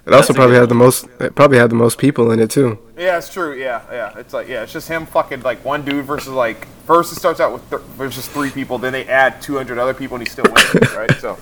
It 0.07 0.15
also 0.15 0.33
probably 0.33 0.57
had 0.57 0.69
the 0.69 0.75
most. 0.75 1.07
It 1.21 1.35
probably 1.35 1.59
had 1.59 1.71
the 1.71 1.75
most 1.77 1.99
people 1.99 2.31
in 2.33 2.41
it 2.41 2.51
too. 2.51 2.79
Yeah, 2.97 3.19
it's 3.19 3.33
true. 3.33 3.55
Yeah, 3.55 3.83
yeah. 3.93 4.19
It's 4.19 4.33
like 4.33 4.49
yeah, 4.49 4.63
it's 4.63 4.73
just 4.73 4.89
him 4.89 5.07
fucking 5.07 5.43
like 5.43 5.65
one 5.65 5.85
dude 5.85 6.05
versus 6.05 6.29
like 6.33 6.67
first 6.87 7.13
it 7.13 7.17
starts 7.17 7.39
out 7.39 7.53
with 7.53 7.69
th- 7.71 7.83
versus 7.97 8.27
three 8.27 8.51
people, 8.51 8.79
then 8.79 8.93
they 8.93 9.07
add 9.07 9.41
200 9.43 9.79
other 9.79 9.95
people 9.95 10.17
and 10.17 10.27
he 10.27 10.31
still 10.31 10.45
wins, 10.53 10.75
right? 10.97 11.13
So 11.21 11.39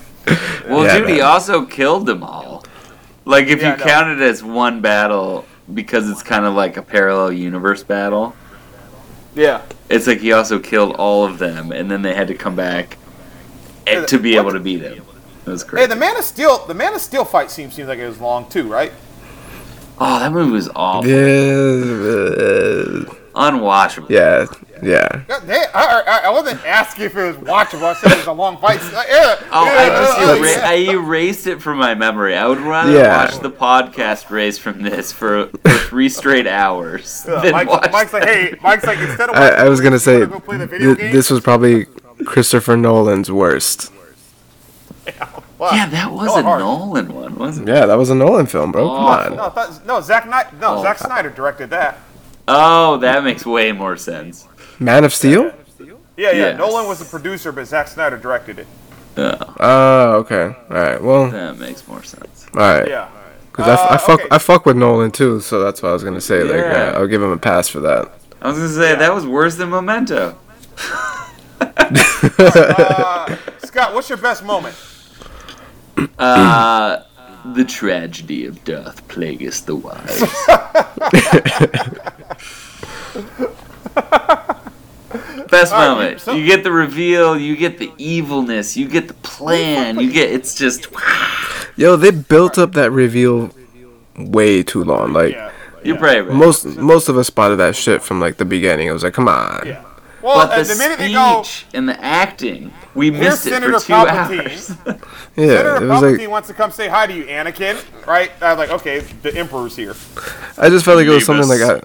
Well, 0.67 0.83
Yeah, 0.85 0.99
dude, 0.99 1.09
he 1.09 1.21
also 1.21 1.65
killed 1.65 2.05
them 2.05 2.21
all. 2.23 2.63
Like, 3.25 3.47
if 3.47 3.61
Yeah, 3.61 3.71
you 3.71 3.77
no. 3.77 3.83
count 3.83 4.09
it 4.09 4.23
as 4.23 4.43
one 4.43 4.81
battle, 4.81 5.45
because 5.73 6.09
it's 6.09 6.21
kind 6.21 6.45
of 6.45 6.53
like 6.53 6.77
a 6.77 6.81
parallel 6.81 7.31
universe 7.31 7.81
battle, 7.83 8.35
yeah, 9.35 9.61
it's 9.89 10.05
like 10.07 10.19
he 10.19 10.31
also 10.33 10.59
killed 10.59 10.95
all 10.97 11.25
of 11.25 11.37
them, 11.39 11.71
and 11.71 11.89
then 11.89 12.01
they 12.01 12.13
had 12.13 12.27
to 12.27 12.35
come 12.35 12.55
back 12.55 12.97
to 14.07 14.19
be 14.19 14.35
able 14.35 14.51
to 14.51 14.59
beat 14.59 14.81
him. 14.81 15.03
That 15.49 15.53
was 15.53 15.79
hey, 15.81 15.85
the 15.87 15.95
Man 15.95 16.15
of 16.17 16.23
Steel, 16.23 16.65
the 16.65 16.73
Man 16.73 16.93
of 16.93 17.01
Steel 17.01 17.25
fight 17.25 17.51
scene 17.51 17.71
seems 17.71 17.87
like 17.87 17.99
it 17.99 18.07
was 18.07 18.19
long 18.21 18.47
too, 18.49 18.67
right? 18.67 18.91
oh, 20.01 20.19
that 20.19 20.31
movie 20.31 20.51
was 20.51 20.69
awful. 20.75 21.09
Yeah. 21.09 21.17
uh, 21.17 23.15
Unwatchable. 23.35 24.09
Yeah. 24.09 24.45
Yeah. 24.81 25.21
God 25.27 25.43
damn, 25.45 25.67
I, 25.73 26.03
I, 26.07 26.17
I 26.25 26.29
wasn't 26.29 26.65
asking 26.65 27.05
if 27.05 27.15
it 27.17 27.23
was 27.23 27.35
watchable. 27.37 27.83
I 27.83 27.93
said 27.95 28.11
it 28.13 28.17
was 28.17 28.27
a 28.27 28.31
long 28.31 28.57
fight. 28.57 28.79
Uh, 28.81 29.03
yeah, 29.09 29.35
Oh, 29.51 29.65
yeah, 29.65 29.71
I 29.77 29.89
just 29.89 30.19
era- 30.19 30.61
yeah. 30.61 30.69
I 30.69 30.93
erased 30.95 31.47
it 31.47 31.61
from 31.61 31.77
my 31.79 31.95
memory. 31.95 32.35
I 32.35 32.47
would 32.47 32.59
rather 32.59 32.91
Yeah. 32.91 33.25
watch 33.25 33.39
the 33.39 33.51
podcast 33.51 34.29
race 34.29 34.57
from 34.57 34.81
this 34.81 35.11
for, 35.11 35.47
for 35.47 35.69
three 35.89 36.07
straight 36.09 36.47
hours 36.47 37.25
Yeah, 37.27 37.41
than 37.41 37.51
Mike's, 37.51 37.69
watch 37.69 37.91
Mike's 37.91 38.13
like, 38.13 38.23
hey, 38.23 38.55
Mike's 38.61 38.85
like, 38.85 38.99
instead 38.99 39.29
of 39.29 39.35
I, 39.35 39.49
I 39.49 39.69
was 39.69 39.79
gonna 39.81 39.99
say 39.99 40.25
go 40.25 40.39
play 40.39 40.57
the 40.57 40.65
video 40.67 40.95
th- 40.95 40.97
game? 40.97 41.11
this 41.13 41.29
was 41.29 41.39
probably 41.41 41.85
Christopher 42.25 42.75
Nolan's 42.77 43.29
worst. 43.31 43.91
Wow. 45.59 45.71
Yeah, 45.73 45.87
that 45.89 46.11
was 46.11 46.27
Go 46.29 46.39
a 46.39 46.41
hard. 46.41 46.61
Nolan 46.61 47.13
one, 47.13 47.35
wasn't 47.35 47.67
it? 47.69 47.73
Yeah, 47.75 47.85
that 47.85 47.95
was 47.97 48.09
a 48.09 48.15
Nolan 48.15 48.45
film, 48.47 48.71
bro. 48.71 48.87
Come 48.87 48.95
on. 48.95 49.35
No, 49.35 49.53
I 49.55 49.77
no, 49.85 49.99
Zack 50.01 50.23
Snyder, 50.23 50.49
no, 50.59 50.77
Oh. 50.77 50.81
Zack 50.83 50.97
Snyder 50.97 51.29
directed 51.29 51.69
that. 51.71 51.97
Oh, 52.47 52.97
that 52.97 53.23
makes 53.23 53.45
way 53.45 53.71
more 53.73 53.97
sense. 53.97 54.47
Man 54.79 55.03
of 55.03 55.13
Steel? 55.13 55.53
Yeah, 55.79 55.91
yeah. 56.15 56.31
Yes. 56.31 56.57
Nolan 56.57 56.87
was 56.87 56.99
the 56.99 57.05
producer, 57.05 57.51
but 57.51 57.65
Zack 57.67 57.87
Snyder 57.89 58.17
directed 58.17 58.59
it. 58.59 58.67
Oh, 59.17 59.55
Oh, 59.59 60.11
okay. 60.19 60.55
All 60.69 60.77
right. 60.77 61.03
Well, 61.03 61.29
that 61.29 61.57
makes 61.59 61.85
more 61.87 62.03
sense. 62.03 62.45
All 62.53 62.61
right. 62.61 62.87
Yeah. 62.87 63.09
Because 63.51 63.67
I, 63.67 63.73
f- 63.73 63.91
I 63.91 63.95
Uh, 63.95 63.97
fuck 63.97 64.19
okay. 64.21 64.27
I 64.31 64.37
fuck 64.37 64.65
with 64.65 64.77
Nolan 64.77 65.11
too, 65.11 65.41
so 65.41 65.59
that's 65.61 65.81
what 65.83 65.89
I 65.89 65.93
was 65.93 66.03
gonna 66.05 66.21
say. 66.21 66.43
Like, 66.43 66.53
Yeah. 66.55 66.93
uh, 66.95 66.99
I'll 66.99 67.07
give 67.07 67.21
him 67.21 67.31
a 67.31 67.37
pass 67.37 67.67
for 67.67 67.81
that. 67.81 68.09
I 68.41 68.47
was 68.49 68.57
gonna 68.57 68.69
say 68.69 68.95
that 68.95 69.13
was 69.13 69.25
worse 69.27 69.55
than 69.55 69.69
Memento. 69.71 70.37
Uh, 71.61 73.35
Scott, 73.63 73.93
what's 73.93 74.09
your 74.09 74.17
best 74.17 74.43
moment? 74.43 74.75
Uh, 76.19 77.03
the 77.53 77.63
tragedy 77.65 78.45
of 78.45 78.63
Darth 78.65 79.07
Plagueis 79.07 79.65
the 79.65 79.75
wise. 79.75 80.19
Best 85.49 85.73
All 85.73 85.79
right, 85.79 85.87
moment. 85.89 86.13
you- 86.13 86.19
so- 86.19 86.33
you 86.35 86.45
get 86.45 86.63
the 86.63 86.71
reveal. 86.71 87.35
You 87.37 87.55
get 87.55 87.79
the 87.79 87.91
evilness. 87.97 88.77
You 88.77 88.87
get 88.87 89.07
the 89.07 89.15
plan. 89.15 89.99
You 89.99 90.11
get. 90.11 90.29
It's 90.31 90.53
just. 90.53 90.87
Yo, 91.75 91.95
they 91.95 92.11
built 92.11 92.57
up 92.59 92.73
that 92.73 92.91
reveal 92.91 93.49
way 94.15 94.61
too 94.61 94.83
long. 94.83 95.13
Like 95.13 95.33
Yeah. 95.33 95.51
You're 95.83 95.97
brave. 95.97 96.27
right? 96.27 96.35
most 96.35 96.65
most 96.77 97.07
of 97.09 97.17
us 97.17 97.27
spotted 97.27 97.55
that 97.55 97.75
shit 97.75 98.03
from 98.03 98.19
like 98.19 98.37
the 98.37 98.45
beginning. 98.45 98.87
It 98.87 98.91
was 98.91 99.03
like, 99.03 99.13
come 99.13 99.27
on. 99.29 99.63
Yeah. 99.65 99.81
Well, 100.21 100.47
But 100.47 100.51
uh, 100.51 100.63
the, 100.63 100.73
the, 100.73 100.75
minute 100.79 100.99
they 100.99 101.11
go, 101.13 101.43
speech 101.43 101.65
and 101.73 101.87
the 101.87 101.99
acting, 102.03 102.73
we 102.95 103.09
missed 103.11 103.45
it 103.47 103.51
Senator 103.51 103.79
for 103.79 103.85
two 103.87 103.93
Palpatine. 103.93 104.45
hours. 104.85 104.99
Yeah, 105.35 105.45
Senator 105.47 105.75
it 105.85 105.87
was 105.87 106.01
Palpatine 106.01 106.19
like 106.19 106.29
wants 106.29 106.47
to 106.49 106.53
come 106.53 106.71
say 106.71 106.87
hi 106.89 107.07
to 107.07 107.13
you, 107.13 107.23
Anakin. 107.25 108.05
Right? 108.05 108.31
I'm 108.41 108.57
like, 108.57 108.71
okay, 108.71 108.99
the 109.21 109.33
Emperor's 109.35 109.75
here. 109.75 109.95
I 110.57 110.69
just 110.69 110.83
felt 110.83 110.97
like 110.97 111.07
it 111.07 111.11
was 111.11 111.25
something 111.25 111.47
like 111.47 111.59
Leave 111.61 111.83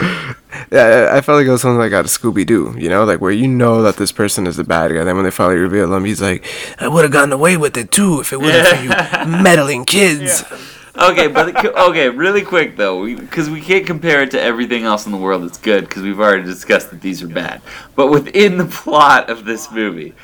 I, 0.00 0.34
yeah, 0.70 0.82
I- 1.12 1.16
I 1.16 1.20
felt 1.20 1.38
like 1.38 1.46
it 1.46 1.50
was 1.50 1.62
something 1.62 1.78
like 1.78 1.92
out 1.92 2.04
of 2.04 2.10
Scooby 2.10 2.46
Doo. 2.46 2.74
You 2.78 2.88
know, 2.88 3.04
like 3.04 3.20
where 3.20 3.32
you 3.32 3.48
know 3.48 3.82
that 3.82 3.96
this 3.96 4.12
person 4.12 4.46
is 4.46 4.56
the 4.56 4.64
bad 4.64 4.92
guy. 4.92 5.02
Then 5.04 5.16
when 5.16 5.24
they 5.24 5.30
finally 5.30 5.56
reveal 5.58 5.92
him, 5.92 6.04
he's 6.04 6.22
like, 6.22 6.44
I 6.78 6.88
would 6.88 7.04
have 7.04 7.12
gotten 7.12 7.32
away 7.32 7.56
with 7.56 7.76
it 7.76 7.90
too 7.90 8.20
if 8.20 8.32
it 8.32 8.40
wasn't 8.40 8.68
for 8.68 8.82
you 8.84 9.42
meddling 9.42 9.84
kids. 9.84 10.44
okay, 10.98 11.28
but 11.28 11.64
okay, 11.64 12.08
really 12.08 12.42
quick 12.42 12.76
though, 12.76 13.04
because 13.04 13.48
we, 13.48 13.60
can't 13.60 13.86
compare 13.86 14.22
it 14.22 14.30
to 14.32 14.40
everything 14.40 14.84
else 14.84 15.06
in 15.06 15.12
the 15.12 15.18
world 15.18 15.42
that's 15.42 15.58
good, 15.58 15.88
because 15.88 16.02
we've 16.02 16.20
already 16.20 16.44
discussed 16.44 16.90
that 16.90 17.00
these 17.00 17.22
are 17.22 17.28
bad. 17.28 17.60
But 17.94 18.08
within 18.08 18.58
the 18.58 18.66
plot 18.66 19.30
of 19.30 19.44
this 19.44 19.70
movie, 19.70 20.14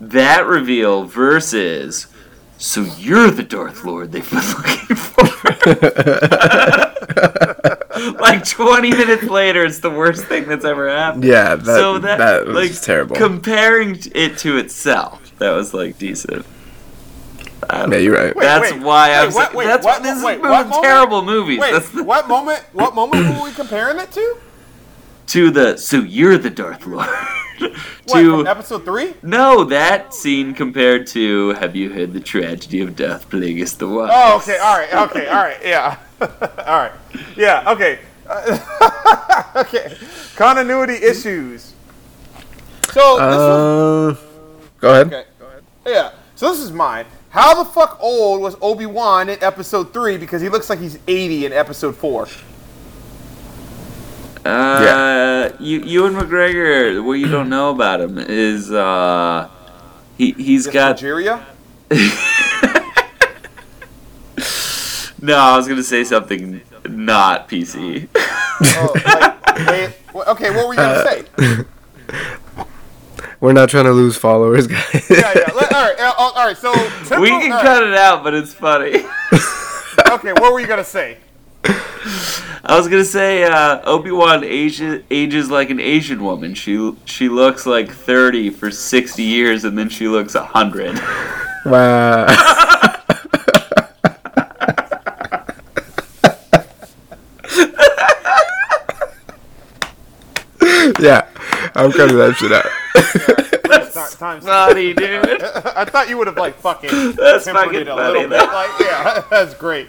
that 0.00 0.46
reveal 0.46 1.04
versus, 1.04 2.08
so 2.58 2.82
you're 2.98 3.30
the 3.30 3.42
Darth 3.42 3.84
Lord 3.84 4.12
they've 4.12 4.28
been 4.28 4.38
looking 4.56 4.96
for. 4.96 5.24
like 8.20 8.46
20 8.46 8.90
minutes 8.90 9.24
later, 9.24 9.64
it's 9.64 9.80
the 9.80 9.90
worst 9.90 10.26
thing 10.26 10.48
that's 10.48 10.64
ever 10.64 10.88
happened. 10.88 11.24
Yeah, 11.24 11.56
that 11.56 11.64
so 11.64 11.98
that, 11.98 12.18
that 12.18 12.46
was 12.46 12.54
like 12.54 12.80
terrible. 12.82 13.16
Comparing 13.16 13.98
it 14.14 14.38
to 14.38 14.58
itself, 14.58 15.36
that 15.38 15.50
was 15.50 15.74
like 15.74 15.98
decent. 15.98 16.46
I 17.70 17.86
yeah, 17.86 17.96
you're 17.96 18.14
right. 18.14 18.34
Wait, 18.36 18.44
that's 18.44 18.72
wait, 18.72 18.82
why 18.82 19.12
I'm. 19.14 19.32
what- 19.32 19.54
wait, 19.54 19.66
that's 19.66 19.84
what- 19.84 20.00
why 20.00 20.12
this 20.12 20.22
wait, 20.24 20.36
is 20.36 20.42
what 20.42 20.66
moment? 20.68 20.82
terrible 20.84 21.22
movies. 21.22 21.58
Wait, 21.60 21.72
that's 21.72 21.88
the, 21.90 22.02
what 22.04 22.28
moment? 22.28 22.62
What 22.72 22.94
moment 22.94 23.36
were 23.38 23.44
we 23.44 23.52
comparing 23.52 23.98
it 23.98 24.10
to? 24.12 24.36
to 25.26 25.50
the 25.50 25.76
so 25.76 25.98
you're 25.98 26.36
the 26.38 26.50
Darth 26.50 26.86
Lord. 26.86 27.08
What, 28.06 28.20
to 28.20 28.30
from 28.38 28.46
episode 28.48 28.84
three? 28.84 29.14
no, 29.22 29.62
that 29.64 30.12
scene 30.12 30.54
compared 30.54 31.06
to 31.08 31.50
Have 31.54 31.76
you 31.76 31.88
heard 31.88 32.12
the 32.12 32.18
tragedy 32.20 32.80
of 32.80 32.96
Darth 32.96 33.30
Plagueis 33.30 33.78
the 33.78 33.86
wise? 33.88 34.10
Oh, 34.12 34.36
okay, 34.38 34.58
all 34.58 34.76
right, 34.76 34.92
okay, 35.08 35.28
all 35.28 35.42
right, 35.44 35.56
yeah, 35.64 35.96
all 36.20 36.78
right, 36.80 36.92
yeah, 37.36 37.70
okay, 37.72 38.00
okay. 39.56 39.96
Continuity 40.36 40.94
issues. 40.94 41.72
So 42.92 42.92
this 42.92 43.36
was, 43.38 44.16
Uh, 44.16 44.20
go 44.80 44.90
ahead. 44.90 45.06
okay, 45.06 45.24
yeah. 45.86 46.10
So 46.34 46.50
this 46.50 46.58
is 46.60 46.72
mine. 46.72 47.06
How 47.34 47.60
the 47.60 47.68
fuck 47.68 47.98
old 48.00 48.40
was 48.40 48.54
Obi 48.62 48.86
Wan 48.86 49.28
in 49.28 49.42
episode 49.42 49.92
three? 49.92 50.18
Because 50.18 50.40
he 50.40 50.48
looks 50.48 50.70
like 50.70 50.78
he's 50.78 51.00
eighty 51.08 51.44
in 51.44 51.52
episode 51.52 51.96
four. 51.96 52.28
Uh, 54.44 55.50
you 55.58 55.80
Ewan 55.80 56.14
McGregor. 56.14 57.04
What 57.04 57.14
you 57.14 57.26
don't 57.26 57.48
know 57.48 57.70
about 57.70 58.00
him 58.00 58.18
is 58.18 58.70
uh, 58.70 59.50
he 60.16 60.30
he's 60.30 60.66
Just 60.66 60.74
got 60.74 60.90
Nigeria. 60.90 61.44
no. 65.20 65.36
I 65.36 65.56
was 65.56 65.66
gonna 65.66 65.82
say 65.82 66.04
something 66.04 66.60
not 66.88 67.48
PC. 67.48 68.06
Oh, 68.14 68.92
like, 69.56 69.96
wait, 70.14 70.28
okay, 70.28 70.50
what 70.50 70.68
were 70.68 70.74
you 70.74 70.78
gonna 70.78 71.02
say? 71.02 71.24
We're 73.44 73.52
not 73.52 73.68
trying 73.68 73.84
to 73.84 73.92
lose 73.92 74.16
followers, 74.16 74.66
guys. 74.66 75.10
Yeah, 75.10 75.30
yeah. 75.36 75.52
Let, 75.54 75.70
all 75.74 75.84
right, 75.84 76.00
uh, 76.00 76.14
all 76.16 76.32
right. 76.34 76.56
So 76.56 76.72
typical, 76.72 77.20
we 77.20 77.28
can 77.28 77.52
all 77.52 77.58
right, 77.58 77.62
cut 77.62 77.82
it 77.82 77.92
out, 77.92 78.24
but 78.24 78.32
it's 78.32 78.54
funny. 78.54 79.04
Okay, 80.10 80.32
what 80.32 80.52
were 80.52 80.60
you 80.60 80.66
gonna 80.66 80.84
say? 80.84 81.18
I 81.64 82.76
was 82.76 82.88
gonna 82.88 83.04
say 83.04 83.44
uh, 83.44 83.80
Obi 83.82 84.10
Wan 84.10 84.44
ages, 84.44 85.04
ages 85.10 85.50
like 85.50 85.70
an 85.70 85.78
Asian 85.78 86.22
woman. 86.22 86.54
She 86.54 86.94
she 87.04 87.28
looks 87.28 87.66
like 87.66 87.90
thirty 87.90 88.48
for 88.50 88.70
sixty 88.70 89.24
years, 89.24 89.64
and 89.64 89.76
then 89.76 89.88
she 89.88 90.08
looks 90.08 90.34
hundred. 90.34 90.98
wow. 91.66 92.26
yeah, 101.00 101.26
I'm 101.74 101.92
cutting 101.92 102.16
that 102.16 102.36
shit 102.38 102.52
out. 102.52 102.66
Ti- 102.94 104.16
times- 104.18 104.44
Funny, 104.44 104.92
dude. 104.94 105.42
I 105.42 105.84
thought 105.84 106.08
you 106.08 106.18
would 106.18 106.26
have 106.26 106.36
like 106.36 106.56
fucking 106.56 107.12
That's 107.12 107.44
tempered 107.44 107.64
fucking 107.64 107.80
it 107.82 107.88
a 107.88 107.94
funny, 107.94 108.12
little 108.26 108.28
bit. 108.30 108.38
Like, 108.52 108.70
yeah, 108.80 109.24
that's 109.30 109.54
great. 109.54 109.88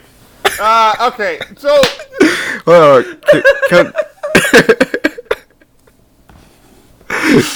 Uh, 0.60 1.10
okay, 1.12 1.38
so 1.56 1.80
Hold 2.66 3.06
on, 3.06 3.20
c- 3.30 3.42
count. 3.68 3.94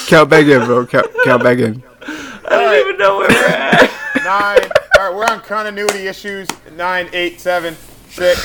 count 0.08 0.30
back 0.30 0.46
in, 0.46 0.64
bro. 0.66 0.86
Count, 0.86 1.06
count 1.24 1.42
back 1.42 1.58
in. 1.58 1.82
I 2.02 2.48
don't 2.50 2.74
even 2.80 2.98
know 2.98 3.18
where 3.18 3.28
we're 3.28 3.46
at. 3.46 3.90
nine. 4.24 4.70
All 4.98 5.08
right, 5.10 5.14
we're 5.16 5.24
on 5.26 5.40
continuity 5.40 6.06
issues. 6.08 6.48
Nine, 6.72 7.08
eight, 7.12 7.40
seven, 7.40 7.74
six, 8.08 8.40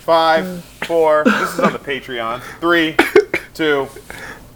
five, 0.00 0.62
four. 0.86 1.22
This 1.24 1.54
is 1.54 1.60
on 1.60 1.72
the 1.72 1.78
Patreon. 1.78 2.40
Three, 2.60 2.96
two, 3.54 3.88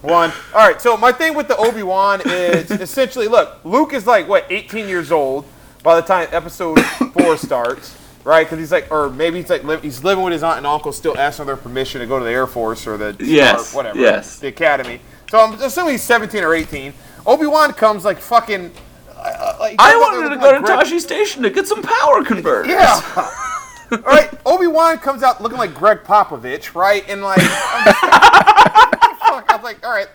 one. 0.01 0.31
All 0.53 0.67
right. 0.67 0.81
So 0.81 0.95
my 0.97 1.11
thing 1.11 1.33
with 1.35 1.47
the 1.47 1.57
Obi 1.57 1.83
Wan 1.83 2.21
is 2.25 2.71
essentially, 2.71 3.27
look, 3.27 3.59
Luke 3.63 3.93
is 3.93 4.05
like 4.07 4.27
what, 4.27 4.45
18 4.49 4.87
years 4.87 5.11
old 5.11 5.45
by 5.83 5.95
the 5.95 6.01
time 6.05 6.27
episode 6.31 6.79
four 7.13 7.37
starts, 7.37 7.97
right? 8.23 8.45
Because 8.45 8.59
he's 8.59 8.71
like, 8.71 8.91
or 8.91 9.09
maybe 9.09 9.41
he's 9.41 9.49
like, 9.49 9.63
li- 9.63 9.79
he's 9.81 10.03
living 10.03 10.23
with 10.23 10.33
his 10.33 10.43
aunt 10.43 10.57
and 10.57 10.67
uncle, 10.67 10.91
still 10.91 11.17
asking 11.17 11.43
for 11.43 11.47
their 11.47 11.57
permission 11.57 12.01
to 12.01 12.07
go 12.07 12.19
to 12.19 12.25
the 12.25 12.31
Air 12.31 12.47
Force 12.47 12.85
or 12.87 12.97
the 12.97 13.15
Yes, 13.19 13.73
or 13.73 13.77
whatever, 13.77 13.99
yes. 13.99 14.39
the 14.39 14.47
academy. 14.47 14.99
So 15.29 15.39
I'm 15.39 15.53
assuming 15.61 15.91
he's 15.93 16.03
17 16.03 16.43
or 16.43 16.53
18. 16.53 16.93
Obi 17.25 17.45
Wan 17.45 17.73
comes 17.73 18.03
like 18.05 18.17
fucking. 18.19 18.71
Uh, 19.15 19.57
like, 19.59 19.75
I 19.79 19.95
wanted 19.97 20.29
to 20.29 20.35
go 20.37 20.51
to 20.53 20.59
like 20.65 20.85
Tosche 20.87 20.99
Station 21.01 21.43
to 21.43 21.49
get 21.49 21.67
some 21.67 21.81
power 21.83 22.23
converters. 22.23 22.71
yeah. 22.71 22.99
All 23.91 23.97
right, 23.97 24.29
Obi 24.45 24.67
Wan 24.67 24.99
comes 24.99 25.23
out 25.23 25.41
looking 25.41 25.57
like 25.57 25.73
Gregg 25.73 26.03
Popovich, 26.03 26.75
right? 26.75 27.03
And 27.09 27.21
like, 27.23 27.39
I'm 27.41 27.85
just 27.85 28.03
like, 28.03 29.19
fuck? 29.19 29.45
I'm 29.49 29.63
like, 29.63 29.83
all 29.85 29.91
right. 29.91 30.07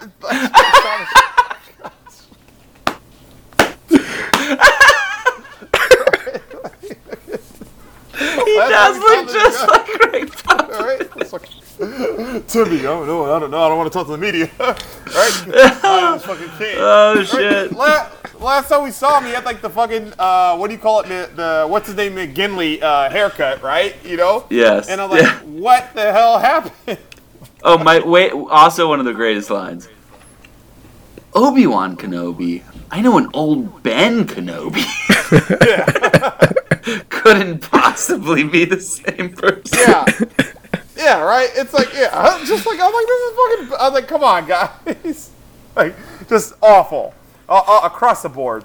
he 8.45 8.57
does 8.57 8.99
look 8.99 9.29
just 9.33 9.69
like 9.69 9.87
Gregg 9.87 10.33
Pop. 10.45 10.69
All 10.73 10.85
right. 10.85 11.64
Timmy, 12.47 12.79
I 12.79 12.83
don't 12.83 13.07
know. 13.07 13.35
I 13.35 13.39
don't 13.41 13.51
know. 13.51 13.63
I 13.65 13.69
don't 13.69 13.79
want 13.79 13.93
to 13.93 13.99
talk 13.99 14.07
to 14.07 14.13
the 14.13 14.19
media. 14.19 14.49
right? 14.59 14.77
I 15.85 16.19
fucking 16.19 16.49
king. 16.59 16.77
Oh 16.79 17.15
Right? 17.17 17.27
shit. 17.27 17.73
La- 17.73 18.09
last 18.39 18.69
time 18.69 18.85
we 18.85 18.93
saw 18.93 19.19
him, 19.19 19.25
he 19.27 19.33
had 19.33 19.45
like 19.45 19.61
the 19.61 19.71
fucking 19.71 20.13
uh, 20.19 20.57
what 20.57 20.69
do 20.69 20.75
you 20.75 20.81
call 20.81 21.01
it? 21.01 21.09
The, 21.09 21.31
the 21.35 21.67
what's 21.69 21.89
his 21.89 21.97
name? 21.97 22.15
McGinley 22.15 22.81
uh, 22.81 23.11
haircut, 23.11 23.61
right? 23.63 23.97
You 24.05 24.17
know? 24.17 24.47
Yes. 24.51 24.89
And 24.89 25.01
I'm 25.01 25.11
like, 25.11 25.23
Yeah. 25.23 25.41
what 25.41 25.93
the 25.95 26.13
hell 26.13 26.39
happened? 26.39 26.99
Oh 27.65 27.79
my! 27.79 27.99
Wait. 28.01 28.31
Also, 28.33 28.89
one 28.89 29.01
of 29.01 29.07
the 29.07 29.15
greatest 29.15 29.51
lines. 29.51 29.89
Obi 31.35 31.67
Wan 31.67 31.97
Kenobi. 31.97 32.63
I 32.91 33.01
know 33.01 33.19
an 33.19 33.29
old 33.35 33.83
Ben 33.83 34.27
Kenobi. 34.27 34.85
Couldn't 37.09 37.59
possibly 37.61 38.45
be 38.45 38.65
the 38.65 38.81
same 38.81 39.31
person. 39.33 39.79
Yeah. 39.79 40.05
Yeah, 40.97 41.21
right. 41.23 41.51
It's 41.55 41.73
like 41.73 41.93
yeah, 41.95 42.11
I'm 42.13 42.45
just 42.47 42.67
like 42.67 42.79
I'm 42.81 42.93
like 42.93 43.07
this 43.07 43.21
is 43.21 43.37
fucking. 43.37 43.81
I 43.81 43.85
was 43.89 43.93
like, 43.95 44.09
come 44.09 44.25
on, 44.25 44.47
guys, 44.47 45.31
like 45.77 45.95
just 46.29 46.55
awful 46.63 47.15
uh, 47.49 47.63
uh, 47.67 47.81
across 47.85 48.23
the 48.23 48.29
board. 48.29 48.65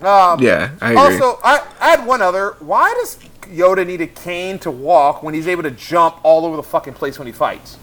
Um, 0.00 0.40
Yeah, 0.40 0.72
I 0.82 0.92
agree. 0.92 0.96
Also, 0.96 1.40
I, 1.42 1.66
I 1.80 1.90
had 1.90 2.06
one 2.06 2.20
other. 2.20 2.56
Why 2.60 2.92
does 3.00 3.16
Yoda 3.42 3.86
need 3.86 4.00
a 4.00 4.06
cane 4.06 4.58
to 4.60 4.70
walk 4.70 5.22
when 5.22 5.32
he's 5.34 5.48
able 5.48 5.62
to 5.62 5.70
jump 5.70 6.16
all 6.22 6.44
over 6.44 6.56
the 6.56 6.62
fucking 6.62 6.94
place 6.94 7.18
when 7.18 7.26
he 7.26 7.32
fights? 7.32 7.78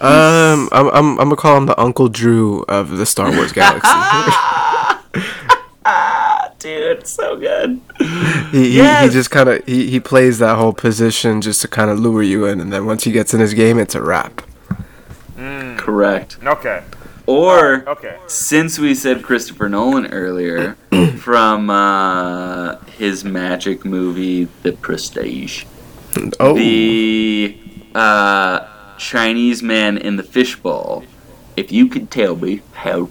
Um, 0.00 0.68
I'm, 0.72 0.88
I'm, 0.88 1.10
I'm 1.10 1.16
gonna 1.16 1.36
call 1.36 1.56
him 1.56 1.66
the 1.66 1.80
Uncle 1.80 2.08
Drew 2.08 2.62
of 2.62 2.90
the 2.90 3.06
Star 3.06 3.30
Wars 3.30 3.52
galaxy. 3.54 3.88
Dude, 6.62 6.98
it's 6.98 7.10
so 7.10 7.36
good. 7.36 7.80
he, 8.52 8.70
he, 8.70 8.76
Yes. 8.76 9.04
he 9.06 9.10
just 9.10 9.30
kind 9.30 9.48
of 9.48 9.64
he, 9.66 9.90
he 9.90 10.00
plays 10.00 10.38
that 10.38 10.56
whole 10.56 10.72
position 10.72 11.40
just 11.40 11.60
to 11.62 11.68
kind 11.68 11.90
of 11.90 11.98
lure 11.98 12.22
you 12.22 12.46
in, 12.46 12.60
and 12.60 12.72
then 12.72 12.86
once 12.86 13.04
he 13.04 13.12
gets 13.12 13.34
in 13.34 13.40
his 13.40 13.54
game, 13.54 13.78
it's 13.78 13.94
a 13.94 14.02
wrap. 14.02 14.42
Correct. 15.76 16.38
Okay. 16.44 16.82
Or 17.26 17.84
Okay. 17.88 18.16
since 18.26 18.78
we 18.78 18.94
said 18.94 19.22
Christopher 19.22 19.68
Nolan 19.68 20.06
earlier, 20.12 20.76
from 21.18 21.70
uh, 21.70 22.76
his 22.98 23.24
magic 23.24 23.84
movie, 23.84 24.48
The 24.62 24.72
Prestige, 24.72 25.64
Oh, 26.38 26.54
the 26.54 27.56
uh, 27.94 28.96
Chinese 28.98 29.62
man 29.62 29.96
in 29.96 30.16
the 30.16 30.22
fishbowl. 30.22 31.04
If 31.56 31.72
you 31.72 31.86
could 31.88 32.10
tell 32.10 32.36
me 32.36 32.60
how 32.72 33.08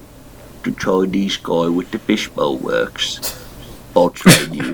the 0.63 0.71
Chinese 0.71 1.37
guy 1.37 1.67
with 1.69 1.91
the 1.91 1.99
fishbowl 1.99 2.57
works, 2.57 3.19
I'll 3.95 4.09
train 4.09 4.53
you. 4.53 4.73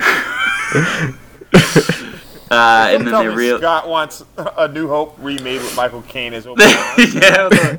uh, 2.50 2.88
and 2.92 3.06
then 3.08 3.14
they 3.14 3.28
me 3.28 3.34
real 3.36 3.58
Scott 3.58 3.88
wants 3.90 4.24
a 4.38 4.68
New 4.68 4.88
Hope 4.88 5.16
remade 5.20 5.62
with 5.62 5.76
Michael 5.76 6.02
Caine 6.04 6.34
as 6.34 6.46
Obi-Wan. 6.48 6.74
yeah, 7.14 7.78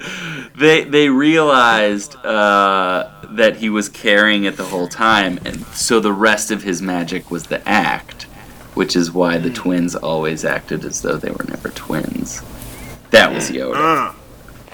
they 0.56 0.84
they 0.84 1.08
realized 1.08 2.16
uh, 2.16 3.08
that 3.30 3.56
he 3.56 3.70
was 3.70 3.88
carrying 3.88 4.44
it 4.44 4.56
the 4.56 4.64
whole 4.64 4.88
time, 4.88 5.38
and 5.44 5.64
so 5.66 6.00
the 6.00 6.12
rest 6.12 6.50
of 6.50 6.62
his 6.62 6.82
magic 6.82 7.30
was 7.30 7.44
the 7.44 7.66
act, 7.68 8.24
which 8.74 8.94
is 8.96 9.10
why 9.12 9.38
the 9.38 9.50
twins 9.50 9.94
always 9.94 10.44
acted 10.44 10.84
as 10.84 11.02
though 11.02 11.16
they 11.16 11.30
were 11.30 11.44
never 11.48 11.70
twins. 11.70 12.42
That 13.10 13.32
was 13.32 13.50
Yoda. 13.50 14.10
Uh, 14.10 14.14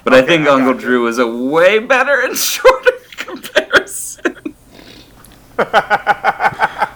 But 0.02 0.14
I 0.14 0.22
think 0.22 0.46
I 0.48 0.50
Uncle 0.54 0.74
you. 0.74 0.80
Drew 0.80 1.04
was 1.04 1.18
a 1.18 1.26
way 1.26 1.78
better 1.78 2.20
and 2.20 2.36
shorter 2.52 2.90
comparison. 3.16 4.53
uh, 5.58 6.86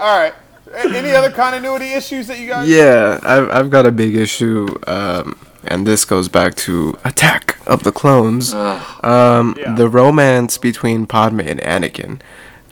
all 0.00 0.18
right. 0.18 0.32
Any 0.74 1.10
other 1.12 1.30
continuity 1.30 1.92
issues 1.92 2.26
that 2.28 2.38
you 2.38 2.48
guys? 2.48 2.68
yeah, 2.68 3.18
I've 3.22 3.50
I've 3.50 3.70
got 3.70 3.84
a 3.86 3.92
big 3.92 4.16
issue, 4.16 4.68
um, 4.86 5.36
and 5.64 5.86
this 5.86 6.04
goes 6.06 6.28
back 6.28 6.54
to 6.66 6.96
Attack 7.04 7.58
of 7.66 7.82
the 7.82 7.92
Clones. 7.92 8.54
Um, 8.54 9.54
Yeah. 9.58 9.74
the 9.74 9.88
romance 9.88 10.56
between 10.58 11.06
Padme 11.06 11.40
and 11.40 11.60
Anakin. 11.60 12.20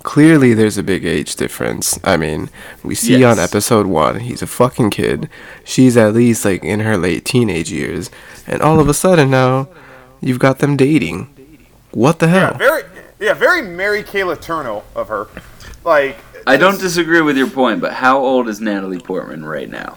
Clearly, 0.02 0.55
there's 0.55 0.78
a 0.78 0.82
big 0.82 1.05
age 1.05 1.36
difference. 1.36 1.98
I 2.02 2.16
mean, 2.16 2.48
we 2.82 2.94
see 2.94 3.19
Yes. 3.19 3.36
on 3.36 3.44
episode 3.44 3.86
one, 3.86 4.20
he's 4.20 4.40
a 4.40 4.47
fucking 4.47 4.89
kid. 4.90 5.28
She's 5.62 5.94
at 5.98 6.15
least 6.15 6.47
like 6.47 6.65
in 6.65 6.81
her 6.81 6.97
late 6.97 7.27
teenage 7.27 7.70
years, 7.70 8.09
and 8.47 8.62
all 8.62 8.81
of 8.81 8.89
a 8.89 8.94
sudden 8.94 9.31
now, 9.31 9.69
you've 10.23 10.39
got 10.39 10.61
them 10.61 10.74
dating. 10.78 11.28
What 11.90 12.19
the 12.19 12.28
hell? 12.28 12.57
Yeah, 12.59 12.66
hell? 12.66 12.81
very. 12.81 12.82
Yeah, 13.21 13.35
very 13.35 13.63
Mary 13.63 14.03
Kay 14.03 14.21
Letourneau 14.23 14.83
of 14.95 15.09
her. 15.09 15.29
Like. 15.85 16.19
I 16.47 16.57
don't 16.57 16.81
disagree 16.81 17.21
with 17.21 17.37
your 17.37 17.51
point, 17.51 17.81
but 17.83 17.93
how 17.93 18.19
old 18.19 18.49
is 18.49 18.61
Natalie 18.61 18.99
Portman 18.99 19.45
right 19.45 19.69
now? 19.69 19.97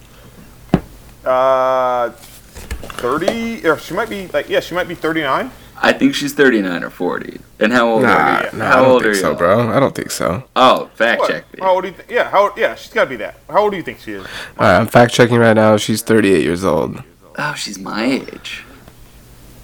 Uh, 1.26 2.10
thirty. 2.12 3.66
Or 3.66 3.78
she 3.78 3.94
might 3.94 4.10
be 4.10 4.28
like. 4.28 4.50
Yeah, 4.50 4.60
she 4.60 4.76
might 4.76 4.88
be 4.88 4.95
thirty-nine. 4.95 5.52
I 5.76 5.91
think 5.91 6.16
she's 6.16 6.34
39 6.34 6.84
or 6.84 6.90
40. 6.90 7.41
And 7.60 7.74
how 7.74 7.90
old 7.90 8.04
Nah, 8.04 8.10
are 8.10 8.44
you? 8.54 8.58
nah, 8.58 8.66
how 8.66 8.72
I 8.72 8.76
don't 8.84 8.91
old 8.91 9.02
think 9.02 9.14
are 9.16 9.18
you? 9.18 9.22
so, 9.22 9.36
bro. 9.36 9.70
I 9.76 9.80
don't 9.82 9.94
think 9.94 10.12
so. 10.12 10.44
Oh, 10.56 10.90
fact 10.94 11.20
What? 11.22 11.30
check 11.30 11.52
me. 11.54 11.60
How 11.62 11.74
old 11.74 11.82
do 11.84 11.90
you 11.90 11.94
think? 11.95 12.10
Yeah. 12.10 12.30
How? 12.30 12.54
Yeah, 12.56 12.76
she's 12.76 12.94
got 12.94 13.06
to 13.06 13.10
be 13.10 13.16
that. 13.18 13.40
How 13.50 13.64
old 13.64 13.72
do 13.72 13.78
you 13.78 13.84
think 13.84 14.00
she 14.00 14.14
is? 14.14 14.22
All 14.22 14.28
right, 14.60 14.78
I'm 14.78 14.88
fact 14.88 15.14
checking 15.14 15.38
right 15.38 15.54
now. 15.56 15.76
She's 15.76 16.02
38 16.02 16.41
years 16.41 16.64
old. 16.64 17.04
Oh, 17.38 17.54
she's 17.56 17.80
my 17.80 18.06
age. 18.06 18.64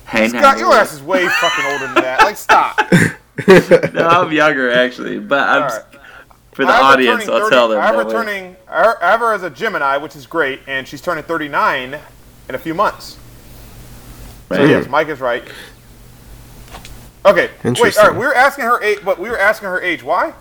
Hey, 0.07 0.27
now. 0.27 0.39
Scott, 0.41 0.57
your 0.59 0.73
ass 0.73 0.91
is 0.93 1.01
way 1.03 1.25
fucking 1.27 1.65
older 1.65 1.85
than 1.85 2.03
that. 2.03 2.21
Like, 2.23 2.35
stop. 2.37 2.81
No, 3.93 4.07
I'm 4.07 4.31
younger 4.31 4.71
actually, 4.71 5.19
but 5.19 5.39
I'm 5.39 5.63
All 5.63 5.69
right. 5.69 5.83
for 6.51 6.65
the 6.65 6.71
I 6.71 6.75
have 6.75 6.85
her 6.85 6.91
audience. 6.93 7.25
turning 7.25 7.41
I'll 7.43 7.49
tell 7.49 7.67
them. 7.69 7.79
I 7.79 7.85
have 7.87 7.95
her 7.95 8.03
that 8.03 8.07
way. 8.07 8.13
turning. 8.13 8.55
I 8.69 8.77
have- 8.83 8.95
I 9.01 9.11
have 9.11 9.19
her 9.21 9.33
as 9.33 9.43
a 9.43 9.49
Gemini, 9.49 9.97
which 9.97 10.15
is 10.15 10.25
great, 10.27 10.61
and 10.67 10.87
she's 10.87 11.01
turning 11.01 11.23
thirty-nine 11.23 11.99
in 12.49 12.55
a 12.55 12.57
few 12.59 12.73
months. 12.73 13.17
So 14.49 14.63
yes, 14.63 14.87
Mike 14.89 15.07
is 15.09 15.19
right. 15.19 15.43
Okay. 17.25 17.47
Wait. 17.47 17.51
Interesting. 17.65 18.03
All 18.03 18.11
right. 18.11 18.19
We 18.19 18.25
were 18.25 18.33
asking 18.35 18.65
her 18.65 18.81
age, 18.81 18.99
but 19.03 19.19
we 19.19 19.29
were 19.29 19.37
asking 19.37 19.67
her 19.69 19.81
age. 19.81 20.01
Why? 20.03 20.33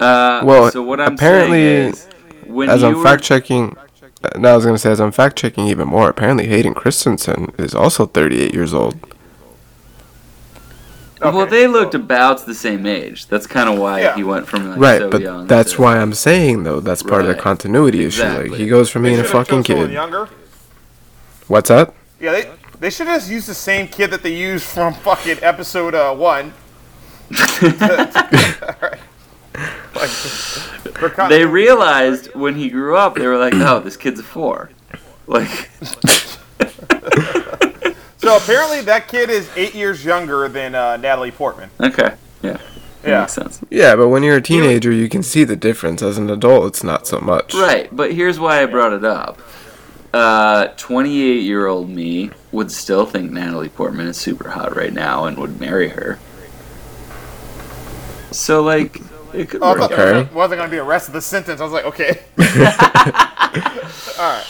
Uh, 0.00 0.42
Well, 0.44 0.70
so 0.70 0.82
what 0.82 1.00
I'm 1.00 1.14
apparently, 1.14 1.58
saying 1.58 1.88
is, 1.90 2.06
when 2.46 2.70
As 2.70 2.80
you 2.82 2.88
I'm 2.88 2.96
were- 2.98 3.02
fact 3.04 3.22
checking, 3.22 3.76
Now 4.36 4.52
I 4.52 4.56
was 4.56 4.64
gonna 4.64 4.78
say 4.78 4.90
as 4.90 5.00
I'm 5.00 5.12
fact 5.12 5.36
checking 5.36 5.66
even 5.68 5.86
more. 5.88 6.08
Apparently, 6.08 6.46
Hayden 6.48 6.74
Christensen 6.74 7.52
is 7.58 7.74
also 7.74 8.06
38 8.06 8.52
years 8.54 8.74
old. 8.74 8.96
Well, 11.20 11.46
they 11.46 11.66
looked 11.66 11.94
about 11.94 12.46
the 12.46 12.54
same 12.54 12.86
age. 12.86 13.26
That's 13.26 13.46
kind 13.46 13.68
of 13.68 13.78
why 13.78 14.00
Yeah. 14.02 14.14
he 14.14 14.24
went 14.24 14.46
from 14.46 14.70
like 14.70 14.78
right, 14.78 14.98
so 15.00 15.10
but 15.10 15.20
young. 15.20 15.46
that's 15.46 15.72
to- 15.72 15.82
why 15.82 15.98
I'm 15.98 16.14
saying 16.14 16.62
though 16.64 16.80
that's 16.80 17.02
part 17.02 17.22
of 17.22 17.28
the 17.28 17.34
continuity 17.34 18.04
issue. 18.04 18.22
Like 18.22 18.52
he 18.54 18.66
goes 18.68 18.88
from 18.90 19.02
They 19.02 19.10
being 19.10 19.20
a 19.20 19.24
fucking 19.24 19.62
chose 19.64 19.74
someone 19.74 19.88
kid. 19.88 19.94
Younger. 19.94 20.28
What's 21.48 21.70
up? 21.70 21.94
Yeah. 22.20 22.32
They 22.32 22.50
they 22.80 22.90
should 22.90 23.08
have 23.08 23.20
just 23.20 23.30
used 23.30 23.48
the 23.48 23.54
same 23.54 23.88
kid 23.88 24.10
that 24.12 24.22
they 24.22 24.34
used 24.34 24.64
from 24.64 24.94
fucking 24.94 25.38
episode 25.42 25.94
uh, 25.94 26.14
one. 26.14 26.52
Like, 29.94 30.10
They 31.28 31.44
realized 31.44 32.34
when 32.34 32.54
he 32.54 32.70
grew 32.70 32.96
up, 32.96 33.16
they 33.16 33.26
were 33.26 33.38
like, 33.38 33.54
"Oh, 33.54 33.80
this 33.80 33.96
kid's 33.96 34.20
a 34.20 34.22
four. 34.22 34.70
Like, 35.26 35.48
so 38.28 38.36
apparently 38.36 38.82
that 38.82 39.08
kid 39.08 39.30
is 39.30 39.48
eight 39.56 39.74
years 39.74 40.04
younger 40.04 40.48
than 40.48 40.74
uh, 40.74 40.96
Natalie 40.98 41.30
Portman. 41.30 41.70
okay, 41.80 42.14
yeah, 42.42 42.52
that 42.52 42.60
Yeah. 43.04 43.20
makes 43.20 43.32
sense. 43.32 43.60
Yeah, 43.70 43.96
but 43.96 44.08
when 44.08 44.22
you're 44.22 44.36
a 44.36 44.42
teenager, 44.42 44.92
you 44.92 45.08
can 45.08 45.22
see 45.22 45.44
the 45.44 45.56
difference. 45.56 46.02
As 46.02 46.18
an 46.18 46.28
adult, 46.28 46.66
it's 46.66 46.84
not 46.84 47.06
so 47.06 47.20
much. 47.20 47.54
Right, 47.54 47.88
but 47.94 48.12
here's 48.12 48.38
why 48.38 48.62
I 48.62 48.66
brought 48.66 48.92
it 48.92 49.04
up. 49.04 49.38
Uh, 50.12 50.68
28 50.76 51.42
year 51.42 51.66
old 51.66 51.88
me 51.88 52.30
would 52.52 52.70
still 52.72 53.06
think 53.06 53.30
Natalie 53.30 53.68
Portman 53.68 54.06
is 54.06 54.16
super 54.16 54.50
hot 54.50 54.74
right 54.76 54.92
now 54.92 55.24
and 55.26 55.36
would 55.38 55.58
marry 55.60 55.88
her. 55.88 56.18
So, 58.30 58.62
like, 58.62 59.00
it 59.32 59.48
could 59.48 59.62
Oh, 59.62 59.72
I 59.72 59.74
thought 59.74 59.90
out. 59.92 59.96
that 59.96 60.14
Okay. 60.16 60.34
wasn't 60.34 60.58
going 60.58 60.68
to 60.68 60.70
be 60.70 60.76
the 60.78 60.82
rest 60.84 61.08
of 61.08 61.14
the 61.14 61.20
sentence. 61.22 61.60
I 61.60 61.64
was 61.64 61.72
like, 61.72 61.84
okay. 61.86 62.20
All 64.18 64.32
right. 64.32 64.46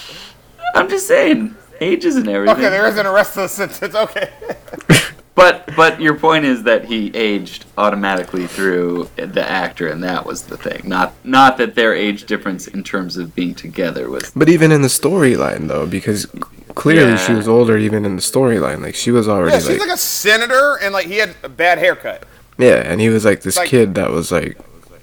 I'm 0.74 0.88
just 0.88 1.06
saying, 1.06 1.54
ages 1.80 2.16
and 2.16 2.28
everything. 2.28 2.56
Okay, 2.56 2.68
there 2.70 2.86
isn't 2.86 3.06
a 3.06 3.12
rest 3.12 3.36
of 3.36 3.42
the 3.42 3.48
sentence. 3.48 3.94
Okay. 3.94 4.30
But 5.34 5.70
but 5.76 6.00
your 6.00 6.16
point 6.16 6.44
is 6.46 6.64
that 6.64 6.86
he 6.86 7.14
aged 7.14 7.64
automatically 7.78 8.48
through 8.48 9.08
the 9.14 9.48
actor, 9.48 9.86
and 9.86 10.02
that 10.02 10.26
was 10.26 10.42
the 10.46 10.56
thing. 10.56 10.82
Not 10.88 11.14
not 11.22 11.58
that 11.58 11.76
their 11.76 11.94
age 11.94 12.24
difference 12.24 12.66
in 12.66 12.82
terms 12.82 13.16
of 13.16 13.36
being 13.36 13.54
together 13.54 14.10
was. 14.10 14.32
But 14.34 14.48
even 14.48 14.72
in 14.72 14.82
the 14.82 14.88
storyline, 14.88 15.68
though, 15.68 15.86
because 15.86 16.26
clearly 16.74 17.16
she 17.18 17.34
was 17.34 17.46
older, 17.46 17.78
even 17.78 18.04
in 18.04 18.16
the 18.16 18.20
storyline, 18.22 18.82
like 18.82 18.96
she 18.96 19.12
was 19.12 19.28
already 19.28 19.52
Yeah, 19.52 19.58
she's 19.60 19.68
like, 19.78 19.86
like 19.86 19.90
a 19.94 19.96
senator, 19.96 20.76
and 20.82 20.92
like 20.92 21.06
he 21.06 21.18
had 21.18 21.36
a 21.44 21.48
bad 21.48 21.78
haircut. 21.78 22.24
yeah, 22.58 22.82
and 22.84 23.00
he 23.00 23.08
was 23.08 23.24
like 23.24 23.42
this 23.42 23.56
Like- 23.58 23.68
kid 23.68 23.94
that 23.94 24.10
was 24.10 24.32
like, 24.32 24.58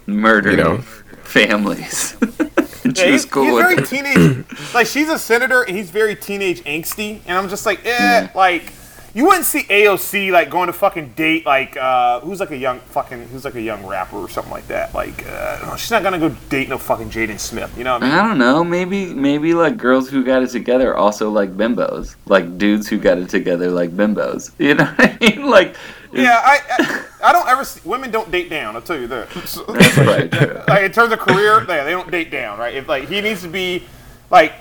murdering 0.06 0.58
You 0.58 0.64
know. 0.66 0.78
families. 1.24 2.18
Yeah, 2.96 3.06
he's, 3.06 3.26
cool 3.26 3.44
he's 3.46 3.56
very 3.58 3.76
it. 3.76 3.86
teenage. 3.88 4.46
like 4.74 4.88
she's 4.88 5.10
a 5.10 5.18
senator, 5.20 5.64
and 5.64 5.76
he's 5.76 5.90
very 5.90 6.16
teenage 6.16 6.64
angsty, 6.64 7.20
and 7.26 7.38
I'm 7.38 7.50
just 7.50 7.66
like, 7.66 7.86
eh, 7.86 8.28
Mm. 8.28 8.36
like. 8.36 8.74
You 9.18 9.24
wouldn't 9.28 9.46
see 9.46 9.64
AOC 9.64 10.30
like 10.34 10.50
going 10.50 10.68
to 10.68 10.74
fucking 10.74 11.14
date 11.16 11.46
like 11.46 11.78
uh, 11.78 12.20
who's 12.20 12.42
like 12.42 12.52
a 12.52 12.58
young 12.58 12.82
fucking 12.82 13.30
who's 13.30 13.46
like 13.46 13.56
a 13.56 13.62
young 13.62 13.86
rapper 13.86 14.18
or 14.18 14.28
something 14.28 14.52
like 14.52 14.68
that. 14.68 14.94
Like 14.94 15.26
uh, 15.26 15.74
she's 15.78 15.90
not 15.90 16.04
gonna 16.04 16.20
go 16.20 16.36
date 16.50 16.68
no 16.68 16.78
fucking 16.78 17.12
Jaden 17.12 17.40
Smith. 17.40 17.74
You 17.78 17.86
know 17.86 17.94
what 17.94 18.04
I 18.04 18.08
mean? 18.10 18.14
I 18.20 18.28
don't 18.28 18.38
know. 18.38 18.62
Maybe 18.66 19.14
maybe 19.14 19.54
like 19.54 19.78
girls 19.78 20.10
who 20.10 20.22
got 20.26 20.44
it 20.44 20.50
together 20.50 20.98
also 20.98 21.30
like 21.30 21.56
bimbos. 21.56 22.18
Like 22.26 22.58
dudes 22.58 22.90
who 22.90 22.98
got 22.98 23.18
it 23.18 23.30
together 23.30 23.72
like 23.72 23.92
bimbos. 23.92 24.52
You 24.60 24.74
know 24.76 24.84
what 24.84 25.00
I 25.00 25.18
mean? 25.22 25.50
Like 25.50 25.78
Yeah, 26.16 26.40
I, 26.44 26.60
I 26.70 27.06
I 27.30 27.32
don't 27.34 27.48
ever 27.48 27.64
see 27.64 27.82
women 27.84 28.10
don't 28.12 28.32
date 28.32 28.50
down. 28.50 28.76
I'll 28.76 28.82
tell 28.82 28.98
you 29.00 29.08
that. 29.08 29.30
that's 29.32 29.58
right. 29.98 30.68
like 30.68 30.84
in 30.84 30.92
terms 30.92 31.12
of 31.12 31.20
career, 31.20 31.60
they, 31.62 31.84
they 31.84 31.92
don't 31.92 32.10
date 32.10 32.32
down, 32.32 32.58
right? 32.60 32.74
If 32.76 32.88
like 32.88 33.08
he 33.10 33.22
needs 33.22 33.42
to 33.42 33.48
be 33.50 33.84
like 34.30 34.54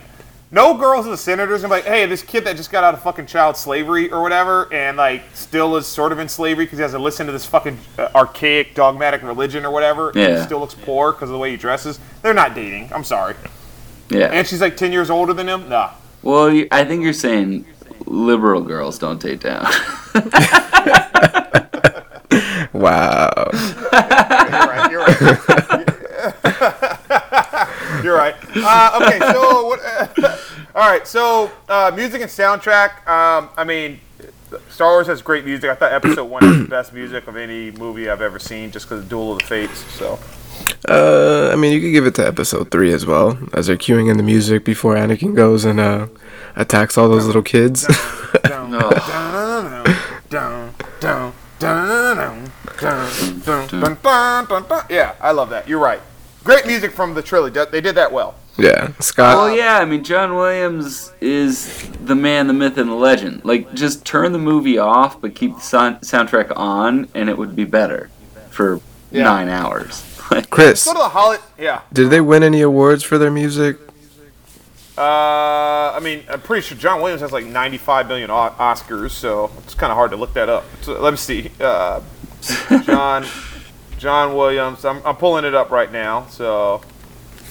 no 0.50 0.76
girls 0.76 1.04
in 1.04 1.10
the 1.10 1.16
senators 1.18 1.62
and 1.64 1.70
like, 1.70 1.84
hey, 1.84 2.06
this 2.06 2.22
kid 2.22 2.44
that 2.44 2.56
just 2.56 2.70
got 2.70 2.84
out 2.84 2.94
of 2.94 3.02
fucking 3.02 3.26
child 3.26 3.56
slavery 3.56 4.10
or 4.12 4.22
whatever, 4.22 4.72
and 4.72 4.96
like 4.96 5.22
still 5.34 5.76
is 5.76 5.86
sort 5.86 6.12
of 6.12 6.18
in 6.18 6.28
slavery 6.28 6.64
because 6.64 6.78
he 6.78 6.82
has 6.82 6.92
to 6.92 6.98
listen 6.98 7.26
to 7.26 7.32
this 7.32 7.44
fucking 7.46 7.78
uh, 7.98 8.08
archaic 8.14 8.74
dogmatic 8.74 9.22
religion 9.22 9.64
or 9.64 9.70
whatever. 9.72 10.08
and 10.10 10.16
he 10.18 10.22
Yeah. 10.22 10.44
still 10.44 10.60
looks 10.60 10.74
poor 10.74 11.12
because 11.12 11.28
of 11.28 11.32
the 11.34 11.38
way 11.38 11.50
he 11.50 11.56
dresses. 11.56 11.98
They're 12.22 12.34
not 12.34 12.54
dating. 12.54 12.92
I'm 12.92 13.04
sorry. 13.04 13.34
Yeah. 14.10 14.26
And 14.32 14.46
she's 14.46 14.60
like 14.60 14.76
ten 14.76 14.92
years 14.92 15.10
older 15.10 15.32
than 15.32 15.48
him. 15.48 15.68
Nah. 15.68 15.90
Well, 16.22 16.64
I 16.70 16.84
think 16.84 17.02
you're 17.02 17.12
saying 17.12 17.66
liberal 18.06 18.62
girls 18.62 18.98
don't 18.98 19.20
date 19.20 19.40
down. 19.40 19.66
Wow. 22.74 23.30
You're 23.52 23.90
right. 23.92 24.90
You're 24.90 25.04
right. 25.04 25.24
you're 28.04 28.16
right. 28.16 28.34
Uh, 28.56 29.00
okay, 29.02 29.18
so 29.32 29.66
what? 29.68 29.80
all 30.74 30.88
right, 30.90 31.06
so 31.06 31.50
uh, 31.68 31.92
music 31.94 32.20
and 32.20 32.30
soundtrack. 32.30 33.06
Um, 33.06 33.48
I 33.56 33.64
mean, 33.64 34.00
Star 34.70 34.90
Wars 34.92 35.06
has 35.06 35.22
great 35.22 35.44
music. 35.44 35.70
I 35.70 35.74
thought 35.74 35.92
Episode 35.92 36.24
One 36.24 36.42
has 36.42 36.58
the 36.58 36.68
best 36.68 36.92
music 36.92 37.26
of 37.28 37.36
any 37.36 37.70
movie 37.72 38.10
I've 38.10 38.20
ever 38.22 38.38
seen, 38.38 38.70
just 38.70 38.86
because 38.86 39.04
of 39.04 39.08
Duel 39.08 39.32
of 39.32 39.38
the 39.38 39.44
Fates. 39.46 39.78
So 39.94 40.18
Uh, 40.88 41.50
I 41.52 41.56
mean, 41.56 41.72
you 41.72 41.80
could 41.80 41.92
give 41.92 42.06
it 42.06 42.14
to 42.16 42.26
episode 42.26 42.70
three 42.70 42.92
as 42.92 43.06
well, 43.06 43.38
as 43.52 43.66
they're 43.68 43.76
cueing 43.76 44.10
in 44.10 44.16
the 44.16 44.22
music 44.22 44.64
before 44.64 44.94
Anakin 44.96 45.34
goes 45.34 45.64
and 45.64 45.78
uh, 45.80 46.06
attacks 46.56 46.98
all 46.98 47.08
those 47.08 47.26
little 47.26 47.42
kids. 47.42 47.86
Dun, 48.42 48.70
dun, 48.70 48.80
dun, 48.80 48.90
dun, 48.90 49.84
dun, 49.84 49.84
dun, 50.28 50.72
dun, 51.00 51.00
dun, 51.00 51.32
dun, 51.58 51.86
dun, 51.86 52.16
dun, 52.16 52.16
dun. 52.16 52.50
Yeah, 54.90 55.14
I 55.20 55.30
love 55.32 55.50
that. 55.50 55.68
You're 55.68 55.78
right. 55.80 56.00
Great 56.42 56.66
music 56.66 56.92
from 56.92 57.14
the 57.14 57.22
trilogy. 57.22 57.60
They 57.70 57.80
did 57.80 57.94
that 57.96 58.12
well. 58.12 58.34
yeah, 58.56 58.92
Scott. 59.00 59.36
Well, 59.36 59.54
yeah, 59.56 59.78
I 59.78 59.84
mean, 59.84 60.04
John 60.04 60.34
Williams 60.36 61.12
is 61.20 61.88
the 62.04 62.14
man, 62.14 62.46
the 62.46 62.52
myth, 62.52 62.76
and 62.78 62.88
the 62.90 62.94
legend. 62.94 63.44
Like, 63.44 63.74
just 63.74 64.04
turn 64.04 64.32
the 64.32 64.38
movie 64.38 64.78
off, 64.78 65.20
but 65.20 65.34
keep 65.34 65.54
the 65.56 65.60
sound- 65.60 66.00
soundtrack 66.02 66.52
on, 66.56 67.08
and 67.14 67.28
it 67.28 67.36
would 67.36 67.56
be 67.56 67.64
better 67.64 68.10
for 68.50 68.80
Yeah. 69.10 69.24
nine 69.24 69.48
hours. 69.48 70.04
Chris, 70.50 70.84
Go 70.84 70.92
to 70.92 70.98
the 70.98 71.08
holiday. 71.08 71.42
Yeah. 71.58 71.80
did 71.92 72.10
they 72.10 72.20
win 72.20 72.42
any 72.42 72.60
awards 72.60 73.02
for 73.02 73.18
their 73.18 73.30
music? 73.30 73.78
Uh, 74.96 75.92
I 75.92 75.98
mean, 76.00 76.22
I'm 76.30 76.40
pretty 76.40 76.64
sure 76.66 76.78
John 76.78 77.00
Williams 77.00 77.20
has 77.22 77.32
like 77.32 77.44
95 77.46 78.06
million 78.06 78.30
o- 78.30 78.54
Oscars, 78.58 79.10
so 79.10 79.50
it's 79.64 79.74
kind 79.74 79.90
of 79.90 79.96
hard 79.96 80.12
to 80.12 80.16
look 80.16 80.34
that 80.34 80.48
up. 80.48 80.64
So 80.82 81.00
let 81.00 81.10
me 81.12 81.16
see. 81.16 81.50
Uh, 81.60 82.00
John, 82.84 83.24
John 83.98 84.34
Williams. 84.36 84.84
I'm, 84.84 85.00
I'm 85.06 85.16
pulling 85.16 85.44
it 85.44 85.54
up 85.54 85.70
right 85.70 85.90
now. 85.90 86.26
So, 86.26 86.82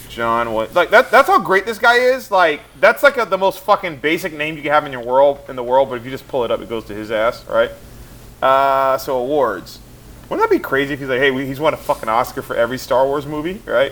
John 0.10 0.54
Williams. 0.54 0.76
Like 0.76 0.90
that. 0.92 1.10
That's 1.12 1.28
how 1.28 1.40
great 1.40 1.66
this 1.66 1.78
guy 1.80 1.96
is. 1.96 2.30
Like 2.32 2.62
that's 2.80 3.02
like 3.04 3.18
a, 3.18 3.26
the 3.26 3.38
most 3.38 3.60
fucking 3.62 3.98
basic 3.98 4.34
name 4.34 4.56
you 4.56 4.62
can 4.62 4.72
have 4.72 4.86
in 4.86 4.92
your 4.92 5.04
world 5.04 5.40
in 5.50 5.56
the 5.56 5.64
world. 5.64 5.90
But 5.90 5.96
if 5.96 6.06
you 6.06 6.12
just 6.12 6.28
pull 6.28 6.44
it 6.44 6.52
up, 6.52 6.62
it 6.62 6.70
goes 6.70 6.86
to 6.86 6.94
his 6.94 7.12
ass, 7.12 7.46
right? 7.48 7.72
Uh, 8.42 8.98
so 8.98 9.18
awards. 9.20 9.80
Wouldn't 10.30 10.50
that 10.50 10.54
be 10.54 10.60
crazy 10.62 10.94
if 10.94 11.00
he's 11.00 11.10
like, 11.10 11.20
hey, 11.20 11.32
we- 11.32 11.46
he's 11.46 11.60
won 11.60 11.74
a 11.74 11.78
fucking 11.78 12.10
Oscar 12.10 12.42
for 12.42 12.56
every 12.56 12.78
Star 12.78 13.06
Wars 13.06 13.26
movie, 13.26 13.62
right? 13.66 13.92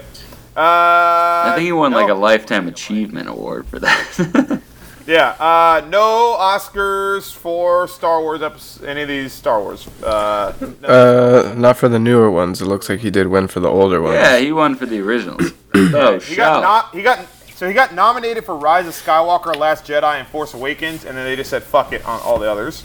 Uh, 0.55 1.47
I 1.47 1.53
think 1.55 1.65
he 1.65 1.71
won 1.71 1.93
like 1.93 2.09
a 2.09 2.13
lifetime 2.13 2.67
achievement 2.67 3.29
award 3.29 3.65
for 3.67 3.79
that. 3.79 4.61
Yeah, 5.07 5.29
uh, 5.39 5.85
no 5.89 6.37
Oscars 6.39 7.33
for 7.33 7.87
Star 7.87 8.21
Wars 8.21 8.41
episodes, 8.41 8.85
any 8.87 9.01
of 9.01 9.07
these 9.07 9.33
Star 9.33 9.61
Wars. 9.61 9.87
Uh, 10.03 10.53
no. 10.81 10.87
Uh, 10.87 11.53
not 11.57 11.77
for 11.77 11.89
the 11.89 11.99
newer 11.99 12.29
ones. 12.29 12.61
It 12.61 12.65
looks 12.65 12.89
like 12.89 12.99
he 12.99 13.09
did 13.09 13.27
win 13.27 13.47
for 13.47 13.59
the 13.59 13.69
older 13.69 14.01
ones. 14.01 14.15
yeah, 14.15 14.37
he 14.37 14.51
won 14.51 14.75
for 14.75 14.85
the 14.85 14.99
originals. 14.99 15.51
oh, 15.73 16.19
he 16.19 16.35
got 16.35 16.61
shout. 16.61 16.93
no, 16.93 16.97
he 16.97 17.03
got 17.03 17.25
so 17.55 17.67
he 17.67 17.73
got 17.73 17.93
nominated 17.93 18.43
for 18.43 18.55
Rise 18.55 18.87
of 18.87 18.93
Skywalker, 18.93 19.55
Last 19.55 19.85
Jedi, 19.85 20.19
and 20.19 20.27
Force 20.27 20.53
Awakens, 20.53 21.05
and 21.05 21.15
then 21.15 21.25
they 21.25 21.35
just 21.35 21.49
said 21.49 21.63
fuck 21.63 21.93
it 21.93 22.05
on 22.05 22.19
all 22.21 22.39
the 22.39 22.49
others. 22.49 22.83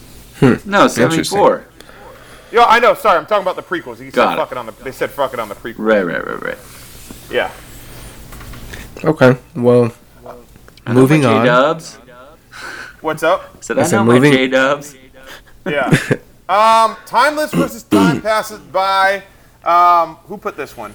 no, 0.67 0.87
74. 0.87 1.67
Yeah, 2.53 2.65
I 2.65 2.79
know. 2.79 2.95
Sorry, 2.95 3.19
I'm 3.19 3.27
talking 3.27 3.43
about 3.43 3.57
the 3.57 3.63
prequels. 3.63 3.99
He 3.99 4.11
Got 4.11 4.31
said 4.31 4.35
it. 4.35 4.37
fuck 4.37 4.53
it 4.53 4.59
on 4.59 4.67
the. 4.67 4.73
They 4.73 4.93
said 4.93 5.11
fuck 5.11 5.33
it 5.33 5.41
on 5.41 5.49
the 5.49 5.55
prequels. 5.55 5.79
Right, 5.79 6.03
right, 6.03 6.25
right, 6.27 6.43
right. 6.43 6.59
Yeah. 7.31 7.51
Okay. 9.05 9.37
Well, 9.55 9.93
I 10.87 10.93
know 10.93 11.01
moving 11.01 11.23
my 11.23 11.29
on. 11.33 11.45
J-Dubs. 11.45 11.99
What's 13.07 13.23
up? 13.23 13.63
Said 13.63 13.79
I 13.79 13.83
I, 13.83 13.85
said 13.85 13.99
know 13.99 14.05
my 14.05 14.15
moving- 14.15 14.33
J-Dubs. 14.33 14.97
Yeah. 15.65 15.91
um, 16.49 16.97
timeless 17.07 17.53
versus 17.55 17.83
time 17.85 18.21
passes 18.21 18.59
by. 18.59 19.23
Um, 19.65 20.17
who 20.27 20.37
put 20.37 20.57
this 20.57 20.77
one? 20.77 20.93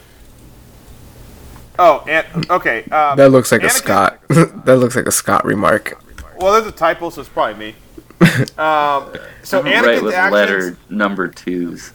Oh, 1.79 2.03
and 2.09 2.25
okay. 2.49 2.83
Um, 2.85 3.15
that 3.17 3.31
looks 3.31 3.49
like 3.53 3.63
a 3.63 3.69
Scott. 3.69 4.19
that 4.27 4.75
looks 4.77 4.97
like 4.97 5.05
a 5.05 5.11
Scott 5.11 5.45
remark. 5.45 6.01
Well, 6.37 6.51
there's 6.53 6.67
a 6.67 6.71
typo, 6.75 7.09
so 7.11 7.21
it's 7.21 7.29
probably 7.29 7.55
me. 7.55 7.75
Um, 8.57 9.13
so 9.43 9.59
I'm 9.59 9.65
right 9.85 10.03
with 10.03 10.13
actions. 10.13 10.33
letter 10.33 10.77
number 10.89 11.29
twos. 11.29 11.93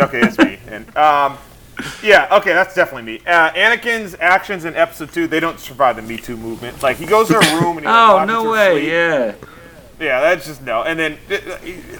Okay, 0.00 0.20
it's 0.20 0.38
me. 0.38 0.58
And 0.68 0.94
um, 0.96 1.36
yeah, 2.02 2.28
okay, 2.32 2.52
that's 2.52 2.74
definitely 2.74 3.12
me. 3.12 3.20
Uh, 3.26 3.50
Anakin's 3.52 4.16
actions 4.20 4.64
in 4.64 4.74
Episode 4.76 5.12
Two, 5.12 5.26
they 5.26 5.40
don't 5.40 5.58
survive 5.58 5.96
the 5.96 6.02
Me 6.02 6.16
Too 6.16 6.36
movement. 6.36 6.82
Like 6.82 6.96
he 6.96 7.06
goes 7.06 7.28
to 7.28 7.36
a 7.36 7.60
room 7.60 7.78
and 7.78 7.86
he 7.86 7.86
like, 7.86 8.22
Oh 8.22 8.24
no 8.24 8.50
way! 8.50 8.80
sleep. 8.80 8.92
Yeah. 8.92 9.34
Yeah, 10.00 10.20
that's 10.20 10.46
just 10.46 10.62
no. 10.62 10.82
And 10.82 10.98
then 10.98 11.16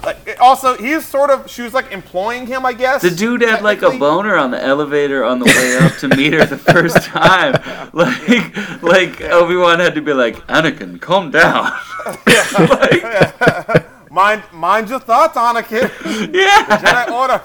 like 0.03 0.37
also 0.41 0.77
he's 0.77 1.07
sort 1.07 1.31
of 1.31 1.49
she 1.49 1.63
was 1.63 1.73
like 1.73 1.93
employing 1.93 2.49
him, 2.49 2.67
I 2.67 2.73
guess. 2.73 3.01
The 3.03 3.11
dude 3.11 3.43
had 3.43 3.63
like 3.63 3.83
a 3.83 3.97
boner 3.97 4.37
on 4.37 4.51
the 4.51 4.61
elevator 4.61 5.25
on 5.25 5.39
the 5.39 5.45
way 5.45 5.79
up 5.79 5.97
to 5.99 6.09
meet 6.09 6.33
her 6.33 6.45
the 6.45 6.59
first 6.59 6.97
time. 7.03 7.53
Like, 7.93 8.83
like 8.83 9.21
Obi 9.21 9.55
Wan 9.55 9.79
had 9.79 9.95
to 9.95 10.03
be 10.03 10.13
like, 10.15 10.35
Anakin, 10.49 11.01
calm 11.01 11.31
down. 11.31 11.73
like, 12.27 13.87
Mind, 14.13 14.43
mind 14.53 14.91
your 14.91 15.01
thoughts, 15.01 15.39
Anakin. 15.39 15.89
yeah, 16.35 16.67
Jedi 16.67 17.11
Order. 17.11 17.41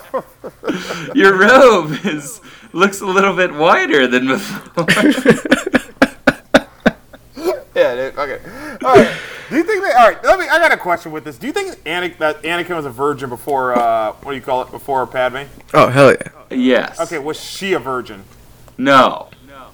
your 1.18 1.38
robe 1.38 1.98
is 2.06 2.42
looks 2.74 3.00
a 3.00 3.06
little 3.06 3.34
bit 3.34 3.54
wider 3.54 4.06
than 4.06 4.28
before. 4.28 4.86
yeah, 7.74 7.96
dude. 7.96 8.18
Okay. 8.18 8.42
All 8.84 8.96
right. 8.96 9.18
Do 9.50 9.56
you 9.56 9.64
think 9.64 9.82
they? 9.82 9.94
All 9.94 10.10
right. 10.10 10.22
Let 10.26 10.40
me. 10.40 10.50
I 10.50 10.60
got 10.60 10.74
a 10.74 10.78
question 10.78 11.14
with 11.14 11.24
this. 11.24 11.38
Do 11.38 11.48
you 11.48 11.54
think 11.54 11.74
Anakin, 11.86 12.18
that 12.18 12.42
Anakin 12.42 12.76
was 12.76 12.86
a 12.86 12.90
virgin 12.90 13.30
before? 13.30 13.74
Uh, 13.74 14.12
what 14.24 14.34
do 14.34 14.36
you 14.36 14.44
call 14.44 14.62
it? 14.62 14.70
Before 14.70 15.08
Padme? 15.08 15.44
Oh 15.74 15.88
hell 15.88 16.12
yeah. 16.12 16.18
yes. 16.52 17.00
Okay. 17.00 17.18
Was 17.18 17.40
she 17.40 17.72
a 17.72 17.80
virgin? 17.80 18.26
No. 18.78 19.30
No. 19.48 19.68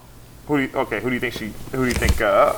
Who 0.47 0.57
do 0.57 0.63
you, 0.63 0.69
okay, 0.75 1.01
who 1.01 1.09
do 1.09 1.15
you 1.15 1.19
think 1.19 1.33
she? 1.33 1.53
Who 1.71 1.85
do 1.85 1.87
you 1.87 1.95
think? 1.95 2.21
Uh, 2.21 2.53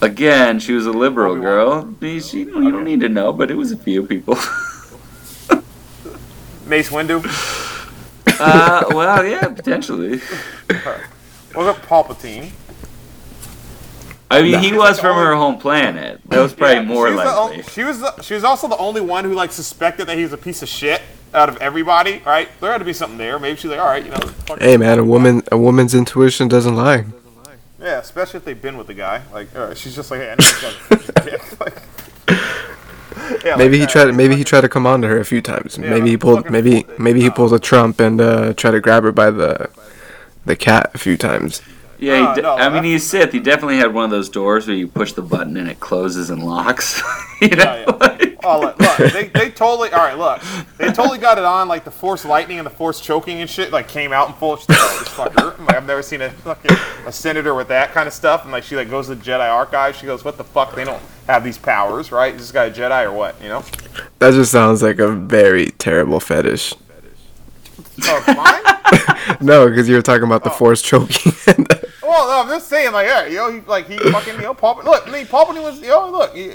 Again, 0.00 0.58
she 0.60 0.72
was 0.72 0.86
a 0.86 0.92
liberal 0.92 1.32
Obi-Wan. 1.32 1.96
girl. 2.00 2.20
She, 2.20 2.40
you 2.40 2.70
don't 2.70 2.84
need 2.84 3.00
to 3.00 3.08
know, 3.08 3.32
but 3.32 3.50
it 3.50 3.54
was 3.54 3.72
a 3.72 3.76
few 3.76 4.04
people. 4.06 4.34
Mace 6.66 6.90
Windu? 6.90 7.22
uh, 8.40 8.84
well, 8.94 9.24
yeah, 9.26 9.48
potentially. 9.48 10.18
What 11.52 11.68
about 11.68 11.82
Palpatine? 11.82 12.50
I 14.30 14.42
mean, 14.42 14.58
he 14.60 14.72
was 14.72 14.98
from 14.98 15.16
the 15.16 15.22
her 15.22 15.34
home 15.36 15.58
planet. 15.58 16.20
That 16.28 16.40
was 16.40 16.54
probably 16.54 16.76
Yeah, 16.76 16.82
more 16.82 17.08
she 17.08 17.14
was 17.14 17.24
the 17.24 17.30
likely. 17.40 17.56
on- 17.62 17.68
she 17.70 17.84
was. 17.84 18.00
The, 18.00 18.22
she 18.22 18.34
was 18.34 18.42
also 18.44 18.66
the 18.66 18.76
only 18.78 19.00
one 19.00 19.24
who 19.24 19.34
like 19.34 19.52
suspected 19.52 20.06
that 20.08 20.16
he 20.16 20.24
was 20.24 20.32
a 20.32 20.38
piece 20.38 20.62
of 20.62 20.68
shit 20.68 21.00
out 21.32 21.48
of 21.48 21.56
everybody. 21.58 22.20
Right? 22.26 22.48
There 22.60 22.72
had 22.72 22.78
to 22.78 22.84
be 22.84 22.92
something 22.94 23.18
there. 23.18 23.38
Maybe 23.38 23.56
she's 23.56 23.70
like, 23.70 23.78
all 23.78 23.86
right, 23.86 24.04
you 24.04 24.10
know. 24.10 24.16
fuck 24.46 24.60
Hey 24.60 24.76
man, 24.76 24.98
a 24.98 25.04
woman 25.04 25.42
a 25.52 25.58
woman's 25.58 25.94
intuition 25.94 26.48
doesn't 26.48 26.74
lie. 26.74 27.04
Yeah, 27.84 27.98
especially 27.98 28.38
if 28.38 28.44
they've 28.46 28.60
been 28.60 28.78
with 28.78 28.86
the 28.86 28.94
guy. 28.94 29.22
Like, 29.32 29.54
all 29.54 29.66
right, 29.68 29.76
she's 29.76 29.94
just 29.94 30.10
like, 30.10 30.20
hey, 30.20 30.28
I 30.30 30.30
know 30.30 30.36
this 30.38 30.62
guy's 30.62 30.72
a 30.72 30.96
fucking 30.96 31.24
dick. 31.30 31.60
Like, 31.60 31.82
yeah, 33.44 33.56
Maybe 33.56 33.64
like 33.64 33.72
he 33.72 33.78
that. 33.80 33.88
tried. 33.90 34.14
Maybe 34.14 34.36
he 34.36 34.44
tried 34.44 34.62
to 34.62 34.68
come 34.68 34.86
on 34.86 35.02
to 35.02 35.08
her 35.08 35.18
a 35.20 35.24
few 35.24 35.40
times. 35.42 35.76
Yeah, 35.78 35.90
maybe 35.90 36.10
he 36.10 36.16
pulled. 36.16 36.38
fucking- 36.46 36.52
Maybe 36.52 36.86
maybe 36.98 37.20
he 37.20 37.30
pulled 37.30 37.52
a 37.52 37.58
Trump 37.58 38.00
and 38.00 38.20
uh, 38.20 38.54
tried 38.54 38.72
to 38.72 38.80
grab 38.80 39.02
her 39.02 39.12
by 39.12 39.30
the 39.30 39.68
the 40.46 40.56
cat 40.56 40.90
a 40.94 40.98
few 40.98 41.16
times. 41.16 41.60
Yeah, 41.98 42.16
he 42.18 42.22
Uh, 42.26 42.34
de- 42.34 42.42
no, 42.42 42.54
I 42.56 42.68
mean, 42.70 42.84
he's 42.84 43.04
Sith. 43.06 43.32
He 43.32 43.38
definitely 43.40 43.76
had 43.76 43.94
one 43.94 44.04
of 44.04 44.10
those 44.10 44.28
doors 44.28 44.66
where 44.66 44.76
you 44.76 44.88
push 44.88 45.12
the 45.12 45.22
button 45.22 45.56
and 45.56 45.68
it 45.70 45.78
closes 45.80 46.28
and 46.30 46.42
locks. 46.44 47.00
you 47.40 47.48
know? 47.50 47.64
Yeah, 47.64 47.84
yeah. 47.86 47.96
like- 48.00 48.33
Oh, 48.44 48.60
look, 48.60 48.78
look, 48.78 49.12
they, 49.12 49.28
they 49.28 49.50
totally, 49.50 49.90
all 49.90 49.98
right, 50.04 50.18
look, 50.18 50.42
they 50.78 50.92
totally 50.92 51.18
got 51.18 51.38
it 51.38 51.44
on, 51.44 51.66
like 51.68 51.84
the 51.84 51.90
force 51.90 52.24
lightning 52.24 52.58
and 52.58 52.66
the 52.66 52.70
force 52.70 53.00
choking 53.00 53.40
and 53.40 53.48
shit, 53.48 53.72
like 53.72 53.88
came 53.88 54.12
out 54.12 54.28
in 54.28 54.34
full. 54.34 54.56
She's 54.56 54.68
like, 54.68 54.78
oh, 54.80 54.98
this 54.98 55.08
fucker. 55.08 55.58
Like, 55.66 55.76
I've 55.76 55.86
never 55.86 56.02
seen 56.02 56.20
a 56.22 56.30
fucking 56.30 56.76
a 57.06 57.12
senator 57.12 57.54
with 57.54 57.68
that 57.68 57.92
kind 57.92 58.06
of 58.06 58.12
stuff. 58.12 58.42
And 58.42 58.52
like, 58.52 58.64
she 58.64 58.76
like 58.76 58.90
goes 58.90 59.06
to 59.08 59.14
the 59.14 59.24
Jedi 59.24 59.50
archive. 59.50 59.96
She 59.96 60.06
goes, 60.06 60.24
what 60.24 60.36
the 60.36 60.44
fuck? 60.44 60.74
They 60.74 60.84
don't 60.84 61.02
have 61.26 61.42
these 61.44 61.58
powers, 61.58 62.12
right? 62.12 62.34
Is 62.34 62.40
this 62.40 62.52
guy 62.52 62.64
a 62.66 62.70
Jedi 62.70 63.04
or 63.04 63.12
what? 63.12 63.40
You 63.42 63.48
know? 63.48 63.64
That 64.18 64.32
just 64.34 64.52
sounds 64.52 64.82
like 64.82 64.98
a 64.98 65.08
very 65.12 65.70
terrible 65.72 66.20
fetish. 66.20 66.74
Oh? 68.04 68.60
No, 69.40 69.68
because 69.68 69.88
you 69.88 69.94
were 69.96 70.02
talking 70.02 70.24
about 70.24 70.44
the 70.44 70.50
Oh. 70.50 70.54
force 70.54 70.82
choking. 70.82 71.32
well, 72.02 72.28
no, 72.28 72.42
I'm 72.42 72.48
just 72.48 72.68
saying, 72.68 72.92
like, 72.92 73.06
yeah, 73.06 73.26
you 73.26 73.36
know, 73.36 73.50
he, 73.50 73.60
like 73.60 73.88
he 73.88 73.96
fucking, 73.98 74.34
you 74.34 74.42
know, 74.42 74.54
Palpatine. 74.54 74.84
Look, 74.84 75.08
I 75.08 75.10
mean, 75.10 75.26
Palpatine 75.26 75.62
was, 75.62 75.80
you 75.80 75.88
know, 75.88 76.10
look, 76.10 76.34
he. 76.36 76.50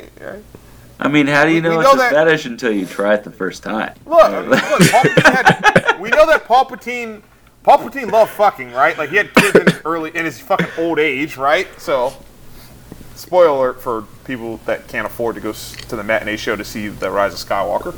I 1.00 1.08
mean, 1.08 1.28
how 1.28 1.46
do 1.46 1.52
you 1.52 1.56
We- 1.58 1.62
know 1.62 1.70
we 1.70 1.76
it's 1.78 1.84
know 1.86 1.94
a 1.94 1.98
that- 1.98 2.12
fetish 2.12 2.46
until 2.46 2.72
you 2.72 2.86
try 2.86 3.14
it 3.14 3.24
the 3.24 3.32
first 3.32 3.64
time? 3.64 3.94
Look, 4.06 4.22
I 4.24 4.42
mean, 4.42 4.50
look, 4.50 4.60
had, 4.60 5.98
we 6.00 6.10
know 6.10 6.26
that 6.28 6.46
Palpatine, 6.46 7.22
Palpatine 7.66 8.12
loved 8.12 8.32
fucking, 8.32 8.72
right? 8.74 8.98
Like 8.98 9.10
he 9.10 9.16
had 9.18 9.34
kids 9.34 9.56
in 9.56 9.66
his 9.68 9.82
early, 9.86 10.12
in 10.16 10.26
his 10.26 10.40
fucking 10.40 10.68
old 10.78 11.00
age, 11.00 11.38
right? 11.38 11.68
So, 11.80 12.14
spoiler 13.16 13.48
alert 13.50 13.82
for 13.82 14.04
people 14.26 14.58
that 14.66 14.88
can't 14.88 15.06
afford 15.08 15.36
to 15.36 15.42
go 15.42 15.54
to 15.54 15.96
the 15.96 16.04
matinee 16.04 16.38
show 16.38 16.56
to 16.56 16.66
see 16.66 16.88
the 16.90 17.10
Rise 17.12 17.34
of 17.34 17.48
Skywalker. 17.48 17.96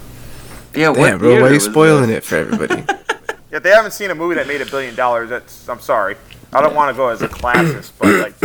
Yeah, 0.75 0.89
what 0.89 0.97
Damn, 0.97 1.17
bro, 1.19 1.29
why 1.29 1.35
theater 1.35 1.47
are 1.49 1.53
you 1.53 1.59
spoiling 1.59 2.07
this? 2.07 2.17
it 2.19 2.23
for 2.23 2.35
everybody? 2.37 2.83
yeah, 3.51 3.59
they 3.59 3.69
haven't 3.71 3.91
seen 3.91 4.09
a 4.11 4.15
movie 4.15 4.35
that 4.35 4.47
made 4.47 4.61
a 4.61 4.65
billion 4.65 4.95
dollars, 4.95 5.29
that's 5.29 5.67
I'm 5.67 5.79
sorry. 5.81 6.15
I 6.53 6.61
don't 6.61 6.75
want 6.75 6.93
to 6.93 6.97
go 6.97 7.07
as 7.09 7.21
a 7.21 7.27
classist, 7.27 7.91
but 7.99 8.07
like 8.21 8.39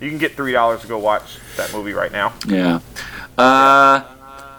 you 0.00 0.08
can 0.10 0.18
get 0.18 0.34
three 0.34 0.52
dollars 0.52 0.80
to 0.82 0.86
go 0.86 0.98
watch 0.98 1.38
that 1.56 1.72
movie 1.72 1.92
right 1.92 2.12
now. 2.12 2.32
Yeah. 2.46 2.80
Uh, 3.38 4.02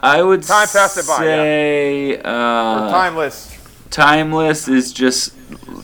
I 0.04 0.22
would 0.22 0.44
Time 0.44 0.68
passed 0.68 0.98
it 0.98 1.08
by, 1.08 1.26
yeah. 1.26 2.22
uh, 2.24 2.92
Timeless. 2.92 3.58
timeless 3.90 4.68
is 4.68 4.94
just 4.94 5.34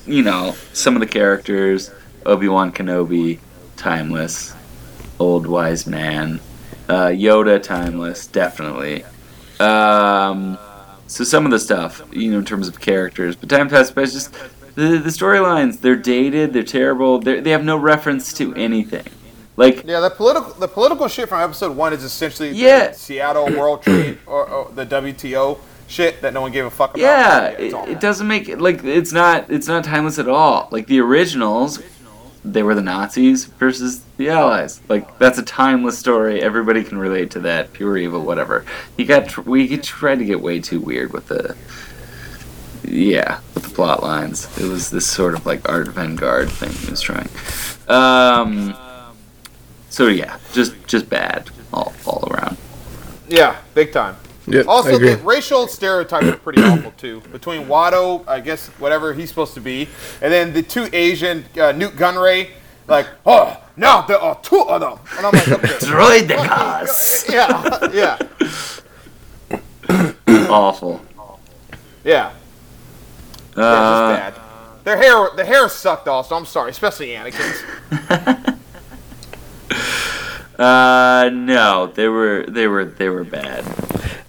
you 0.05 0.21
know 0.23 0.55
some 0.73 0.95
of 0.95 0.99
the 0.99 1.07
characters 1.07 1.91
Obi 2.25 2.47
Wan 2.47 2.71
Kenobi, 2.71 3.39
timeless, 3.75 4.53
old 5.19 5.45
wise 5.47 5.85
man, 5.87 6.39
uh, 6.87 7.07
Yoda, 7.07 7.61
timeless, 7.61 8.27
definitely. 8.27 9.03
Um, 9.59 10.57
so 11.07 11.23
some 11.23 11.45
of 11.45 11.51
the 11.51 11.59
stuff, 11.59 12.01
you 12.11 12.31
know, 12.31 12.39
in 12.39 12.45
terms 12.45 12.67
of 12.67 12.79
characters, 12.79 13.35
but 13.35 13.49
time 13.49 13.69
passed 13.69 13.93
by 13.95 14.03
is 14.03 14.13
just 14.13 14.33
the 14.75 14.97
the 14.99 15.09
storylines. 15.09 15.81
They're 15.81 15.95
dated. 15.95 16.53
They're 16.53 16.63
terrible. 16.63 17.19
They're, 17.19 17.41
they 17.41 17.49
have 17.51 17.63
no 17.63 17.77
reference 17.77 18.31
to 18.35 18.53
anything. 18.55 19.07
Like 19.55 19.83
Yeah, 19.85 19.99
the 19.99 20.09
political 20.09 20.53
the 20.53 20.67
political 20.67 21.07
shit 21.07 21.29
from 21.29 21.41
episode 21.41 21.75
one 21.77 21.93
is 21.93 22.03
essentially 22.03 22.49
Yeah. 22.51 22.89
the 22.89 22.93
Seattle 22.95 23.45
World 23.57 23.83
Trade 23.83 24.17
or, 24.25 24.47
or 24.47 24.71
the 24.71 24.85
WTO 24.85 25.59
shit 25.87 26.21
that 26.21 26.33
no 26.33 26.41
one 26.41 26.51
gave 26.51 26.65
a 26.65 26.71
fuck 26.71 26.91
about. 26.91 26.99
Yeah, 27.01 27.47
it's 27.49 27.73
it, 27.73 27.89
it 27.89 27.99
doesn't 28.01 28.27
make 28.27 28.49
it 28.49 28.59
like 28.59 28.83
it's 28.83 29.11
not 29.13 29.49
it's 29.51 29.67
not 29.67 29.83
timeless 29.83 30.17
at 30.19 30.27
all. 30.27 30.69
Like 30.71 30.87
the 30.87 30.99
originals, 31.01 31.79
they 32.43 32.63
were 32.63 32.73
the 32.73 32.81
Nazis 32.81 33.45
versus 33.45 34.03
the 34.17 34.29
Allies. 34.29 34.81
Like 34.89 35.19
that's 35.19 35.37
a 35.37 35.43
timeless 35.43 35.99
story. 35.99 36.41
Everybody 36.41 36.83
can 36.83 36.97
relate 36.97 37.29
to 37.31 37.39
that. 37.41 37.73
Pure 37.73 37.97
evil, 37.99 38.21
whatever. 38.21 38.65
He 38.97 39.05
got 39.05 39.29
tr- 39.29 39.41
we 39.41 39.77
tried 39.77 40.17
to 40.19 40.25
get 40.25 40.41
way 40.41 40.59
too 40.61 40.79
weird 40.79 41.13
with 41.13 41.27
the 41.27 41.55
yeah 42.85 43.39
with 43.53 43.63
the 43.65 43.69
plot 43.69 44.01
lines. 44.01 44.47
It 44.59 44.67
was 44.67 44.89
this 44.89 45.05
sort 45.05 45.35
of 45.35 45.45
like 45.45 45.69
art 45.69 45.89
vanguard 45.89 46.49
thing 46.49 46.71
he 46.71 46.89
was 46.89 47.01
trying. 47.01 47.29
Um. 47.87 48.75
So 49.93 50.07
yeah, 50.07 50.39
just 50.53 50.73
just 50.87 51.07
bad 51.07 51.51
all 51.71 51.93
all 52.07 52.27
around. 52.31 52.57
Yeah, 53.29 53.55
big 53.75 53.93
time. 53.93 54.15
Yep, 54.47 54.67
Also, 54.67 54.97
the 54.97 55.17
racial 55.17 55.67
stereotypes 55.67 56.25
are 56.25 56.35
pretty 56.37 56.63
awful 56.63 56.89
too. 56.97 57.21
Between 57.31 57.67
Watto, 57.67 58.27
I 58.27 58.39
guess 58.39 58.69
whatever 58.79 59.13
he's 59.13 59.29
supposed 59.29 59.53
to 59.53 59.61
be, 59.61 59.87
and 60.19 60.33
then 60.33 60.51
the 60.51 60.63
two 60.63 60.89
Asian 60.93 61.45
uh, 61.61 61.73
Nute 61.73 61.95
Gunray, 61.95 62.49
like, 62.87 63.05
oh, 63.23 63.55
now 63.77 64.01
there 64.01 64.17
are 64.17 64.35
two 64.41 64.61
of 64.61 64.81
them, 64.81 64.97
and 65.15 65.27
I'm 65.27 65.31
like, 65.31 65.47
okay. 65.47 65.67
Droid 65.85 66.27
the 66.27 66.37
cause. 66.37 67.25
yeah, 67.31 68.17
yeah, 69.87 70.11
Awful. 70.49 71.01
yeah. 72.03 72.31
Yeah, 73.55 73.63
Uh, 73.63 74.17
just 74.17 74.35
bad. 74.35 74.41
Their 74.85 74.97
hair, 74.97 75.29
the 75.35 75.45
hair 75.45 75.69
sucked 75.69 76.07
also. 76.07 76.35
I'm 76.35 76.45
sorry, 76.47 76.71
especially 76.71 77.09
Anakin's. 77.09 78.49
Uh, 80.57 81.29
no, 81.33 81.87
they 81.87 82.07
were 82.07 82.45
they 82.47 82.67
were 82.67 82.85
they 82.85 83.09
were 83.09 83.23
bad. 83.23 83.65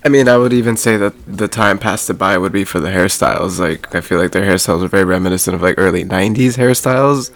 I 0.05 0.09
mean, 0.09 0.28
I 0.28 0.36
would 0.36 0.52
even 0.52 0.76
say 0.76 0.96
that 0.96 1.14
the 1.26 1.48
time 1.48 1.78
passed 1.78 2.09
it 2.10 2.14
by 2.14 2.36
would 2.36 2.52
be 2.52 2.64
for 2.64 2.78
the 2.78 2.88
hairstyles. 2.90 3.59
Like, 3.59 3.94
I 3.94 4.01
feel 4.01 4.18
like 4.18 4.32
their 4.32 4.44
hairstyles 4.44 4.82
are 4.82 4.88
very 4.88 5.05
reminiscent 5.05 5.55
of 5.55 5.62
like 5.62 5.76
early 5.78 6.05
'90s 6.05 6.56
hairstyles, 6.56 7.30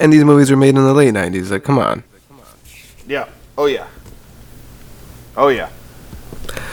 and 0.00 0.12
these 0.12 0.24
movies 0.24 0.50
were 0.50 0.56
made 0.56 0.70
in 0.70 0.84
the 0.84 0.94
late 0.94 1.14
'90s. 1.14 1.50
Like, 1.50 1.64
come 1.64 1.78
on. 1.78 2.02
Yeah. 3.06 3.28
Oh 3.56 3.66
yeah. 3.66 3.86
Oh 5.36 5.48
yeah. 5.48 5.70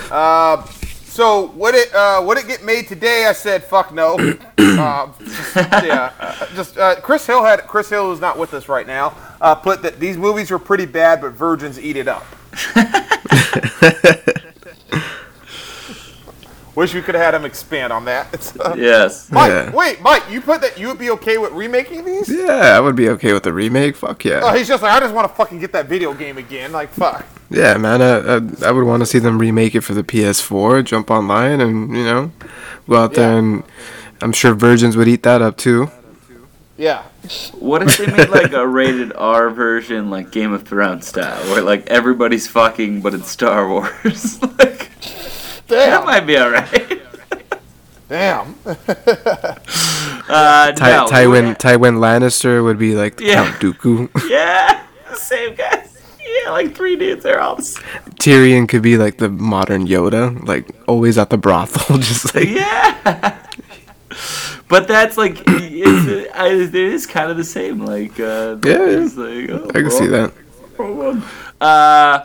Uh, 0.09 0.65
so 1.11 1.47
would 1.51 1.75
it 1.75 1.93
uh, 1.93 2.23
would 2.25 2.37
it 2.37 2.47
get 2.47 2.63
made 2.63 2.87
today? 2.87 3.25
I 3.25 3.33
said 3.33 3.65
fuck 3.65 3.93
no. 3.93 4.15
uh, 4.57 5.11
just, 5.19 5.55
yeah. 5.57 6.13
Uh, 6.17 6.45
just 6.55 6.77
uh, 6.77 7.01
Chris 7.01 7.27
Hill 7.27 7.43
had 7.43 7.67
Chris 7.67 7.89
Hill 7.89 8.09
who's 8.09 8.21
not 8.21 8.37
with 8.37 8.53
us 8.53 8.69
right 8.69 8.87
now. 8.87 9.13
Uh, 9.41 9.53
put 9.53 9.81
that 9.81 9.99
these 9.99 10.15
movies 10.15 10.49
were 10.51 10.59
pretty 10.59 10.85
bad, 10.85 11.19
but 11.19 11.33
virgins 11.33 11.77
eat 11.77 11.97
it 11.97 12.07
up. 12.07 12.25
Wish 16.73 16.93
we 16.93 17.01
could 17.01 17.15
have 17.15 17.23
had 17.25 17.33
him 17.33 17.43
expand 17.45 17.91
on 17.91 18.05
that. 18.05 18.27
Yes. 18.77 19.29
Mike, 19.31 19.49
Yeah. 19.49 19.71
wait, 19.71 20.01
Mike, 20.01 20.23
you 20.29 20.39
put 20.41 20.61
that 20.61 20.79
you 20.79 20.87
would 20.87 20.97
be 20.97 21.09
okay 21.11 21.37
with 21.37 21.51
remaking 21.51 22.05
these? 22.05 22.29
Yeah, 22.29 22.77
I 22.77 22.79
would 22.79 22.95
be 22.95 23.09
okay 23.09 23.33
with 23.33 23.43
the 23.43 23.51
remake. 23.51 23.95
Fuck 23.97 24.23
yeah. 24.23 24.39
Oh, 24.43 24.47
yeah. 24.51 24.57
he's 24.57 24.67
just 24.69 24.81
like, 24.81 24.93
I 24.93 24.99
just 25.01 25.13
want 25.13 25.27
to 25.27 25.35
fucking 25.35 25.59
get 25.59 25.73
that 25.73 25.87
video 25.87 26.13
game 26.13 26.37
again. 26.37 26.71
Like, 26.71 26.89
fuck. 26.89 27.25
Yeah, 27.49 27.75
man. 27.77 28.01
I, 28.01 28.35
I, 28.37 28.69
I 28.69 28.71
would 28.71 28.85
want 28.85 29.01
to 29.01 29.05
see 29.05 29.19
them 29.19 29.37
remake 29.37 29.75
it 29.75 29.81
for 29.81 29.93
the 29.93 30.03
PS4. 30.03 30.85
Jump 30.85 31.11
online 31.11 31.59
and 31.59 31.95
you 31.95 32.03
know, 32.05 32.31
go 32.87 32.95
out 32.95 33.13
there 33.15 33.37
and 33.37 33.63
I'm 34.21 34.31
sure 34.31 34.53
virgins 34.53 34.95
would 34.95 35.07
eat 35.09 35.23
that 35.23 35.41
up 35.41 35.57
too. 35.57 35.89
Yeah. 36.77 37.03
What 37.59 37.83
if 37.83 37.97
they 37.97 38.07
made 38.07 38.29
like 38.29 38.53
a 38.53 38.65
rated 38.65 39.13
R 39.13 39.49
version, 39.49 40.09
like 40.09 40.31
Game 40.31 40.53
of 40.53 40.63
Thrones 40.63 41.07
style, 41.07 41.43
where 41.51 41.61
like 41.61 41.85
everybody's 41.87 42.47
fucking, 42.47 43.01
but 43.01 43.13
it's 43.13 43.29
Star 43.29 43.67
Wars? 43.67 44.41
like 44.57 44.90
that 45.75 46.05
might 46.05 46.21
be 46.21 46.37
alright. 46.37 47.01
Damn. 48.09 48.55
Uh, 50.29 50.71
Ty, 50.71 50.91
no, 50.91 51.05
Tywin 51.07 51.57
Tywin 51.57 51.97
Lannister 51.97 52.63
would 52.63 52.77
be 52.79 52.95
like 52.95 53.19
Yeah. 53.19 53.51
Count 53.51 53.55
Dooku. 53.61 54.29
Yeah, 54.29 54.81
same 55.13 55.55
guys. 55.55 56.01
Yeah, 56.21 56.51
like 56.51 56.73
three 56.73 56.95
dudes. 56.95 57.23
They're 57.23 57.41
all. 57.41 57.57
Tyrion 57.57 58.69
could 58.69 58.81
be 58.81 58.97
like 58.97 59.17
the 59.17 59.27
modern 59.27 59.87
Yoda, 59.87 60.41
like 60.47 60.67
always 60.87 61.17
at 61.17 61.31
the 61.31 61.37
brothel, 61.37 61.97
just 62.09 62.33
like 62.33 62.47
Yeah. 62.47 63.45
But 64.69 64.87
that's 64.87 65.17
like 65.17 65.35
it's, 65.47 66.33
it 66.33 66.75
is 66.75 67.05
kind 67.05 67.29
of 67.29 67.35
the 67.35 67.43
same. 67.43 67.79
Like 67.85 68.17
uh, 68.19 68.55
Yeah, 68.63 68.85
it's 68.87 69.17
like, 69.17 69.49
oh, 69.49 69.67
I 69.69 69.81
can 69.81 69.91
see 69.91 70.07
that. 70.07 70.31
Uh, 71.59 72.19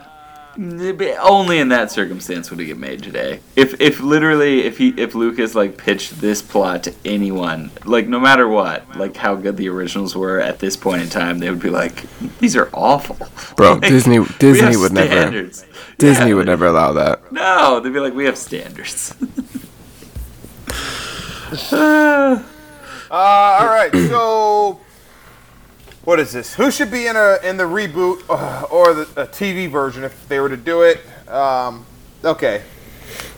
only 0.59 1.59
in 1.59 1.69
that 1.69 1.91
circumstance 1.91 2.51
would 2.51 2.61
it 2.61 2.65
get 2.67 2.79
made 2.79 3.03
today. 3.03 3.41
If 3.57 3.81
if 3.81 4.01
literally 4.01 4.65
if 4.65 4.79
he 4.79 4.89
if 4.97 5.15
Lucas 5.15 5.55
like 5.55 5.77
pitched 5.77 6.21
this 6.21 6.41
plot 6.43 6.85
to 6.85 6.95
anyone, 7.05 7.71
like 7.85 8.09
no 8.09 8.19
matter 8.19 8.49
what, 8.49 8.97
like 8.97 9.17
how 9.17 9.35
good 9.35 9.57
the 9.57 9.69
originals 9.69 10.17
were 10.17 10.41
at 10.41 10.59
this 10.59 10.77
point 10.77 11.03
in 11.03 11.09
time, 11.09 11.39
they 11.39 11.51
would 11.51 11.61
be 11.61 11.71
like, 11.71 12.05
these 12.39 12.57
are 12.57 12.71
awful. 12.73 13.17
Bro, 13.57 13.75
Like, 13.77 13.83
Disney 13.83 14.25
Disney 14.39 14.73
have 14.73 14.81
would 14.81 14.93
never. 14.93 15.51
Disney 15.99 16.29
Yeah, 16.29 16.35
would 16.35 16.47
never 16.47 16.67
allow 16.67 16.93
that. 16.95 17.31
No, 17.33 17.81
they'd 17.81 17.93
be 17.93 18.01
like, 18.01 18.15
we 18.15 18.25
have 18.25 18.39
standards. 18.39 19.15
Uh, 21.73 22.43
all 23.11 23.67
right. 23.67 23.93
So, 23.93 24.81
what 26.07 26.21
is 26.21 26.33
this? 26.33 26.55
Who 26.55 26.71
should 26.71 26.91
be 26.91 27.09
in 27.09 27.17
a 27.17 27.39
in 27.43 27.57
the 27.57 27.65
reboot 27.65 28.23
uh, 28.31 28.67
or 28.71 28.95
the 28.95 29.03
a 29.21 29.27
TV 29.27 29.69
version 29.69 30.05
if 30.05 30.29
they 30.29 30.39
were 30.39 30.49
to 30.49 30.57
do 30.57 30.83
it? 30.83 31.01
Um, 31.29 31.85
okay. 32.25 32.63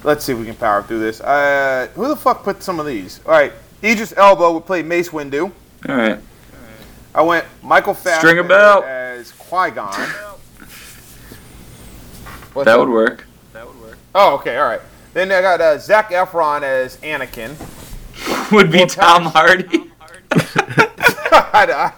Let's 0.05 0.25
see 0.25 0.33
if 0.33 0.39
we 0.39 0.45
can 0.45 0.55
power 0.55 0.83
through 0.83 1.01
this. 1.01 1.21
Uh, 1.21 1.89
who 1.95 2.07
the 2.09 2.17
fuck 2.17 2.45
put 2.45 2.63
some 2.63 2.79
of 2.79 2.87
these? 2.87 3.21
All 3.25 3.33
right. 3.33 3.53
Idris 3.83 4.13
Elba 4.17 4.53
would 4.53 4.67
play 4.67 4.83
Mace 4.83 5.09
Windu. 5.09 5.51
All 5.89 5.97
right. 5.97 6.19
I 7.15 7.23
went 7.23 7.47
Michael 7.63 7.95
String 7.95 8.15
Fassbender 8.15 8.45
bell. 8.45 8.83
as 8.85 9.33
Qui 9.33 9.71
Gon. 9.71 10.09
That 12.65 12.79
would 12.79 12.89
work. 12.89 13.25
That 13.55 13.67
would 13.67 13.81
work. 13.81 13.99
Oh, 14.15 14.35
okay. 14.35 14.59
All 14.59 14.69
right. 14.69 14.81
Then 15.15 15.33
I 15.33 15.41
got 15.41 15.61
uh, 15.61 15.79
Zac 15.79 16.11
Efron 16.11 16.63
as 16.63 16.99
Anakin. 16.99 17.57
Would 18.53 18.71
be 18.71 18.85
Tom 18.87 19.25
Hardy. 19.25 19.91
I, 21.33 21.93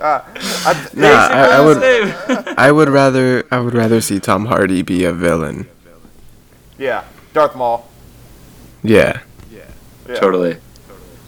uh, 0.00 0.22
I, 0.66 0.90
Nah, 0.94 1.08
I, 1.08 1.48
I 1.56 1.60
would 1.60 1.78
I 2.58 2.72
would 2.72 2.88
rather 2.88 3.44
I 3.50 3.60
would 3.60 3.74
rather 3.74 4.00
see 4.00 4.18
Tom 4.20 4.46
Hardy 4.46 4.82
be 4.82 5.04
a 5.04 5.12
villain. 5.12 5.68
yeah, 6.78 7.04
Darth 7.32 7.54
Maul. 7.56 7.88
Yeah. 8.82 9.20
Yeah. 10.08 10.14
Totally. 10.16 10.56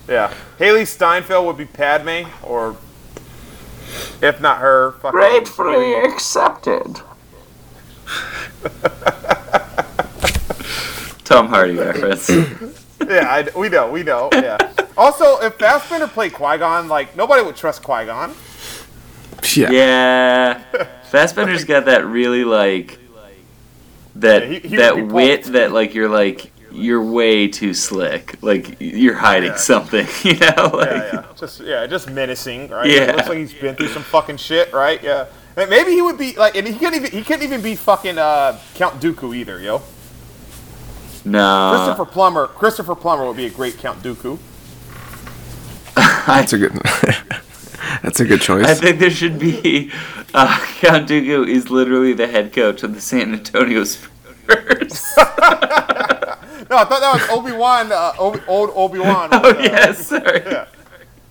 Yeah. 0.09 0.33
Hailee 0.59 0.87
Steinfeld 0.87 1.47
would 1.47 1.57
be 1.57 1.67
Padme, 1.67 2.29
or 2.43 2.77
if 4.21 4.41
not 4.41 4.59
her, 4.59 4.93
fucking. 5.03 5.11
Gratefully 5.13 5.95
accepted. 5.95 7.01
Tom 11.25 11.49
Hardy 11.49 11.77
reference. 11.77 12.29
Yeah, 13.09 13.27
I, 13.29 13.59
we 13.59 13.69
know, 13.69 13.91
we 13.91 14.03
know. 14.03 14.29
Yeah. 14.33 14.57
also, 14.97 15.39
if 15.41 15.55
Fassbender 15.55 16.07
played 16.09 16.33
Qui 16.33 16.59
Gon, 16.59 16.89
like 16.89 17.17
nobody 17.17 17.43
would 17.43 17.57
trust 17.57 17.83
Qui 17.83 18.05
Gon. 18.07 18.35
Yeah. 19.55 19.71
Yeah, 19.73 20.63
Fassbender's 21.11 21.65
got 21.65 21.87
that 21.87 22.07
really 22.07 22.45
like 22.45 22.99
that 24.17 24.43
Yeah, 24.43 24.59
he- 24.61 24.69
he 24.69 24.77
that 24.77 24.97
wit 25.09 25.43
bold. 25.45 25.55
that 25.55 25.73
like 25.73 25.95
you're 25.95 26.09
like 26.09 26.51
you're 26.71 27.03
way 27.03 27.49
too 27.49 27.75
slick. 27.75 28.37
Like 28.43 28.77
you're 28.81 29.15
hiding 29.17 29.51
Yeah. 29.51 29.57
something, 29.57 30.07
you 30.23 30.39
know? 30.39 30.71
Like 30.73 30.91
Yeah, 30.91 31.11
yeah. 31.13 31.25
Just 31.37 31.61
yeah, 31.61 31.87
just 31.87 32.09
menacing, 32.11 32.69
right? 32.69 32.87
Yeah. 32.89 33.03
It 33.11 33.17
looks 33.17 33.29
like 33.29 33.39
he's 33.39 33.53
been 33.55 33.75
through 33.75 33.89
some 33.89 34.03
fucking 34.05 34.37
shit, 34.39 34.73
right? 34.73 35.03
Yeah. 35.03 35.27
And 35.57 35.69
maybe 35.69 35.91
he 35.91 36.01
would 36.01 36.17
be 36.17 36.35
like, 36.37 36.55
and 36.57 36.67
he 36.67 36.75
couldn't 36.79 36.95
even 36.95 37.11
he 37.11 37.23
couldn't 37.23 37.43
even 37.43 37.61
be 37.63 37.75
fucking 37.77 38.17
uh, 38.17 38.59
Count 38.75 39.01
Dooku 39.03 39.35
either, 39.37 39.61
yo. 39.61 39.83
No, 41.25 41.73
Christopher 41.75 42.11
Plummer, 42.11 42.47
Christopher 42.49 42.95
Plummer 42.95 43.27
would 43.27 43.37
be 43.37 43.47
a 43.47 43.51
great 43.51 43.79
Count 43.79 44.03
Dooku. 44.03 44.39
That's 46.27 46.53
a 46.53 46.59
good. 46.59 46.73
That's 48.03 48.21
a 48.21 48.25
good 48.25 48.41
choice. 48.41 48.67
I 48.67 48.75
think 48.75 48.99
there 48.99 49.11
should 49.11 49.39
be 49.39 49.91
uh, 50.35 50.59
Count 50.79 51.09
Dooku 51.09 51.47
is 51.47 51.71
literally 51.71 52.13
the 52.13 52.27
head 52.27 52.53
coach 52.53 52.83
of 52.83 52.95
the 52.95 53.01
San 53.01 53.33
Antonio 53.33 53.85
Spurs. 53.85 55.03
No, 56.71 56.79
I 56.79 56.85
thought 56.85 57.01
that 57.01 57.13
was 57.13 57.29
Obi 57.31 57.53
Wan, 57.53 57.93
uh, 57.93 58.13
Obi, 58.19 58.41
old 58.49 58.71
Obi 58.75 58.99
Wan. 58.99 59.29
oh 59.33 59.59
yes, 59.61 60.07
sorry. 60.07 60.43
Yeah. 60.47 60.67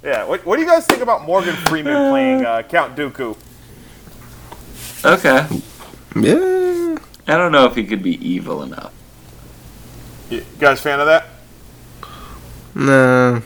Yeah. 0.04 0.24
What, 0.26 0.46
what 0.46 0.56
do 0.58 0.62
you 0.62 0.68
guys 0.68 0.86
think 0.86 1.02
about 1.02 1.24
Morgan 1.24 1.56
Freeman 1.56 2.12
playing 2.12 2.46
uh, 2.46 2.62
Count 2.64 2.96
Dooku? 2.96 3.36
Okay, 5.04 5.48
yeah. 6.16 6.98
I 7.28 7.38
don't 7.38 7.52
know 7.52 7.66
if 7.66 7.76
he 7.76 7.86
could 7.86 8.04
be 8.04 8.24
evil 8.26 8.62
enough. 8.62 8.94
You 10.32 10.44
guys 10.60 10.80
fan 10.82 11.00
of 11.00 11.06
that? 11.08 11.26
Nah. 12.74 13.42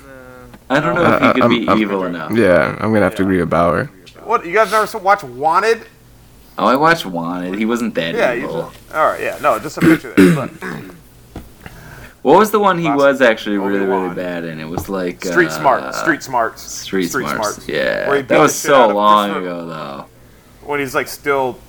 I 0.70 0.80
don't 0.80 0.96
know 0.96 1.04
Uh, 1.06 1.16
if 1.16 1.22
he 1.22 1.32
could 1.34 1.42
I'm- 1.42 1.50
be 1.50 1.68
I'm- 1.68 1.78
evil 1.80 2.04
enough. 2.06 2.32
Yeah, 2.32 2.76
I'm 2.80 2.94
gonna 2.94 3.02
have 3.06 3.16
to 3.16 3.24
agree 3.24 3.40
with 3.40 3.50
Bauer. 3.50 3.90
What 4.24 4.46
you 4.46 4.54
guys 4.54 4.72
never 4.72 4.98
watch 5.00 5.24
Wanted? 5.24 5.86
Oh, 6.58 6.66
I 6.68 6.76
watched 6.76 7.06
Wanted. 7.06 7.56
He 7.56 7.66
wasn't 7.66 7.96
that 7.96 8.16
Yeah. 8.16 8.32
You 8.34 8.44
evil. 8.46 8.72
all 8.94 9.06
right. 9.08 9.20
Yeah. 9.22 9.38
No, 9.42 9.60
just 9.60 9.78
a 9.78 9.82
picture. 9.82 10.14
There. 10.16 10.26
Look. 10.28 10.52
What 12.22 12.40
was 12.40 12.50
the 12.50 12.58
one 12.60 12.80
he 12.80 12.86
Classic. 12.86 12.98
was 12.98 13.22
actually 13.22 13.60
really 13.60 13.78
really 13.82 13.92
Obi-Wan. 13.92 14.16
bad 14.16 14.46
in? 14.46 14.60
It 14.60 14.68
was 14.68 14.90
like 14.90 15.24
Street 15.24 15.50
uh, 15.50 15.60
Smart. 15.60 15.94
Street 15.94 16.24
Smarts. 16.24 16.64
Street, 16.64 17.08
Smarts. 17.10 17.68
Yeah, 17.68 18.08
Where 18.08 18.16
he 18.18 18.22
beat 18.24 18.30
that 18.30 18.40
was 18.40 18.60
the 18.64 18.68
shit 18.70 18.76
out 18.76 18.86
so 18.86 18.90
of 18.90 18.96
long 18.96 19.30
Christopher- 19.30 19.48
ago 19.48 19.66
though. 19.68 20.06
When 20.64 20.80
he's 20.80 20.96
like 20.96 21.08
still 21.08 21.60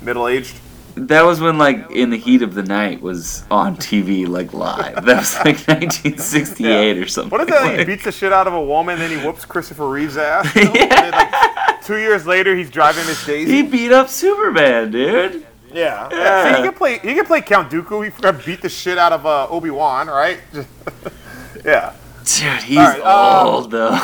middle 0.00 0.26
aged. 0.26 0.56
That 0.94 1.22
was 1.22 1.40
when 1.40 1.58
like 1.58 1.90
In 1.90 2.10
the 2.10 2.18
Heat 2.18 2.42
of 2.42 2.54
the 2.54 2.62
Night 2.62 3.00
was 3.00 3.44
on 3.50 3.76
TV 3.76 4.28
like 4.28 4.52
live. 4.52 5.04
That 5.06 5.16
was 5.18 5.34
like 5.36 5.58
1968 5.66 6.98
or 6.98 7.08
something. 7.08 7.30
What 7.30 7.40
is 7.42 7.46
that? 7.48 7.70
He 7.70 7.78
like- 7.78 7.86
beats 7.86 8.04
the 8.04 8.12
shit 8.12 8.32
out 8.32 8.46
of 8.46 8.52
a 8.52 8.62
woman, 8.62 8.98
then 8.98 9.10
he 9.10 9.24
whoops 9.24 9.44
Christopher 9.44 9.88
Reeve's 9.88 10.16
ass. 10.16 10.48
Like, 11.72 11.82
two 11.84 11.96
years 11.98 12.26
later, 12.26 12.54
he's 12.54 12.70
driving 12.70 13.04
Miss 13.06 13.26
Daisy. 13.26 13.50
He 13.52 13.62
beat 13.62 13.90
up 13.90 14.08
Superman, 14.08 14.92
dude. 14.92 15.44
Yeah. 15.72 16.08
Yeah. 16.12 16.44
See, 16.44 16.56
he 16.62 16.68
can 16.68 16.74
play. 16.74 16.98
He 16.98 17.14
can 17.14 17.24
play 17.24 17.40
Count 17.40 17.70
Dooku. 17.70 18.04
He 18.04 18.44
beat 18.46 18.62
the 18.62 18.68
shit 18.68 18.98
out 18.98 19.12
of 19.12 19.26
uh, 19.26 19.48
Obi 19.48 19.70
Wan, 19.70 20.06
right? 20.06 20.38
yeah. 21.64 21.94
Dude, 22.24 22.62
he's 22.62 22.78
right, 22.78 23.00
um, 23.00 23.46
old 23.48 23.70
though. 23.70 23.98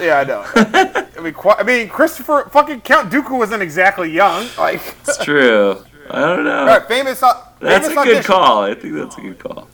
Yeah, 0.00 0.18
I 0.18 0.24
know. 0.24 0.44
I 0.54 1.20
mean, 1.22 1.32
qu- 1.34 1.50
I 1.50 1.62
mean, 1.62 1.88
Christopher 1.88 2.48
fucking 2.50 2.80
Count 2.82 3.12
Dooku 3.12 3.38
wasn't 3.38 3.62
exactly 3.62 4.10
young. 4.10 4.48
Like, 4.58 4.80
It's 5.06 5.22
true. 5.24 5.84
I 6.10 6.20
don't 6.20 6.44
know. 6.44 6.58
all 6.60 6.66
right, 6.66 6.86
famous. 6.88 7.22
Uh, 7.22 7.42
That's 7.60 7.86
a 7.86 7.90
good 7.90 7.98
audition. 7.98 8.22
call. 8.24 8.62
I 8.64 8.74
think 8.74 8.94
that's 8.94 9.16
a 9.16 9.20
good 9.22 9.38
call. 9.38 9.68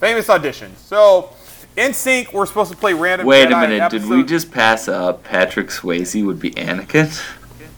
Famous 0.00 0.28
audition. 0.28 0.74
So, 0.76 1.30
NSYNC, 1.76 2.32
we're 2.32 2.44
supposed 2.46 2.70
to 2.72 2.76
play 2.76 2.92
random. 2.92 3.26
Wait 3.26 3.48
Jedi 3.48 3.64
a 3.64 3.68
minute. 3.68 3.90
Did 3.90 4.06
we 4.06 4.22
just 4.24 4.50
pass 4.50 4.88
up 4.88 5.22
Patrick 5.24 5.68
Swayze 5.68 6.24
would 6.26 6.40
be 6.40 6.50
Anakin? 6.52 7.22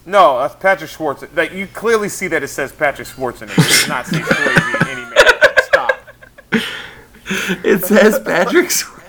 No, 0.07 0.39
that's 0.41 0.55
Patrick 0.57 0.91
Schwartz. 0.91 1.25
Like, 1.35 1.53
you 1.53 1.67
clearly 1.69 2.09
see 2.09 2.27
that 2.29 2.43
it 2.43 2.49
says 2.49 2.73
Patrick 2.73 3.07
Schwarzenegger. 3.09 3.53
It 3.53 3.57
does 3.57 3.89
not 3.89 4.07
say 4.07 4.19
Swayze 4.19 4.81
in 4.81 4.89
any 4.89 5.03
manner. 5.03 5.55
Stop. 5.63 5.93
It 7.65 7.85
says 7.85 8.19
Patrick 8.21 8.67
Swayze. 8.69 9.01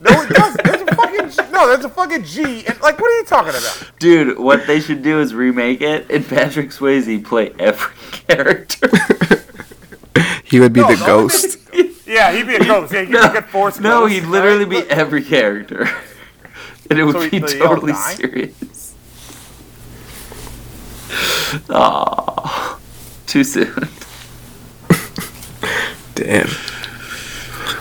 No, 0.00 0.10
it 0.22 0.28
doesn't. 0.28 0.62
There's 0.64 0.80
a 0.82 0.86
fucking 1.06 1.30
G. 1.30 1.52
No, 1.52 1.68
there's 1.68 1.84
a 1.84 1.88
fucking 1.88 2.24
G. 2.24 2.66
And 2.66 2.80
like, 2.80 2.98
what 3.00 3.10
are 3.10 3.18
you 3.18 3.24
talking 3.24 3.50
about? 3.50 3.90
Dude, 3.98 4.38
what 4.38 4.66
they 4.66 4.80
should 4.80 5.02
do 5.02 5.20
is 5.20 5.34
remake 5.34 5.80
it 5.80 6.10
and 6.10 6.26
Patrick 6.26 6.70
Swayze 6.70 7.24
play 7.24 7.52
every 7.58 7.94
character. 8.28 8.88
He 10.44 10.60
would 10.60 10.72
be 10.72 10.80
No, 10.80 10.88
the 10.88 10.94
the 10.94 11.10
only 11.10 11.28
ghost. 11.28 11.58
Yeah, 12.06 12.30
he'd 12.32 12.46
be 12.46 12.54
a 12.54 12.60
ghost. 12.64 12.92
Yeah, 12.92 13.00
he'd 13.00 13.10
be 13.10 13.16
a 13.18 13.28
good 13.32 13.46
force. 13.46 13.80
no, 13.80 14.02
ghost, 14.02 14.12
he'd 14.14 14.24
literally 14.26 14.64
be 14.64 14.78
every 14.88 15.22
character. 15.24 15.88
And 16.88 17.00
it 17.00 17.04
would 17.04 17.14
So 17.16 17.28
be 17.30 17.40
so 17.40 17.58
totally 17.58 17.94
serious. 17.94 18.94
Aw. 21.70 22.78
Too 23.26 23.42
soon. 23.42 23.88
Damn. 26.14 26.48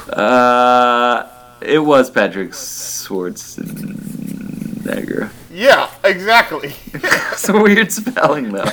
Uh, 0.10 1.24
it 1.66 1.80
was 1.80 2.10
Patrick 2.10 2.52
Schwarzenegger. 2.52 5.30
Yeah, 5.52 5.90
exactly. 6.04 6.74
It's 7.36 7.50
a 7.50 7.62
weird 7.62 7.92
spelling, 7.92 8.52
though. 8.54 8.64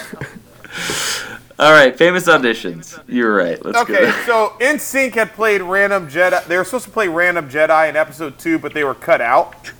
All 1.59 1.73
right, 1.73 1.97
famous 1.97 2.27
auditions. 2.29 2.99
You're 3.09 3.35
right. 3.37 3.63
Let's 3.65 3.77
Okay, 3.79 4.05
go. 4.05 4.11
so 4.25 4.53
NSYNC 4.61 5.15
had 5.15 5.33
played 5.33 5.61
Random 5.63 6.09
Jedi. 6.09 6.45
They 6.47 6.57
were 6.57 6.65
supposed 6.65 6.87
to 6.87 6.91
play 6.91 7.09
Random 7.09 7.49
Jedi 7.49 7.89
in 7.91 7.97
episode 7.97 8.39
two, 8.39 8.59
but 8.59 8.73
they 8.73 8.85
were 8.85 8.95
cut 8.95 9.21
out. 9.21 9.73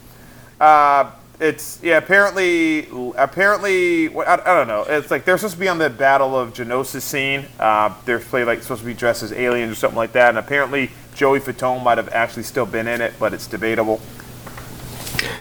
Uh, 0.61 1.11
it's 1.41 1.81
yeah. 1.83 1.97
Apparently, 1.99 2.87
apparently, 3.17 4.15
I, 4.17 4.35
I 4.35 4.55
don't 4.55 4.69
know. 4.69 4.85
It's 4.87 5.11
like 5.11 5.25
they're 5.25 5.39
supposed 5.39 5.55
to 5.55 5.61
be 5.61 5.69
on 5.69 5.79
the 5.79 5.91
Battle 5.91 6.39
of 6.39 6.53
Geonosis 6.55 7.03
scene. 7.03 7.47
Uh, 7.59 7.95
they're 8.05 8.21
play 8.21 8.45
like 8.45 8.63
supposed 8.63 8.83
to 8.83 8.87
be 8.87 8.95
dressed 8.95 9.23
as 9.23 9.33
aliens 9.33 9.73
or 9.73 9.77
something 9.77 9.97
like 9.97 10.13
that. 10.13 10.29
And 10.29 10.39
apparently, 10.39 10.91
Joey 11.15 11.41
Fatone 11.41 11.83
might 11.83 11.99
have 11.99 12.09
actually 12.11 12.43
still 12.43 12.67
been 12.67 12.89
in 12.89 13.01
it, 13.01 13.15
but 13.19 13.33
it's 13.35 13.47
debatable. 13.47 14.01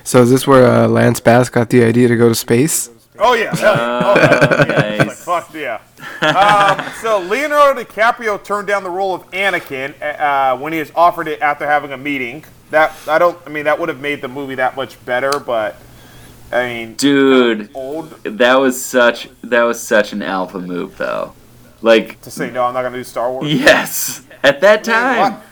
So 0.04 0.22
is 0.22 0.30
this 0.30 0.46
where 0.46 0.66
uh, 0.66 0.88
Lance 0.88 1.20
Bass 1.20 1.50
got 1.50 1.70
the 1.70 1.84
idea 1.84 2.08
to 2.08 2.16
go 2.16 2.30
to 2.30 2.36
space? 2.36 2.90
Oh 3.20 3.34
yeah, 3.34 3.56
hell. 3.56 3.76
Oh, 3.78 4.16
yeah. 4.16 4.66
yeah. 4.68 4.82
It's 5.04 5.28
like, 5.28 5.44
fuck 5.46 5.54
yeah. 5.54 5.80
Um, 6.22 6.92
so 7.02 7.20
Leonardo 7.20 7.84
DiCaprio 7.84 8.44
turned 8.44 8.68
down 8.68 8.84
the 8.84 8.90
role 8.90 9.14
of 9.14 9.30
Anakin 9.32 9.94
uh, 10.02 10.58
when 10.58 10.74
he 10.74 10.80
was 10.80 10.92
offered 10.96 11.28
it 11.28 11.42
after 11.42 11.68
having 11.68 11.92
a 11.92 11.98
meeting. 11.98 12.44
That 12.72 12.94
I 13.08 13.20
don't. 13.20 13.38
I 13.46 13.50
mean, 13.50 13.66
that 13.66 13.80
would 13.80 13.90
have 13.90 14.00
made 14.00 14.22
the 14.22 14.28
movie 14.28 14.56
that 14.56 14.76
much 14.76 15.04
better, 15.06 15.40
but 15.40 15.76
I 16.52 16.66
mean, 16.68 16.94
Dude, 16.96 17.70
old 17.74 18.24
that 18.24 18.56
was 18.56 18.84
such 18.84 19.30
that 19.44 19.64
was 19.64 19.82
such 19.82 20.14
an 20.14 20.22
alpha 20.22 20.60
move, 20.60 20.98
though. 20.98 21.34
Like, 21.82 22.22
to 22.22 22.32
say 22.32 22.52
no. 22.52 22.64
I'm 22.64 22.74
not 22.74 22.84
gonna 22.84 22.98
do 22.98 23.04
Star 23.04 23.32
Wars. 23.32 23.52
yes, 23.54 24.24
at 24.44 24.62
that 24.62 24.84
time. 24.84 25.34
What? 25.34 25.44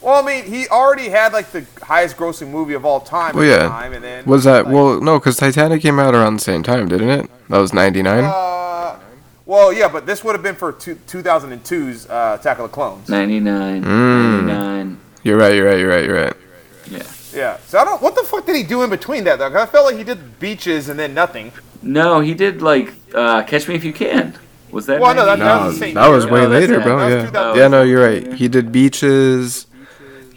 Well, 0.00 0.22
I 0.22 0.26
mean, 0.26 0.44
he 0.44 0.68
already 0.68 1.08
had 1.08 1.32
like 1.32 1.50
the 1.50 1.64
highest 1.82 2.16
grossing 2.16 2.50
movie 2.50 2.74
of 2.74 2.84
all 2.84 3.00
time 3.00 3.34
Well, 3.34 3.44
at 3.44 3.56
the 3.56 3.62
yeah. 3.64 3.68
time, 3.68 3.92
and 3.92 4.04
then 4.04 4.24
Was 4.26 4.44
that 4.44 4.66
like, 4.66 4.74
well? 4.74 5.00
No, 5.00 5.18
because 5.18 5.36
Titanic 5.36 5.82
came 5.82 5.98
out 5.98 6.14
around 6.14 6.36
the 6.36 6.42
same 6.42 6.62
time, 6.62 6.88
didn't 6.88 7.08
it? 7.10 7.30
That 7.48 7.58
was 7.58 7.72
'99. 7.72 8.24
Uh, 8.24 8.98
well, 9.44 9.72
yeah, 9.72 9.88
but 9.88 10.06
this 10.06 10.22
would 10.22 10.34
have 10.34 10.42
been 10.42 10.54
for 10.54 10.72
two, 10.72 10.94
2002's 11.08 12.08
uh, 12.08 12.36
Attack 12.38 12.58
of 12.58 12.64
the 12.64 12.68
Clones. 12.68 13.08
99, 13.08 13.82
Mm. 13.82 14.44
99. 14.44 14.98
You're 15.24 15.36
right. 15.38 15.54
You're 15.54 15.66
right. 15.66 15.78
You're 15.78 15.88
right. 15.88 16.04
You're 16.04 16.22
right. 16.24 16.34
Yeah. 16.90 17.02
Yeah. 17.34 17.56
So 17.66 17.78
I 17.78 17.84
don't. 17.84 18.00
What 18.00 18.14
the 18.14 18.22
fuck 18.22 18.46
did 18.46 18.56
he 18.56 18.62
do 18.62 18.82
in 18.82 18.90
between 18.90 19.24
that 19.24 19.38
though? 19.38 19.50
'Cause 19.50 19.62
I 19.62 19.66
felt 19.66 19.86
like 19.86 19.96
he 19.96 20.04
did 20.04 20.38
beaches 20.38 20.88
and 20.88 20.98
then 20.98 21.12
nothing. 21.14 21.52
No, 21.82 22.20
he 22.20 22.34
did 22.34 22.62
like 22.62 22.92
uh, 23.14 23.42
Catch 23.44 23.68
Me 23.68 23.74
If 23.74 23.84
You 23.84 23.92
Can. 23.92 24.34
Was 24.70 24.84
that? 24.86 25.00
Well, 25.00 25.14
no, 25.14 25.24
that, 25.24 25.38
99? 25.38 25.46
that 25.48 25.54
No, 25.60 25.66
was 25.66 25.74
the 25.78 25.80
same 25.86 25.94
that 25.94 26.08
was 26.08 26.26
way 26.26 26.40
Oh, 26.44 26.48
later, 26.48 26.80
bro. 26.80 27.08
Yeah. 27.08 27.54
Yeah. 27.54 27.68
No, 27.68 27.82
you're 27.82 28.04
right. 28.06 28.32
He 28.34 28.48
did 28.48 28.70
beaches. 28.70 29.66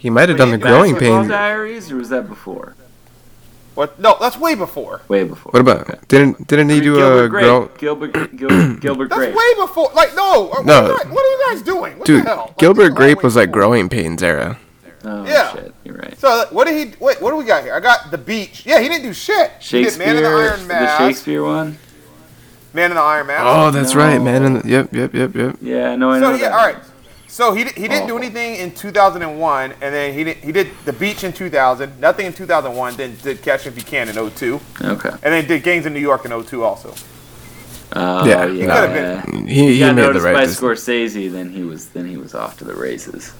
He 0.02 0.10
might 0.10 0.28
have 0.28 0.36
done 0.36 0.50
the 0.50 0.56
Wait, 0.56 0.62
growing 0.62 0.92
Basketball 0.94 1.18
pains. 1.20 1.28
Diaries, 1.30 1.92
or 1.92 1.96
was 1.96 2.08
that 2.08 2.28
before? 2.28 2.74
What? 3.76 3.98
No, 4.00 4.16
that's 4.20 4.36
way 4.36 4.56
before. 4.56 5.00
Way 5.06 5.22
before. 5.24 5.52
What 5.52 5.60
about 5.60 6.08
didn't 6.08 6.46
didn't 6.48 6.68
he 6.70 6.80
do 6.80 6.96
Gilbert 6.96 7.24
a 7.24 7.28
Grape? 7.28 7.44
grow? 7.44 7.70
Gilbert 7.78 8.36
Gil, 8.36 8.74
Gilbert 8.80 9.08
That's 9.10 9.18
Grape. 9.18 9.34
way 9.34 9.54
before. 9.60 9.90
Like, 9.94 10.14
no. 10.16 10.50
Uh, 10.50 10.56
what, 10.56 10.66
No. 10.66 10.74
Are 10.74 10.88
you 10.90 10.98
guys, 10.98 11.06
what 11.06 11.24
are 11.24 11.28
you 11.30 11.54
guys 11.54 11.62
doing? 11.62 11.98
What 11.98 12.06
Dude, 12.06 12.24
the 12.24 12.28
hell? 12.28 12.44
Like, 12.48 12.58
Gilbert 12.58 12.88
this 12.90 12.94
Grape 12.94 13.22
was 13.22 13.36
like 13.36 13.48
before. 13.50 13.60
growing 13.60 13.88
pains 13.88 14.22
era. 14.24 14.58
Oh 15.04 15.24
Yeah. 15.24 15.52
shit, 15.54 15.74
you're 15.84 15.96
right. 15.96 16.18
So 16.18 16.46
what 16.50 16.66
did 16.66 16.76
he? 16.88 16.94
Wait, 17.00 17.22
what 17.22 17.30
do 17.30 17.36
we 17.36 17.44
got 17.44 17.62
here? 17.62 17.74
I 17.74 17.80
got 17.80 18.10
the 18.10 18.18
beach. 18.18 18.66
Yeah, 18.66 18.80
he 18.80 18.88
didn't 18.88 19.04
do 19.04 19.12
shit. 19.14 19.52
He 19.60 19.84
did 19.84 19.96
Man 19.98 20.16
in 20.16 20.22
the 20.24 20.28
Shakespeare, 20.28 20.76
Iron 20.76 20.84
the 20.86 20.98
Shakespeare 20.98 21.44
one. 21.44 21.78
Man 22.74 22.90
in 22.90 22.96
the 22.96 23.02
Iron 23.02 23.26
Mask. 23.28 23.42
Oh, 23.46 23.70
that's 23.70 23.94
No. 23.94 24.00
right, 24.00 24.20
man. 24.20 24.42
And 24.44 24.56
the 24.62 24.68
yep, 24.68 24.92
yep, 24.92 25.14
yep, 25.14 25.34
yep. 25.34 25.56
Yeah, 25.62 25.94
no, 25.96 26.10
I 26.10 26.20
so 26.20 26.30
know 26.30 26.36
yeah, 26.36 26.50
that. 26.50 26.52
all 26.52 26.66
right. 26.66 26.76
So 27.32 27.54
he, 27.54 27.64
he 27.64 27.88
didn't 27.88 28.08
do 28.08 28.12
Oh. 28.12 28.18
anything 28.18 28.56
in 28.56 28.72
2001, 28.74 29.72
and 29.80 29.94
then 29.94 30.12
he 30.12 30.22
did, 30.22 30.36
he 30.36 30.52
did 30.52 30.68
the 30.84 30.92
beach 30.92 31.24
in 31.24 31.32
2000, 31.32 31.98
nothing 31.98 32.26
in 32.26 32.34
2001, 32.34 32.96
then 32.96 33.16
did 33.22 33.40
Catch 33.40 33.66
If 33.66 33.74
You 33.74 33.82
Can 33.82 34.10
in 34.10 34.16
02, 34.30 34.60
Okay. 34.84 35.08
and 35.08 35.18
then 35.32 35.46
did 35.48 35.62
Gangs 35.62 35.86
in 35.86 35.94
New 35.94 36.00
York 36.00 36.26
in 36.26 36.30
02 36.42 36.62
also. 36.62 36.94
Oh 37.96 38.26
Yeah, 38.26 38.44
yeah. 38.44 38.52
he 38.52 38.66
could've 38.66 38.92
been- 39.32 39.46
He 39.46 39.54
He 39.54 39.72
he 39.74 39.78
got 39.78 39.94
made 39.94 40.02
the 40.02 40.06
noticed 40.08 40.24
right 40.26 40.34
by 40.34 40.40
decision. 40.44 40.68
Scorsese, 40.68 41.32
then 41.32 41.48
he 41.48 41.62
was 41.62 41.86
then 41.86 42.06
he 42.06 42.18
was 42.18 42.34
off 42.34 42.58
to 42.58 42.64
the 42.64 42.74
races. 42.74 43.32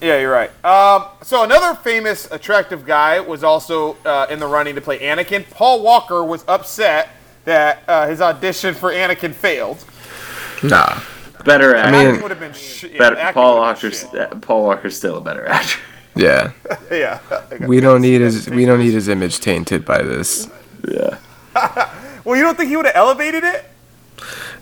Yeah, 0.00 0.18
you're 0.18 0.32
right. 0.32 0.50
Um, 0.64 1.04
so 1.22 1.44
another 1.44 1.74
famous, 1.76 2.28
attractive 2.32 2.84
guy 2.84 3.20
was 3.20 3.44
also 3.44 3.96
uh, 4.04 4.26
in 4.28 4.40
the 4.40 4.46
running 4.48 4.74
to 4.74 4.80
play 4.80 4.98
Anakin. 4.98 5.48
Paul 5.50 5.82
Walker 5.82 6.24
was 6.24 6.44
upset 6.48 7.10
that 7.44 7.84
uh, 7.86 8.08
his 8.08 8.20
audition 8.20 8.74
for 8.74 8.90
Anakin 8.92 9.32
failed. 9.32 9.84
Nah. 10.64 10.98
Better 11.46 11.74
actor. 11.74 11.92
mean- 11.92 12.06
Acting 12.08 12.22
would 12.22 12.30
have 12.32 12.40
been 12.40 12.52
sh- 12.52 12.84
better. 12.98 13.16
acting 13.16 13.34
Paul 13.42 13.60
would've 13.60 13.80
been 13.80 13.90
Walker's 13.90 14.30
shit. 14.30 14.40
Paul 14.42 14.62
Walker's 14.64 14.96
still 14.96 15.16
a 15.16 15.20
better 15.20 15.46
actor. 15.46 15.78
Yeah. 16.18 16.52
yeah. 16.90 17.18
We 17.66 17.78
don't 17.80 18.00
need 18.00 18.22
his 18.22 18.48
we 18.48 18.64
don't 18.64 18.78
need 18.78 18.94
his 18.94 19.06
image 19.08 19.38
tainted 19.40 19.84
by 19.84 20.00
this. 20.02 20.48
yeah. 20.88 21.18
Well, 22.24 22.36
you 22.36 22.42
don't 22.42 22.56
think 22.56 22.70
he 22.70 22.76
would 22.76 22.86
have 22.86 22.96
elevated 22.96 23.44
it? 23.44 23.64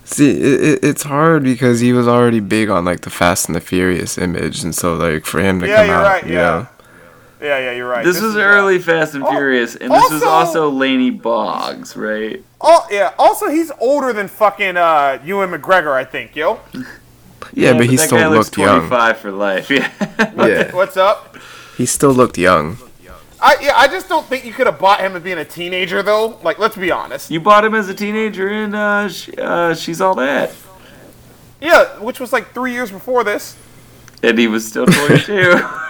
See, 0.03 0.29
it, 0.31 0.63
it, 0.63 0.79
it's 0.83 1.01
hard 1.03 1.43
because 1.43 1.79
he 1.79 1.93
was 1.93 2.07
already 2.07 2.39
big 2.41 2.69
on 2.69 2.83
like 2.85 3.01
the 3.01 3.09
Fast 3.09 3.47
and 3.47 3.55
the 3.55 3.61
Furious 3.61 4.17
image, 4.19 4.63
and 4.63 4.75
so 4.75 4.95
like 4.95 5.25
for 5.25 5.39
him 5.39 5.61
to 5.61 5.67
Yeah, 5.67 5.77
come 5.77 5.85
you're 5.87 5.95
out, 5.95 6.03
right, 6.03 6.27
you 6.27 6.33
yeah. 6.33 6.41
know, 6.41 6.67
Yeah, 7.45 7.59
yeah, 7.59 7.71
you're 7.73 7.87
right. 7.87 8.03
This 8.03 8.19
was 8.21 8.31
is, 8.31 8.37
uh, 8.37 8.39
early 8.41 8.79
Fast 8.79 9.13
and 9.13 9.23
Oh, 9.23 9.29
Furious, 9.29 9.75
and 9.75 9.91
this 9.91 10.09
was 10.11 10.23
also- 10.23 10.61
also 10.63 10.69
Laney 10.71 11.11
Boggs, 11.11 11.95
right? 11.95 12.43
Oh 12.59 12.85
yeah. 12.89 13.13
Also, 13.19 13.49
he's 13.49 13.71
older 13.79 14.11
than 14.13 14.27
fucking 14.27 14.75
uh, 14.77 15.19
Ewan 15.23 15.51
McGregor, 15.51 15.93
I 15.93 16.03
think. 16.05 16.35
Yo. 16.35 16.59
yeah, 17.53 17.73
but 17.73 17.85
he 17.85 17.97
still 17.97 18.17
guy 18.17 18.27
looks 18.27 18.47
looked 18.47 18.57
young. 18.57 18.79
25 18.89 19.17
for 19.17 19.31
life. 19.31 19.69
Yeah. 19.69 19.91
Yeah, 20.35 20.71
What's 20.75 20.97
up? 20.97 21.37
he 21.77 21.85
still 21.85 22.11
looked 22.11 22.37
young. 22.37 22.77
I 23.41 23.57
yeah. 23.61 23.73
I 23.75 23.87
just 23.87 24.09
don't 24.09 24.25
think 24.25 24.43
you 24.45 24.53
could 24.53 24.65
have 24.65 24.79
bought 24.79 25.01
him 25.01 25.15
as 25.15 25.21
being 25.21 25.37
a 25.37 25.45
teenager 25.45 26.01
though. 26.01 26.39
Like, 26.41 26.57
let's 26.57 26.75
be 26.77 26.89
honest. 26.89 27.29
You 27.29 27.39
bought 27.41 27.63
him 27.65 27.75
as 27.75 27.87
a 27.89 27.93
teenager 27.93 28.47
in 28.49 28.73
uh, 28.73 29.07
sh- 29.09 29.29
uh, 29.37 29.75
She's 29.75 30.01
All 30.01 30.15
That. 30.15 30.51
Yeah, 31.61 31.99
which 31.99 32.19
was 32.19 32.33
like 32.33 32.53
three 32.53 32.71
years 32.71 32.89
before 32.91 33.23
this. 33.23 33.55
And 34.23 34.39
he 34.39 34.47
was 34.47 34.65
still 34.67 34.85
22. 34.87 35.59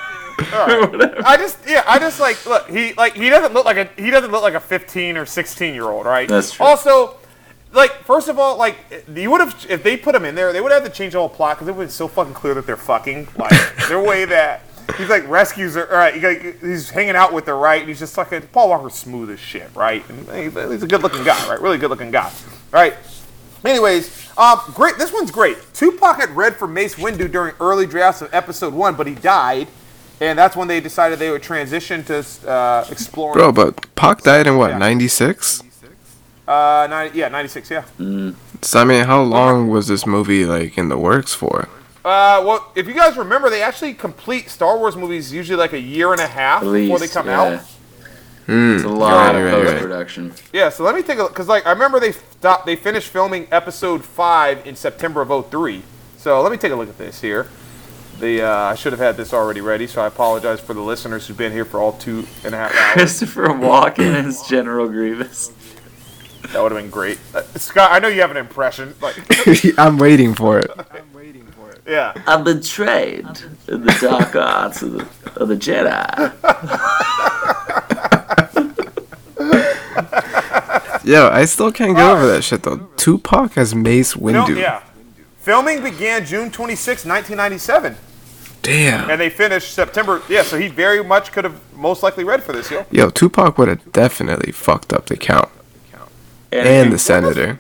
I 1.26 1.38
just 1.38 1.58
yeah, 1.68 1.84
I 1.88 2.00
just 2.00 2.20
like 2.20 2.46
look, 2.46 2.70
he 2.70 2.94
like 2.94 3.16
he 3.16 3.30
doesn't 3.30 3.54
look 3.54 3.66
like 3.66 3.78
a 3.78 4.02
he 4.02 4.12
doesn't 4.12 4.32
look 4.32 4.44
like 4.44 4.54
a 4.54 4.60
15 4.60 5.18
or 5.18 5.26
16 5.26 5.74
year 5.74 5.84
old, 5.84 6.06
right? 6.06 6.28
That's 6.28 6.54
true. 6.54 6.66
Also, 6.66 7.18
like 7.74 7.92
first 8.04 8.28
of 8.28 8.40
all, 8.40 8.58
like 8.58 8.78
you 9.14 9.32
would 9.32 9.42
have 9.42 9.66
if 9.70 9.84
they 9.84 9.98
put 9.98 10.16
him 10.16 10.26
in 10.26 10.36
there, 10.36 10.54
they 10.54 10.62
would 10.62 10.72
have 10.72 10.84
to 10.84 10.90
change 10.90 11.14
the 11.14 11.20
whole 11.20 11.30
plot 11.30 11.58
because 11.58 11.68
it 11.68 11.76
was 11.76 11.94
so 11.94 12.08
fucking 12.08 12.34
clear 12.34 12.54
that 12.54 12.66
they're 12.66 12.78
fucking. 12.78 13.28
Like 13.38 13.54
their 13.88 14.02
way 14.02 14.26
that 14.26 14.62
he's 14.98 15.10
like 15.10 15.28
rescues 15.28 15.76
her, 15.76 15.88
right? 15.92 16.22
Like, 16.22 16.62
he's 16.62 16.90
hanging 16.90 17.16
out 17.16 17.34
with 17.34 17.46
her, 17.48 17.58
right? 17.58 17.80
And 17.80 17.90
he's 17.90 18.00
just 18.00 18.16
fucking 18.16 18.44
Paul 18.54 18.70
Walker's 18.70 18.96
smooth 18.96 19.30
as 19.30 19.40
shit, 19.40 19.70
right? 19.76 20.08
And 20.10 20.20
he's 20.30 20.54
he's 20.54 20.84
a 20.84 20.88
good 20.88 21.02
looking 21.04 21.24
guy, 21.24 21.48
right? 21.50 21.60
Really 21.60 21.78
good 21.78 21.90
looking 21.90 22.12
guy, 22.12 22.32
right? 22.72 22.96
Anyways, 23.64 24.30
um, 24.38 24.62
great. 24.74 24.98
This 24.98 25.12
one's 25.12 25.32
great. 25.32 25.58
Tupac 25.74 26.18
had 26.18 26.30
read 26.32 26.56
for 26.56 26.68
Mace 26.68 26.96
Windu 26.96 27.32
during 27.32 27.56
early 27.60 27.88
drafts 27.88 28.22
of 28.22 28.34
Episode 28.34 28.74
One, 28.74 28.96
but 28.96 29.08
he 29.08 29.16
died, 29.16 29.68
and 30.22 30.38
that's 30.38 30.56
when 30.56 30.68
they 30.68 30.80
decided 30.80 31.20
they 31.20 31.32
would 31.32 31.44
transition 31.44 32.04
to 32.06 32.26
uh, 32.48 32.86
exploring. 32.90 33.34
Bro, 33.34 33.52
but 33.54 33.96
Pac 33.96 34.22
died 34.24 34.48
in 34.48 34.58
what, 34.58 34.72
Yeah. 34.72 34.78
96? 34.78 35.62
Uh, 36.48 36.88
90, 36.90 37.18
yeah, 37.18 37.28
96, 37.30 37.72
yeah. 37.72 37.84
So, 38.62 38.80
I 38.80 38.84
mean, 38.84 39.06
how 39.06 39.22
long 39.24 39.68
was 39.70 39.88
this 39.88 40.06
movie, 40.06 40.46
like, 40.46 40.78
in 40.78 40.90
the 40.90 40.98
works 40.98 41.34
for? 41.34 41.68
Uh, 42.04 42.40
well, 42.46 42.72
if 42.76 42.88
you 42.88 42.94
guys 42.94 43.18
remember, 43.18 43.50
they 43.50 43.64
actually 43.64 43.94
complete 43.96 44.50
Star 44.50 44.78
Wars 44.78 44.96
movies 44.96 45.34
usually 45.34 45.58
like 45.58 45.74
a 45.74 45.80
year 45.80 46.12
and 46.12 46.22
a 46.22 46.28
half 46.28 46.62
At 46.64 46.72
before 46.72 47.00
they 47.00 47.08
come 47.08 47.26
yeah. 47.26 47.42
out. 47.42 47.60
Hmm. 48.46 48.76
It's 48.76 48.84
a 48.84 48.88
lot 48.90 49.34
Right, 49.34 49.36
of 49.36 49.44
right, 49.44 49.54
right. 49.54 49.66
post 49.72 49.82
production. 49.82 50.34
Yeah, 50.54 50.70
so 50.70 50.84
let 50.84 50.94
me 50.94 51.02
take 51.02 51.18
a 51.18 51.24
look 51.24 51.32
because 51.32 51.48
like 51.48 51.66
I 51.66 51.72
remember 51.72 52.00
they 52.00 52.12
stopped, 52.12 52.68
they 52.68 52.76
finished 52.76 53.10
filming 53.10 53.48
Episode 53.52 54.06
Five 54.06 54.68
in 54.68 54.76
September 54.76 55.22
of 55.24 55.50
03. 55.50 55.82
So 56.20 56.40
let 56.44 56.52
me 56.52 56.58
take 56.60 56.72
a 56.72 56.76
look 56.76 56.88
at 56.90 56.98
this 57.00 57.22
here. 57.22 57.48
The 58.20 58.42
uh, 58.44 58.50
I 58.72 58.76
should 58.76 58.94
have 58.94 59.00
had 59.00 59.18
this 59.18 59.34
already 59.34 59.60
ready, 59.62 59.88
so 59.88 60.02
I 60.02 60.08
apologize 60.08 60.60
for 60.62 60.74
the 60.74 60.82
listeners 60.82 61.28
who've 61.28 61.38
been 61.38 61.52
here 61.52 61.66
for 61.66 61.80
all 61.82 61.94
two 61.94 62.26
and 62.44 62.56
a 62.56 62.58
half 62.58 62.74
hours. 62.74 62.94
Christopher 62.94 63.48
Walken 63.50 64.14
as 64.26 64.42
General 64.44 64.88
Grievous. 64.88 65.52
that 66.54 66.62
would 66.64 66.72
have 66.72 66.82
been 66.82 66.90
great. 66.90 67.20
Uh, 67.34 67.42
Scott, 67.56 67.92
I 67.92 68.00
know 68.00 68.08
you 68.08 68.22
have 68.22 68.32
an 68.32 68.38
impression. 68.38 68.96
Like, 69.02 69.16
I'm 69.78 69.98
waiting 69.98 70.34
for 70.34 70.60
it. 70.60 70.72
I'm 70.92 71.12
waiting 71.14 71.46
for 71.48 71.72
it. 71.72 71.82
Yeah. 71.86 72.14
I'm 72.26 72.44
betrayed 72.46 73.26
in 73.68 73.84
the 73.86 73.98
dark 74.00 74.34
arts 74.36 74.82
of 74.82 74.94
the, 74.94 75.08
of 75.42 75.48
the 75.50 75.56
Jedi. 75.56 76.32
Yo, 81.04 81.30
I 81.30 81.46
still 81.46 81.72
can't 81.72 81.96
get 81.96 82.04
over 82.10 82.26
that 82.28 82.44
shit, 82.44 82.64
though. 82.64 82.78
Tupac 82.98 83.58
as 83.58 83.76
Mace 83.76 84.14
Fil- 84.14 84.24
Windu. 84.24 84.58
yeah. 84.60 84.82
Filming 85.46 85.84
began 85.84 86.26
June 86.26 86.50
26, 86.50 87.06
1997, 87.06 87.96
Damn. 88.64 89.12
and 89.12 89.22
they 89.22 89.30
finished 89.30 89.76
September. 89.76 90.24
Yeah, 90.28 90.42
so 90.42 90.58
he 90.58 90.70
very 90.70 91.04
much 91.04 91.32
could 91.32 91.44
have 91.44 91.60
most 91.76 92.02
likely 92.02 92.24
read 92.24 92.42
for 92.42 92.52
this, 92.52 92.72
yo. 92.72 92.84
Yo, 92.90 93.12
Tupac 93.12 93.56
would 93.60 93.68
have 93.68 93.92
definitely 93.92 94.52
fucked 94.52 94.92
up 94.92 95.06
the 95.06 95.16
count. 95.16 95.50
And 96.52 96.92
the 96.92 96.98
senator. 96.98 97.60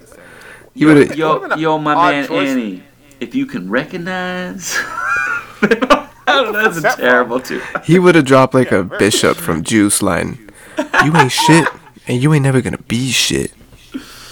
He 0.73 0.85
would 0.85 0.97
have. 1.09 1.15
Yo, 1.15 1.55
yo, 1.57 1.77
my 1.77 1.93
man 1.93 2.27
choice. 2.27 2.49
Annie, 2.49 2.81
if 3.19 3.35
you 3.35 3.45
can 3.45 3.69
recognize. 3.69 4.73
That's 5.61 6.77
a 6.77 6.81
that 6.81 6.95
terrible 6.97 7.39
too. 7.39 7.61
He 7.83 7.99
would 7.99 8.15
have 8.15 8.25
dropped 8.25 8.55
like 8.55 8.71
Yeah, 8.71 8.79
a 8.79 8.83
bishop 8.83 9.37
from 9.37 9.63
Juice 9.63 10.01
line. 10.01 10.49
You 11.03 11.15
ain't 11.15 11.31
shit, 11.31 11.67
and 12.07 12.19
you 12.19 12.33
ain't 12.33 12.41
never 12.43 12.61
gonna 12.61 12.79
be 12.79 13.11
shit. 13.11 13.53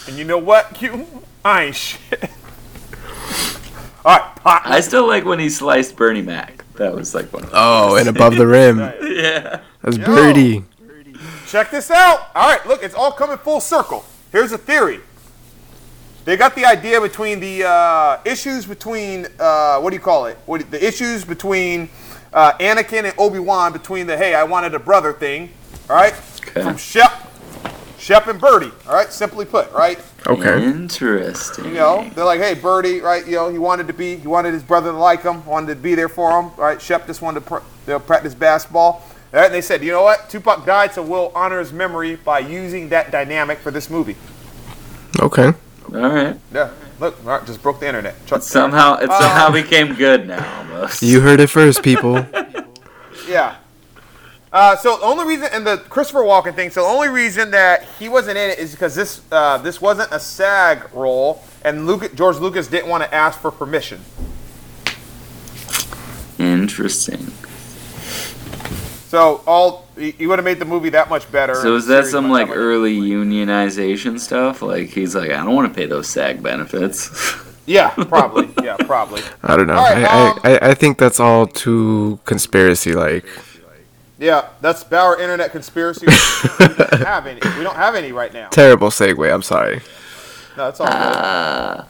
And 0.07 0.17
you 0.17 0.23
know 0.23 0.40
what, 0.40 0.73
Q? 0.73 1.06
I 1.45 1.65
ain't 1.65 1.75
shit. 1.75 2.32
All 4.06 4.17
right, 4.17 4.35
pot. 4.38 4.61
I 4.65 4.82
still 4.82 5.07
like 5.07 5.23
when 5.25 5.40
he 5.40 5.49
sliced 5.49 5.95
Bernie 5.95 6.22
Mac. 6.22 6.64
That 6.75 6.93
was 6.93 7.15
like 7.15 7.32
one 7.32 7.43
of 7.43 7.49
Oh, 7.53 7.95
and 7.95 8.07
above 8.09 8.35
the 8.35 8.48
rim. 8.48 8.80
Yeah. 9.01 9.61
That's 9.82 9.98
Yo. 9.98 10.06
birdie. 10.06 10.64
Check 11.48 11.69
this 11.72 11.91
out. 11.91 12.30
All 12.35 12.49
right, 12.49 12.65
look, 12.65 12.82
it's 12.83 12.95
all 12.95 13.11
coming 13.11 13.38
full 13.38 13.61
circle. 13.61 14.03
Here's 14.32 14.51
a 14.51 14.57
theory. 14.57 14.99
They 16.25 16.35
got 16.38 16.56
the 16.56 16.65
idea 16.65 16.99
between 16.99 17.40
the 17.40 17.65
uh, 17.65 18.19
issues 18.25 18.65
between 18.65 19.27
uh, 19.40 19.80
what 19.80 19.90
do 19.91 19.95
you 19.95 20.01
call 20.01 20.25
it? 20.25 20.38
What 20.45 20.69
the 20.72 20.83
issues 20.85 21.23
between 21.25 21.90
uh, 22.32 22.53
Anakin 22.53 23.03
and 23.03 23.14
Obi 23.17 23.40
Wan 23.40 23.72
between 23.73 24.07
the 24.07 24.17
hey 24.17 24.33
I 24.33 24.43
wanted 24.43 24.73
a 24.73 24.80
brother 24.80 25.14
thing, 25.14 25.51
all 25.90 25.95
right? 25.98 26.14
Okay. 26.41 26.64
From 26.64 26.77
Shep, 26.77 27.11
Shep 28.03 28.27
and 28.27 28.38
Birdie, 28.40 28.69
all 28.85 28.93
right? 28.95 29.14
Simply 29.14 29.45
put, 29.45 29.72
right? 29.72 29.98
Okay. 30.27 30.65
Interesting. 30.65 31.64
You 31.65 31.73
know, 31.75 32.09
they're 32.14 32.25
like, 32.25 32.41
hey, 32.41 32.53
Birdie, 32.53 32.99
right? 32.99 33.25
You 33.25 33.38
know, 33.38 33.48
he 33.49 33.57
wanted 33.57 33.88
to 33.88 33.93
be, 33.93 34.17
he 34.17 34.27
wanted 34.27 34.53
his 34.53 34.61
brother 34.61 34.91
to 34.91 34.98
like 34.98 35.23
him, 35.23 35.45
wanted 35.45 35.75
to 35.75 35.80
be 35.80 35.95
there 35.95 36.09
for 36.09 36.38
him, 36.41 36.51
right? 36.57 36.82
Shep 36.82 37.07
just 37.07 37.22
wanted 37.22 37.40
to 37.40 37.45
pr- 37.45 37.56
you 37.88 37.93
know, 37.93 37.99
practice 37.99 38.35
basketball. 38.35 39.01
All 39.33 39.40
right, 39.40 39.45
and 39.45 39.53
they 39.53 39.61
said, 39.61 39.82
you 39.82 39.91
know 39.93 40.03
what? 40.03 40.30
Tupac 40.30 40.65
died, 40.65 40.93
so 40.93 41.01
we'll 41.01 41.32
honor 41.33 41.59
his 41.59 41.72
memory 41.72 42.17
by 42.17 42.40
using 42.40 42.90
that 42.90 43.09
dynamic 43.09 43.59
for 43.59 43.72
this 43.72 43.90
movie. 43.90 44.17
Okay. 45.22 45.45
All 45.48 45.91
right. 45.93 46.35
Yeah, 46.53 46.72
look, 46.99 47.17
all 47.23 47.30
right, 47.38 47.45
just 47.45 47.61
broke 47.64 47.80
the 47.80 47.88
internet. 47.88 48.15
Chuck- 48.25 48.41
Somehow 48.43 48.98
it 48.98 49.09
Uh, 49.09 49.17
somehow 49.19 49.49
became 49.49 49.95
good 49.95 50.27
now 50.27 50.57
almost. 50.57 51.01
You 51.01 51.22
heard 51.22 51.40
it 51.40 51.48
first, 51.49 51.82
people. 51.82 52.25
Yeah. 53.30 53.56
Uh, 54.53 54.75
so 54.75 54.98
the 54.98 55.03
only 55.03 55.25
reason, 55.25 55.49
and 55.51 55.65
the 55.65 55.77
Christopher 55.77 56.19
Walken 56.19 56.53
thing, 56.53 56.69
so 56.69 56.83
the 56.83 56.88
only 56.88 57.09
reason 57.09 57.49
that 57.51 57.85
he 57.98 58.07
wasn't 58.07 58.38
in 58.38 58.51
it 58.51 58.59
is 58.59 58.72
because 58.72 58.93
this 58.93 59.22
uh, 59.32 59.57
this 59.57 59.82
wasn't 59.82 60.11
a 60.11 60.19
SAG 60.19 60.93
role, 60.93 61.43
and 61.65 61.88
Luke, 61.88 62.14
George 62.14 62.38
Lucas 62.38 62.67
didn't 62.67 62.88
want 62.88 63.03
to 63.03 63.11
ask 63.11 63.40
for 63.40 63.49
permission. 63.49 63.99
Interesting. 66.38 67.32
So 69.07 69.41
all 69.48 69.88
he, 69.98 70.11
he 70.11 70.27
would 70.27 70.38
have 70.38 70.45
made 70.45 70.59
the 70.59 70.65
movie 70.65 70.90
that 70.90 71.09
much 71.09 71.32
better. 71.32 71.56
So 71.56 71.75
is 71.75 71.88
that 71.88 72.06
some 72.06 72.30
like 72.30 72.48
better. 72.48 72.59
early 72.59 72.95
unionization 72.95 74.19
stuff? 74.19 74.61
Like 74.61 74.90
he's 74.90 75.15
like, 75.15 75.32
I 75.32 75.38
don't 75.38 75.56
want 75.56 75.67
to 75.67 75.75
pay 75.75 75.88
those 75.88 76.07
SAG 76.07 76.43
benefits. 76.43 77.09
Yeah, 77.65 77.91
probably. 77.91 78.49
yeah, 78.61 78.75
probably. 78.75 79.22
I 79.41 79.56
don't 79.56 79.67
know. 79.67 79.75
All 79.75 79.83
right, 79.83 80.03
I, 80.03 80.30
um, 80.32 80.40
I, 80.43 80.57
I, 80.57 80.69
I 80.72 80.73
think 80.73 80.98
that's 80.98 81.22
all 81.22 81.48
too 81.48 82.19
conspiracy 82.25 82.91
like. 82.91 83.25
Yeah, 84.24 84.48
that's 84.61 84.84
Bauer 84.85 85.19
internet 85.19 85.52
conspiracy. 85.52 86.06
we 86.08 86.14
don't 86.68 86.93
have 87.03 87.27
any. 87.27 87.42
We 87.58 87.64
don't 87.64 87.76
have 87.76 87.93
any 87.95 88.14
right 88.14 88.34
now. 88.34 88.48
Terrible 88.50 88.88
segue. 88.88 89.32
I'm 89.34 89.42
sorry. 89.42 89.82
No, 90.56 90.66
that's 90.72 90.80
all. 90.80 90.88
good. 90.88 90.93
Uh, 90.95 91.85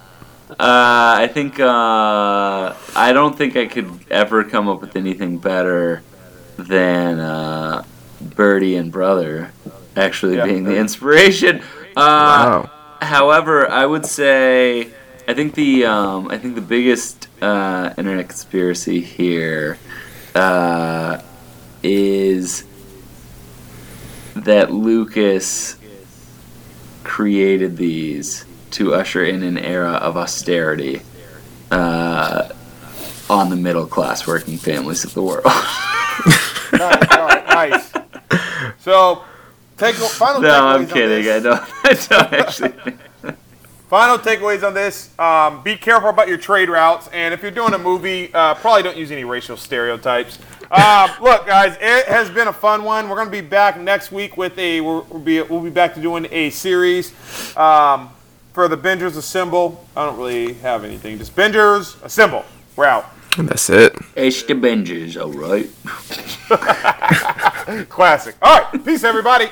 uh, 0.52 1.16
I 1.20 1.30
think 1.32 1.60
uh, 1.60 2.74
I 2.96 3.12
don't 3.14 3.38
think 3.38 3.56
I 3.56 3.68
could 3.68 3.88
ever 4.10 4.44
come 4.44 4.68
up 4.68 4.82
with 4.82 4.96
anything 4.96 5.38
better 5.38 6.02
than 6.58 7.20
uh, 7.20 7.84
Birdie 8.36 8.78
and 8.78 8.92
Brother 8.92 9.52
actually 9.96 10.38
Yeah. 10.38 10.46
being 10.46 10.64
the 10.64 10.76
inspiration. 10.78 11.62
Uh, 11.96 12.66
Wow. 12.66 12.70
However, 13.02 13.70
I 13.70 13.86
would 13.86 14.06
say 14.08 14.88
I 15.28 15.34
think 15.36 15.54
the 15.54 15.86
um, 15.86 16.30
I 16.30 16.38
think 16.40 16.56
the 16.56 16.62
biggest 16.62 17.28
uh, 17.44 17.94
internet 17.98 18.28
conspiracy 18.30 19.02
here 19.02 19.78
uh, 20.34 21.22
is 21.84 22.64
that 24.36 24.72
Lucas 24.72 25.78
created 27.04 27.78
these 27.78 28.46
to 28.72 28.94
usher 28.94 29.24
in 29.24 29.44
an 29.44 29.58
era 29.58 29.92
of 29.92 30.18
austerity 30.18 31.02
uh, 31.70 32.50
on 33.30 33.50
the 33.50 33.56
middle 33.56 33.86
class 33.86 34.26
working 34.26 34.58
families 34.58 35.04
of 35.04 35.14
the 35.14 35.22
world. 35.22 35.46
nice, 35.46 37.18
right, 37.18 37.46
nice. 37.48 37.94
So, 38.80 39.24
take 39.78 39.96
final. 39.96 40.42
no, 40.42 40.50
takeaways 40.50 40.76
I'm 40.76 40.82
on 40.82 40.88
kidding. 40.88 41.32
I 41.32 41.40
don't. 41.40 41.62
I 41.84 41.94
don't 41.94 42.34
actually. 42.34 42.74
Final 43.90 44.18
takeaways 44.18 44.66
on 44.66 44.74
this: 44.74 45.12
um, 45.20 45.62
Be 45.62 45.76
careful 45.76 46.10
about 46.10 46.28
your 46.28 46.40
trade 46.40 46.68
routes, 46.68 47.10
and 47.10 47.32
if 47.32 47.44
you're 47.44 47.52
doing 47.52 47.76
a 47.76 47.78
movie, 47.78 48.34
uh, 48.34 48.56
probably 48.56 48.82
don't 48.82 48.98
use 48.98 49.12
any 49.12 49.24
racial 49.24 49.56
stereotypes. 49.56 50.40
Um, 50.74 51.12
look, 51.22 51.46
guys, 51.46 51.78
it 51.80 52.08
has 52.08 52.32
been 52.32 52.48
a 52.48 52.54
fun 52.54 52.84
one. 52.84 53.08
We're 53.08 53.16
going 53.16 53.28
to 53.28 53.32
be 53.32 53.42
back 53.48 53.80
next 53.80 54.12
week 54.12 54.38
with 54.38 54.58
a. 54.58 54.82
We'll, 54.82 55.06
we'll 55.08 55.22
be 55.22 55.40
we'll 55.44 55.62
be 55.62 55.70
back 55.70 55.94
to 55.94 56.02
doing 56.02 56.26
a 56.32 56.50
series 56.50 57.14
um, 57.56 58.10
for 58.54 58.68
the 58.68 58.76
Bingers 58.76 59.16
Assemble. 59.16 59.86
I 59.96 60.04
don't 60.04 60.18
really 60.18 60.54
have 60.54 60.84
anything. 60.84 61.20
Just 61.20 61.36
Bingers 61.36 62.04
Assemble. 62.04 62.44
We're 62.76 62.86
out. 62.86 63.06
And 63.38 63.48
that's 63.48 63.70
it. 63.70 63.96
It's 64.16 64.42
the 64.42 64.56
Bingers, 64.56 65.16
alright. 65.16 65.70
Classic. 67.90 68.36
All 68.42 68.62
right. 68.62 68.84
Peace, 68.84 69.04
everybody. 69.04 69.50